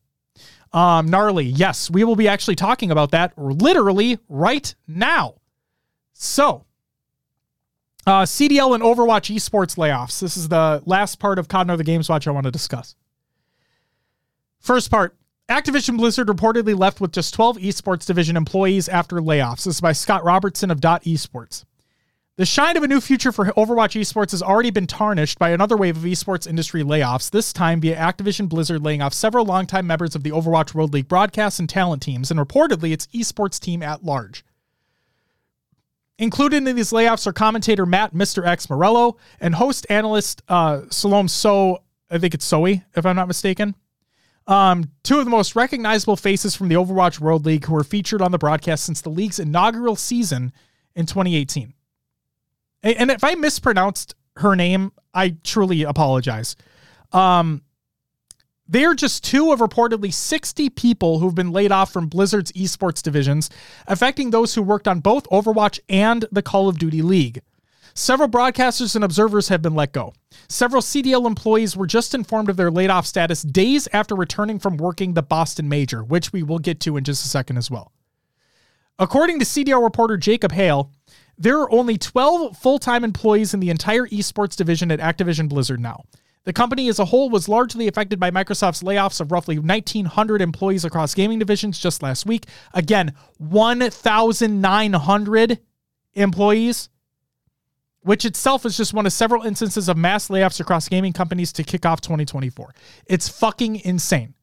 um, 0.72 1.08
gnarly. 1.08 1.46
Yes, 1.46 1.90
we 1.90 2.04
will 2.04 2.16
be 2.16 2.28
actually 2.28 2.56
talking 2.56 2.92
about 2.92 3.12
that 3.12 3.38
literally 3.38 4.20
right 4.30 4.74
now. 4.88 5.36
So, 6.14 6.66
uh, 8.08 8.24
CDL 8.24 8.74
and 8.74 8.82
Overwatch 8.82 9.36
esports 9.36 9.76
layoffs. 9.76 10.22
This 10.22 10.38
is 10.38 10.48
the 10.48 10.82
last 10.86 11.20
part 11.20 11.38
of 11.38 11.50
COD 11.50 11.78
the 11.78 11.84
Games 11.84 12.08
Watch 12.08 12.26
I 12.26 12.32
want 12.32 12.46
to 12.46 12.52
discuss. 12.52 12.96
First 14.60 14.90
part 14.90 15.16
Activision 15.50 15.98
Blizzard 15.98 16.28
reportedly 16.28 16.78
left 16.78 17.02
with 17.02 17.12
just 17.12 17.34
12 17.34 17.58
esports 17.58 18.06
division 18.06 18.38
employees 18.38 18.88
after 18.88 19.18
layoffs. 19.18 19.66
This 19.66 19.76
is 19.76 19.82
by 19.82 19.92
Scott 19.92 20.24
Robertson 20.24 20.72
of 20.72 20.80
Dot 20.80 21.04
Esports. 21.04 21.66
The 22.38 22.46
shine 22.46 22.78
of 22.78 22.84
a 22.84 22.88
new 22.88 23.02
future 23.02 23.32
for 23.32 23.46
Overwatch 23.46 24.00
esports 24.00 24.32
has 24.32 24.44
already 24.44 24.70
been 24.70 24.88
tarnished 24.88 25.40
by 25.40 25.50
another 25.50 25.76
wave 25.76 25.98
of 25.98 26.04
esports 26.04 26.48
industry 26.48 26.84
layoffs, 26.84 27.32
this 27.32 27.52
time 27.52 27.82
via 27.82 27.96
Activision 27.98 28.48
Blizzard 28.48 28.84
laying 28.84 29.02
off 29.02 29.14
several 29.14 29.44
longtime 29.44 29.88
members 29.88 30.16
of 30.16 30.24
the 30.24 30.32
Overwatch 30.32 30.74
World 30.74 30.94
League 30.94 31.08
broadcast 31.08 31.60
and 31.60 31.68
talent 31.68 32.02
teams, 32.02 32.30
and 32.30 32.40
reportedly 32.40 32.92
its 32.94 33.08
esports 33.08 33.60
team 33.60 33.82
at 33.82 34.04
large. 34.06 34.46
Included 36.20 36.68
in 36.68 36.76
these 36.76 36.92
layoffs 36.92 37.28
are 37.28 37.34
commentator 37.34 37.86
Matt 37.86 38.14
Mr. 38.14 38.46
X 38.46 38.70
Morello 38.70 39.18
and 39.40 39.54
host 39.54 39.86
analyst 39.90 40.42
uh, 40.48 40.82
Salome 40.90 41.28
So, 41.28 41.84
I 42.10 42.18
think 42.18 42.34
it's 42.34 42.46
Soe, 42.46 42.66
if 42.66 43.06
I'm 43.06 43.16
not 43.16 43.28
mistaken. 43.28 43.76
Um, 44.48 44.92
two 45.04 45.20
of 45.20 45.26
the 45.26 45.32
most 45.32 45.56
recognizable 45.56 46.16
faces 46.16 46.56
from 46.56 46.70
the 46.70 46.76
Overwatch 46.76 47.20
World 47.20 47.46
League 47.46 47.66
who 47.66 47.74
were 47.74 47.84
featured 47.84 48.22
on 48.22 48.32
the 48.32 48.38
broadcast 48.38 48.86
since 48.86 49.02
the 49.02 49.10
league's 49.10 49.40
inaugural 49.40 49.96
season 49.96 50.54
in 50.96 51.06
2018. 51.06 51.74
And 52.82 53.12
if 53.12 53.24
I 53.24 53.36
mispronounced 53.36 54.16
her 54.38 54.56
name, 54.56 54.94
I 55.14 55.36
truly 55.44 55.84
apologize. 55.84 56.56
Um, 57.12 57.62
they 58.68 58.86
are 58.86 58.96
just 58.96 59.24
two 59.24 59.52
of 59.52 59.60
reportedly 59.60 60.14
60 60.14 60.70
people 60.72 61.20
who've 61.20 61.36
been 61.36 61.52
laid 61.52 61.72
off 61.72 61.92
from 61.92 62.08
Blizzard's 62.08 62.52
esports 62.52 63.02
divisions, 63.02 63.50
affecting 63.88 64.30
those 64.30 64.56
who 64.56 64.62
worked 64.62 64.88
on 64.88 65.00
both 65.00 65.30
Overwatch 65.30 65.80
and 65.88 66.26
the 66.32 66.42
Call 66.42 66.68
of 66.68 66.78
Duty 66.78 67.02
League. 67.02 67.42
Several 67.94 68.30
broadcasters 68.30 68.94
and 68.94 69.04
observers 69.04 69.48
have 69.48 69.64
been 69.64 69.74
let 69.74 69.92
go. 69.92 70.14
Several 70.48 70.84
CDL 70.84 71.26
employees 71.26 71.76
were 71.76 71.88
just 71.88 72.14
informed 72.14 72.50
of 72.50 72.56
their 72.56 72.70
laid 72.70 72.92
off 72.92 73.08
status 73.08 73.42
days 73.42 73.88
after 73.92 74.16
returning 74.16 74.60
from 74.60 74.78
working 74.78 75.14
the 75.14 75.24
Boston 75.24 75.68
Major, 75.68 76.04
which 76.04 76.32
we 76.32 76.44
will 76.44 76.60
get 76.60 76.80
to 76.82 76.96
in 76.98 77.04
just 77.04 77.26
a 77.26 77.28
second 77.28 77.58
as 77.58 77.72
well. 77.72 77.92
According 79.00 79.40
to 79.40 79.46
CDL 79.46 79.84
reporter 79.84 80.16
Jacob 80.18 80.52
Hale, 80.52 80.92
there 81.40 81.60
are 81.60 81.72
only 81.72 81.98
12 81.98 82.58
full 82.58 82.78
time 82.78 83.04
employees 83.04 83.54
in 83.54 83.60
the 83.60 83.70
entire 83.70 84.06
esports 84.08 84.56
division 84.56 84.92
at 84.92 85.00
Activision 85.00 85.50
Blizzard 85.50 85.80
now. 85.80 86.04
The 86.48 86.54
company 86.54 86.88
as 86.88 86.98
a 86.98 87.04
whole 87.04 87.30
was 87.30 87.50
largely 87.50 87.90
affected 87.90 88.22
by 88.22 88.32
Microsoft's 88.32 88.82
layoffs 88.82 89.20
of 89.20 89.34
roughly 89.34 89.60
1,900 89.60 90.42
employees 90.42 90.86
across 90.86 91.14
gaming 91.14 91.40
divisions 91.40 91.78
just 91.78 92.02
last 92.02 92.26
week. 92.26 92.46
Again, 92.74 93.14
1,900 93.40 95.60
employees, 96.14 96.88
which 98.00 98.24
itself 98.24 98.66
is 98.66 98.78
just 98.78 98.94
one 98.94 99.06
of 99.06 99.12
several 99.12 99.44
instances 99.44 99.90
of 99.90 99.98
mass 99.98 100.30
layoffs 100.30 100.62
across 100.62 100.88
gaming 100.88 101.12
companies 101.12 101.52
to 101.52 101.66
kick 101.66 101.86
off 101.86 102.00
2024. 102.00 102.74
It's 103.08 103.28
fucking 103.28 103.82
insane. 103.82 104.34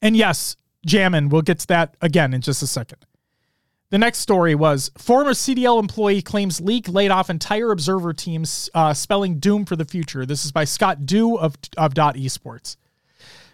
And 0.00 0.16
yes, 0.16 0.56
Jammin, 0.86 1.28
we'll 1.28 1.42
get 1.42 1.58
to 1.58 1.66
that 1.66 1.94
again 2.00 2.32
in 2.32 2.40
just 2.40 2.62
a 2.62 2.66
second. 2.66 3.04
The 3.88 3.98
next 3.98 4.18
story 4.18 4.56
was 4.56 4.90
former 4.98 5.30
CDL 5.30 5.78
employee 5.78 6.20
claims 6.20 6.60
leak 6.60 6.88
laid 6.88 7.12
off 7.12 7.30
entire 7.30 7.70
observer 7.70 8.12
teams, 8.12 8.68
uh, 8.74 8.92
spelling 8.92 9.38
doom 9.38 9.64
for 9.64 9.76
the 9.76 9.84
future. 9.84 10.26
This 10.26 10.44
is 10.44 10.50
by 10.50 10.64
Scott 10.64 11.02
Duwe 11.02 11.38
of, 11.38 11.56
of 11.76 11.94
Dot 11.94 12.16
Esports. 12.16 12.76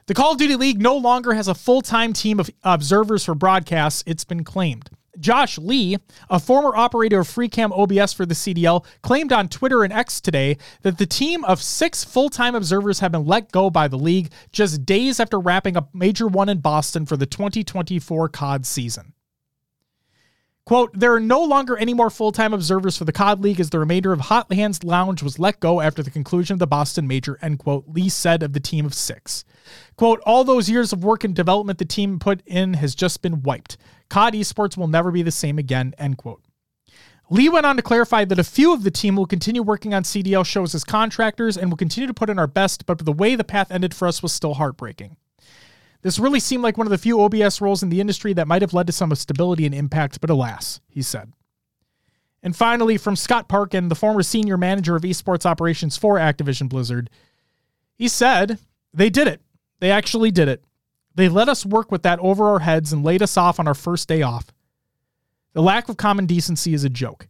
The 0.06 0.14
Call 0.14 0.32
of 0.32 0.38
Duty 0.38 0.56
League 0.56 0.80
no 0.80 0.96
longer 0.96 1.34
has 1.34 1.48
a 1.48 1.54
full 1.54 1.82
time 1.82 2.14
team 2.14 2.40
of 2.40 2.48
observers 2.64 3.26
for 3.26 3.34
broadcasts, 3.34 4.02
it's 4.06 4.24
been 4.24 4.42
claimed. 4.42 4.88
Josh 5.20 5.58
Lee, 5.58 5.98
a 6.30 6.40
former 6.40 6.74
operator 6.74 7.20
of 7.20 7.28
FreeCam 7.28 7.70
OBS 7.70 8.14
for 8.14 8.24
the 8.24 8.34
CDL, 8.34 8.86
claimed 9.02 9.34
on 9.34 9.50
Twitter 9.50 9.84
and 9.84 9.92
X 9.92 10.18
today 10.18 10.56
that 10.80 10.96
the 10.96 11.04
team 11.04 11.44
of 11.44 11.60
six 11.60 12.04
full 12.04 12.30
time 12.30 12.54
observers 12.54 13.00
have 13.00 13.12
been 13.12 13.26
let 13.26 13.52
go 13.52 13.68
by 13.68 13.86
the 13.86 13.98
league 13.98 14.32
just 14.50 14.86
days 14.86 15.20
after 15.20 15.38
wrapping 15.38 15.76
up 15.76 15.94
Major 15.94 16.26
1 16.26 16.48
in 16.48 16.60
Boston 16.60 17.04
for 17.04 17.18
the 17.18 17.26
2024 17.26 18.30
COD 18.30 18.64
season. 18.64 19.11
Quote, 20.64 20.96
there 20.96 21.12
are 21.12 21.20
no 21.20 21.42
longer 21.42 21.76
any 21.76 21.92
more 21.92 22.08
full 22.08 22.30
time 22.30 22.54
observers 22.54 22.96
for 22.96 23.04
the 23.04 23.12
COD 23.12 23.40
League 23.40 23.58
as 23.58 23.70
the 23.70 23.80
remainder 23.80 24.12
of 24.12 24.20
Hot 24.20 24.52
Hands 24.52 24.84
Lounge 24.84 25.20
was 25.20 25.40
let 25.40 25.58
go 25.58 25.80
after 25.80 26.04
the 26.04 26.10
conclusion 26.10 26.54
of 26.54 26.60
the 26.60 26.68
Boston 26.68 27.08
Major, 27.08 27.36
end 27.42 27.58
quote, 27.58 27.84
Lee 27.88 28.08
said 28.08 28.44
of 28.44 28.52
the 28.52 28.60
team 28.60 28.86
of 28.86 28.94
six. 28.94 29.44
Quote, 29.96 30.20
all 30.24 30.44
those 30.44 30.70
years 30.70 30.92
of 30.92 31.02
work 31.02 31.24
and 31.24 31.34
development 31.34 31.80
the 31.80 31.84
team 31.84 32.20
put 32.20 32.42
in 32.46 32.74
has 32.74 32.94
just 32.94 33.22
been 33.22 33.42
wiped. 33.42 33.76
COD 34.08 34.34
esports 34.34 34.76
will 34.76 34.86
never 34.86 35.10
be 35.10 35.22
the 35.22 35.32
same 35.32 35.58
again, 35.58 35.94
end 35.98 36.16
quote. 36.16 36.42
Lee 37.28 37.48
went 37.48 37.66
on 37.66 37.76
to 37.76 37.82
clarify 37.82 38.24
that 38.24 38.38
a 38.38 38.44
few 38.44 38.72
of 38.72 38.84
the 38.84 38.90
team 38.90 39.16
will 39.16 39.26
continue 39.26 39.62
working 39.62 39.94
on 39.94 40.04
CDL 40.04 40.44
shows 40.46 40.74
as 40.74 40.84
contractors 40.84 41.56
and 41.56 41.70
will 41.70 41.76
continue 41.76 42.06
to 42.06 42.14
put 42.14 42.30
in 42.30 42.38
our 42.38 42.46
best, 42.46 42.86
but 42.86 42.98
the 42.98 43.12
way 43.12 43.34
the 43.34 43.42
path 43.42 43.70
ended 43.72 43.94
for 43.94 44.06
us 44.06 44.22
was 44.22 44.32
still 44.32 44.54
heartbreaking. 44.54 45.16
This 46.02 46.18
really 46.18 46.40
seemed 46.40 46.64
like 46.64 46.76
one 46.76 46.86
of 46.86 46.90
the 46.90 46.98
few 46.98 47.22
OBS 47.22 47.60
roles 47.60 47.82
in 47.82 47.88
the 47.88 48.00
industry 48.00 48.32
that 48.34 48.48
might 48.48 48.62
have 48.62 48.74
led 48.74 48.88
to 48.88 48.92
some 48.92 49.14
stability 49.14 49.64
and 49.66 49.74
impact, 49.74 50.20
but 50.20 50.30
alas, 50.30 50.80
he 50.88 51.00
said. 51.00 51.32
And 52.42 52.56
finally, 52.56 52.98
from 52.98 53.14
Scott 53.14 53.48
Parkin, 53.48 53.88
the 53.88 53.94
former 53.94 54.22
senior 54.22 54.56
manager 54.56 54.96
of 54.96 55.02
esports 55.02 55.46
operations 55.46 55.96
for 55.96 56.16
Activision 56.16 56.68
Blizzard, 56.68 57.08
he 57.94 58.08
said, 58.08 58.58
They 58.92 59.10
did 59.10 59.28
it. 59.28 59.40
They 59.78 59.92
actually 59.92 60.32
did 60.32 60.48
it. 60.48 60.64
They 61.14 61.28
let 61.28 61.48
us 61.48 61.64
work 61.64 61.92
with 61.92 62.02
that 62.02 62.18
over 62.18 62.48
our 62.48 62.60
heads 62.60 62.92
and 62.92 63.04
laid 63.04 63.22
us 63.22 63.36
off 63.36 63.60
on 63.60 63.68
our 63.68 63.74
first 63.74 64.08
day 64.08 64.22
off. 64.22 64.46
The 65.52 65.62
lack 65.62 65.88
of 65.88 65.96
common 65.96 66.26
decency 66.26 66.74
is 66.74 66.82
a 66.82 66.88
joke. 66.88 67.28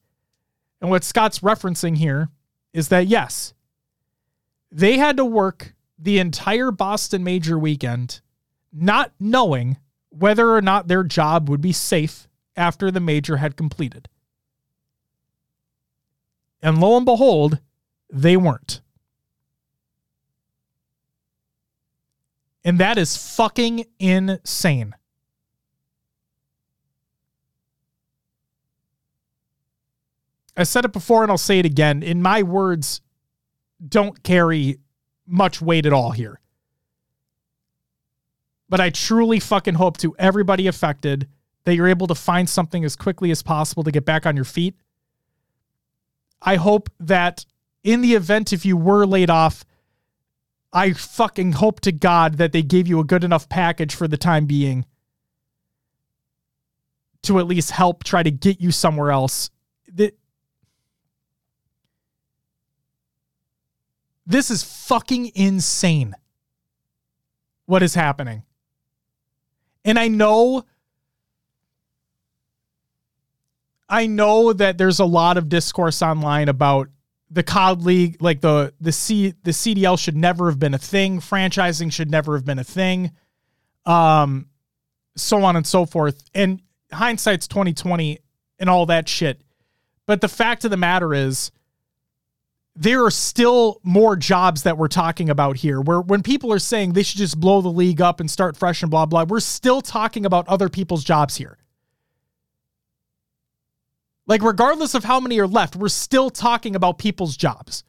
And 0.81 0.89
what 0.89 1.05
Scott's 1.05 1.41
referencing 1.41 1.99
here 1.99 2.29
is 2.73 2.89
that, 2.89 3.07
yes, 3.07 3.53
they 4.71 4.97
had 4.97 5.17
to 5.19 5.25
work 5.25 5.75
the 5.99 6.19
entire 6.19 6.71
Boston 6.71 7.23
major 7.23 7.59
weekend 7.59 8.21
not 8.73 9.13
knowing 9.21 9.79
whether 10.11 10.51
or 10.55 10.63
not 10.63 10.89
their 10.89 11.05
job 11.05 11.49
would 11.49 11.61
be 11.61 11.73
safe 11.73 12.29
after 12.57 12.91
the 12.91 13.01
major 13.01 13.39
had 13.39 13.57
completed. 13.57 14.09
And 16.63 16.81
lo 16.81 16.97
and 16.97 17.05
behold, 17.05 17.59
they 18.11 18.37
weren't. 18.37 18.81
And 22.65 22.79
that 22.79 22.97
is 22.97 23.17
fucking 23.17 23.87
insane. 23.99 24.95
I 30.57 30.65
said 30.65 30.85
it 30.85 30.93
before 30.93 31.23
and 31.23 31.33
I'll 31.33 31.39
say 31.39 31.59
it 31.59 31.67
again. 31.67 32.03
In 32.03 32.23
my 32.23 32.43
words, 32.43 33.01
don't 33.87 34.23
carry 34.23 34.79
much 35.27 35.61
weight 35.61 35.87
at 35.87 35.93
all 35.93 36.11
here. 36.11 36.39
But 38.73 38.81
I 38.81 38.89
truly 38.89 39.39
fucking 39.39 39.75
hope 39.75 39.99
to 39.99 40.17
everybody 40.19 40.67
affected 40.67 41.29
that 41.65 41.75
you're 41.75 41.89
able 41.89 42.07
to 42.07 42.15
find 42.15 42.49
something 42.49 42.87
as 42.87 42.97
quickly 42.97 43.31
as 43.31 43.43
possible 43.43 43.85
to 43.85 43.91
get 43.91 44.07
back 44.07 44.25
on 44.25 44.35
your 44.35 44.47
feet. 44.47 44.75
I 46.41 46.57
hope 46.57 46.89
that 46.99 47.45
in 47.85 48.01
the 48.01 48.15
event 48.15 48.51
if 48.51 48.65
you 48.65 48.79
were 48.79 49.05
laid 49.05 49.29
off, 49.29 49.67
I 50.73 50.95
fucking 50.95 51.53
hope 51.53 51.81
to 51.81 51.93
God 51.93 52.39
that 52.39 52.53
they 52.53 52.63
gave 52.63 52.89
you 52.89 52.99
a 52.99 53.05
good 53.05 53.25
enough 53.25 53.47
package 53.47 53.95
for 53.95 54.09
the 54.09 54.17
time 54.17 54.47
being 54.47 54.87
to 57.25 57.39
at 57.41 57.47
least 57.47 57.73
help 57.73 58.05
try 58.05 58.23
to 58.23 58.31
get 58.31 58.59
you 58.59 58.71
somewhere 58.71 59.11
else. 59.11 59.51
This 64.27 64.51
is 64.51 64.63
fucking 64.63 65.33
insane. 65.35 66.15
What 67.67 67.83
is 67.83 67.95
happening? 67.95 68.45
And 69.85 69.99
I 69.99 70.09
know 70.09 70.65
I 73.89 74.07
know 74.07 74.55
that 74.55 74.79
there's 74.79 75.01
a 75.01 75.05
lot 75.05 75.37
of 75.37 75.51
discourse 75.51 76.01
online 76.01 76.49
about 76.49 76.89
the 77.31 77.43
COD 77.43 77.83
League, 77.83 78.23
like 78.23 78.41
the 78.41 78.73
the 78.81 78.93
C 78.93 79.35
the 79.43 79.51
CDL 79.51 79.99
should 79.99 80.17
never 80.17 80.49
have 80.49 80.59
been 80.59 80.73
a 80.75 80.79
thing. 80.79 81.21
Franchising 81.21 81.93
should 81.93 82.11
never 82.11 82.35
have 82.35 82.45
been 82.45 82.59
a 82.59 82.65
thing. 82.65 83.11
Um, 83.85 84.49
so 85.17 85.43
on 85.45 85.57
and 85.57 85.67
so 85.67 85.85
forth. 85.85 86.25
And 86.35 86.63
hindsight's 86.91 87.47
twenty 87.47 87.75
twenty 87.75 88.21
and 88.59 88.71
all 88.71 88.87
that 88.87 89.09
shit. 89.09 89.43
But 90.07 90.21
the 90.21 90.29
fact 90.29 90.65
of 90.65 90.71
the 90.71 90.77
matter 90.77 91.13
is, 91.13 91.51
there 92.75 93.05
are 93.05 93.11
still 93.11 93.81
more 93.83 94.17
jobs 94.17 94.63
that 94.63 94.79
we're 94.79 94.89
talking 94.89 95.29
about 95.29 95.57
here. 95.57 95.81
Where 95.81 96.01
when 96.01 96.23
people 96.23 96.53
are 96.53 96.59
saying 96.59 96.93
they 96.93 97.03
should 97.03 97.19
just 97.19 97.39
blow 97.39 97.61
the 97.61 97.69
league 97.69 98.01
up 98.01 98.21
and 98.21 98.31
start 98.31 98.57
fresh 98.57 98.83
and 98.83 98.91
blah 98.91 99.07
blah, 99.07 99.25
we're 99.25 99.41
still 99.41 99.83
talking 99.83 100.25
about 100.25 100.49
other 100.49 100.69
people's 100.69 101.05
jobs 101.05 101.37
here. 101.37 101.59
Like, 104.27 104.43
regardless 104.43 104.95
of 104.95 105.05
how 105.05 105.21
many 105.21 105.39
are 105.41 105.47
left, 105.47 105.77
we're 105.77 105.89
still 105.89 106.31
talking 106.31 106.77
about 106.77 106.99
people's 106.99 107.37
jobs. 107.37 107.85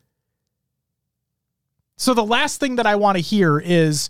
So 1.96 2.14
the 2.14 2.26
last 2.26 2.60
thing 2.60 2.78
that 2.78 2.88
I 2.88 2.96
want 2.96 3.18
to 3.18 3.22
hear 3.22 3.60
is 3.60 4.10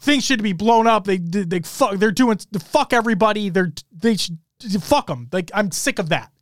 things 0.00 0.24
should 0.24 0.42
be 0.42 0.52
blown 0.52 0.86
up. 0.86 1.04
They 1.04 1.18
they 1.18 1.60
fuck. 1.60 1.96
They're 1.96 2.12
doing 2.12 2.38
fuck 2.60 2.92
everybody. 2.92 3.50
They're 3.50 3.72
they 3.92 4.16
should 4.16 4.38
fuck 4.80 5.08
them. 5.08 5.28
Like 5.32 5.50
I'm 5.52 5.70
sick 5.70 5.98
of 5.98 6.08
that. 6.10 6.32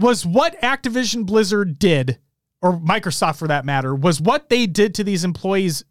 Was 0.00 0.24
what 0.24 0.60
Activision 0.62 1.26
Blizzard 1.26 1.78
did, 1.78 2.18
or 2.62 2.72
Microsoft 2.72 3.36
for 3.38 3.48
that 3.48 3.64
matter, 3.64 3.94
was 3.94 4.20
what 4.20 4.48
they 4.48 4.66
did 4.66 4.94
to 4.94 5.04
these 5.04 5.24
employees 5.24 5.84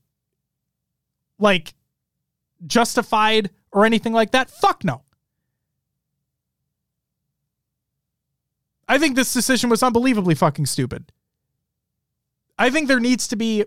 like 1.38 1.76
justified 2.66 3.52
or 3.72 3.86
anything 3.86 4.14
like 4.14 4.32
that? 4.32 4.50
Fuck 4.50 4.84
no. 4.84 5.04
I 8.88 8.98
think 8.98 9.16
this 9.16 9.32
decision 9.32 9.70
was 9.70 9.84
unbelievably 9.84 10.34
fucking 10.34 10.66
stupid. 10.66 11.12
I 12.58 12.72
think 12.72 12.88
there 12.88 13.00
needs 13.00 13.28
to 13.28 13.36
be 13.36 13.64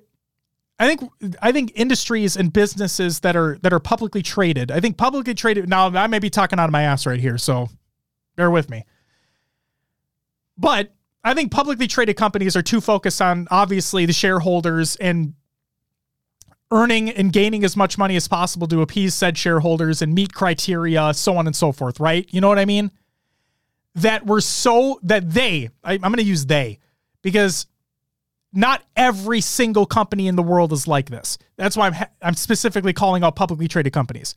I 0.81 0.89
think 0.89 1.13
I 1.41 1.53
think 1.53 1.71
industries 1.77 2.37
and 2.37 2.53
businesses 2.53 3.21
that 3.21 3.37
are 3.37 3.57
that 3.63 3.73
are 3.73 3.79
publicly 3.79 4.23
traded. 4.23 4.73
I 4.73 4.81
think 4.81 4.97
publicly 4.97 5.35
traded 5.35 5.69
now 5.69 5.87
I 5.87 6.09
may 6.09 6.19
be 6.19 6.29
talking 6.29 6.59
out 6.59 6.65
of 6.65 6.73
my 6.73 6.83
ass 6.83 7.07
right 7.07 7.21
here, 7.21 7.39
so 7.39 7.69
bear 8.35 8.51
with 8.51 8.69
me. 8.69 8.85
But 10.57 10.93
I 11.25 11.35
think 11.35 11.53
publicly 11.53 11.87
traded 11.87 12.17
companies 12.17 12.57
are 12.57 12.63
too 12.63 12.81
focused 12.81 13.23
on 13.23 13.47
obviously 13.51 14.07
the 14.07 14.13
shareholders 14.13 14.97
and 14.97 15.35
earning 16.71 17.11
and 17.11 17.33
gaining 17.33 17.65
as 17.65 17.77
much 17.77 17.99
money 17.99 18.17
as 18.17 18.27
possible 18.27 18.67
to 18.67 18.81
appease 18.81 19.15
said 19.15 19.37
shareholders 19.37 20.03
and 20.03 20.15
meet 20.15 20.33
criteria, 20.33 21.13
so 21.15 21.37
on 21.37 21.47
and 21.47 21.55
so 21.55 21.71
forth, 21.71 22.01
right? 22.01 22.27
You 22.31 22.41
know 22.41 22.49
what 22.49 22.59
I 22.59 22.65
mean? 22.65 22.91
That 23.95 24.25
we're 24.25 24.41
so, 24.41 24.99
that 25.03 25.31
they, 25.31 25.69
I, 25.85 25.93
I'm 25.93 26.01
going 26.01 26.17
to 26.17 26.23
use 26.23 26.47
they, 26.47 26.79
because 27.21 27.67
not 28.55 28.83
every 28.97 29.43
single 29.43 29.87
company 29.87 30.29
in 30.29 30.37
the 30.37 30.43
world 30.43 30.73
is 30.73 30.89
like 30.89 31.11
this. 31.11 31.39
That's 31.57 31.77
why 31.77 31.89
I'm, 31.89 32.07
I'm 32.23 32.35
specifically 32.35 32.95
calling 32.95 33.23
out 33.23 33.37
publicly 33.37 33.69
traded 33.69 33.93
companies. 33.93 34.35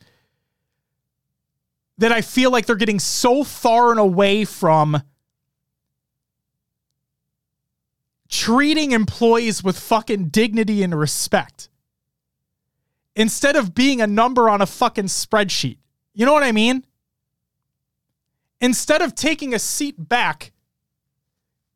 That 1.98 2.12
I 2.12 2.20
feel 2.20 2.50
like 2.50 2.66
they're 2.66 2.76
getting 2.76 3.00
so 3.00 3.44
far 3.44 3.90
and 3.90 3.98
away 3.98 4.44
from 4.44 5.02
treating 8.28 8.92
employees 8.92 9.62
with 9.62 9.78
fucking 9.78 10.28
dignity 10.28 10.82
and 10.82 10.98
respect 10.98 11.68
instead 13.14 13.56
of 13.56 13.74
being 13.74 14.00
a 14.00 14.06
number 14.06 14.48
on 14.48 14.60
a 14.60 14.66
fucking 14.66 15.06
spreadsheet. 15.06 15.78
You 16.12 16.26
know 16.26 16.32
what 16.32 16.42
I 16.42 16.52
mean? 16.52 16.84
Instead 18.60 19.02
of 19.02 19.14
taking 19.14 19.54
a 19.54 19.58
seat 19.58 19.96
back 19.98 20.52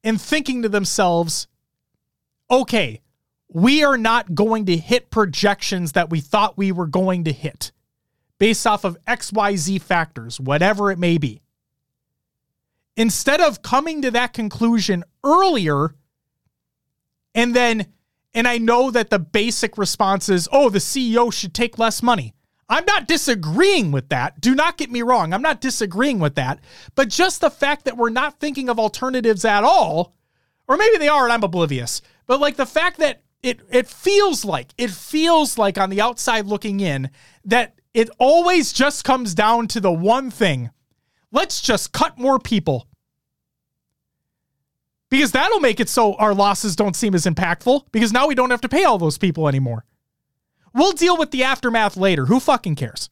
and 0.04 0.20
thinking 0.20 0.62
to 0.62 0.68
themselves, 0.68 1.46
okay, 2.50 3.00
we 3.48 3.82
are 3.82 3.98
not 3.98 4.34
going 4.34 4.66
to 4.66 4.76
hit 4.76 5.10
projections 5.10 5.92
that 5.92 6.10
we 6.10 6.20
thought 6.20 6.56
we 6.56 6.72
were 6.72 6.86
going 6.86 7.24
to 7.24 7.32
hit 7.32 7.72
based 8.38 8.66
off 8.66 8.84
of 8.84 8.96
XYZ 9.06 9.82
factors, 9.82 10.40
whatever 10.40 10.90
it 10.90 10.98
may 10.98 11.18
be. 11.18 11.42
Instead 12.96 13.40
of 13.40 13.62
coming 13.62 14.02
to 14.02 14.10
that 14.10 14.32
conclusion 14.32 15.04
earlier 15.22 15.94
and 17.34 17.54
then 17.54 17.86
and 18.32 18.46
I 18.46 18.58
know 18.58 18.90
that 18.90 19.10
the 19.10 19.18
basic 19.18 19.76
response 19.76 20.28
is, 20.28 20.48
oh, 20.52 20.68
the 20.68 20.78
CEO 20.78 21.32
should 21.32 21.52
take 21.52 21.78
less 21.78 22.02
money. 22.02 22.34
I'm 22.68 22.84
not 22.84 23.08
disagreeing 23.08 23.90
with 23.90 24.08
that. 24.10 24.40
Do 24.40 24.54
not 24.54 24.78
get 24.78 24.92
me 24.92 25.02
wrong. 25.02 25.34
I'm 25.34 25.42
not 25.42 25.60
disagreeing 25.60 26.20
with 26.20 26.36
that. 26.36 26.60
But 26.94 27.08
just 27.08 27.40
the 27.40 27.50
fact 27.50 27.84
that 27.84 27.96
we're 27.96 28.10
not 28.10 28.38
thinking 28.38 28.68
of 28.68 28.78
alternatives 28.78 29.44
at 29.44 29.64
all, 29.64 30.14
or 30.68 30.76
maybe 30.76 30.98
they 30.98 31.08
are 31.08 31.24
and 31.24 31.32
I'm 31.32 31.42
oblivious, 31.42 32.00
but 32.26 32.38
like 32.38 32.56
the 32.56 32.66
fact 32.66 32.98
that 32.98 33.22
it 33.42 33.60
it 33.70 33.88
feels 33.88 34.44
like 34.44 34.72
it 34.78 34.90
feels 34.90 35.58
like 35.58 35.78
on 35.78 35.90
the 35.90 36.00
outside 36.00 36.46
looking 36.46 36.78
in 36.78 37.10
that 37.44 37.74
it 37.92 38.08
always 38.18 38.72
just 38.72 39.02
comes 39.02 39.34
down 39.34 39.66
to 39.68 39.80
the 39.80 39.90
one 39.90 40.30
thing. 40.30 40.70
Let's 41.32 41.60
just 41.60 41.92
cut 41.92 42.18
more 42.18 42.38
people 42.38 42.86
because 45.10 45.32
that'll 45.32 45.60
make 45.60 45.80
it 45.80 45.88
so 45.88 46.14
our 46.14 46.32
losses 46.32 46.76
don't 46.76 46.96
seem 46.96 47.14
as 47.14 47.26
impactful 47.26 47.84
because 47.92 48.12
now 48.12 48.26
we 48.26 48.34
don't 48.34 48.50
have 48.50 48.60
to 48.62 48.68
pay 48.68 48.84
all 48.84 48.96
those 48.96 49.18
people 49.18 49.48
anymore. 49.48 49.84
We'll 50.72 50.92
deal 50.92 51.16
with 51.16 51.32
the 51.32 51.42
aftermath 51.42 51.96
later. 51.96 52.26
Who 52.26 52.38
fucking 52.40 52.76
cares? 52.76 53.10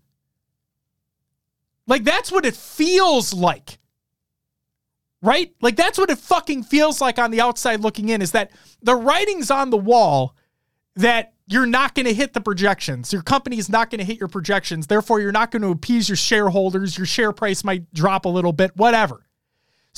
Like, 1.89 2.05
that's 2.05 2.31
what 2.31 2.47
it 2.47 2.55
feels 2.55 3.35
like. 3.35 3.79
Right? 5.21 5.53
Like, 5.61 5.75
that's 5.75 5.99
what 5.99 6.11
it 6.11 6.19
fucking 6.19 6.63
feels 6.63 7.01
like 7.01 7.19
on 7.19 7.33
the 7.33 7.41
outside 7.41 7.81
looking 7.81 8.11
in 8.11 8.23
is 8.23 8.33
that 8.33 8.53
the 8.81 8.95
writing's 8.95 9.51
on 9.51 9.71
the 9.71 9.77
wall 9.77 10.37
that 10.95 11.33
you're 11.49 11.67
not 11.67 11.95
going 11.95 12.07
to 12.07 12.15
hit 12.15 12.35
the 12.35 12.41
projections. 12.41 13.13
Your 13.13 13.23
company's 13.23 13.69
not 13.69 13.91
going 13.91 13.99
to 13.99 14.05
hit 14.05 14.19
your 14.19 14.29
projections. 14.29 14.87
Therefore, 14.87 15.19
you're 15.19 15.33
not 15.33 15.51
going 15.51 15.63
to 15.63 15.71
appease 15.71 16.09
your 16.09 16.17
shareholders. 16.17 16.97
Your 16.97 17.07
share 17.07 17.33
price 17.33 17.65
might 17.65 17.93
drop 17.93 18.27
a 18.27 18.29
little 18.29 18.53
bit, 18.53 18.77
whatever. 18.77 19.25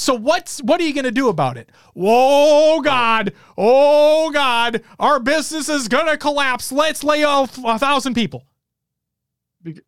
So 0.00 0.14
what's 0.14 0.62
what 0.62 0.80
are 0.80 0.84
you 0.84 0.94
going 0.94 1.04
to 1.04 1.10
do 1.10 1.28
about 1.28 1.58
it? 1.58 1.68
Oh 1.94 2.80
God, 2.80 3.34
oh 3.58 4.30
God, 4.30 4.82
our 4.98 5.20
business 5.20 5.68
is 5.68 5.88
going 5.88 6.06
to 6.06 6.16
collapse. 6.16 6.72
Let's 6.72 7.04
lay 7.04 7.22
off 7.22 7.58
a 7.62 7.78
thousand 7.78 8.14
people. 8.14 8.46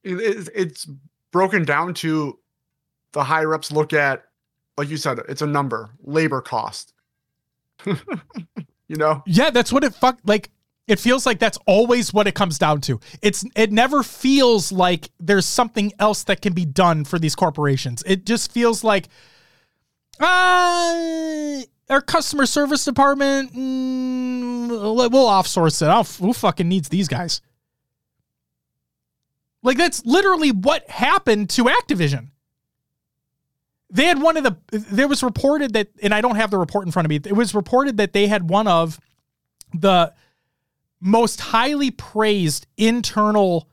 It's 0.05 0.87
broken 1.31 1.65
down 1.65 1.95
to 1.95 2.39
the 3.13 3.25
higher 3.25 3.55
ups 3.55 3.73
look 3.73 3.95
at, 3.95 4.25
like 4.77 4.91
you 4.91 4.99
said, 4.99 5.19
it's 5.31 5.41
a 5.41 5.47
number, 5.47 5.89
labor 6.03 6.43
cost. 6.43 6.93
you 7.87 7.97
know? 8.91 9.23
Yeah, 9.27 9.49
that's 9.49 9.73
what 9.73 9.83
it 9.83 9.95
fuck 9.95 10.19
like. 10.27 10.51
It 10.89 10.99
feels 10.99 11.25
like 11.25 11.39
that's 11.39 11.59
always 11.67 12.13
what 12.13 12.27
it 12.27 12.35
comes 12.35 12.59
down 12.59 12.83
to. 12.83 13.01
It's 13.23 13.47
it 13.57 13.73
never 13.73 14.03
feels 14.03 14.73
like 14.73 15.11
there's 15.19 15.47
something 15.47 15.91
else 15.99 16.25
that 16.25 16.43
can 16.43 16.53
be 16.53 16.67
done 16.67 17.07
for 17.07 17.19
these 17.19 17.35
corporations. 17.35 18.03
It 18.05 18.27
just 18.27 18.53
feels 18.53 18.85
like 18.85 19.09
uh, 20.21 21.63
our 21.89 22.01
customer 22.01 22.47
service 22.47 22.85
department, 22.85 23.53
mm, 23.55 24.69
we'll 24.69 25.29
offsource 25.29 25.83
it. 25.83 25.87
I'll, 25.87 26.05
who 26.05 26.33
fucking 26.33 26.69
needs 26.69 26.89
these 26.89 27.09
guys? 27.09 27.41
Like 29.63 29.79
that's 29.79 30.05
literally 30.05 30.51
what 30.51 30.89
happened 30.91 31.51
to 31.51 31.65
Activision. 31.65 32.29
They 33.91 34.05
had 34.07 34.21
one 34.21 34.37
of 34.37 34.45
the. 34.45 34.57
There 34.71 35.07
was 35.07 35.23
reported 35.23 35.75
that, 35.75 35.89
and 36.03 36.15
I 36.15 36.21
don't 36.21 36.37
have 36.37 36.51
the 36.51 36.59
report 36.59 36.87
in 36.87 36.93
front 36.93 37.07
of 37.07 37.11
me. 37.11 37.17
It 37.17 37.37
was 37.37 37.55
reported 37.55 37.99
that 37.99 38.13
they 38.13 38.27
had 38.27 38.49
one 38.49 38.67
of 38.67 38.99
the 39.75 40.15
most 40.99 41.41
highly 41.41 41.91
praised 41.91 42.67
internal, 42.77 43.69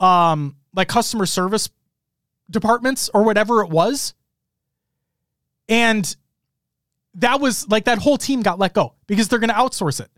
um, 0.00 0.56
like 0.74 0.88
customer 0.88 1.24
service 1.24 1.70
departments 2.50 3.08
or 3.14 3.22
whatever 3.22 3.62
it 3.62 3.70
was 3.70 4.14
and 5.68 6.16
that 7.14 7.40
was 7.40 7.68
like 7.68 7.84
that 7.84 7.98
whole 7.98 8.18
team 8.18 8.42
got 8.42 8.58
let 8.58 8.74
go 8.74 8.94
because 9.06 9.28
they're 9.28 9.38
going 9.38 9.50
to 9.50 9.54
outsource 9.54 10.00
it. 10.00 10.10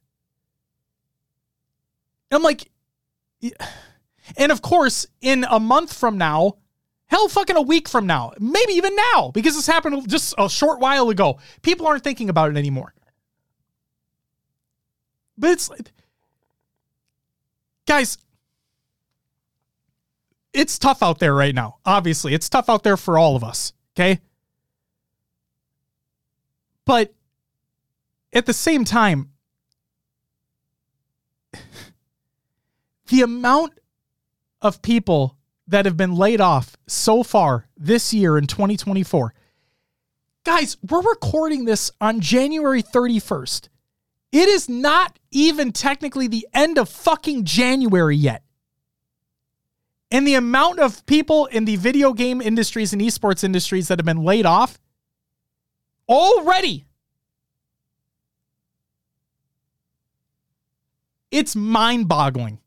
I'm 2.31 2.43
like, 2.43 2.71
and 4.37 4.53
of 4.53 4.63
course, 4.63 5.07
in 5.21 5.45
a 5.49 5.61
month 5.61 5.93
from 5.93 6.19
now, 6.19 6.57
hell, 7.07 7.29
fucking 7.29 7.57
a 7.57 7.63
week 7.63 7.89
from 7.89 8.07
now, 8.07 8.33
maybe 8.39 8.73
even 8.73 8.97
now, 9.15 9.31
because 9.33 9.55
this 9.55 9.67
happened 9.67 10.09
just 10.09 10.35
a 10.39 10.49
short 10.49 10.81
while 10.81 11.11
ago, 11.11 11.39
people 11.63 11.87
aren't 11.87 12.03
thinking 12.03 12.29
about 12.29 12.51
it 12.51 12.57
anymore. 12.57 12.95
But 15.39 15.51
it's, 15.51 15.69
like 15.69 15.93
guys, 17.87 18.19
it's 20.53 20.79
tough 20.79 21.03
out 21.03 21.19
there 21.19 21.35
right 21.35 21.55
now. 21.55 21.77
Obviously, 21.85 22.35
it's 22.35 22.49
tough 22.49 22.69
out 22.69 22.83
there 22.83 22.97
for 22.97 23.19
all 23.19 23.37
of 23.37 23.45
us. 23.45 23.73
Okay. 23.95 24.21
But 26.87 27.13
at 28.33 28.47
the 28.47 28.55
same 28.55 28.85
time, 28.85 29.33
the 33.09 33.23
amount 33.23 33.79
of 34.63 34.81
people 34.81 35.37
that 35.69 35.85
have 35.85 35.97
been 35.97 36.15
laid 36.15 36.41
off 36.41 36.77
so 36.87 37.23
far 37.23 37.69
this 37.77 38.15
year 38.15 38.39
in 38.39 38.47
2024. 38.47 39.35
Guys, 40.45 40.77
we're 40.89 41.03
recording 41.03 41.65
this 41.65 41.91
on 42.01 42.21
January 42.21 42.83
31st. 42.83 43.69
It 44.31 44.49
is 44.49 44.69
not 44.69 45.19
even 45.33 45.73
technically 45.73 46.29
the 46.29 46.47
end 46.55 46.79
of 46.79 46.89
fucking 46.89 47.45
January 47.45 48.17
yet. 48.17 48.45
And 50.11 50.27
the 50.27 50.35
amount 50.35 50.79
of 50.79 51.05
people 51.07 51.47
in 51.47 51.65
the 51.65 51.77
video 51.77 52.13
game 52.13 52.41
industries 52.41 52.93
and 52.93 53.03
esports 53.03 53.43
industries 53.43 53.89
that 53.89 53.99
have 53.99 54.07
been 54.07 54.23
laid 54.23 54.47
off 54.47 54.79
already. 56.09 56.87
It's 61.31 61.57
mind 61.57 62.09
boggling. 62.09 62.59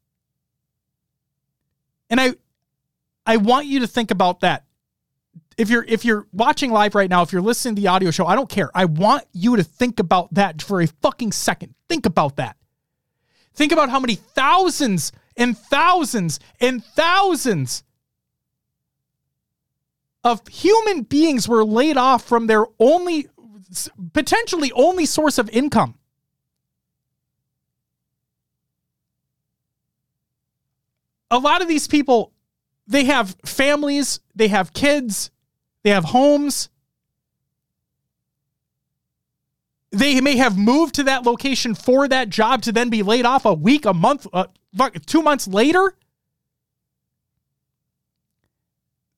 And 2.10 2.20
I 2.20 2.34
I 3.26 3.38
want 3.38 3.68
you 3.68 3.82
to 3.82 3.88
think 3.88 4.12
about 4.12 4.42
that. 4.42 4.66
If 5.58 5.70
you're 5.70 5.84
if 5.88 6.06
you're 6.06 6.28
watching 6.32 6.72
live 6.72 6.96
right 6.96 7.10
now, 7.10 7.22
if 7.22 7.32
you're 7.32 7.42
listening 7.42 7.76
to 7.76 7.82
the 7.82 7.88
audio 7.88 8.12
show, 8.12 8.26
I 8.26 8.36
don't 8.36 8.50
care. 8.50 8.72
I 8.74 8.86
want 8.86 9.26
you 9.34 9.56
to 9.56 9.64
think 9.64 10.00
about 10.00 10.34
that 10.34 10.62
for 10.62 10.82
a 10.82 10.88
fucking 10.88 11.32
second. 11.32 11.76
Think 11.88 12.06
about 12.06 12.38
that. 12.38 12.58
Think 13.54 13.72
about 13.72 13.90
how 13.90 14.00
many 14.00 14.16
thousands 14.16 15.12
and 15.36 15.58
thousands 15.58 16.40
and 16.60 16.84
thousands 16.84 17.84
of 20.24 20.46
human 20.48 21.04
beings 21.04 21.48
were 21.48 21.64
laid 21.64 21.98
off 21.98 22.24
from 22.24 22.48
their 22.48 22.66
only 22.80 23.28
potentially 24.14 24.72
only 24.74 25.06
source 25.06 25.38
of 25.38 25.50
income. 25.50 25.96
A 31.32 31.38
lot 31.38 31.62
of 31.62 31.68
these 31.68 31.88
people 31.88 32.34
they 32.90 33.06
have 33.06 33.36
families, 33.46 34.20
they 34.36 34.48
have 34.48 34.74
kids, 34.74 35.30
they 35.84 35.92
have 35.92 36.06
homes. 36.06 36.70
They 39.92 40.20
may 40.22 40.38
have 40.38 40.58
moved 40.58 40.96
to 40.96 41.04
that 41.04 41.24
location 41.24 41.76
for 41.76 42.08
that 42.08 42.30
job 42.30 42.64
to 42.64 42.72
then 42.72 42.90
be 42.90 43.04
laid 43.04 43.26
off 43.26 43.46
a 43.46 43.54
week, 43.54 43.86
a 43.86 43.94
month, 43.94 44.26
uh, 44.34 44.48
two 45.06 45.22
months 45.22 45.48
later. 45.48 45.96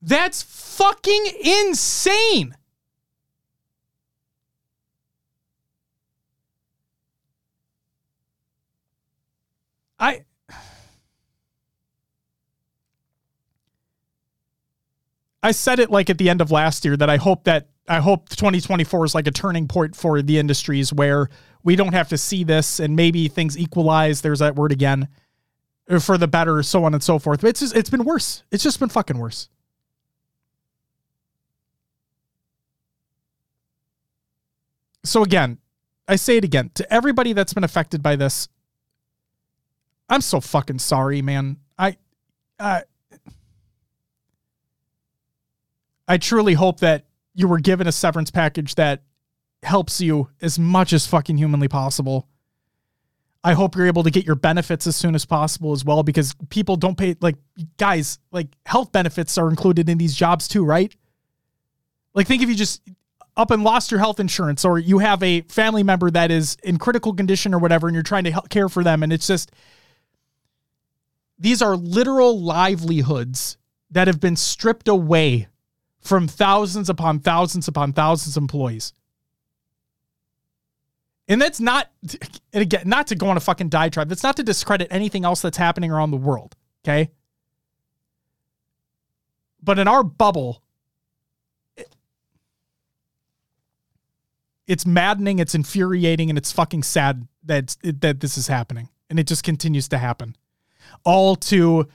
That's 0.02 0.42
fucking 0.42 1.26
insane. 1.44 2.56
I 10.00 10.24
I 15.44 15.52
said 15.52 15.78
it 15.78 15.90
like 15.90 16.10
at 16.10 16.18
the 16.18 16.28
end 16.28 16.40
of 16.40 16.50
last 16.50 16.84
year 16.84 16.96
that 16.96 17.08
I 17.08 17.16
hope 17.16 17.44
that 17.44 17.68
I 17.88 18.00
hope 18.00 18.28
2024 18.28 19.04
is 19.04 19.14
like 19.14 19.28
a 19.28 19.30
turning 19.30 19.68
point 19.68 19.94
for 19.94 20.20
the 20.20 20.38
industries 20.38 20.92
where 20.92 21.28
we 21.62 21.76
don't 21.76 21.92
have 21.92 22.08
to 22.08 22.18
see 22.18 22.42
this 22.42 22.80
and 22.80 22.96
maybe 22.96 23.28
things 23.28 23.56
equalize. 23.56 24.20
There's 24.20 24.40
that 24.40 24.56
word 24.56 24.72
again 24.72 25.08
for 26.00 26.18
the 26.18 26.28
better, 26.28 26.62
so 26.64 26.84
on 26.84 26.94
and 26.94 27.02
so 27.02 27.18
forth. 27.18 27.40
But 27.40 27.48
it's 27.48 27.60
just, 27.60 27.76
it's 27.76 27.90
been 27.90 28.04
worse. 28.04 28.42
It's 28.50 28.62
just 28.62 28.80
been 28.80 28.88
fucking 28.88 29.18
worse. 29.18 29.48
So 35.04 35.22
again, 35.22 35.58
I 36.06 36.16
say 36.16 36.36
it 36.36 36.44
again 36.44 36.70
to 36.74 36.92
everybody 36.92 37.32
that's 37.32 37.54
been 37.54 37.64
affected 37.64 38.02
by 38.02 38.16
this. 38.16 38.48
I'm 40.08 40.20
so 40.20 40.40
fucking 40.40 40.78
sorry, 40.78 41.22
man. 41.22 41.56
I, 41.78 41.96
I 42.58 42.82
I 46.08 46.18
truly 46.18 46.54
hope 46.54 46.80
that 46.80 47.06
you 47.34 47.48
were 47.48 47.58
given 47.58 47.86
a 47.86 47.92
severance 47.92 48.30
package 48.30 48.74
that 48.74 49.02
helps 49.62 50.00
you 50.00 50.28
as 50.42 50.58
much 50.58 50.92
as 50.92 51.06
fucking 51.06 51.38
humanly 51.38 51.68
possible. 51.68 52.28
I 53.44 53.54
hope 53.54 53.74
you're 53.74 53.86
able 53.86 54.02
to 54.02 54.10
get 54.10 54.24
your 54.24 54.34
benefits 54.34 54.86
as 54.86 54.94
soon 54.94 55.14
as 55.14 55.24
possible 55.24 55.72
as 55.72 55.84
well 55.84 56.02
because 56.02 56.34
people 56.48 56.76
don't 56.76 56.96
pay 56.96 57.16
like 57.20 57.36
guys, 57.76 58.18
like 58.30 58.48
health 58.66 58.92
benefits 58.92 59.38
are 59.38 59.48
included 59.48 59.88
in 59.88 59.98
these 59.98 60.14
jobs 60.14 60.46
too, 60.46 60.64
right? 60.64 60.94
Like 62.14 62.26
think 62.26 62.42
if 62.42 62.48
you 62.48 62.54
just 62.54 62.82
up 63.36 63.50
and 63.50 63.64
lost 63.64 63.90
your 63.90 64.00
health 64.00 64.20
insurance 64.20 64.64
or 64.64 64.78
you 64.78 64.98
have 64.98 65.22
a 65.22 65.40
family 65.42 65.82
member 65.82 66.10
that 66.10 66.30
is 66.30 66.56
in 66.62 66.78
critical 66.78 67.14
condition 67.14 67.54
or 67.54 67.58
whatever 67.58 67.86
and 67.86 67.94
you're 67.94 68.02
trying 68.02 68.24
to 68.24 68.42
care 68.50 68.68
for 68.68 68.84
them 68.84 69.02
and 69.02 69.12
it's 69.12 69.26
just 69.26 69.50
these 71.38 71.60
are 71.60 71.76
literal 71.76 72.40
livelihoods 72.40 73.56
that 73.90 74.06
have 74.06 74.20
been 74.20 74.36
stripped 74.36 74.86
away 74.86 75.48
from 76.00 76.28
thousands 76.28 76.88
upon 76.88 77.20
thousands 77.20 77.68
upon 77.68 77.92
thousands 77.92 78.36
of 78.36 78.42
employees. 78.42 78.92
And 81.28 81.40
that's 81.40 81.60
not, 81.60 81.90
and 82.52 82.62
again, 82.62 82.82
not 82.86 83.06
to 83.08 83.14
go 83.14 83.28
on 83.28 83.36
a 83.36 83.40
fucking 83.40 83.68
diatribe. 83.68 84.08
That's 84.08 84.22
not 84.22 84.36
to 84.36 84.42
discredit 84.42 84.88
anything 84.90 85.24
else 85.24 85.40
that's 85.40 85.56
happening 85.56 85.90
around 85.90 86.10
the 86.10 86.16
world. 86.16 86.56
Okay. 86.84 87.10
But 89.62 89.78
in 89.78 89.86
our 89.86 90.02
bubble, 90.02 90.61
it's 94.66 94.86
maddening, 94.86 95.38
it's 95.38 95.54
infuriating, 95.54 96.28
and 96.30 96.38
it's 96.38 96.52
fucking 96.52 96.82
sad 96.82 97.26
that 97.44 97.76
that 97.82 98.20
this 98.20 98.38
is 98.38 98.48
happening, 98.48 98.88
and 99.10 99.18
it 99.18 99.26
just 99.26 99.44
continues 99.44 99.88
to 99.88 99.98
happen. 99.98 100.36
All 101.04 101.36
to 101.36 101.88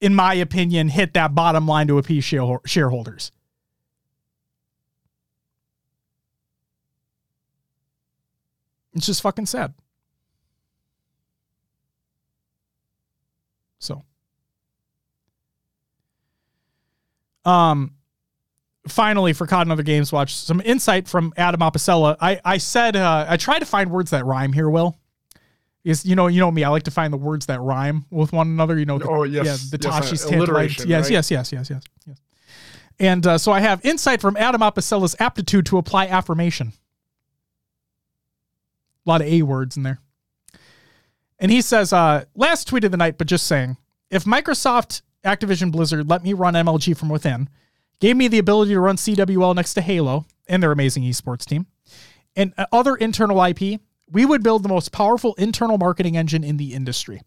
in 0.00 0.14
my 0.14 0.34
opinion, 0.34 0.88
hit 0.88 1.12
that 1.14 1.34
bottom 1.34 1.66
line 1.66 1.86
to 1.88 1.98
appease 1.98 2.24
shareholders. 2.24 3.32
It's 8.94 9.06
just 9.06 9.22
fucking 9.22 9.46
sad. 9.46 9.74
So, 13.78 14.02
um, 17.44 17.94
finally 18.88 19.32
for 19.32 19.46
COD 19.46 19.62
and 19.62 19.72
other 19.72 19.82
games 19.82 20.12
watch 20.12 20.34
some 20.34 20.60
insight 20.64 21.08
from 21.08 21.32
Adam 21.36 21.60
Apicella. 21.60 22.16
I 22.20 22.40
I 22.44 22.58
said 22.58 22.96
uh, 22.96 23.26
I 23.28 23.36
tried 23.36 23.60
to 23.60 23.66
find 23.66 23.90
words 23.90 24.10
that 24.10 24.24
rhyme 24.24 24.52
here. 24.52 24.70
Will 24.70 24.98
is 25.84 26.04
you 26.04 26.14
know 26.14 26.26
you 26.26 26.40
know 26.40 26.50
me. 26.50 26.64
I 26.64 26.68
like 26.68 26.84
to 26.84 26.90
find 26.90 27.12
the 27.12 27.18
words 27.18 27.46
that 27.46 27.60
rhyme 27.60 28.06
with 28.10 28.32
one 28.32 28.48
another. 28.48 28.78
You 28.78 28.86
know, 28.86 28.98
the, 28.98 29.08
oh 29.08 29.22
yes, 29.24 29.46
yeah, 29.46 29.78
the 29.78 29.82
yes, 29.82 30.00
Tashi's 30.00 30.26
uh, 30.26 30.28
tantalized. 30.28 30.84
Yes, 30.84 31.10
yes, 31.10 31.30
yes, 31.30 31.52
yes, 31.52 31.70
yes, 31.70 31.82
yes. 32.06 32.20
And 32.98 33.26
uh, 33.26 33.38
so 33.38 33.50
I 33.50 33.60
have 33.60 33.84
insight 33.84 34.20
from 34.20 34.36
Adam 34.36 34.60
Apicella's 34.60 35.16
aptitude 35.18 35.64
to 35.66 35.78
apply 35.78 36.06
affirmation. 36.06 36.74
A 39.06 39.08
lot 39.08 39.22
of 39.22 39.26
A 39.26 39.40
words 39.40 39.78
in 39.78 39.82
there. 39.82 40.00
And 41.38 41.50
he 41.50 41.62
says, 41.62 41.94
uh, 41.94 42.26
last 42.34 42.68
tweet 42.68 42.84
of 42.84 42.90
the 42.90 42.98
night, 42.98 43.16
but 43.16 43.26
just 43.26 43.46
saying, 43.46 43.78
if 44.10 44.24
Microsoft 44.24 45.00
Activision 45.24 45.72
Blizzard 45.72 46.10
let 46.10 46.22
me 46.22 46.34
run 46.34 46.52
MLG 46.52 46.94
from 46.94 47.08
within, 47.08 47.48
gave 48.00 48.16
me 48.16 48.28
the 48.28 48.38
ability 48.38 48.72
to 48.72 48.80
run 48.80 48.96
CWL 48.96 49.54
next 49.54 49.74
to 49.74 49.80
Halo 49.80 50.26
and 50.48 50.62
their 50.62 50.72
amazing 50.72 51.04
esports 51.04 51.44
team, 51.44 51.66
and 52.34 52.52
uh, 52.58 52.66
other 52.72 52.96
internal 52.96 53.42
IP, 53.42 53.80
we 54.10 54.26
would 54.26 54.42
build 54.42 54.62
the 54.62 54.68
most 54.68 54.90
powerful 54.90 55.34
internal 55.34 55.78
marketing 55.78 56.16
engine 56.16 56.42
in 56.42 56.56
the 56.56 56.74
industry. 56.74 57.22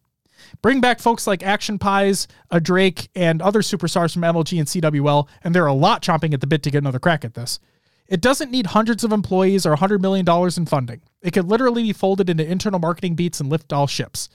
Bring 0.62 0.82
back 0.82 1.00
folks 1.00 1.26
like 1.26 1.42
Action 1.44 1.80
Pies, 1.80 2.28
a 2.52 2.60
Drake, 2.60 3.10
and 3.16 3.42
other 3.42 3.62
superstars 3.62 4.14
from 4.14 4.24
MLG 4.24 4.60
and 4.60 4.68
CWL, 4.68 5.28
and 5.44 5.56
they're 5.56 5.66
a 5.66 5.74
lot 5.74 6.02
chomping 6.02 6.34
at 6.34 6.42
the 6.42 6.48
bit 6.48 6.64
to 6.64 6.72
get 6.72 6.80
another 6.80 7.00
crack 7.00 7.24
at 7.24 7.34
this. 7.34 7.60
It 8.08 8.22
doesn't 8.22 8.52
need 8.52 8.68
hundreds 8.68 9.04
of 9.04 9.12
employees 9.12 9.66
or 9.66 9.76
$100 9.76 10.02
million 10.02 10.28
in 10.58 10.66
funding. 10.66 11.02
It 11.22 11.32
could 11.32 11.48
literally 11.48 11.84
be 11.84 11.94
folded 11.94 12.30
into 12.30 12.46
internal 12.46 12.80
marketing 12.80 13.16
beats 13.16 13.40
and 13.40 13.50
lift 13.50 13.72
all 13.72 13.88
ships. 13.88 14.30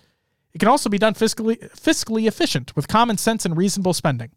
It 0.55 0.58
can 0.58 0.68
also 0.68 0.89
be 0.89 0.99
done 0.99 1.15
fiscally, 1.15 1.58
fiscally 1.76 2.26
efficient 2.26 2.75
with 2.75 2.89
common 2.89 3.18
sense 3.18 3.44
and 3.44 3.57
reasonable 3.57 3.92
spending. 3.92 4.31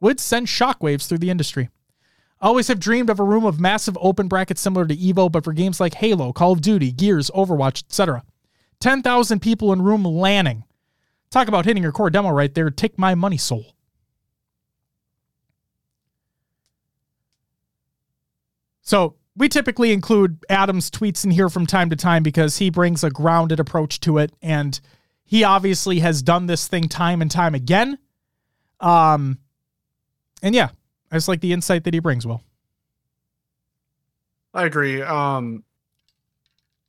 Would 0.00 0.20
send 0.20 0.46
shockwaves 0.46 1.08
through 1.08 1.18
the 1.18 1.30
industry. 1.30 1.68
I 2.40 2.46
always 2.46 2.68
have 2.68 2.78
dreamed 2.78 3.10
of 3.10 3.18
a 3.18 3.24
room 3.24 3.44
of 3.44 3.58
massive 3.58 3.98
open 4.00 4.28
brackets 4.28 4.60
similar 4.60 4.86
to 4.86 4.96
Evo, 4.96 5.30
but 5.30 5.42
for 5.42 5.52
games 5.52 5.80
like 5.80 5.94
Halo, 5.94 6.32
Call 6.32 6.52
of 6.52 6.60
Duty, 6.60 6.92
Gears, 6.92 7.30
Overwatch, 7.30 7.82
etc. 7.84 8.22
10,000 8.80 9.40
people 9.40 9.72
in 9.72 9.82
room 9.82 10.04
Lanning. 10.04 10.64
Talk 11.30 11.48
about 11.48 11.64
hitting 11.64 11.82
your 11.82 11.92
core 11.92 12.10
demo 12.10 12.30
right 12.30 12.54
there. 12.54 12.70
Take 12.70 12.98
my 12.98 13.14
money, 13.14 13.36
soul. 13.36 13.74
So 18.82 19.16
we 19.36 19.48
typically 19.48 19.92
include 19.92 20.38
Adam's 20.48 20.90
tweets 20.90 21.24
in 21.24 21.30
here 21.30 21.48
from 21.48 21.66
time 21.66 21.90
to 21.90 21.96
time 21.96 22.22
because 22.22 22.56
he 22.56 22.70
brings 22.70 23.04
a 23.04 23.10
grounded 23.10 23.60
approach 23.60 24.00
to 24.00 24.18
it. 24.18 24.32
And 24.40 24.80
he 25.24 25.44
obviously 25.44 25.98
has 25.98 26.22
done 26.22 26.46
this 26.46 26.66
thing 26.68 26.88
time 26.88 27.20
and 27.20 27.30
time 27.30 27.54
again. 27.54 27.98
Um, 28.80 29.38
and 30.42 30.54
yeah, 30.54 30.70
I 31.10 31.16
just 31.16 31.28
like 31.28 31.40
the 31.40 31.52
insight 31.52 31.84
that 31.84 31.94
he 31.94 32.00
brings, 32.00 32.26
Will. 32.26 32.42
I 34.54 34.64
agree. 34.64 35.02
Um, 35.02 35.64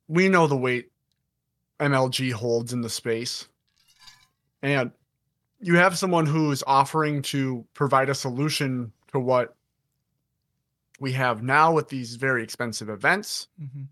we 0.08 0.28
know 0.28 0.46
the 0.46 0.56
weight 0.56 0.90
MLG 1.78 2.32
holds 2.32 2.72
in 2.72 2.82
the 2.82 2.90
space. 2.90 3.48
And 4.62 4.90
you 5.60 5.76
have 5.76 5.96
someone 5.96 6.26
who's 6.26 6.62
offering 6.66 7.22
to 7.22 7.64
provide 7.74 8.10
a 8.10 8.14
solution 8.14 8.92
to 9.12 9.18
what 9.18 9.56
we 11.00 11.12
have 11.12 11.42
now 11.42 11.72
with 11.72 11.88
these 11.88 12.16
very 12.16 12.42
expensive 12.42 12.88
events. 12.88 13.48
Mm-hmm. 13.60 13.82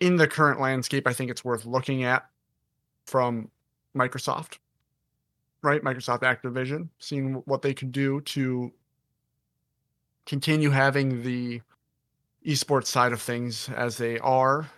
In 0.00 0.16
the 0.16 0.26
current 0.26 0.60
landscape, 0.60 1.06
I 1.06 1.12
think 1.12 1.30
it's 1.30 1.44
worth 1.44 1.64
looking 1.64 2.04
at 2.04 2.26
from 3.06 3.50
Microsoft, 3.96 4.58
right? 5.62 5.82
Microsoft 5.82 6.20
Activision, 6.20 6.88
seeing 6.98 7.34
what 7.46 7.62
they 7.62 7.74
can 7.74 7.90
do 7.90 8.20
to 8.22 8.72
continue 10.26 10.70
having 10.70 11.22
the 11.22 11.60
esports 12.46 12.86
side 12.86 13.12
of 13.12 13.20
things 13.20 13.68
as 13.70 13.96
they 13.96 14.18
are. 14.18 14.70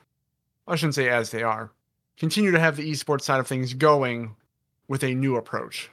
I 0.67 0.77
shouldn't 0.77 0.95
say 0.95 1.09
as 1.09 1.31
they 1.31 1.43
are. 1.43 1.71
Continue 2.17 2.51
to 2.51 2.61
have 2.61 2.77
the 2.77 2.91
esports 2.91 3.23
side 3.23 3.41
of 3.41 3.47
things 3.47 3.75
going 3.75 4.35
with 4.89 5.05
a 5.05 5.15
new 5.15 5.37
approach. 5.37 5.91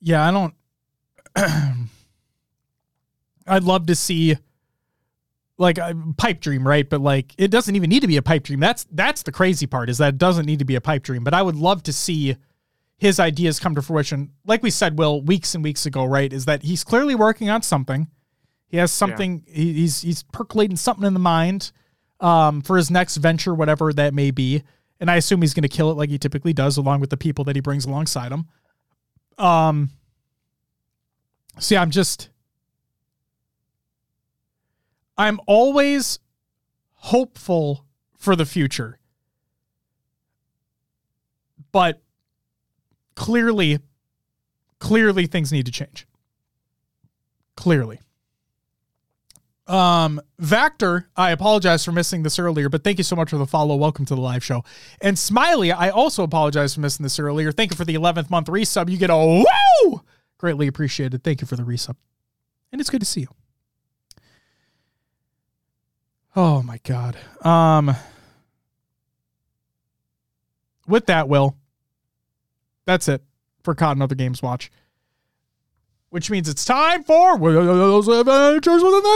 Yeah, 0.00 0.26
I 0.26 0.30
don't. 0.30 0.54
I'd 3.46 3.64
love 3.64 3.86
to 3.86 3.94
see 3.94 4.36
like 5.58 5.76
a 5.78 5.94
pipe 6.16 6.40
dream, 6.40 6.66
right? 6.66 6.88
But 6.88 7.00
like 7.00 7.34
it 7.36 7.50
doesn't 7.50 7.74
even 7.76 7.90
need 7.90 8.00
to 8.00 8.06
be 8.06 8.16
a 8.16 8.22
pipe 8.22 8.44
dream. 8.44 8.60
That's 8.60 8.86
that's 8.92 9.22
the 9.24 9.32
crazy 9.32 9.66
part 9.66 9.90
is 9.90 9.98
that 9.98 10.14
it 10.14 10.18
doesn't 10.18 10.46
need 10.46 10.60
to 10.60 10.64
be 10.64 10.76
a 10.76 10.80
pipe 10.80 11.02
dream. 11.02 11.24
But 11.24 11.34
I 11.34 11.42
would 11.42 11.56
love 11.56 11.82
to 11.84 11.92
see 11.92 12.36
his 12.96 13.20
ideas 13.20 13.60
come 13.60 13.74
to 13.74 13.82
fruition. 13.82 14.32
Like 14.46 14.62
we 14.62 14.70
said, 14.70 14.98
Will, 14.98 15.20
weeks 15.20 15.54
and 15.54 15.62
weeks 15.62 15.84
ago, 15.86 16.04
right? 16.04 16.32
Is 16.32 16.46
that 16.46 16.62
he's 16.62 16.84
clearly 16.84 17.14
working 17.14 17.50
on 17.50 17.62
something. 17.62 18.08
He 18.68 18.76
has 18.76 18.92
something. 18.92 19.44
Yeah. 19.46 19.54
He, 19.54 19.72
he's 19.74 20.00
he's 20.02 20.22
percolating 20.24 20.76
something 20.76 21.04
in 21.04 21.14
the 21.14 21.20
mind 21.20 21.72
um, 22.20 22.60
for 22.60 22.76
his 22.76 22.90
next 22.90 23.16
venture, 23.16 23.54
whatever 23.54 23.92
that 23.92 24.14
may 24.14 24.30
be. 24.30 24.62
And 25.00 25.10
I 25.10 25.16
assume 25.16 25.42
he's 25.42 25.54
going 25.54 25.62
to 25.62 25.68
kill 25.68 25.90
it 25.90 25.96
like 25.96 26.10
he 26.10 26.18
typically 26.18 26.52
does, 26.52 26.76
along 26.76 27.00
with 27.00 27.10
the 27.10 27.16
people 27.16 27.44
that 27.44 27.56
he 27.56 27.60
brings 27.60 27.84
alongside 27.84 28.32
him. 28.32 28.46
Um. 29.38 29.90
See, 31.58 31.76
I'm 31.76 31.90
just. 31.90 32.30
I'm 35.18 35.40
always 35.46 36.20
hopeful 36.94 37.84
for 38.16 38.36
the 38.36 38.46
future. 38.46 38.98
But 41.72 42.00
clearly, 43.16 43.80
clearly 44.78 45.26
things 45.26 45.52
need 45.52 45.66
to 45.66 45.72
change. 45.72 46.06
Clearly. 47.56 48.00
Um, 49.66 50.22
Vactor, 50.40 51.04
I 51.14 51.32
apologize 51.32 51.84
for 51.84 51.92
missing 51.92 52.22
this 52.22 52.38
earlier, 52.38 52.70
but 52.70 52.84
thank 52.84 52.96
you 52.96 53.04
so 53.04 53.14
much 53.16 53.28
for 53.30 53.36
the 53.36 53.46
follow. 53.46 53.76
Welcome 53.76 54.06
to 54.06 54.14
the 54.14 54.20
live 54.20 54.42
show. 54.42 54.64
And 55.02 55.18
Smiley, 55.18 55.72
I 55.72 55.90
also 55.90 56.22
apologize 56.22 56.74
for 56.74 56.80
missing 56.80 57.02
this 57.02 57.18
earlier. 57.18 57.52
Thank 57.52 57.72
you 57.72 57.76
for 57.76 57.84
the 57.84 57.94
11th 57.94 58.30
month 58.30 58.46
resub. 58.46 58.88
You 58.88 58.96
get 58.96 59.10
a 59.10 59.44
woo! 59.84 60.00
Greatly 60.38 60.68
appreciated. 60.68 61.22
Thank 61.22 61.42
you 61.42 61.46
for 61.46 61.56
the 61.56 61.64
resub. 61.64 61.96
And 62.72 62.80
it's 62.80 62.88
good 62.88 63.00
to 63.00 63.06
see 63.06 63.22
you. 63.22 63.28
Oh 66.36 66.62
my 66.62 66.78
God. 66.84 67.16
Um, 67.44 67.96
with 70.86 71.06
that, 71.06 71.28
Will, 71.28 71.56
that's 72.84 73.08
it 73.08 73.22
for 73.62 73.74
Cotton 73.74 74.02
Other 74.02 74.14
Games 74.14 74.42
Watch. 74.42 74.70
Which 76.10 76.30
means 76.30 76.48
it's 76.48 76.64
time 76.64 77.04
for 77.04 77.36
Will's 77.36 78.08
Adventures 78.08 78.82
with 78.82 78.92
the 78.92 79.02
Nailers 79.02 79.06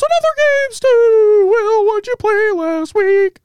and 0.00 0.12
other 0.18 0.34
games 0.38 0.78
too. 0.78 1.48
Will, 1.50 1.84
what'd 1.86 2.06
you 2.06 2.14
play 2.16 2.52
last 2.54 2.94
week? 2.94 3.40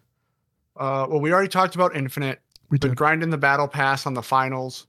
Uh, 0.75 1.07
well, 1.09 1.19
we 1.19 1.33
already 1.33 1.47
talked 1.47 1.73
about 1.73 1.95
Infinite. 1.95 2.39
We 2.69 2.77
did. 2.77 2.95
grinding 2.95 3.31
the 3.31 3.37
battle 3.37 3.67
pass 3.67 4.05
on 4.05 4.13
the 4.13 4.21
finals, 4.21 4.85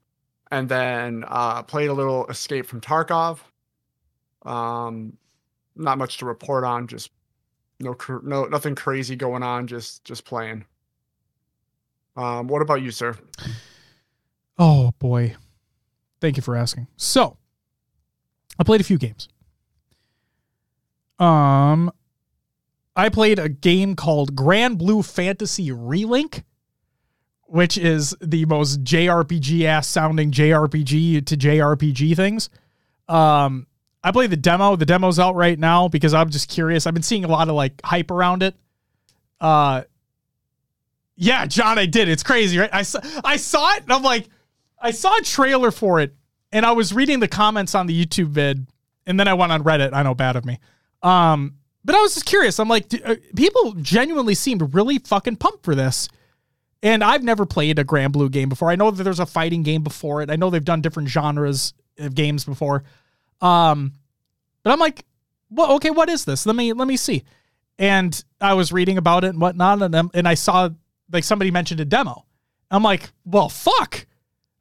and 0.51 0.68
then 0.68 1.25
uh, 1.28 1.62
played 1.62 1.89
a 1.89 1.94
little 1.94 2.27
Escape 2.27 2.67
from 2.67 2.83
Tarkov. 2.83 3.39
Um, 4.43 5.17
not 5.79 5.99
much 5.99 6.19
to 6.19 6.27
report 6.27 6.65
on. 6.65 6.87
Just 6.87 7.11
no, 7.81 7.97
no, 8.23 8.45
nothing 8.45 8.75
crazy 8.75 9.17
going 9.17 9.43
on. 9.43 9.67
Just, 9.67 10.05
just 10.05 10.25
playing. 10.25 10.65
Um, 12.17 12.49
what 12.49 12.63
about 12.63 12.83
you, 12.83 12.91
sir? 12.91 13.17
Oh 14.59 14.93
boy. 14.99 15.37
Thank 16.21 16.37
you 16.37 16.43
for 16.43 16.57
asking. 16.57 16.89
So, 16.97 17.37
I 18.59 18.65
played 18.65 18.81
a 18.81 18.85
few 18.85 18.99
games. 18.99 19.29
Um 21.19 21.93
I 22.97 23.09
played 23.09 23.39
a 23.39 23.49
game 23.49 23.95
called 23.95 24.35
Granblue 24.35 25.05
Fantasy 25.05 25.69
Relink, 25.71 26.43
which 27.45 27.79
is 27.79 28.17
the 28.21 28.45
most 28.47 28.83
JRPG 28.83 29.63
ass 29.63 29.87
sounding 29.87 30.33
JRPG 30.33 31.25
to 31.27 31.37
JRPG 31.37 32.17
things. 32.17 32.51
Um 33.09 33.67
I 34.02 34.12
played 34.12 34.31
the 34.31 34.36
demo. 34.36 34.77
The 34.77 34.86
demo's 34.86 35.18
out 35.18 35.35
right 35.35 35.59
now 35.59 35.89
because 35.89 36.15
I'm 36.15 36.31
just 36.31 36.49
curious. 36.49 36.86
I've 36.86 36.94
been 36.94 37.02
seeing 37.02 37.25
a 37.25 37.28
lot 37.28 37.49
of 37.49 37.55
like 37.55 37.81
hype 37.85 38.10
around 38.10 38.43
it. 38.43 38.55
Uh 39.41 39.83
yeah, 41.17 41.47
John, 41.47 41.78
I 41.78 41.86
did. 41.86 42.09
It's 42.09 42.23
crazy, 42.23 42.59
right? 42.59 42.70
I 42.73 42.83
saw, 42.83 43.01
I 43.25 43.36
saw 43.39 43.75
it 43.75 43.83
and 43.83 43.93
I'm 43.93 44.05
like, 44.05 44.28
I 44.81 44.93
saw 44.93 45.17
a 45.17 45.23
trailer 45.23 45.73
for 45.73 46.01
it 46.01 46.15
and 46.52 46.65
I 46.65 46.73
was 46.73 46.93
reading 46.93 47.18
the 47.18 47.28
comments 47.28 47.75
on 47.75 47.86
the 47.86 48.07
YouTube 48.07 48.28
vid 48.28 48.67
and 49.07 49.18
then 49.18 49.27
I 49.27 49.35
went 49.35 49.51
on 49.51 49.65
Reddit. 49.65 49.93
I 49.93 50.02
know, 50.02 50.15
bad 50.15 50.36
of 50.36 50.44
me. 50.44 50.60
Um, 51.02 51.55
but 51.85 51.94
I 51.94 52.01
was 52.01 52.15
just 52.15 52.27
curious. 52.27 52.60
I'm 52.60 52.68
like, 52.68 52.86
uh, 53.05 53.17
people 53.35 53.73
genuinely 53.81 54.35
seemed 54.35 54.75
really 54.75 54.99
fucking 54.99 55.36
pumped 55.36 55.65
for 55.65 55.75
this. 55.75 56.09
And 56.83 57.02
I've 57.02 57.25
never 57.25 57.47
played 57.47 57.78
a 57.78 57.85
Granblue 57.85 58.31
game 58.31 58.49
before. 58.49 58.70
I 58.70 58.77
know 58.77 58.91
that 58.91 59.02
there's 59.02 59.18
a 59.18 59.27
fighting 59.27 59.62
game 59.62 59.83
before 59.83 60.23
it. 60.23 60.31
I 60.31 60.36
know 60.36 60.51
they've 60.51 60.65
done 60.65 60.81
different 60.81 61.09
genres 61.09 61.73
of 61.99 62.15
games 62.15 62.44
before. 62.44 62.85
Um, 63.41 63.92
but 64.62 64.73
I'm 64.73 64.78
like, 64.78 65.05
well, 65.50 65.73
okay, 65.75 65.91
what 65.91 66.08
is 66.08 66.25
this? 66.25 66.47
Let 66.47 66.57
me 66.57 66.73
let 66.73 66.89
me 66.89 66.97
see. 66.97 67.25
And 67.78 68.23
I 68.41 68.55
was 68.55 68.73
reading 68.73 68.99
about 68.99 69.25
it 69.25 69.28
and 69.28 69.41
whatnot, 69.41 69.83
and 69.83 70.10
and 70.12 70.28
I 70.28 70.34
saw 70.34 70.70
like 71.10 71.25
somebody 71.25 71.50
mentioned 71.50 71.81
a 71.81 71.84
demo. 71.84 72.26
I'm 72.70 72.83
like, 72.83 73.10
well, 73.25 73.49
fuck. 73.49 74.07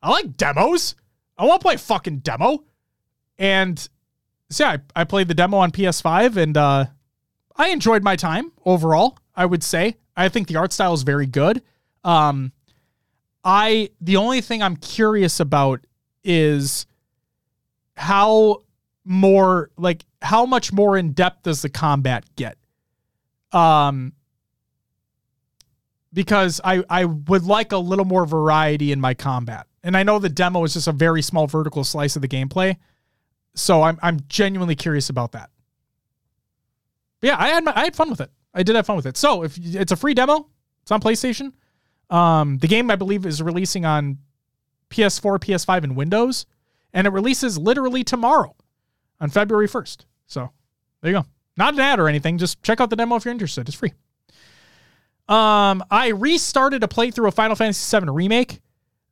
I 0.01 0.11
like 0.11 0.37
demos. 0.37 0.95
I 1.37 1.45
want 1.45 1.61
to 1.61 1.65
play 1.65 1.77
fucking 1.77 2.19
demo. 2.19 2.63
And 3.37 3.77
so 4.49 4.63
yeah, 4.63 4.77
I, 4.95 5.01
I 5.01 5.03
played 5.03 5.27
the 5.27 5.33
demo 5.33 5.57
on 5.57 5.71
PS5 5.71 6.37
and 6.37 6.57
uh, 6.57 6.85
I 7.55 7.69
enjoyed 7.69 8.03
my 8.03 8.15
time 8.15 8.51
overall, 8.65 9.17
I 9.35 9.45
would 9.45 9.63
say. 9.63 9.97
I 10.15 10.29
think 10.29 10.47
the 10.47 10.55
art 10.55 10.73
style 10.73 10.93
is 10.93 11.03
very 11.03 11.27
good. 11.27 11.61
Um, 12.03 12.53
I 13.43 13.91
the 14.01 14.17
only 14.17 14.41
thing 14.41 14.63
I'm 14.63 14.77
curious 14.77 15.39
about 15.39 15.85
is 16.23 16.85
how 17.95 18.63
more 19.07 19.71
like 19.77 20.05
how 20.21 20.45
much 20.45 20.73
more 20.73 20.97
in 20.97 21.13
depth 21.13 21.43
does 21.43 21.61
the 21.61 21.69
combat 21.69 22.25
get? 22.35 22.57
Um 23.51 24.13
because 26.13 26.59
I, 26.63 26.83
I 26.89 27.05
would 27.05 27.43
like 27.43 27.71
a 27.71 27.77
little 27.77 28.03
more 28.03 28.25
variety 28.25 28.91
in 28.91 28.99
my 28.99 29.13
combat. 29.13 29.67
And 29.83 29.95
I 29.95 30.01
know 30.01 30.17
the 30.17 30.29
demo 30.29 30.63
is 30.63 30.73
just 30.73 30.87
a 30.87 30.91
very 30.91 31.21
small 31.21 31.45
vertical 31.45 31.83
slice 31.83 32.15
of 32.15 32.23
the 32.23 32.27
gameplay. 32.27 32.77
So 33.53 33.83
I'm, 33.83 33.99
I'm 34.01 34.19
genuinely 34.27 34.75
curious 34.75 35.11
about 35.11 35.33
that. 35.33 35.51
But 37.21 37.27
yeah, 37.27 37.37
I 37.37 37.49
had, 37.49 37.63
my, 37.63 37.73
I 37.75 37.83
had 37.83 37.95
fun 37.95 38.09
with 38.09 38.19
it. 38.19 38.31
I 38.51 38.63
did 38.63 38.75
have 38.75 38.87
fun 38.87 38.95
with 38.95 39.05
it. 39.05 39.15
So 39.15 39.43
if 39.43 39.59
it's 39.61 39.91
a 39.91 39.95
free 39.95 40.15
demo, 40.15 40.49
it's 40.81 40.91
on 40.91 41.01
PlayStation. 41.01 41.53
Um, 42.09 42.57
the 42.57 42.67
game 42.67 42.89
I 42.89 42.95
believe 42.95 43.23
is 43.23 43.39
releasing 43.39 43.85
on 43.85 44.17
PS4, 44.89 45.37
PS5, 45.37 45.83
and 45.83 45.95
Windows, 45.95 46.47
and 46.93 47.05
it 47.05 47.11
releases 47.11 47.59
literally 47.59 48.03
tomorrow 48.03 48.55
on 49.19 49.29
February 49.29 49.67
1st. 49.67 50.05
So 50.25 50.51
there 51.01 51.11
you 51.11 51.17
go. 51.17 51.25
Not 51.55 51.73
an 51.73 51.79
ad 51.79 51.99
or 51.99 52.07
anything. 52.07 52.37
Just 52.37 52.61
check 52.63 52.79
out 52.79 52.89
the 52.89 52.95
demo 52.95 53.15
if 53.15 53.25
you're 53.25 53.31
interested. 53.31 53.67
It's 53.67 53.77
free. 53.77 53.93
Um, 55.27 55.83
I 55.91 56.09
restarted 56.09 56.83
a 56.83 56.87
playthrough 56.87 57.27
of 57.27 57.33
Final 57.33 57.55
Fantasy 57.55 57.99
VII 57.99 58.09
Remake. 58.09 58.61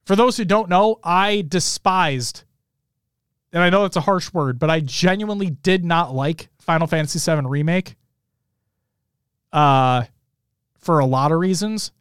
For 0.06 0.16
those 0.16 0.38
who 0.38 0.45
don't 0.45 0.69
know, 0.69 1.00
I 1.03 1.43
despised 1.48 2.43
and 3.56 3.64
I 3.64 3.69
know 3.69 3.84
that's 3.84 3.95
a 3.95 4.01
harsh 4.01 4.34
word, 4.34 4.59
but 4.59 4.69
I 4.69 4.82
genuinely 4.82 5.50
did 5.50 5.85
not 5.85 6.14
like 6.14 6.50
Final 6.59 6.88
Fantasy 6.88 7.19
VII 7.19 7.48
Remake. 7.48 7.95
Uh, 9.53 10.03
for 10.77 11.00
a 11.00 11.06
lot 11.06 11.32
of 11.32 11.40
reasons. 11.40 11.93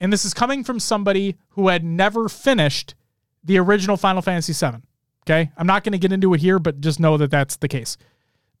And 0.00 0.12
this 0.12 0.24
is 0.24 0.34
coming 0.34 0.64
from 0.64 0.80
somebody 0.80 1.36
who 1.50 1.68
had 1.68 1.84
never 1.84 2.28
finished 2.28 2.96
the 3.44 3.58
original 3.58 3.96
Final 3.96 4.22
Fantasy 4.22 4.52
VII. 4.52 4.82
Okay. 5.28 5.50
I'm 5.58 5.66
not 5.66 5.84
going 5.84 5.92
to 5.92 5.98
get 5.98 6.10
into 6.10 6.32
it 6.32 6.40
here, 6.40 6.58
but 6.58 6.80
just 6.80 7.00
know 7.00 7.18
that 7.18 7.30
that's 7.30 7.56
the 7.56 7.68
case. 7.68 7.98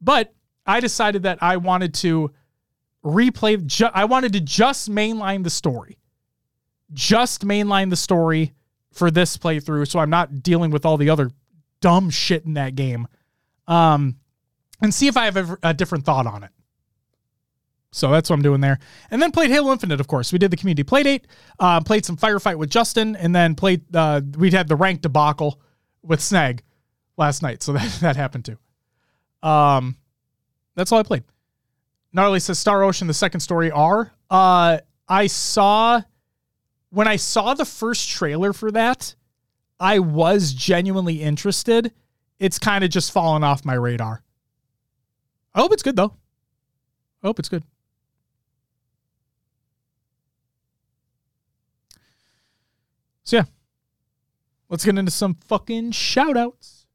But 0.02 0.34
I 0.66 0.80
decided 0.80 1.22
that 1.22 1.38
I 1.40 1.56
wanted 1.56 1.94
to 1.94 2.30
replay, 3.02 3.64
ju- 3.64 3.88
I 3.94 4.04
wanted 4.04 4.34
to 4.34 4.40
just 4.40 4.90
mainline 4.90 5.44
the 5.44 5.50
story. 5.50 5.98
Just 6.92 7.46
mainline 7.46 7.88
the 7.88 7.96
story 7.96 8.52
for 8.92 9.10
this 9.10 9.38
playthrough. 9.38 9.88
So 9.88 9.98
I'm 9.98 10.10
not 10.10 10.42
dealing 10.42 10.70
with 10.70 10.84
all 10.84 10.98
the 10.98 11.08
other 11.08 11.30
dumb 11.80 12.10
shit 12.10 12.44
in 12.44 12.54
that 12.54 12.74
game. 12.74 13.08
Um, 13.66 14.16
and 14.82 14.92
see 14.92 15.06
if 15.06 15.16
I 15.16 15.24
have 15.24 15.36
a, 15.36 15.58
a 15.62 15.74
different 15.74 16.04
thought 16.04 16.26
on 16.26 16.42
it. 16.42 16.50
So 17.92 18.10
that's 18.10 18.28
what 18.28 18.36
I'm 18.36 18.42
doing 18.42 18.60
there. 18.60 18.78
And 19.10 19.22
then 19.22 19.32
played 19.32 19.50
Halo 19.50 19.72
Infinite, 19.72 20.00
of 20.00 20.06
course. 20.06 20.32
We 20.34 20.38
did 20.38 20.50
the 20.50 20.56
community 20.58 20.84
playdate, 20.84 21.24
uh, 21.58 21.80
played 21.80 22.04
some 22.04 22.18
firefight 22.18 22.56
with 22.56 22.68
Justin, 22.68 23.16
and 23.16 23.34
then 23.34 23.54
played, 23.54 23.82
uh, 23.96 24.20
we 24.36 24.50
had 24.50 24.68
the 24.68 24.76
rank 24.76 25.00
debacle 25.00 25.62
with 26.08 26.20
Snag 26.20 26.62
last 27.16 27.42
night. 27.42 27.62
So 27.62 27.72
that, 27.74 27.98
that 28.00 28.16
happened 28.16 28.46
too. 28.46 28.58
Um, 29.46 29.96
that's 30.74 30.90
all 30.90 30.98
I 30.98 31.04
played. 31.04 31.24
Gnarly 32.12 32.40
says 32.40 32.58
Star 32.58 32.82
Ocean, 32.82 33.06
the 33.06 33.14
second 33.14 33.40
story 33.40 33.70
R. 33.70 34.10
Uh, 34.30 34.78
I 35.08 35.26
saw, 35.26 36.00
when 36.90 37.06
I 37.06 37.16
saw 37.16 37.54
the 37.54 37.64
first 37.64 38.08
trailer 38.08 38.52
for 38.52 38.70
that, 38.72 39.14
I 39.78 40.00
was 40.00 40.52
genuinely 40.52 41.22
interested. 41.22 41.92
It's 42.38 42.58
kind 42.58 42.82
of 42.82 42.90
just 42.90 43.12
fallen 43.12 43.44
off 43.44 43.64
my 43.64 43.74
radar. 43.74 44.22
I 45.54 45.60
hope 45.60 45.72
it's 45.72 45.82
good 45.82 45.96
though. 45.96 46.14
I 47.22 47.26
hope 47.26 47.38
it's 47.38 47.48
good. 47.48 47.62
So 53.24 53.36
yeah. 53.36 53.44
Let's 54.68 54.84
get 54.84 54.98
into 54.98 55.10
some 55.10 55.34
fucking 55.34 55.92
shout 55.92 56.36
outs. 56.36 56.86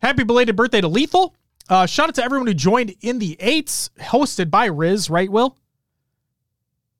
Happy 0.00 0.22
belated 0.22 0.54
birthday 0.54 0.80
to 0.80 0.88
Lethal. 0.88 1.34
Uh, 1.68 1.84
shout 1.86 2.08
out 2.08 2.14
to 2.14 2.24
everyone 2.24 2.46
who 2.46 2.54
joined 2.54 2.94
in 3.00 3.18
the 3.18 3.36
eights, 3.40 3.90
hosted 4.00 4.50
by 4.50 4.66
Riz, 4.66 5.10
right, 5.10 5.30
Will? 5.30 5.56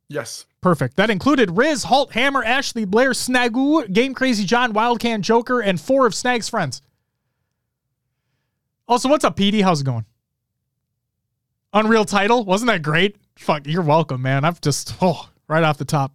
Yes. 0.08 0.46
Perfect. 0.60 0.96
That 0.96 1.10
included 1.10 1.56
Riz, 1.56 1.84
Halt, 1.84 2.12
Hammer, 2.12 2.42
Ashley, 2.42 2.84
Blair, 2.84 3.10
Snagoo, 3.10 3.90
Game 3.92 4.14
Crazy 4.14 4.44
John, 4.44 4.72
Wildcan, 4.72 5.20
Joker, 5.20 5.60
and 5.60 5.80
four 5.80 6.06
of 6.06 6.14
Snag's 6.14 6.48
friends. 6.48 6.82
Also, 8.88 9.08
what's 9.08 9.24
up, 9.24 9.36
PD? 9.36 9.62
How's 9.62 9.82
it 9.82 9.84
going? 9.84 10.04
Unreal 11.72 12.04
title. 12.04 12.44
Wasn't 12.44 12.68
that 12.68 12.82
great? 12.82 13.16
Fuck, 13.36 13.66
you're 13.66 13.82
welcome, 13.82 14.22
man. 14.22 14.44
I've 14.44 14.60
just, 14.60 14.96
oh, 15.00 15.28
right 15.46 15.62
off 15.62 15.78
the 15.78 15.84
top. 15.84 16.12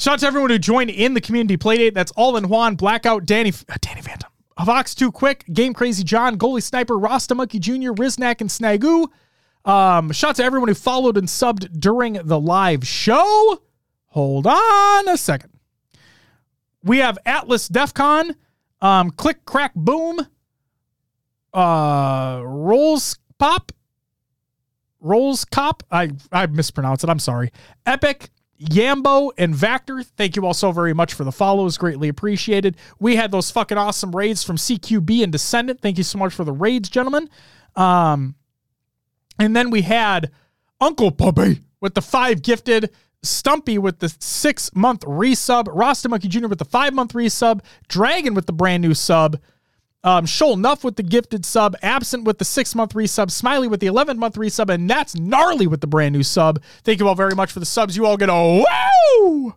Shout 0.00 0.14
out 0.14 0.20
to 0.20 0.26
everyone 0.28 0.48
who 0.48 0.58
joined 0.58 0.88
in 0.88 1.12
the 1.12 1.20
community 1.20 1.58
playdate. 1.58 1.92
That's 1.92 2.10
All 2.12 2.38
in 2.38 2.48
Juan, 2.48 2.74
Blackout, 2.74 3.26
Danny, 3.26 3.52
uh, 3.68 3.74
Danny 3.82 4.00
Phantom, 4.00 4.30
Vox 4.64 4.94
Too 4.94 5.12
Quick, 5.12 5.44
Game 5.52 5.74
Crazy 5.74 6.02
John, 6.04 6.38
Goalie 6.38 6.62
Sniper, 6.62 6.96
Rasta 6.96 7.34
Monkey 7.34 7.58
Jr., 7.58 7.90
Riznak, 7.92 8.40
and 8.40 8.48
Snagoo. 8.48 9.08
Um, 9.66 10.10
shout 10.10 10.30
out 10.30 10.36
to 10.36 10.42
everyone 10.42 10.70
who 10.70 10.74
followed 10.74 11.18
and 11.18 11.28
subbed 11.28 11.78
during 11.78 12.14
the 12.14 12.40
live 12.40 12.88
show. 12.88 13.62
Hold 14.06 14.46
on 14.46 15.06
a 15.06 15.18
second. 15.18 15.50
We 16.82 16.96
have 17.00 17.18
Atlas 17.26 17.68
DEFCON, 17.68 18.34
um, 18.80 19.10
Click 19.10 19.44
Crack 19.44 19.74
Boom, 19.74 20.26
uh, 21.52 22.40
Rolls 22.42 23.18
Pop, 23.38 23.70
Rolls 24.98 25.44
Cop. 25.44 25.82
I 25.90 26.12
I 26.32 26.46
mispronounced 26.46 27.04
it. 27.04 27.10
I'm 27.10 27.18
sorry. 27.18 27.52
Epic. 27.84 28.30
Yambo 28.60 29.30
and 29.38 29.54
Vactor, 29.54 30.04
thank 30.04 30.36
you 30.36 30.44
all 30.44 30.52
so 30.52 30.70
very 30.70 30.92
much 30.92 31.14
for 31.14 31.24
the 31.24 31.32
follows. 31.32 31.78
Greatly 31.78 32.08
appreciated. 32.08 32.76
We 32.98 33.16
had 33.16 33.30
those 33.30 33.50
fucking 33.50 33.78
awesome 33.78 34.14
raids 34.14 34.44
from 34.44 34.56
CQB 34.56 35.22
and 35.22 35.32
Descendant. 35.32 35.80
Thank 35.80 35.96
you 35.96 36.04
so 36.04 36.18
much 36.18 36.34
for 36.34 36.44
the 36.44 36.52
raids, 36.52 36.90
gentlemen. 36.90 37.30
Um, 37.74 38.34
and 39.38 39.56
then 39.56 39.70
we 39.70 39.82
had 39.82 40.30
Uncle 40.80 41.10
Puppy 41.10 41.60
with 41.80 41.94
the 41.94 42.02
five 42.02 42.42
gifted, 42.42 42.90
Stumpy 43.22 43.78
with 43.78 43.98
the 43.98 44.14
six 44.18 44.74
month 44.74 45.02
resub, 45.02 45.66
Rasta 45.70 46.08
Monkey 46.08 46.28
Jr. 46.28 46.48
with 46.48 46.58
the 46.58 46.64
five 46.64 46.92
month 46.92 47.12
resub, 47.12 47.60
Dragon 47.88 48.34
with 48.34 48.46
the 48.46 48.52
brand 48.52 48.82
new 48.82 48.94
sub, 48.94 49.38
um, 50.02 50.24
Sholnuff 50.24 50.82
with 50.82 50.96
the 50.96 51.02
gifted 51.02 51.44
sub, 51.44 51.76
Absent 51.82 52.24
with 52.24 52.38
the 52.38 52.44
six 52.44 52.74
month 52.74 52.94
resub, 52.94 53.30
Smiley 53.30 53.68
with 53.68 53.80
the 53.80 53.86
11 53.86 54.18
month 54.18 54.36
resub, 54.36 54.72
and 54.72 54.88
that's 54.88 55.14
Gnarly 55.14 55.66
with 55.66 55.80
the 55.80 55.86
brand 55.86 56.14
new 56.14 56.22
sub. 56.22 56.62
Thank 56.84 57.00
you 57.00 57.08
all 57.08 57.14
very 57.14 57.34
much 57.34 57.52
for 57.52 57.60
the 57.60 57.66
subs. 57.66 57.96
You 57.96 58.06
all 58.06 58.16
get 58.16 58.30
a 58.30 58.64
woo! 58.64 59.54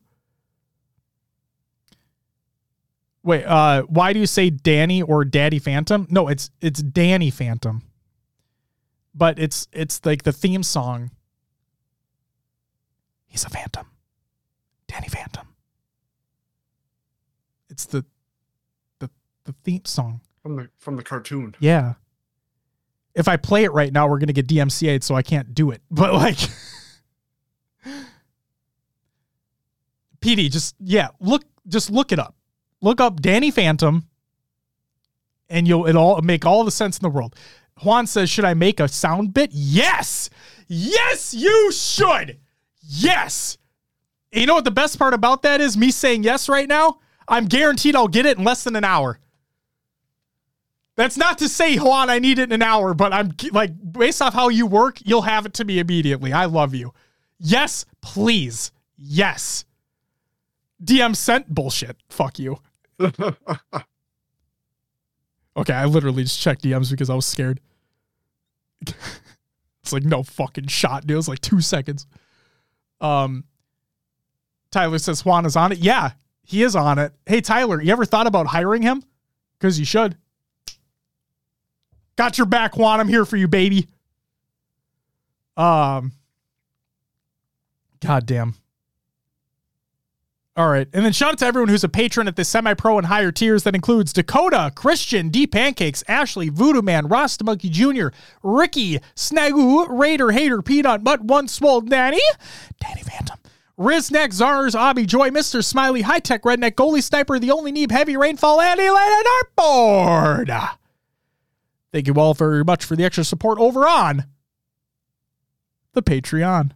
Wait, 3.23 3.45
uh, 3.45 3.83
why 3.83 4.11
do 4.11 4.19
you 4.19 4.27
say 4.27 4.49
Danny 4.49 5.01
or 5.01 5.23
Daddy 5.23 5.59
Phantom? 5.59 6.07
No, 6.09 6.27
it's 6.27 6.51
it's 6.59 6.81
Danny 6.81 7.29
Phantom. 7.29 7.81
But 9.15 9.39
it's 9.39 9.67
it's 9.71 10.05
like 10.05 10.23
the 10.23 10.33
theme 10.33 10.63
song. 10.63 11.11
He's 13.27 13.45
a 13.45 13.49
phantom. 13.49 13.87
Danny 14.87 15.07
Phantom. 15.07 15.47
It's 17.69 17.85
the 17.85 18.03
the 18.99 19.09
the 19.45 19.53
theme 19.63 19.85
song. 19.85 20.19
From 20.43 20.57
the 20.57 20.69
from 20.77 20.97
the 20.97 21.03
cartoon. 21.03 21.55
Yeah. 21.59 21.93
If 23.15 23.27
I 23.27 23.37
play 23.37 23.63
it 23.63 23.71
right 23.71 23.91
now, 23.91 24.07
we're 24.07 24.19
gonna 24.19 24.33
get 24.33 24.47
DMCA'd, 24.47 25.03
so 25.03 25.15
I 25.15 25.23
can't 25.23 25.55
do 25.55 25.71
it. 25.71 25.81
But 25.89 26.13
like 26.13 26.37
PD, 30.21 30.51
just 30.51 30.75
yeah, 30.79 31.09
look 31.19 31.43
just 31.67 31.89
look 31.89 32.11
it 32.11 32.19
up. 32.19 32.35
Look 32.81 32.99
up 32.99 33.21
Danny 33.21 33.51
Phantom 33.51 34.05
and 35.49 35.67
you'll 35.67 35.85
it 35.85 35.95
all 35.95 36.21
make 36.21 36.45
all 36.45 36.63
the 36.63 36.71
sense 36.71 36.97
in 36.97 37.03
the 37.03 37.09
world. 37.09 37.35
Juan 37.81 38.07
says, 38.07 38.29
should 38.29 38.45
I 38.45 38.53
make 38.53 38.79
a 38.79 38.87
sound 38.87 39.33
bit? 39.33 39.49
Yes! 39.51 40.29
Yes, 40.67 41.33
you 41.33 41.71
should! 41.71 42.39
Yes! 42.81 43.57
And 44.31 44.41
you 44.41 44.47
know 44.47 44.55
what 44.55 44.63
the 44.63 44.71
best 44.71 44.99
part 44.99 45.13
about 45.13 45.41
that 45.41 45.59
is? 45.59 45.75
Me 45.75 45.91
saying 45.91 46.23
yes 46.23 46.47
right 46.49 46.67
now? 46.67 46.99
I'm 47.27 47.45
guaranteed 47.45 47.95
I'll 47.95 48.07
get 48.07 48.25
it 48.25 48.37
in 48.37 48.43
less 48.43 48.63
than 48.63 48.75
an 48.75 48.83
hour. 48.83 49.19
That's 50.95 51.17
not 51.17 51.39
to 51.39 51.49
say, 51.49 51.77
Juan, 51.77 52.09
I 52.09 52.19
need 52.19 52.37
it 52.37 52.43
in 52.43 52.51
an 52.51 52.61
hour, 52.61 52.93
but 52.93 53.13
I'm 53.13 53.33
like, 53.51 53.71
based 53.93 54.21
off 54.21 54.33
how 54.33 54.49
you 54.49 54.67
work, 54.67 54.99
you'll 55.03 55.23
have 55.23 55.45
it 55.45 55.53
to 55.55 55.65
me 55.65 55.79
immediately. 55.79 56.31
I 56.31 56.45
love 56.45 56.75
you. 56.75 56.93
Yes, 57.39 57.85
please. 58.01 58.71
Yes. 58.95 59.65
DM 60.83 61.15
sent 61.15 61.53
bullshit. 61.53 61.97
Fuck 62.09 62.37
you. 62.37 62.59
okay, 62.99 63.33
I 65.73 65.85
literally 65.85 66.23
just 66.23 66.39
checked 66.39 66.63
DMs 66.63 66.91
because 66.91 67.09
I 67.09 67.15
was 67.15 67.25
scared. 67.25 67.59
it's 68.81 69.91
like 69.91 70.03
no 70.03 70.21
fucking 70.21 70.67
shot, 70.67 71.07
dude. 71.07 71.15
It 71.15 71.17
was 71.17 71.27
like 71.27 71.41
two 71.41 71.61
seconds. 71.61 72.05
Um, 73.01 73.45
Tyler 74.71 74.99
says 74.99 75.25
Juan 75.25 75.45
is 75.45 75.55
on 75.55 75.71
it. 75.71 75.79
Yeah, 75.79 76.11
he 76.43 76.61
is 76.63 76.75
on 76.75 76.99
it. 76.99 77.13
Hey, 77.25 77.41
Tyler, 77.41 77.81
you 77.81 77.91
ever 77.91 78.05
thought 78.05 78.27
about 78.27 78.47
hiring 78.47 78.83
him? 78.83 79.03
Because 79.57 79.79
you 79.79 79.85
should. 79.85 80.17
Got 82.15 82.37
your 82.37 82.45
back, 82.45 82.77
Juan. 82.77 82.99
I'm 82.99 83.07
here 83.07 83.25
for 83.25 83.37
you, 83.37 83.47
baby. 83.47 83.87
Um, 85.57 86.11
goddamn. 87.99 88.55
All 90.55 90.69
right. 90.69 90.87
And 90.93 91.03
then 91.03 91.13
shout 91.13 91.31
out 91.31 91.37
to 91.39 91.47
everyone 91.47 91.69
who's 91.69 91.83
a 91.83 91.89
patron 91.89 92.27
at 92.27 92.35
the 92.35 92.45
semi 92.45 92.75
pro 92.75 92.99
and 92.99 93.07
higher 93.07 93.31
tiers. 93.31 93.63
That 93.63 93.73
includes 93.73 94.13
Dakota, 94.13 94.71
Christian, 94.75 95.29
D 95.29 95.47
Pancakes, 95.47 96.03
Ashley, 96.07 96.49
Voodoo 96.49 96.83
Man, 96.83 97.07
Rasta 97.07 97.43
Monkey 97.43 97.69
Jr., 97.69 98.09
Ricky, 98.43 98.99
Snagoo, 99.15 99.87
Raider, 99.89 100.31
Hater, 100.31 100.61
Peanut, 100.61 101.03
Butt, 101.03 101.21
One 101.21 101.47
Swole, 101.47 101.81
Danny, 101.81 102.21
Danny 102.79 103.01
Phantom, 103.01 103.39
Riznek, 103.79 104.27
Zars, 104.27 104.75
Obby, 104.75 105.07
Joy, 105.07 105.31
Mr. 105.31 105.65
Smiley, 105.65 106.03
High 106.03 106.19
Tech 106.19 106.43
Redneck, 106.43 106.73
Goalie 106.73 107.01
Sniper, 107.01 107.39
The 107.39 107.49
Only 107.49 107.71
Neeb, 107.71 107.89
Heavy 107.89 108.15
Rainfall, 108.15 108.61
and 108.61 108.79
Elena 108.79 109.23
Dartboard. 109.57 110.69
Thank 111.93 112.07
you 112.07 112.15
all 112.15 112.33
very 112.33 112.63
much 112.63 112.83
for 112.83 112.95
the 112.95 113.05
extra 113.05 113.23
support 113.23 113.59
over 113.59 113.87
on 113.87 114.25
the 115.93 116.01
Patreon. 116.01 116.71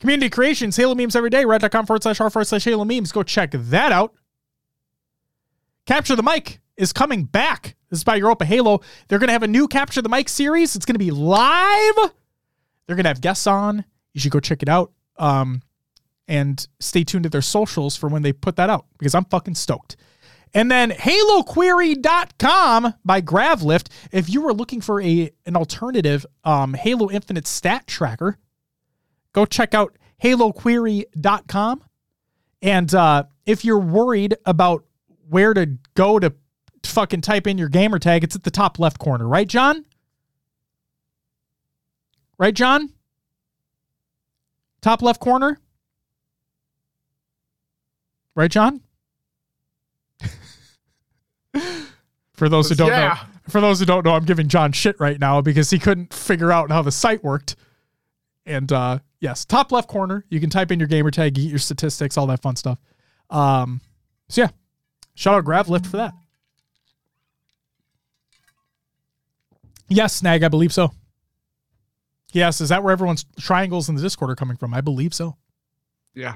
Community 0.00 0.28
creations, 0.28 0.76
Halo 0.76 0.96
memes 0.96 1.14
every 1.14 1.30
day, 1.30 1.44
red.com 1.44 1.86
forward 1.86 2.02
slash 2.02 2.20
r 2.20 2.28
forward 2.28 2.46
slash 2.46 2.64
Halo 2.64 2.84
memes. 2.84 3.12
Go 3.12 3.22
check 3.22 3.52
that 3.52 3.92
out. 3.92 4.12
Capture 5.86 6.16
the 6.16 6.22
Mic 6.22 6.60
is 6.76 6.92
coming 6.92 7.24
back. 7.24 7.76
This 7.90 8.00
is 8.00 8.04
by 8.04 8.16
Europa 8.16 8.44
Halo. 8.44 8.80
They're 9.06 9.20
going 9.20 9.28
to 9.28 9.32
have 9.32 9.44
a 9.44 9.48
new 9.48 9.68
Capture 9.68 10.02
the 10.02 10.08
Mic 10.08 10.28
series. 10.28 10.74
It's 10.74 10.84
going 10.84 10.96
to 10.96 10.98
be 10.98 11.12
live. 11.12 12.10
They're 12.86 12.96
going 12.96 13.04
to 13.04 13.10
have 13.10 13.20
guests 13.20 13.46
on. 13.46 13.84
You 14.12 14.20
should 14.20 14.32
go 14.32 14.40
check 14.40 14.62
it 14.62 14.68
out. 14.68 14.92
Um, 15.16 15.62
and 16.26 16.66
stay 16.80 17.04
tuned 17.04 17.22
to 17.22 17.30
their 17.30 17.40
socials 17.40 17.94
for 17.94 18.08
when 18.08 18.22
they 18.22 18.32
put 18.32 18.56
that 18.56 18.68
out 18.68 18.86
because 18.98 19.14
I'm 19.14 19.26
fucking 19.26 19.54
stoked. 19.54 19.96
And 20.54 20.70
then 20.70 20.92
HaloQuery.com 20.92 22.94
by 23.04 23.20
Gravlift. 23.20 23.88
If 24.12 24.30
you 24.30 24.40
were 24.40 24.54
looking 24.54 24.80
for 24.80 25.02
a 25.02 25.32
an 25.46 25.56
alternative 25.56 26.24
um, 26.44 26.74
Halo 26.74 27.10
Infinite 27.10 27.48
stat 27.48 27.88
tracker, 27.88 28.38
go 29.32 29.44
check 29.44 29.74
out 29.74 29.98
HaloQuery.com. 30.22 31.82
And 32.62 32.94
uh, 32.94 33.24
if 33.44 33.64
you're 33.64 33.80
worried 33.80 34.36
about 34.46 34.84
where 35.28 35.52
to 35.54 35.76
go 35.94 36.20
to 36.20 36.32
fucking 36.84 37.22
type 37.22 37.48
in 37.48 37.58
your 37.58 37.68
gamer 37.68 37.98
tag, 37.98 38.22
it's 38.22 38.36
at 38.36 38.44
the 38.44 38.50
top 38.50 38.78
left 38.78 38.98
corner, 38.98 39.26
right, 39.26 39.48
John? 39.48 39.84
Right, 42.38 42.54
John? 42.54 42.92
Top 44.80 45.02
left 45.02 45.20
corner? 45.20 45.58
Right, 48.34 48.50
John? 48.50 48.80
For 52.34 52.48
those 52.48 52.68
who 52.68 52.74
don't 52.74 52.88
Yeah. 52.88 53.08
know, 53.08 53.40
for 53.48 53.60
those 53.60 53.78
who 53.80 53.86
don't 53.86 54.04
know, 54.04 54.12
I'm 54.14 54.24
giving 54.24 54.48
John 54.48 54.72
shit 54.72 54.98
right 55.00 55.18
now 55.18 55.40
because 55.40 55.70
he 55.70 55.78
couldn't 55.78 56.12
figure 56.12 56.50
out 56.52 56.70
how 56.70 56.82
the 56.82 56.92
site 56.92 57.22
worked. 57.24 57.56
And 58.46 58.70
uh, 58.72 58.98
yes, 59.20 59.44
top 59.44 59.72
left 59.72 59.88
corner, 59.88 60.24
you 60.28 60.40
can 60.40 60.50
type 60.50 60.70
in 60.70 60.78
your 60.78 60.88
gamer 60.88 61.10
tag, 61.10 61.34
get 61.34 61.42
your 61.42 61.58
statistics, 61.58 62.16
all 62.18 62.26
that 62.26 62.42
fun 62.42 62.56
stuff. 62.56 62.78
Um, 63.30 63.80
so 64.28 64.42
yeah, 64.42 64.48
shout 65.14 65.34
out 65.34 65.44
Gravlift 65.44 65.86
for 65.86 65.96
that. 65.96 66.12
Yes, 69.88 70.14
Snag, 70.14 70.42
I 70.42 70.48
believe 70.48 70.72
so. 70.72 70.92
Yes, 72.32 72.60
is 72.60 72.70
that 72.70 72.82
where 72.82 72.92
everyone's 72.92 73.24
triangles 73.38 73.88
in 73.88 73.94
the 73.94 74.02
Discord 74.02 74.30
are 74.30 74.34
coming 74.34 74.56
from? 74.56 74.74
I 74.74 74.80
believe 74.80 75.14
so. 75.14 75.36
Yeah. 76.14 76.34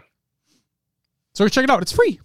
So 1.35 1.49
check 1.49 1.65
it 1.65 1.71
out. 1.71 1.83
It's 1.83 1.93
free. 1.93 2.21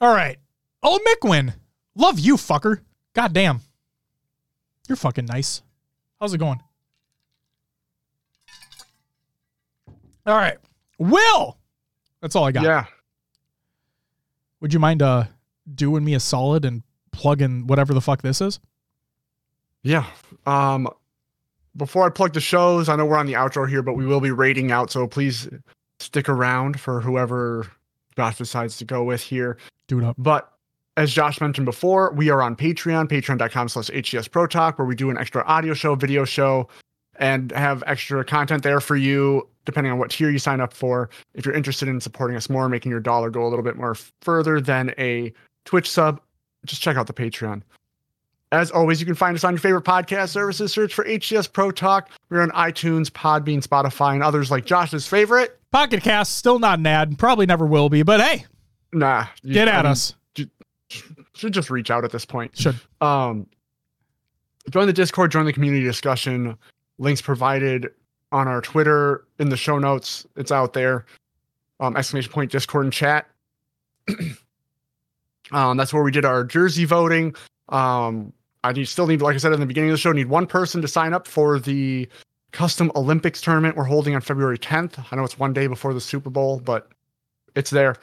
All 0.00 0.14
right. 0.14 0.38
Oh, 0.88 1.00
Mickwin. 1.04 1.52
Love 1.96 2.20
you, 2.20 2.36
fucker. 2.36 2.78
God 3.12 3.32
damn. 3.32 3.60
You're 4.88 4.94
fucking 4.94 5.24
nice. 5.24 5.62
How's 6.20 6.32
it 6.32 6.38
going? 6.38 6.62
All 10.24 10.36
right. 10.36 10.58
Will. 10.98 11.58
That's 12.22 12.36
all 12.36 12.44
I 12.44 12.52
got. 12.52 12.62
Yeah. 12.62 12.84
Would 14.60 14.72
you 14.72 14.78
mind 14.78 15.02
uh 15.02 15.24
doing 15.74 16.04
me 16.04 16.14
a 16.14 16.20
solid 16.20 16.64
and 16.64 16.84
plugging 17.10 17.66
whatever 17.66 17.92
the 17.92 18.00
fuck 18.00 18.22
this 18.22 18.40
is? 18.40 18.60
Yeah. 19.82 20.06
Um 20.46 20.88
before 21.76 22.06
I 22.06 22.10
plug 22.10 22.32
the 22.32 22.40
shows, 22.40 22.88
I 22.88 22.94
know 22.94 23.06
we're 23.06 23.18
on 23.18 23.26
the 23.26 23.34
outro 23.34 23.68
here, 23.68 23.82
but 23.82 23.94
we 23.94 24.06
will 24.06 24.20
be 24.20 24.30
rating 24.30 24.70
out, 24.70 24.92
so 24.92 25.08
please 25.08 25.48
stick 25.98 26.28
around 26.28 26.78
for 26.78 27.00
whoever 27.00 27.66
Josh 28.16 28.38
decides 28.38 28.78
to 28.78 28.84
go 28.84 29.02
with 29.02 29.20
here. 29.20 29.58
Do 29.88 29.98
it 29.98 30.04
up. 30.04 30.14
But 30.16 30.55
as 30.96 31.12
Josh 31.12 31.40
mentioned 31.40 31.64
before, 31.66 32.12
we 32.12 32.30
are 32.30 32.42
on 32.42 32.56
Patreon, 32.56 33.08
patreon.com 33.08 33.68
slash 33.68 33.90
HCS 33.90 34.30
Pro 34.30 34.46
Talk, 34.46 34.78
where 34.78 34.86
we 34.86 34.94
do 34.94 35.10
an 35.10 35.18
extra 35.18 35.42
audio 35.44 35.74
show, 35.74 35.94
video 35.94 36.24
show, 36.24 36.68
and 37.18 37.52
have 37.52 37.82
extra 37.86 38.24
content 38.24 38.62
there 38.62 38.80
for 38.80 38.96
you, 38.96 39.46
depending 39.64 39.92
on 39.92 39.98
what 39.98 40.10
tier 40.10 40.30
you 40.30 40.38
sign 40.38 40.60
up 40.60 40.72
for. 40.72 41.10
If 41.34 41.44
you're 41.44 41.54
interested 41.54 41.88
in 41.88 42.00
supporting 42.00 42.36
us 42.36 42.48
more, 42.48 42.68
making 42.68 42.90
your 42.90 43.00
dollar 43.00 43.30
go 43.30 43.46
a 43.46 43.48
little 43.48 43.64
bit 43.64 43.76
more 43.76 43.96
further 44.22 44.60
than 44.60 44.94
a 44.98 45.32
Twitch 45.64 45.90
sub, 45.90 46.20
just 46.64 46.82
check 46.82 46.96
out 46.96 47.06
the 47.06 47.12
Patreon. 47.12 47.62
As 48.52 48.70
always, 48.70 49.00
you 49.00 49.06
can 49.06 49.16
find 49.16 49.34
us 49.34 49.42
on 49.44 49.54
your 49.54 49.60
favorite 49.60 49.84
podcast 49.84 50.28
services. 50.28 50.72
Search 50.72 50.94
for 50.94 51.04
HCS 51.04 51.52
Pro 51.52 51.72
Talk. 51.72 52.10
We're 52.30 52.42
on 52.42 52.50
iTunes, 52.50 53.08
Podbean, 53.10 53.60
Spotify, 53.66 54.14
and 54.14 54.22
others 54.22 54.50
like 54.50 54.64
Josh's 54.64 55.06
favorite. 55.06 55.58
Pocket 55.72 56.02
Cast, 56.02 56.36
still 56.36 56.58
not 56.60 56.78
an 56.78 56.86
ad. 56.86 57.18
Probably 57.18 57.44
never 57.44 57.66
will 57.66 57.88
be, 57.90 58.02
but 58.02 58.20
hey, 58.20 58.46
Nah, 58.92 59.26
you- 59.42 59.52
get 59.52 59.68
at 59.68 59.84
us. 59.84 60.14
Should 60.88 61.52
just 61.52 61.70
reach 61.70 61.90
out 61.90 62.04
at 62.04 62.12
this 62.12 62.24
point. 62.24 62.56
Should. 62.56 62.76
um 63.00 63.46
join 64.70 64.86
the 64.86 64.92
discord 64.92 65.30
join 65.30 65.44
the 65.46 65.52
community 65.52 65.84
discussion. 65.84 66.56
Links 66.98 67.20
provided 67.20 67.90
on 68.32 68.48
our 68.48 68.60
twitter 68.60 69.24
in 69.38 69.48
the 69.48 69.56
show 69.56 69.78
notes. 69.78 70.26
It's 70.36 70.52
out 70.52 70.72
there. 70.72 71.06
Um 71.80 71.96
exclamation 71.96 72.32
point 72.32 72.50
discord 72.50 72.84
and 72.84 72.92
chat. 72.92 73.26
Um 75.52 75.76
that's 75.76 75.94
where 75.94 76.02
we 76.02 76.10
did 76.10 76.24
our 76.24 76.42
jersey 76.42 76.84
voting. 76.84 77.34
Um 77.68 78.32
i 78.64 78.72
need, 78.72 78.86
still 78.86 79.06
need 79.06 79.22
like 79.22 79.34
i 79.34 79.38
said 79.38 79.52
in 79.52 79.60
the 79.60 79.66
beginning 79.66 79.90
of 79.90 79.94
the 79.94 79.98
show 79.98 80.10
need 80.10 80.26
one 80.28 80.46
person 80.46 80.82
to 80.82 80.88
sign 80.88 81.14
up 81.14 81.28
for 81.28 81.60
the 81.60 82.08
custom 82.50 82.90
olympics 82.96 83.40
tournament 83.40 83.76
we're 83.76 83.84
holding 83.84 84.14
on 84.14 84.20
february 84.20 84.58
10th 84.58 85.04
i 85.12 85.16
know 85.16 85.22
it's 85.22 85.38
one 85.38 85.52
day 85.52 85.68
before 85.68 85.94
the 85.94 86.00
super 86.00 86.30
bowl 86.30 86.58
but 86.58 86.90
it's 87.54 87.70
there 87.70 87.94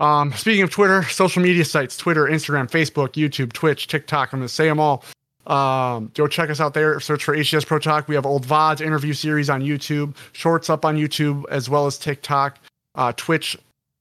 um, 0.00 0.32
speaking 0.32 0.62
of 0.62 0.70
Twitter, 0.70 1.02
social 1.04 1.42
media 1.42 1.64
sites, 1.64 1.96
Twitter, 1.96 2.24
Instagram, 2.24 2.70
Facebook, 2.70 3.10
YouTube, 3.10 3.52
Twitch, 3.52 3.86
TikTok, 3.86 4.32
I'm 4.32 4.40
going 4.40 4.48
to 4.48 4.52
say 4.52 4.66
them 4.66 4.80
all. 4.80 5.04
Um, 5.46 6.10
go 6.14 6.26
check 6.26 6.48
us 6.50 6.60
out 6.60 6.74
there. 6.74 6.98
Search 7.00 7.24
for 7.24 7.36
HCS 7.36 7.66
Pro 7.66 7.78
Talk. 7.78 8.08
We 8.08 8.14
have 8.14 8.24
old 8.24 8.46
VODs, 8.46 8.80
interview 8.80 9.12
series 9.12 9.50
on 9.50 9.62
YouTube, 9.62 10.16
shorts 10.32 10.70
up 10.70 10.84
on 10.84 10.96
YouTube, 10.96 11.44
as 11.50 11.68
well 11.68 11.86
as 11.86 11.98
TikTok, 11.98 12.58
uh, 12.94 13.12
Twitch, 13.16 13.56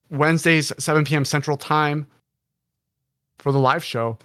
Wednesdays, 0.10 0.72
7 0.78 1.04
p.m. 1.06 1.26
Central 1.26 1.58
Time 1.58 2.08
for 3.38 3.52
the 3.52 3.60
live 3.60 3.84
show. 3.84 4.18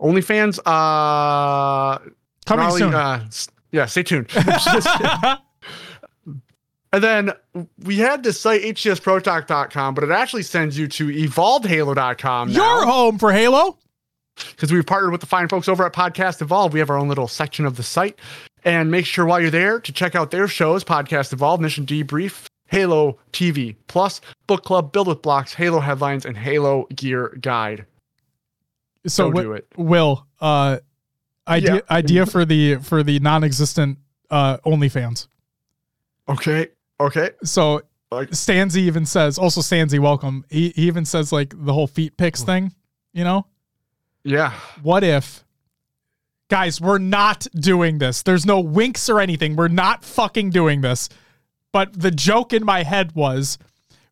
OnlyFans, 0.00 0.58
uh, 0.66 1.98
Coming 2.44 2.66
Raleigh, 2.66 2.78
soon. 2.78 2.94
Uh, 2.94 3.26
yeah, 3.72 3.86
stay 3.86 4.02
tuned. 4.02 4.30
And 6.96 7.04
then 7.04 7.32
we 7.84 7.96
had 7.98 8.22
this 8.22 8.40
site, 8.40 8.62
hcsprotalk.com, 8.62 9.94
but 9.94 10.02
it 10.02 10.10
actually 10.10 10.44
sends 10.44 10.78
you 10.78 10.88
to 10.88 11.08
evolvedhalo.com 11.08 12.48
Your 12.48 12.62
now 12.86 12.86
home 12.90 13.18
for 13.18 13.32
Halo. 13.34 13.76
because 14.52 14.72
we've 14.72 14.86
partnered 14.86 15.12
with 15.12 15.20
the 15.20 15.26
fine 15.26 15.46
folks 15.48 15.68
over 15.68 15.84
at 15.84 15.92
Podcast 15.92 16.40
Evolve. 16.40 16.72
We 16.72 16.78
have 16.78 16.88
our 16.88 16.96
own 16.96 17.08
little 17.08 17.28
section 17.28 17.66
of 17.66 17.76
the 17.76 17.82
site. 17.82 18.18
And 18.64 18.90
make 18.90 19.04
sure 19.04 19.26
while 19.26 19.42
you're 19.42 19.50
there 19.50 19.78
to 19.78 19.92
check 19.92 20.14
out 20.14 20.30
their 20.30 20.48
shows, 20.48 20.84
Podcast 20.84 21.34
Evolve, 21.34 21.60
Mission 21.60 21.84
Debrief, 21.84 22.46
Halo 22.68 23.18
TV 23.30 23.76
Plus, 23.88 24.22
Book 24.46 24.64
Club, 24.64 24.90
Build 24.90 25.06
with 25.08 25.20
Blocks, 25.20 25.52
Halo 25.52 25.80
Headlines, 25.80 26.24
and 26.24 26.34
Halo 26.34 26.86
Gear 26.96 27.36
Guide. 27.42 27.84
So 29.06 29.30
Go 29.30 29.42
do 29.42 29.52
it. 29.52 29.66
Will, 29.76 30.26
uh, 30.40 30.78
idea 31.46 31.74
Yeah. 31.74 31.80
idea 31.90 32.24
for 32.26 32.46
the 32.46 32.76
for 32.76 33.02
the 33.02 33.18
non-existent 33.20 33.98
uh 34.30 34.56
OnlyFans. 34.64 35.28
Okay. 36.28 36.68
Okay. 37.00 37.30
So 37.44 37.82
Like- 38.10 38.30
Stanzi 38.30 38.78
even 38.78 39.06
says, 39.06 39.38
also 39.38 39.60
Stanzi, 39.60 39.98
welcome. 39.98 40.44
He, 40.48 40.70
he 40.70 40.86
even 40.86 41.04
says 41.04 41.32
like 41.32 41.54
the 41.56 41.72
whole 41.72 41.86
feet 41.86 42.16
pics 42.16 42.40
hmm. 42.40 42.46
thing, 42.46 42.74
you 43.12 43.24
know? 43.24 43.46
Yeah. 44.24 44.52
What 44.82 45.04
if 45.04 45.44
guys, 46.48 46.80
we're 46.80 46.98
not 46.98 47.46
doing 47.54 47.98
this. 47.98 48.22
There's 48.22 48.46
no 48.46 48.60
winks 48.60 49.08
or 49.08 49.20
anything. 49.20 49.56
We're 49.56 49.68
not 49.68 50.04
fucking 50.04 50.50
doing 50.50 50.80
this. 50.80 51.08
But 51.72 51.98
the 52.00 52.10
joke 52.10 52.52
in 52.52 52.64
my 52.64 52.82
head 52.82 53.14
was 53.14 53.58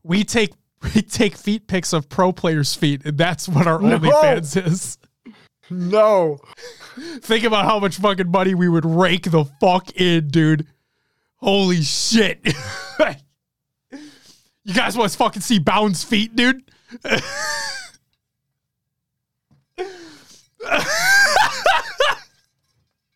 we 0.02 0.24
take 0.24 0.52
we 0.94 1.02
take 1.02 1.36
feet 1.36 1.66
pics 1.66 1.92
of 1.92 2.08
pro 2.08 2.32
players' 2.32 2.74
feet, 2.74 3.04
and 3.04 3.16
that's 3.16 3.48
what 3.48 3.66
our 3.66 3.80
No. 3.80 3.98
OnlyFans 3.98 4.66
is. 4.66 4.98
No. 5.70 6.38
Think 7.20 7.44
about 7.44 7.64
how 7.64 7.78
much 7.78 7.96
fucking 7.96 8.30
money 8.30 8.54
we 8.54 8.68
would 8.68 8.84
rake 8.84 9.30
the 9.30 9.46
fuck 9.60 9.90
in, 9.96 10.28
dude. 10.28 10.66
Holy 11.44 11.82
shit. 11.82 12.40
you 14.64 14.72
guys 14.72 14.96
want 14.96 15.12
to 15.12 15.18
fucking 15.18 15.42
see 15.42 15.58
Bound's 15.58 16.02
feet, 16.02 16.34
dude? 16.34 16.62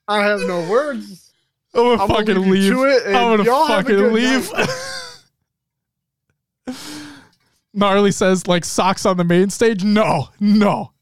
I 0.06 0.24
have 0.24 0.40
no 0.42 0.68
words. 0.68 1.32
I'm 1.72 1.80
gonna 1.80 2.02
I'm 2.02 2.08
gonna 2.08 2.18
fucking 2.18 2.50
leave 2.50 2.76
leave. 2.76 3.06
it, 3.06 3.06
I'm 3.06 3.38
gonna 3.38 3.44
fucking 3.44 4.12
leave. 4.12 4.52
Gnarly 7.72 8.12
says 8.12 8.46
like 8.46 8.66
socks 8.66 9.06
on 9.06 9.16
the 9.16 9.24
main 9.24 9.48
stage. 9.48 9.82
No, 9.82 10.28
no. 10.38 10.92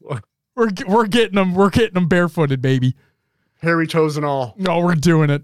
We're 0.55 0.69
we're 0.87 1.07
getting 1.07 1.35
them. 1.35 1.55
We're 1.55 1.71
getting 1.71 1.95
them 1.95 2.07
barefooted, 2.07 2.61
baby. 2.61 2.95
Hairy 3.61 3.85
toes 3.85 4.15
and 4.15 4.25
all. 4.25 4.55
No, 4.57 4.79
we're 4.79 4.95
doing 4.95 5.29
it. 5.29 5.43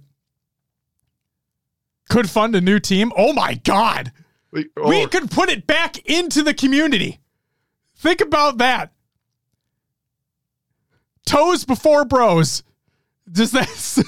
Could 2.09 2.30
fund 2.30 2.56
a 2.56 2.61
new 2.61 2.80
team. 2.80 3.11
Oh 3.15 3.33
my 3.33 3.56
god. 3.56 4.11
We, 4.51 4.69
We 4.75 5.03
oh, 5.03 5.07
could 5.07 5.32
put 5.32 5.49
it 5.49 5.65
back 5.65 5.98
into 6.07 6.43
the 6.43 6.53
community. 6.53 7.19
Think 7.98 8.22
about 8.22 8.59
that. 8.59 8.91
Toes 11.25 11.65
before 11.65 12.06
bros. 12.06 12.64
Does 13.32 13.51
that? 13.51 14.03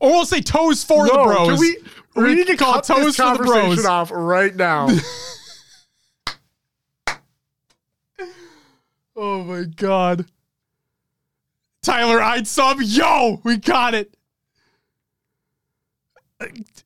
or 0.00 0.10
we'll 0.10 0.26
say 0.26 0.40
toes 0.40 0.84
for 0.84 1.06
the 1.06 1.12
bros. 1.12 1.48
can 1.48 1.58
we, 1.58 1.76
We 2.14 2.24
we 2.24 2.34
need 2.34 2.46
to 2.48 2.56
call 2.56 2.80
toes 2.80 3.04
this 3.04 3.16
for 3.16 3.36
the 3.36 3.44
bros. 3.44 3.84
off 3.84 4.10
right 4.12 4.54
now. 4.54 4.88
oh 9.16 9.44
my 9.44 9.64
god. 9.64 10.26
Tyler, 11.82 12.20
I'd 12.20 12.46
sub. 12.46 12.78
Yo, 12.80 13.40
we 13.44 13.56
got 13.56 13.94
it. 13.94 14.15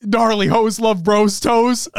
Gnarly 0.02 0.46
hose 0.46 0.80
love 0.80 1.02
bros 1.04 1.40
toes. 1.40 1.88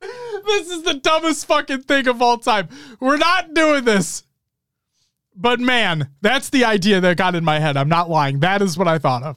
this 0.00 0.70
is 0.70 0.82
the 0.82 0.94
dumbest 0.94 1.46
fucking 1.46 1.82
thing 1.82 2.08
of 2.08 2.22
all 2.22 2.38
time. 2.38 2.68
We're 2.98 3.16
not 3.16 3.54
doing 3.54 3.84
this. 3.84 4.24
But 5.34 5.60
man, 5.60 6.10
that's 6.20 6.50
the 6.50 6.64
idea 6.64 7.00
that 7.00 7.16
got 7.16 7.34
in 7.34 7.44
my 7.44 7.58
head. 7.60 7.76
I'm 7.76 7.88
not 7.88 8.10
lying. 8.10 8.40
That 8.40 8.62
is 8.62 8.76
what 8.76 8.88
I 8.88 8.98
thought 8.98 9.22
of. 9.22 9.36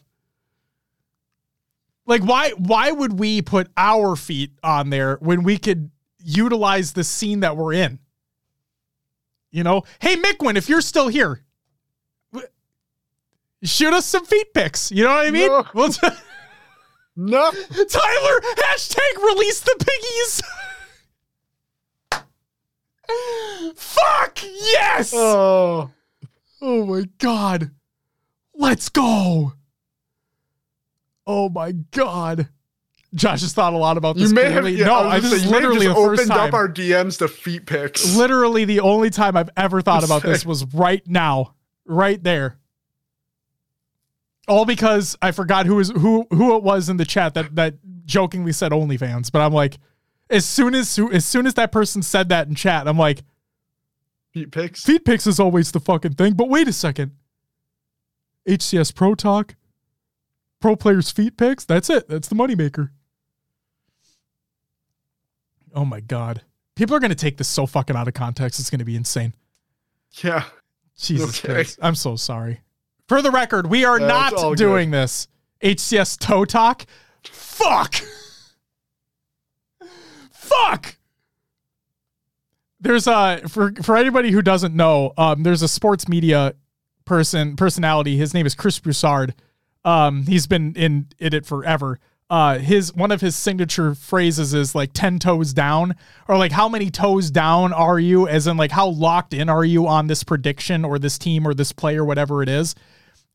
Like 2.06 2.24
why 2.24 2.52
why 2.58 2.92
would 2.92 3.18
we 3.18 3.42
put 3.42 3.70
our 3.78 4.16
feet 4.16 4.52
on 4.62 4.90
there 4.90 5.18
when 5.22 5.44
we 5.44 5.58
could 5.58 5.92
utilize 6.20 6.94
the 6.94 7.04
scene 7.04 7.40
that 7.42 7.56
we're 7.56 7.74
in? 7.74 8.00
You 9.52 9.64
know, 9.64 9.84
hey 10.00 10.18
Mickwin, 10.18 10.58
if 10.58 10.68
you're 10.68 10.82
still 10.82 11.08
here, 11.08 11.46
shoot 13.64 13.94
us 13.94 14.06
some 14.06 14.26
feet 14.26 14.54
pics. 14.54 14.92
You 14.92 15.04
know 15.04 15.10
what 15.16 15.28
I 15.28 15.32
mean? 15.32 15.48
No. 15.48 15.66
We'll 15.74 15.90
t- 15.90 16.08
No. 17.16 17.52
Tyler, 17.90 18.40
hashtag 18.58 19.18
release 19.24 19.60
the 19.62 19.76
piggies. 19.80 20.42
Fuck 23.76 24.40
yes. 24.44 25.14
Oh. 25.16 25.92
Oh 26.62 26.86
my 26.86 27.04
god. 27.20 27.72
Let's 28.56 28.90
go. 28.90 29.54
Oh 31.26 31.50
my 31.50 31.72
god. 31.92 32.50
Josh 33.14 33.42
has 33.42 33.54
thought 33.54 33.74
a 33.74 33.78
lot 33.78 33.98
about 33.98 34.16
this. 34.16 34.30
You 34.30 34.36
may 34.36 34.44
have 34.50 34.64
clearly. 34.64 34.80
yeah, 34.80 34.86
no, 34.88 34.96
I 34.96 35.16
I 35.16 35.20
was 35.20 35.30
this 35.30 35.34
is 35.34 35.40
gonna 35.44 35.44
say, 35.44 35.46
you 35.46 35.52
may 35.52 35.56
have 35.62 35.64
literally 35.64 35.86
just 35.86 35.98
opened 35.98 36.30
time. 36.30 36.48
up 36.48 36.54
our 36.56 36.68
DMs 36.68 37.18
to 37.20 37.28
feet 37.28 37.66
pics. 37.68 38.16
literally 38.16 38.66
the 38.66 38.80
only 38.80 39.10
time 39.12 39.38
I've 39.38 39.52
ever 39.56 39.82
thought 39.82 40.04
about 40.04 40.24
this 40.24 40.44
was 40.48 40.66
right 40.74 41.06
now, 41.08 41.54
right 41.86 42.22
there. 42.24 42.58
All 44.48 44.66
because 44.66 45.18
I 45.22 45.32
forgot 45.32 45.66
who 45.66 45.76
was 45.76 45.90
who 45.90 46.28
who 46.32 46.56
it 46.58 46.64
was 46.64 46.90
in 46.90 46.98
the 46.98 47.06
chat 47.06 47.34
that 47.36 47.56
that 47.56 47.76
jokingly 48.06 48.52
said 48.52 48.72
OnlyFans, 48.74 49.32
but 49.32 49.42
I'm 49.42 49.54
like, 49.54 49.78
as 50.30 50.46
soon 50.46 50.76
as 50.76 51.00
as 51.12 51.26
soon 51.26 51.48
as 51.48 51.54
that 51.54 51.72
person 51.72 52.02
said 52.02 52.30
that 52.30 52.48
in 52.48 52.56
chat, 52.56 52.88
I'm 52.88 52.98
like, 52.98 53.24
Feet 54.34 54.52
pics. 54.52 54.84
feed 54.84 55.06
pics 55.06 55.28
is 55.28 55.40
always 55.40 55.72
the 55.72 55.80
fucking 55.80 56.14
thing. 56.16 56.34
But 56.34 56.50
wait 56.50 56.68
a 56.68 56.74
second, 56.74 57.12
HCS 58.48 58.94
Pro 58.94 59.16
Talk, 59.16 59.56
pro 60.60 60.76
players 60.76 61.10
feet 61.12 61.38
pics. 61.38 61.64
That's 61.64 61.90
it. 61.90 62.10
That's 62.10 62.28
the 62.28 62.36
moneymaker. 62.36 62.90
Oh 65.74 65.86
my 65.86 66.02
god, 66.02 66.42
people 66.76 66.96
are 66.96 67.00
gonna 67.00 67.16
take 67.16 67.38
this 67.38 67.48
so 67.48 67.66
fucking 67.66 67.96
out 67.96 68.08
of 68.08 68.14
context. 68.14 68.60
It's 68.60 68.70
gonna 68.70 68.84
be 68.86 68.96
insane. 68.96 69.34
Yeah. 70.22 70.44
Jesus 70.98 71.40
Okay. 71.44 71.54
Christ. 71.54 71.80
I'm 71.82 71.96
so 71.96 72.16
sorry. 72.16 72.60
For 73.14 73.22
the 73.22 73.30
record, 73.30 73.68
we 73.68 73.86
are 73.86 74.00
That's 74.00 74.34
not 74.34 74.42
good. 74.42 74.58
doing 74.58 74.90
this. 74.90 75.28
HCS 75.62 76.18
Toe 76.18 76.46
Talk. 76.46 76.88
Fuck. 77.24 77.94
Fuck. 80.32 80.96
There's 82.80 83.06
a 83.06 83.42
for 83.48 83.72
for 83.84 83.98
anybody 83.98 84.32
who 84.32 84.42
doesn't 84.42 84.76
know, 84.76 85.14
um, 85.16 85.44
there's 85.44 85.62
a 85.62 85.68
sports 85.68 86.08
media 86.08 86.56
person 87.06 87.56
personality. 87.56 88.18
His 88.18 88.34
name 88.34 88.48
is 88.48 88.56
Chris 88.56 88.80
Broussard. 88.80 89.36
Um, 89.86 90.26
he's 90.26 90.48
been 90.48 90.74
in, 90.76 91.06
in 91.20 91.36
it 91.36 91.46
forever. 91.46 92.00
Uh, 92.32 92.58
his 92.58 92.96
one 92.96 93.12
of 93.12 93.22
his 93.22 93.36
signature 93.36 93.94
phrases 93.94 94.56
is 94.56 94.74
like 94.74 94.90
10 94.92 95.20
toes 95.20 95.54
down 95.54 95.94
or 96.28 96.36
like 96.36 96.52
how 96.52 96.68
many 96.68 96.90
toes 96.90 97.30
down 97.30 97.74
are 97.74 98.00
you 98.00 98.28
as 98.28 98.48
in 98.48 98.58
like 98.58 98.72
how 98.72 98.88
locked 98.88 99.36
in 99.36 99.50
are 99.50 99.64
you 99.64 99.86
on 99.86 100.08
this 100.08 100.24
prediction 100.24 100.84
or 100.84 100.98
this 100.98 101.20
team 101.20 101.46
or 101.48 101.54
this 101.54 101.72
play 101.72 101.96
or 101.96 102.06
whatever 102.06 102.42
it 102.42 102.50
is 102.50 102.74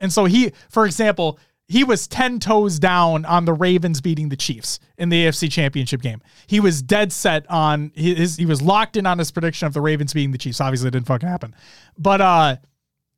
and 0.01 0.13
so 0.13 0.25
he 0.25 0.53
for 0.69 0.87
example 0.87 1.39
he 1.67 1.85
was 1.85 2.07
10 2.09 2.41
toes 2.41 2.79
down 2.79 3.27
on 3.27 3.45
the 3.45 3.53
Ravens 3.53 4.01
beating 4.01 4.31
the 4.31 4.37
Chiefs 4.37 4.81
in 4.97 5.11
the 5.11 5.27
AFC 5.27 5.53
Championship 5.53 6.01
game. 6.01 6.23
He 6.47 6.61
was 6.61 6.81
dead 6.81 7.13
set 7.13 7.49
on 7.51 7.93
his 7.95 8.37
he 8.37 8.47
was 8.47 8.63
locked 8.63 8.97
in 8.97 9.07
on 9.07 9.19
his 9.19 9.31
prediction 9.31 9.67
of 9.67 9.75
the 9.75 9.81
Ravens 9.81 10.15
beating 10.15 10.33
the 10.33 10.39
Chiefs. 10.39 10.61
Obviously 10.61 10.89
it 10.89 10.93
didn't 10.93 11.07
fucking 11.07 11.29
happen. 11.29 11.55
But 11.97 12.21
uh 12.21 12.57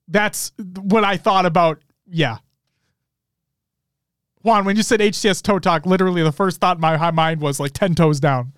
that's 0.09 0.53
what 0.81 1.05
I 1.05 1.17
thought 1.17 1.47
about 1.47 1.81
yeah, 2.13 2.39
Juan, 4.43 4.65
when 4.65 4.77
you 4.77 4.83
said 4.83 5.01
HCS 5.01 5.43
toe 5.43 5.59
talk, 5.59 5.85
literally 5.85 6.23
the 6.23 6.33
first 6.33 6.61
thought 6.61 6.79
in 6.79 6.81
my 6.81 7.11
mind 7.11 7.41
was 7.41 7.61
like 7.61 7.73
10 7.73 7.95
toes 7.95 8.21
down. 8.21 8.53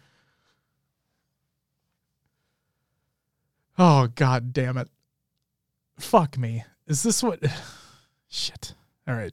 Oh, 3.78 4.09
god 4.15 4.52
damn 4.52 4.76
it. 4.76 4.89
Fuck 5.99 6.39
me. 6.39 6.65
Is 6.86 7.02
this 7.02 7.23
what. 7.23 7.41
Shit. 8.32 8.74
All 9.06 9.14
right. 9.14 9.32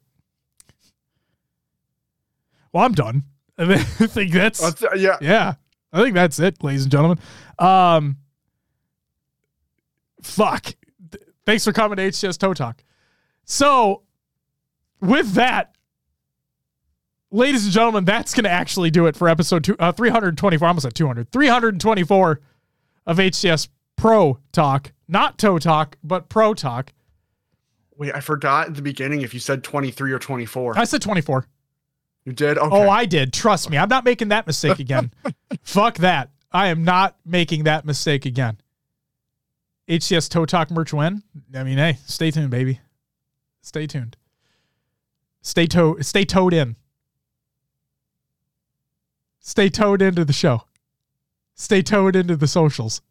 Well, 2.73 2.83
I'm 2.83 2.91
done. 2.91 3.23
I 3.57 3.81
think 3.83 4.33
that's. 4.33 4.61
Uh, 4.61 4.89
yeah. 4.95 5.15
Yeah. 5.21 5.53
I 5.93 6.03
think 6.03 6.15
that's 6.15 6.37
it, 6.37 6.61
ladies 6.61 6.83
and 6.83 6.91
gentlemen. 6.91 7.17
Um, 7.57 8.17
fuck. 10.21 10.75
Thanks 11.45 11.63
for 11.63 11.71
coming 11.71 11.95
to 11.95 12.03
HCS 12.09 12.37
Toe 12.37 12.53
Talk. 12.53 12.83
So, 13.45 14.03
with 14.99 15.31
that, 15.31 15.75
ladies 17.31 17.63
and 17.63 17.73
gentlemen, 17.73 18.03
that's 18.03 18.33
going 18.33 18.43
to 18.43 18.51
actually 18.51 18.91
do 18.91 19.07
it 19.07 19.15
for 19.15 19.29
episode 19.29 19.63
two, 19.63 19.77
uh, 19.79 19.93
324. 19.93 20.65
I 20.65 20.67
almost 20.67 20.85
at 20.85 20.93
200. 20.93 21.31
324 21.31 22.41
of 23.07 23.17
HCS 23.17 23.69
Pro 23.95 24.39
Talk. 24.51 24.91
Not 25.07 25.37
Toe 25.39 25.57
Talk, 25.57 25.97
but 26.03 26.27
Pro 26.27 26.53
Talk. 26.53 26.91
Wait, 27.99 28.15
I 28.15 28.21
forgot 28.21 28.67
at 28.69 28.75
the 28.75 28.81
beginning 28.81 29.21
if 29.21 29.33
you 29.33 29.41
said 29.41 29.61
23 29.61 30.13
or 30.13 30.19
24. 30.19 30.79
I 30.79 30.85
said 30.85 31.01
24. 31.01 31.45
you 32.23 32.31
did? 32.31 32.57
Okay. 32.57 32.69
Oh, 32.71 32.89
I 32.89 33.03
did. 33.05 33.33
Trust 33.33 33.69
me. 33.69 33.77
I'm 33.77 33.89
not 33.89 34.05
making 34.05 34.29
that 34.29 34.47
mistake 34.47 34.79
again. 34.79 35.11
Fuck 35.63 35.97
that. 35.97 36.29
I 36.49 36.69
am 36.69 36.85
not 36.85 37.17
making 37.25 37.65
that 37.65 37.83
mistake 37.85 38.25
again. 38.25 38.61
HCS 39.89 40.29
Toe 40.29 40.45
Talk 40.45 40.71
merch 40.71 40.93
win. 40.93 41.23
I 41.53 41.63
mean, 41.65 41.77
hey, 41.77 41.97
stay 42.05 42.31
tuned, 42.31 42.51
baby. 42.51 42.79
Stay 43.61 43.85
tuned. 43.85 44.15
Stay 45.41 45.67
toe 45.67 45.97
stay 45.99 46.23
toed 46.23 46.53
in. 46.53 46.77
Stay 49.41 49.69
toed 49.69 50.01
into 50.01 50.23
the 50.23 50.33
show. 50.33 50.63
Stay 51.55 51.81
toed 51.81 52.15
into 52.15 52.37
the 52.37 52.47
socials. 52.47 53.01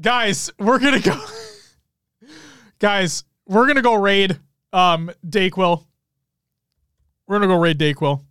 Guys, 0.00 0.50
we're 0.58 0.78
gonna 0.78 1.00
go. 1.00 1.18
Guys, 2.78 3.24
we're 3.46 3.66
gonna 3.66 3.82
go 3.82 3.94
raid 3.94 4.38
um 4.72 5.10
Dayquil. 5.26 5.84
We're 7.26 7.36
gonna 7.38 7.52
go 7.52 7.60
raid 7.60 7.78
Dayquil. 7.78 8.22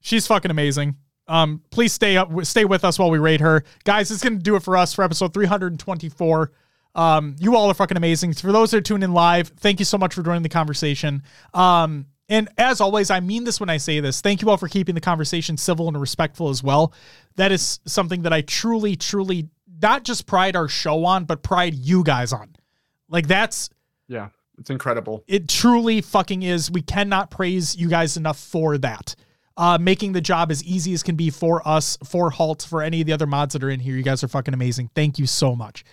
She's 0.00 0.26
fucking 0.26 0.50
amazing. 0.50 0.96
Um, 1.26 1.62
please 1.70 1.92
stay 1.92 2.16
up, 2.16 2.30
stay 2.46 2.64
with 2.64 2.84
us 2.84 2.98
while 2.98 3.10
we 3.10 3.18
raid 3.18 3.40
her, 3.40 3.62
guys. 3.84 4.10
It's 4.10 4.22
gonna 4.22 4.36
do 4.36 4.56
it 4.56 4.62
for 4.62 4.76
us 4.78 4.94
for 4.94 5.04
episode 5.04 5.34
324. 5.34 6.52
Um, 6.94 7.36
you 7.38 7.54
all 7.54 7.70
are 7.70 7.74
fucking 7.74 7.98
amazing. 7.98 8.32
For 8.32 8.50
those 8.50 8.70
that 8.70 8.78
are 8.78 8.80
tuning 8.80 9.02
in 9.04 9.12
live, 9.12 9.48
thank 9.48 9.78
you 9.78 9.84
so 9.84 9.98
much 9.98 10.14
for 10.14 10.22
joining 10.22 10.42
the 10.42 10.48
conversation. 10.48 11.22
Um, 11.52 12.06
and 12.30 12.48
as 12.58 12.80
always, 12.80 13.10
I 13.10 13.20
mean 13.20 13.44
this 13.44 13.60
when 13.60 13.70
I 13.70 13.76
say 13.76 14.00
this. 14.00 14.20
Thank 14.20 14.42
you 14.42 14.50
all 14.50 14.56
for 14.56 14.68
keeping 14.68 14.94
the 14.94 15.00
conversation 15.00 15.56
civil 15.56 15.88
and 15.88 16.00
respectful 16.00 16.48
as 16.48 16.62
well. 16.62 16.92
That 17.36 17.52
is 17.52 17.80
something 17.86 18.22
that 18.22 18.32
I 18.32 18.40
truly, 18.42 18.96
truly 18.96 19.48
not 19.80 20.04
just 20.04 20.26
pride 20.26 20.56
our 20.56 20.68
show 20.68 21.04
on, 21.04 21.24
but 21.24 21.42
pride 21.42 21.74
you 21.74 22.02
guys 22.04 22.32
on. 22.32 22.54
Like 23.08 23.26
that's 23.26 23.70
Yeah. 24.08 24.28
It's 24.58 24.70
incredible. 24.70 25.22
it 25.28 25.48
truly 25.48 26.00
fucking 26.00 26.42
is. 26.42 26.70
We 26.70 26.82
cannot 26.82 27.30
praise 27.30 27.76
you 27.76 27.88
guys 27.88 28.16
enough 28.16 28.38
for 28.38 28.76
that. 28.78 29.14
Uh, 29.56 29.76
making 29.76 30.12
the 30.12 30.20
job 30.20 30.50
as 30.52 30.62
easy 30.64 30.92
as 30.92 31.02
can 31.02 31.16
be 31.16 31.30
for 31.30 31.66
us, 31.66 31.98
for 32.04 32.30
Halt, 32.30 32.66
for 32.68 32.80
any 32.82 33.00
of 33.00 33.06
the 33.06 33.12
other 33.12 33.26
mods 33.26 33.52
that 33.54 33.64
are 33.64 33.70
in 33.70 33.80
here. 33.80 33.96
You 33.96 34.02
guys 34.04 34.22
are 34.22 34.28
fucking 34.28 34.54
amazing. 34.54 34.90
Thank 34.94 35.18
you 35.18 35.26
so 35.26 35.56
much. 35.56 35.84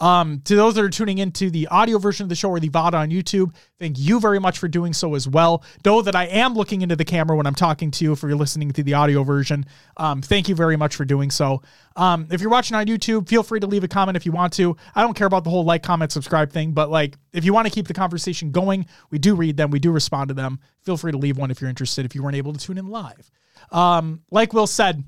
Um, 0.00 0.40
to 0.44 0.56
those 0.56 0.74
that 0.74 0.84
are 0.84 0.90
tuning 0.90 1.18
into 1.18 1.50
the 1.50 1.68
audio 1.68 1.98
version 1.98 2.24
of 2.24 2.28
the 2.28 2.34
show 2.34 2.50
or 2.50 2.60
the 2.60 2.68
VOD 2.68 2.94
on 2.94 3.10
YouTube, 3.10 3.54
thank 3.78 3.98
you 3.98 4.18
very 4.18 4.38
much 4.38 4.58
for 4.58 4.68
doing 4.68 4.92
so 4.92 5.14
as 5.14 5.28
well. 5.28 5.64
Know 5.84 6.02
that 6.02 6.16
I 6.16 6.24
am 6.24 6.54
looking 6.54 6.82
into 6.82 6.96
the 6.96 7.04
camera 7.04 7.36
when 7.36 7.46
I'm 7.46 7.54
talking 7.54 7.90
to 7.92 8.04
you 8.04 8.12
if 8.12 8.22
you're 8.22 8.34
listening 8.34 8.70
to 8.72 8.82
the 8.82 8.94
audio 8.94 9.22
version. 9.22 9.64
Um, 9.96 10.22
thank 10.22 10.48
you 10.48 10.54
very 10.54 10.76
much 10.76 10.96
for 10.96 11.04
doing 11.04 11.30
so. 11.30 11.62
Um, 11.96 12.26
if 12.30 12.40
you're 12.40 12.50
watching 12.50 12.76
on 12.76 12.86
YouTube, 12.86 13.28
feel 13.28 13.42
free 13.42 13.60
to 13.60 13.66
leave 13.66 13.84
a 13.84 13.88
comment 13.88 14.16
if 14.16 14.26
you 14.26 14.32
want 14.32 14.52
to. 14.54 14.76
I 14.94 15.02
don't 15.02 15.14
care 15.14 15.26
about 15.26 15.44
the 15.44 15.50
whole 15.50 15.64
like, 15.64 15.82
comment, 15.82 16.10
subscribe 16.10 16.50
thing, 16.50 16.72
but 16.72 16.90
like 16.90 17.16
if 17.32 17.44
you 17.44 17.52
want 17.52 17.66
to 17.66 17.72
keep 17.72 17.86
the 17.86 17.94
conversation 17.94 18.50
going, 18.50 18.86
we 19.10 19.18
do 19.18 19.34
read 19.34 19.56
them, 19.56 19.70
we 19.70 19.78
do 19.78 19.92
respond 19.92 20.28
to 20.28 20.34
them. 20.34 20.60
Feel 20.82 20.96
free 20.96 21.12
to 21.12 21.18
leave 21.18 21.36
one 21.36 21.50
if 21.50 21.60
you're 21.60 21.70
interested 21.70 22.04
if 22.04 22.14
you 22.14 22.22
weren't 22.22 22.36
able 22.36 22.52
to 22.52 22.58
tune 22.58 22.78
in 22.78 22.88
live. 22.88 23.30
Um, 23.70 24.22
like 24.30 24.52
Will 24.52 24.66
said, 24.66 25.04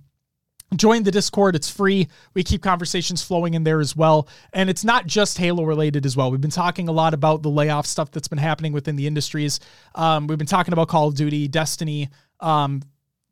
join 0.76 1.02
the 1.02 1.10
discord. 1.10 1.56
It's 1.56 1.70
free. 1.70 2.08
We 2.34 2.42
keep 2.42 2.62
conversations 2.62 3.22
flowing 3.22 3.54
in 3.54 3.64
there 3.64 3.80
as 3.80 3.96
well. 3.96 4.28
And 4.52 4.68
it's 4.68 4.84
not 4.84 5.06
just 5.06 5.38
halo 5.38 5.64
related 5.64 6.06
as 6.06 6.16
well. 6.16 6.30
We've 6.30 6.40
been 6.40 6.50
talking 6.50 6.88
a 6.88 6.92
lot 6.92 7.14
about 7.14 7.42
the 7.42 7.50
layoff 7.50 7.86
stuff 7.86 8.10
that's 8.10 8.28
been 8.28 8.38
happening 8.38 8.72
within 8.72 8.96
the 8.96 9.06
industries. 9.06 9.60
Um, 9.94 10.26
we've 10.26 10.38
been 10.38 10.46
talking 10.46 10.72
about 10.72 10.88
call 10.88 11.08
of 11.08 11.14
duty 11.14 11.48
destiny 11.48 12.08
um, 12.40 12.82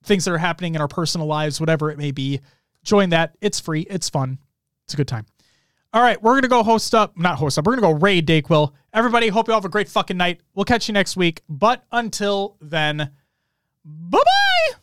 things 0.05 0.25
that 0.25 0.33
are 0.33 0.39
happening 0.39 0.75
in 0.75 0.81
our 0.81 0.89
personal 0.89 1.27
lives 1.27 1.61
whatever 1.61 1.91
it 1.91 1.99
may 1.99 2.11
be. 2.11 2.41
Join 2.85 3.11
that. 3.11 3.37
It's 3.41 3.61
free. 3.61 3.83
It's 3.83 4.09
fun. 4.09 4.39
It's 4.85 4.95
a 4.95 4.97
good 4.97 5.09
time. 5.09 5.27
All 5.95 6.03
right, 6.03 6.21
we're 6.23 6.35
gonna 6.35 6.49
go 6.49 6.63
host 6.63 6.95
up, 6.95 7.19
not 7.19 7.37
host 7.37 7.59
up. 7.59 7.67
We're 7.67 7.77
gonna 7.77 7.93
go 7.93 8.01
raid 8.01 8.27
Dayquil. 8.27 8.73
Everybody, 8.95 9.29
hope 9.29 9.47
you 9.47 9.53
all 9.53 9.61
have 9.61 9.67
a 9.67 9.69
great 9.69 9.91
fucking 9.91 10.17
night. 10.17 10.41
We'll 10.55 10.65
catch 10.65 10.89
you 10.89 10.95
next 10.95 11.19
week. 11.19 11.43
But 11.51 11.85
until 11.93 12.57
then, 12.63 13.11
bye 13.85 14.19
bye. 14.19 14.82